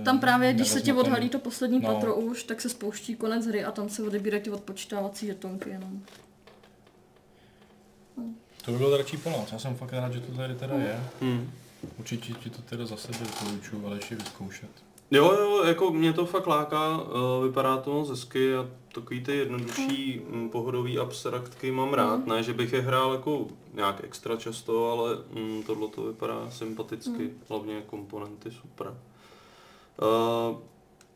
eh, 0.00 0.04
Tam 0.04 0.20
právě, 0.20 0.52
když 0.52 0.68
se 0.68 0.80
ti 0.80 0.92
odhalí 0.92 1.28
to 1.28 1.38
poslední 1.38 1.80
no. 1.80 1.94
patro 1.94 2.14
už, 2.14 2.42
tak 2.42 2.60
se 2.60 2.68
spouští 2.68 3.14
konec 3.16 3.46
hry 3.46 3.64
a 3.64 3.72
tam 3.72 3.88
se 3.88 4.02
odebírají 4.02 4.42
ty 4.42 4.50
odpočítávací 4.50 5.26
žetonky 5.26 5.70
jenom. 5.70 6.00
To 8.64 8.70
by 8.72 8.78
bylo 8.78 8.96
radši 8.96 9.16
pomoc, 9.16 9.52
já 9.52 9.58
jsem 9.58 9.74
fakt 9.76 9.92
rád, 9.92 10.12
že 10.12 10.20
to 10.20 10.32
tady 10.32 10.54
teda 10.54 10.74
je. 10.74 11.00
Hmm. 11.20 11.50
Určitě 11.98 12.32
ti 12.32 12.50
to 12.50 12.62
teda 12.62 12.86
za 12.86 12.96
sebe 12.96 13.18
doporučuju, 13.20 13.86
ale 13.86 13.96
ještě 13.96 14.14
vyzkoušet. 14.14 14.68
Jo, 15.10 15.32
jo, 15.32 15.64
jako 15.64 15.90
mě 15.90 16.12
to 16.12 16.26
fakt 16.26 16.46
láká, 16.46 17.00
eh, 17.00 17.46
vypadá 17.46 17.76
to 17.76 17.92
moc 17.92 18.08
hezky 18.10 18.54
a 18.56 18.66
takový 18.94 19.24
ty 19.24 19.36
jednodušší 19.36 20.22
mm, 20.28 20.48
pohodový 20.48 20.98
abstraktky 20.98 21.70
mám 21.70 21.94
rád, 21.94 22.26
ne, 22.26 22.42
že 22.42 22.52
bych 22.52 22.72
je 22.72 22.80
hrál 22.80 23.12
jako 23.12 23.46
nějak 23.74 24.04
extra 24.04 24.36
často, 24.36 24.92
ale 24.92 25.16
mm, 25.40 25.62
tohle 25.62 25.88
to 25.88 26.02
vypadá 26.02 26.50
sympaticky, 26.50 27.30
hlavně 27.48 27.82
komponenty 27.86 28.50
super. 28.50 28.86
Uh, 28.86 30.56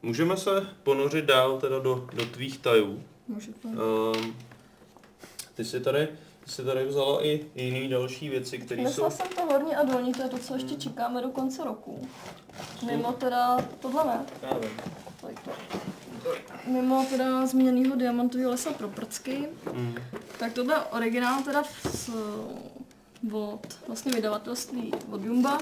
můžeme 0.02 0.36
se 0.36 0.66
ponořit 0.82 1.24
dál 1.24 1.60
teda 1.60 1.78
do, 1.78 2.08
do 2.14 2.24
tvých 2.26 2.58
tajů. 2.58 3.02
Um, 3.64 4.36
ty 5.54 5.64
si 5.64 5.80
tady, 5.80 6.08
ty 6.44 6.50
si 6.50 6.64
tady 6.64 6.86
vzala 6.86 7.26
i 7.26 7.46
jiný 7.54 7.88
další 7.88 8.28
věci, 8.28 8.58
které 8.58 8.82
jsou... 8.82 9.04
Nesla 9.04 9.10
jsem 9.10 9.28
to 9.28 9.42
horní 9.42 9.76
a 9.76 9.84
dolní, 9.84 10.12
to 10.12 10.22
je 10.22 10.28
to, 10.28 10.38
co 10.38 10.54
ještě 10.54 10.74
čekáme 10.74 11.22
do 11.22 11.28
konce 11.28 11.64
roku. 11.64 12.08
Mimo 12.86 13.12
teda, 13.12 13.58
tohle 13.80 14.04
ne, 14.04 14.26
Já 14.42 14.58
vím. 14.58 14.70
to. 15.44 15.50
Mimo 16.66 17.06
teda 17.10 17.46
zmíněného 17.46 17.96
diamantového 17.96 18.50
lesa 18.50 18.72
pro 18.72 18.88
prcky, 18.88 19.48
Mm. 19.72 19.94
tak 20.38 20.52
tohle 20.52 20.74
je 20.74 20.78
originál 20.80 21.42
teda 21.42 21.62
z, 21.92 22.10
od 23.32 23.78
vlastně 23.86 24.12
vydavatelství 24.12 24.92
od 25.10 25.24
Jumba. 25.24 25.58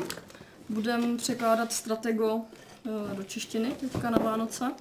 Budem 0.69 1.17
překládat 1.17 1.73
Stratego 1.73 2.41
eh, 2.87 3.15
do 3.15 3.23
češtiny 3.23 3.71
teďka 3.81 4.11
na 4.11 4.19
Vánoce. 4.19 4.73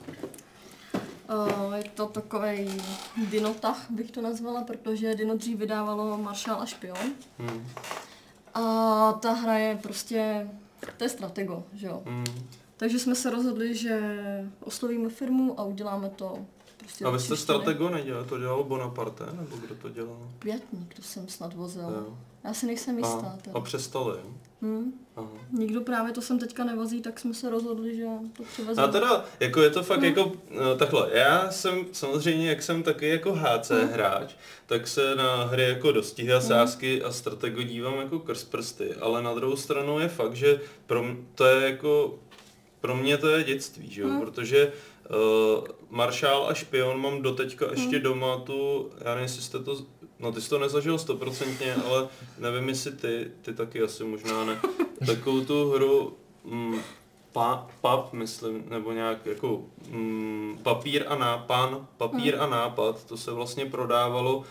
Eh, 0.94 1.78
Je 1.78 1.84
to 1.94 2.06
takový 2.08 2.82
dinotah, 3.18 3.86
bych 3.90 4.12
to 4.12 4.22
nazvala, 4.22 4.64
protože 4.64 5.16
Dino 5.16 5.38
dřív 5.38 5.58
vydávalo 5.58 6.18
Marshall 6.18 6.62
a 6.62 6.66
Špion. 6.66 6.98
Mm. 7.40 7.68
A 8.54 9.14
ta 9.14 9.32
hra 9.32 9.54
je 9.58 9.76
prostě, 9.84 10.50
to 10.98 11.04
je 11.04 11.10
Stratego, 11.10 11.64
že 11.74 11.88
jo. 11.88 12.02
Mm. 12.06 12.24
Takže 12.78 13.00
jsme 13.00 13.16
se 13.16 13.30
rozhodli, 13.30 13.76
že 13.76 14.00
oslovíme 14.64 15.10
firmu 15.10 15.60
a 15.60 15.64
uděláme 15.64 16.10
to 16.10 16.38
prostě 16.78 17.06
A 17.06 17.10
vy 17.10 17.20
jste 17.20 17.38
stratego 17.38 17.90
nedělal, 17.90 18.24
to 18.24 18.38
dělal 18.40 18.64
Bonaparte, 18.64 19.26
nebo 19.34 19.58
kdo 19.58 19.76
to 19.76 19.90
dělal? 19.90 20.18
Pětník, 20.40 20.94
to 20.94 21.02
jsem 21.02 21.28
snad 21.28 21.54
vozil. 21.54 21.82
Jo. 21.84 22.18
Já 22.44 22.54
si 22.54 22.66
nejsem 22.66 22.98
jistá. 22.98 23.28
A, 23.34 23.38
teda. 23.42 23.58
a 23.58 23.62
přestali, 23.62 24.10
jo? 24.24 24.30
Hm? 24.62 24.92
Aha. 25.16 25.28
Nikdo 25.52 25.82
právě 25.82 26.14
to 26.14 26.22
sem 26.22 26.40
teďka 26.40 26.64
nevozí, 26.64 27.02
tak 27.02 27.20
jsme 27.20 27.34
se 27.34 27.50
rozhodli, 27.50 27.96
že 27.96 28.06
to 28.38 28.44
přivezeme. 28.44 28.88
A 28.88 28.92
teda, 28.92 29.26
jako 29.40 29.62
je 29.62 29.70
to 29.70 29.84
fakt 29.84 30.04
jako, 30.04 30.32
no, 30.52 30.76
takhle, 30.76 31.10
já 31.14 31.52
jsem 31.52 31.86
samozřejmě, 31.92 32.50
jak 32.50 32.64
jsem 32.64 32.84
taky 32.84 33.10
jako 33.10 33.34
HC 33.34 33.72
hráč, 33.92 34.34
tak 34.66 34.88
se 34.88 35.16
na 35.16 35.44
hry 35.46 35.64
jako 35.64 35.92
dostihy 35.92 36.34
a 36.34 36.42
sázky 36.42 37.04
a 37.04 37.12
stratego 37.12 37.64
dívám 37.64 37.96
jako 37.98 38.20
krz 38.20 38.44
prsty, 38.44 38.96
ale 38.96 39.22
na 39.24 39.34
druhou 39.34 39.56
stranu 39.56 40.00
je 40.00 40.08
fakt, 40.08 40.36
že 40.36 40.60
pro 40.86 41.04
m- 41.04 41.28
to 41.36 41.46
je 41.46 41.70
jako, 41.70 42.20
pro 42.86 42.96
mě 42.96 43.18
to 43.18 43.28
je 43.28 43.44
dětství, 43.44 43.92
že 43.92 44.02
jo, 44.02 44.10
protože 44.20 44.72
uh, 45.10 45.66
Maršál 45.90 46.48
a 46.48 46.54
špion 46.54 47.02
mám 47.02 47.22
doteďka 47.22 47.66
ještě 47.72 48.00
doma 48.00 48.38
tu, 48.38 48.90
já 49.02 49.10
nevím, 49.10 49.24
jestli 49.24 49.42
jste 49.42 49.60
to, 49.60 49.78
no 50.20 50.32
ty 50.32 50.42
jsi 50.42 50.50
to 50.50 50.60
nezažil 50.60 50.98
stoprocentně, 50.98 51.76
ale 51.90 52.08
nevím, 52.40 52.70
jestli 52.70 52.92
ty, 52.92 53.32
ty 53.42 53.54
taky 53.54 53.82
asi 53.82 54.04
možná 54.04 54.46
ne, 54.46 54.60
takovou 55.06 55.46
tu 55.46 55.70
hru, 55.70 56.18
mm, 56.44 56.80
pa, 57.32 57.68
pap, 57.82 58.14
myslím, 58.14 58.64
nebo 58.70 58.92
nějak 58.92 59.26
jako 59.26 59.62
mm, 59.90 60.60
papír 60.64 61.06
a 61.08 61.16
nápan, 61.16 61.88
papír 61.98 62.36
a 62.40 62.48
nápad, 62.48 63.06
to 63.06 63.18
se 63.18 63.32
vlastně 63.32 63.66
prodávalo 63.66 64.44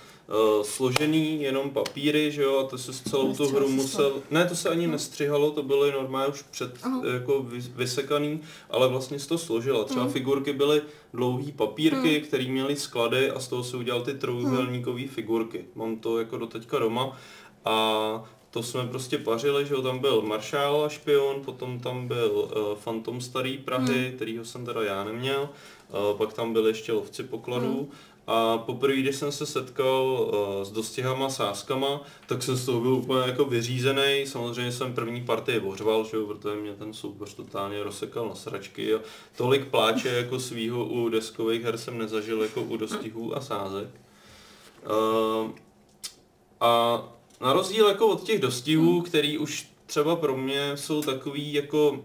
složený 0.62 1.42
jenom 1.42 1.70
papíry, 1.70 2.32
že 2.32 2.42
jo, 2.42 2.58
a 2.58 2.64
to 2.64 2.78
se 2.78 2.92
s 2.92 3.00
celou 3.02 3.34
tu 3.34 3.48
hru 3.48 3.64
to. 3.66 3.68
musel, 3.72 4.12
ne, 4.30 4.44
to 4.46 4.56
se 4.56 4.68
ani 4.68 4.86
nestřihalo, 4.86 5.50
to 5.50 5.62
byly 5.62 5.92
normálně 5.92 6.32
už 6.32 6.42
před, 6.42 6.78
Aha. 6.82 7.02
jako 7.14 7.42
vys- 7.42 7.70
vysekaný, 7.76 8.40
ale 8.70 8.88
vlastně 8.88 9.18
se 9.18 9.28
to 9.28 9.38
složila. 9.38 9.84
Třeba 9.84 10.08
figurky 10.08 10.52
byly 10.52 10.82
dlouhý 11.14 11.52
papírky, 11.52 12.20
které 12.20 12.44
měly 12.44 12.76
sklady 12.76 13.30
a 13.30 13.40
z 13.40 13.48
toho 13.48 13.64
se 13.64 13.76
udělal 13.76 14.02
ty 14.02 14.14
trojuhelníkové 14.14 15.06
figurky. 15.06 15.64
Mám 15.74 15.96
to 15.96 16.18
jako 16.18 16.38
doteďka 16.38 16.78
doma. 16.78 17.16
A 17.64 18.24
to 18.50 18.62
jsme 18.62 18.86
prostě 18.86 19.18
pařili, 19.18 19.66
že 19.66 19.74
jo, 19.74 19.82
tam 19.82 19.98
byl 19.98 20.22
Maršál 20.22 20.84
a 20.84 20.88
špion, 20.88 21.40
potom 21.44 21.80
tam 21.80 22.08
byl 22.08 22.30
uh, 22.32 22.78
Phantom 22.84 23.20
Starý 23.20 23.58
Prahy, 23.58 24.12
kterýho 24.16 24.44
jsem 24.44 24.66
teda 24.66 24.82
já 24.82 25.04
neměl, 25.04 25.48
uh, 26.12 26.18
pak 26.18 26.32
tam 26.32 26.52
byly 26.52 26.70
ještě 26.70 26.92
lovci 26.92 27.22
pokladů 27.22 27.88
a 28.26 28.58
poprvé, 28.58 28.96
když 28.96 29.16
jsem 29.16 29.32
se 29.32 29.46
setkal 29.46 30.04
uh, 30.04 30.64
s 30.64 30.70
dostihama, 30.70 31.28
sázkama, 31.28 32.00
tak 32.26 32.42
jsem 32.42 32.56
z 32.56 32.66
toho 32.66 32.80
byl 32.80 32.92
úplně 32.94 33.20
jako 33.26 33.44
vyřízený. 33.44 34.24
Samozřejmě 34.26 34.72
jsem 34.72 34.94
první 34.94 35.24
partii 35.24 35.60
ořval, 35.60 36.04
že 36.04 36.16
jo, 36.16 36.26
protože 36.26 36.56
mě 36.56 36.72
ten 36.72 36.92
soupeř 36.94 37.34
totálně 37.34 37.82
rozsekal 37.82 38.28
na 38.28 38.34
sračky 38.34 38.94
a 38.94 38.98
tolik 39.36 39.64
pláče 39.64 40.08
jako 40.08 40.40
svýho 40.40 40.84
u 40.84 41.08
deskových 41.08 41.62
her 41.62 41.78
jsem 41.78 41.98
nezažil 41.98 42.42
jako 42.42 42.62
u 42.62 42.76
dostihů 42.76 43.36
a 43.36 43.40
sázek. 43.40 43.88
Uh, 44.86 45.50
a 46.60 47.02
na 47.40 47.52
rozdíl 47.52 47.88
jako 47.88 48.06
od 48.06 48.22
těch 48.22 48.40
dostihů, 48.40 49.02
který 49.02 49.38
už 49.38 49.68
třeba 49.86 50.16
pro 50.16 50.36
mě 50.36 50.76
jsou 50.76 51.02
takový 51.02 51.52
jako 51.52 52.04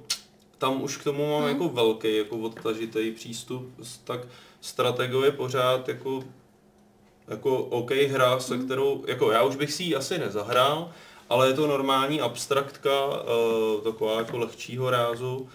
tam 0.57 0.81
už 0.81 0.97
k 0.97 1.03
tomu 1.03 1.31
mám 1.31 1.47
jako 1.47 1.69
velký, 1.69 2.17
jako 2.17 2.37
odtažitý 2.37 3.11
přístup, 3.11 3.73
tak 4.03 4.19
Stratego 4.61 5.25
je 5.25 5.31
pořád 5.31 5.87
jako 5.87 6.23
jako 7.29 7.57
OK 7.57 7.91
hra, 7.91 8.39
se 8.39 8.57
kterou, 8.57 9.03
jako 9.07 9.31
já 9.31 9.43
už 9.43 9.55
bych 9.55 9.73
si 9.73 9.83
ji 9.83 9.95
asi 9.95 10.17
nezahrál, 10.17 10.91
ale 11.29 11.47
je 11.47 11.53
to 11.53 11.67
normální 11.67 12.21
abstraktka, 12.21 13.05
uh, 13.07 13.83
taková 13.83 14.17
jako 14.17 14.37
lehčího 14.37 14.89
rázu 14.89 15.49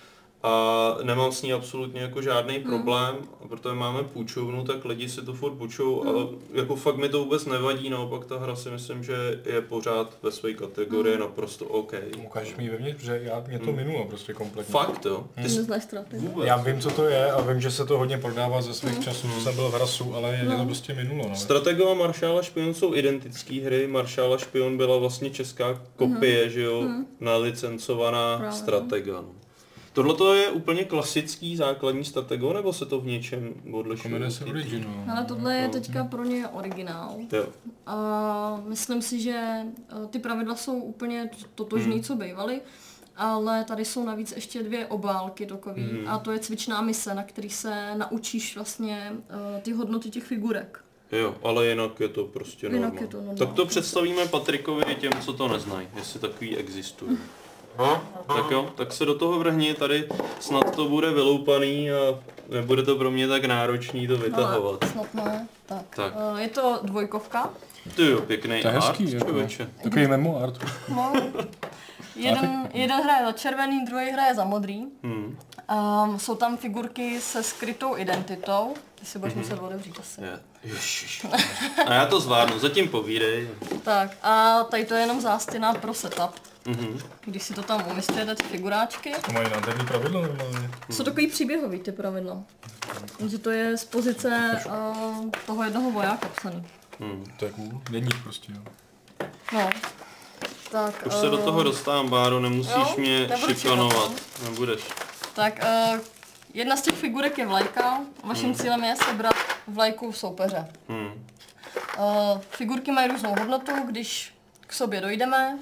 a 0.45 0.99
nemám 1.03 1.33
s 1.33 1.43
ní 1.43 1.53
absolutně 1.53 2.01
jako 2.01 2.23
žádný 2.23 2.59
problém, 2.59 3.16
a 3.45 3.49
protože 3.49 3.75
máme 3.75 4.03
půjčovnu, 4.03 4.65
tak 4.65 4.85
lidi 4.85 5.09
si 5.09 5.23
to 5.23 5.33
furt 5.33 5.53
půjčou, 5.53 6.05
ale 6.07 6.27
jako 6.53 6.77
fakt 6.77 6.97
mi 6.97 7.09
to 7.09 7.19
vůbec 7.19 7.47
nevadí, 7.47 7.91
naopak 7.91 8.25
ta 8.25 8.39
hra 8.39 8.57
si 8.57 8.71
myslím, 8.71 9.05
že 9.05 9.41
je 9.45 9.61
pořád 9.61 10.19
ve 10.23 10.33
své 10.33 10.53
kategorii 10.53 11.19
naprosto 11.19 11.65
OK. 11.65 11.95
Ukážeš 12.25 12.57
mi 12.57 12.71
vevnitř, 12.71 13.01
protože 13.01 13.21
já, 13.25 13.45
mě 13.49 13.59
to 13.59 13.73
minulo 13.73 14.05
prostě 14.05 14.33
kompletně. 14.33 14.73
Fakt 14.73 15.05
jo? 15.05 15.25
Ty 15.43 15.49
jsi 15.49 15.62
vůbec. 15.62 16.47
Já 16.47 16.57
vím, 16.57 16.81
co 16.81 16.91
to 16.91 17.05
je 17.05 17.33
a 17.33 17.41
vím, 17.41 17.61
že 17.61 17.71
se 17.71 17.87
to 17.87 17.99
hodně 17.99 18.19
prodává 18.19 18.62
ze 18.62 18.75
svých 18.75 19.05
časů, 19.05 19.29
co 19.35 19.41
jsem 19.41 19.55
byl 19.55 19.69
v 19.69 19.75
Hrasu, 19.75 20.15
ale 20.15 20.43
mě 20.43 20.57
to 20.57 20.65
prostě 20.65 20.95
minulo. 20.95 21.29
No. 21.29 21.37
Stratego 21.37 21.91
a 21.91 21.95
Maršála 21.95 22.43
špion 22.43 22.75
jsou 22.75 22.95
identické 22.95 23.61
hry. 23.61 23.87
Maršála 23.87 24.39
špion 24.39 24.77
byla 24.77 24.97
vlastně 24.97 25.31
česká 25.31 25.83
kopie, 25.97 26.51
že 26.51 26.62
jo, 26.62 26.85
nalicencovaná 27.21 28.37
Právě. 28.37 28.59
Stratega. 28.59 29.12
No. 29.12 29.44
Tohle 29.95 30.15
to 30.15 30.35
je 30.35 30.51
úplně 30.51 30.85
klasický 30.85 31.57
základní 31.57 32.05
stratego, 32.05 32.53
nebo 32.53 32.73
se 32.73 32.87
to 32.87 33.01
v 33.01 33.07
něčem 33.07 33.55
odlišuje? 33.73 34.03
Komedie 34.03 34.31
se 34.31 34.45
original. 34.45 34.95
Ale 35.12 35.25
tohle 35.25 35.55
je 35.57 35.69
teďka 35.69 36.05
pro 36.05 36.25
ně 36.25 36.49
originál. 36.49 37.16
Jo. 37.33 37.47
A 37.87 38.62
myslím 38.69 39.03
si, 39.03 39.21
že 39.21 39.33
eh, 39.33 40.07
ty 40.11 40.19
pravidla 40.19 40.57
jsou 40.57 40.79
úplně 40.79 41.31
totožný, 41.55 42.03
co 42.03 42.16
bývaly, 42.16 42.61
ale 43.16 43.65
tady 43.65 43.85
jsou 43.85 44.05
navíc 44.05 44.33
ještě 44.33 44.62
dvě 44.62 44.87
obálky 44.87 45.47
takový 45.47 45.85
a 46.07 46.19
to 46.19 46.33
je 46.33 46.39
cvičná 46.39 46.81
mise, 46.83 47.15
na 47.15 47.23
který 47.23 47.51
se 47.51 47.95
naučíš 47.95 48.55
vlastně 48.57 49.12
eh, 49.59 49.61
ty 49.61 49.73
hodnoty 49.73 50.11
těch 50.11 50.25
figurek. 50.25 50.85
jo, 51.12 51.35
ale 51.43 51.66
jinak 51.66 52.01
je 52.01 52.09
to 52.09 52.25
prostě 52.25 52.66
Jinak 52.66 52.81
normál. 52.83 53.03
je 53.03 53.09
to 53.09 53.16
normál. 53.16 53.37
Tak 53.37 53.53
to 53.53 53.66
představíme 53.66 54.27
Patrikovi 54.27 54.95
těm, 54.95 55.12
co 55.25 55.33
to 55.33 55.49
neznají, 55.49 55.89
jestli 55.97 56.21
takový 56.21 56.57
existují. 56.57 57.19
Tak 58.26 58.51
jo, 58.51 58.70
tak 58.76 58.92
se 58.92 59.05
do 59.05 59.18
toho 59.18 59.38
vrhni, 59.38 59.74
tady 59.74 60.09
snad 60.40 60.76
to 60.76 60.88
bude 60.88 61.10
vyloupaný 61.10 61.90
a 61.90 61.96
nebude 62.48 62.82
to 62.82 62.96
pro 62.96 63.10
mě 63.10 63.28
tak 63.28 63.44
náročný 63.44 64.06
to 64.06 64.16
vytahovat. 64.16 64.82
Ale 64.82 64.92
snad 64.92 65.14
ne. 65.14 65.48
Tak. 65.66 65.82
Tak. 65.96 66.12
Eh, 66.36 66.42
Je 66.42 66.48
to 66.48 66.78
dvojkovka. 66.82 67.51
Ty 67.96 68.06
jo, 68.10 68.20
pěkný 68.20 68.62
To 68.62 68.68
je 68.68 68.74
art, 68.74 68.84
hezký, 68.86 69.12
jako. 69.12 69.24
člověče. 69.26 69.68
Takový 69.82 70.06
memo 70.06 70.40
art. 70.42 70.64
No. 70.88 71.12
Jeden, 72.16 72.68
jeden 72.72 73.02
hraje 73.02 73.26
za 73.26 73.32
červený, 73.32 73.84
druhý 73.84 74.10
hraje 74.10 74.34
za 74.34 74.44
modrý. 74.44 74.84
Hmm. 75.02 75.38
Um, 76.05 76.18
jsou 76.18 76.34
tam 76.34 76.56
figurky 76.56 77.20
se 77.20 77.42
skrytou 77.42 77.96
identitou. 77.96 78.74
Ty 78.94 79.06
si 79.06 79.18
budeš 79.18 79.34
muset 79.34 79.59
otevřít 79.59 79.96
asi. 80.01 80.20
Ježiš. 80.64 81.26
A 81.86 81.94
já 81.94 82.06
to 82.06 82.20
zvládnu, 82.20 82.59
zatím 82.59 82.88
povídej. 82.88 83.48
Tak 83.82 84.10
a 84.22 84.62
tady 84.64 84.84
to 84.84 84.94
je 84.94 85.01
jenom 85.01 85.20
zástěna 85.20 85.74
pro 85.74 85.94
setup. 85.94 86.30
Mhm. 86.66 86.99
Když 87.24 87.43
si 87.43 87.55
to 87.55 87.62
tam 87.62 87.86
umístíte, 87.91 88.35
ty 88.35 88.43
figuráčky. 88.43 89.12
To 89.27 89.32
mají 89.32 89.51
nádherný 89.51 89.86
pravidlo 89.86 90.23
normálně. 90.23 90.70
Jsou 90.91 91.05
takový 91.05 91.27
příběhový 91.27 91.78
ty 91.78 91.93
pravidla. 91.93 92.43
Takže 93.19 93.39
to 93.39 93.51
je 93.51 93.77
z 93.77 93.85
pozice 93.85 94.62
uh, 94.66 95.31
toho 95.47 95.65
jednoho 95.65 95.91
vojáka 95.91 96.28
psaný. 96.28 96.66
Hmm. 97.01 97.24
To 97.39 97.45
je 97.45 97.51
cool. 97.51 97.82
Deník 97.91 98.23
prostě, 98.23 98.53
jo. 98.53 98.61
No. 99.53 99.70
Tak, 100.70 101.07
Už 101.07 101.15
se 101.15 101.27
do 101.27 101.39
eh, 101.39 101.43
toho 101.43 101.62
dostávám, 101.62 102.09
Báro, 102.09 102.41
nemusíš 102.41 102.74
jo, 102.74 102.95
mě 102.99 103.28
šikanovat. 103.47 104.12
Nebudeš. 104.45 104.81
Tak 105.35 105.61
uh, 105.62 106.01
jedna 106.55 106.77
z 106.77 106.82
těch 106.82 106.95
figurek 106.95 107.39
je 107.39 107.47
vlajka. 107.47 108.01
Vaším 108.24 108.55
cílem 108.55 108.85
je 108.85 108.95
sebrat 108.97 109.35
vlajku 109.66 110.12
soupeře. 110.12 110.69
Hmm. 110.89 111.27
Uh, 111.99 112.41
figurky 112.51 112.93
mají 112.93 113.09
různou 113.09 113.35
hodnotu, 113.39 113.73
když 113.86 114.35
k 114.61 114.73
sobě 114.73 115.01
dojdeme, 115.01 115.59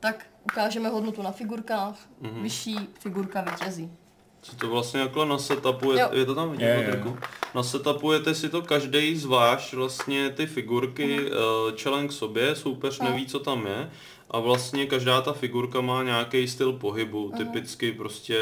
tak 0.00 0.26
ukážeme 0.44 0.88
hodnotu 0.88 1.22
na 1.22 1.32
figurkách, 1.32 1.94
Mhm. 2.20 2.42
vyšší 2.42 2.76
figurka 3.00 3.40
vítězí. 3.50 3.90
Co 4.42 4.56
to 4.56 4.68
vlastně 4.68 5.00
jako 5.00 5.24
nasetapuje, 5.24 6.00
Jo. 6.00 6.08
je 6.12 6.24
to 6.24 6.34
tam 6.34 6.50
vidět, 6.50 6.64
Je, 6.66 6.74
je, 6.74 6.84
Patriku? 6.84 7.16
Nasetapujete 7.54 8.34
si 8.34 8.48
to 8.48 8.62
každý 8.62 9.16
zvlášť, 9.16 9.72
vlastně 9.74 10.30
ty 10.30 10.46
figurky 10.46 11.06
Mhm. 11.16 11.26
uh, 11.26 11.72
čelen 11.74 12.08
k 12.08 12.12
sobě, 12.12 12.54
soupeř 12.56 12.98
No. 13.00 13.10
neví, 13.10 13.26
co 13.26 13.38
tam 13.40 13.66
je. 13.66 13.90
A 14.30 14.40
vlastně 14.40 14.86
každá 14.86 15.20
ta 15.20 15.32
figurka 15.32 15.80
má 15.80 16.02
nějaký 16.02 16.48
styl 16.48 16.72
pohybu, 16.72 17.28
Mhm. 17.28 17.38
typicky 17.38 17.92
prostě, 17.92 18.38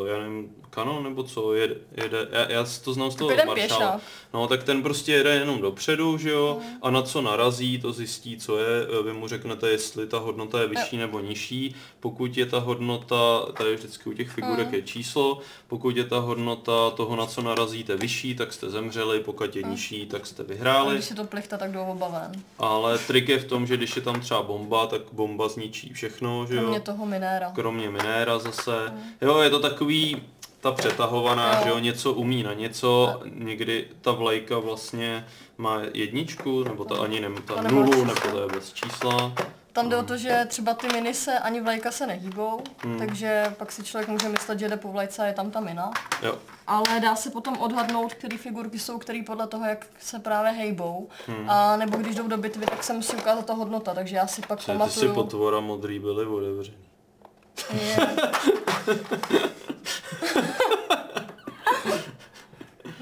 uh, 0.00 0.06
já 0.08 0.18
nevím, 0.18 0.50
kanon 0.70 1.04
nebo 1.04 1.22
co, 1.22 1.54
jede, 1.54 1.74
jede 2.02 2.28
já, 2.32 2.50
já 2.52 2.64
to 2.84 2.92
znám 2.92 3.10
z 3.10 3.14
toho 3.14 3.30
Maršála. 3.46 4.00
No 4.34 4.46
tak 4.46 4.62
ten 4.64 4.82
prostě 4.82 5.12
jede 5.12 5.30
jenom 5.34 5.60
dopředu, 5.60 6.18
že 6.18 6.30
jo, 6.30 6.58
a 6.82 6.90
na 6.90 7.02
co 7.02 7.22
narazí, 7.22 7.78
to 7.78 7.92
zjistí, 7.92 8.36
co 8.36 8.58
je, 8.58 8.66
eh, 9.00 9.02
vy 9.02 9.12
mu 9.12 9.28
řeknete, 9.28 9.68
jestli 9.70 10.06
ta 10.06 10.18
hodnota 10.18 10.60
je 10.60 10.66
vyšší 10.68 10.96
nebo 10.96 11.20
nižší, 11.20 11.74
pokud 12.00 12.36
je 12.36 12.46
ta 12.46 12.58
hodnota, 12.58 13.40
tady 13.56 13.74
vždycky 13.76 14.10
u 14.10 14.12
těch 14.12 14.30
figurek 14.30 14.72
je 14.72 14.82
číslo, 14.82 15.38
pokud 15.68 15.96
je 15.96 16.04
ta 16.04 16.18
hodnota 16.18 16.90
toho, 16.90 17.16
na 17.16 17.26
co 17.26 17.42
narazíte 17.42 17.96
vyšší, 17.96 18.34
tak 18.34 18.52
jste 18.52 18.70
zemřeli, 18.70 19.20
pokud 19.20 19.56
je 19.56 19.62
nižší, 19.62 20.06
tak 20.06 20.26
jste 20.26 20.42
A 20.42 20.46
vyhráli, 20.46 20.94
když 20.94 21.04
se 21.04 21.14
to 21.14 21.24
plichta, 21.24 21.56
tak 21.58 21.72
jdou 21.72 21.82
oba 21.84 22.08
ven. 22.08 22.42
ale 22.58 22.98
trik 22.98 23.28
je 23.28 23.38
v 23.38 23.44
tom, 23.44 23.66
že 23.66 23.76
když 23.76 23.96
je 23.96 24.02
tam 24.02 24.20
třeba 24.20 24.42
bomba, 24.42 24.86
tak 24.86 25.02
bomba 25.12 25.48
zničí 25.48 25.92
všechno, 25.92 26.46
že 26.46 26.54
jo, 26.54 26.60
Kromě 26.60 26.80
toho 26.80 27.06
minéra. 27.06 27.50
kromě 27.54 27.90
minéra 27.90 28.38
zase. 28.38 28.92
Jo, 29.22 29.38
je 29.38 29.50
to 29.50 29.60
takový 29.60 30.22
ta 30.60 30.72
přetahovaná, 30.72 31.54
Jo. 31.58 31.60
že 31.64 31.68
jo, 31.70 31.78
něco 31.78 32.12
umí 32.12 32.42
na 32.42 32.52
něco, 32.54 33.20
někdy 33.24 33.88
ta 34.00 34.12
vlajka 34.12 34.58
vlastně 34.58 35.26
má 35.58 35.80
jedničku, 35.94 36.64
nebo 36.64 36.84
ta 36.84 36.96
ani 37.02 37.20
nemá 37.20 37.40
ta 37.40 37.62
nemá 37.62 37.70
nulu, 37.80 38.04
nebo 38.04 38.20
to 38.32 38.40
je 38.40 38.46
bez 38.46 38.72
čísla. 38.72 39.32
Tam 39.72 39.88
jde 39.88 39.96
o 39.96 40.02
to, 40.02 40.16
že 40.16 40.44
třeba 40.48 40.74
ty 40.74 40.86
miny 40.92 41.14
se 41.14 41.38
ani 41.38 41.60
vlajka 41.60 41.90
se 41.90 42.06
nehýbou, 42.06 42.60
Hmm. 42.82 42.98
takže 42.98 43.54
pak 43.58 43.72
si 43.72 43.82
člověk 43.84 44.08
může 44.08 44.28
myslet, 44.28 44.58
že 44.58 44.68
jde 44.68 44.76
po 44.76 44.92
vlajce 44.92 45.22
a 45.22 45.26
je 45.26 45.32
tam 45.32 45.50
ta 45.50 45.60
mina. 45.60 45.90
Jo, 46.22 46.34
Ale 46.66 47.00
dá 47.02 47.16
se 47.16 47.30
potom 47.30 47.58
odhadnout, 47.58 48.14
které 48.14 48.38
figurky 48.38 48.78
jsou, 48.78 48.98
které 48.98 49.22
podle 49.26 49.46
toho, 49.46 49.64
jak 49.64 49.86
se 50.00 50.18
právě 50.18 50.52
hejbou. 50.52 51.08
Hmm. 51.26 51.50
A 51.50 51.76
nebo 51.76 51.96
když 51.96 52.14
jdou 52.14 52.28
do 52.28 52.36
bitvy, 52.36 52.66
tak 52.66 52.84
se 52.84 52.92
musí 52.92 53.16
ukázat 53.16 53.46
ta 53.46 53.52
hodnota, 53.54 53.94
takže 53.94 54.16
já 54.16 54.26
si 54.26 54.42
pak 54.42 54.58
ty 54.58 54.64
si 54.64 54.72
pamatuju. 54.72 55.14
potvora 55.14 55.60
modrý 55.60 55.98
byly 55.98 56.26
otevřený. 56.26 56.76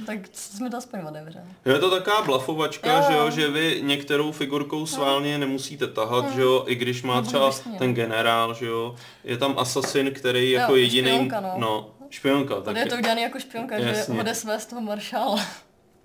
Tak 0.06 0.18
jsme 0.32 0.70
to 0.70 0.76
aspoň 0.76 1.00
otevřeli. 1.08 1.44
Jo, 1.66 1.72
Je 1.74 1.78
to 1.78 1.90
taková 1.90 2.22
blafovačka, 2.22 2.96
Jo, 2.96 3.04
že 3.08 3.14
jo, 3.16 3.20
jo. 3.24 3.30
že 3.30 3.48
vy 3.50 3.80
některou 3.84 4.32
figurkou 4.32 4.86
sválně 4.86 5.38
nemusíte 5.38 5.86
tahat, 5.86 6.34
že 6.34 6.40
jo, 6.42 6.64
i 6.66 6.74
když 6.74 7.02
má 7.02 7.14
Nebo 7.14 7.26
třeba 7.26 7.42
vlastně, 7.42 7.78
ten 7.78 7.88
no. 7.88 7.94
generál, 7.94 8.54
že 8.54 8.66
jo, 8.66 8.94
je 9.24 9.36
tam 9.38 9.54
asasin, 9.58 10.10
který 10.12 10.50
jako 10.50 10.72
Jo, 10.72 10.76
jediný, 10.76 11.08
špionka, 11.10 11.40
no. 11.40 11.52
no, 11.56 11.90
špionka, 12.10 12.60
Tady 12.60 12.80
je 12.80 12.86
to 12.86 12.96
udělané 12.96 13.20
jako 13.22 13.38
špionka, 13.38 13.78
že 13.80 13.88
Jasně. 13.88 14.20
ode 14.20 14.34
své 14.34 14.60
z 14.60 14.66
toho 14.66 14.80
maršála. 14.80 15.40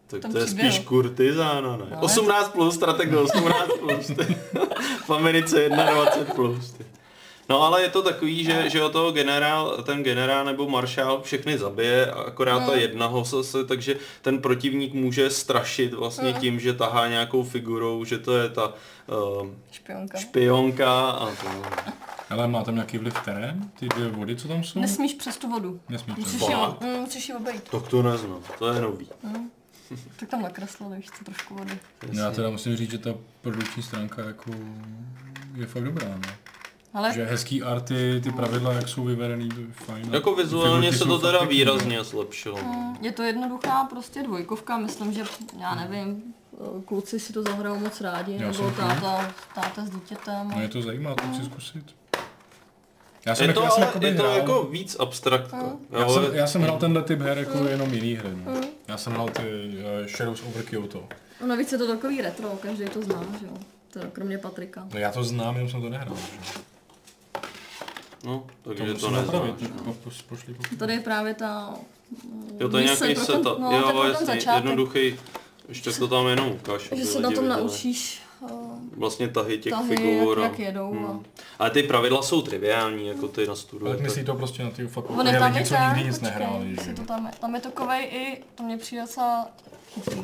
Tak 0.08 0.22
to 0.32 0.38
je 0.38 0.46
příběhu. 0.46 0.72
spíš 0.72 0.86
kurtizána, 0.86 1.78
ne? 1.78 1.86
No, 1.92 2.02
18 2.02 2.50
plus, 2.52 2.76
strateg 2.76 3.14
18 3.14 3.70
plus. 3.80 4.12
V 5.06 5.10
Americe 5.10 5.70
21 5.70 6.34
plus, 6.36 6.72
ty. 6.72 6.86
No 7.50 7.62
ale 7.62 7.82
je 7.82 7.90
to 7.90 8.02
takový, 8.04 8.44
že, 8.44 8.70
že 8.70 8.84
o 8.84 8.90
toho 8.90 9.12
generál, 9.12 9.84
ten 9.84 10.04
generál 10.04 10.46
nebo 10.46 10.70
maršál 10.70 11.22
všechny 11.22 11.58
zabije, 11.58 12.12
a 12.12 12.22
akorát 12.22 12.60
Mm. 12.60 12.66
ta 12.66 12.76
jedna 12.76 13.06
ho 13.06 13.24
zase, 13.24 13.66
takže 13.66 13.96
ten 14.22 14.42
protivník 14.42 14.94
může 14.94 15.30
strašit 15.30 15.94
vlastně 15.94 16.30
Mm. 16.34 16.40
tím, 16.40 16.60
že 16.60 16.74
tahá 16.74 17.08
nějakou 17.08 17.44
figurou, 17.44 18.06
že 18.06 18.18
to 18.18 18.38
je 18.38 18.50
ta 18.50 18.68
uh, 18.68 19.48
Špionka. 19.72 20.18
špionka 20.20 21.02
a 21.10 21.26
to. 21.26 21.48
Ale 22.30 22.48
má 22.48 22.64
tam 22.64 22.74
nějaký 22.76 22.98
vliv 22.98 23.14
terén? 23.26 23.72
Ty 23.80 23.88
dvě 23.88 24.08
vody, 24.10 24.36
co 24.36 24.48
tam 24.48 24.64
jsou? 24.64 24.80
Nesmíš 24.80 25.14
přes 25.14 25.38
tu 25.38 25.50
vodu. 25.50 25.80
Nesmíš. 25.90 26.18
Musíš 26.18 26.36
přes- 26.36 26.50
ji, 26.50 26.56
Fakt? 26.56 26.82
mm, 26.82 26.90
musíš 27.00 27.30
ji 27.30 27.36
obejít. 27.36 27.70
Tak 27.70 27.88
to 27.88 28.02
neznám, 28.04 28.40
to 28.60 28.74
je 28.74 28.82
nový. 28.82 29.08
Tak 30.20 30.30
tam 30.30 30.42
nakreslili, 30.42 31.02
co, 31.18 31.24
trošku 31.26 31.56
vody. 31.56 31.74
Já 32.12 32.32
teda 32.32 32.50
musím 32.50 32.76
říct, 32.78 32.92
že 32.92 32.98
ta 32.98 33.10
produkční 33.42 33.84
stránka 33.84 34.22
jako 34.24 34.52
je 35.56 35.66
fakt 35.66 35.84
dobrá, 35.84 36.08
no. 36.08 36.22
Ale 36.94 37.14
Že 37.14 37.26
hezký 37.26 37.64
arty, 37.64 38.22
ty 38.24 38.32
pravidla, 38.32 38.74
jak 38.74 38.88
jsou 38.88 39.04
vyvedený, 39.04 39.50
to 39.50 39.60
je 39.60 39.68
fajn. 39.74 40.10
Jako 40.14 40.36
vizuálně 40.36 40.94
se 40.94 41.06
to 41.06 41.20
teda 41.20 41.44
výrazně 41.44 42.04
zlepšilo. 42.04 42.58
mm, 42.64 42.98
je 43.02 43.12
to 43.12 43.24
jednoduchá 43.24 43.84
prostě 43.84 44.24
dvojkovka, 44.24 44.78
myslím, 44.78 45.14
že, 45.14 45.24
já 45.60 45.76
nevím, 45.76 46.24
kluci 46.86 47.20
si 47.20 47.34
to 47.34 47.44
zahrajou 47.44 47.80
moc 47.80 48.02
rádi, 48.02 48.34
Já 48.34 48.40
nebo 48.40 48.54
jsem 48.54 48.74
táta, 48.74 49.34
táta 49.56 49.86
s 49.86 49.90
dítětem. 49.90 50.50
No 50.56 50.62
je 50.62 50.68
to 50.68 50.82
zajímá, 50.82 51.16
to 51.16 51.24
chci 51.34 51.46
zkusit. 51.46 51.86
Já 53.26 53.36
Je 53.42 53.48
jako- 53.48 53.60
to, 53.60 53.64
já 53.66 53.72
jsem 53.72 53.84
ale, 53.84 54.08
je 54.08 54.16
to 54.16 54.24
hrál- 54.24 54.36
jako 54.38 54.64
víc 54.64 54.96
abstraktka. 55.00 55.58
Já 55.92 56.00
Jo, 56.00 56.14
jsem, 56.14 56.36
já 56.36 56.48
jsem 56.48 56.62
hrál 56.62 56.78
tenhle 56.80 57.04
typ 57.04 57.20
her 57.22 57.38
Mm. 57.38 57.44
jako 57.44 57.66
jenom 57.66 57.94
jiný 57.94 58.14
hry. 58.14 58.30
No. 58.46 58.62
Já 58.88 58.98
jsem 58.98 59.14
hrál 59.14 59.30
ty 59.30 59.42
uh, 60.02 60.08
Shadows 60.08 60.44
over 60.48 60.64
Kyoto. 60.64 61.04
No 61.42 61.48
navíc 61.48 61.72
je 61.72 61.78
to 61.78 61.88
takový 61.88 62.22
retro, 62.22 62.50
každý 62.62 62.86
to 62.86 63.02
zná, 63.02 63.24
že 63.40 63.46
jo. 63.46 63.54
To 63.94 64.00
kromě 64.12 64.38
Patrika. 64.38 64.88
No 64.94 65.00
já 65.00 65.12
to 65.12 65.24
znám, 65.24 65.56
jenom 65.56 65.70
jsem 65.70 65.82
to 65.82 65.90
nehrál. 65.90 66.16
Že? 66.16 66.60
No, 68.26 68.44
To 68.62 68.70
takže 68.70 68.84
to, 68.86 68.94
musím 68.94 69.12
neznáš. 69.12 69.26
napravit. 69.34 69.60
tak 69.60 69.82
po- 69.82 69.94
po- 69.94 70.10
Pošli 70.30 70.54
po- 70.54 70.76
Tady 70.76 70.94
je 70.94 71.00
právě 71.00 71.34
ta... 71.34 71.74
Jo, 72.60 72.70
to 72.70 72.78
je 72.78 72.84
nějaký 72.84 73.00
pro 73.02 73.08
ten- 73.16 73.26
setup. 73.26 73.60
no, 73.60 73.70
to 73.70 73.76
je 73.76 73.80
jo, 73.82 73.88
ten 74.02 74.12
jasně, 74.12 74.26
začátek. 74.26 74.64
jednoduchý. 74.64 75.20
Ještě 75.70 75.92
to 75.92 76.08
tam 76.08 76.28
jenom 76.28 76.48
ukáž. 76.52 76.90
Že 76.96 77.06
se 77.06 77.20
na 77.22 77.32
tom 77.32 77.44
viděli. 77.44 77.62
naučíš 77.62 78.22
uh, 78.40 78.50
Vlastně 78.98 79.28
tahy 79.28 79.58
těch 79.58 79.74
tahy, 79.74 79.98
figur. 79.98 80.38
jak, 80.40 80.46
a- 80.48 80.50
jak 80.52 80.60
jedou. 80.60 80.94
A... 80.94 81.12
Hmm. 81.12 81.24
Ale 81.60 81.70
ty 81.70 81.84
pravidla 81.84 82.22
jsou 82.22 82.42
triviální, 82.42 83.08
jako 83.08 83.28
ty 83.28 83.42
na 83.42 83.48
Ale 83.48 83.56
studuje. 83.56 83.98
myslí 83.98 84.24
to 84.26 84.36
prostě 84.36 84.64
na 84.64 84.70
ty 84.70 84.88
je 85.34 85.40
tam 85.40 85.54
lidi, 85.54 85.66
co 85.66 85.74
ten, 85.74 85.84
nikdy 85.96 86.04
nic 86.10 86.22
nehráli. 86.22 86.76
to 86.96 87.02
tam, 87.02 87.26
je, 87.26 87.32
tam 87.40 87.56
je 87.56 87.62
takovej 87.62 88.04
i, 88.12 88.44
to 88.56 88.64
mě 88.64 88.78
přijde 88.78 89.02
docela 89.02 89.48
chytrý. 89.94 90.22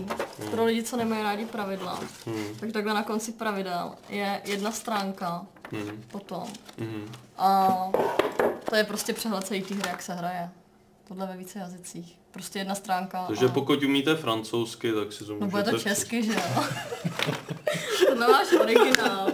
Pro 0.52 0.66
lidi, 0.66 0.84
co 0.84 0.98
nemají 0.98 1.24
rádi 1.24 1.46
pravidla. 1.46 2.00
Hmm. 2.26 2.44
Tak 2.60 2.72
takhle 2.72 2.94
na 2.94 3.04
konci 3.04 3.32
pravidel 3.32 3.92
je 4.10 4.42
jedna 4.46 4.72
stránka 4.72 5.46
Hmm. 5.72 6.04
potom. 6.12 6.48
Hmm. 6.80 7.12
A 7.38 7.68
to 8.70 8.76
je 8.76 8.84
prostě 8.84 9.14
přehled 9.14 9.48
celý 9.48 9.62
té 9.62 9.76
hry, 9.76 9.90
jak 9.90 10.02
se 10.02 10.14
hraje. 10.14 10.50
Tohle 11.08 11.28
ve 11.28 11.38
více 11.38 11.60
jazycích. 11.60 12.20
Prostě 12.32 12.60
jedna 12.60 12.76
stránka. 12.76 13.26
Takže 13.28 13.46
a... 13.46 13.50
pokud 13.50 13.84
umíte 13.84 14.16
francouzsky, 14.16 14.94
tak 14.94 15.14
si 15.14 15.26
to 15.26 15.34
můžete... 15.34 15.46
No 15.46 15.52
bude 15.52 15.64
to 15.64 15.80
česky, 15.80 16.24
že 16.24 16.34
jo? 16.34 16.64
Tohle 18.08 18.28
máš 18.28 18.54
originál. 18.62 19.32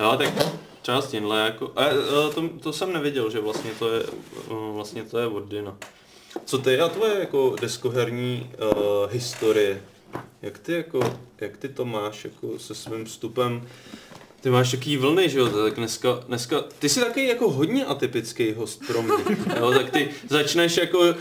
Jo, 0.00 0.16
tak 0.18 0.28
část 0.82 1.08
tímhle 1.10 1.40
jako... 1.40 1.72
A, 1.76 1.84
a, 1.84 1.90
to, 2.34 2.48
to, 2.48 2.72
jsem 2.72 2.92
nevěděl, 2.92 3.30
že 3.30 3.40
vlastně 3.40 3.70
to 3.78 3.94
je, 3.94 4.04
uh, 4.48 4.74
vlastně 4.74 5.02
to 5.02 5.18
je 5.18 5.26
od 5.26 5.48
Dina. 5.48 5.76
Co 6.44 6.58
ty 6.58 6.80
a 6.80 6.88
tvoje 6.88 7.20
jako 7.20 7.56
deskoherní 7.60 8.50
uh, 8.58 9.12
historie? 9.12 9.82
Jak 10.42 10.58
ty 10.58 10.72
jako, 10.72 11.18
jak 11.40 11.56
ty 11.56 11.68
to 11.68 11.84
máš 11.84 12.24
jako 12.24 12.58
se 12.58 12.74
svým 12.74 13.04
vstupem? 13.04 13.68
Ty 14.40 14.50
máš 14.50 14.70
takový 14.70 14.96
vlny, 14.96 15.28
že 15.28 15.38
jo, 15.38 15.48
tak 15.48 15.74
dneska, 15.74 16.20
dneska, 16.28 16.60
ty 16.78 16.88
jsi 16.88 17.00
taky 17.00 17.28
jako 17.28 17.50
hodně 17.50 17.84
atypický 17.84 18.52
host 18.52 18.86
pro 18.86 19.02
mě, 19.02 19.14
jo, 19.60 19.72
tak 19.72 19.90
ty 19.90 20.08
začneš 20.28 20.76
jako, 20.76 21.14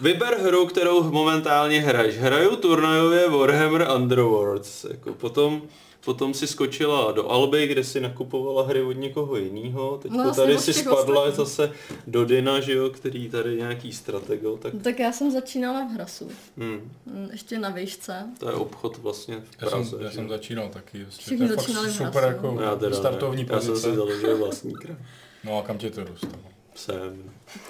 vyber 0.00 0.38
hru, 0.40 0.66
kterou 0.66 1.02
momentálně 1.10 1.80
hraješ. 1.80 2.18
Hraju 2.18 2.56
turnajově 2.56 3.28
Warhammer 3.28 3.88
Underworlds, 3.96 4.84
jako 4.84 5.12
potom, 5.12 5.62
potom 6.04 6.34
si 6.34 6.46
skočila 6.46 7.12
do 7.12 7.30
Alby, 7.30 7.66
kde 7.66 7.84
si 7.84 8.00
nakupovala 8.00 8.62
hry 8.66 8.82
od 8.82 8.92
někoho 8.92 9.36
jiného, 9.36 9.98
teď 10.02 10.12
No, 10.12 10.22
vlastně 10.24 10.42
tady 10.44 10.58
si 10.58 10.72
spadla 10.72 11.22
ostatních. 11.22 11.34
zase 11.36 11.72
do 12.06 12.24
Dina, 12.24 12.60
že 12.60 12.72
jo, 12.72 12.90
který 12.90 13.28
tady 13.28 13.56
nějaký 13.56 13.92
stratego, 13.92 14.56
tak 14.56 14.74
No, 14.74 14.80
tak 14.80 14.98
já 14.98 15.12
jsem 15.12 15.30
začínala 15.30 15.84
v 15.84 15.90
Hrasu. 15.94 16.28
hm, 16.56 16.90
Mm, 17.06 17.28
Ještě 17.32 17.58
na 17.58 17.68
výšce. 17.70 18.26
to 18.38 18.48
je 18.48 18.54
obchod 18.54 18.98
vlastně 18.98 19.34
v 19.36 19.62
Já 19.62 19.68
Praze. 19.68 19.90
jsem, 19.90 20.00
já 20.00 20.10
jsem 20.10 20.28
začínal 20.28 20.68
taky. 20.68 21.02
Vlastně. 21.02 21.22
Všichni 21.22 21.48
to 21.48 21.54
začínali 21.54 21.88
v 21.88 21.92
super 21.92 22.22
Hrasu. 22.22 22.26
jako 22.46 22.62
Já 22.62 22.76
teda 22.76 22.96
startovní 22.96 23.42
ne. 23.42 23.48
Já 23.52 23.60
jsem 23.60 23.68
pozice. 23.70 23.90
si 23.90 23.96
založil 23.96 24.38
vlastní 24.38 24.74
krám. 24.74 24.96
No 25.44 25.58
a 25.58 25.62
kam 25.62 25.78
tě 25.78 25.90
to 25.90 26.04
dostalo? 26.04 26.42
Jsem. 26.74 27.22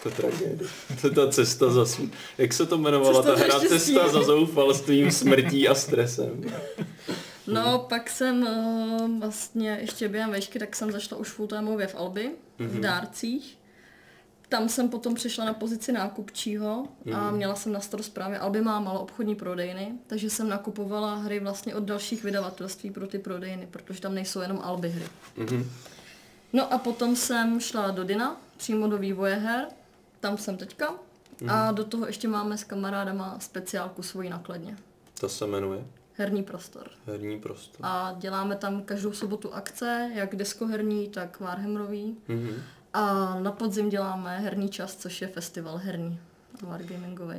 To 0.03 0.09
je 0.09 0.15
tragédie. 0.15 0.69
To 1.01 1.07
je 1.07 1.11
ta 1.15 1.29
cesta 1.29 1.71
za 1.71 1.87
svým. 1.87 2.13
Jak 2.39 2.53
se 2.53 2.67
to 2.67 2.75
jmenovala 2.75 3.23
Cesta 3.23 3.35
ta 3.35 3.45
hra? 3.59 3.61
Cesta 3.69 4.09
za 4.09 4.23
zoufalstvím, 4.23 5.11
smrtí 5.11 5.69
a 5.69 5.75
stresem. 5.75 6.45
No, 7.47 7.79
pak 7.79 8.11
jsem 8.11 8.43
uh, 8.43 9.21
vlastně 9.21 9.79
ještě 9.81 10.09
během 10.09 10.31
vešky, 10.31 10.59
tak 10.59 10.77
jsem 10.77 10.93
zašla 10.93 11.17
už 11.17 11.29
fulltimeově 11.29 11.87
v 11.87 11.95
Albi, 11.95 12.31
v 12.59 12.81
dárcích. 12.81 13.59
Tam 14.49 14.69
jsem 14.69 14.89
potom 14.89 15.15
přešla 15.15 15.45
na 15.45 15.55
pozici 15.55 15.93
nákupčího 15.93 16.89
a 17.15 17.31
měla 17.31 17.55
jsem 17.55 17.73
na 17.73 17.81
starost 17.81 18.09
právě 18.09 18.39
Albi 18.39 18.61
má 18.61 18.81
malo 18.81 19.01
obchodní 19.01 19.35
prodejny, 19.35 19.93
takže 20.07 20.31
jsem 20.31 20.49
nakupovala 20.49 21.15
hry 21.15 21.41
vlastně 21.41 21.75
od 21.75 21.85
dalších 21.85 22.25
vydavatelství 22.25 22.91
pro 22.91 23.07
ty 23.07 23.19
prodejny, 23.19 23.69
protože 23.71 24.01
tam 24.01 24.15
nejsou 24.15 24.41
jenom 24.41 24.61
Albi 24.63 24.89
hry. 24.89 25.05
Mhm. 25.37 25.71
No 26.53 26.73
a 26.73 26.79
potom 26.79 27.17
jsem 27.17 27.61
šla 27.61 27.91
do 27.91 28.05
Dina, 28.05 28.41
přímo 28.57 28.89
do 28.89 28.99
vývoje 28.99 29.35
her, 29.35 29.67
tam 30.21 30.39
jsem 30.39 30.57
teďka. 30.57 30.95
A 31.49 31.73
do 31.73 31.85
toho 31.85 32.07
ještě 32.07 32.29
máme 32.29 32.59
s 32.59 32.65
kamarádama 32.65 33.37
speciálku 33.41 34.03
svojí 34.03 34.31
nakladně. 34.31 34.77
Ta 35.21 35.29
se 35.29 35.47
jmenuje 35.47 35.85
Herní 36.17 36.43
prostor. 36.43 36.87
Herní 37.07 37.41
prostor. 37.41 37.81
A 37.83 38.17
děláme 38.19 38.57
tam 38.57 38.83
každou 38.83 39.13
sobotu 39.13 39.55
akce, 39.55 40.11
jak 40.15 40.37
deskoherní, 40.37 41.09
tak 41.09 41.41
Warhammerový. 41.41 42.17
Mhm. 42.29 42.55
A 42.93 43.35
na 43.41 43.53
podzim 43.53 43.89
děláme 43.89 44.39
herní 44.39 44.69
čas, 44.69 44.97
což 44.97 45.23
je 45.23 45.29
festival 45.29 45.77
herní. 45.77 46.19
Wargamingový. 46.63 47.39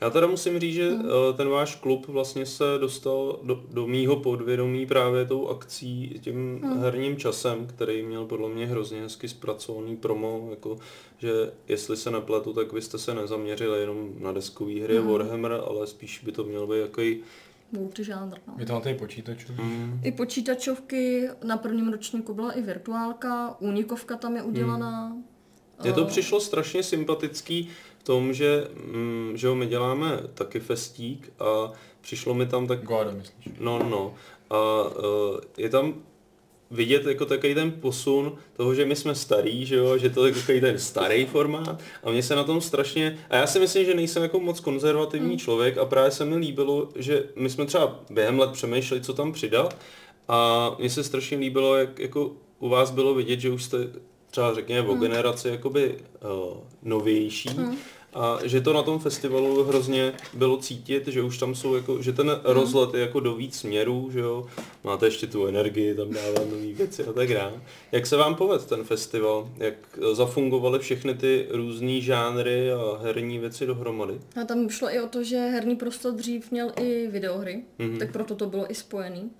Já 0.00 0.10
teda 0.10 0.26
musím 0.26 0.60
říct, 0.60 0.74
že 0.74 0.90
Hmm. 0.90 1.08
eh, 1.30 1.32
ten 1.36 1.48
váš 1.48 1.74
klub 1.74 2.06
vlastně 2.08 2.46
se 2.46 2.64
dostal 2.80 3.38
do, 3.42 3.62
do 3.70 3.86
mýho 3.86 4.16
podvědomí 4.16 4.86
právě 4.86 5.24
tou 5.26 5.48
akcí, 5.48 6.20
tím 6.22 6.60
Hmm. 6.62 6.80
herním 6.80 7.16
časem, 7.16 7.66
který 7.66 8.02
měl 8.02 8.24
podle 8.24 8.48
mě 8.48 8.66
hrozně 8.66 9.00
hezky 9.02 9.28
zpracovaný 9.28 9.96
promo, 9.96 10.46
jako, 10.50 10.78
že 11.18 11.52
jestli 11.68 11.96
se 11.96 12.10
nepletu, 12.10 12.52
tak 12.52 12.72
vy 12.72 12.82
jste 12.82 12.98
se 12.98 13.14
nezaměřili 13.14 13.80
jenom 13.80 14.10
na 14.18 14.32
deskové 14.32 14.80
hry 14.80 14.98
Hmm. 14.98 15.08
Warhammer, 15.12 15.52
ale 15.68 15.86
spíš 15.86 16.20
by 16.24 16.32
to 16.32 16.44
měl 16.44 16.66
být 16.66 16.78
jaký 16.80 17.20
Multižánr, 17.72 18.38
no. 18.46 18.54
Je 18.58 18.66
to 18.66 18.72
na 18.72 18.80
té 18.80 18.94
počítačů? 18.94 19.52
mm, 19.52 20.00
I 20.04 20.12
počítačovky, 20.12 21.28
na 21.44 21.56
prvním 21.56 21.88
ročníku 21.88 22.34
byla 22.34 22.52
i 22.52 22.62
virtuálka, 22.62 23.56
únikovka 23.60 24.16
tam 24.16 24.36
je 24.36 24.42
udělaná. 24.42 25.16
Mně 25.82 25.92
to 25.92 26.02
Eh, 26.02 26.06
přišlo 26.06 26.40
strašně 26.40 26.82
sympatický 26.82 27.68
v 27.98 28.02
tom, 28.02 28.32
že, 28.32 28.68
mm, 28.92 29.32
že 29.34 29.46
jo, 29.46 29.54
my 29.54 29.66
děláme 29.66 30.06
taky 30.34 30.60
festík 30.60 31.32
a 31.38 31.72
přišlo 32.00 32.34
mi 32.34 32.46
tam 32.46 32.66
tak 32.66 32.82
Goada, 32.82 33.10
myslíš? 33.10 33.54
No, 33.60 33.78
no. 33.78 34.14
A 34.50 34.82
uh, 34.82 35.40
je 35.56 35.68
tam 35.68 35.94
vidět 36.70 37.06
jako 37.06 37.26
takový 37.26 37.54
ten 37.54 37.72
posun 37.72 38.38
toho, 38.56 38.74
že 38.74 38.84
my 38.86 38.96
jsme 38.96 39.14
starý, 39.14 39.66
že 39.66 39.76
jo, 39.76 39.98
že 39.98 40.10
to 40.10 40.26
je 40.26 40.32
takový 40.32 40.60
ten 40.60 40.78
starý 40.78 41.26
formát. 41.26 41.80
A 42.04 42.10
mně 42.10 42.22
se 42.22 42.36
na 42.36 42.44
tom 42.44 42.60
strašně, 42.60 43.18
a 43.30 43.36
já 43.36 43.46
si 43.46 43.58
myslím, 43.58 43.84
že 43.84 43.94
nejsem 43.94 44.22
jako 44.22 44.40
moc 44.40 44.60
konzervativní 44.60 45.28
Hmm. 45.28 45.38
člověk 45.38 45.78
a 45.78 45.84
právě 45.84 46.10
se 46.10 46.24
mi 46.24 46.36
líbilo, 46.36 46.88
že 46.96 47.24
my 47.36 47.50
jsme 47.50 47.66
třeba 47.66 48.00
během 48.10 48.38
let 48.38 48.50
přemýšleli, 48.50 49.02
co 49.02 49.12
tam 49.12 49.32
přidat. 49.32 49.76
A 50.28 50.70
mně 50.78 50.90
se 50.90 51.04
strašně 51.04 51.38
líbilo, 51.38 51.76
jak 51.76 51.98
jako 51.98 52.30
u 52.58 52.68
vás 52.68 52.90
bylo 52.90 53.14
vidět, 53.14 53.40
že 53.40 53.50
už 53.50 53.64
jste 53.64 53.78
třeba 54.30 54.54
řekněme 54.54 54.88
o 54.88 54.94
generaci 54.94 55.48
jakoby 55.48 55.94
uh, 55.94 56.56
novější 56.82 57.50
a 58.16 58.38
že 58.44 58.60
to 58.60 58.72
na 58.72 58.82
tom 58.82 58.98
festivalu 58.98 59.64
hrozně 59.64 60.12
bylo 60.34 60.56
cítit, 60.56 61.08
že 61.08 61.22
už 61.22 61.38
tam 61.38 61.54
jsou 61.54 61.74
jako, 61.74 62.02
že 62.02 62.12
ten 62.12 62.40
rozlet 62.44 62.94
je 62.94 63.00
jako 63.00 63.20
do 63.20 63.34
víc 63.34 63.58
směrů, 63.58 64.08
že 64.12 64.20
jo, 64.20 64.46
máte 64.84 65.06
ještě 65.06 65.26
tu 65.26 65.46
energii, 65.46 65.94
tam 65.94 66.10
dávat 66.10 66.50
nové 66.50 66.72
věci 66.72 67.04
a 67.04 67.12
tak 67.12 67.34
dále. 67.34 67.52
Jak 67.92 68.06
se 68.06 68.16
vám 68.16 68.34
povedl 68.34 68.64
ten 68.64 68.84
festival? 68.84 69.48
Jak 69.56 69.74
zafungovaly 70.12 70.78
všechny 70.78 71.14
ty 71.14 71.46
různé 71.50 72.00
žánry 72.00 72.72
a 72.72 72.98
herní 73.02 73.38
věci 73.38 73.66
dohromady? 73.66 74.20
A 74.42 74.44
tam 74.44 74.68
šlo 74.68 74.94
i 74.94 75.00
o 75.00 75.06
to, 75.08 75.24
že 75.24 75.36
herní 75.36 75.76
prostor 75.76 76.12
dřív 76.14 76.50
měl 76.50 76.72
i 76.80 77.06
videohry, 77.06 77.62
Mhm. 77.78 77.90
mm-hmm. 77.90 77.98
tak 77.98 78.12
proto 78.12 78.34
to 78.34 78.46
bylo 78.46 78.70
i 78.70 78.74
spojený. 78.74 79.30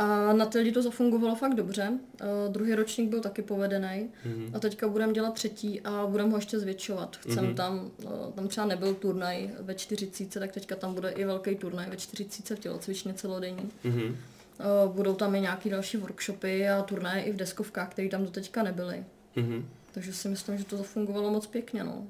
A 0.00 0.32
na 0.32 0.46
ty 0.46 0.58
lidi 0.58 0.72
to 0.72 0.82
zafungovalo 0.82 1.34
fakt 1.34 1.54
dobře. 1.54 1.88
Uh, 1.90 2.52
druhý 2.52 2.74
ročník 2.74 3.10
byl 3.10 3.20
taky 3.20 3.42
povedený. 3.42 4.10
Mm-hmm. 4.26 4.50
A 4.54 4.58
teďka 4.58 4.88
budeme 4.88 5.12
dělat 5.12 5.34
třetí 5.34 5.80
a 5.80 6.06
budeme 6.06 6.30
ho 6.30 6.36
ještě 6.36 6.58
zvětšovat. 6.58 7.16
Chcem 7.16 7.46
mm-hmm. 7.46 7.54
tam, 7.54 7.90
uh, 8.04 8.10
tam 8.34 8.48
třeba 8.48 8.66
nebyl 8.66 8.94
turnaj 8.94 9.50
ve 9.60 9.74
40, 9.74 10.34
tak 10.34 10.52
teďka 10.52 10.76
tam 10.76 10.94
bude 10.94 11.10
i 11.10 11.24
velký 11.24 11.56
turnaj 11.56 11.90
ve 11.90 11.96
40 11.96 12.50
v 12.50 12.58
tělocvičně 12.58 13.14
celodenní. 13.14 13.70
Mhm. 13.84 14.02
Uh, 14.02 14.92
budou 14.94 15.14
tam 15.14 15.34
i 15.34 15.40
nějaký 15.40 15.70
další 15.70 15.96
workshopy 15.96 16.68
a 16.68 16.82
turnaje 16.82 17.22
i 17.22 17.32
v 17.32 17.36
deskovkách, 17.36 17.90
které 17.90 18.08
tam 18.08 18.24
doteďka 18.24 18.62
nebyly. 18.62 19.04
Mhm. 19.36 19.68
Takže 19.92 20.12
si 20.12 20.28
myslím, 20.28 20.58
že 20.58 20.64
to 20.64 20.76
zafungovalo 20.76 21.30
moc 21.30 21.46
pěkně. 21.46 21.84
No. 21.84 22.06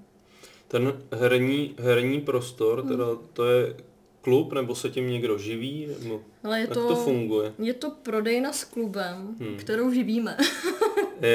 Ten 0.68 0.92
herní, 1.12 1.74
herní 1.78 2.20
prostor, 2.20 2.82
teda 2.88 3.04
to 3.32 3.50
je 3.50 3.74
klub, 4.20 4.52
nebo 4.52 4.74
se 4.74 4.88
tím 4.90 5.10
někdo 5.10 5.38
živí? 5.38 5.88
Nebo 6.02 6.20
Ale 6.44 6.58
je 6.58 6.60
jak 6.60 6.70
to, 6.70 6.88
to 6.88 6.96
funguje? 6.96 7.52
je 7.58 7.74
to 7.74 7.90
prodejna 7.90 8.52
s 8.52 8.64
klubem, 8.64 9.16
Hmm. 9.16 9.48
hmm. 9.48 9.56
kterou 9.56 9.92
živíme. 9.92 10.36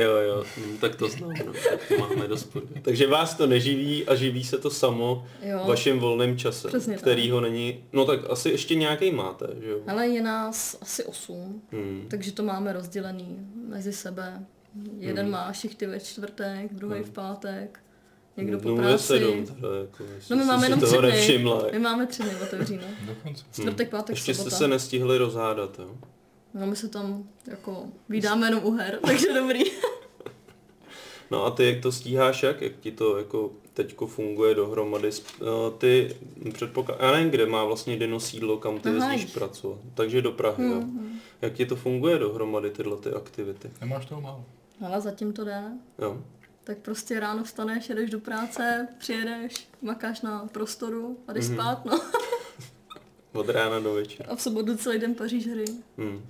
Jo, 0.04 0.12
jo, 0.16 0.44
hm, 0.58 0.78
tak 0.82 0.96
to 0.96 1.08
znám, 1.08 1.34
no, 1.46 1.54
tak 1.70 1.80
to 1.88 1.98
máme 1.98 2.28
do 2.28 2.38
spodu. 2.38 2.68
Takže 2.82 3.08
vás 3.08 3.36
to 3.36 3.48
neživí 3.48 4.06
a 4.06 4.16
živí 4.16 4.44
se 4.44 4.58
to 4.58 4.70
samo 4.70 5.26
Jo. 5.42 5.60
v 5.64 5.68
vašem 5.68 6.00
volném 6.00 6.38
čase, 6.38 6.68
Přesně 6.68 6.94
tak. 6.94 7.02
kterýho 7.02 7.42
není, 7.42 7.84
no 7.94 8.06
tak 8.06 8.20
asi 8.30 8.50
ještě 8.50 8.76
nějaký 8.76 9.12
máte, 9.12 9.48
že 9.62 9.70
jo? 9.70 9.80
Ale 9.88 10.08
je 10.08 10.22
nás 10.22 10.78
asi 10.82 11.04
osm, 11.04 11.62
Hmm. 11.72 12.06
takže 12.08 12.32
to 12.32 12.44
máme 12.44 12.74
rozdělený 12.74 13.38
mezi 13.68 13.94
sebe. 13.94 14.46
Jeden 15.00 15.26
Hmm. 15.26 15.32
má 15.34 15.54
šichty 15.54 15.86
ve 15.88 16.00
čtvrtek, 16.00 16.74
druhý 16.74 17.04
v 17.04 17.10
pátek, 17.10 17.80
někdo 18.38 18.60
po 18.60 18.70
no, 18.70 18.76
práci. 18.78 19.04
sedm, 19.04 19.46
teda, 19.46 19.68
jako, 19.82 20.04
No 20.30 20.36
my 20.36 20.42
jsi 20.42 20.48
máme 20.48 20.66
jenom 20.66 20.80
toho 20.80 20.92
tři 20.92 21.00
dny. 21.02 21.12
nevšimla. 21.12 21.64
My 21.72 21.80
máme 21.80 22.06
tři 22.08 22.24
dny 22.24 22.32
otevřeno. 22.44 22.84
Dokonce. 23.08 23.44
Čtvrtek, 23.54 23.90
pátek, 23.90 24.16
Ještě 24.16 24.34
sobota. 24.36 24.50
jste 24.50 24.58
se 24.60 24.68
nestihli 24.68 25.18
rozhádat, 25.18 25.80
jo? 25.80 25.90
No 26.54 26.68
my 26.68 26.76
se 26.76 26.88
tam 26.88 27.24
jako 27.48 27.84
vydáme 28.10 28.48
jenom 28.48 28.66
u 28.66 28.72
her, 28.72 29.00
takže 29.06 29.34
dobrý. 29.34 29.62
No 31.32 31.46
a 31.46 31.52
ty 31.52 31.66
jak 31.66 31.82
to 31.82 31.92
stíháš, 31.92 32.44
jak? 32.44 32.62
Jak 32.62 32.72
ti 32.80 32.92
to 32.92 33.18
jako 33.18 33.52
teďko 33.74 34.08
funguje 34.08 34.56
dohromady? 34.56 35.10
Eh, 35.42 35.46
Ty 35.78 36.16
předpoklad, 36.54 36.98
já 37.02 37.12
nevím, 37.12 37.30
kde 37.30 37.46
má 37.46 37.64
vlastně 37.66 37.98
Dino 38.00 38.20
sídlo, 38.20 38.58
kam 38.58 38.80
ty 38.80 38.90
Aha, 38.90 39.12
jezdíš 39.14 39.34
pracovat. 39.34 39.80
Takže 39.94 40.22
do 40.22 40.32
Prahy, 40.32 40.64
jo? 40.70 40.76
Mhm. 40.76 41.20
Jak 41.42 41.54
ti 41.54 41.66
to 41.66 41.76
funguje 41.76 42.20
dohromady 42.20 42.70
tyhle 42.70 42.98
ty 42.98 43.10
aktivity? 43.10 43.72
Nemáš 43.82 44.06
toho 44.06 44.22
málo. 44.22 44.46
Ale 44.86 45.02
zatím 45.02 45.34
to 45.34 45.46
jde. 45.46 45.64
Jo. 46.00 46.18
Tak 46.66 46.78
prostě 46.78 47.20
ráno 47.20 47.44
vstaneš, 47.44 47.90
jedeš 47.90 48.10
do 48.10 48.20
práce, 48.20 48.88
přijedeš, 48.98 49.68
makáš 49.82 50.22
na 50.22 50.46
prostoru 50.52 51.18
a 51.28 51.34
jdeš 51.34 51.46
Mhm. 51.48 51.56
spát, 51.56 51.86
no. 51.86 52.00
Od 53.34 53.50
rána 53.50 53.80
do 53.80 53.94
večera. 53.94 54.30
A 54.32 54.36
v 54.36 54.42
sobotu 54.42 54.78
celý 54.78 55.00
den 55.00 55.16
paříš 55.16 55.48
hry. 55.48 55.66
Hmm. 55.98 56.26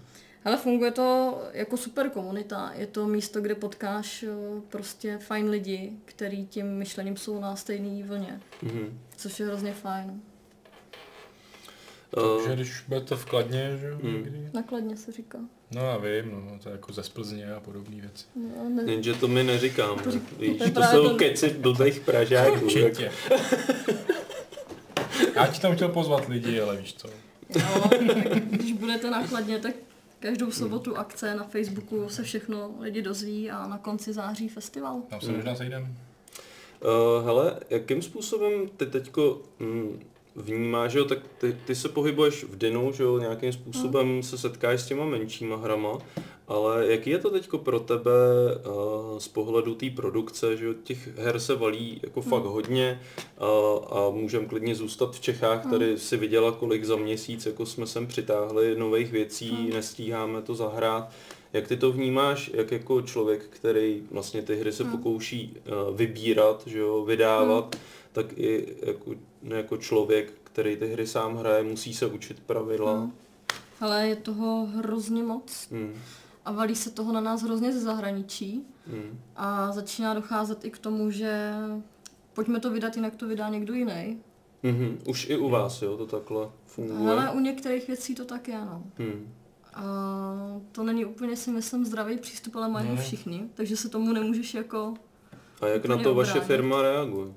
Ale 0.45 0.57
funguje 0.57 0.91
to 0.91 1.41
jako 1.53 1.77
super 1.77 2.09
komunita. 2.09 2.71
Je 2.75 2.87
to 2.87 3.07
místo, 3.07 3.41
kde 3.41 3.55
potkáš 3.55 4.23
eh, 4.23 4.29
prostě 4.69 5.17
fajn 5.17 5.49
lidi, 5.49 5.93
který 6.05 6.47
tím 6.47 6.67
myšlením 6.77 7.17
jsou 7.17 7.39
na 7.39 7.55
stejné 7.55 8.03
vlně. 8.07 8.41
Mhm. 8.61 8.99
Což 9.17 9.39
je 9.39 9.45
hrozně 9.45 9.73
fajn. 9.73 10.21
Takže 12.09 12.49
Uh, 12.49 12.55
když 12.55 12.83
budete 12.87 13.15
v 13.15 13.25
Kladně, 13.25 13.77
že 13.81 13.87
jo, 13.87 13.97
Hmm. 14.03 14.49
Nakladně 14.53 14.97
se 14.97 15.11
říká. 15.11 15.37
No 15.75 15.81
já 15.81 15.97
vím, 15.97 16.31
no, 16.51 16.59
to 16.63 16.69
je 16.69 16.73
jako 16.73 16.93
ze 16.93 17.03
Splzně 17.03 17.53
a 17.53 17.59
podobné 17.59 17.95
věci. 18.01 18.25
No, 18.35 18.69
ne, 18.69 18.91
jenže 18.91 19.13
to 19.13 19.27
my 19.27 19.43
neříkáme. 19.43 20.01
To 20.01 20.11
řík- 20.11 20.39
Víš, 20.39 20.57
to 20.57 20.71
to 20.71 20.81
jsou 20.91 21.09
to- 21.09 21.15
keci 21.15 21.49
blbých 21.49 21.99
Pražáků. 21.99 22.65
Určitě. 22.65 23.11
Já 25.35 25.47
ti 25.47 25.61
tam 25.61 25.75
chtěl 25.75 25.89
pozvat 25.89 26.27
lidi, 26.29 26.61
ale 26.61 26.77
víš 26.77 26.93
co. 26.93 27.07
jo, 27.07 27.89
tak 27.89 28.43
když 28.43 28.71
budete 28.73 29.09
nakladně, 29.11 29.59
tak 29.59 29.75
každou 30.19 30.51
sobotu 30.51 30.97
akce 30.97 31.35
na 31.35 31.43
Facebooku 31.43 32.09
se 32.09 32.23
všechno 32.23 32.71
lidi 32.79 33.01
dozví 33.01 33.51
a 33.51 33.67
na 33.67 33.77
konci 33.77 34.13
září 34.13 34.49
festival. 34.49 35.01
Tam 35.09 35.21
se 35.21 35.27
Hmm. 35.27 35.35
možná 35.35 35.55
sejdem. 35.55 35.81
Uh, 36.81 37.25
hele, 37.25 37.59
jakým 37.69 38.01
způsobem 38.01 38.51
ty 38.77 38.85
teďko 38.85 39.41
mm, 39.59 39.99
vnímáš, 40.35 40.91
že 40.91 40.99
jo, 40.99 41.05
tak 41.05 41.19
ty, 41.37 41.57
ty 41.65 41.75
se 41.75 41.89
pohybuješ 41.89 42.43
v 42.43 42.57
Dinu, 42.57 42.91
že 42.91 43.03
jo, 43.03 43.17
nějakým 43.19 43.53
způsobem 43.53 44.23
se 44.23 44.37
setkáš 44.37 44.81
s 44.81 44.87
těma 44.87 45.05
menšíma 45.05 45.55
hrama, 45.55 45.97
ale 46.47 46.87
jaký 46.87 47.09
je 47.09 47.17
to 47.17 47.29
teďko 47.29 47.57
pro 47.57 47.79
tebe 47.79 48.11
uh, 48.55 49.19
z 49.19 49.27
pohledu 49.27 49.75
té 49.75 49.89
produkce, 49.89 50.57
že 50.57 50.65
jo, 50.65 50.73
těch 50.83 51.17
her 51.17 51.39
se 51.39 51.55
valí 51.55 51.99
jako 52.03 52.21
fakt 52.21 52.43
hodně 52.43 53.01
uh, 53.41 53.97
a 53.97 54.09
můžeme 54.09 54.45
klidně 54.45 54.75
zůstat 54.75 55.15
v 55.15 55.19
Čechách, 55.19 55.69
tady 55.69 55.99
si 55.99 56.17
viděla 56.17 56.51
kolik 56.51 56.85
za 56.85 56.95
měsíc, 56.95 57.45
jako 57.45 57.65
jsme 57.65 57.87
sem 57.87 58.07
přitáhli 58.07 58.75
nových 58.77 59.11
věcí, 59.11 59.69
nestíháme 59.73 60.41
to 60.41 60.55
zahrát. 60.55 61.11
Jak 61.53 61.67
ty 61.67 61.77
to 61.77 61.91
vnímáš, 61.91 62.51
jak 62.53 62.71
jako 62.71 63.01
člověk, 63.01 63.45
který 63.49 64.03
vlastně 64.11 64.41
ty 64.41 64.55
hry 64.55 64.71
se 64.71 64.83
pokouší 64.83 65.57
uh, 65.57 65.95
vybírat, 65.95 66.63
že 66.65 66.79
jo, 66.79 67.05
vydávat, 67.05 67.75
tak 68.15 68.37
i 68.37 68.75
jako, 68.81 69.11
no, 69.43 69.55
jako 69.55 69.77
člověk, 69.77 70.33
který 70.43 70.77
ty 70.77 70.87
hry 70.87 71.07
sám 71.07 71.35
hraje, 71.37 71.63
musí 71.63 71.93
se 71.93 72.05
učit 72.05 72.39
pravidla. 72.39 73.11
Ale 73.81 74.07
je 74.07 74.15
toho 74.15 74.65
hrozně 74.65 75.23
moc 75.23 75.67
Hmm. 75.71 75.93
a 76.45 76.51
valí 76.51 76.75
se 76.75 76.91
toho 76.91 77.13
na 77.13 77.21
nás 77.21 77.41
hrozně 77.43 77.73
ze 77.73 77.79
zahraničí 77.79 78.63
Hmm. 78.87 79.19
a 79.35 79.71
začíná 79.71 80.13
docházet 80.13 80.65
i 80.65 80.71
k 80.71 80.77
tomu, 80.77 81.11
že 81.11 81.53
pojďme 82.33 82.59
to 82.59 82.71
vydat, 82.71 82.95
jinak 82.95 83.15
to 83.15 83.27
vydá 83.27 83.49
někdo 83.49 83.73
jiný. 83.73 84.19
Mhm. 84.63 84.97
Už 85.07 85.29
i 85.29 85.37
u 85.37 85.49
vás, 85.49 85.81
jo, 85.81 85.97
to 85.97 86.05
takhle 86.05 86.49
funguje. 86.65 87.11
Ale 87.11 87.31
u 87.31 87.39
některých 87.39 87.87
věcí 87.87 88.15
to 88.15 88.25
tak 88.25 88.47
je, 88.47 88.59
no. 88.65 88.83
Hmm. 88.97 89.33
A 89.73 89.83
to 90.71 90.83
není 90.83 91.05
úplně 91.05 91.35
si 91.37 91.51
myslím 91.51 91.85
zdravý 91.85 92.17
přístup, 92.17 92.55
ale 92.55 92.69
mají 92.69 92.89
ho 92.89 92.95
všichni, 92.95 93.49
takže 93.53 93.77
se 93.77 93.89
tomu 93.89 94.13
nemůžeš 94.13 94.53
jako... 94.53 94.93
A 95.61 95.67
jak 95.67 95.85
na 95.85 95.97
to 95.97 96.15
vaše 96.15 96.31
obránit. 96.31 96.47
firma 96.47 96.81
reaguje? 96.81 97.27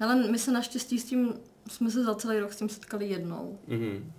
Ale 0.00 0.16
my 0.16 0.38
se 0.38 0.50
naštěstí 0.52 0.98
s 0.98 1.04
tím, 1.04 1.34
jsme 1.70 1.90
se 1.90 2.04
za 2.04 2.14
celý 2.14 2.38
rok 2.38 2.52
s 2.52 2.56
tím 2.56 2.68
setkali 2.68 3.06
jednou, 3.08 3.58
Mhm. 3.68 4.12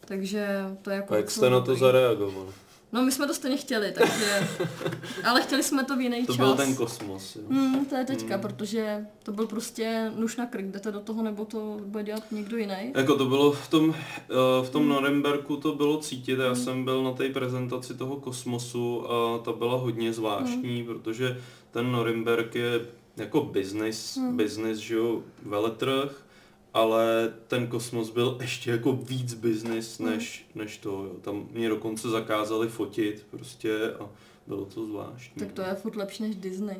takže 0.00 0.48
to 0.82 0.90
je 0.90 0.96
jako... 0.96 1.14
A 1.14 1.16
jak 1.16 1.30
jste 1.30 1.50
na 1.50 1.60
to 1.60 1.66
dobrý. 1.66 1.80
zareagovali? 1.80 2.48
No 2.92 3.02
my 3.02 3.12
jsme 3.12 3.26
to 3.26 3.34
stejně 3.34 3.56
chtěli, 3.56 3.92
takže... 3.92 4.48
ale 5.24 5.42
chtěli 5.42 5.62
jsme 5.62 5.84
to 5.84 5.96
v 5.96 6.00
jiný 6.00 6.26
To 6.26 6.32
čas. 6.32 6.36
byl 6.46 6.54
ten 6.56 6.76
kosmos, 6.76 7.36
jo. 7.36 7.42
Hmm, 7.50 7.84
to 7.86 7.94
je 7.96 8.04
teďka, 8.04 8.34
Hmm. 8.34 8.42
protože 8.42 9.06
to 9.22 9.32
byl 9.32 9.46
prostě 9.46 10.12
nůž 10.16 10.36
na 10.36 10.46
krk, 10.46 10.64
jdete 10.64 10.92
do 10.92 11.00
toho, 11.00 11.22
nebo 11.22 11.44
to 11.44 11.76
bude 11.84 12.04
dělat 12.04 12.22
někdo 12.32 12.56
jiný. 12.56 12.92
Jako 12.96 13.16
to 13.16 13.24
bylo 13.24 13.52
v 13.52 13.68
tom, 13.68 13.94
eh, 14.30 14.66
v 14.66 14.70
tom 14.70 14.88
Norimberku 14.88 15.56
to 15.56 15.74
bylo 15.74 15.98
cítit, 15.98 16.38
já 16.38 16.54
jsem 16.54 16.84
byl 16.84 17.02
na 17.04 17.12
té 17.12 17.28
prezentaci 17.28 17.94
toho 17.94 18.16
kosmosu 18.16 19.10
a 19.12 19.38
ta 19.38 19.52
byla 19.52 19.76
hodně 19.76 20.12
zvláštní, 20.12 20.84
protože 20.84 21.40
ten 21.70 21.92
Norimberg 21.92 22.54
je 22.54 22.80
jako 23.18 23.40
business, 23.40 24.18
business, 24.32 24.78
že 24.78 24.94
jo, 24.94 25.22
veletrh, 25.42 26.26
ale 26.74 27.34
ten 27.46 27.66
kosmos 27.66 28.10
byl 28.10 28.38
ještě 28.40 28.70
jako 28.70 28.92
víc 28.92 29.34
business 29.34 29.98
než, 29.98 30.46
než 30.54 30.78
to, 30.78 30.90
jo. 30.90 31.14
Tam 31.20 31.48
mě 31.50 31.68
dokonce 31.68 32.08
zakázali 32.08 32.68
fotit 32.68 33.26
prostě 33.30 33.92
a 33.92 34.08
bylo 34.46 34.64
to 34.64 34.86
zvláštní. 34.86 35.40
Tak 35.40 35.52
to 35.52 35.62
je 35.62 35.74
furt 35.74 35.96
lepší 35.96 36.22
než 36.22 36.36
Disney. 36.36 36.76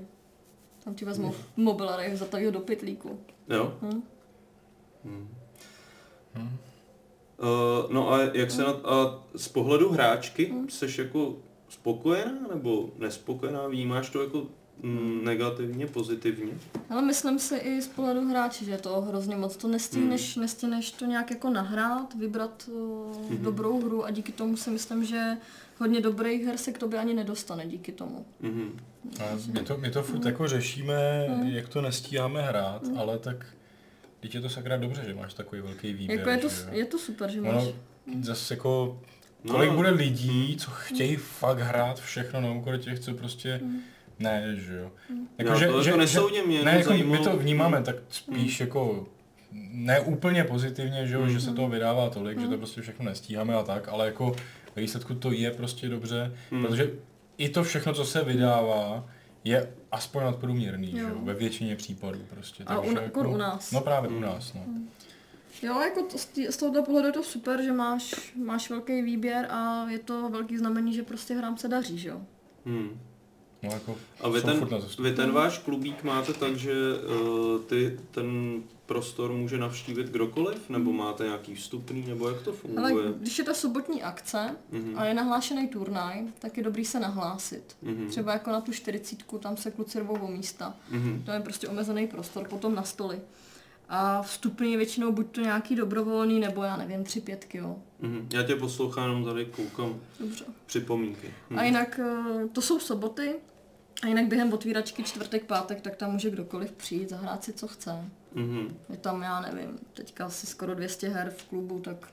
Tam 0.85 0.95
ti 0.95 1.05
vezmou 1.05 1.35
mobil 1.57 1.89
a 1.89 2.17
zataví 2.17 2.45
ho 2.45 2.51
do 2.51 2.61
pytlíku. 2.61 3.21
Jo? 3.49 3.75
Hm? 3.83 4.03
Hmm. 5.05 5.29
Hm. 6.35 6.49
Uh, 7.39 7.93
no 7.93 8.13
a 8.13 8.21
jak 8.21 8.51
se 8.51 8.63
na, 8.63 8.71
a 8.71 9.25
z 9.35 9.49
pohledu 9.49 9.91
hráčky 9.91 10.55
seš 10.69 10.99
jako 10.99 11.37
spokojená 11.69 12.49
nebo 12.55 12.91
nespokojená? 12.99 13.69
Vnímáš 13.69 14.11
to 14.11 14.23
jako 14.23 14.47
negativně, 15.25 15.87
pozitivně? 15.87 16.53
Ale 16.91 17.03
myslím 17.03 17.39
si 17.39 17.57
i 17.57 17.83
z 17.83 17.89
pohledu 17.89 18.29
hráče, 18.29 18.65
že 18.65 18.71
je 18.71 18.79
to 18.79 19.01
hrozně 19.01 19.37
moc. 19.37 19.57
To 19.57 19.69
nestíneš, 19.69 20.35
Hmm. 20.37 20.43
nestíneš 20.43 20.91
to 20.91 21.05
nějak 21.07 21.31
jako 21.31 21.51
nahrát, 21.51 22.15
vybrat 22.15 22.69
uh, 22.73 23.31
Mhm. 23.31 23.43
dobrou 23.45 23.81
hru 23.81 24.05
a 24.05 24.11
díky 24.11 24.33
tomu 24.33 24.57
si 24.57 24.71
myslím, 24.71 25.05
že 25.05 25.37
hodně 25.79 26.01
dobrých 26.01 26.45
her 26.45 26.57
se 26.57 26.73
k 26.73 26.79
tobě 26.79 26.99
ani 27.01 27.15
nedostane 27.15 27.67
díky 27.67 27.93
tomu. 27.93 28.27
Mhm. 28.41 28.79
A 29.21 29.25
my 29.53 29.61
to, 29.61 29.77
my 29.79 29.91
to 29.91 30.03
furt 30.03 30.25
jako 30.25 30.49
řešíme, 30.49 31.27
Hmm. 31.29 31.49
jak 31.49 31.69
to 31.69 31.83
nestíháme 31.83 32.43
hrát, 32.43 32.83
ale 32.97 33.19
tak 33.19 33.47
teď 34.21 34.35
je 34.35 34.41
to 34.41 34.49
sakra 34.49 34.77
dobře, 34.77 35.03
že 35.07 35.15
máš 35.15 35.35
takový 35.35 35.61
velký 35.61 35.93
výběr. 35.93 36.19
Jako 36.19 36.31
je 36.31 36.37
to, 36.39 36.49
že 36.49 36.65
je 36.71 36.85
to 36.85 36.99
super, 36.99 37.31
že 37.31 37.41
máš. 37.41 37.55
Ono 37.55 37.73
zase 38.23 38.55
jako, 38.55 39.01
No. 39.45 39.53
kolik 39.55 39.71
bude 39.73 39.91
lidí, 39.91 40.57
co 40.61 40.71
chtějí 40.71 41.17
fakt 41.17 41.59
hrát 41.59 42.01
všechno 42.01 42.41
na 42.41 42.53
úkor 42.53 42.79
těch, 42.79 42.99
co 43.01 43.15
prostě 43.15 43.61
Hmm. 43.63 43.81
Ne, 44.19 44.57
že 44.57 44.75
jo. 44.77 44.93
Já 45.39 45.55
to 45.55 45.65
jako 45.65 45.97
nesoudím, 45.97 46.47
mě 46.47 46.65
ne, 46.65 46.79
jako 46.79 46.93
my 47.05 47.19
to 47.19 47.37
vnímáme 47.37 47.83
tak 47.83 47.97
spíš 48.09 48.61
jako 48.61 49.09
ne 49.73 50.01
úplně 50.01 50.45
pozitivně, 50.45 51.07
že, 51.07 51.15
jo, 51.15 51.29
že 51.29 51.41
se 51.41 51.53
toho 51.53 51.69
vydává 51.69 52.11
tolik, 52.11 52.41
že 52.41 52.47
to 52.49 52.57
prostě 52.59 52.81
všechno 52.83 53.05
nestíháme 53.05 53.55
a 53.55 53.63
tak, 53.63 53.89
ale 53.89 54.07
jako 54.07 54.37
ve 54.77 54.83
výsledku 54.83 55.15
to 55.15 55.33
je 55.33 55.51
prostě 55.51 55.89
dobře, 55.89 56.33
Hmm. 56.51 56.63
protože 56.67 56.91
i 57.39 57.49
to 57.49 57.63
všechno, 57.65 57.93
co 57.95 58.05
se 58.05 58.25
vydává, 58.25 59.07
je 59.45 59.71
aspoň 59.93 60.23
nadprůměrný, 60.23 60.91
že 60.91 60.99
Jo. 60.99 61.09
jo, 61.09 61.15
ve 61.23 61.35
většině 61.35 61.77
případů 61.77 62.19
prostě. 62.35 62.65
A 62.67 62.81
u- 62.81 62.91
jako 63.01 63.31
u 63.31 63.37
nás. 63.37 63.73
No 63.73 63.81
právě 63.81 64.11
u 64.11 64.21
nás, 64.21 64.55
no. 64.55 64.61
Jo, 65.63 65.81
jako 65.81 66.03
to, 66.03 66.19
z 66.51 66.57
tohoto 66.57 66.83
pohledu 66.83 67.07
je 67.07 67.13
to 67.13 67.23
super, 67.23 67.63
že 67.63 67.73
máš, 67.73 68.33
máš 68.45 68.71
velký 68.71 69.03
výběr 69.03 69.47
a 69.51 69.87
je 69.91 69.99
to 69.99 70.29
velký 70.29 70.59
znamení, 70.59 70.93
že 70.95 71.03
prostě 71.03 71.35
hrám 71.35 71.57
se 71.59 71.69
daří, 71.69 71.99
že 71.99 72.09
jo. 72.09 72.21
Hmm. 72.67 73.01
No 73.63 73.71
jako 73.73 73.97
A 74.21 74.29
vy 74.29 74.43
ten, 74.43 74.69
vy 74.99 75.13
ten 75.15 75.33
váš 75.33 75.59
klubík 75.59 76.05
máte 76.05 76.33
tak, 76.33 76.57
že 76.57 76.73
uh, 76.75 77.61
ty 77.63 77.99
ten 78.11 78.63
prostor 78.87 79.33
může 79.33 79.59
navštívit 79.59 80.07
kdokoliv? 80.07 80.69
Nebo 80.71 80.93
máte 80.93 81.25
nějaký 81.25 81.55
vstupný? 81.55 82.05
Nebo 82.09 82.29
jak 82.29 82.43
to 82.43 82.51
Ale 82.51 82.59
funguje? 82.59 83.13
když 83.21 83.39
je 83.39 83.45
ta 83.45 83.55
sobotní 83.55 84.03
akce 84.03 84.57
Mhm. 84.73 84.95
a 84.99 85.05
je 85.05 85.15
nahlášený 85.15 85.69
turnaj, 85.69 86.23
tak 86.39 86.57
je 86.57 86.63
dobrý 86.63 86.85
se 86.85 87.01
nahlásit. 87.01 87.77
Mhm. 87.83 88.07
Třeba 88.09 88.33
jako 88.33 88.51
na 88.51 88.61
tu 88.61 88.73
40, 88.73 89.39
tam 89.39 89.57
se 89.57 89.71
kluci 89.71 90.01
rvou 90.01 90.15
o 90.19 90.29
místa. 90.29 90.75
Mhm. 90.91 91.23
To 91.27 91.31
je 91.33 91.41
prostě 91.41 91.69
omezený 91.69 92.07
prostor, 92.07 92.49
potom 92.49 92.75
na 92.75 92.83
stoly. 92.83 93.21
A 93.89 94.23
vstupný 94.23 94.71
je 94.73 94.77
většinou 94.79 95.13
buď 95.13 95.27
to 95.31 95.41
nějaký 95.41 95.75
dobrovolný, 95.77 96.41
nebo 96.41 96.63
já 96.63 96.77
nevím, 96.77 97.05
tři 97.05 97.21
pětky, 97.21 97.59
jo. 97.59 97.77
Mhm. 98.01 98.29
Já 98.33 98.43
tě 98.43 98.57
poslouchám, 98.57 99.09
jenom 99.09 99.25
tady 99.25 99.45
koukám 99.45 100.01
Dobře. 100.21 100.45
připomínky. 100.67 101.35
Hm. 101.51 101.59
A 101.59 101.63
jinak 101.65 102.01
eh, 102.03 102.49
to 102.53 102.63
jsou 102.63 102.79
soboty, 102.79 103.35
a 104.03 104.07
jinak 104.07 104.27
během 104.27 104.53
otvíračky 104.53 105.03
čtvrtek, 105.03 105.45
pátek, 105.45 105.81
tak 105.81 105.97
tam 105.97 106.13
může 106.13 106.31
kdokoliv 106.31 106.73
přijít, 106.73 107.09
zahrát 107.09 107.45
si, 107.45 107.53
co 107.53 107.69
chce. 107.69 108.05
Mhm. 108.35 108.77
Je 108.91 108.97
tam, 108.97 109.23
já 109.23 109.41
nevím, 109.41 109.79
teďka 109.93 110.27
asi 110.27 110.47
skoro 110.47 110.75
200 110.75 111.09
her 111.09 111.31
v 111.37 111.45
klubu, 111.45 111.81
tak 111.81 112.09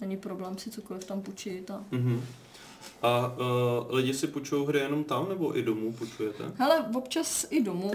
není 0.00 0.16
problém 0.16 0.58
si 0.58 0.70
cokoliv 0.70 1.04
tam 1.04 1.22
půjčit. 1.22 1.70
A... 1.70 1.84
Mhm. 1.90 2.24
A 3.02 3.26
uh, 3.28 3.94
lidi 3.94 4.14
si 4.14 4.26
půjčují 4.26 4.66
hry 4.66 4.78
jenom 4.78 5.04
tam, 5.04 5.28
nebo 5.28 5.58
i 5.58 5.62
domů 5.62 5.92
půjčujete? 5.92 6.44
Hele, 6.56 6.86
občas 6.94 7.46
i 7.50 7.62
domů, 7.62 7.92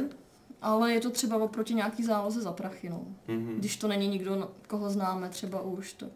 ale 0.62 0.94
je 0.94 1.02
to 1.02 1.10
třeba 1.10 1.38
oproti 1.38 1.74
nějaký 1.74 2.04
záloze 2.04 2.42
za 2.42 2.52
prachy, 2.52 2.90
no. 2.90 3.04
Mhm. 3.28 3.56
Když 3.58 3.78
to 3.78 3.88
není 3.88 4.08
nikdo, 4.08 4.36
no, 4.36 4.50
koho 4.68 4.90
známe 4.90 5.30
třeba 5.30 5.62
už, 5.62 5.94
tak... 5.94 6.12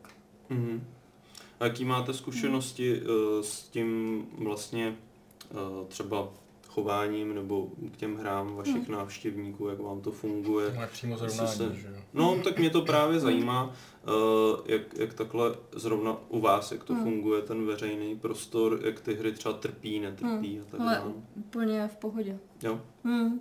Mhm. 0.50 0.84
A 1.60 1.66
jaký 1.66 1.86
máte 1.86 2.14
zkušenosti 2.14 3.02
uh, 3.02 3.08
s 3.42 3.64
tím 3.64 4.22
vlastně 4.38 4.96
uh, 5.52 5.88
třeba 5.88 6.30
chováním 6.68 7.36
nebo 7.36 7.68
k 7.94 7.98
těm 7.98 8.16
hrám 8.16 8.56
vašich 8.56 8.76
Hmm. 8.88 8.92
návštěvníků, 8.98 9.68
jak 9.68 9.80
vám 9.80 10.02
to 10.02 10.12
funguje. 10.12 10.88
Přímo 10.92 11.18
zrovnání, 11.18 11.50
se- 11.58 11.76
že 11.76 11.88
jo? 11.88 11.94
No, 12.14 12.38
tak 12.44 12.60
mě 12.60 12.70
to 12.70 12.82
právě 12.82 13.20
zajímá, 13.20 13.72
eh, 14.04 14.10
jak, 14.74 14.98
jak 14.98 15.14
takhle 15.14 15.56
zrovna 15.76 16.18
u 16.30 16.40
vás, 16.40 16.72
jak 16.72 16.84
to 16.84 16.94
Hmm. 16.94 17.04
funguje, 17.04 17.42
ten 17.42 17.66
veřejný 17.66 18.16
prostor, 18.20 18.80
jak 18.84 19.00
ty 19.00 19.14
hry 19.14 19.32
třeba 19.32 19.54
trpí, 19.54 20.00
netrpí 20.00 20.60
a 20.60 20.64
tak 20.72 20.80
Ale 20.82 20.96
dále. 20.96 21.12
úplně 21.36 21.88
v 21.88 21.96
pohodě. 21.96 22.40
Jo? 22.64 22.82
Hmm. 23.04 23.40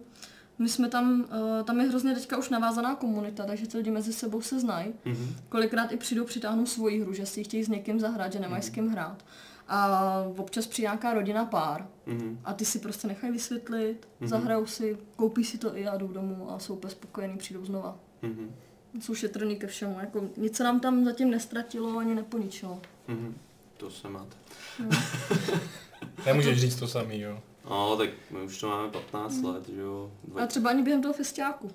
My 0.58 0.68
jsme 0.68 0.88
tam, 0.88 1.20
uh, 1.20 1.64
tam 1.64 1.80
je 1.80 1.88
hrozně 1.88 2.14
teďka 2.14 2.36
už 2.36 2.48
navázaná 2.48 2.94
komunita, 2.94 3.46
takže 3.46 3.66
ty 3.66 3.76
lidi 3.76 3.90
mezi 3.90 4.12
sebou 4.12 4.40
se 4.40 4.60
znají. 4.60 4.92
Mhm. 5.04 5.36
Kolikrát 5.48 5.92
i 5.92 5.96
přijdou, 5.96 6.24
přitáhnou 6.24 6.66
svoji 6.66 7.00
hru, 7.00 7.12
že 7.12 7.26
si 7.26 7.40
ji 7.40 7.44
chtějí 7.44 7.64
s 7.64 7.68
někým 7.68 8.00
zahrát, 8.00 8.32
že 8.32 8.38
nemají 8.40 8.62
s 8.62 8.70
kým 8.70 8.88
hrát. 8.88 9.24
A 9.68 10.00
občas 10.36 10.66
přijde 10.66 10.86
nějaká 10.86 11.14
rodina 11.14 11.44
pár 11.44 11.86
Mhm. 12.06 12.38
a 12.44 12.52
ty 12.54 12.64
si 12.64 12.78
prostě 12.78 13.08
nechají 13.08 13.32
vysvětlit, 13.32 14.08
Mhm. 14.20 14.28
zahrajou 14.28 14.66
si, 14.66 14.98
koupí 15.16 15.44
si 15.44 15.58
to 15.58 15.76
i 15.76 15.86
a 15.88 15.96
jdou 15.96 16.08
domů 16.08 16.50
a 16.52 16.58
jsou 16.58 16.74
úplně 16.74 16.90
spokojení, 16.90 17.36
přijdou 17.38 17.64
znova. 17.64 17.98
Mhm. 18.22 18.54
Jsou 19.00 19.14
šetrní 19.14 19.56
ke 19.56 19.66
všemu, 19.66 20.00
jako 20.00 20.28
nic 20.36 20.56
se 20.56 20.64
nám 20.64 20.80
tam 20.80 21.04
zatím 21.04 21.30
nestratilo 21.30 21.98
ani 21.98 22.14
neponičilo. 22.14 22.80
Mhm. 23.08 23.34
To 23.76 23.90
se 23.90 24.08
máte. 24.08 24.36
Nemůžeš 26.26 26.60
říct 26.60 26.76
to 26.76 26.88
samý, 26.88 27.20
jo. 27.20 27.40
No, 27.70 27.97
tak 27.97 28.10
my 28.30 28.42
už 28.42 28.58
to 28.60 28.68
máme 28.68 28.88
15 28.90 29.42
let, 29.42 29.68
že 29.68 29.80
jo. 29.80 30.10
Dva- 30.28 30.42
A 30.42 30.47
třeba 30.47 30.70
ani 30.70 30.82
během 30.82 31.02
toho 31.02 31.14
festiáku. 31.14 31.70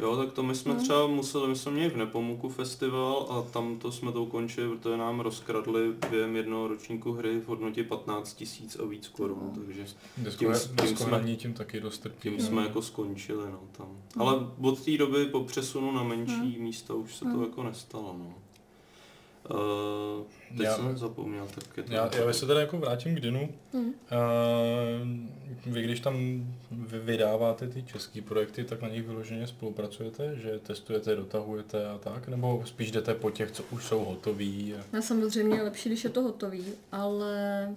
Jo, 0.00 0.16
tak 0.16 0.32
to 0.32 0.42
my 0.42 0.54
jsme 0.54 0.74
No. 0.74 0.80
třeba 0.80 1.06
museli, 1.06 1.48
my 1.48 1.56
jsme 1.56 1.72
měli 1.72 1.90
v 1.90 1.96
Nepomuku 1.96 2.48
festival 2.48 3.26
a 3.30 3.42
tam 3.52 3.78
to 3.78 3.92
jsme 3.92 4.12
to 4.12 4.22
ukončili, 4.22 4.76
protože 4.76 4.96
nám 4.96 5.20
rozkradli 5.20 5.92
během 6.10 6.36
jednoho 6.36 6.68
ročníku 6.68 7.12
hry 7.12 7.40
v 7.40 7.48
hodnotě 7.48 7.84
15 7.84 8.34
tisíc 8.34 8.76
a 8.76 8.84
víc 8.84 9.08
korun, 9.08 9.38
No. 9.42 9.62
takže 9.64 9.86
Desko, 10.16 10.38
Tím- 10.44 10.52
tím, 10.52 10.68
tím 10.76 10.76
desko 10.76 11.04
jsme- 11.04 11.36
tím 11.36 11.52
taky 11.54 11.80
dost 11.80 11.98
trpí. 11.98 12.18
tím 12.22 12.36
no. 12.38 12.44
jsme 12.44 12.62
jako 12.62 12.82
skončili, 12.82 13.44
no 13.52 13.60
tam. 13.72 13.88
Ale 14.18 14.46
od 14.60 14.84
té 14.84 14.96
doby 14.98 15.26
po 15.26 15.44
přesunu 15.44 15.92
na 15.92 16.02
menší 16.02 16.56
místa 16.58 16.94
už 16.94 17.14
se 17.16 17.24
to 17.24 17.30
Hmm. 17.30 17.42
jako 17.42 17.62
nestalo, 17.62 18.16
no. 18.18 18.34
Uh, 19.50 20.24
teď 20.48 20.66
Já- 20.66 20.76
jsem 20.76 20.98
zapomněl, 20.98 21.48
tak 21.54 21.76
je 21.76 21.82
to... 21.82 21.92
Já, 21.92 22.10
já 22.26 22.32
se 22.32 22.46
teda 22.46 22.60
jako 22.60 22.78
vrátím 22.78 23.14
k 23.16 23.20
Dinu. 23.20 23.48
Hm. 23.74 23.78
Uh, 23.78 23.92
vy 25.66 25.82
když 25.82 26.00
tam 26.00 26.46
vy 26.70 26.98
vydáváte 26.98 27.68
ty 27.68 27.82
české 27.82 28.22
projekty, 28.22 28.64
tak 28.64 28.82
na 28.82 28.88
nich 28.88 29.06
vyloženě 29.06 29.46
spolupracujete, 29.46 30.36
že 30.36 30.58
testujete, 30.58 31.16
dotahujete 31.16 31.86
a 31.88 31.98
tak, 31.98 32.28
nebo 32.28 32.62
spíš 32.66 32.90
jdete 32.90 33.14
po 33.14 33.30
těch, 33.30 33.50
co 33.50 33.62
už 33.70 33.84
jsou 33.84 34.04
hotový? 34.04 34.74
A... 34.74 34.96
Já 34.96 35.02
samozřejmě 35.02 35.56
je 35.56 35.62
lepší, 35.62 35.88
když 35.88 36.04
je 36.04 36.10
to 36.10 36.22
hotový, 36.22 36.64
ale 36.92 37.68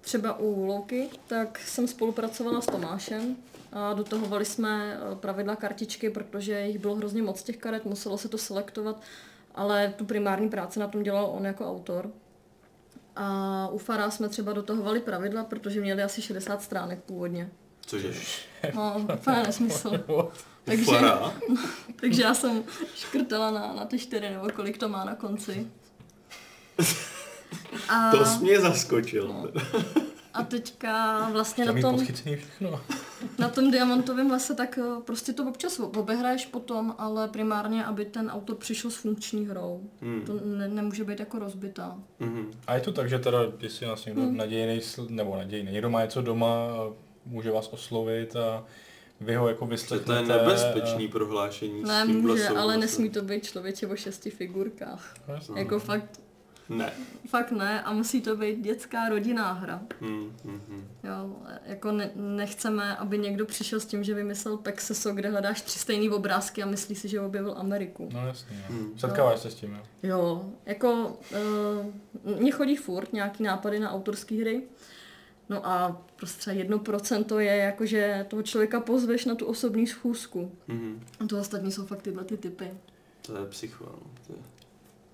třeba 0.00 0.38
u 0.38 0.66
Louky, 0.66 1.08
tak 1.26 1.58
jsem 1.58 1.88
spolupracovala 1.88 2.60
s 2.60 2.66
Tomášem 2.66 3.36
a 3.72 3.92
dotahovali 3.92 4.44
jsme 4.44 4.94
eh, 4.94 5.16
pravidla 5.16 5.56
kartičky, 5.56 6.10
protože 6.10 6.60
jich 6.60 6.78
bylo 6.78 6.94
hrozně 6.94 7.22
moc 7.22 7.42
těch 7.42 7.56
karet, 7.56 7.84
muselo 7.84 8.18
se 8.18 8.28
to 8.28 8.38
selektovat, 8.38 9.02
ale 9.56 9.94
tu 9.96 10.04
primární 10.04 10.48
práci 10.48 10.80
na 10.80 10.88
tom 10.88 11.02
dělal 11.02 11.26
on 11.26 11.46
jako 11.46 11.70
autor. 11.70 12.10
A 13.16 13.68
u 13.72 13.78
Fara 13.78 14.10
jsme 14.10 14.28
třeba 14.28 14.52
dotahovali 14.52 15.00
pravidla, 15.00 15.44
protože 15.44 15.80
měli 15.80 16.02
asi 16.02 16.22
60 16.22 16.62
stránek 16.62 17.02
původně. 17.02 17.50
Cože? 17.80 18.12
No, 18.74 19.06
úplně 19.20 19.42
nesmysl. 19.42 19.90
Takže, 20.64 20.98
takže 22.00 22.22
já 22.22 22.34
jsem 22.34 22.64
škrtala 22.94 23.50
na, 23.50 23.72
na 23.72 23.84
ty 23.84 23.98
čtyři, 23.98 24.30
nebo 24.30 24.48
kolik 24.54 24.78
to 24.78 24.88
má 24.88 25.04
na 25.04 25.14
konci. 25.14 25.66
A, 27.88 28.10
To 28.18 28.24
jsi 28.24 28.44
mě 28.44 28.60
zaskočil. 28.60 29.28
No. 29.28 29.48
A 30.36 30.42
teďka 30.44 31.28
vlastně 31.32 31.64
na 31.64 31.80
tom, 31.80 32.06
na 33.38 33.48
tom 33.48 33.70
diamantovém 33.70 34.30
lese, 34.30 34.54
tak 34.54 34.78
eh, 34.78 35.00
prostě 35.04 35.32
to 35.32 35.44
občas 35.48 35.78
obehraješ 35.80 36.46
potom, 36.46 36.94
ale 36.98 37.28
primárně, 37.28 37.84
aby 37.84 38.04
ten 38.04 38.30
autor 38.30 38.56
přišel 38.56 38.90
s 38.90 38.96
funkční 38.96 39.46
hrou. 39.46 39.80
Hmm. 40.00 40.22
To 40.26 40.40
ne, 40.44 40.68
nemůže 40.68 41.04
být 41.04 41.20
jako 41.20 41.38
rozbitá. 41.38 41.98
Mhm. 42.20 42.50
A 42.66 42.74
je 42.74 42.80
to 42.80 42.92
tak, 42.92 43.08
že 43.08 43.18
teda, 43.18 43.38
jestli 43.60 43.86
nás 43.86 44.04
někdo 44.04 44.22
Hmm. 44.22 44.36
nadějný, 44.36 44.80
nebo 45.08 45.36
nadějný, 45.36 45.72
někdo 45.72 45.90
má 45.90 46.02
něco 46.02 46.22
doma, 46.22 46.68
může 47.26 47.50
vás 47.50 47.68
oslovit 47.72 48.36
a 48.36 48.64
vy 49.20 49.34
ho 49.34 49.48
jako 49.48 49.66
vyslechnete. 49.66 50.26
to 50.26 50.32
je 50.32 50.38
nebezpečný 50.38 51.08
prohlášení 51.08 51.82
Ne, 51.82 52.04
může, 52.04 52.48
ale 52.48 52.76
nesmí 52.76 53.10
to 53.10 53.22
být 53.22 53.44
člověče 53.44 53.86
o 53.86 53.96
šesti 53.96 54.30
figurkách. 54.30 55.14
Jasně. 55.28 55.58
Jako 55.58 55.78
fakt, 55.78 56.20
Ne. 56.68 56.92
fakt 57.28 57.52
ne 57.52 57.82
a 57.82 57.92
musí 57.92 58.20
to 58.20 58.36
být 58.36 58.60
dětská 58.60 59.08
rodinná 59.08 59.52
hra. 59.52 59.82
Hmm, 60.00 60.36
hmm, 60.44 60.60
hmm. 60.68 60.88
Jo, 61.04 61.36
jako 61.66 61.92
ne, 61.92 62.10
nechceme, 62.14 62.96
aby 62.96 63.18
někdo 63.18 63.46
přišel 63.46 63.80
s 63.80 63.86
tím, 63.86 64.04
že 64.04 64.14
vymyslel 64.14 64.56
Pexeso, 64.56 65.12
kde 65.12 65.28
hledáš 65.28 65.62
tři 65.62 65.78
stejný 65.78 66.10
obrázky 66.10 66.62
a 66.62 66.66
myslí 66.66 66.94
si, 66.94 67.08
že 67.08 67.20
objevil 67.20 67.54
Ameriku. 67.56 68.08
No 68.12 68.26
jasně, 68.26 68.56
no. 68.56 68.76
Hmm. 68.76 68.98
Setkáváš 68.98 69.40
se 69.40 69.50
s 69.50 69.54
tím, 69.54 69.72
jo? 69.72 69.82
Jo, 70.02 70.52
jako 70.66 71.18
uh, 72.24 72.36
mně 72.38 72.52
chodí 72.52 72.76
furt 72.76 73.12
nějaký 73.12 73.42
nápady 73.42 73.80
na 73.80 73.92
autorské 73.92 74.40
hry, 74.40 74.62
no 75.48 75.66
a 75.66 76.02
prostě 76.16 76.38
třeba 76.38 76.56
jedno 76.56 76.78
procento 76.78 77.38
je 77.38 77.56
jako, 77.56 77.86
že 77.86 78.26
toho 78.28 78.42
člověka 78.42 78.80
pozveš 78.80 79.24
na 79.24 79.34
tu 79.34 79.46
osobní 79.46 79.86
schůzku. 79.86 80.52
Mhm. 80.68 81.04
A 81.20 81.26
to 81.26 81.40
ostatní 81.40 81.72
jsou 81.72 81.86
fakt 81.86 82.02
tyhle 82.02 82.24
ty 82.24 82.36
typy. 82.36 82.70
To 83.22 83.36
je 83.36 83.46
psycho, 83.46 83.84
no. 83.84 84.10
To 84.26 84.32
je... 84.32 84.38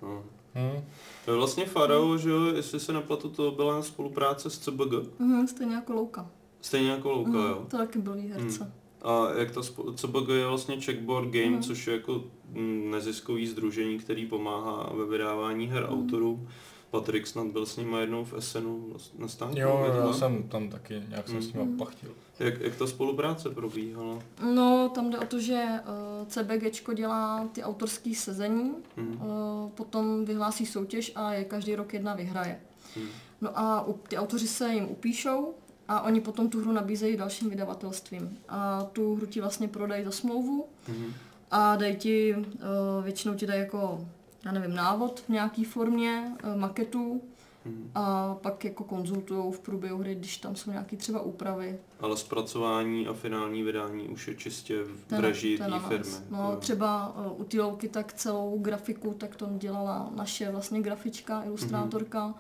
No. 0.03 0.25
Hm? 0.55 0.85
To 1.25 1.31
je 1.31 1.37
vlastně 1.37 1.65
Farao, 1.67 2.17
že 2.19 2.31
jo, 2.31 2.45
jestli 2.45 2.81
se 2.81 2.93
nepletu, 2.93 3.29
to 3.29 3.51
byla 3.51 3.83
spolupráce 3.83 4.51
s 4.51 4.59
CBG. 4.59 4.93
Mhm, 5.19 5.47
stejně 5.49 5.75
jako 5.75 5.93
Louka. 5.93 6.31
Stejně 6.61 6.91
jako 6.91 7.11
Louka, 7.11 7.31
Mhm, 7.31 7.41
jo. 7.49 7.67
to 7.71 7.77
taky 7.77 7.99
byl 7.99 8.15
herce. 8.15 8.73
A 9.03 9.29
jak 9.39 9.51
ta 9.51 9.61
spo- 9.61 9.95
CBG 9.95 10.29
je 10.29 10.47
vlastně 10.47 10.81
Checkboard 10.81 11.29
Game, 11.29 11.51
Mhm. 11.51 11.63
což 11.63 11.87
je 11.87 11.93
jako 11.95 12.25
mm, 12.51 12.91
neziskový 12.91 13.47
združení, 13.47 13.99
který 13.99 14.27
pomáhá 14.27 14.93
ve 14.95 15.07
vydávání 15.07 15.67
her 15.67 15.83
Mhm. 15.91 15.93
autorům. 15.99 16.49
Patrik 16.93 17.27
snad 17.27 17.47
byl 17.47 17.67
s 17.67 17.77
nimi 17.77 18.01
jednou 18.01 18.25
v 18.25 18.35
Essenu 18.35 18.93
na 19.19 19.29
stánku. 19.29 19.59
Jo, 19.61 19.87
já 20.07 20.13
jsem 20.13 20.43
tam 20.43 20.69
taky 20.69 21.03
nějak 21.09 21.29
jsem 21.29 21.43
s 21.43 21.53
Hmm. 21.53 21.67
ním 21.69 21.77
plachtil. 21.77 22.11
Jak, 22.39 22.61
jak 22.61 22.75
ta 22.77 22.87
spolupráce 22.87 23.51
probíhala? 23.51 24.19
No, 24.55 24.89
tam 24.95 25.11
jde 25.11 25.19
o 25.19 25.27
to, 25.27 25.41
že 25.41 25.65
uh, 25.65 26.29
CBGčko 26.29 26.93
dělá 26.93 27.49
ty 27.53 27.63
autorský 27.63 28.15
sezení, 28.15 28.73
Mhm. 28.97 29.17
uh, 29.17 29.71
potom 29.71 30.25
vyhlásí 30.25 30.67
soutěž 30.67 31.13
a 31.15 31.33
je 31.33 31.45
každý 31.45 31.75
rok 31.75 31.95
jedna 31.95 32.15
vyhraje. 32.15 32.61
Mhm. 32.97 33.07
No 33.41 33.59
a 33.59 33.87
u- 33.87 33.93
ty 34.09 34.17
autoři 34.19 34.49
se 34.49 34.75
jim 34.75 34.89
upíšou 34.91 35.55
a 35.89 36.01
oni 36.01 36.21
potom 36.21 36.51
tu 36.51 36.61
hru 36.61 36.73
nabízejí 36.73 37.17
dalším 37.17 37.51
vydavatelstvím. 37.51 38.39
A 38.49 38.83
tu 38.93 39.15
hru 39.17 39.27
ti 39.27 39.41
vlastně 39.41 39.69
prodají 39.69 40.05
za 40.05 40.11
smlouvu 40.11 40.67
Mhm. 40.89 41.13
a 41.51 41.77
dají 41.77 41.97
ti, 41.97 42.35
uh, 42.37 43.05
většinou 43.05 43.35
ti 43.35 43.47
dají 43.47 43.61
jako, 43.61 44.07
já 44.45 44.53
nevím, 44.53 44.75
návod 44.75 45.21
v 45.21 45.29
nějaké 45.29 45.65
formě, 45.65 46.33
uh, 46.45 46.61
maketu 46.61 47.23
Mhm. 47.65 47.91
a 47.95 48.35
pak 48.35 48.65
jako 48.65 48.85
konzultují 48.85 49.53
v 49.53 49.61
průběhu 49.61 49.99
hry, 49.99 50.15
když 50.15 50.37
tam 50.37 50.57
jsou 50.57 50.71
nějaké 50.71 50.97
třeba 50.97 51.21
úpravy. 51.21 51.79
Ale 52.01 52.17
zpracování 52.17 53.07
a 53.07 53.13
finální 53.13 53.63
vydání 53.63 54.09
už 54.09 54.29
je 54.29 54.35
čistě 54.35 54.83
v 54.85 55.21
režii 55.21 55.59
té 55.59 55.79
firmy. 55.89 56.11
No, 56.31 56.51
Jo. 56.53 56.57
třeba 56.61 57.15
uh, 57.27 57.41
u 57.41 57.45
té 57.45 57.63
louky 57.63 57.89
tak 57.89 58.13
celou 58.13 58.59
grafiku, 58.59 59.15
tak 59.15 59.37
to 59.37 59.49
dělala 59.59 60.11
naše 60.17 60.51
vlastně 60.51 60.81
grafička, 60.83 61.43
ilustrátorka. 61.45 62.27
Uh, 62.27 62.35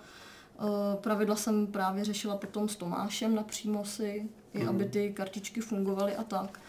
pravidla 1.00 1.36
jsem 1.36 1.66
právě 1.66 2.05
řešila 2.05 2.36
potom 2.36 2.68
s 2.68 2.76
Tomášem 2.76 3.34
napřímo 3.34 3.84
si, 3.84 4.28
i 4.55 4.58
Mhm. 4.58 4.68
aby 4.68 4.84
ty 4.84 5.12
kartičky 5.12 5.60
fungovaly 5.60 6.16
a 6.16 6.24
tak. 6.24 6.60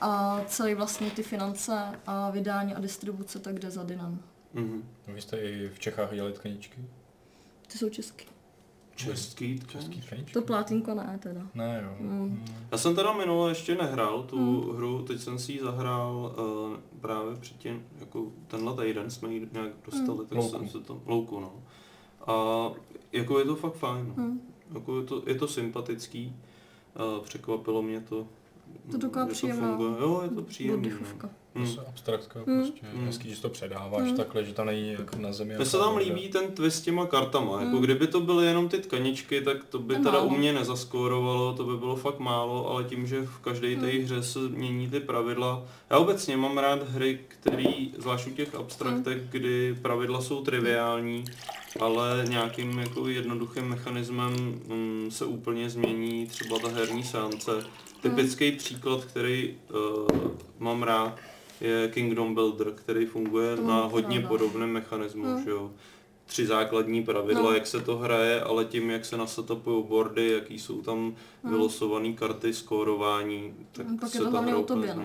A 0.00 0.40
celý 0.46 0.74
vlastně 0.74 1.10
ty 1.10 1.22
finance 1.22 1.88
a 2.06 2.30
vydání 2.30 2.74
a 2.74 2.80
distribuce 2.80 3.38
tak 3.38 3.58
jde 3.58 3.70
za 3.70 3.82
Dynem. 3.82 4.18
Mhm. 4.54 4.84
Vy 5.06 5.20
jste 5.22 5.40
i 5.40 5.68
v 5.68 5.78
Čechách 5.78 6.14
dělali 6.14 6.32
tkaničky? 6.32 6.80
Ty 7.72 7.78
jsou 7.78 7.88
český. 7.88 8.26
Český, 8.96 9.60
Český 9.66 10.00
tkaničky? 10.00 10.32
To 10.32 10.42
plátínko 10.42 10.94
ne 10.94 11.18
teda. 11.22 11.46
Ne, 11.54 11.80
jo. 11.84 11.96
Mm. 12.00 12.18
Mm. 12.20 12.44
Já 12.72 12.78
jsem 12.78 12.94
teda 12.96 13.12
minule 13.12 13.50
ještě 13.50 13.74
nehrál 13.74 14.22
tu 14.22 14.36
Hmm. 14.60 14.76
hru, 14.76 15.02
teď 15.02 15.20
jsem 15.20 15.38
si 15.38 15.52
ji 15.52 15.60
zahrál 15.62 16.34
uh, 16.38 16.76
právě 17.00 17.36
předtím, 17.36 17.86
jako 18.00 18.26
tenhle 18.46 18.84
týden 18.86 19.10
jsme 19.10 19.32
ji 19.34 19.48
nějak 19.52 19.72
dostali, 19.84 20.18
Hmm. 20.18 20.26
tak 20.26 20.38
Louku. 20.38 20.50
jsem 20.58 20.68
se 20.68 20.80
to, 20.80 21.02
louku 21.06 21.40
no. 21.40 21.52
A 22.26 22.34
jako 23.12 23.38
je 23.38 23.44
to 23.44 23.56
fakt 23.56 23.74
fajn, 23.74 24.06
no. 24.08 24.14
Hmm. 24.24 24.40
jako 24.74 25.00
je 25.00 25.04
to, 25.06 25.22
je 25.26 25.34
to 25.34 25.48
sympatický, 25.48 26.36
uh, 27.18 27.24
překvapilo 27.24 27.82
mě 27.82 28.00
to, 28.00 28.26
To 28.90 28.98
taková 28.98 29.26
příjemná 29.26 29.68
funguje. 29.68 30.00
Jo, 30.00 30.20
je 30.24 30.28
to 30.30 30.42
příjemný, 30.42 30.90
prostě 31.64 31.80
abstraktka, 31.88 32.40
Hmm. 32.46 32.60
prostě 32.62 32.86
hezký, 33.04 33.34
že 33.34 33.40
to 33.42 33.48
předáváš 33.48 34.08
takhle, 34.16 34.44
že 34.44 34.52
tam 34.52 34.66
není 34.66 34.92
jako 34.92 35.16
na 35.18 35.32
zemi. 35.32 35.48
Mně 35.48 35.52
jako 35.54 35.64
se 35.64 35.78
tam 35.78 35.96
líbí 35.96 36.28
ten 36.28 36.50
twist 36.52 36.76
s 36.76 36.80
těma 36.80 37.06
kartama, 37.06 37.56
Hmm. 37.56 37.66
jako 37.66 37.78
kdyby 37.78 38.06
to 38.06 38.20
byly 38.20 38.46
jenom 38.46 38.68
ty 38.68 38.78
tkaničky, 38.78 39.40
tak 39.40 39.64
to 39.64 39.78
by 39.78 39.96
To 39.96 40.02
teda 40.02 40.20
u 40.20 40.30
mě 40.30 40.52
nezaskórovalo, 40.52 41.54
to 41.54 41.64
by 41.64 41.76
bylo 41.76 41.96
fakt 41.96 42.18
málo, 42.18 42.70
ale 42.70 42.84
tím, 42.84 43.06
že 43.06 43.22
v 43.22 43.38
každé 43.38 43.76
té 43.76 43.86
Hmm. 43.86 44.02
hře 44.04 44.22
se 44.22 44.38
mění 44.38 44.90
ty 44.90 45.00
pravidla. 45.00 45.62
Já 45.90 45.98
obecně 45.98 46.36
mám 46.36 46.58
rád 46.58 46.88
hry, 46.90 47.18
který, 47.28 47.92
zvlášť 47.98 48.26
u 48.26 48.30
těch 48.30 48.54
abstraktech, 48.54 49.18
Hmm. 49.18 49.28
kdy 49.30 49.74
pravidla 49.82 50.20
jsou 50.20 50.42
triviální, 50.44 51.24
ale 51.80 52.24
nějakým 52.28 52.78
jako 52.78 53.08
jednoduchým 53.08 53.64
mechanismem 53.64 54.32
mm, 54.68 55.08
se 55.10 55.24
úplně 55.24 55.70
změní 55.70 56.26
třeba 56.26 56.58
ta 56.58 56.68
herní 56.68 57.04
seance. 57.04 57.50
Typický 58.02 58.52
příklad, 58.52 59.04
který 59.04 59.54
uh, 59.70 60.30
mám 60.58 60.82
rád, 60.82 61.16
je 61.60 61.88
Kingdom 61.88 62.34
Builder, 62.34 62.72
který 62.72 63.06
funguje 63.06 63.56
To 63.56 63.62
na 63.62 63.84
hodně 63.86 64.20
podobném 64.20 64.70
mechanismu, 64.70 65.24
Hmm. 65.24 65.44
že 65.44 65.50
jo. 65.50 65.70
Tři 66.26 66.46
základní 66.46 67.02
pravidla, 67.04 67.42
No. 67.42 67.52
jak 67.52 67.66
se 67.66 67.80
to 67.80 67.96
hraje, 67.96 68.40
ale 68.40 68.64
tím, 68.64 68.90
jak 68.90 69.04
se 69.04 69.16
nasetupují 69.16 69.84
boardy, 69.84 70.28
jaký 70.32 70.58
jsou 70.58 70.82
tam 70.82 71.14
vylosované 71.44 72.12
karty, 72.12 72.52
skórování, 72.54 73.54
tak 73.72 73.86
Hmm, 73.86 73.98
pak 73.98 74.08
je 74.08 74.12
se 74.12 74.18
to 74.18 74.24
ta 74.24 74.30
hlavně 74.30 74.54
o 74.54 74.62
tobě, 74.62 74.94
no. 74.94 75.04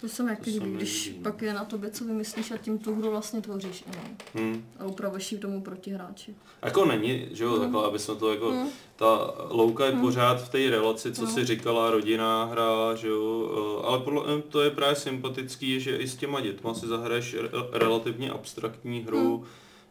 To 0.00 0.08
se 0.08 0.22
mi 0.22 0.30
jak 0.30 0.38
To 0.38 0.44
se 0.44 0.50
líbí, 0.50 0.72
když 0.76 1.06
líbí, 1.06 1.18
no. 1.18 1.22
pak 1.30 1.42
je 1.42 1.52
na 1.54 1.64
tobě, 1.64 1.90
co 1.90 2.04
vymyslíš 2.04 2.50
a 2.50 2.56
tím 2.56 2.78
tu 2.78 2.94
hru 2.94 3.10
vlastně 3.10 3.40
tvoříš. 3.40 3.84
No. 3.86 4.02
Hmm. 4.34 4.64
A 4.78 4.84
upravuješ 4.84 5.32
ji 5.32 5.38
tomu 5.38 5.62
protihráči. 5.62 6.34
Jako 6.62 6.84
není, 6.84 7.28
že 7.30 7.44
jo, 7.44 7.50
Hmm. 7.50 7.60
takhle, 7.60 7.84
aby 7.84 7.98
jsme 7.98 8.14
to 8.14 8.30
jako, 8.32 8.50
Hmm. 8.50 8.68
ta 8.96 9.34
louka 9.50 9.86
je 9.86 9.92
pořád 9.92 10.40
v 10.42 10.48
té 10.48 10.70
relaci, 10.70 11.12
co 11.12 11.22
No. 11.24 11.30
si 11.30 11.44
říkala, 11.44 11.90
rodinná 11.90 12.44
hra, 12.44 12.94
že 12.94 13.08
jo, 13.08 13.50
eh, 13.82 13.86
ale 13.86 13.98
podle, 14.00 14.22
eh, 14.38 14.42
to 14.42 14.60
je 14.60 14.70
právě 14.70 14.96
sympatický, 14.96 15.80
že 15.80 15.96
i 15.96 16.08
s 16.08 16.16
těma 16.16 16.40
dětma 16.40 16.74
si 16.74 16.86
zahraješ 16.86 17.34
re, 17.34 17.48
relativně 17.72 18.30
abstraktní 18.30 19.00
hru, 19.00 19.44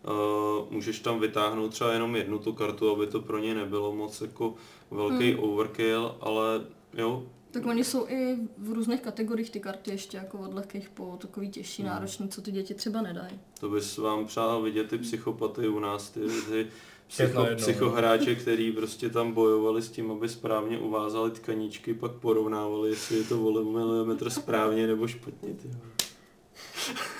Uh, 0.07 0.71
můžeš 0.71 0.99
tam 0.99 1.19
vytáhnout 1.19 1.71
třeba 1.71 1.93
jenom 1.93 2.15
jednu 2.15 2.39
tu 2.39 2.53
kartu, 2.53 2.89
aby 2.91 3.07
to 3.07 3.21
pro 3.21 3.37
ně 3.39 3.55
nebylo 3.55 3.95
moc 3.95 4.21
jako 4.21 4.53
velký 4.91 5.35
overkill, 5.35 6.15
ale 6.21 6.61
jo, 6.93 7.23
Tak 7.55 7.65
oni 7.65 7.83
jsou 7.83 8.07
i 8.07 8.37
v 8.57 8.71
různých 8.73 9.01
kategoriích 9.01 9.49
ty 9.49 9.59
karty 9.59 9.91
ještě 9.91 10.17
jako 10.17 10.39
od 10.39 10.53
lehkých 10.53 10.89
po 10.89 11.17
takový 11.21 11.49
těžší, 11.49 11.81
Hmm. 11.81 11.91
náročný, 11.91 12.29
co 12.29 12.41
ty 12.41 12.51
děti 12.51 12.73
třeba 12.73 13.01
nedají. 13.01 13.39
To 13.59 13.69
bys 13.69 13.97
vám 13.97 14.25
přál 14.25 14.61
vidět 14.61 14.89
ty 14.89 14.97
psychopaty 14.97 15.67
u 15.67 15.79
nás, 15.79 16.09
ty, 16.09 16.19
ty 16.19 16.67
psycho, 17.07 17.41
jedno, 17.41 17.55
psychohráče, 17.55 18.35
který 18.35 18.71
prostě 18.71 19.09
tam 19.09 19.31
bojovali 19.31 19.81
s 19.81 19.91
tím, 19.91 20.11
aby 20.11 20.29
správně 20.29 20.79
uvázali 20.79 21.31
tkaničky, 21.31 21.93
pak 21.93 22.11
porovnávali, 22.11 22.89
jestli 22.89 23.17
je 23.17 23.23
to 23.23 23.37
vole 23.37 23.63
milimetr 23.63 24.29
správně 24.29 24.87
nebo 24.87 25.07
špatně. 25.07 25.53
Ty. 25.53 25.69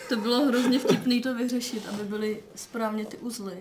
To 0.10 0.16
bylo 0.16 0.46
hrozně 0.46 0.80
vtipný 0.80 1.22
to 1.22 1.36
vyřešit, 1.36 1.84
aby 1.90 2.04
byly 2.04 2.44
správně 2.56 3.06
ty 3.06 3.18
uzly. 3.18 3.58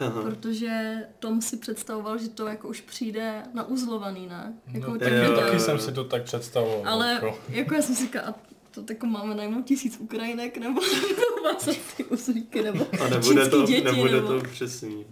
Aha. 0.00 0.22
Protože 0.22 0.96
Tom 1.18 1.40
si 1.42 1.56
představoval, 1.56 2.18
že 2.18 2.28
to 2.28 2.46
jako 2.46 2.68
už 2.68 2.80
přijde 2.80 3.42
na 3.54 3.64
uzlovaný, 3.68 4.26
ne? 4.26 4.52
Jako 4.72 4.90
No, 4.90 4.98
tak 4.98 5.12
jo, 5.12 5.36
taky, 5.36 5.60
jsem 5.60 5.78
si 5.78 5.92
to 5.92 6.04
tak 6.04 6.22
představoval. 6.22 6.82
Ale 6.92 7.12
Jako. 7.12 7.38
jako 7.48 7.74
já 7.74 7.82
jsem 7.82 7.94
si 7.94 8.02
říkala, 8.02 8.26
a 8.28 8.34
to 8.70 8.82
jako 8.88 9.06
máme 9.06 9.34
najmout 9.34 9.64
tisíc 9.64 9.96
Ukrajinek, 10.00 10.58
nebo 10.58 10.80
má 11.42 11.58
se 11.58 11.70
ty 11.96 12.04
uzlíky, 12.04 12.62
nebo 12.62 12.86
A 13.04 13.08
nebude 13.08 13.48
to, 13.48 13.66
děti, 13.66 13.84
nebude 13.84 14.12
nebo... 14.12 14.28
to 14.28 14.40
přesný. 14.48 15.06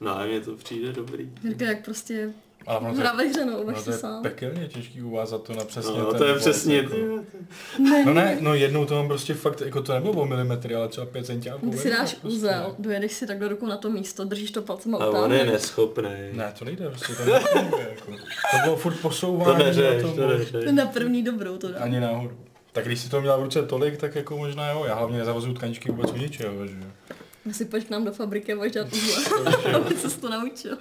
No, 0.00 0.18
a 0.18 0.26
mně 0.26 0.40
to 0.40 0.56
přijde 0.56 0.92
dobrý. 0.92 1.32
Říká, 1.48 1.64
jak 1.64 1.84
prostě 1.84 2.32
Ale 2.66 2.78
ono 2.78 2.94
to, 2.94 3.16
ve 3.16 3.24
hře, 3.24 3.44
no, 3.44 3.64
to 3.84 3.90
je 3.90 3.96
sám. 3.98 4.22
pekelně 4.22 4.68
těžký 4.68 5.02
uvázat 5.02 5.42
to 5.42 5.52
na 5.54 5.64
přesně 5.64 5.98
No, 5.98 6.06
ten 6.06 6.18
to 6.18 6.24
je 6.24 6.34
přesně, 6.34 6.76
jako. 6.76 6.94
ty, 6.94 7.82
Ne, 7.82 8.04
No 8.04 8.14
ne, 8.14 8.36
no 8.40 8.54
jednou 8.54 8.84
to 8.86 8.94
mám 8.94 9.08
prostě 9.08 9.34
fakt, 9.34 9.60
jako 9.60 9.82
to 9.82 9.92
nebylo 9.92 10.12
o 10.14 10.26
milimetry, 10.26 10.74
ale 10.74 10.88
třeba 10.88 11.06
pět 11.06 11.26
centiáků. 11.26 11.70
Ty 11.70 11.78
si 11.78 11.90
dáš 11.90 12.14
prostě. 12.14 12.36
uzel, 12.38 12.74
dojedeš 12.78 13.12
si 13.12 13.26
tak 13.26 13.38
do 13.38 13.48
ruku 13.48 13.66
na 13.66 13.76
to 13.76 13.90
místo, 13.90 14.24
držíš 14.24 14.50
to 14.50 14.62
palcem 14.62 14.94
a 14.94 14.98
a 14.98 15.06
on 15.06 15.14
je 15.32 15.38
utáhneš. 15.38 15.52
neschopný. 15.52 16.08
Ne, 16.32 16.52
to 16.58 16.64
nejde, 16.64 16.88
prostě 16.90 17.12
to 17.12 17.24
nefunguje, 17.24 17.88
jako. 17.90 18.12
To 18.50 18.56
bylo 18.64 18.76
furt 18.76 19.00
posouvání. 19.00 19.58
To 19.58 19.64
neřeš, 19.64 20.02
na 20.02 20.08
tom, 20.08 20.16
to 20.16 20.28
neřeš. 20.28 20.52
Na 20.70 20.86
první 20.86 21.22
dobrou 21.22 21.56
to 21.56 21.72
dá. 21.72 21.78
Ani 21.78 22.00
náhodou. 22.00 22.36
Tak 22.72 22.84
když 22.86 23.00
si 23.00 23.10
to 23.10 23.20
měla 23.20 23.36
v 23.36 23.42
ruce 23.42 23.62
tolik, 23.62 23.96
tak 23.96 24.14
jako 24.14 24.36
možná 24.36 24.70
jo. 24.70 24.84
Já 24.88 24.94
hlavně 24.94 25.18
nezavozuju 25.18 25.54
tkaničky 25.54 25.90
vůbec 25.90 26.12
u 26.12 26.16
ničeho, 26.16 26.66
že 26.66 26.74
jo. 26.74 27.52
Si 27.52 27.64
pojď 27.64 27.86
k 27.86 27.90
nám 27.90 28.04
do 28.04 28.12
fabriky 28.12 28.52
a 28.52 28.56
budeš 28.56 28.72
dělat. 28.72 28.88
Aby 29.74 29.94
se 29.94 30.20
to 30.20 30.28
naučil. 30.28 30.76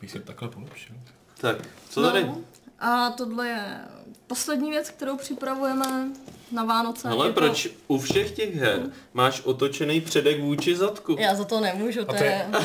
Bych 0.00 0.10
si 0.10 0.20
takhle 0.20 0.48
polepšil. 0.48 0.96
Tak, 1.40 1.56
co 1.90 2.02
tady? 2.02 2.24
No, 2.24 2.40
a 2.80 3.10
tohle 3.10 3.48
je 3.48 3.80
poslední 4.26 4.70
věc, 4.70 4.90
kterou 4.90 5.16
připravujeme 5.16 6.08
na 6.52 6.64
Vánoce. 6.64 7.08
Ale 7.08 7.26
to- 7.28 7.32
proč 7.32 7.68
u 7.88 7.98
všech 7.98 8.30
těch 8.30 8.54
her 8.54 8.90
máš 9.14 9.40
otočený 9.44 10.00
předek 10.00 10.40
vůči 10.40 10.76
zadku? 10.76 11.16
Já 11.18 11.34
za 11.34 11.44
to 11.44 11.60
nemůžu, 11.60 12.00
to, 12.04 12.12
to 12.12 12.14
je- 12.14 12.24
je... 12.24 12.48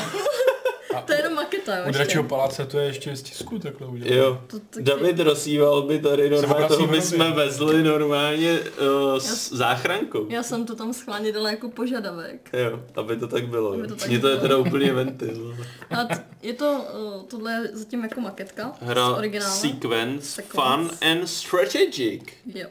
to 1.00 1.12
je 1.12 1.18
jenom 1.18 1.34
maketa, 1.34 1.76
jo. 1.76 1.82
U 1.84 1.86
ještě. 1.86 1.98
dračího 1.98 2.24
paláce 2.24 2.66
to 2.66 2.78
je 2.78 2.86
ještě 2.86 3.16
z 3.16 3.22
tisku 3.22 3.58
takhle 3.58 3.86
udělat. 3.86 4.14
Jo. 4.16 4.40
To 4.46 4.58
taky- 4.60 4.82
David 4.84 5.18
rozsíval 5.20 5.82
by 5.82 5.98
tady 5.98 6.30
normálně, 6.30 6.68
toho 6.68 6.86
by 6.86 6.92
hrozně. 6.98 7.16
jsme 7.16 7.30
vezli 7.32 7.82
normálně 7.82 8.60
uh, 8.60 9.18
s 9.18 9.52
záchrankou. 9.52 10.26
Já 10.28 10.42
jsem 10.42 10.66
to 10.66 10.74
tam 10.76 10.92
schválně 10.92 11.32
dala 11.32 11.50
jako 11.50 11.68
požadavek. 11.68 12.50
Jo, 12.52 12.80
aby 12.96 13.16
to 13.16 13.28
tak 13.28 13.48
bylo. 13.48 13.72
Aby 13.72 13.88
to 13.88 13.96
tak 13.96 14.08
Mně 14.08 14.18
to 14.18 14.28
je 14.28 14.36
teda 14.36 14.56
úplně 14.56 14.92
ventil. 14.92 15.56
A 15.90 16.04
t- 16.04 16.24
je 16.42 16.52
to, 16.52 16.84
uh, 17.16 17.22
tohle 17.22 17.52
je 17.52 17.70
zatím 17.72 18.02
jako 18.02 18.20
maketka 18.20 18.72
Hra 18.80 19.10
z 19.10 19.18
originálu. 19.18 19.54
Sequence, 19.60 20.26
Sequence. 20.26 20.60
Fun 20.76 20.90
and 21.10 21.26
Strategic. 21.26 22.22
Jo. 22.46 22.68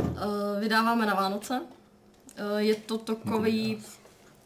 Uh, 0.00 0.60
vydáváme 0.60 1.06
na 1.06 1.14
Vánoce. 1.14 1.60
Uh, 2.52 2.58
je 2.58 2.74
to 2.74 2.98
takový 2.98 3.82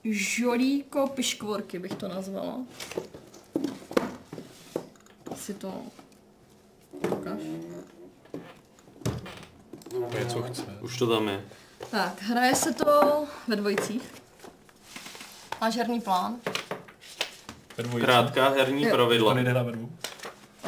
žolíko 0.05 1.07
piškvorky, 1.07 1.79
bych 1.79 1.95
to 1.95 2.09
nazvala. 2.09 2.59
Si 5.35 5.55
to 5.55 5.83
ukáž. 7.11 7.41
Je 10.19 10.27
co 10.27 10.43
chce. 10.43 10.63
Už 10.81 10.99
to 10.99 11.07
tam 11.07 11.29
je. 11.29 11.45
Tak, 11.91 12.23
hraje 12.23 12.55
se 12.55 12.75
to 12.75 13.25
ve 13.49 13.57
dvojicích. 13.57 14.15
Máš 15.61 15.77
herní 15.77 16.01
plán. 16.01 16.37
Krátká 18.01 18.49
herní 18.49 18.83
Jo. 18.83 18.91
To 18.91 18.97
pravidla. 18.97 19.35
nejde 19.35 19.51
hrát 19.51 19.63
ve 19.63 19.73
dvou. 19.73 19.89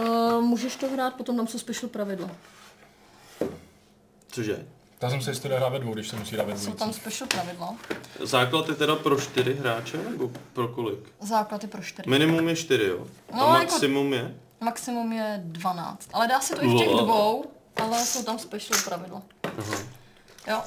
Uh, 0.00 0.40
můžeš 0.44 0.76
to 0.76 0.88
hrát, 0.88 1.14
potom 1.14 1.36
tam 1.36 1.46
jsou 1.46 1.58
special 1.58 1.88
pravidla. 1.88 2.30
Cože? 4.28 4.66
Já 5.02 5.10
jsem 5.10 5.22
se 5.22 5.30
jestli 5.30 5.48
jde 5.48 5.56
hrát 5.56 5.68
ve 5.68 5.78
dvou, 5.78 5.94
když 5.94 6.08
se 6.08 6.16
musí 6.16 6.34
hrát 6.34 6.44
ve 6.46 6.52
Jsou 6.56 6.62
dvojici. 6.62 6.78
tam 6.78 6.92
special 6.92 7.28
pravidla. 7.28 7.74
Základ 8.22 8.68
je 8.68 8.74
teda 8.74 8.96
pro 8.96 9.20
čtyři 9.20 9.54
hráče 9.54 9.96
nebo 10.10 10.30
pro 10.52 10.68
kolik? 10.68 10.98
Základ 11.20 11.62
je 11.62 11.68
pro 11.68 11.82
čtyři. 11.82 12.10
Minimum 12.10 12.48
je 12.48 12.56
čtyři, 12.56 12.84
jo? 12.84 13.06
No, 13.34 13.48
A 13.50 13.58
jako- 13.58 13.72
maximum 13.72 14.12
je? 14.12 14.34
Maximum 14.60 15.12
je 15.12 15.40
12. 15.44 16.08
Ale 16.12 16.28
dá 16.28 16.40
se 16.40 16.54
to 16.56 16.64
i 16.64 16.68
v 16.68 16.78
těch 16.78 16.88
dvou, 16.88 17.44
ale 17.76 18.04
jsou 18.04 18.22
tam 18.24 18.38
special 18.38 18.80
pravidla. 18.84 19.22
Aha. 19.44 19.78
Jo. 20.48 20.62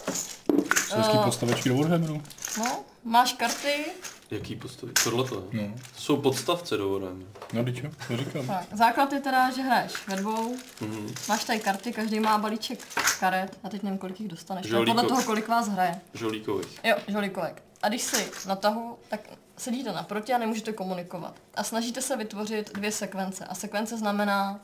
Jsou 0.88 0.95
hezký 0.98 1.17
Eh, 1.22 1.25
postavečky 1.25 1.69
do 1.69 1.75
Warhammeru. 1.75 2.22
No, 2.58 2.80
máš 3.03 3.33
karty, 3.33 3.85
Jaký 4.32 4.56
postavy? 4.56 4.93
Tohle 5.03 5.24
to. 5.30 5.43
No. 5.51 5.64
To 5.95 6.01
jsou 6.01 6.17
podstavce 6.22 6.77
do 6.77 6.90
Warhammeru. 6.90 7.30
No, 7.53 7.64
teď 7.64 7.83
jo, 7.83 7.90
to 8.08 8.17
říkám. 8.17 8.48
tak, 8.48 8.66
základ 8.74 9.14
je 9.14 9.19
teda, 9.19 9.51
že 9.51 9.61
hraješ 9.61 10.08
ve 10.08 10.16
dvou, 10.16 10.56
Mhm. 10.82 11.14
máš 11.30 11.43
tady 11.43 11.59
karty, 11.59 11.93
každý 11.93 12.19
má 12.19 12.38
balíček 12.38 12.80
karet, 13.19 13.58
a 13.64 13.69
teď 13.69 13.83
nevím, 13.83 13.98
kolik 13.99 14.19
jich 14.19 14.30
dostaneš, 14.30 14.66
Žolíko. 14.66 14.93
podle 14.95 15.09
toho, 15.09 15.24
kolik 15.24 15.48
vás 15.48 15.67
hraje. 15.67 16.01
Žolíkových. 16.14 16.80
Jo, 16.83 16.95
žolíkovek. 17.08 17.64
A 17.82 17.90
když 17.90 18.01
si 18.01 18.32
na 18.48 18.56
tahu, 18.56 18.98
tak 19.09 19.19
sedíte 19.58 19.91
naproti 19.91 20.33
a 20.33 20.38
nemůžete 20.38 20.74
komunikovat. 20.74 21.35
A 21.56 21.64
snažíte 21.64 22.01
se 22.01 22.17
vytvořit 22.17 22.74
dvě 22.74 22.91
sekvence. 22.91 23.45
A 23.45 23.56
sekvence 23.56 23.98
znamená 23.98 24.59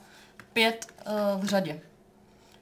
pět 0.54 0.86
uh, 1.36 1.42
v 1.42 1.46
řadě. 1.46 1.82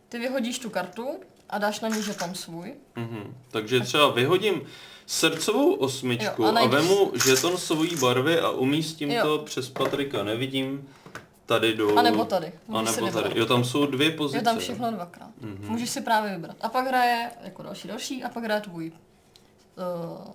Ty 0.09 0.19
vyhodíš 0.19 0.59
tu 0.59 0.69
kartu 0.69 1.07
a 1.49 1.57
dáš 1.57 1.79
na 1.79 1.89
ní 1.89 2.03
žeton 2.03 2.35
svůj. 2.35 2.73
Mhm. 2.95 3.35
Takže 3.51 3.79
třeba 3.79 4.11
vyhodím 4.11 4.61
srdcovou 5.05 5.73
osmičku 5.73 6.43
Jo, 6.43 6.53
a 6.55 6.59
a, 6.59 6.67
vemu 6.67 7.11
žeton 7.25 7.57
svojí 7.57 7.95
barvy 7.95 8.39
a 8.39 8.49
umístím 8.49 9.11
Jo. 9.11 9.23
to 9.23 9.39
přes 9.45 9.69
Patrika. 9.69 10.23
Nevidím 10.23 10.89
tady 11.45 11.73
do... 11.73 11.97
A 11.97 12.01
nebo 12.01 12.25
tady. 12.25 12.47
A 12.47 12.79
Můžeš 12.79 12.89
si 12.89 12.95
nebo 12.95 13.07
vybrat. 13.07 13.23
tady. 13.23 13.39
Jo, 13.39 13.45
tam 13.45 13.63
jsou 13.63 13.85
dvě 13.85 14.11
pozice. 14.11 14.37
Je 14.37 14.41
tam 14.41 14.59
všechno 14.59 14.91
dvakrát. 14.91 15.29
Mhm. 15.41 15.65
Můžeš 15.69 15.89
si 15.89 16.01
právě 16.01 16.31
vybrat. 16.35 16.55
A 16.61 16.69
pak 16.69 16.87
hraje 16.87 17.31
jako 17.43 17.63
další 17.63 17.87
další 17.87 18.23
a 18.23 18.29
pak 18.29 18.43
hraje 18.43 18.61
tvůj 18.61 18.91
uh, 18.91 20.33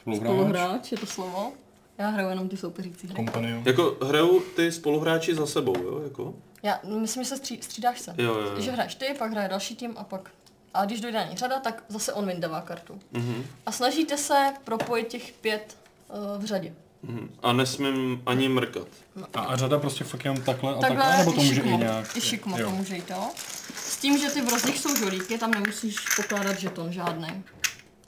Spoluhráč. 0.00 0.26
spoluhráč, 0.26 0.92
je 0.92 0.98
to 0.98 1.06
slovo. 1.06 1.52
Já 1.98 2.08
hraju 2.08 2.28
jenom 2.28 2.48
ty 2.48 2.56
soupeřící 2.56 3.06
hry. 3.06 3.16
Kompanion. 3.16 3.62
Jako 3.66 3.96
hrajou 4.02 4.40
ty 4.40 4.72
spoluhráči 4.72 5.34
za 5.34 5.46
sebou, 5.46 5.74
jo? 5.82 6.00
Jako? 6.04 6.34
Já 6.62 6.80
myslím, 6.84 7.22
že 7.24 7.28
se 7.28 7.36
stří, 7.36 7.58
střídáš 7.62 8.00
se. 8.00 8.14
Jo, 8.18 8.34
jo, 8.34 8.40
jo. 8.54 8.60
Že 8.60 8.70
hraješ 8.70 8.94
ty, 8.94 9.06
pak 9.18 9.30
hraje 9.30 9.48
další 9.48 9.76
tým 9.76 9.94
a 9.96 10.04
pak... 10.04 10.30
A 10.74 10.84
když 10.84 11.00
dojde 11.00 11.18
na 11.18 11.24
ní 11.24 11.36
řada, 11.36 11.60
tak 11.60 11.84
zase 11.88 12.12
on 12.12 12.26
vyndává 12.26 12.60
kartu. 12.60 13.00
Mhm. 13.12 13.46
A 13.66 13.72
snažíte 13.72 14.16
se 14.16 14.52
propojit 14.64 15.08
těch 15.08 15.32
pět 15.32 15.76
uh, 16.08 16.42
v 16.42 16.44
řadě. 16.44 16.74
Mhm. 17.02 17.30
A 17.42 17.52
nesmím 17.52 18.22
ani 18.26 18.48
mrkat. 18.48 18.88
A, 19.34 19.40
a 19.40 19.56
řada 19.56 19.78
prostě 19.78 20.04
fakt 20.04 20.24
jenom 20.24 20.42
takhle 20.42 20.74
a 20.74 20.78
Takhle 20.78 21.04
takhle, 21.04 21.18
nebo 21.18 21.32
to 21.32 21.40
i 21.40 21.44
může 21.44 21.60
i 21.60 21.76
nějak... 21.76 22.16
I 22.16 22.20
šikmo 22.20 22.58
to 22.58 22.70
může 22.70 22.96
jít, 22.96 23.10
jo. 23.10 23.30
S 23.76 23.96
tím, 23.96 24.18
že 24.18 24.30
ty 24.30 24.40
v 24.40 24.48
rozdích 24.48 24.78
jsou 24.78 24.96
žolíky, 24.96 25.38
tam 25.38 25.50
nemusíš 25.50 25.96
pokládat 26.16 26.58
žeton 26.58 26.92
žádný. 26.92 27.44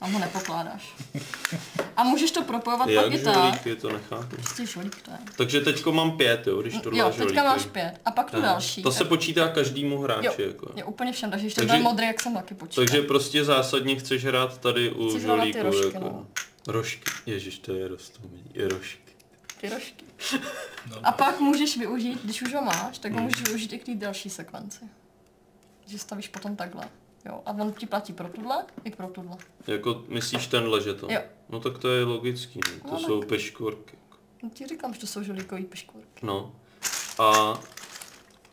Tam 0.01 0.11
ho 0.13 0.19
nepokládáš. 0.19 0.93
A 1.97 2.03
můžeš 2.03 2.31
to 2.31 2.43
propojovat 2.43 2.89
Jak 2.89 3.05
pak 3.05 3.13
i 3.13 3.19
tak. 3.19 3.33
žolíky, 3.35 3.75
to 3.75 3.89
nechápu. 3.89 4.35
Prostě 4.35 4.65
žolík 4.65 5.01
to 5.01 5.11
je. 5.11 5.17
Takže 5.37 5.61
teďko 5.61 5.91
mám 5.91 6.17
pět, 6.17 6.47
jo, 6.47 6.61
když 6.61 6.73
tohle 6.83 6.99
Jo, 6.99 7.11
žolíky. 7.11 7.25
teďka 7.33 7.43
máš 7.43 7.65
pět. 7.65 7.93
A 8.05 8.11
pak 8.11 8.31
tu 8.31 8.37
Aha. 8.37 8.45
další. 8.45 8.83
To 8.83 8.91
se 8.91 9.05
počítá 9.05 9.47
každému 9.47 9.97
hráči, 10.01 10.25
Jo, 10.25 10.33
jako. 10.47 10.71
je 10.75 10.83
úplně 10.83 11.11
všem, 11.11 11.31
takže 11.31 11.45
ještě 11.47 11.61
Takže- 11.61 11.73
ten 11.73 11.83
modrý, 11.83 12.05
jak 12.07 12.21
jsem 12.21 12.33
taky 12.33 12.53
počítal. 12.53 12.85
Takže 12.85 13.01
prostě 13.01 13.45
zásadně 13.45 13.95
chceš 13.95 14.25
hrát 14.25 14.57
tady 14.57 14.91
u 14.91 15.09
Chci 15.09 15.27
na 15.27 15.35
ty 15.35 15.39
žolíku, 15.51 15.63
rožky, 15.63 15.85
jako. 15.85 15.99
no. 15.99 16.27
Rožky. 16.67 17.11
Ježiš, 17.25 17.59
to 17.59 17.73
je 17.73 17.87
rostomilý. 17.87 18.43
Je 18.53 18.67
rožky. 18.67 19.11
Ty 19.61 19.69
rožky. 19.69 20.05
No. 20.89 20.97
A 21.03 21.11
pak 21.11 21.39
můžeš 21.39 21.77
využít, 21.77 22.19
když 22.23 22.41
už 22.41 22.53
ho 22.53 22.61
máš, 22.61 22.97
tak 22.97 23.11
ho 23.13 23.21
můžeš 23.21 23.41
využít 23.41 23.73
i 23.73 23.79
k 23.79 23.85
té 23.85 23.95
další 23.95 24.29
sekvenci. 24.29 24.79
Že 25.87 25.99
stavíš 25.99 26.27
potom 26.27 26.55
takhle. 26.55 26.87
Jo, 27.25 27.41
a 27.45 27.51
on 27.51 27.73
ti 27.73 27.85
platí 27.85 28.13
pro 28.13 28.29
tuhle 28.29 28.65
i 28.83 28.91
pro 28.91 29.07
tuhle. 29.07 29.37
Jako 29.67 30.03
myslíš 30.07 30.47
tenhle 30.47 30.81
žeton? 30.81 31.11
Jo. 31.11 31.21
No 31.49 31.59
tak 31.59 31.77
to 31.77 31.87
je 31.89 32.03
logický, 32.03 32.59
no. 32.83 32.89
to 32.89 32.93
No, 32.95 32.99
jsou 32.99 33.21
peškvorky. 33.21 33.97
No 34.43 34.49
ti 34.49 34.67
říkám, 34.67 34.93
že 34.93 34.99
to 34.99 35.07
jsou 35.07 35.23
žolíkový 35.23 35.65
piškůrky. 35.65 36.25
No. 36.25 36.55
A, 37.19 37.59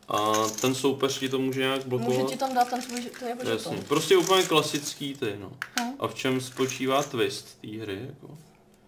a 0.07 0.33
ten 0.61 0.75
soupeř 0.75 1.19
ti 1.19 1.29
to 1.29 1.39
může 1.39 1.59
nějak 1.59 1.85
Může 1.85 1.89
blokovat? 2.05 2.29
ti 2.31 2.37
tam 2.37 2.53
dát 2.53 2.69
ten 2.69 2.81
tvůj, 2.81 3.01
to 3.19 3.25
je 3.25 3.29
Jasně. 3.31 3.51
žeton. 3.51 3.77
Prostě 3.87 4.17
úplně 4.17 4.43
klasický 4.43 5.13
ty, 5.15 5.37
no. 5.39 5.51
No. 5.79 5.93
A 5.99 6.07
v 6.07 6.13
čem 6.15 6.41
spočívá 6.41 7.03
twist 7.03 7.61
té 7.61 7.67
hry, 7.67 8.05
jako? 8.09 8.37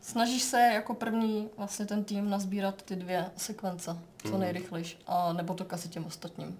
Snažíš 0.01 0.43
se 0.43 0.57
jako 0.73 0.93
první 0.93 1.49
vlastně 1.57 1.85
ten 1.85 2.03
tým 2.03 2.29
nazbírat 2.29 2.81
ty 2.81 2.95
dvě 2.95 3.25
sekvence, 3.37 3.97
co 4.21 4.27
Mhm. 4.27 4.39
nejrychlejš, 4.39 4.97
a 5.07 5.33
nebo 5.33 5.53
to 5.53 5.65
kazit 5.65 5.91
těm 5.91 6.05
ostatním. 6.05 6.59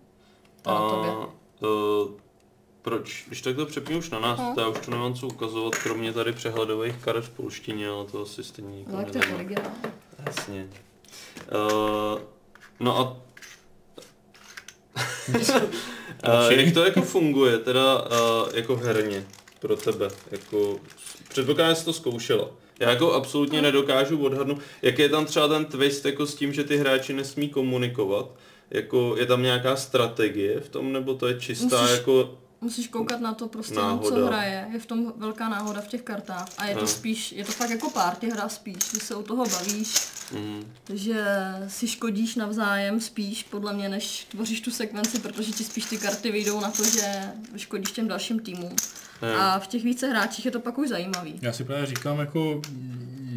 To 0.62 0.70
A 0.70 0.74
na 0.74 0.90
tobě. 0.90 1.12
uh, 1.12 2.12
proč? 2.82 3.24
Když 3.28 3.42
tak 3.42 3.56
to 3.56 3.66
přepnu 3.66 3.98
už 3.98 4.10
na 4.10 4.20
nás, 4.20 4.40
Hm. 4.40 4.56
to 4.56 4.62
já 4.62 4.68
už 4.68 4.78
tu 4.80 4.92
nemám 4.92 5.14
co 5.14 5.28
ukazovat, 5.28 5.76
kromě 5.76 6.14
tady 6.14 6.34
přehledových 6.34 6.96
karet 7.04 7.26
v 7.26 7.30
polštině, 7.30 7.90
ale 7.90 8.06
to 8.06 8.22
asi 8.22 8.44
stejně 8.44 8.78
nikoho 8.78 8.98
No, 8.98 9.04
to 9.04 9.10
je 9.10 9.14
nezajímá. 9.16 9.36
originál. 9.40 9.72
Jasně. 10.26 10.68
Uh, 11.54 12.20
no 12.80 12.98
a 13.00 13.18
uh, 16.48 16.52
jak 16.52 16.74
to 16.74 16.84
jako 16.86 17.02
funguje, 17.02 17.58
teda 17.58 18.02
uh, 18.02 18.08
jako 18.56 18.76
herně 18.76 19.28
pro 19.60 19.76
tebe? 19.76 20.08
Jako, 20.32 20.80
předpokládám, 21.30 21.76
že 21.76 21.80
jsi 21.80 21.86
to 21.86 21.94
zkoušela. 21.94 22.48
Já 22.80 22.90
jako 22.90 23.14
absolutně 23.14 23.62
nedokážu 23.62 24.24
odhadnout, 24.26 24.60
jak 24.82 25.00
je 25.00 25.10
tam 25.10 25.26
třeba 25.26 25.48
ten 25.48 25.66
twist 25.66 26.06
jako 26.06 26.26
s 26.26 26.36
tím, 26.36 26.54
že 26.54 26.64
ty 26.64 26.78
hráči 26.78 27.14
nesmí 27.14 27.50
komunikovat. 27.50 28.26
Jako 28.72 29.16
je 29.18 29.26
tam 29.26 29.42
nějaká 29.44 29.76
strategie 29.76 30.60
v 30.60 30.70
tom, 30.70 30.94
nebo 30.94 31.14
to 31.16 31.28
je 31.28 31.40
čistá 31.40 31.82
Musíš- 31.82 31.98
jako... 31.98 32.38
Musíš 32.62 32.88
koukat 32.88 33.22
na 33.22 33.34
to 33.34 33.48
prostě, 33.48 33.76
Náhoda. 33.76 34.10
co 34.16 34.26
hraje. 34.26 34.68
Je 34.74 34.80
v 34.80 34.86
tom 34.86 35.14
velká 35.18 35.50
náhoda 35.50 35.82
v 35.82 35.88
těch 35.88 36.02
kartách. 36.02 36.48
A 36.58 36.66
je 36.66 36.76
to 36.76 36.82
Hm. 36.84 36.88
spíš, 36.88 37.32
je 37.32 37.46
to 37.46 37.52
fakt 37.52 37.70
jako 37.70 37.90
party 37.90 38.30
hra 38.30 38.50
spíš, 38.50 38.76
že 38.94 39.00
se 39.00 39.16
u 39.16 39.24
toho 39.24 39.46
bavíš, 39.46 39.94
Mm, 40.34 40.66
že 40.94 41.26
si 41.68 41.88
škodíš 41.88 42.36
navzájem 42.36 43.02
spíš, 43.02 43.44
podle 43.44 43.74
mě, 43.74 43.90
než 43.90 44.24
tvoříš 44.32 44.62
tu 44.62 44.72
sekvenci, 44.72 45.20
protože 45.20 45.52
ti 45.52 45.64
spíš 45.64 45.86
ty 45.86 45.98
karty 45.98 46.32
vyjdou 46.32 46.60
na 46.62 46.72
to, 46.72 46.84
že 46.84 47.22
škodíš 47.58 47.92
těm 47.92 48.08
dalším 48.08 48.40
týmům. 48.40 48.76
ne. 49.22 49.36
A 49.36 49.60
v 49.60 49.68
těch 49.68 49.84
více 49.84 50.08
hráčích 50.10 50.46
je 50.46 50.52
to 50.52 50.60
pak 50.60 50.78
už 50.78 50.90
zajímavý. 50.90 51.40
Já 51.42 51.54
si 51.54 51.64
právě 51.64 51.86
říkám, 51.86 52.20
jako, 52.20 52.62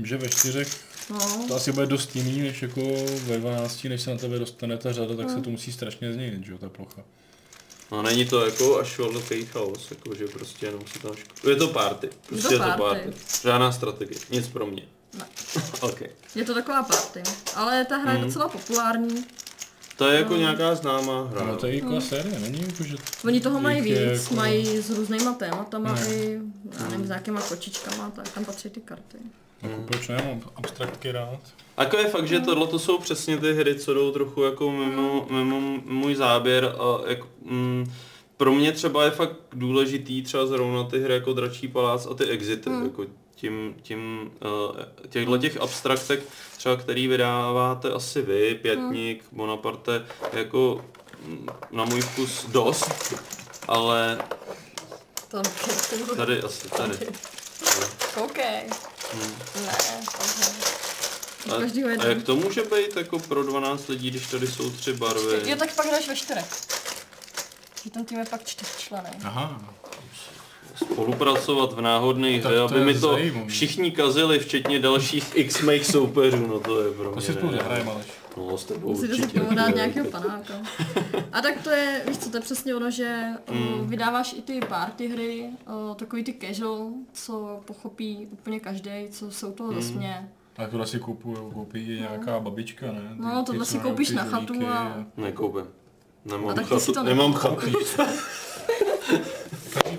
že 0.03 0.17
ve 0.17 0.29
čtyřech 0.29 0.95
No, 1.11 1.45
to 1.49 1.55
asi 1.55 1.73
bude 1.73 1.87
dost 1.87 2.17
jiný, 2.17 2.41
než 2.43 2.63
jako 2.63 2.81
ve 3.27 3.39
12, 3.39 3.85
než 3.89 4.03
se 4.03 4.11
na 4.11 4.17
tebe 4.17 4.39
dostane 4.39 4.77
ta 4.77 4.93
řada, 4.93 5.17
tak 5.17 5.31
se 5.31 5.41
to 5.41 5.51
musí 5.51 5.73
strašně 5.73 6.13
změnit, 6.13 6.45
že 6.47 6.53
jo, 6.53 6.59
ta 6.59 6.69
plocha. 6.69 7.03
No 7.95 8.03
není 8.03 8.25
to 8.25 8.45
jako 8.45 8.79
až 8.79 8.99
velký 8.99 9.47
chaos, 9.47 9.91
jako 9.91 10.15
že 10.15 10.27
prostě 10.27 10.67
jenom 10.67 10.81
si 10.93 10.99
tam 10.99 11.15
ško... 11.17 11.51
Je 11.51 11.57
to 11.57 11.69
party, 11.69 12.09
prostě 12.27 12.55
je 12.55 12.59
to 12.59 12.65
party. 12.65 12.81
party. 12.81 13.13
Žádná 13.43 13.73
strategie, 13.73 14.21
nic 14.31 14.49
pro 14.49 14.67
mě. 14.67 14.83
Ne. 15.19 15.27
ok. 15.81 16.01
je 16.35 16.45
to 16.45 16.55
taková 16.55 16.83
party. 16.83 17.23
Ale 17.55 17.85
ta 17.85 17.97
hra 17.97 18.13
je 18.13 18.19
Mhm. 18.19 18.27
docela 18.27 18.49
populární. 18.49 19.25
To 19.97 20.09
je 20.09 20.19
jako 20.19 20.37
nějaká 20.37 20.75
známá 20.75 21.23
hra. 21.25 21.41
Ale 21.41 21.57
to 21.57 21.67
je 21.67 21.75
jako 21.77 22.01
série, 22.01 22.39
není 22.39 22.61
jako, 22.61 22.83
že... 22.85 22.97
Oni 23.25 23.41
toho 23.41 23.61
mají 23.61 23.81
víc, 23.81 23.99
jako- 23.99 24.35
mají 24.35 24.67
s 24.79 24.91
různýma 24.91 25.33
tématama 25.33 25.93
Ne. 25.95 26.15
i, 26.15 26.39
já 26.81 26.89
nevím, 26.89 27.07
s 27.07 27.09
nějakýma 27.09 27.41
kočičkama, 27.41 28.11
tak 28.11 28.29
tam 28.29 28.45
patří 28.45 28.71
ty 28.71 28.81
karty. 28.81 29.17
Jako, 29.63 29.83
proč 29.83 30.09
ne, 30.09 30.17
mám 30.29 30.51
abstraktky 30.57 31.13
rád. 31.13 31.39
Jako 31.79 31.97
je 31.99 32.09
fakt, 32.09 32.29
že 32.29 32.41
tohle 32.41 32.67
to 32.67 32.79
jsou 32.79 32.99
přesně 32.99 33.39
ty 33.39 33.53
hry, 33.55 33.75
co 33.75 33.95
jdou 33.95 34.11
trochu 34.11 34.43
jako 34.43 34.73
mimo, 34.73 35.27
mimo 35.31 35.61
můj 35.87 36.15
záběr 36.15 36.65
a 36.79 37.09
jako, 37.11 37.27
mm, 37.45 37.93
pro 38.37 38.55
mě 38.55 38.73
třeba 38.73 39.05
je 39.05 39.11
fakt 39.11 39.37
důležitý 39.53 40.23
třeba 40.23 40.47
zrovna 40.47 40.85
ty 40.85 41.01
hry 41.01 41.15
jako 41.15 41.33
Dračí 41.33 41.69
palác 41.69 42.07
a 42.07 42.15
ty 42.15 42.25
Exity, 42.25 42.71
Mm. 42.71 42.83
jako 42.85 43.05
tím, 43.35 43.75
tím 43.83 44.31
uh, 44.45 45.09
těchto 45.09 45.39
těch 45.39 45.57
abstraktek, 45.61 46.21
třeba 46.57 46.77
který 46.77 47.09
vydáváte 47.09 47.93
asi 47.93 48.23
vy, 48.23 48.55
Pětník, 48.55 49.25
Bonaparte, 49.33 50.07
jako 50.33 50.85
mm, 51.27 51.49
na 51.71 51.85
můj 51.85 52.01
vkus 52.01 52.45
dost, 52.45 53.15
ale 53.69 54.19
tady 56.17 56.43
asi, 56.43 56.69
tady. 56.69 57.07
OK. 58.17 58.39
Hmm. 59.13 59.35
Ne. 59.67 60.05
A, 61.53 62.03
a 62.03 62.07
jak 62.07 62.23
to 62.23 62.37
může 62.37 62.63
být 62.63 62.97
jako 62.97 63.19
pro 63.19 63.43
12 63.43 63.89
lidí, 63.89 64.11
když 64.11 64.27
tady 64.27 64.47
jsou 64.47 64.71
tři 64.71 64.93
barvy? 64.93 65.51
Jo, 65.51 65.57
tak 65.57 65.75
pak 65.75 65.87
jdeš 65.87 66.09
ve 66.09 66.17
čtyřech. 66.17 66.47
Ten 67.93 68.05
tým 68.05 68.19
je 68.19 68.25
pak 68.25 68.45
čtyřčlený. 68.45 69.11
Aha, 69.25 69.75
spolupracovat 70.75 71.73
v 71.73 71.81
náhodné 71.81 72.33
Tak 72.41 72.45
hře, 72.53 72.55
to 72.55 72.65
aby 72.65 72.85
mi 72.85 72.93
to 72.95 72.99
zajímavý. 73.13 73.49
všichni 73.49 73.91
kazili, 73.91 74.39
včetně 74.39 74.79
dalších 74.79 75.33
x 75.35 75.63
mých 75.63 75.87
soupeřů, 75.87 76.47
no 76.47 76.61
to 76.61 76.83
je 76.83 76.91
pro 76.93 77.05
mě 77.05 77.15
to 77.15 77.21
si 77.21 77.33
spolu 77.33 77.53
zahrajeme, 77.53 77.91
Aleš. 77.93 78.07
No, 78.37 78.59
s 78.59 78.65
tebou 78.65 78.89
Musíte 78.89 79.15
si 79.15 79.23
určitě. 79.23 79.41
povodat 79.41 79.69
jo, 79.69 79.77
nějakého 79.77 80.11
tak- 80.11 80.23
panáka. 80.23 80.55
A 81.33 81.41
tak 81.41 81.63
to 81.65 81.71
je, 81.71 82.03
víš 82.09 82.19
co, 82.19 82.31
to 82.31 82.37
je 82.37 82.41
přesně 82.41 82.75
ono, 82.75 82.91
že 82.91 83.23
Mm. 83.51 83.87
vydáváš 83.89 84.33
i 84.39 84.43
ty 84.43 84.61
party 84.69 85.09
hry, 85.09 85.47
o, 85.91 85.95
takový 85.95 86.25
ty 86.25 86.35
casual, 86.47 86.89
co 87.13 87.61
pochopí 87.65 88.29
úplně 88.33 88.61
každý, 88.61 88.91
co 89.11 89.31
se 89.31 89.47
u 89.47 89.53
toho 89.53 89.73
Mm. 89.73 89.81
zasměje. 89.81 90.29
A 90.59 90.67
tohle 90.67 90.87
si 90.87 90.99
koupuje, 90.99 91.37
koupí 91.55 91.87
nějaká 92.01 92.41
babička, 92.41 92.87
ne? 92.87 93.01
Ty- 93.17 93.23
No, 93.23 93.41
ty, 93.41 93.47
tohle 93.47 93.65
co 93.65 93.71
si 93.71 93.77
hrajou 93.79 93.91
koupíš 93.91 94.11
na 94.11 94.25
chatu 94.25 94.47
žolíky 94.55 94.67
a- 94.73 95.05
Nekoupím. 95.17 95.61
A 95.63 95.67
Nemám 96.37 96.55
tak 96.55 96.65
si 96.65 96.71
chatu, 96.75 96.93
to 96.93 97.03
nemám 97.03 97.33
chatu. 97.33 97.67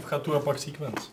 V 0.06 0.08
chatu 0.08 0.34
a 0.36 0.40
pak 0.40 0.60
sequence. 0.60 1.10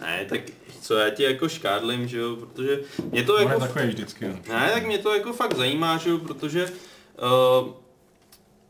Ne, 0.00 0.26
tak 0.28 0.40
co 0.82 0.94
já 0.94 1.10
ti 1.10 1.22
jako 1.22 1.48
škádlím, 1.48 2.08
že 2.08 2.18
jo, 2.18 2.36
protože 2.36 2.80
mě 3.10 3.22
to 3.22 3.34
On 3.34 3.42
jako... 3.42 3.60
takový 3.60 3.86
vždycky. 3.86 4.28
no. 4.28 4.34
Ne, 4.48 4.70
tak 4.74 4.86
mě 4.86 4.98
to 4.98 5.14
jako 5.14 5.32
fakt 5.32 5.56
zajímá, 5.56 5.96
že 5.96 6.10
jo, 6.10 6.18
protože 6.18 6.64
uh, 6.64 7.68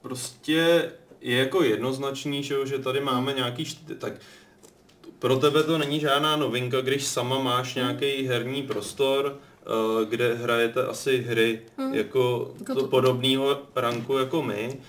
prostě 0.03 0.91
je 1.21 1.37
jako 1.39 1.63
jednoznačný, 1.63 2.43
že 2.43 2.55
jo, 2.55 2.67
že 2.67 2.79
tady 2.79 3.01
máme 3.01 3.33
nějaký, 3.33 3.65
št- 3.65 3.97
tak 3.99 4.13
pro 5.19 5.37
tebe 5.37 5.63
to 5.63 5.79
není 5.79 6.01
žádná 6.01 6.37
novinka, 6.37 6.81
když 6.81 7.07
sama 7.07 7.39
máš 7.39 7.75
nějaký 7.75 8.27
herní 8.27 8.63
prostor, 8.63 9.37
uh, 9.97 10.09
kde 10.09 10.35
hrajete 10.35 10.87
asi 10.87 11.19
hry 11.23 11.61
Hmm. 11.79 11.95
jako 11.95 12.55
Jako 12.59 12.75
to 12.75 12.81
to- 12.81 12.87
podobného 12.89 13.59
ranku 13.77 14.19
jako 14.19 14.43
my. 14.43 14.81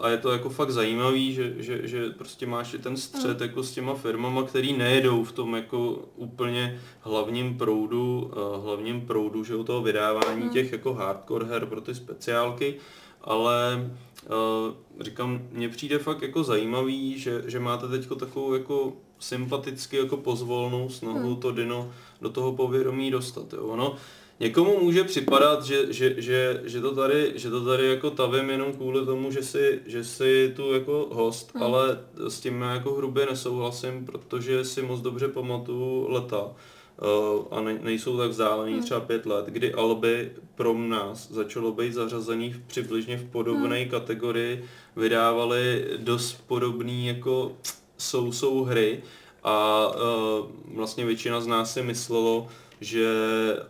A 0.00 0.08
je 0.08 0.18
to 0.18 0.32
jako 0.32 0.48
fakt 0.50 0.70
zajímavý, 0.70 1.34
že, 1.34 1.54
že, 1.56 1.88
že 1.88 2.10
prostě 2.10 2.46
máš 2.46 2.74
i 2.74 2.78
ten 2.78 2.96
střed 2.96 3.40
jako 3.40 3.62
s 3.62 3.72
těma 3.72 3.94
firmama, 3.94 4.42
který 4.42 4.72
nejedou 4.72 5.24
v 5.24 5.32
tom 5.32 5.54
jako 5.54 6.04
úplně 6.16 6.80
hlavním 7.00 7.58
proudu, 7.58 8.30
uh, 8.56 8.64
hlavním 8.64 9.00
proudu, 9.00 9.44
že 9.44 9.56
u 9.56 9.64
toho 9.64 9.82
vydávání 9.82 10.40
Hmm. 10.42 10.50
těch 10.50 10.72
jako 10.72 10.94
hardcore 10.94 11.46
her 11.46 11.66
pro 11.66 11.80
ty 11.80 11.94
speciálky, 11.94 12.74
ale 13.20 13.90
uh, 14.26 15.04
říkám, 15.04 15.40
mně 15.52 15.68
přijde 15.68 15.98
fakt 15.98 16.22
jako 16.22 16.44
zajímavý, 16.44 17.18
že, 17.18 17.42
že 17.46 17.60
máte 17.60 17.88
teď 17.88 18.08
takovou 18.18 18.54
jako 18.54 18.92
sympaticky 19.18 19.96
jako 19.96 20.16
pozvolnou 20.16 20.88
snahu 20.88 21.18
Hmm. 21.18 21.36
to 21.36 21.52
dino 21.52 21.90
do 22.20 22.30
toho 22.30 22.52
povědomí 22.52 23.10
dostat. 23.10 23.52
Jo. 23.52 23.62
Ono, 23.66 23.96
Někomu 24.40 24.80
může 24.80 25.04
připadat, 25.04 25.64
že, 25.64 25.92
že, 25.92 26.14
že, 26.18 26.60
že, 26.64 26.80
to 26.80 26.94
tady, 26.94 27.32
že 27.34 27.50
to 27.50 27.64
tady 27.64 27.86
jako 27.86 28.10
tavím 28.10 28.50
jenom 28.50 28.72
kvůli 28.72 29.06
tomu, 29.06 29.30
že 29.30 29.42
si, 29.42 29.80
že 29.86 30.04
si 30.04 30.52
tu 30.56 30.72
jako 30.72 31.08
host, 31.12 31.54
Hmm. 31.54 31.62
ale 31.62 31.98
s 32.28 32.40
tím 32.40 32.60
já 32.60 32.70
jako 32.74 32.94
hrubě 32.94 33.26
nesouhlasím, 33.26 34.06
protože 34.06 34.64
si 34.64 34.82
moc 34.82 35.00
dobře 35.00 35.28
pamatuju 35.28 36.06
leta 36.08 36.42
uh, 36.42 37.44
a 37.50 37.60
ne, 37.60 37.78
nejsou 37.82 38.18
tak 38.18 38.30
vzdálený 38.30 38.72
Hmm. 38.72 38.82
třeba 38.82 39.00
pět 39.00 39.26
let, 39.26 39.46
kdy 39.46 39.74
Alby 39.74 40.32
pro 40.54 40.74
nás 40.74 41.30
začalo 41.30 41.72
být 41.72 41.92
zařazený 41.92 42.52
v 42.52 42.60
přibližně 42.60 43.16
v 43.16 43.30
podobné 43.30 43.80
Hmm. 43.80 43.90
kategorii, 43.90 44.64
vydávali 44.96 45.84
dost 45.96 46.44
podobný 46.46 47.06
jako 47.06 47.52
jsou, 47.98 48.32
jsou 48.32 48.64
hry 48.64 49.02
a 49.42 49.86
uh, 49.88 50.46
vlastně 50.76 51.04
většina 51.04 51.40
z 51.40 51.46
nás 51.46 51.72
si 51.72 51.82
myslelo, 51.82 52.48
že 52.80 53.06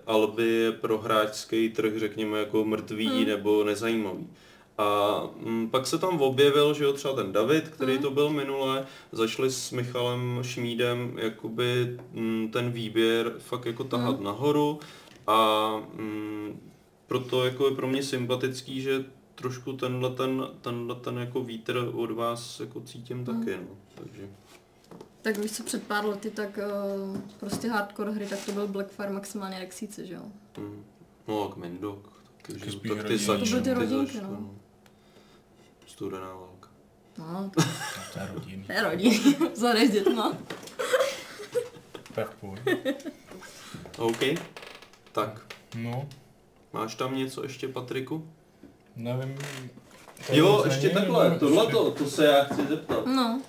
Alby 0.07 0.47
je 0.47 0.73
pro 0.73 0.99
hráčský 0.99 1.69
trh, 1.71 1.93
řekněme, 1.97 2.39
jako 2.39 2.65
mrtvý 2.65 3.07
Hmm. 3.09 3.27
nebo 3.27 3.65
nezajímavý. 3.65 4.27
A 4.79 5.21
mm, 5.45 5.71
pak 5.71 5.87
se 5.87 5.99
tam 5.99 6.21
objevil, 6.21 6.75
že 6.75 6.85
jo, 6.85 6.93
třeba 6.93 7.15
ten 7.15 7.33
David, 7.33 7.69
který 7.69 7.93
Mhm. 7.93 8.03
to 8.03 8.11
byl 8.11 8.31
minule, 8.31 8.87
zašli 9.13 9.51
s 9.51 9.71
Michalem 9.71 10.39
Šmídem 10.43 11.19
jakoby 11.19 11.97
mm, 12.13 12.49
ten 12.53 12.71
výběr 12.73 13.33
fakt 13.39 13.67
jako 13.67 13.85
tahat 13.85 14.15
Mhm. 14.17 14.25
nahoru 14.25 14.79
a 15.27 15.71
mm, 15.95 16.61
proto 17.07 17.45
jako 17.45 17.69
je 17.69 17.75
pro 17.75 17.87
mě 17.87 18.03
sympatický, 18.03 18.81
že 18.81 19.05
trošku 19.35 19.73
tenhle 19.73 20.11
ten, 20.11 20.47
tenhle 20.61 20.95
ten 20.95 21.19
jako 21.19 21.41
vítr 21.43 21.91
od 21.95 22.11
vás 22.11 22.61
jako 22.61 22.81
cítím 22.81 23.17
Mhm. 23.17 23.27
taky, 23.27 23.57
no. 23.57 23.77
Takže, 23.95 24.29
Tak 25.27 25.39
víš 25.39 25.53
co, 25.53 25.63
před 25.63 25.83
pár 25.83 26.07
lety, 26.07 26.31
tak 26.31 26.59
uh, 26.59 27.19
prostě 27.41 27.69
hardcore 27.69 28.11
hry, 28.13 28.27
tak 28.27 28.39
to 28.47 28.53
byl 28.53 28.69
Blackfire 28.69 29.11
maximálně 29.11 29.59
Rexíce, 29.59 30.07
že 30.07 30.15
jo? 30.15 30.23
mm. 30.59 30.85
No 31.29 31.53
a 31.53 31.57
Mendok, 31.57 32.13
taky, 32.43 32.71
že 32.71 32.77
tak 32.95 33.05
ty 33.07 33.19
zač, 33.19 33.41
To 33.41 33.47
byly 33.47 33.63
ty 33.63 33.73
rodinky, 33.73 34.13
zač, 34.13 34.23
no. 34.23 34.51
Studená 35.87 36.35
válka. 36.35 36.69
No, 37.19 37.27
No, 37.33 37.51
to 38.13 38.19
je 38.19 38.29
rodinný. 38.35 38.65
to 38.65 38.73
je 38.73 38.83
rodinný, 38.83 39.37
vzoreš 39.55 39.91
dětma. 39.91 40.37
Tak 42.15 42.35
pojď. 42.35 42.61
OK, 43.99 44.21
tak. 45.13 45.41
No, 45.77 46.09
Máš 46.73 46.95
tam 46.95 47.17
něco 47.17 47.43
ještě, 47.43 47.69
Patriku? 47.69 48.29
nevím. 48.97 49.39
Jo, 50.33 50.59
To 50.63 50.69
ještě 50.69 50.91
takhle, 50.91 51.31
no, 51.31 51.39
tohleto, 51.39 51.91
to 51.91 52.07
se 52.11 52.25
já 52.27 52.45
chci 52.45 52.67
zeptat. 52.67 53.07
No, 53.07 53.43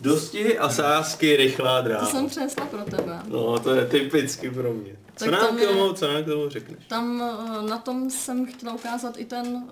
Dostihy 0.00 0.58
a 0.58 0.68
sásky, 0.68 1.36
rychlá 1.36 1.82
to 1.82 1.88
dráha. 1.88 2.06
jsem 2.06 2.26
přinesla 2.28 2.66
pro 2.66 2.84
tebe. 2.84 3.20
No, 3.28 3.58
to 3.58 3.74
je 3.74 3.86
typicky 3.86 4.50
pro 4.50 4.72
mě. 4.72 4.96
Co 5.16 5.24
Tak 5.24 5.32
nám 5.32 5.46
tam 5.46 5.56
k 5.56 5.60
je- 5.60 5.66
tomu, 5.68 5.92
co 5.92 6.12
nám 6.12 6.22
k 6.22 6.26
tomu 6.26 6.48
řekneš? 6.48 6.86
Tam 6.86 7.22
eh, 7.22 7.68
na 7.70 7.78
tom 7.78 8.10
jsem 8.10 8.46
chtěla 8.46 8.74
ukázat 8.74 9.18
i 9.18 9.24
ten, 9.24 9.64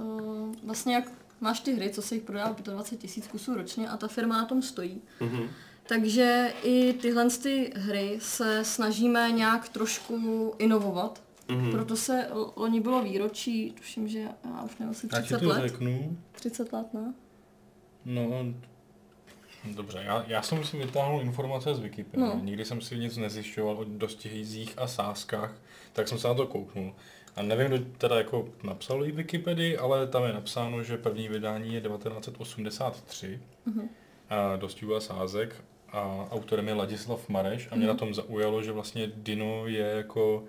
eh, 0.55 0.57
vlastně 0.67 0.95
jak 0.95 1.05
máš 1.41 1.61
ty 1.61 1.73
hry, 1.75 1.91
co 1.91 2.03
se 2.03 2.15
jich 2.15 2.25
prodá 2.25 2.57
25 2.63 2.99
tisíc 3.01 3.27
kusů 3.27 3.55
ročně 3.55 3.89
a 3.89 3.97
ta 3.97 4.09
firma 4.09 4.37
na 4.37 4.45
tom 4.45 4.63
stojí. 4.63 5.01
Mhm. 5.21 5.43
Takže 5.89 6.53
i 6.63 6.93
tyhle 6.93 7.31
ty 7.31 7.73
hry 7.77 8.19
se 8.23 8.65
snažíme 8.65 9.31
nějak 9.33 9.69
trošku 9.69 10.55
inovovat. 10.59 11.23
Mhm. 11.49 11.71
Proto 11.71 11.97
se 11.97 12.27
loni 12.57 12.81
bylo 12.81 13.03
výročí, 13.03 13.73
tuším, 13.79 14.09
že 14.09 14.19
já 14.19 14.63
už 14.65 14.71
nevím, 14.79 14.91
asi 14.91 15.09
Já 15.13 15.19
ti 15.21 15.27
30 15.27 15.39
to 15.41 15.49
let. 15.49 15.63
řeknu. 15.63 16.17
30 16.33 16.73
let, 16.73 16.95
ne? 16.95 17.15
No, 18.05 18.45
dobře, 19.65 20.03
já, 20.05 20.25
já 20.27 20.43
jsem 20.43 20.65
si 20.65 20.77
vytáhl 20.79 21.21
informace 21.23 21.75
z 21.75 21.79
Wikipedie. 21.81 22.27
No. 22.29 22.41
Nikdy 22.45 22.65
jsem 22.65 22.81
si 22.81 22.99
nic 22.99 23.17
nezjišťoval 23.17 23.77
o 23.79 23.85
dostihizích 23.85 24.75
a 24.77 24.87
sázkách, 24.87 25.55
tak 25.93 26.09
jsem 26.09 26.19
se 26.19 26.29
na 26.29 26.35
to 26.35 26.47
kouknul. 26.47 26.93
A 27.37 27.43
nevím, 27.43 27.67
kdo 27.67 27.79
teda 27.99 28.17
jako 28.17 28.49
napsal 28.63 29.05
i 29.07 29.13
Wikipedii, 29.13 29.79
ale 29.79 30.07
tam 30.07 30.25
je 30.25 30.33
napsáno, 30.33 30.83
že 30.83 30.97
první 30.97 31.29
vydání 31.29 31.75
je 31.75 31.81
1983. 31.81 33.41
Mhm. 33.67 33.89
A 34.31 34.57
dostihů 34.57 34.95
a 34.95 35.01
sázek. 35.01 35.55
A 35.93 36.27
autorem 36.31 36.69
je 36.69 36.75
Ladislav 36.75 37.29
Mareš 37.29 37.69
a 37.71 37.75
mě 37.75 37.87
Mhm. 37.87 37.95
na 37.95 37.99
tom 37.99 38.15
zaujalo, 38.15 38.63
že 38.63 38.73
vlastně 38.73 39.11
Dino 39.17 39.67
je 39.67 39.87
jako 39.87 40.45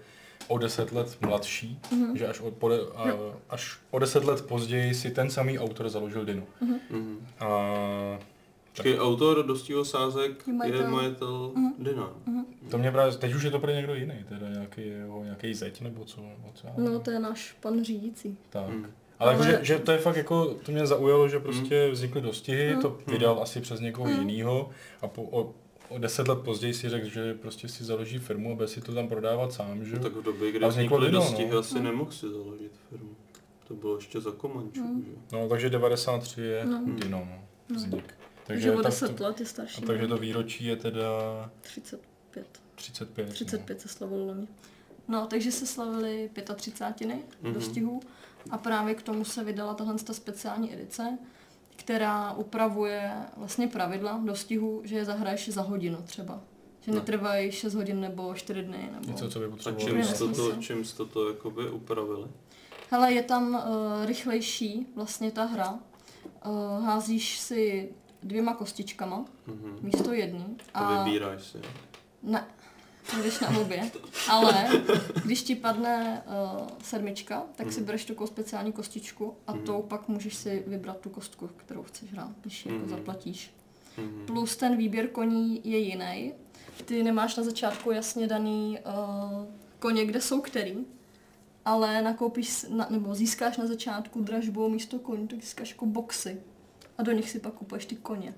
o 0.48 0.58
deset 0.58 0.92
let 0.92 1.18
mladší, 1.22 1.80
Mhm. 1.92 2.18
že 2.18 2.28
až 2.28 2.40
o, 2.42 2.54
a, 2.96 3.04
až 3.50 3.78
o 3.92 4.00
deset 4.00 4.24
let 4.24 4.46
později 4.48 4.94
si 4.94 5.12
ten 5.12 5.30
samý 5.30 5.60
autor 5.60 5.90
založil 5.90 6.26
Dino. 6.26 6.44
Mhm. 6.62 7.28
A 7.40 7.48
Počkej, 8.76 9.00
autor 9.00 9.46
Dostího 9.46 9.86
sázek 9.86 10.44
Je 10.48 10.54
je 10.54 10.58
majitel. 10.58 10.88
majitel 10.92 11.52
Mhm. 11.56 11.74
Dina. 11.80 12.14
To 12.72 12.78
mě 12.78 12.92
právě, 12.92 13.14
teď 13.18 13.34
už 13.36 13.44
je 13.44 13.52
to 13.52 13.60
pro 13.60 13.72
někdo 13.72 13.96
jiný, 13.96 14.14
teda 14.30 14.50
nějaký, 14.50 14.88
jeho, 14.88 15.24
nějaký 15.24 15.54
zeď 15.54 15.82
nebo 15.82 16.06
co, 16.06 16.22
nebo 16.22 16.52
co 16.54 16.68
No, 16.78 17.00
to 17.00 17.12
je 17.12 17.20
náš 17.20 17.56
pan 17.62 17.84
řídící. 17.84 18.38
tak. 18.50 18.70
Mhm. 18.70 18.84
Ale, 19.20 19.34
Ale- 19.36 19.48
jako, 19.48 19.58
že, 19.64 19.66
že, 19.66 19.80
to 19.80 19.92
je 19.92 19.98
fakt 19.98 20.16
jako, 20.16 20.46
to 20.66 20.72
mě 20.72 20.88
zaujalo, 20.88 21.30
že 21.30 21.40
prostě 21.40 21.90
vznikly 21.92 22.22
dostihy, 22.22 22.76
Mm. 22.76 22.82
to 22.82 22.98
vydal 23.08 23.40
asi 23.42 23.62
přes 23.62 23.80
někoho 23.80 24.10
Mm. 24.10 24.20
jinýho 24.20 24.70
a 25.02 25.08
po, 25.08 25.24
o, 25.24 25.54
o 25.90 25.98
deset 25.98 26.28
let 26.28 26.40
později 26.40 26.74
si 26.74 26.90
řekl, 26.90 27.08
že 27.10 27.34
prostě 27.34 27.68
si 27.68 27.84
založí 27.84 28.18
firmu 28.20 28.52
a 28.52 28.56
bude 28.56 28.68
si 28.68 28.82
to 28.82 28.94
tam 28.94 29.08
prodávat 29.08 29.54
sám, 29.54 29.86
že? 29.86 29.96
No, 29.96 30.00
tak 30.04 30.14
v 30.16 30.22
době, 30.24 30.52
kdy 30.52 30.68
vznikly 30.68 31.06
Dino, 31.06 31.12
no. 31.20 31.26
dostihy, 31.26 31.52
asi 31.52 31.80
nemohl 31.80 32.12
si 32.12 32.30
založit 32.30 32.72
firmu. 32.90 33.10
To 33.68 33.74
bylo 33.74 33.96
ještě 33.96 34.22
za 34.22 34.32
Komančů, 34.32 34.82
Mhm. 34.84 35.04
že? 35.06 35.38
No, 35.38 35.50
takže 35.50 35.70
93 35.70 36.42
je 36.42 36.66
No. 36.66 36.82
Dino, 36.86 37.28
no, 37.70 37.76
vznik. 37.76 38.14
Takže 38.48 38.72
o 38.72 38.76
tak 38.76 38.92
10 38.92 39.16
to, 39.16 39.24
let 39.24 39.40
je 39.40 39.46
a 39.46 39.50
starší. 39.50 39.82
takže 39.82 40.08
to 40.08 40.18
výročí 40.18 40.66
je 40.66 40.76
teda 40.76 41.04
35. 41.62 42.48
35. 42.76 43.30
35 43.30 43.82
se 43.82 43.88
slavilo 43.88 44.26
loni. 44.26 44.48
No, 45.08 45.28
takže 45.28 45.52
se 45.52 45.66
slavily 45.68 46.30
35 46.56 47.18
Mhm. 47.42 47.54
dostihů 47.54 48.00
a 48.50 48.58
právě 48.58 48.96
k 48.96 49.02
tomu 49.02 49.26
se 49.26 49.44
vydala 49.44 49.74
tahle 49.74 49.96
ta 49.96 50.14
speciální 50.14 50.74
edice, 50.74 51.18
která 51.76 52.34
upravuje 52.34 53.12
vlastně 53.38 53.68
pravidla 53.68 54.22
dostihu, 54.26 54.82
že 54.86 54.96
je 54.96 55.06
zahraješ 55.06 55.50
za 55.50 55.62
hodinu 55.62 55.98
třeba. 56.06 56.42
Že 56.82 56.92
No. 56.92 56.96
netrvají 56.98 57.52
6 57.52 57.74
hodin 57.74 58.00
nebo 58.02 58.34
4 58.34 58.62
dny. 58.64 58.90
Nebo... 58.94 59.08
Něco, 59.12 59.30
co 59.30 59.40
by 59.40 59.46
A 59.46 59.50
potřeboval. 59.50 59.88
čím 59.88 60.04
jste 60.04 60.18
to, 60.18 60.28
nesmysl. 60.28 60.56
čím 60.62 60.86
jste 60.86 61.06
to 61.06 61.28
jakoby 61.30 61.70
upravili? 61.70 62.28
Hele, 62.90 63.14
je 63.14 63.24
tam 63.24 63.54
uh, 63.54 64.06
rychlejší 64.06 64.88
vlastně 64.96 65.32
ta 65.32 65.44
hra. 65.44 65.80
Uh, 66.46 66.86
házíš 66.86 67.40
si 67.40 67.90
dvěma 68.24 68.54
kostičkama 68.54 69.26
Mhm. 69.48 69.78
místo 69.82 70.14
jedný. 70.14 70.58
A 70.74 71.04
vybíráš 71.04 71.44
si. 71.44 71.58
Ne, 72.24 72.46
jdeš 73.24 73.40
na 73.40 73.58
obě. 73.60 73.92
Ale 74.30 74.70
když 75.26 75.44
ti 75.44 75.56
padne 75.56 76.24
uh, 76.62 76.68
sedmička, 76.84 77.44
tak 77.56 77.72
si 77.72 77.80
Mhm. 77.80 77.86
bereš 77.86 78.06
takovou 78.06 78.28
speciální 78.28 78.72
kostičku 78.72 79.34
a 79.48 79.54
Mhm. 79.54 79.64
tou 79.64 79.82
pak 79.82 80.08
můžeš 80.08 80.36
si 80.36 80.64
vybrat 80.68 80.98
tu 81.00 81.10
kostku, 81.10 81.48
kterou 81.58 81.84
chceš 81.84 82.12
hrát, 82.12 82.32
když 82.42 82.66
ji 82.66 82.72
jako 82.72 82.86
Mhm. 82.86 82.98
zaplatíš. 82.98 83.54
Mhm. 83.98 84.26
Plus 84.26 84.56
ten 84.58 84.78
výběr 84.78 85.08
koní 85.08 85.62
je 85.64 85.78
jiný. 85.78 86.34
Ty 86.86 87.04
nemáš 87.04 87.36
na 87.36 87.44
začátku 87.44 87.92
jasně 87.92 88.28
daný 88.28 88.80
uh, 88.86 89.46
koně, 89.80 90.06
kde 90.06 90.22
jsou 90.22 90.42
který, 90.42 90.78
ale 91.66 92.02
nakoupíš, 92.02 92.66
na, 92.70 92.88
nebo 92.90 93.16
získáš 93.16 93.58
na 93.58 93.68
začátku 93.68 94.22
dražbou 94.22 94.70
místo 94.70 95.00
koní, 95.00 95.28
tak 95.28 95.42
získáš 95.42 95.70
jako 95.70 95.86
boxy 95.86 96.42
a 96.98 97.04
do 97.04 97.12
nich 97.12 97.30
si 97.30 97.40
pak 97.40 97.54
kupuješ 97.54 97.86
ty 97.86 97.96
koně. 97.96 98.34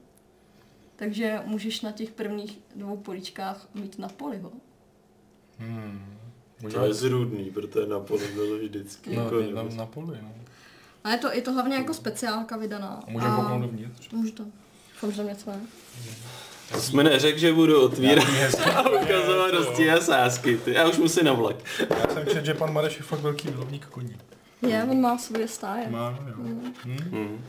Takže 0.95 1.39
můžeš 1.45 1.81
na 1.81 1.91
těch 1.91 2.11
prvních 2.11 2.59
dvou 2.75 2.97
políčkách 2.97 3.67
mít 3.73 3.99
na 3.99 4.07
poliho. 4.09 4.51
Hmm. 5.59 6.17
To 6.71 6.85
je 6.85 6.93
zrůdný, 6.93 7.51
protože 7.51 7.85
na 7.85 7.99
poli 7.99 8.27
bylo 8.33 8.57
vždycky. 8.57 9.15
No, 9.15 9.23
jako 9.23 9.39
je 9.39 9.53
tam 9.53 9.77
na 9.77 9.85
poli, 9.85 10.17
no. 10.21 10.31
A 11.03 11.09
je 11.11 11.17
to, 11.17 11.31
je 11.33 11.41
to 11.41 11.53
hlavně 11.53 11.75
jako 11.75 11.93
speciálka 11.93 12.57
vydaná. 12.57 13.03
A 13.07 13.11
můžeme 13.11 13.35
kouknout 13.35 13.61
dovnitř. 13.61 14.09
Můžete. 14.11 14.43
Doufám, 14.93 15.11
že 15.11 15.17
tam 15.17 15.27
něco 15.27 15.49
je. 15.49 15.59
To 16.71 16.81
jsme 16.81 17.03
neřekl, 17.03 17.39
že 17.39 17.53
budu 17.53 17.81
otvírat 17.81 18.25
Já- 18.39 18.71
a 18.75 18.89
ukazovat 18.89 19.51
dosti 19.51 19.91
a 19.91 20.01
sásky. 20.01 20.57
Ty. 20.57 20.73
Já 20.73 20.89
už 20.89 20.97
musím 20.97 21.25
na 21.25 21.33
vlak. 21.33 21.55
Já 21.99 22.13
jsem 22.13 22.25
četl, 22.25 22.45
že 22.45 22.53
pan 22.53 22.73
Mareš 22.73 22.97
je 22.97 23.03
fakt 23.03 23.19
velký 23.19 23.49
milovník 23.49 23.85
koní. 23.85 24.15
Je, 24.67 24.83
on 24.83 25.01
má 25.01 25.17
svoje 25.17 25.47
stáje. 25.47 25.89
Má, 25.89 26.19
jo. 26.27 26.33
Hmm? 26.83 26.97
Hmm. 27.11 27.43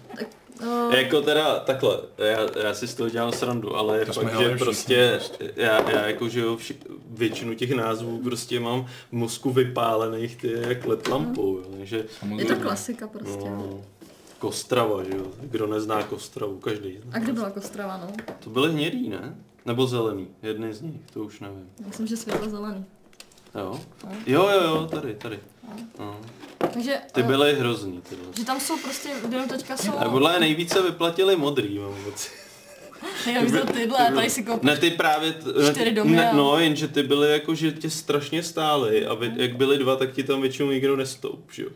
Uh, 0.63 0.95
Jako 0.95 1.21
teda 1.21 1.59
takhle, 1.61 1.99
já, 2.19 2.39
já 2.65 2.75
si 2.75 2.89
z 2.89 2.95
toho 2.95 3.11
dělám 3.11 3.33
srandu, 3.33 3.77
ale 3.77 3.99
je 3.99 4.07
To 4.07 4.13
fakt, 4.13 4.31
že 4.31 4.37
všichni 4.37 4.59
prostě 4.59 5.21
já, 5.57 5.91
já 5.91 6.07
jako 6.07 6.29
že 6.29 6.41
jo, 6.41 6.57
vši, 6.57 6.77
většinu 7.11 7.55
těch 7.55 7.71
názvů 7.71 8.19
prostě 8.23 8.61
mám 8.61 8.85
v 8.85 9.13
mozku 9.13 9.51
vypálených 9.51 10.37
ty 10.37 10.53
jak 10.69 10.87
let 10.87 11.09
lampou, 11.09 11.57
jo, 11.57 11.65
takže 11.79 12.05
je 12.37 12.45
to 12.45 12.57
klasika 12.57 13.09
prostě. 13.09 13.51
no, 13.51 13.81
Kostrava, 14.39 15.05
že 15.05 15.17
jo, 15.17 15.27
kdo 15.41 15.67
nezná 15.67 16.03
Kostravu, 16.03 16.59
každý. 16.59 16.99
zná. 17.03 17.13
A 17.13 17.19
kde 17.19 17.33
byla 17.33 17.51
Kostrava, 17.51 17.97
no? 17.97 18.35
To 18.45 18.51
byly 18.51 18.73
hnědý, 18.73 19.09
ne? 19.09 19.37
Nebo 19.67 19.87
zelený, 19.87 20.29
jedný 20.43 20.73
z 20.73 20.81
nich, 20.83 21.01
to 21.13 21.25
už 21.25 21.41
nevím. 21.41 21.71
Myslím, 21.87 22.07
že 22.07 22.17
světlo 22.17 22.51
zelený. 22.51 22.85
Jo? 23.57 23.81
Jo, 24.27 24.49
jo, 24.49 24.63
jo, 24.63 24.89
tady, 24.91 25.15
tady. 25.15 25.41
No. 25.99 26.21
Takže, 26.73 26.99
Ty 27.13 27.21
eh, 27.21 27.25
byly 27.25 27.55
hrozný, 27.55 28.03
tyhle. 28.09 28.27
že 28.39 28.45
tam 28.45 28.61
jsou 28.61 28.79
prostě, 28.79 29.09
kde 29.29 29.47
teďka 29.47 29.77
jsou... 29.77 29.99
A 29.99 30.09
podle 30.09 30.41
nejvíce 30.41 30.83
vyplatili 30.83 31.37
modrý, 31.37 31.79
mám 31.79 31.95
pocit. 32.05 32.33
Já 33.35 33.43
bych 33.43 33.53
to 33.53 33.67
tyhle, 33.67 34.13
tady 34.15 34.31
si 34.31 34.43
koupíš. 34.43 34.67
Ne, 34.67 34.77
ty 34.77 34.91
právě... 34.91 35.33
T, 35.33 35.73
Čtyři 35.73 35.93
domy 35.93 36.17
ne, 36.17 36.31
no, 36.35 36.59
jenže 36.59 36.89
ty 36.89 37.03
byly 37.03 37.33
jako, 37.33 37.55
že 37.55 37.73
tě 37.73 37.91
strašně 37.91 38.43
stály 38.43 39.07
a 39.07 39.15
vy, 39.15 39.33
jak 39.37 39.57
byly 39.57 39.79
dva, 39.79 39.97
tak 39.97 40.13
ti 40.13 40.23
tam 40.23 40.41
většinou 40.41 40.71
nikdo 40.71 40.97
nestoup, 40.97 41.53
že 41.53 41.63
jo. 41.63 41.71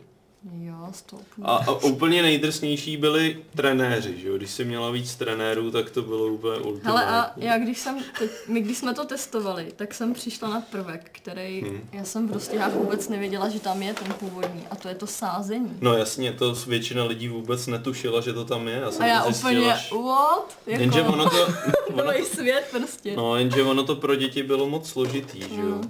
Jo, 0.91 0.97
stoupnu. 0.97 1.49
A, 1.49 1.55
a 1.57 1.71
úplně 1.71 2.21
nejdrsnější 2.21 2.97
byli 2.97 3.37
trenéři, 3.55 4.19
že 4.21 4.27
jo. 4.27 4.37
Když 4.37 4.51
jsi 4.51 4.65
měla 4.65 4.91
víc 4.91 5.15
trenérů, 5.15 5.71
tak 5.71 5.89
to 5.89 6.01
bylo 6.01 6.25
úplně 6.25 6.59
ultimátní. 6.59 6.81
Hele 6.91 7.05
a 7.05 7.31
já 7.37 7.57
když 7.57 7.79
jsem, 7.79 7.97
teď, 8.19 8.31
my 8.47 8.61
když 8.61 8.77
jsme 8.77 8.93
to 8.93 9.05
testovali, 9.05 9.67
tak 9.75 9.93
jsem 9.93 10.13
přišla 10.13 10.49
na 10.49 10.61
prvek, 10.61 11.09
který, 11.11 11.61
Hmm. 11.61 11.89
já 11.93 12.03
jsem 12.03 12.29
prostě 12.29 12.55
já 12.57 12.69
vůbec 12.69 13.09
nevěděla, 13.09 13.49
že 13.49 13.59
tam 13.59 13.81
je 13.83 13.93
ten 13.93 14.13
původní 14.13 14.63
a 14.71 14.75
to 14.75 14.87
je 14.87 14.95
to 14.95 15.07
sázení. 15.07 15.77
No 15.81 15.93
jasně, 15.97 16.33
to 16.33 16.53
většina 16.67 17.03
lidí 17.03 17.27
vůbec 17.27 17.67
netušila, 17.67 18.21
že 18.21 18.33
to 18.33 18.45
tam 18.45 18.67
je. 18.67 18.75
Já 18.75 18.91
jsem 18.91 19.01
A 19.03 19.05
já 19.07 19.21
to 19.23 19.31
zjistila 19.31 19.51
úplně, 19.51 19.73
až- 19.73 19.91
what? 19.91 20.57
Jako, 20.67 20.81
Jenže 20.81 21.01
ono 21.01 21.29
to, 21.29 21.47
ono 21.93 22.13
to, 22.13 22.25
svět 22.25 22.67
prostě. 22.71 23.15
no, 23.15 23.35
jenže 23.35 23.63
ono 23.63 23.83
to 23.83 23.95
pro 23.95 24.15
děti 24.15 24.43
bylo 24.43 24.69
moc 24.69 24.89
složitý, 24.89 25.39
že 25.39 25.45
jo. 25.61 25.61
Mm. 25.61 25.89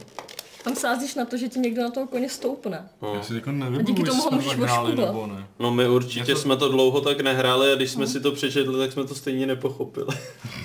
Tam 0.64 0.76
sázíš 0.76 1.16
na 1.16 1.26
to, 1.26 1.38
že 1.38 1.50
ti 1.50 1.60
někdo 1.60 1.82
na 1.82 1.90
toho 1.92 2.08
koně 2.08 2.30
stoupne. 2.30 2.90
No. 3.02 3.14
Já 3.16 3.24
si 3.24 3.34
jako 3.36 3.50
A 3.50 3.54
nevybavuji, 3.54 3.86
díky 3.86 4.04
tomu 4.04 4.22
ho 4.24 4.32
můžeš 4.32 4.54
hráli 4.54 4.96
nebo 4.96 5.28
ne. 5.28 5.48
no 5.60 5.72
my 5.72 5.90
určitě 5.90 6.20
Něco- 6.32 6.42
jsme 6.42 6.58
to 6.58 6.70
dlouho 6.70 7.02
tak 7.02 7.22
nehráli 7.22 7.72
a 7.72 7.76
když 7.76 7.92
jsme 7.92 8.08
si 8.08 8.20
to 8.20 8.32
přečetli, 8.32 8.78
tak 8.80 8.92
jsme 8.92 9.04
to 9.08 9.16
stejně 9.16 9.46
nepochopili. 9.46 10.08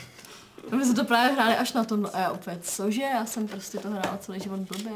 My 0.78 0.84
jsme 0.84 0.94
to 0.94 1.04
právě 1.04 1.32
hráli 1.34 1.54
až 1.56 1.72
na 1.72 1.84
tom, 1.84 2.02
no 2.02 2.16
a 2.16 2.18
já 2.18 2.30
opět, 2.30 2.58
cože, 2.66 3.02
já 3.02 3.26
jsem 3.26 3.48
prostě 3.48 3.78
to 3.78 3.88
hrála 3.90 4.18
celý 4.20 4.40
život 4.40 4.60
blbě. 4.60 4.92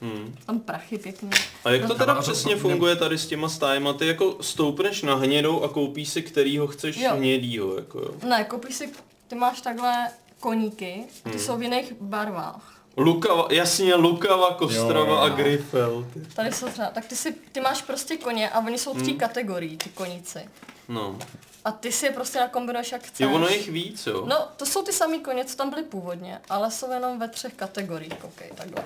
Hmm. 0.00 0.34
Tam 0.46 0.60
prachy 0.60 0.98
pěkně. 0.98 1.30
A 1.64 1.70
jak 1.70 1.82
to 1.82 1.88
No, 1.88 1.94
teda 1.94 2.12
a 2.12 2.16
to- 2.16 2.22
přesně 2.22 2.54
ne- 2.54 2.60
funguje 2.60 2.96
tady 2.96 3.18
s 3.18 3.26
těma 3.26 3.48
stájema? 3.48 3.92
Ty 3.92 4.06
jako 4.06 4.36
stoupneš 4.40 5.02
na 5.02 5.14
hnědou 5.14 5.62
a 5.62 5.68
koupíš 5.68 6.08
si 6.08 6.22
kterýho 6.22 6.66
chceš 6.66 6.96
Jo. 6.96 7.10
hnědýho, 7.16 7.76
jako 7.76 7.98
jo. 7.98 8.10
Ne, 8.28 8.44
koupíš 8.44 8.74
si, 8.74 8.90
ty 9.28 9.34
máš 9.34 9.60
takhle 9.60 9.94
koníky, 10.40 11.04
ty 11.22 11.30
Hmm. 11.30 11.38
jsou 11.38 11.56
v 11.56 11.62
jiných 11.62 11.92
barvách. 12.00 12.73
Lukava, 12.96 13.46
jasně, 13.50 13.94
Lukava, 13.94 14.54
Kostrava 14.54 14.98
Jo, 15.06 15.06
jo, 15.14 15.16
a. 15.18 15.28
Griffel. 15.28 16.06
Tady 16.34 16.52
jsou 16.52 16.68
třeba, 16.68 16.86
tak 16.90 17.04
ty, 17.04 17.16
si, 17.16 17.32
ty 17.52 17.60
máš 17.60 17.82
prostě 17.82 18.16
koně 18.16 18.50
a 18.50 18.58
oni 18.58 18.78
jsou 18.78 18.94
tří 18.94 19.10
Hmm. 19.10 19.18
kategorií, 19.18 19.76
ty 19.76 19.88
koníci. 19.88 20.48
No. 20.88 21.18
A 21.64 21.72
ty 21.72 21.92
si 21.92 22.06
je 22.06 22.12
prostě 22.12 22.38
nakombinuješ 22.38 22.92
jak 22.92 23.02
chceš. 23.02 23.20
Jo, 23.26 23.32
ono 23.34 23.48
je 23.48 23.56
jich 23.56 23.68
víc, 23.68 24.06
jo. 24.06 24.22
No, 24.26 24.48
to 24.56 24.66
jsou 24.66 24.82
ty 24.82 24.92
samý 24.92 25.20
koně, 25.20 25.44
co 25.44 25.56
tam 25.56 25.70
byly 25.70 25.82
původně, 25.82 26.40
ale 26.50 26.70
jsou 26.70 26.92
jenom 26.92 27.18
ve 27.18 27.28
třech 27.28 27.54
kategoriích, 27.54 28.14
koukej, 28.14 28.50
takhle. 28.54 28.84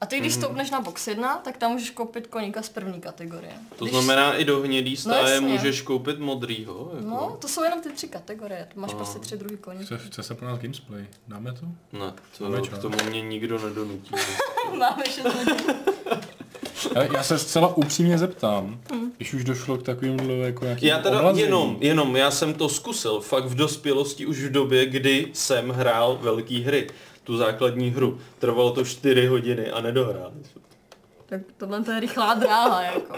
A 0.00 0.06
ty, 0.06 0.20
když 0.20 0.34
stoupneš 0.34 0.70
na 0.70 0.80
box 0.80 1.06
1, 1.08 1.36
tak 1.44 1.56
tam 1.56 1.72
můžeš 1.72 1.90
koupit 1.90 2.26
koníka 2.26 2.62
z 2.62 2.68
první 2.68 3.00
kategorie. 3.00 3.52
To 3.78 3.84
když, 3.84 3.94
znamená 3.94 4.34
i 4.34 4.44
do 4.44 4.60
hnědý 4.60 4.96
stáje 4.96 5.34
jasně. 5.34 5.48
můžeš 5.48 5.82
koupit 5.82 6.18
modrýho, 6.18 6.90
jako. 6.94 7.06
No, 7.08 7.36
to 7.40 7.48
jsou 7.48 7.62
jenom 7.64 7.80
ty 7.80 7.90
tři 7.92 8.08
kategorie, 8.08 8.68
tu 8.74 8.80
máš 8.80 8.90
No. 8.92 8.96
prostě 8.96 9.18
tři 9.18 9.36
druhý 9.36 9.56
koní. 9.56 9.84
Chce, 9.84 9.98
chce 9.98 10.22
se 10.22 10.34
pro 10.34 10.46
nás 10.48 10.58
Gamesplay. 10.58 11.06
Dáme 11.28 11.52
to? 11.52 11.66
Ne, 11.98 12.12
to, 12.38 12.44
Máme 12.44 12.60
k 12.60 12.78
tomu 12.78 12.96
mě 13.10 13.22
nikdo 13.22 13.58
nedonutí. 13.68 14.10
Máme 14.78 15.02
šest 15.10 15.26
já 17.14 17.22
se 17.22 17.38
zcela 17.38 17.76
upřímně 17.76 18.18
zeptám, 18.18 18.80
když 19.16 19.34
už 19.34 19.44
došlo 19.44 19.78
k 19.78 19.82
takovým 19.82 20.30
jako 20.30 20.64
nějakým 20.64 20.88
Já 20.88 20.98
teda 20.98 21.18
omlazení. 21.18 21.40
jenom, 21.42 21.76
jenom, 21.80 22.16
já 22.16 22.30
jsem 22.30 22.54
to 22.54 22.68
zkusil 22.68 23.20
fakt 23.20 23.44
v 23.44 23.54
dospělosti 23.54 24.26
už 24.26 24.38
v 24.44 24.52
době, 24.52 24.86
kdy 24.86 25.28
jsem 25.32 25.70
hrál 25.70 26.18
velký 26.22 26.62
hry. 26.62 26.86
Tu 27.28 27.36
základní 27.36 27.90
hru. 27.90 28.18
Trvalo 28.38 28.70
to 28.72 28.84
4 28.84 29.26
hodiny 29.26 29.70
a 29.70 29.80
nedohrál. 29.80 30.32
Tak 31.26 31.40
tohle 31.56 31.82
to 31.84 31.90
je 31.92 32.00
rychlá 32.00 32.34
dráha, 32.34 32.82
jako. 32.82 33.16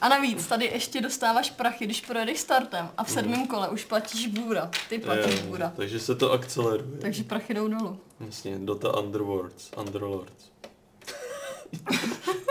A 0.00 0.08
navíc, 0.08 0.46
tady 0.46 0.64
ještě 0.64 1.00
dostáváš 1.00 1.50
prachy, 1.50 1.84
když 1.84 2.00
projedeš 2.00 2.38
startem 2.40 2.88
a 2.96 3.04
v 3.04 3.10
sedmém 3.10 3.46
kole 3.46 3.68
už 3.68 3.84
platíš 3.84 4.26
bůra. 4.26 4.70
Ty 4.88 4.98
platíš 4.98 5.40
bůra. 5.40 5.72
takže 5.76 6.00
se 6.00 6.14
to 6.14 6.32
akceleruje. 6.32 6.98
Takže 7.00 7.24
prachy 7.24 7.54
jdou 7.54 7.68
dolů. 7.68 8.00
Jasně, 8.26 8.58
Dota 8.58 8.98
Underworlds, 9.00 9.70
Underlords. 9.76 10.50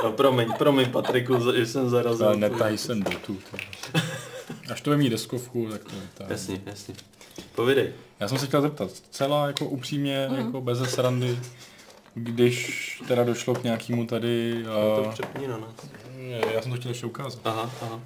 no 0.04 0.12
promiň, 0.12 0.54
promiň 0.58 0.92
Patriku, 0.92 1.52
že 1.56 1.66
jsem 1.66 1.90
zarazil. 1.90 2.26
Ale 2.26 2.36
tvůj- 2.36 2.40
netají 2.52 2.78
sem 2.78 3.04
do 3.04 3.12
tu. 3.12 3.38
Až 4.72 4.82
to 4.82 4.90
bude 4.90 4.98
mít 4.98 5.10
deskovku, 5.10 5.68
tak 5.72 5.84
to 5.84 5.92
netaj. 5.96 6.28
Jasně, 6.30 6.62
jasně. 6.66 6.96
Povidej. 7.56 7.94
Já 8.20 8.28
jsem 8.28 8.38
se 8.38 8.46
chtěl 8.48 8.62
zeptat, 8.62 8.92
celá 9.12 9.48
jako 9.48 9.66
upřímně, 9.66 10.30
jako 10.38 10.62
bez 10.62 10.80
srandy, 10.90 11.40
když 12.16 13.02
teda 13.08 13.24
došlo 13.24 13.56
k 13.56 13.64
nějakému 13.64 14.06
tady, 14.06 14.64
To 14.96 15.02
uh, 15.06 15.12
přepni 15.14 15.48
na 15.48 15.58
nás. 15.58 15.76
já 16.54 16.62
jsem 16.62 16.72
to 16.72 16.78
chtěl 16.78 16.92
ještě 16.92 17.06
ukázat, 17.06 17.40
Aha, 17.46 17.72
aha. 17.82 18.00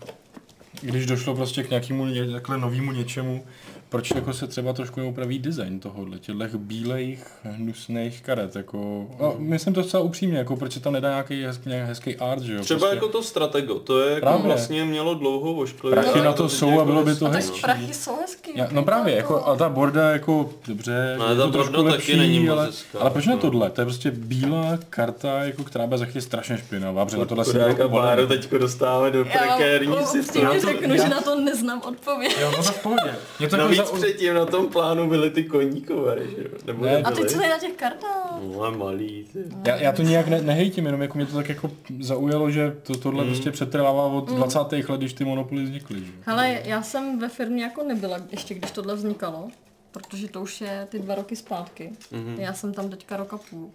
když 0.81 1.05
došlo 1.05 1.35
prostě 1.35 1.63
k 1.63 1.69
nějakému 1.69 2.05
ně, 2.05 2.31
takhle 2.31 2.57
novému 2.57 2.91
něčemu, 2.91 3.45
proč 3.91 4.11
jako 4.15 4.33
se 4.33 4.47
třeba 4.47 4.73
trošku 4.73 4.99
neupraví 4.99 5.39
design 5.39 5.79
tohohle, 5.79 6.19
těchto 6.19 6.57
bílejch, 6.57 7.27
hnusných 7.43 8.21
karet, 8.21 8.55
jako, 8.55 9.07
a 9.19 9.33
myslím 9.37 9.73
to 9.73 9.83
celá 9.83 10.03
upřímně, 10.03 10.37
jako 10.37 10.55
proč 10.55 10.73
se 10.73 10.79
tam 10.79 10.93
nedá 10.93 11.09
nějaký 11.09 11.43
hezký, 11.43 11.69
nějaký 11.69 11.87
hezký 11.89 12.15
art, 12.17 12.41
že 12.41 12.53
jo? 12.53 12.61
Třeba 12.61 12.79
prostě. 12.79 12.95
jako 12.95 13.07
to 13.07 13.23
stratego, 13.23 13.79
to 13.79 13.99
je 14.01 14.09
jako 14.13 14.21
Právě. 14.25 14.45
vlastně 14.45 14.85
mělo 14.85 15.13
dlouho 15.13 15.53
ošklivě. 15.53 16.03
Prachy 16.03 16.21
na 16.21 16.33
to 16.33 16.47
teď 16.47 16.57
jsou 16.57 16.67
a 16.67 16.71
jako 16.71 16.85
bylo 16.85 17.03
by 17.03 17.15
to 17.15 17.29
hezčí. 17.29 17.61
prachy 17.61 17.93
jsou 17.93 18.15
hezký. 18.21 18.51
Já, 18.55 18.67
no 18.71 18.83
právě, 18.83 19.15
jako, 19.15 19.45
a 19.45 19.55
ta 19.55 19.69
borda 19.69 20.11
jako, 20.11 20.49
dobře, 20.67 21.15
No, 21.19 21.35
ta 21.35 21.35
to 21.35 21.51
trošku 21.51 21.73
borda 21.73 21.91
taky 21.91 22.11
lepší, 22.11 22.17
není 22.17 22.39
moc 22.39 22.49
ale, 22.51 22.65
hezká, 22.65 22.99
ale 22.99 23.09
proč 23.09 23.25
ne 23.25 23.33
no. 23.33 23.39
tohle? 23.39 23.69
To 23.69 23.81
je 23.81 23.85
prostě 23.85 24.11
bílá 24.11 24.77
karta, 24.89 25.43
jako, 25.43 25.63
která 25.63 25.87
bude 25.87 25.97
za 25.97 26.05
chvíli 26.05 26.21
strašně 26.21 26.57
špinavá, 26.57 27.05
protože 27.05 27.25
tohle 27.25 27.45
Chudáka 27.45 27.87
byl 27.87 27.89
Báro 27.89 28.27
teďko 28.27 28.57
dostáváme 28.57 29.11
do 29.11 29.19
Já 29.19 29.23
vám 29.23 29.57
prekérní 29.57 29.87
upřímně 29.87 30.23
situace. 30.23 30.59
řeknu, 30.59 30.95
že 30.97 31.09
na 31.09 31.21
to 31.21 31.39
neznám 31.39 31.81
odpověď. 31.87 32.37
Jo, 32.41 32.51
no 32.57 32.63
to 32.63 32.71
v 32.71 32.83
pohodě. 32.83 33.15
Mě 33.39 33.47
to 33.47 33.57
Navíc 33.81 33.89
jako 33.91 33.97
za... 33.99 34.05
předtím 34.07 34.33
na 34.33 34.45
tom 34.45 34.67
plánu 34.67 35.09
byly 35.09 35.29
ty 35.29 35.43
koníkové, 35.43 36.17
že 36.27 36.43
jo? 36.43 36.49
Nebo 36.65 36.85
Ne. 36.85 36.91
nebyly? 36.91 37.03
A 37.03 37.11
teď 37.11 37.31
co 37.31 37.41
je 37.41 37.49
na 37.49 37.57
těch 37.57 37.73
kartách? 37.73 38.31
No 38.57 38.71
malý, 38.77 39.25
ty. 39.33 39.39
já, 39.67 39.75
já, 39.75 39.91
to 39.91 40.01
nijak 40.01 40.27
ne, 40.27 40.41
nehejtím, 40.41 40.85
jenom 40.85 41.01
jako 41.01 41.17
mě 41.17 41.25
to 41.27 41.35
tak 41.35 41.49
jako 41.49 41.71
zaujalo, 41.99 42.51
že 42.51 42.75
to, 42.83 42.97
tohle 42.97 43.23
Mm. 43.23 43.29
prostě 43.29 43.51
přetrvává 43.51 44.03
od 44.05 44.29
20. 44.31 44.59
let, 44.89 44.97
když 44.97 45.13
ty 45.13 45.25
monopoly 45.25 45.63
vznikly. 45.63 45.99
Že? 45.99 46.11
Hele, 46.25 46.61
já 46.65 46.81
jsem 46.83 47.19
ve 47.19 47.29
firmě 47.29 47.63
jako 47.63 47.83
nebyla, 47.83 48.17
ještě 48.31 48.53
když 48.53 48.71
tohle 48.71 48.95
vznikalo, 48.95 49.47
protože 49.91 50.27
to 50.27 50.41
už 50.41 50.61
je 50.61 50.87
ty 50.89 50.99
dva 50.99 51.15
roky 51.15 51.35
zpátky. 51.35 51.91
Mhm. 52.11 52.35
Já 52.39 52.53
jsem 52.53 52.73
tam 52.73 52.89
teďka 52.89 53.17
roka 53.17 53.37
půl. 53.49 53.69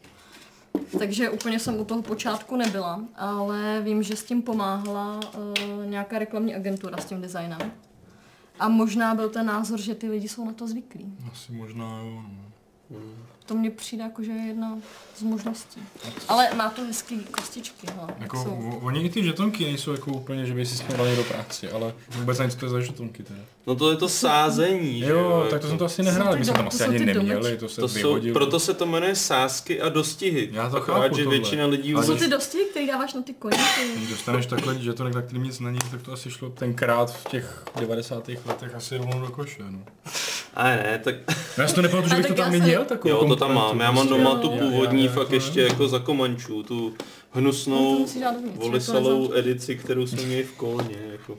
Takže 0.98 1.30
úplně 1.30 1.58
jsem 1.58 1.80
u 1.80 1.84
toho 1.84 2.02
počátku 2.02 2.56
nebyla, 2.56 3.00
ale 3.16 3.80
vím, 3.84 4.02
že 4.02 4.16
s 4.16 4.24
tím 4.24 4.42
pomáhala 4.42 5.20
uh, 5.38 5.86
nějaká 5.86 6.18
reklamní 6.18 6.54
agentura 6.54 6.96
s 6.98 7.04
tím 7.04 7.20
designem. 7.20 7.58
A 8.58 8.68
možná 8.68 9.14
byl 9.14 9.28
ten 9.28 9.46
názor, 9.46 9.80
že 9.80 9.94
ty 9.94 10.08
lidi 10.08 10.28
jsou 10.28 10.44
na 10.44 10.52
to 10.52 10.68
zvyklí. 10.68 11.14
Asi 11.32 11.52
možná 11.52 12.00
jo, 12.00 12.22
no. 12.22 12.98
To 13.46 13.54
mně 13.54 13.70
přijde 13.70 14.02
jako, 14.04 14.22
že 14.22 14.30
je 14.32 14.46
jedna 14.46 14.78
z 15.16 15.22
možností. 15.22 15.80
Ale 16.28 16.48
má 16.56 16.70
to 16.70 16.82
hezký 16.82 17.18
kostičky, 17.30 17.86
no. 17.96 18.06
jak 18.08 18.20
Jako, 18.20 18.42
jsou. 18.44 18.78
oni 18.82 19.00
i 19.02 19.10
ty 19.10 19.24
žetonky 19.24 19.64
nejsou 19.64 19.92
jako 19.92 20.10
úplně, 20.12 20.46
že 20.46 20.54
by 20.54 20.66
si 20.66 20.76
s 20.76 20.80
tím 20.80 20.96
dali 20.96 21.16
do 21.16 21.24
práce, 21.24 21.70
ale 21.70 21.94
vůbec 22.10 22.38
nevím, 22.38 22.50
co 22.50 22.56
to 22.58 22.66
je 22.66 22.70
za 22.70 22.80
žetonky 22.80 23.22
teda. 23.22 23.40
No 23.66 23.74
to 23.74 23.90
je 23.90 23.96
to 23.96 24.08
sázení, 24.08 24.98
že 25.00 25.06
Jo, 25.10 25.40
tak 25.42 25.52
jako. 25.52 25.62
to 25.62 25.68
jsem 25.68 25.78
to 25.78 25.84
asi 25.84 26.02
nehrál, 26.02 26.36
my 26.36 26.44
jsme 26.44 26.54
tam 26.54 26.62
to 26.62 26.68
asi 26.68 26.78
jsou 26.78 26.84
ani 26.90 26.98
ty 26.98 27.04
neměli, 27.04 27.56
to 27.56 27.68
se 27.68 27.80
To 27.80 27.88
jsou, 27.88 28.20
proto 28.32 28.60
se 28.60 28.74
to 28.74 28.86
jmenuje 28.86 29.16
sázky 29.16 29.80
a 29.80 29.88
dostihy. 29.88 30.48
Já 30.52 30.70
to 30.70 30.80
chápu, 30.80 31.16
že 31.16 31.24
tohle. 31.24 31.38
většina 31.38 31.66
lidí 31.66 31.94
Ale 31.94 32.06
To 32.06 32.12
jsou 32.12 32.18
ty 32.18 32.28
dosti, 32.30 32.58
který 32.70 32.86
dáváš 32.86 33.14
na 33.14 33.22
ty 33.22 33.34
koně. 33.34 33.56
Když 33.96 34.08
dostaneš 34.10 34.46
takhle 34.46 34.78
žetonek, 34.78 35.14
na 35.14 35.22
kterým 35.22 35.42
nic 35.42 35.60
není, 35.60 35.78
tak 35.90 36.02
to 36.02 36.12
asi 36.12 36.30
šlo 36.30 36.50
tenkrát 36.50 37.16
v 37.16 37.28
těch 37.28 37.64
90. 37.80 38.28
letech 38.46 38.74
asi 38.74 38.96
rovnou 38.96 39.20
do 39.20 39.28
koše, 39.28 39.62
no. 39.70 39.78
A 40.56 40.64
ne, 40.68 41.00
tak 41.04 41.14
No 41.58 41.62
já 41.62 41.68
si 41.68 41.74
to 41.74 41.82
nepamatuju, 41.82 42.10
že 42.10 42.16
bych 42.16 42.26
to 42.26 42.34
tam 42.34 42.54
já 42.54 42.60
měl 42.60 42.78
jsem- 42.80 42.88
takovou 42.88 43.14
jo, 43.14 43.28
to 43.28 43.36
tam 43.36 43.54
mám. 43.54 43.80
Já 43.80 43.90
mám 43.90 44.08
prostě. 44.08 44.22
doma 44.24 44.38
tu 44.38 44.46
jo, 44.52 44.58
původní 44.58 45.04
já- 45.04 45.10
já 45.10 45.14
fakt 45.16 45.30
ještě 45.32 45.62
jako 45.62 45.88
za 45.88 45.98
komančů, 45.98 46.62
tu 46.62 46.94
No, 47.34 47.40
hnusnou 47.40 48.06
dát 48.20 48.34
dovnitř, 48.34 48.58
volisalou 48.58 49.32
edici, 49.34 49.76
kterou 49.76 50.06
jsme 50.06 50.22
měli 50.22 50.42
v 50.44 50.52
kolně. 50.52 50.96
Jako. 51.12 51.38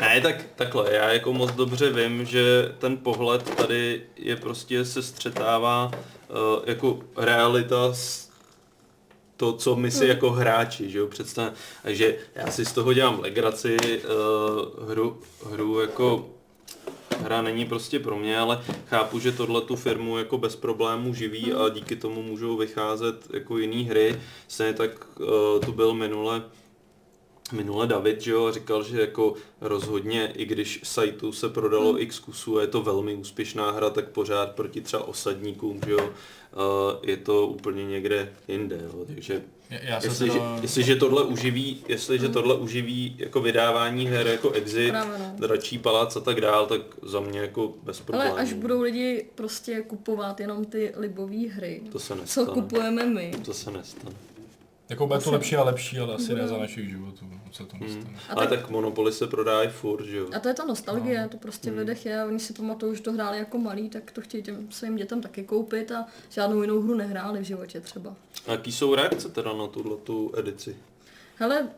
Ne, 0.00 0.20
tak 0.20 0.36
takhle, 0.56 0.92
já 0.94 1.12
jako 1.12 1.32
moc 1.32 1.50
dobře 1.52 1.90
vím, 1.90 2.24
že 2.24 2.72
ten 2.78 2.96
pohled 2.96 3.50
tady 3.54 4.02
je 4.16 4.36
prostě 4.36 4.84
se 4.84 5.02
střetává 5.02 5.90
uh, 6.28 6.36
jako 6.66 6.98
realita 7.16 7.92
s 7.94 8.28
to, 9.36 9.52
co 9.52 9.76
my 9.76 9.90
si 9.90 10.06
jako 10.06 10.30
hráči, 10.30 10.90
že 10.90 10.98
jo, 10.98 11.06
představ, 11.06 11.52
takže 11.82 12.16
já 12.34 12.46
si 12.50 12.64
z 12.64 12.72
toho 12.72 12.92
dělám 12.92 13.20
legraci, 13.20 13.76
uh, 13.76 14.88
hru, 14.90 15.20
hru 15.50 15.80
jako 15.80 16.28
hra 17.20 17.42
není 17.42 17.64
prostě 17.64 17.98
pro 17.98 18.18
mě, 18.18 18.38
ale 18.38 18.62
chápu, 18.86 19.18
že 19.18 19.32
tohle 19.32 19.60
tu 19.60 19.76
firmu 19.76 20.18
jako 20.18 20.38
bez 20.38 20.56
problémů 20.56 21.14
živí 21.14 21.52
a 21.52 21.68
díky 21.68 21.96
tomu 21.96 22.22
můžou 22.22 22.56
vycházet 22.56 23.26
jako 23.32 23.58
jiný 23.58 23.84
hry. 23.84 24.20
Stejně 24.48 24.72
tak 24.72 24.90
uh, 25.20 25.26
tu 25.64 25.72
byl 25.72 25.94
minule 25.94 26.42
minule 27.52 27.86
David, 27.86 28.20
že 28.20 28.30
jo, 28.30 28.46
a 28.46 28.52
říkal, 28.52 28.84
že 28.84 29.00
jako 29.00 29.34
rozhodně, 29.60 30.32
i 30.36 30.44
když 30.44 30.80
sajtu 30.84 31.32
se 31.32 31.48
prodalo 31.48 32.02
x 32.02 32.18
kusů 32.18 32.58
a 32.58 32.60
je 32.60 32.66
to 32.66 32.82
velmi 32.82 33.14
úspěšná 33.14 33.70
hra, 33.70 33.90
tak 33.90 34.08
pořád 34.08 34.50
proti 34.50 34.80
třeba 34.80 35.04
osadníkům, 35.04 35.80
že 35.86 35.92
jo, 35.92 36.04
uh, 36.04 36.10
je 37.02 37.16
to 37.16 37.46
úplně 37.46 37.84
někde 37.86 38.32
jinde, 38.48 38.80
jo, 38.84 39.04
takže 39.06 39.42
Já 39.82 40.00
se 40.00 40.06
jestliže, 40.06 40.32
teda... 40.32 40.58
jestliže 40.62 40.96
tohle 40.96 41.24
uživí, 41.24 41.84
jestliže 41.88 42.28
tohle 42.28 42.54
uživí 42.54 43.16
jako 43.18 43.40
vydávání 43.40 44.06
her 44.06 44.26
jako 44.26 44.50
Exit, 44.50 44.90
Právě, 44.90 45.18
no. 45.18 45.32
Dračí 45.36 45.78
palác 45.78 46.16
a 46.16 46.20
tak 46.20 46.40
dál, 46.40 46.66
tak 46.66 46.80
za 47.02 47.20
mě 47.20 47.40
jako 47.40 47.72
bez 47.82 48.00
problémů. 48.00 48.32
Ale 48.32 48.42
až 48.42 48.52
budou 48.52 48.80
lidi 48.80 49.26
prostě 49.34 49.80
kupovat 49.80 50.40
jenom 50.40 50.64
ty 50.64 50.92
libové 50.96 51.48
hry, 51.48 51.82
To 51.92 51.98
se 51.98 52.14
co 52.14 52.20
nestane. 52.20 52.46
kupujeme 52.52 53.06
my, 53.06 53.32
To 53.44 53.54
se 53.54 53.70
nestane. 53.70 54.14
Jako 54.92 55.06
bude 55.06 55.18
to 55.18 55.22
Asi- 55.22 55.30
lepší 55.30 55.56
a 55.56 55.64
lepší, 55.64 55.98
ale 55.98 56.14
asi 56.14 56.34
ne 56.34 56.48
za 56.48 56.58
našich 56.58 56.90
životů, 56.90 57.26
se 57.52 57.64
to 57.64 57.76
Hmm. 57.76 57.86
nestane. 57.86 58.18
Ale 58.28 58.46
tak- 58.46 58.60
tak 58.60 58.70
Monopoly 58.70 59.12
se 59.12 59.26
prodávají 59.26 59.68
furt, 59.68 60.04
že 60.04 60.16
jo. 60.16 60.26
a 60.36 60.40
to 60.40 60.48
je 60.48 60.54
ta 60.54 60.64
nostalgie, 60.64 61.22
No. 61.22 61.28
to 61.28 61.36
prostě 61.36 61.68
Hmm. 61.70 61.76
v 61.76 61.78
lidech 61.78 62.06
je 62.06 62.20
a 62.22 62.26
oni 62.26 62.38
si 62.40 62.52
pamatují, 62.52 62.96
že 62.96 63.02
to 63.02 63.12
hráli 63.12 63.38
jako 63.38 63.58
malí, 63.58 63.88
tak 63.88 64.10
to 64.10 64.20
chtějí 64.20 64.42
těm 64.42 64.66
svým 64.70 64.96
dětem 64.96 65.20
taky 65.22 65.44
koupit 65.44 65.92
a 65.92 66.06
žádnou 66.30 66.62
jinou 66.62 66.80
hru 66.82 66.94
nehráli 66.94 67.40
v 67.40 67.42
životě 67.42 67.80
třeba. 67.80 68.14
A 68.46 68.52
jaký 68.52 68.72
jsou 68.72 68.94
reakce 68.94 69.28
teda 69.28 69.52
na 69.52 69.66
tuhle 69.66 69.96
tu 69.96 70.32
edici? 70.38 70.76
Hele, 71.36 71.68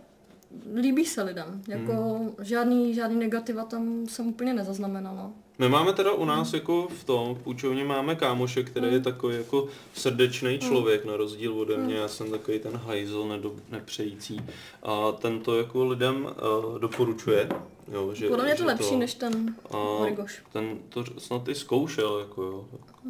líbí 0.75 1.05
se 1.05 1.23
lidem, 1.23 1.63
jako 1.69 1.93
Hmm. 1.93 2.31
žádný, 2.43 2.95
žádný 2.95 3.17
negativa 3.17 3.65
tam 3.65 4.07
jsem 4.07 4.27
úplně 4.27 4.55
nezaznamenala. 4.55 5.31
My 5.59 5.69
máme 5.69 5.93
teda 5.93 6.13
u 6.13 6.25
nás 6.25 6.53
jako 6.53 6.89
v 7.01 7.05
tom, 7.05 7.35
v 7.35 7.39
půjčovně 7.39 7.85
máme 7.85 8.15
kámoše, 8.15 8.63
který 8.63 8.93
je 8.93 9.01
takový 9.01 9.37
jako 9.37 9.69
srdečný 9.95 10.59
člověk, 10.59 11.05
na 11.05 11.17
rozdíl 11.17 11.61
ode 11.61 11.77
mě, 11.77 11.95
já 11.95 12.09
jsem 12.09 12.31
takový 12.31 12.59
ten 12.59 12.77
hajzl 12.77 13.29
nedo, 13.29 13.53
nepřející. 13.71 14.41
A 14.83 15.13
ten 15.13 15.41
to 15.41 15.59
jako 15.59 15.85
lidem 15.85 16.25
uh, 16.25 16.79
doporučuje. 16.79 17.49
Jo, 17.93 18.15
že, 18.15 18.29
Podle 18.29 18.45
mě 18.45 18.53
je 18.53 18.57
to 18.57 18.63
že 18.63 18.67
lepší 18.67 18.97
než 18.97 19.15
ten 19.15 19.55
a 19.71 19.79
Origoš. 19.79 20.43
ten 20.53 20.79
to 20.89 21.05
snad 21.19 21.49
i 21.49 21.55
zkoušel, 21.55 22.19
jako 22.19 22.43
jo. 22.43 22.65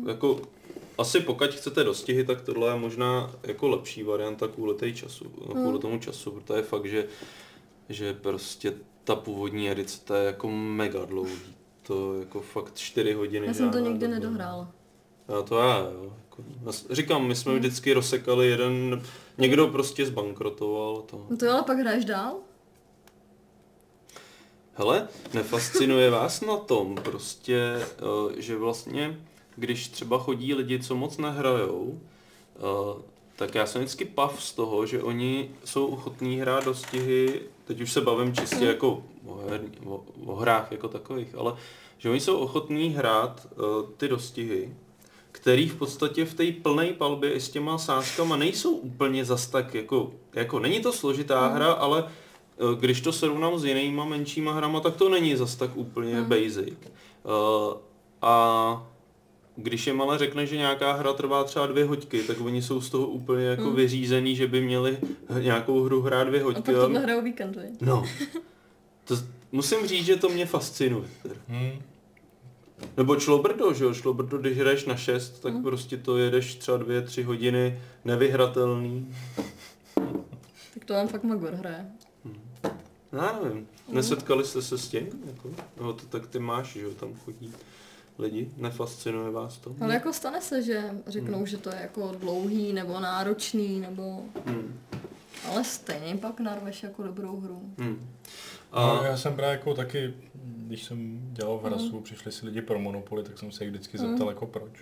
Jako, 0.06 0.40
asi 0.98 1.20
pokud 1.20 1.50
chcete 1.50 1.84
dostihy, 1.84 2.24
tak 2.24 2.40
tohle 2.40 2.72
je 2.72 2.78
možná 2.78 3.30
jako 3.42 3.68
lepší 3.68 4.02
varianta 4.02 4.48
kvůli, 4.48 4.74
tej 4.74 4.94
času, 4.94 5.24
kvůli 5.50 5.78
tomu 5.78 5.98
času, 5.98 6.30
protože 6.30 6.58
je 6.58 6.62
fakt, 6.62 6.86
že, 6.86 7.06
že 7.88 8.14
prostě 8.14 8.74
ta 9.04 9.16
původní 9.16 9.70
edice, 9.70 10.00
to 10.04 10.14
je 10.14 10.24
jako 10.24 10.50
mega 10.50 11.04
dlouhý. 11.04 11.53
To 11.86 12.20
jako 12.20 12.40
fakt 12.40 12.74
4 12.74 13.12
hodiny. 13.12 13.46
Já 13.46 13.54
jsem 13.54 13.70
to 13.70 13.78
nikdy 13.78 14.06
doba. 14.06 14.14
nedohrála. 14.14 14.68
Já 15.28 15.42
to 15.42 15.58
já, 15.58 15.78
jo. 15.78 16.12
Jako, 16.24 16.44
říkám, 16.90 17.26
my 17.26 17.34
jsme 17.34 17.54
vždycky 17.54 17.92
rozsekali 17.92 18.48
jeden, 18.48 19.02
někdo 19.38 19.68
prostě 19.68 20.06
zbankrotoval. 20.06 21.02
To. 21.02 21.26
No 21.30 21.36
to 21.36 21.46
jo, 21.46 21.52
ale 21.52 21.62
pak 21.62 21.78
hraješ 21.78 22.04
dál? 22.04 22.36
Hele, 24.74 25.08
nefascinuje 25.34 26.10
vás 26.10 26.40
na 26.40 26.56
tom 26.56 26.94
prostě, 26.94 27.58
eh, 27.78 28.40
že 28.42 28.56
vlastně, 28.56 29.20
když 29.56 29.88
třeba 29.88 30.18
chodí 30.18 30.54
lidi, 30.54 30.78
co 30.78 30.96
moc 30.96 31.18
nehrajou, 31.18 32.00
eh, 32.56 33.02
tak 33.36 33.54
já 33.54 33.66
jsem 33.66 33.80
vždycky 33.82 34.04
pav 34.04 34.42
z 34.42 34.52
toho, 34.52 34.86
že 34.86 35.02
oni 35.02 35.50
jsou 35.64 35.86
ochotní 35.86 36.36
hrát 36.40 36.64
dostihy, 36.64 37.40
teď 37.64 37.80
už 37.80 37.92
se 37.92 38.00
bavím 38.00 38.34
čistě 38.34 38.64
jako 38.64 39.02
o, 39.26 39.36
herní, 39.50 39.70
o, 39.86 40.04
o 40.26 40.34
hrách 40.36 40.72
jako 40.72 40.88
takových, 40.88 41.34
ale 41.34 41.54
že 41.98 42.10
oni 42.10 42.20
jsou 42.20 42.36
ochotní 42.38 42.88
hrát 42.88 43.46
eh, 43.52 43.56
ty 43.96 44.08
dostihy, 44.08 44.74
který 45.32 45.68
v 45.68 45.76
podstatě 45.76 46.24
v 46.24 46.34
té 46.34 46.52
plné 46.52 46.92
palbě 46.92 47.32
i 47.32 47.40
s 47.40 47.48
těma 47.48 47.78
sázkama 47.78 48.36
nejsou 48.36 48.70
úplně 48.70 49.24
zas 49.24 49.46
tak 49.46 49.74
jako, 49.74 50.12
jako 50.34 50.58
není 50.58 50.80
to 50.80 50.92
složitá 50.92 51.46
hra, 51.46 51.72
ale 51.72 52.04
eh, 52.06 52.76
když 52.80 53.00
to 53.00 53.12
srovnám 53.12 53.58
s 53.58 53.64
jinýma 53.64 54.04
menšíma 54.04 54.52
hrama, 54.52 54.80
tak 54.80 54.96
to 54.96 55.08
není 55.08 55.36
zas 55.36 55.56
tak 55.56 55.76
úplně 55.76 56.22
basic. 56.22 56.74
Eh, 56.84 57.76
a 58.22 58.86
když 59.56 59.86
jim 59.86 60.00
ale 60.02 60.18
řekne, 60.18 60.46
že 60.46 60.56
nějaká 60.56 60.92
hra 60.92 61.12
trvá 61.12 61.44
třeba 61.44 61.66
dvě 61.66 61.84
hoďky, 61.84 62.22
tak 62.22 62.40
oni 62.40 62.62
jsou 62.62 62.80
z 62.80 62.90
toho 62.90 63.06
úplně 63.06 63.44
jako 63.44 63.70
vyřízený, 63.70 64.36
že 64.36 64.46
by 64.46 64.60
měli 64.60 64.98
nějakou 65.40 65.82
hru 65.82 66.02
hrát 66.02 66.24
dvě 66.24 66.40
A 66.40 66.44
hoďky. 66.44 66.62
tak 66.62 66.74
tohle 66.74 67.00
hrajou 67.00 67.22
víkend? 67.22 67.58
No. 67.80 68.04
To, 69.04 69.16
musím 69.52 69.86
říct, 69.86 70.06
že 70.06 70.16
to 70.16 70.28
mě 70.28 70.46
fascinuje. 70.46 71.08
Hmm. 71.48 71.82
Nebo 72.96 73.20
šlobrdo, 73.20 73.72
že 73.72 73.84
jo? 73.84 73.94
Šlobrdo, 73.94 74.38
když 74.38 74.58
hraješ 74.58 74.84
na 74.84 74.96
6, 74.96 75.40
tak 75.40 75.54
prostě 75.62 75.96
to 75.96 76.18
jedeš 76.18 76.54
třeba 76.54 76.76
dvě, 76.76 77.02
tři 77.02 77.22
hodiny 77.22 77.80
nevyhratelný. 78.04 79.14
Tak 80.74 80.84
to 80.84 80.92
vám 80.92 81.08
fakt 81.08 81.24
Magor 81.24 81.54
hraje. 81.54 81.86
Já 83.12 83.40
nevím. 83.44 83.66
Nesetkali 83.88 84.44
jste 84.44 84.62
se 84.62 84.78
s 84.78 84.88
tím? 84.88 85.08
Jako? 85.26 85.50
No 85.80 85.92
to 85.92 86.06
tak 86.06 86.26
ty 86.26 86.38
máš, 86.38 86.72
že 86.72 86.80
jo? 86.80 86.90
Tam 86.90 87.14
chodí 87.14 87.52
lidi. 88.18 88.50
Nefascinuje 88.56 89.30
vás 89.30 89.58
to? 89.58 89.74
Ale 89.80 89.94
jako 89.94 90.12
stane 90.12 90.40
se, 90.40 90.62
že 90.62 90.90
řeknou, 91.06 91.46
že 91.46 91.56
to 91.56 91.70
je 91.70 91.76
jako 91.80 92.12
dlouhý 92.18 92.72
nebo 92.72 93.00
náročný, 93.00 93.80
nebo... 93.80 94.22
Hmm. 94.46 94.80
Ale 95.48 95.64
stejně 95.64 96.16
pak 96.16 96.40
narveš 96.40 96.82
jako 96.82 97.02
dobrou 97.02 97.40
hru. 97.40 97.74
Hmm. 97.78 98.10
A 98.74 98.90
A, 98.90 99.06
já 99.06 99.16
jsem 99.16 99.34
právě 99.34 99.52
jako 99.52 99.74
taky, 99.74 100.14
když 100.34 100.84
jsem 100.84 101.20
dělal 101.32 101.58
v 101.58 101.64
Hrasu, 101.64 102.00
přišli 102.00 102.32
si 102.32 102.46
lidi 102.46 102.62
pro 102.62 102.78
Monopoly, 102.78 103.22
tak 103.22 103.38
jsem 103.38 103.52
se 103.52 103.64
jich 103.64 103.70
vždycky 103.70 103.98
zeptal 103.98 104.28
jako 104.28 104.46
proč. 104.46 104.72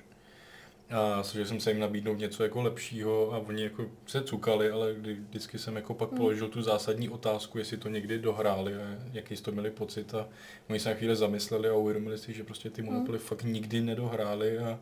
A 0.90 1.22
že 1.32 1.46
jsem 1.46 1.60
se 1.60 1.70
jim 1.70 1.80
nabídnout 1.80 2.18
něco 2.18 2.42
jako 2.42 2.62
lepšího 2.62 3.32
a 3.32 3.38
oni 3.38 3.62
jako 3.62 3.84
se 4.06 4.22
cukali, 4.22 4.70
ale 4.70 4.94
kdy, 4.94 5.14
vždycky 5.14 5.58
jsem 5.58 5.76
jako 5.76 5.94
pak 5.94 6.08
položil 6.08 6.48
tu 6.48 6.62
zásadní 6.62 7.08
otázku, 7.08 7.58
jestli 7.58 7.76
to 7.76 7.88
někdy 7.88 8.18
dohráli 8.18 8.74
a 8.74 8.80
jaký 9.12 9.36
toho 9.36 9.52
měli 9.52 9.70
pocit 9.70 10.14
a 10.14 10.28
oni 10.70 10.80
se 10.80 10.88
na 10.88 10.94
chvíli 10.94 11.16
zamysleli 11.16 11.68
a 11.68 11.74
uvědomili 11.74 12.18
si, 12.18 12.32
že 12.32 12.44
prostě 12.44 12.70
ty 12.70 12.82
Monopoly 12.82 13.18
fakt 13.18 13.42
nikdy 13.42 13.80
nedohráli 13.80 14.58
a 14.58 14.78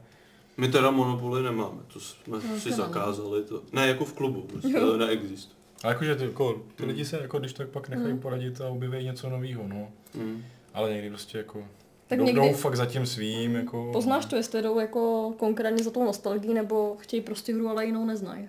my 0.57 0.69
teda 0.69 0.91
monopoly 0.91 1.43
nemáme, 1.43 1.83
to 1.93 2.01
jsme 2.01 2.19
No, 2.27 2.59
si 2.59 2.69
to 2.69 2.75
zakázali. 2.77 3.45
To. 3.45 3.63
Ne, 3.73 3.89
jako 3.89 4.05
v 4.05 4.13
klubu, 4.13 4.43
prostě 4.43 4.73
to 4.81 4.97
neexistuje. 4.97 5.60
A 5.85 5.89
jakože 5.89 6.15
ty, 6.17 6.25
jako, 6.25 6.63
ty 6.77 6.85
lidi 6.87 7.05
se 7.05 7.19
jako 7.23 7.39
když 7.39 7.53
tak 7.53 7.69
pak 7.69 7.89
nechají 7.89 8.13
Mm. 8.13 8.19
poradit 8.21 8.61
a 8.61 8.69
objeví 8.69 9.05
něco 9.05 9.31
nového, 9.31 9.69
no. 9.69 9.89
Hmm. 10.15 10.45
Ale 10.75 10.91
někdy 10.93 11.09
prostě 11.09 11.39
jako 11.39 11.65
Tak 12.07 12.19
jdou, 12.19 12.25
někdy- 12.25 12.41
jdou 12.41 12.53
fakt 12.55 12.77
za 12.77 12.87
tím 12.87 13.07
svým, 13.07 13.55
jako... 13.55 13.91
Poznáš 13.93 14.27
to, 14.27 14.37
jestli 14.37 14.63
jdou 14.63 14.79
jako 14.81 15.33
konkrétně 15.39 15.85
za 15.85 15.91
tou 15.91 16.05
nostalgií, 16.05 16.55
nebo 16.55 16.97
chtějí 17.01 17.23
prostě 17.23 17.55
hru, 17.55 17.69
ale 17.69 17.87
jinou 17.87 18.05
neznají. 18.07 18.49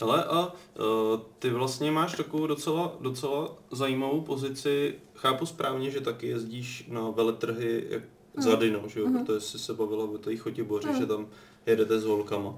Ale 0.00 0.24
a 0.24 0.46
uh, 0.46 1.20
ty 1.38 1.50
vlastně 1.50 1.90
máš 1.90 2.16
takovou 2.16 2.46
docela, 2.46 2.96
docela 3.00 3.56
zajímavou 3.70 4.20
pozici. 4.20 4.94
Chápu 5.14 5.46
správně, 5.46 5.90
že 5.90 6.00
taky 6.00 6.26
jezdíš 6.28 6.86
na 6.88 7.10
veletrhy 7.10 7.84
jak 7.90 8.02
za 8.36 8.54
Dino, 8.56 8.88
že 8.88 9.00
jo? 9.00 9.06
Protože 9.26 9.40
jsi 9.40 9.58
se 9.58 9.74
bavila 9.74 10.04
o 10.04 10.18
té 10.18 10.36
Chotiboři, 10.36 10.88
že 10.98 11.06
tam 11.06 11.26
jedete 11.66 12.00
s 12.00 12.04
holkama. 12.04 12.54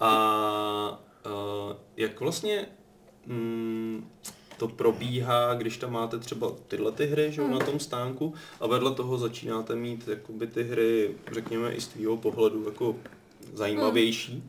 A 0.00 1.02
uh, 1.26 1.76
jak 1.96 2.20
vlastně 2.20 2.66
mm, 3.26 4.04
to 4.58 4.68
probíhá, 4.68 5.54
když 5.54 5.76
tam 5.76 5.92
máte 5.92 6.18
třeba 6.18 6.52
tyhle 6.68 6.92
ty 6.92 7.06
hry 7.06 7.32
že 7.32 7.40
jo, 7.40 7.48
na 7.48 7.58
tom 7.58 7.80
stánku 7.80 8.34
a 8.60 8.66
vedle 8.66 8.94
toho 8.94 9.18
začínáte 9.18 9.76
mít 9.76 10.08
jakoby 10.08 10.46
ty 10.46 10.62
hry, 10.62 11.14
řekněme 11.32 11.74
i 11.74 11.80
z 11.80 11.88
tvýho 11.88 12.16
pohledu 12.16 12.64
jako 12.64 12.96
zajímavější. 13.54 14.44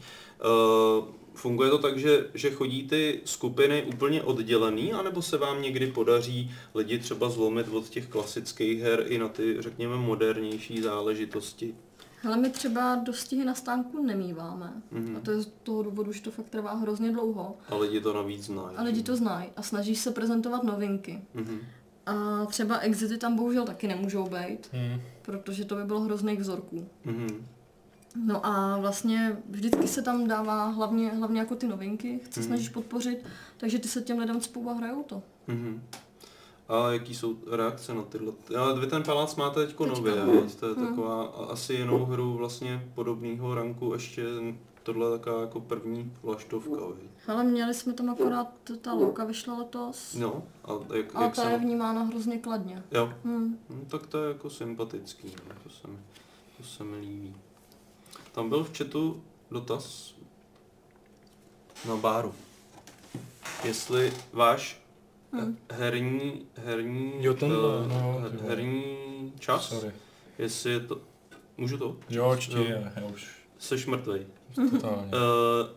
Uh, 0.99 1.05
funguje 1.33 1.69
to 1.69 1.77
tak, 1.77 1.99
že, 1.99 2.27
že 2.33 2.51
chodí 2.51 2.87
ty 2.87 3.21
skupiny 3.25 3.83
úplně 3.83 4.23
oddělený, 4.23 4.93
anebo 4.93 5.21
se 5.21 5.37
vám 5.37 5.61
někdy 5.61 5.87
podaří 5.87 6.51
lidi 6.75 6.99
třeba 6.99 7.29
zlomit 7.29 7.67
od 7.67 7.89
těch 7.89 8.07
klasických 8.07 8.81
her 8.81 9.03
i 9.07 9.17
na 9.17 9.27
ty, 9.27 9.55
řekněme, 9.59 9.95
modernější 9.95 10.81
záležitosti? 10.81 11.75
Hele, 12.27 12.37
my 12.37 12.49
třeba 12.49 12.95
dostihy 12.95 13.45
na 13.45 13.55
stánku 13.55 14.03
nemýváme. 14.03 14.73
A 15.17 15.19
to 15.19 15.31
je 15.31 15.41
z 15.41 15.45
toho 15.63 15.83
důvodu, 15.83 16.11
že 16.11 16.21
to 16.21 16.31
fakt 16.31 16.49
trvá 16.49 16.73
hrozně 16.73 17.11
dlouho. 17.11 17.57
A 17.69 17.75
lidi 17.75 18.01
to 18.01 18.13
navíc 18.13 18.43
znají. 18.43 18.77
A 18.77 18.83
lidi 18.83 19.03
to 19.03 19.15
znají 19.15 19.49
a 19.55 19.61
snaží 19.61 19.95
se 19.95 20.11
prezentovat 20.11 20.63
novinky. 20.63 21.21
Mhm. 21.33 21.59
A 22.05 22.45
třeba 22.45 22.77
exity 22.77 23.17
tam 23.17 23.35
bohužel 23.35 23.65
taky 23.65 23.87
nemůžou 23.87 24.23
být, 24.29 24.69
Hmm. 24.73 25.01
protože 25.21 25.65
to 25.65 25.75
by 25.75 25.83
bylo 25.83 25.99
hrozných 26.01 26.39
vzorků. 26.39 26.87
Mhm. 27.05 27.45
No 28.25 28.45
a 28.45 28.77
vlastně 28.77 29.37
vždycky 29.49 29.87
se 29.87 30.01
tam 30.01 30.27
dává 30.27 30.65
hlavně, 30.67 31.09
hlavně 31.09 31.39
jako 31.39 31.55
ty 31.55 31.67
novinky, 31.67 32.19
chce 32.23 32.43
snažíš 32.43 32.69
podpořit, 32.69 33.23
takže 33.57 33.79
ty 33.79 33.87
se 33.87 34.01
těm 34.01 34.19
lidem 34.19 34.41
spou 34.41 34.69
a 34.69 34.73
hrajou 34.73 35.03
to. 35.03 35.23
Mhm. 35.47 35.81
A 36.69 36.91
jaký 36.91 37.15
jsou 37.15 37.35
reakce 37.51 37.93
na 37.93 38.01
tyhle? 38.03 38.33
Ale 38.59 38.79
vy 38.79 38.87
ten 38.87 39.03
palác 39.03 39.35
máte 39.35 39.65
teďko 39.65 39.83
Teďka, 39.85 39.99
nově, 39.99 40.25
no. 40.25 40.41
to 40.59 40.67
je 40.69 40.75
taková 40.75 41.23
a- 41.25 41.45
asi 41.45 41.73
jinou 41.73 42.05
hru 42.05 42.33
vlastně 42.37 42.89
podobného 42.95 43.55
ranku, 43.55 43.93
ještě 43.93 44.23
tohle 44.83 45.07
je 45.11 45.17
taková 45.19 45.41
jako 45.41 45.59
první 45.61 46.13
vlaštovka? 46.23 46.77
Ale 47.27 47.43
měli 47.43 47.73
jsme 47.73 47.93
tam 47.93 48.09
akorát, 48.09 48.47
ta 48.81 48.93
louka 48.93 49.23
vyšla 49.25 49.57
letos, 49.57 50.13
No, 50.19 50.43
a 50.65 50.71
jak, 50.95 51.15
a 51.15 51.23
jak 51.23 51.35
ta 51.35 51.49
je 51.49 51.57
se... 51.57 51.63
vnímána 51.63 52.03
hrozně 52.03 52.37
kladně. 52.37 52.83
Jo, 52.91 53.13
Hmm. 53.23 53.59
no, 53.69 53.75
tak 53.87 54.07
to 54.07 54.23
je 54.23 54.27
jako 54.27 54.49
sympatický, 54.49 55.27
no, 55.49 55.55
to 55.63 55.69
se 55.69 55.87
mi, 55.87 55.97
to 56.57 56.63
se 56.63 56.83
mi 56.83 56.97
líbí. 56.97 57.35
Tam 58.31 58.49
byl 58.49 58.63
v 58.63 58.77
chatu 58.77 59.23
dotaz 59.51 60.13
na 61.87 61.95
báru. 61.95 62.33
Jestli 63.63 64.13
váš 64.33 64.81
Hmm. 65.31 65.57
herní, 65.71 66.45
herní, 66.55 67.13
Jo, 67.19 67.33
tenhle, 67.33 67.57
eh, 67.85 67.87
no, 67.87 68.19
her- 68.23 68.47
herní 68.47 68.83
čas, 69.39 69.69
Sorry. 69.69 69.91
jestli 70.37 70.71
je 70.71 70.79
to, 70.79 70.99
můžu 71.57 71.77
to? 71.77 71.97
Jo, 72.09 72.37
Jo. 72.49 72.63
je, 72.63 72.91
já 72.95 73.05
už 73.05 73.27
Seš 73.57 73.85
mrtvej. 73.85 74.25
totálně. 74.71 75.05
Uh, 75.05 75.69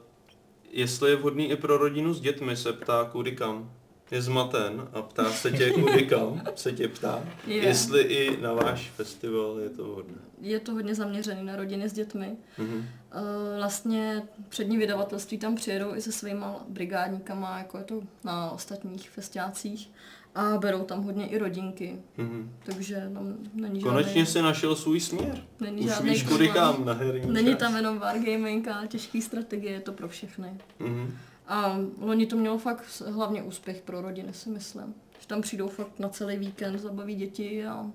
jestli 0.70 1.10
je 1.10 1.16
vhodný 1.16 1.50
i 1.50 1.56
pro 1.56 1.76
rodinu 1.76 2.14
s 2.14 2.20
dětmi, 2.20 2.56
se 2.56 2.72
ptá 2.72 3.04
kudy 3.04 3.32
kam. 3.36 3.72
Je 4.10 4.22
zmaten 4.22 4.88
a 4.92 5.02
ptá 5.02 5.30
se 5.32 5.50
tě 5.50 5.70
kudy 5.70 6.06
kam, 6.06 6.42
se 6.54 6.72
tě 6.72 6.88
ptá. 6.88 7.22
Je. 7.46 7.56
Jestli 7.56 8.00
i 8.02 8.40
na 8.42 8.52
váš 8.52 8.90
festival 8.96 9.58
je 9.62 9.68
to 9.70 9.84
vhodné. 9.84 10.14
Je 10.40 10.60
to 10.60 10.72
hodně 10.72 10.94
zaměřený 10.94 11.42
na 11.44 11.56
rodiny 11.56 11.88
s 11.88 11.92
dětmi. 11.92 12.36
Mhm. 12.58 12.84
Eh, 13.12 13.56
Vlastně 13.58 14.22
přední 14.48 14.76
vydavatelství 14.78 15.38
tam 15.38 15.54
přijedou 15.54 15.94
i 15.94 16.00
se 16.02 16.12
svýma 16.12 16.64
brigádníkama, 16.68 17.58
jako 17.58 17.78
je 17.78 17.84
to 17.84 18.00
na 18.24 18.50
ostatních 18.50 19.10
festiácích. 19.10 19.90
A 20.34 20.58
berou 20.58 20.84
tam 20.84 21.02
hodně 21.02 21.26
i 21.28 21.38
rodinky, 21.38 21.96
Mhm. 22.16 22.52
takže 22.64 23.10
tam 23.14 23.34
není 23.54 23.80
Konečně 23.82 24.12
žádný, 24.12 24.26
si 24.26 24.42
našel 24.42 24.76
svůj 24.76 25.00
směr. 25.00 25.42
není 25.60 25.80
Už 25.80 25.86
žádný 25.86 26.10
víš 26.10 26.22
kudy 26.22 26.48
kam 26.48 26.84
na 26.84 26.92
herní 26.92 27.32
Není 27.32 27.50
čas. 27.50 27.58
tam 27.58 27.76
jenom 27.76 27.98
wargaming 27.98 28.68
a 28.68 28.86
těžký 28.86 29.22
strategie, 29.22 29.72
je 29.72 29.80
to 29.80 29.92
pro 29.92 30.08
všechny. 30.08 30.48
Mhm. 30.78 31.16
A 31.50 31.76
loni 32.00 32.26
to 32.26 32.36
mělo 32.36 32.58
fakt 32.58 33.02
hlavně 33.06 33.42
úspěch 33.42 33.82
pro 33.82 34.00
rodiny, 34.00 34.32
si 34.34 34.48
myslím. 34.48 34.94
Že 35.20 35.26
tam 35.26 35.42
přijdou 35.42 35.68
fakt 35.68 35.98
na 35.98 36.08
celý 36.08 36.36
víkend, 36.36 36.78
zabaví 36.78 37.14
děti 37.14 37.66
a 37.66 37.86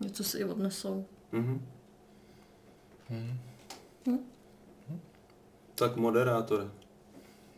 něco 0.00 0.24
si 0.24 0.38
i 0.38 0.44
odnesou. 0.44 1.06
Mhm. 1.32 1.66
Hmm. 3.08 3.38
Tak 5.74 5.96
moderátore. 5.96 6.64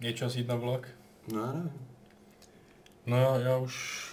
Je 0.00 0.12
čas 0.12 0.36
jít 0.36 0.48
na 0.48 0.54
vlak? 0.54 0.88
No, 1.32 1.40
já 1.40 1.52
nevím. 1.52 1.72
No 3.06 3.16
já, 3.16 3.38
já 3.38 3.56
už 3.56 4.04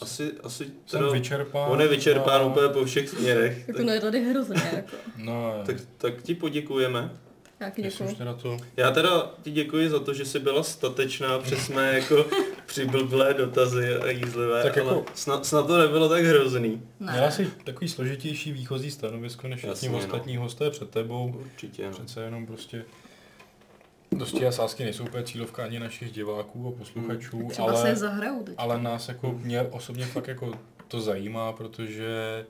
Asi, 0.00 0.32
asi 0.42 0.64
jsem 0.86 1.00
teda, 1.00 1.10
vyčerpán. 1.12 1.70
on 1.70 1.80
je 1.80 1.88
vyčerpán 1.88 2.42
a- 2.42 2.44
úplně 2.44 2.68
po 2.68 2.84
všech 2.84 3.08
směrech. 3.08 3.68
Jako 3.68 3.82
no 3.82 3.92
je 3.92 4.00
tady 4.00 4.20
hrozně, 4.30 4.62
jako. 4.76 4.96
No, 5.16 5.52
Tak, 5.66 5.76
tak 5.98 6.22
ti 6.22 6.34
poděkujeme. 6.34 7.18
Děkuju. 7.76 8.10
už 8.10 8.16
teda 8.16 8.34
to... 8.34 8.56
Já 8.76 8.90
teda 8.90 9.30
ti 9.42 9.50
děkuji 9.50 9.90
za 9.90 10.00
to, 10.00 10.14
že 10.14 10.24
jsi 10.24 10.38
byla 10.38 10.62
statečná 10.62 11.38
přes 11.38 11.68
mé 11.68 11.94
jako 11.94 12.26
přiblblé 12.66 13.34
dotazy 13.34 13.94
a 13.96 14.10
jízlivé, 14.10 14.62
Tak 14.62 14.78
ale 14.78 14.88
jako- 14.94 15.04
snad, 15.14 15.46
snad 15.46 15.66
to 15.66 15.78
nebylo 15.78 16.08
tak 16.08 16.24
hrozný. 16.24 16.82
Měla 17.00 17.20
Ne. 17.26 17.30
si 17.32 17.50
takový 17.64 17.88
složitější 17.88 18.52
výchozí 18.52 18.90
stanovisko 18.90 19.48
než 19.48 19.64
všichni 19.64 19.88
no. 19.88 19.98
ostatní 19.98 20.36
hosté 20.36 20.70
před 20.70 20.90
tebou. 20.90 21.34
Určitě. 21.40 21.84
No. 21.86 21.90
Přece 21.90 22.22
jenom 22.22 22.46
prostě 22.46 22.84
dosti 24.12 24.46
a 24.46 24.52
sásky 24.52 24.84
nejsou 24.84 25.04
úplně 25.04 25.24
cílovka 25.24 25.64
ani 25.64 25.78
našich 25.80 26.12
diváků 26.12 26.68
a 26.68 26.78
posluchačů, 26.78 27.36
Hmm. 27.38 27.48
Třeba 27.50 27.72
se 27.74 27.80
ale, 27.80 27.96
zahrajou 27.96 28.42
teď. 28.42 28.54
ale 28.58 28.82
nás 28.82 29.08
jako, 29.08 29.32
mě 29.42 29.62
osobně 29.62 30.04
fakt 30.06 30.28
jako 30.28 30.52
to 30.88 31.00
zajímá, 31.00 31.52
protože 31.52 32.44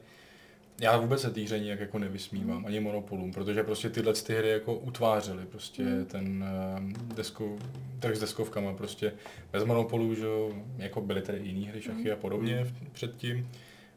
já 0.80 0.96
vůbec 0.96 1.20
se 1.20 1.30
té 1.30 1.40
hře 1.40 1.58
nijak 1.58 1.80
jako 1.80 1.98
nevysmívám, 1.98 2.66
ani 2.66 2.80
monopolům, 2.80 3.32
protože 3.32 3.62
prostě 3.62 3.90
tyhle 3.90 4.12
ty 4.12 4.34
hry 4.34 4.48
jako 4.50 4.74
utvářely 4.74 5.46
prostě 5.46 5.82
Hmm. 5.84 6.04
ten 6.04 6.44
uh, 6.78 7.14
desko, 7.16 7.56
trh 8.00 8.16
s 8.16 8.20
deskovkama 8.20 8.72
prostě 8.72 9.12
bez 9.52 9.64
monopolů, 9.64 10.14
že 10.14 10.24
jo, 10.26 10.52
jako 10.76 11.00
byly 11.00 11.22
tady 11.22 11.38
jiné 11.42 11.66
hry, 11.70 11.82
šachy 11.82 12.12
a 12.12 12.16
podobně 12.16 12.64
v- 12.64 12.92
předtím, 12.92 13.48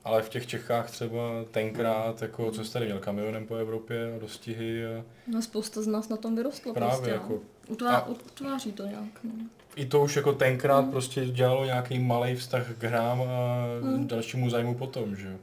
ale 0.04 0.22
v 0.22 0.30
těch 0.30 0.48
Čechách 0.48 0.92
třeba 0.92 1.46
tenkrát, 1.52 2.22
jako 2.22 2.52
co 2.52 2.64
jsi 2.66 2.74
tady 2.74 2.86
měl 2.86 3.00
kamionem 3.00 3.46
po 3.48 3.56
Evropě 3.56 4.16
a 4.16 4.20
dostihy 4.20 4.86
a 4.86 5.04
No 5.28 5.42
spousta 5.42 5.82
z 5.82 5.88
nás 5.88 6.10
na 6.10 6.18
tom 6.18 6.36
vyrostlo 6.36 6.74
právě 6.74 6.96
prostě, 6.96 7.12
jako 7.12 7.34
no. 7.34 7.40
Utvá, 7.68 7.96
a- 7.96 8.08
utváří 8.10 8.72
to 8.72 8.86
nějak, 8.86 9.24
no. 9.24 9.32
i 9.76 9.86
to 9.86 10.02
už 10.02 10.16
jako 10.16 10.34
tenkrát 10.34 10.90
prostě 10.90 11.26
dělalo 11.26 11.66
nějaký 11.66 12.00
malý 12.00 12.36
vztah 12.36 12.68
k 12.78 12.84
hrám 12.84 13.22
a 13.22 13.66
Hmm. 13.82 14.08
dalšímu 14.08 14.50
zájmu 14.50 14.76
potom, 14.76 15.16
že 15.16 15.28
jo. 15.28 15.38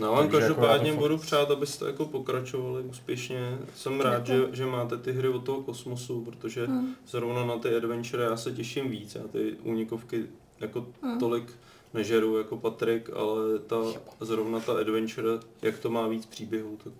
No, 0.00 0.12
jako 0.22 0.28
každopádně 0.38 0.90
já 0.90 0.94
to 0.96 1.00
budu 1.02 1.18
přát, 1.18 1.50
abyste 1.50 1.86
jako 1.86 2.04
pokračovali 2.06 2.82
úspěšně. 2.82 3.58
Jsem 3.76 4.00
rád, 4.00 4.26
že, 4.26 4.48
že 4.52 4.66
máte 4.66 4.96
ty 4.96 5.12
hry 5.12 5.28
od 5.28 5.44
toho 5.44 5.62
kosmosu, 5.62 6.24
protože 6.24 6.66
Hmm. 6.66 6.94
zrovna 7.06 7.46
na 7.46 7.58
ty 7.58 7.76
adventure 7.76 8.24
já 8.24 8.36
se 8.36 8.52
těším 8.52 8.90
víc. 8.90 9.14
Já 9.14 9.22
ty 9.28 9.56
únikovky 9.62 10.26
jako 10.60 10.86
Hmm. 11.02 11.18
tolik 11.18 11.52
nežeru 11.94 12.38
jako 12.38 12.56
Patrik, 12.56 13.10
ale 13.16 13.58
ta, 13.58 13.76
zrovna 14.20 14.60
ta 14.60 14.72
adventure, 14.78 15.28
jak 15.62 15.78
to 15.78 15.90
má 15.90 16.08
víc 16.08 16.26
příběhů, 16.26 16.78
tak 16.84 16.92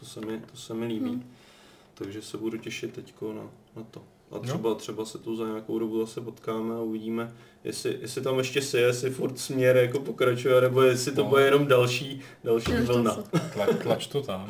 to 0.00 0.06
se 0.06 0.20
mi, 0.20 0.42
to 0.50 0.56
se 0.56 0.74
mi 0.74 0.86
líbí. 0.86 1.10
Hmm. 1.10 1.30
Takže 1.94 2.22
se 2.22 2.36
budu 2.38 2.58
těšit 2.58 2.92
teďko 2.92 3.32
na, 3.32 3.42
na 3.76 3.82
to. 3.90 4.02
A 4.30 4.38
třeba, 4.38 4.74
třeba 4.74 5.04
se 5.04 5.18
tu 5.18 5.36
za 5.36 5.46
nějakou 5.46 5.78
dobu 5.78 6.00
zase 6.00 6.20
potkáme 6.20 6.74
a 6.74 6.80
uvidíme, 6.80 7.34
jestli, 7.64 7.98
jestli 8.00 8.22
tam 8.22 8.38
ještě 8.38 8.62
si, 8.62 8.78
jestli 8.78 9.10
furt 9.10 9.38
směr 9.38 9.76
jako 9.76 10.00
pokračuje, 10.00 10.60
nebo 10.60 10.82
jestli 10.82 11.12
to 11.12 11.22
No. 11.22 11.28
bude 11.28 11.44
jenom 11.44 11.66
další, 11.66 12.20
další 12.44 12.72
vlna. 12.72 13.14
se- 13.14 13.22
Tlač, 13.54 13.70
tlač 13.82 14.06
to 14.06 14.22
tam. 14.22 14.48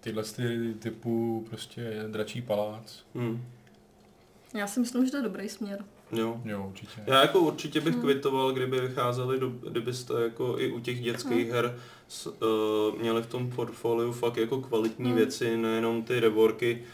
Tyhle 0.00 0.22
ty 0.24 0.74
typu 0.78 1.44
prostě 1.50 2.04
dračí 2.08 2.42
palác. 2.42 2.98
Hmm. 3.14 3.44
Já 4.54 4.66
si 4.66 4.80
myslím, 4.80 5.04
že 5.04 5.10
to 5.10 5.16
je 5.16 5.22
dobrý 5.22 5.48
směr. 5.48 5.84
Jo. 6.12 6.40
Jo, 6.44 6.66
určitě. 6.68 7.00
Já 7.06 7.20
jako 7.20 7.40
určitě 7.40 7.80
bych 7.80 7.94
Hmm. 7.94 8.02
kvitoval, 8.02 8.52
kdyby 8.52 8.80
vycházeli, 8.80 9.40
do, 9.40 9.48
kdybyste 9.50 10.14
jako 10.22 10.54
i 10.58 10.72
u 10.72 10.80
těch 10.80 11.00
dětských 11.00 11.44
Hmm. 11.46 11.52
her 11.54 11.78
s, 12.08 12.26
uh, 12.26 12.98
měli 13.00 13.22
v 13.22 13.26
tom 13.26 13.50
portfoliu 13.50 14.12
fakt 14.12 14.36
jako 14.36 14.60
kvalitní 14.60 15.06
Hmm. 15.06 15.16
věci, 15.16 15.56
nejenom 15.56 16.02
ty 16.02 16.20
reworky, 16.20 16.78
uh, 16.80 16.86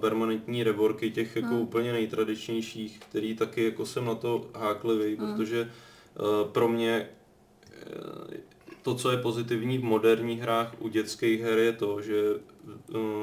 permanentní 0.00 0.62
reworky 0.62 1.10
těch 1.10 1.36
jako 1.36 1.48
Hmm. 1.48 1.60
úplně 1.60 1.92
nejtradičnějších, 1.92 2.98
který 2.98 3.34
taky 3.36 3.64
jako 3.64 3.86
jsem 3.86 4.04
na 4.04 4.14
to 4.14 4.50
háklivý, 4.54 5.16
Hmm. 5.16 5.34
protože 5.36 5.70
uh, 6.20 6.48
pro 6.52 6.68
mě 6.68 7.08
uh, 8.28 8.34
to, 8.82 8.94
co 8.94 9.10
je 9.10 9.16
pozitivní 9.18 9.78
v 9.78 9.84
moderních 9.84 10.40
hrách 10.40 10.74
u 10.78 10.88
dětských 10.88 11.40
her 11.40 11.58
je 11.58 11.72
to, 11.72 12.02
že 12.02 12.22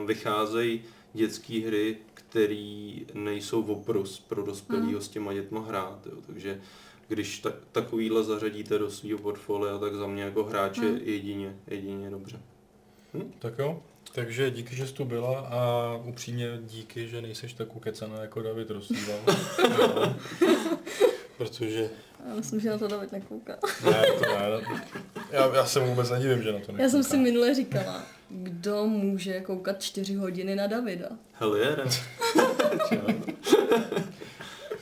vycházejí 0.06 0.82
dětské 1.14 1.60
hry, 1.60 1.98
které 2.14 2.94
nejsou 3.14 3.64
oprus 3.64 4.20
pro 4.20 4.44
dospělého 4.44 4.92
Mhm. 4.92 5.02
s 5.02 5.08
těma 5.10 5.34
dětma 5.34 5.62
hrát. 5.62 6.06
Jo. 6.06 6.18
Takže 6.26 6.62
když 7.08 7.40
ta, 7.40 7.54
takovýhle 7.72 8.24
zařadíte 8.24 8.78
do 8.78 8.92
svého 8.92 9.20
portfolia, 9.20 9.78
tak 9.78 9.96
za 9.96 10.08
mě 10.08 10.24
jako 10.24 10.44
hráče 10.44 10.82
Mhm. 10.82 11.00
jedině, 11.04 11.58
jedině 11.68 12.10
dobře. 12.10 12.42
Tak 13.40 13.54
jo. 13.60 13.84
Takže 14.16 14.51
díky, 14.51 14.75
že 14.75 14.88
jsi 14.88 14.93
tu 14.93 15.06
byla 15.06 15.40
a 15.40 15.93
upřímně 16.03 16.59
díky, 16.61 17.08
že 17.08 17.22
nejseš 17.22 17.53
tak 17.53 17.75
ukecaná 17.75 18.22
jako 18.22 18.42
David 18.42 18.69
Rosýval. 18.69 19.19
No. 19.27 20.16
Protože... 21.38 21.90
Já 22.30 22.35
myslím, 22.35 22.59
že 22.59 22.69
na 22.69 22.77
to 22.77 22.88
David 22.88 23.11
nekouká. 23.11 23.58
Ne, 23.85 24.03
to 24.19 24.25
ne. 24.25 24.61
Já, 25.32 25.56
já 25.56 25.66
se 25.66 25.80
vůbec 25.80 26.09
nedivím, 26.09 26.43
že 26.43 26.51
na 26.51 26.59
to 26.59 26.59
nekouká. 26.59 26.83
Já 26.83 26.90
jsem 26.90 27.03
si 27.03 27.17
minule 27.17 27.56
říkala, 27.56 28.03
kdo 28.30 28.85
může 28.85 29.42
koukat 29.42 29.83
čtyři 29.83 30.16
hodiny 30.16 30.56
na 30.56 30.67
Davida. 30.67 31.09
Hell 31.33 31.58
yeah. 31.58 31.80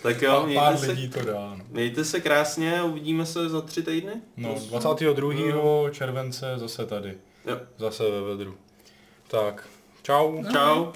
tak 0.01 0.21
jo, 0.21 0.43
mějte 0.45 0.61
pár 0.61 0.77
se, 0.77 0.85
lidí 0.85 1.09
to 1.09 1.25
dá. 1.25 1.55
No. 1.57 1.65
mějte 1.69 2.05
se 2.05 2.21
krásně 2.21 2.79
a 2.79 2.83
uvidíme 2.83 3.25
se 3.25 3.49
za 3.49 3.61
tři 3.61 3.83
týdny. 3.83 4.13
No, 4.37 4.53
To- 4.53 4.59
22. 4.67 5.89
července 5.89 6.45
zase 6.57 6.85
tady. 6.85 7.17
Jo. 7.45 7.59
Zase 7.77 8.03
ve 8.03 8.21
vedru. 8.21 8.57
Tak, 9.31 9.63
čau. 10.03 10.43
Čau. 10.51 10.91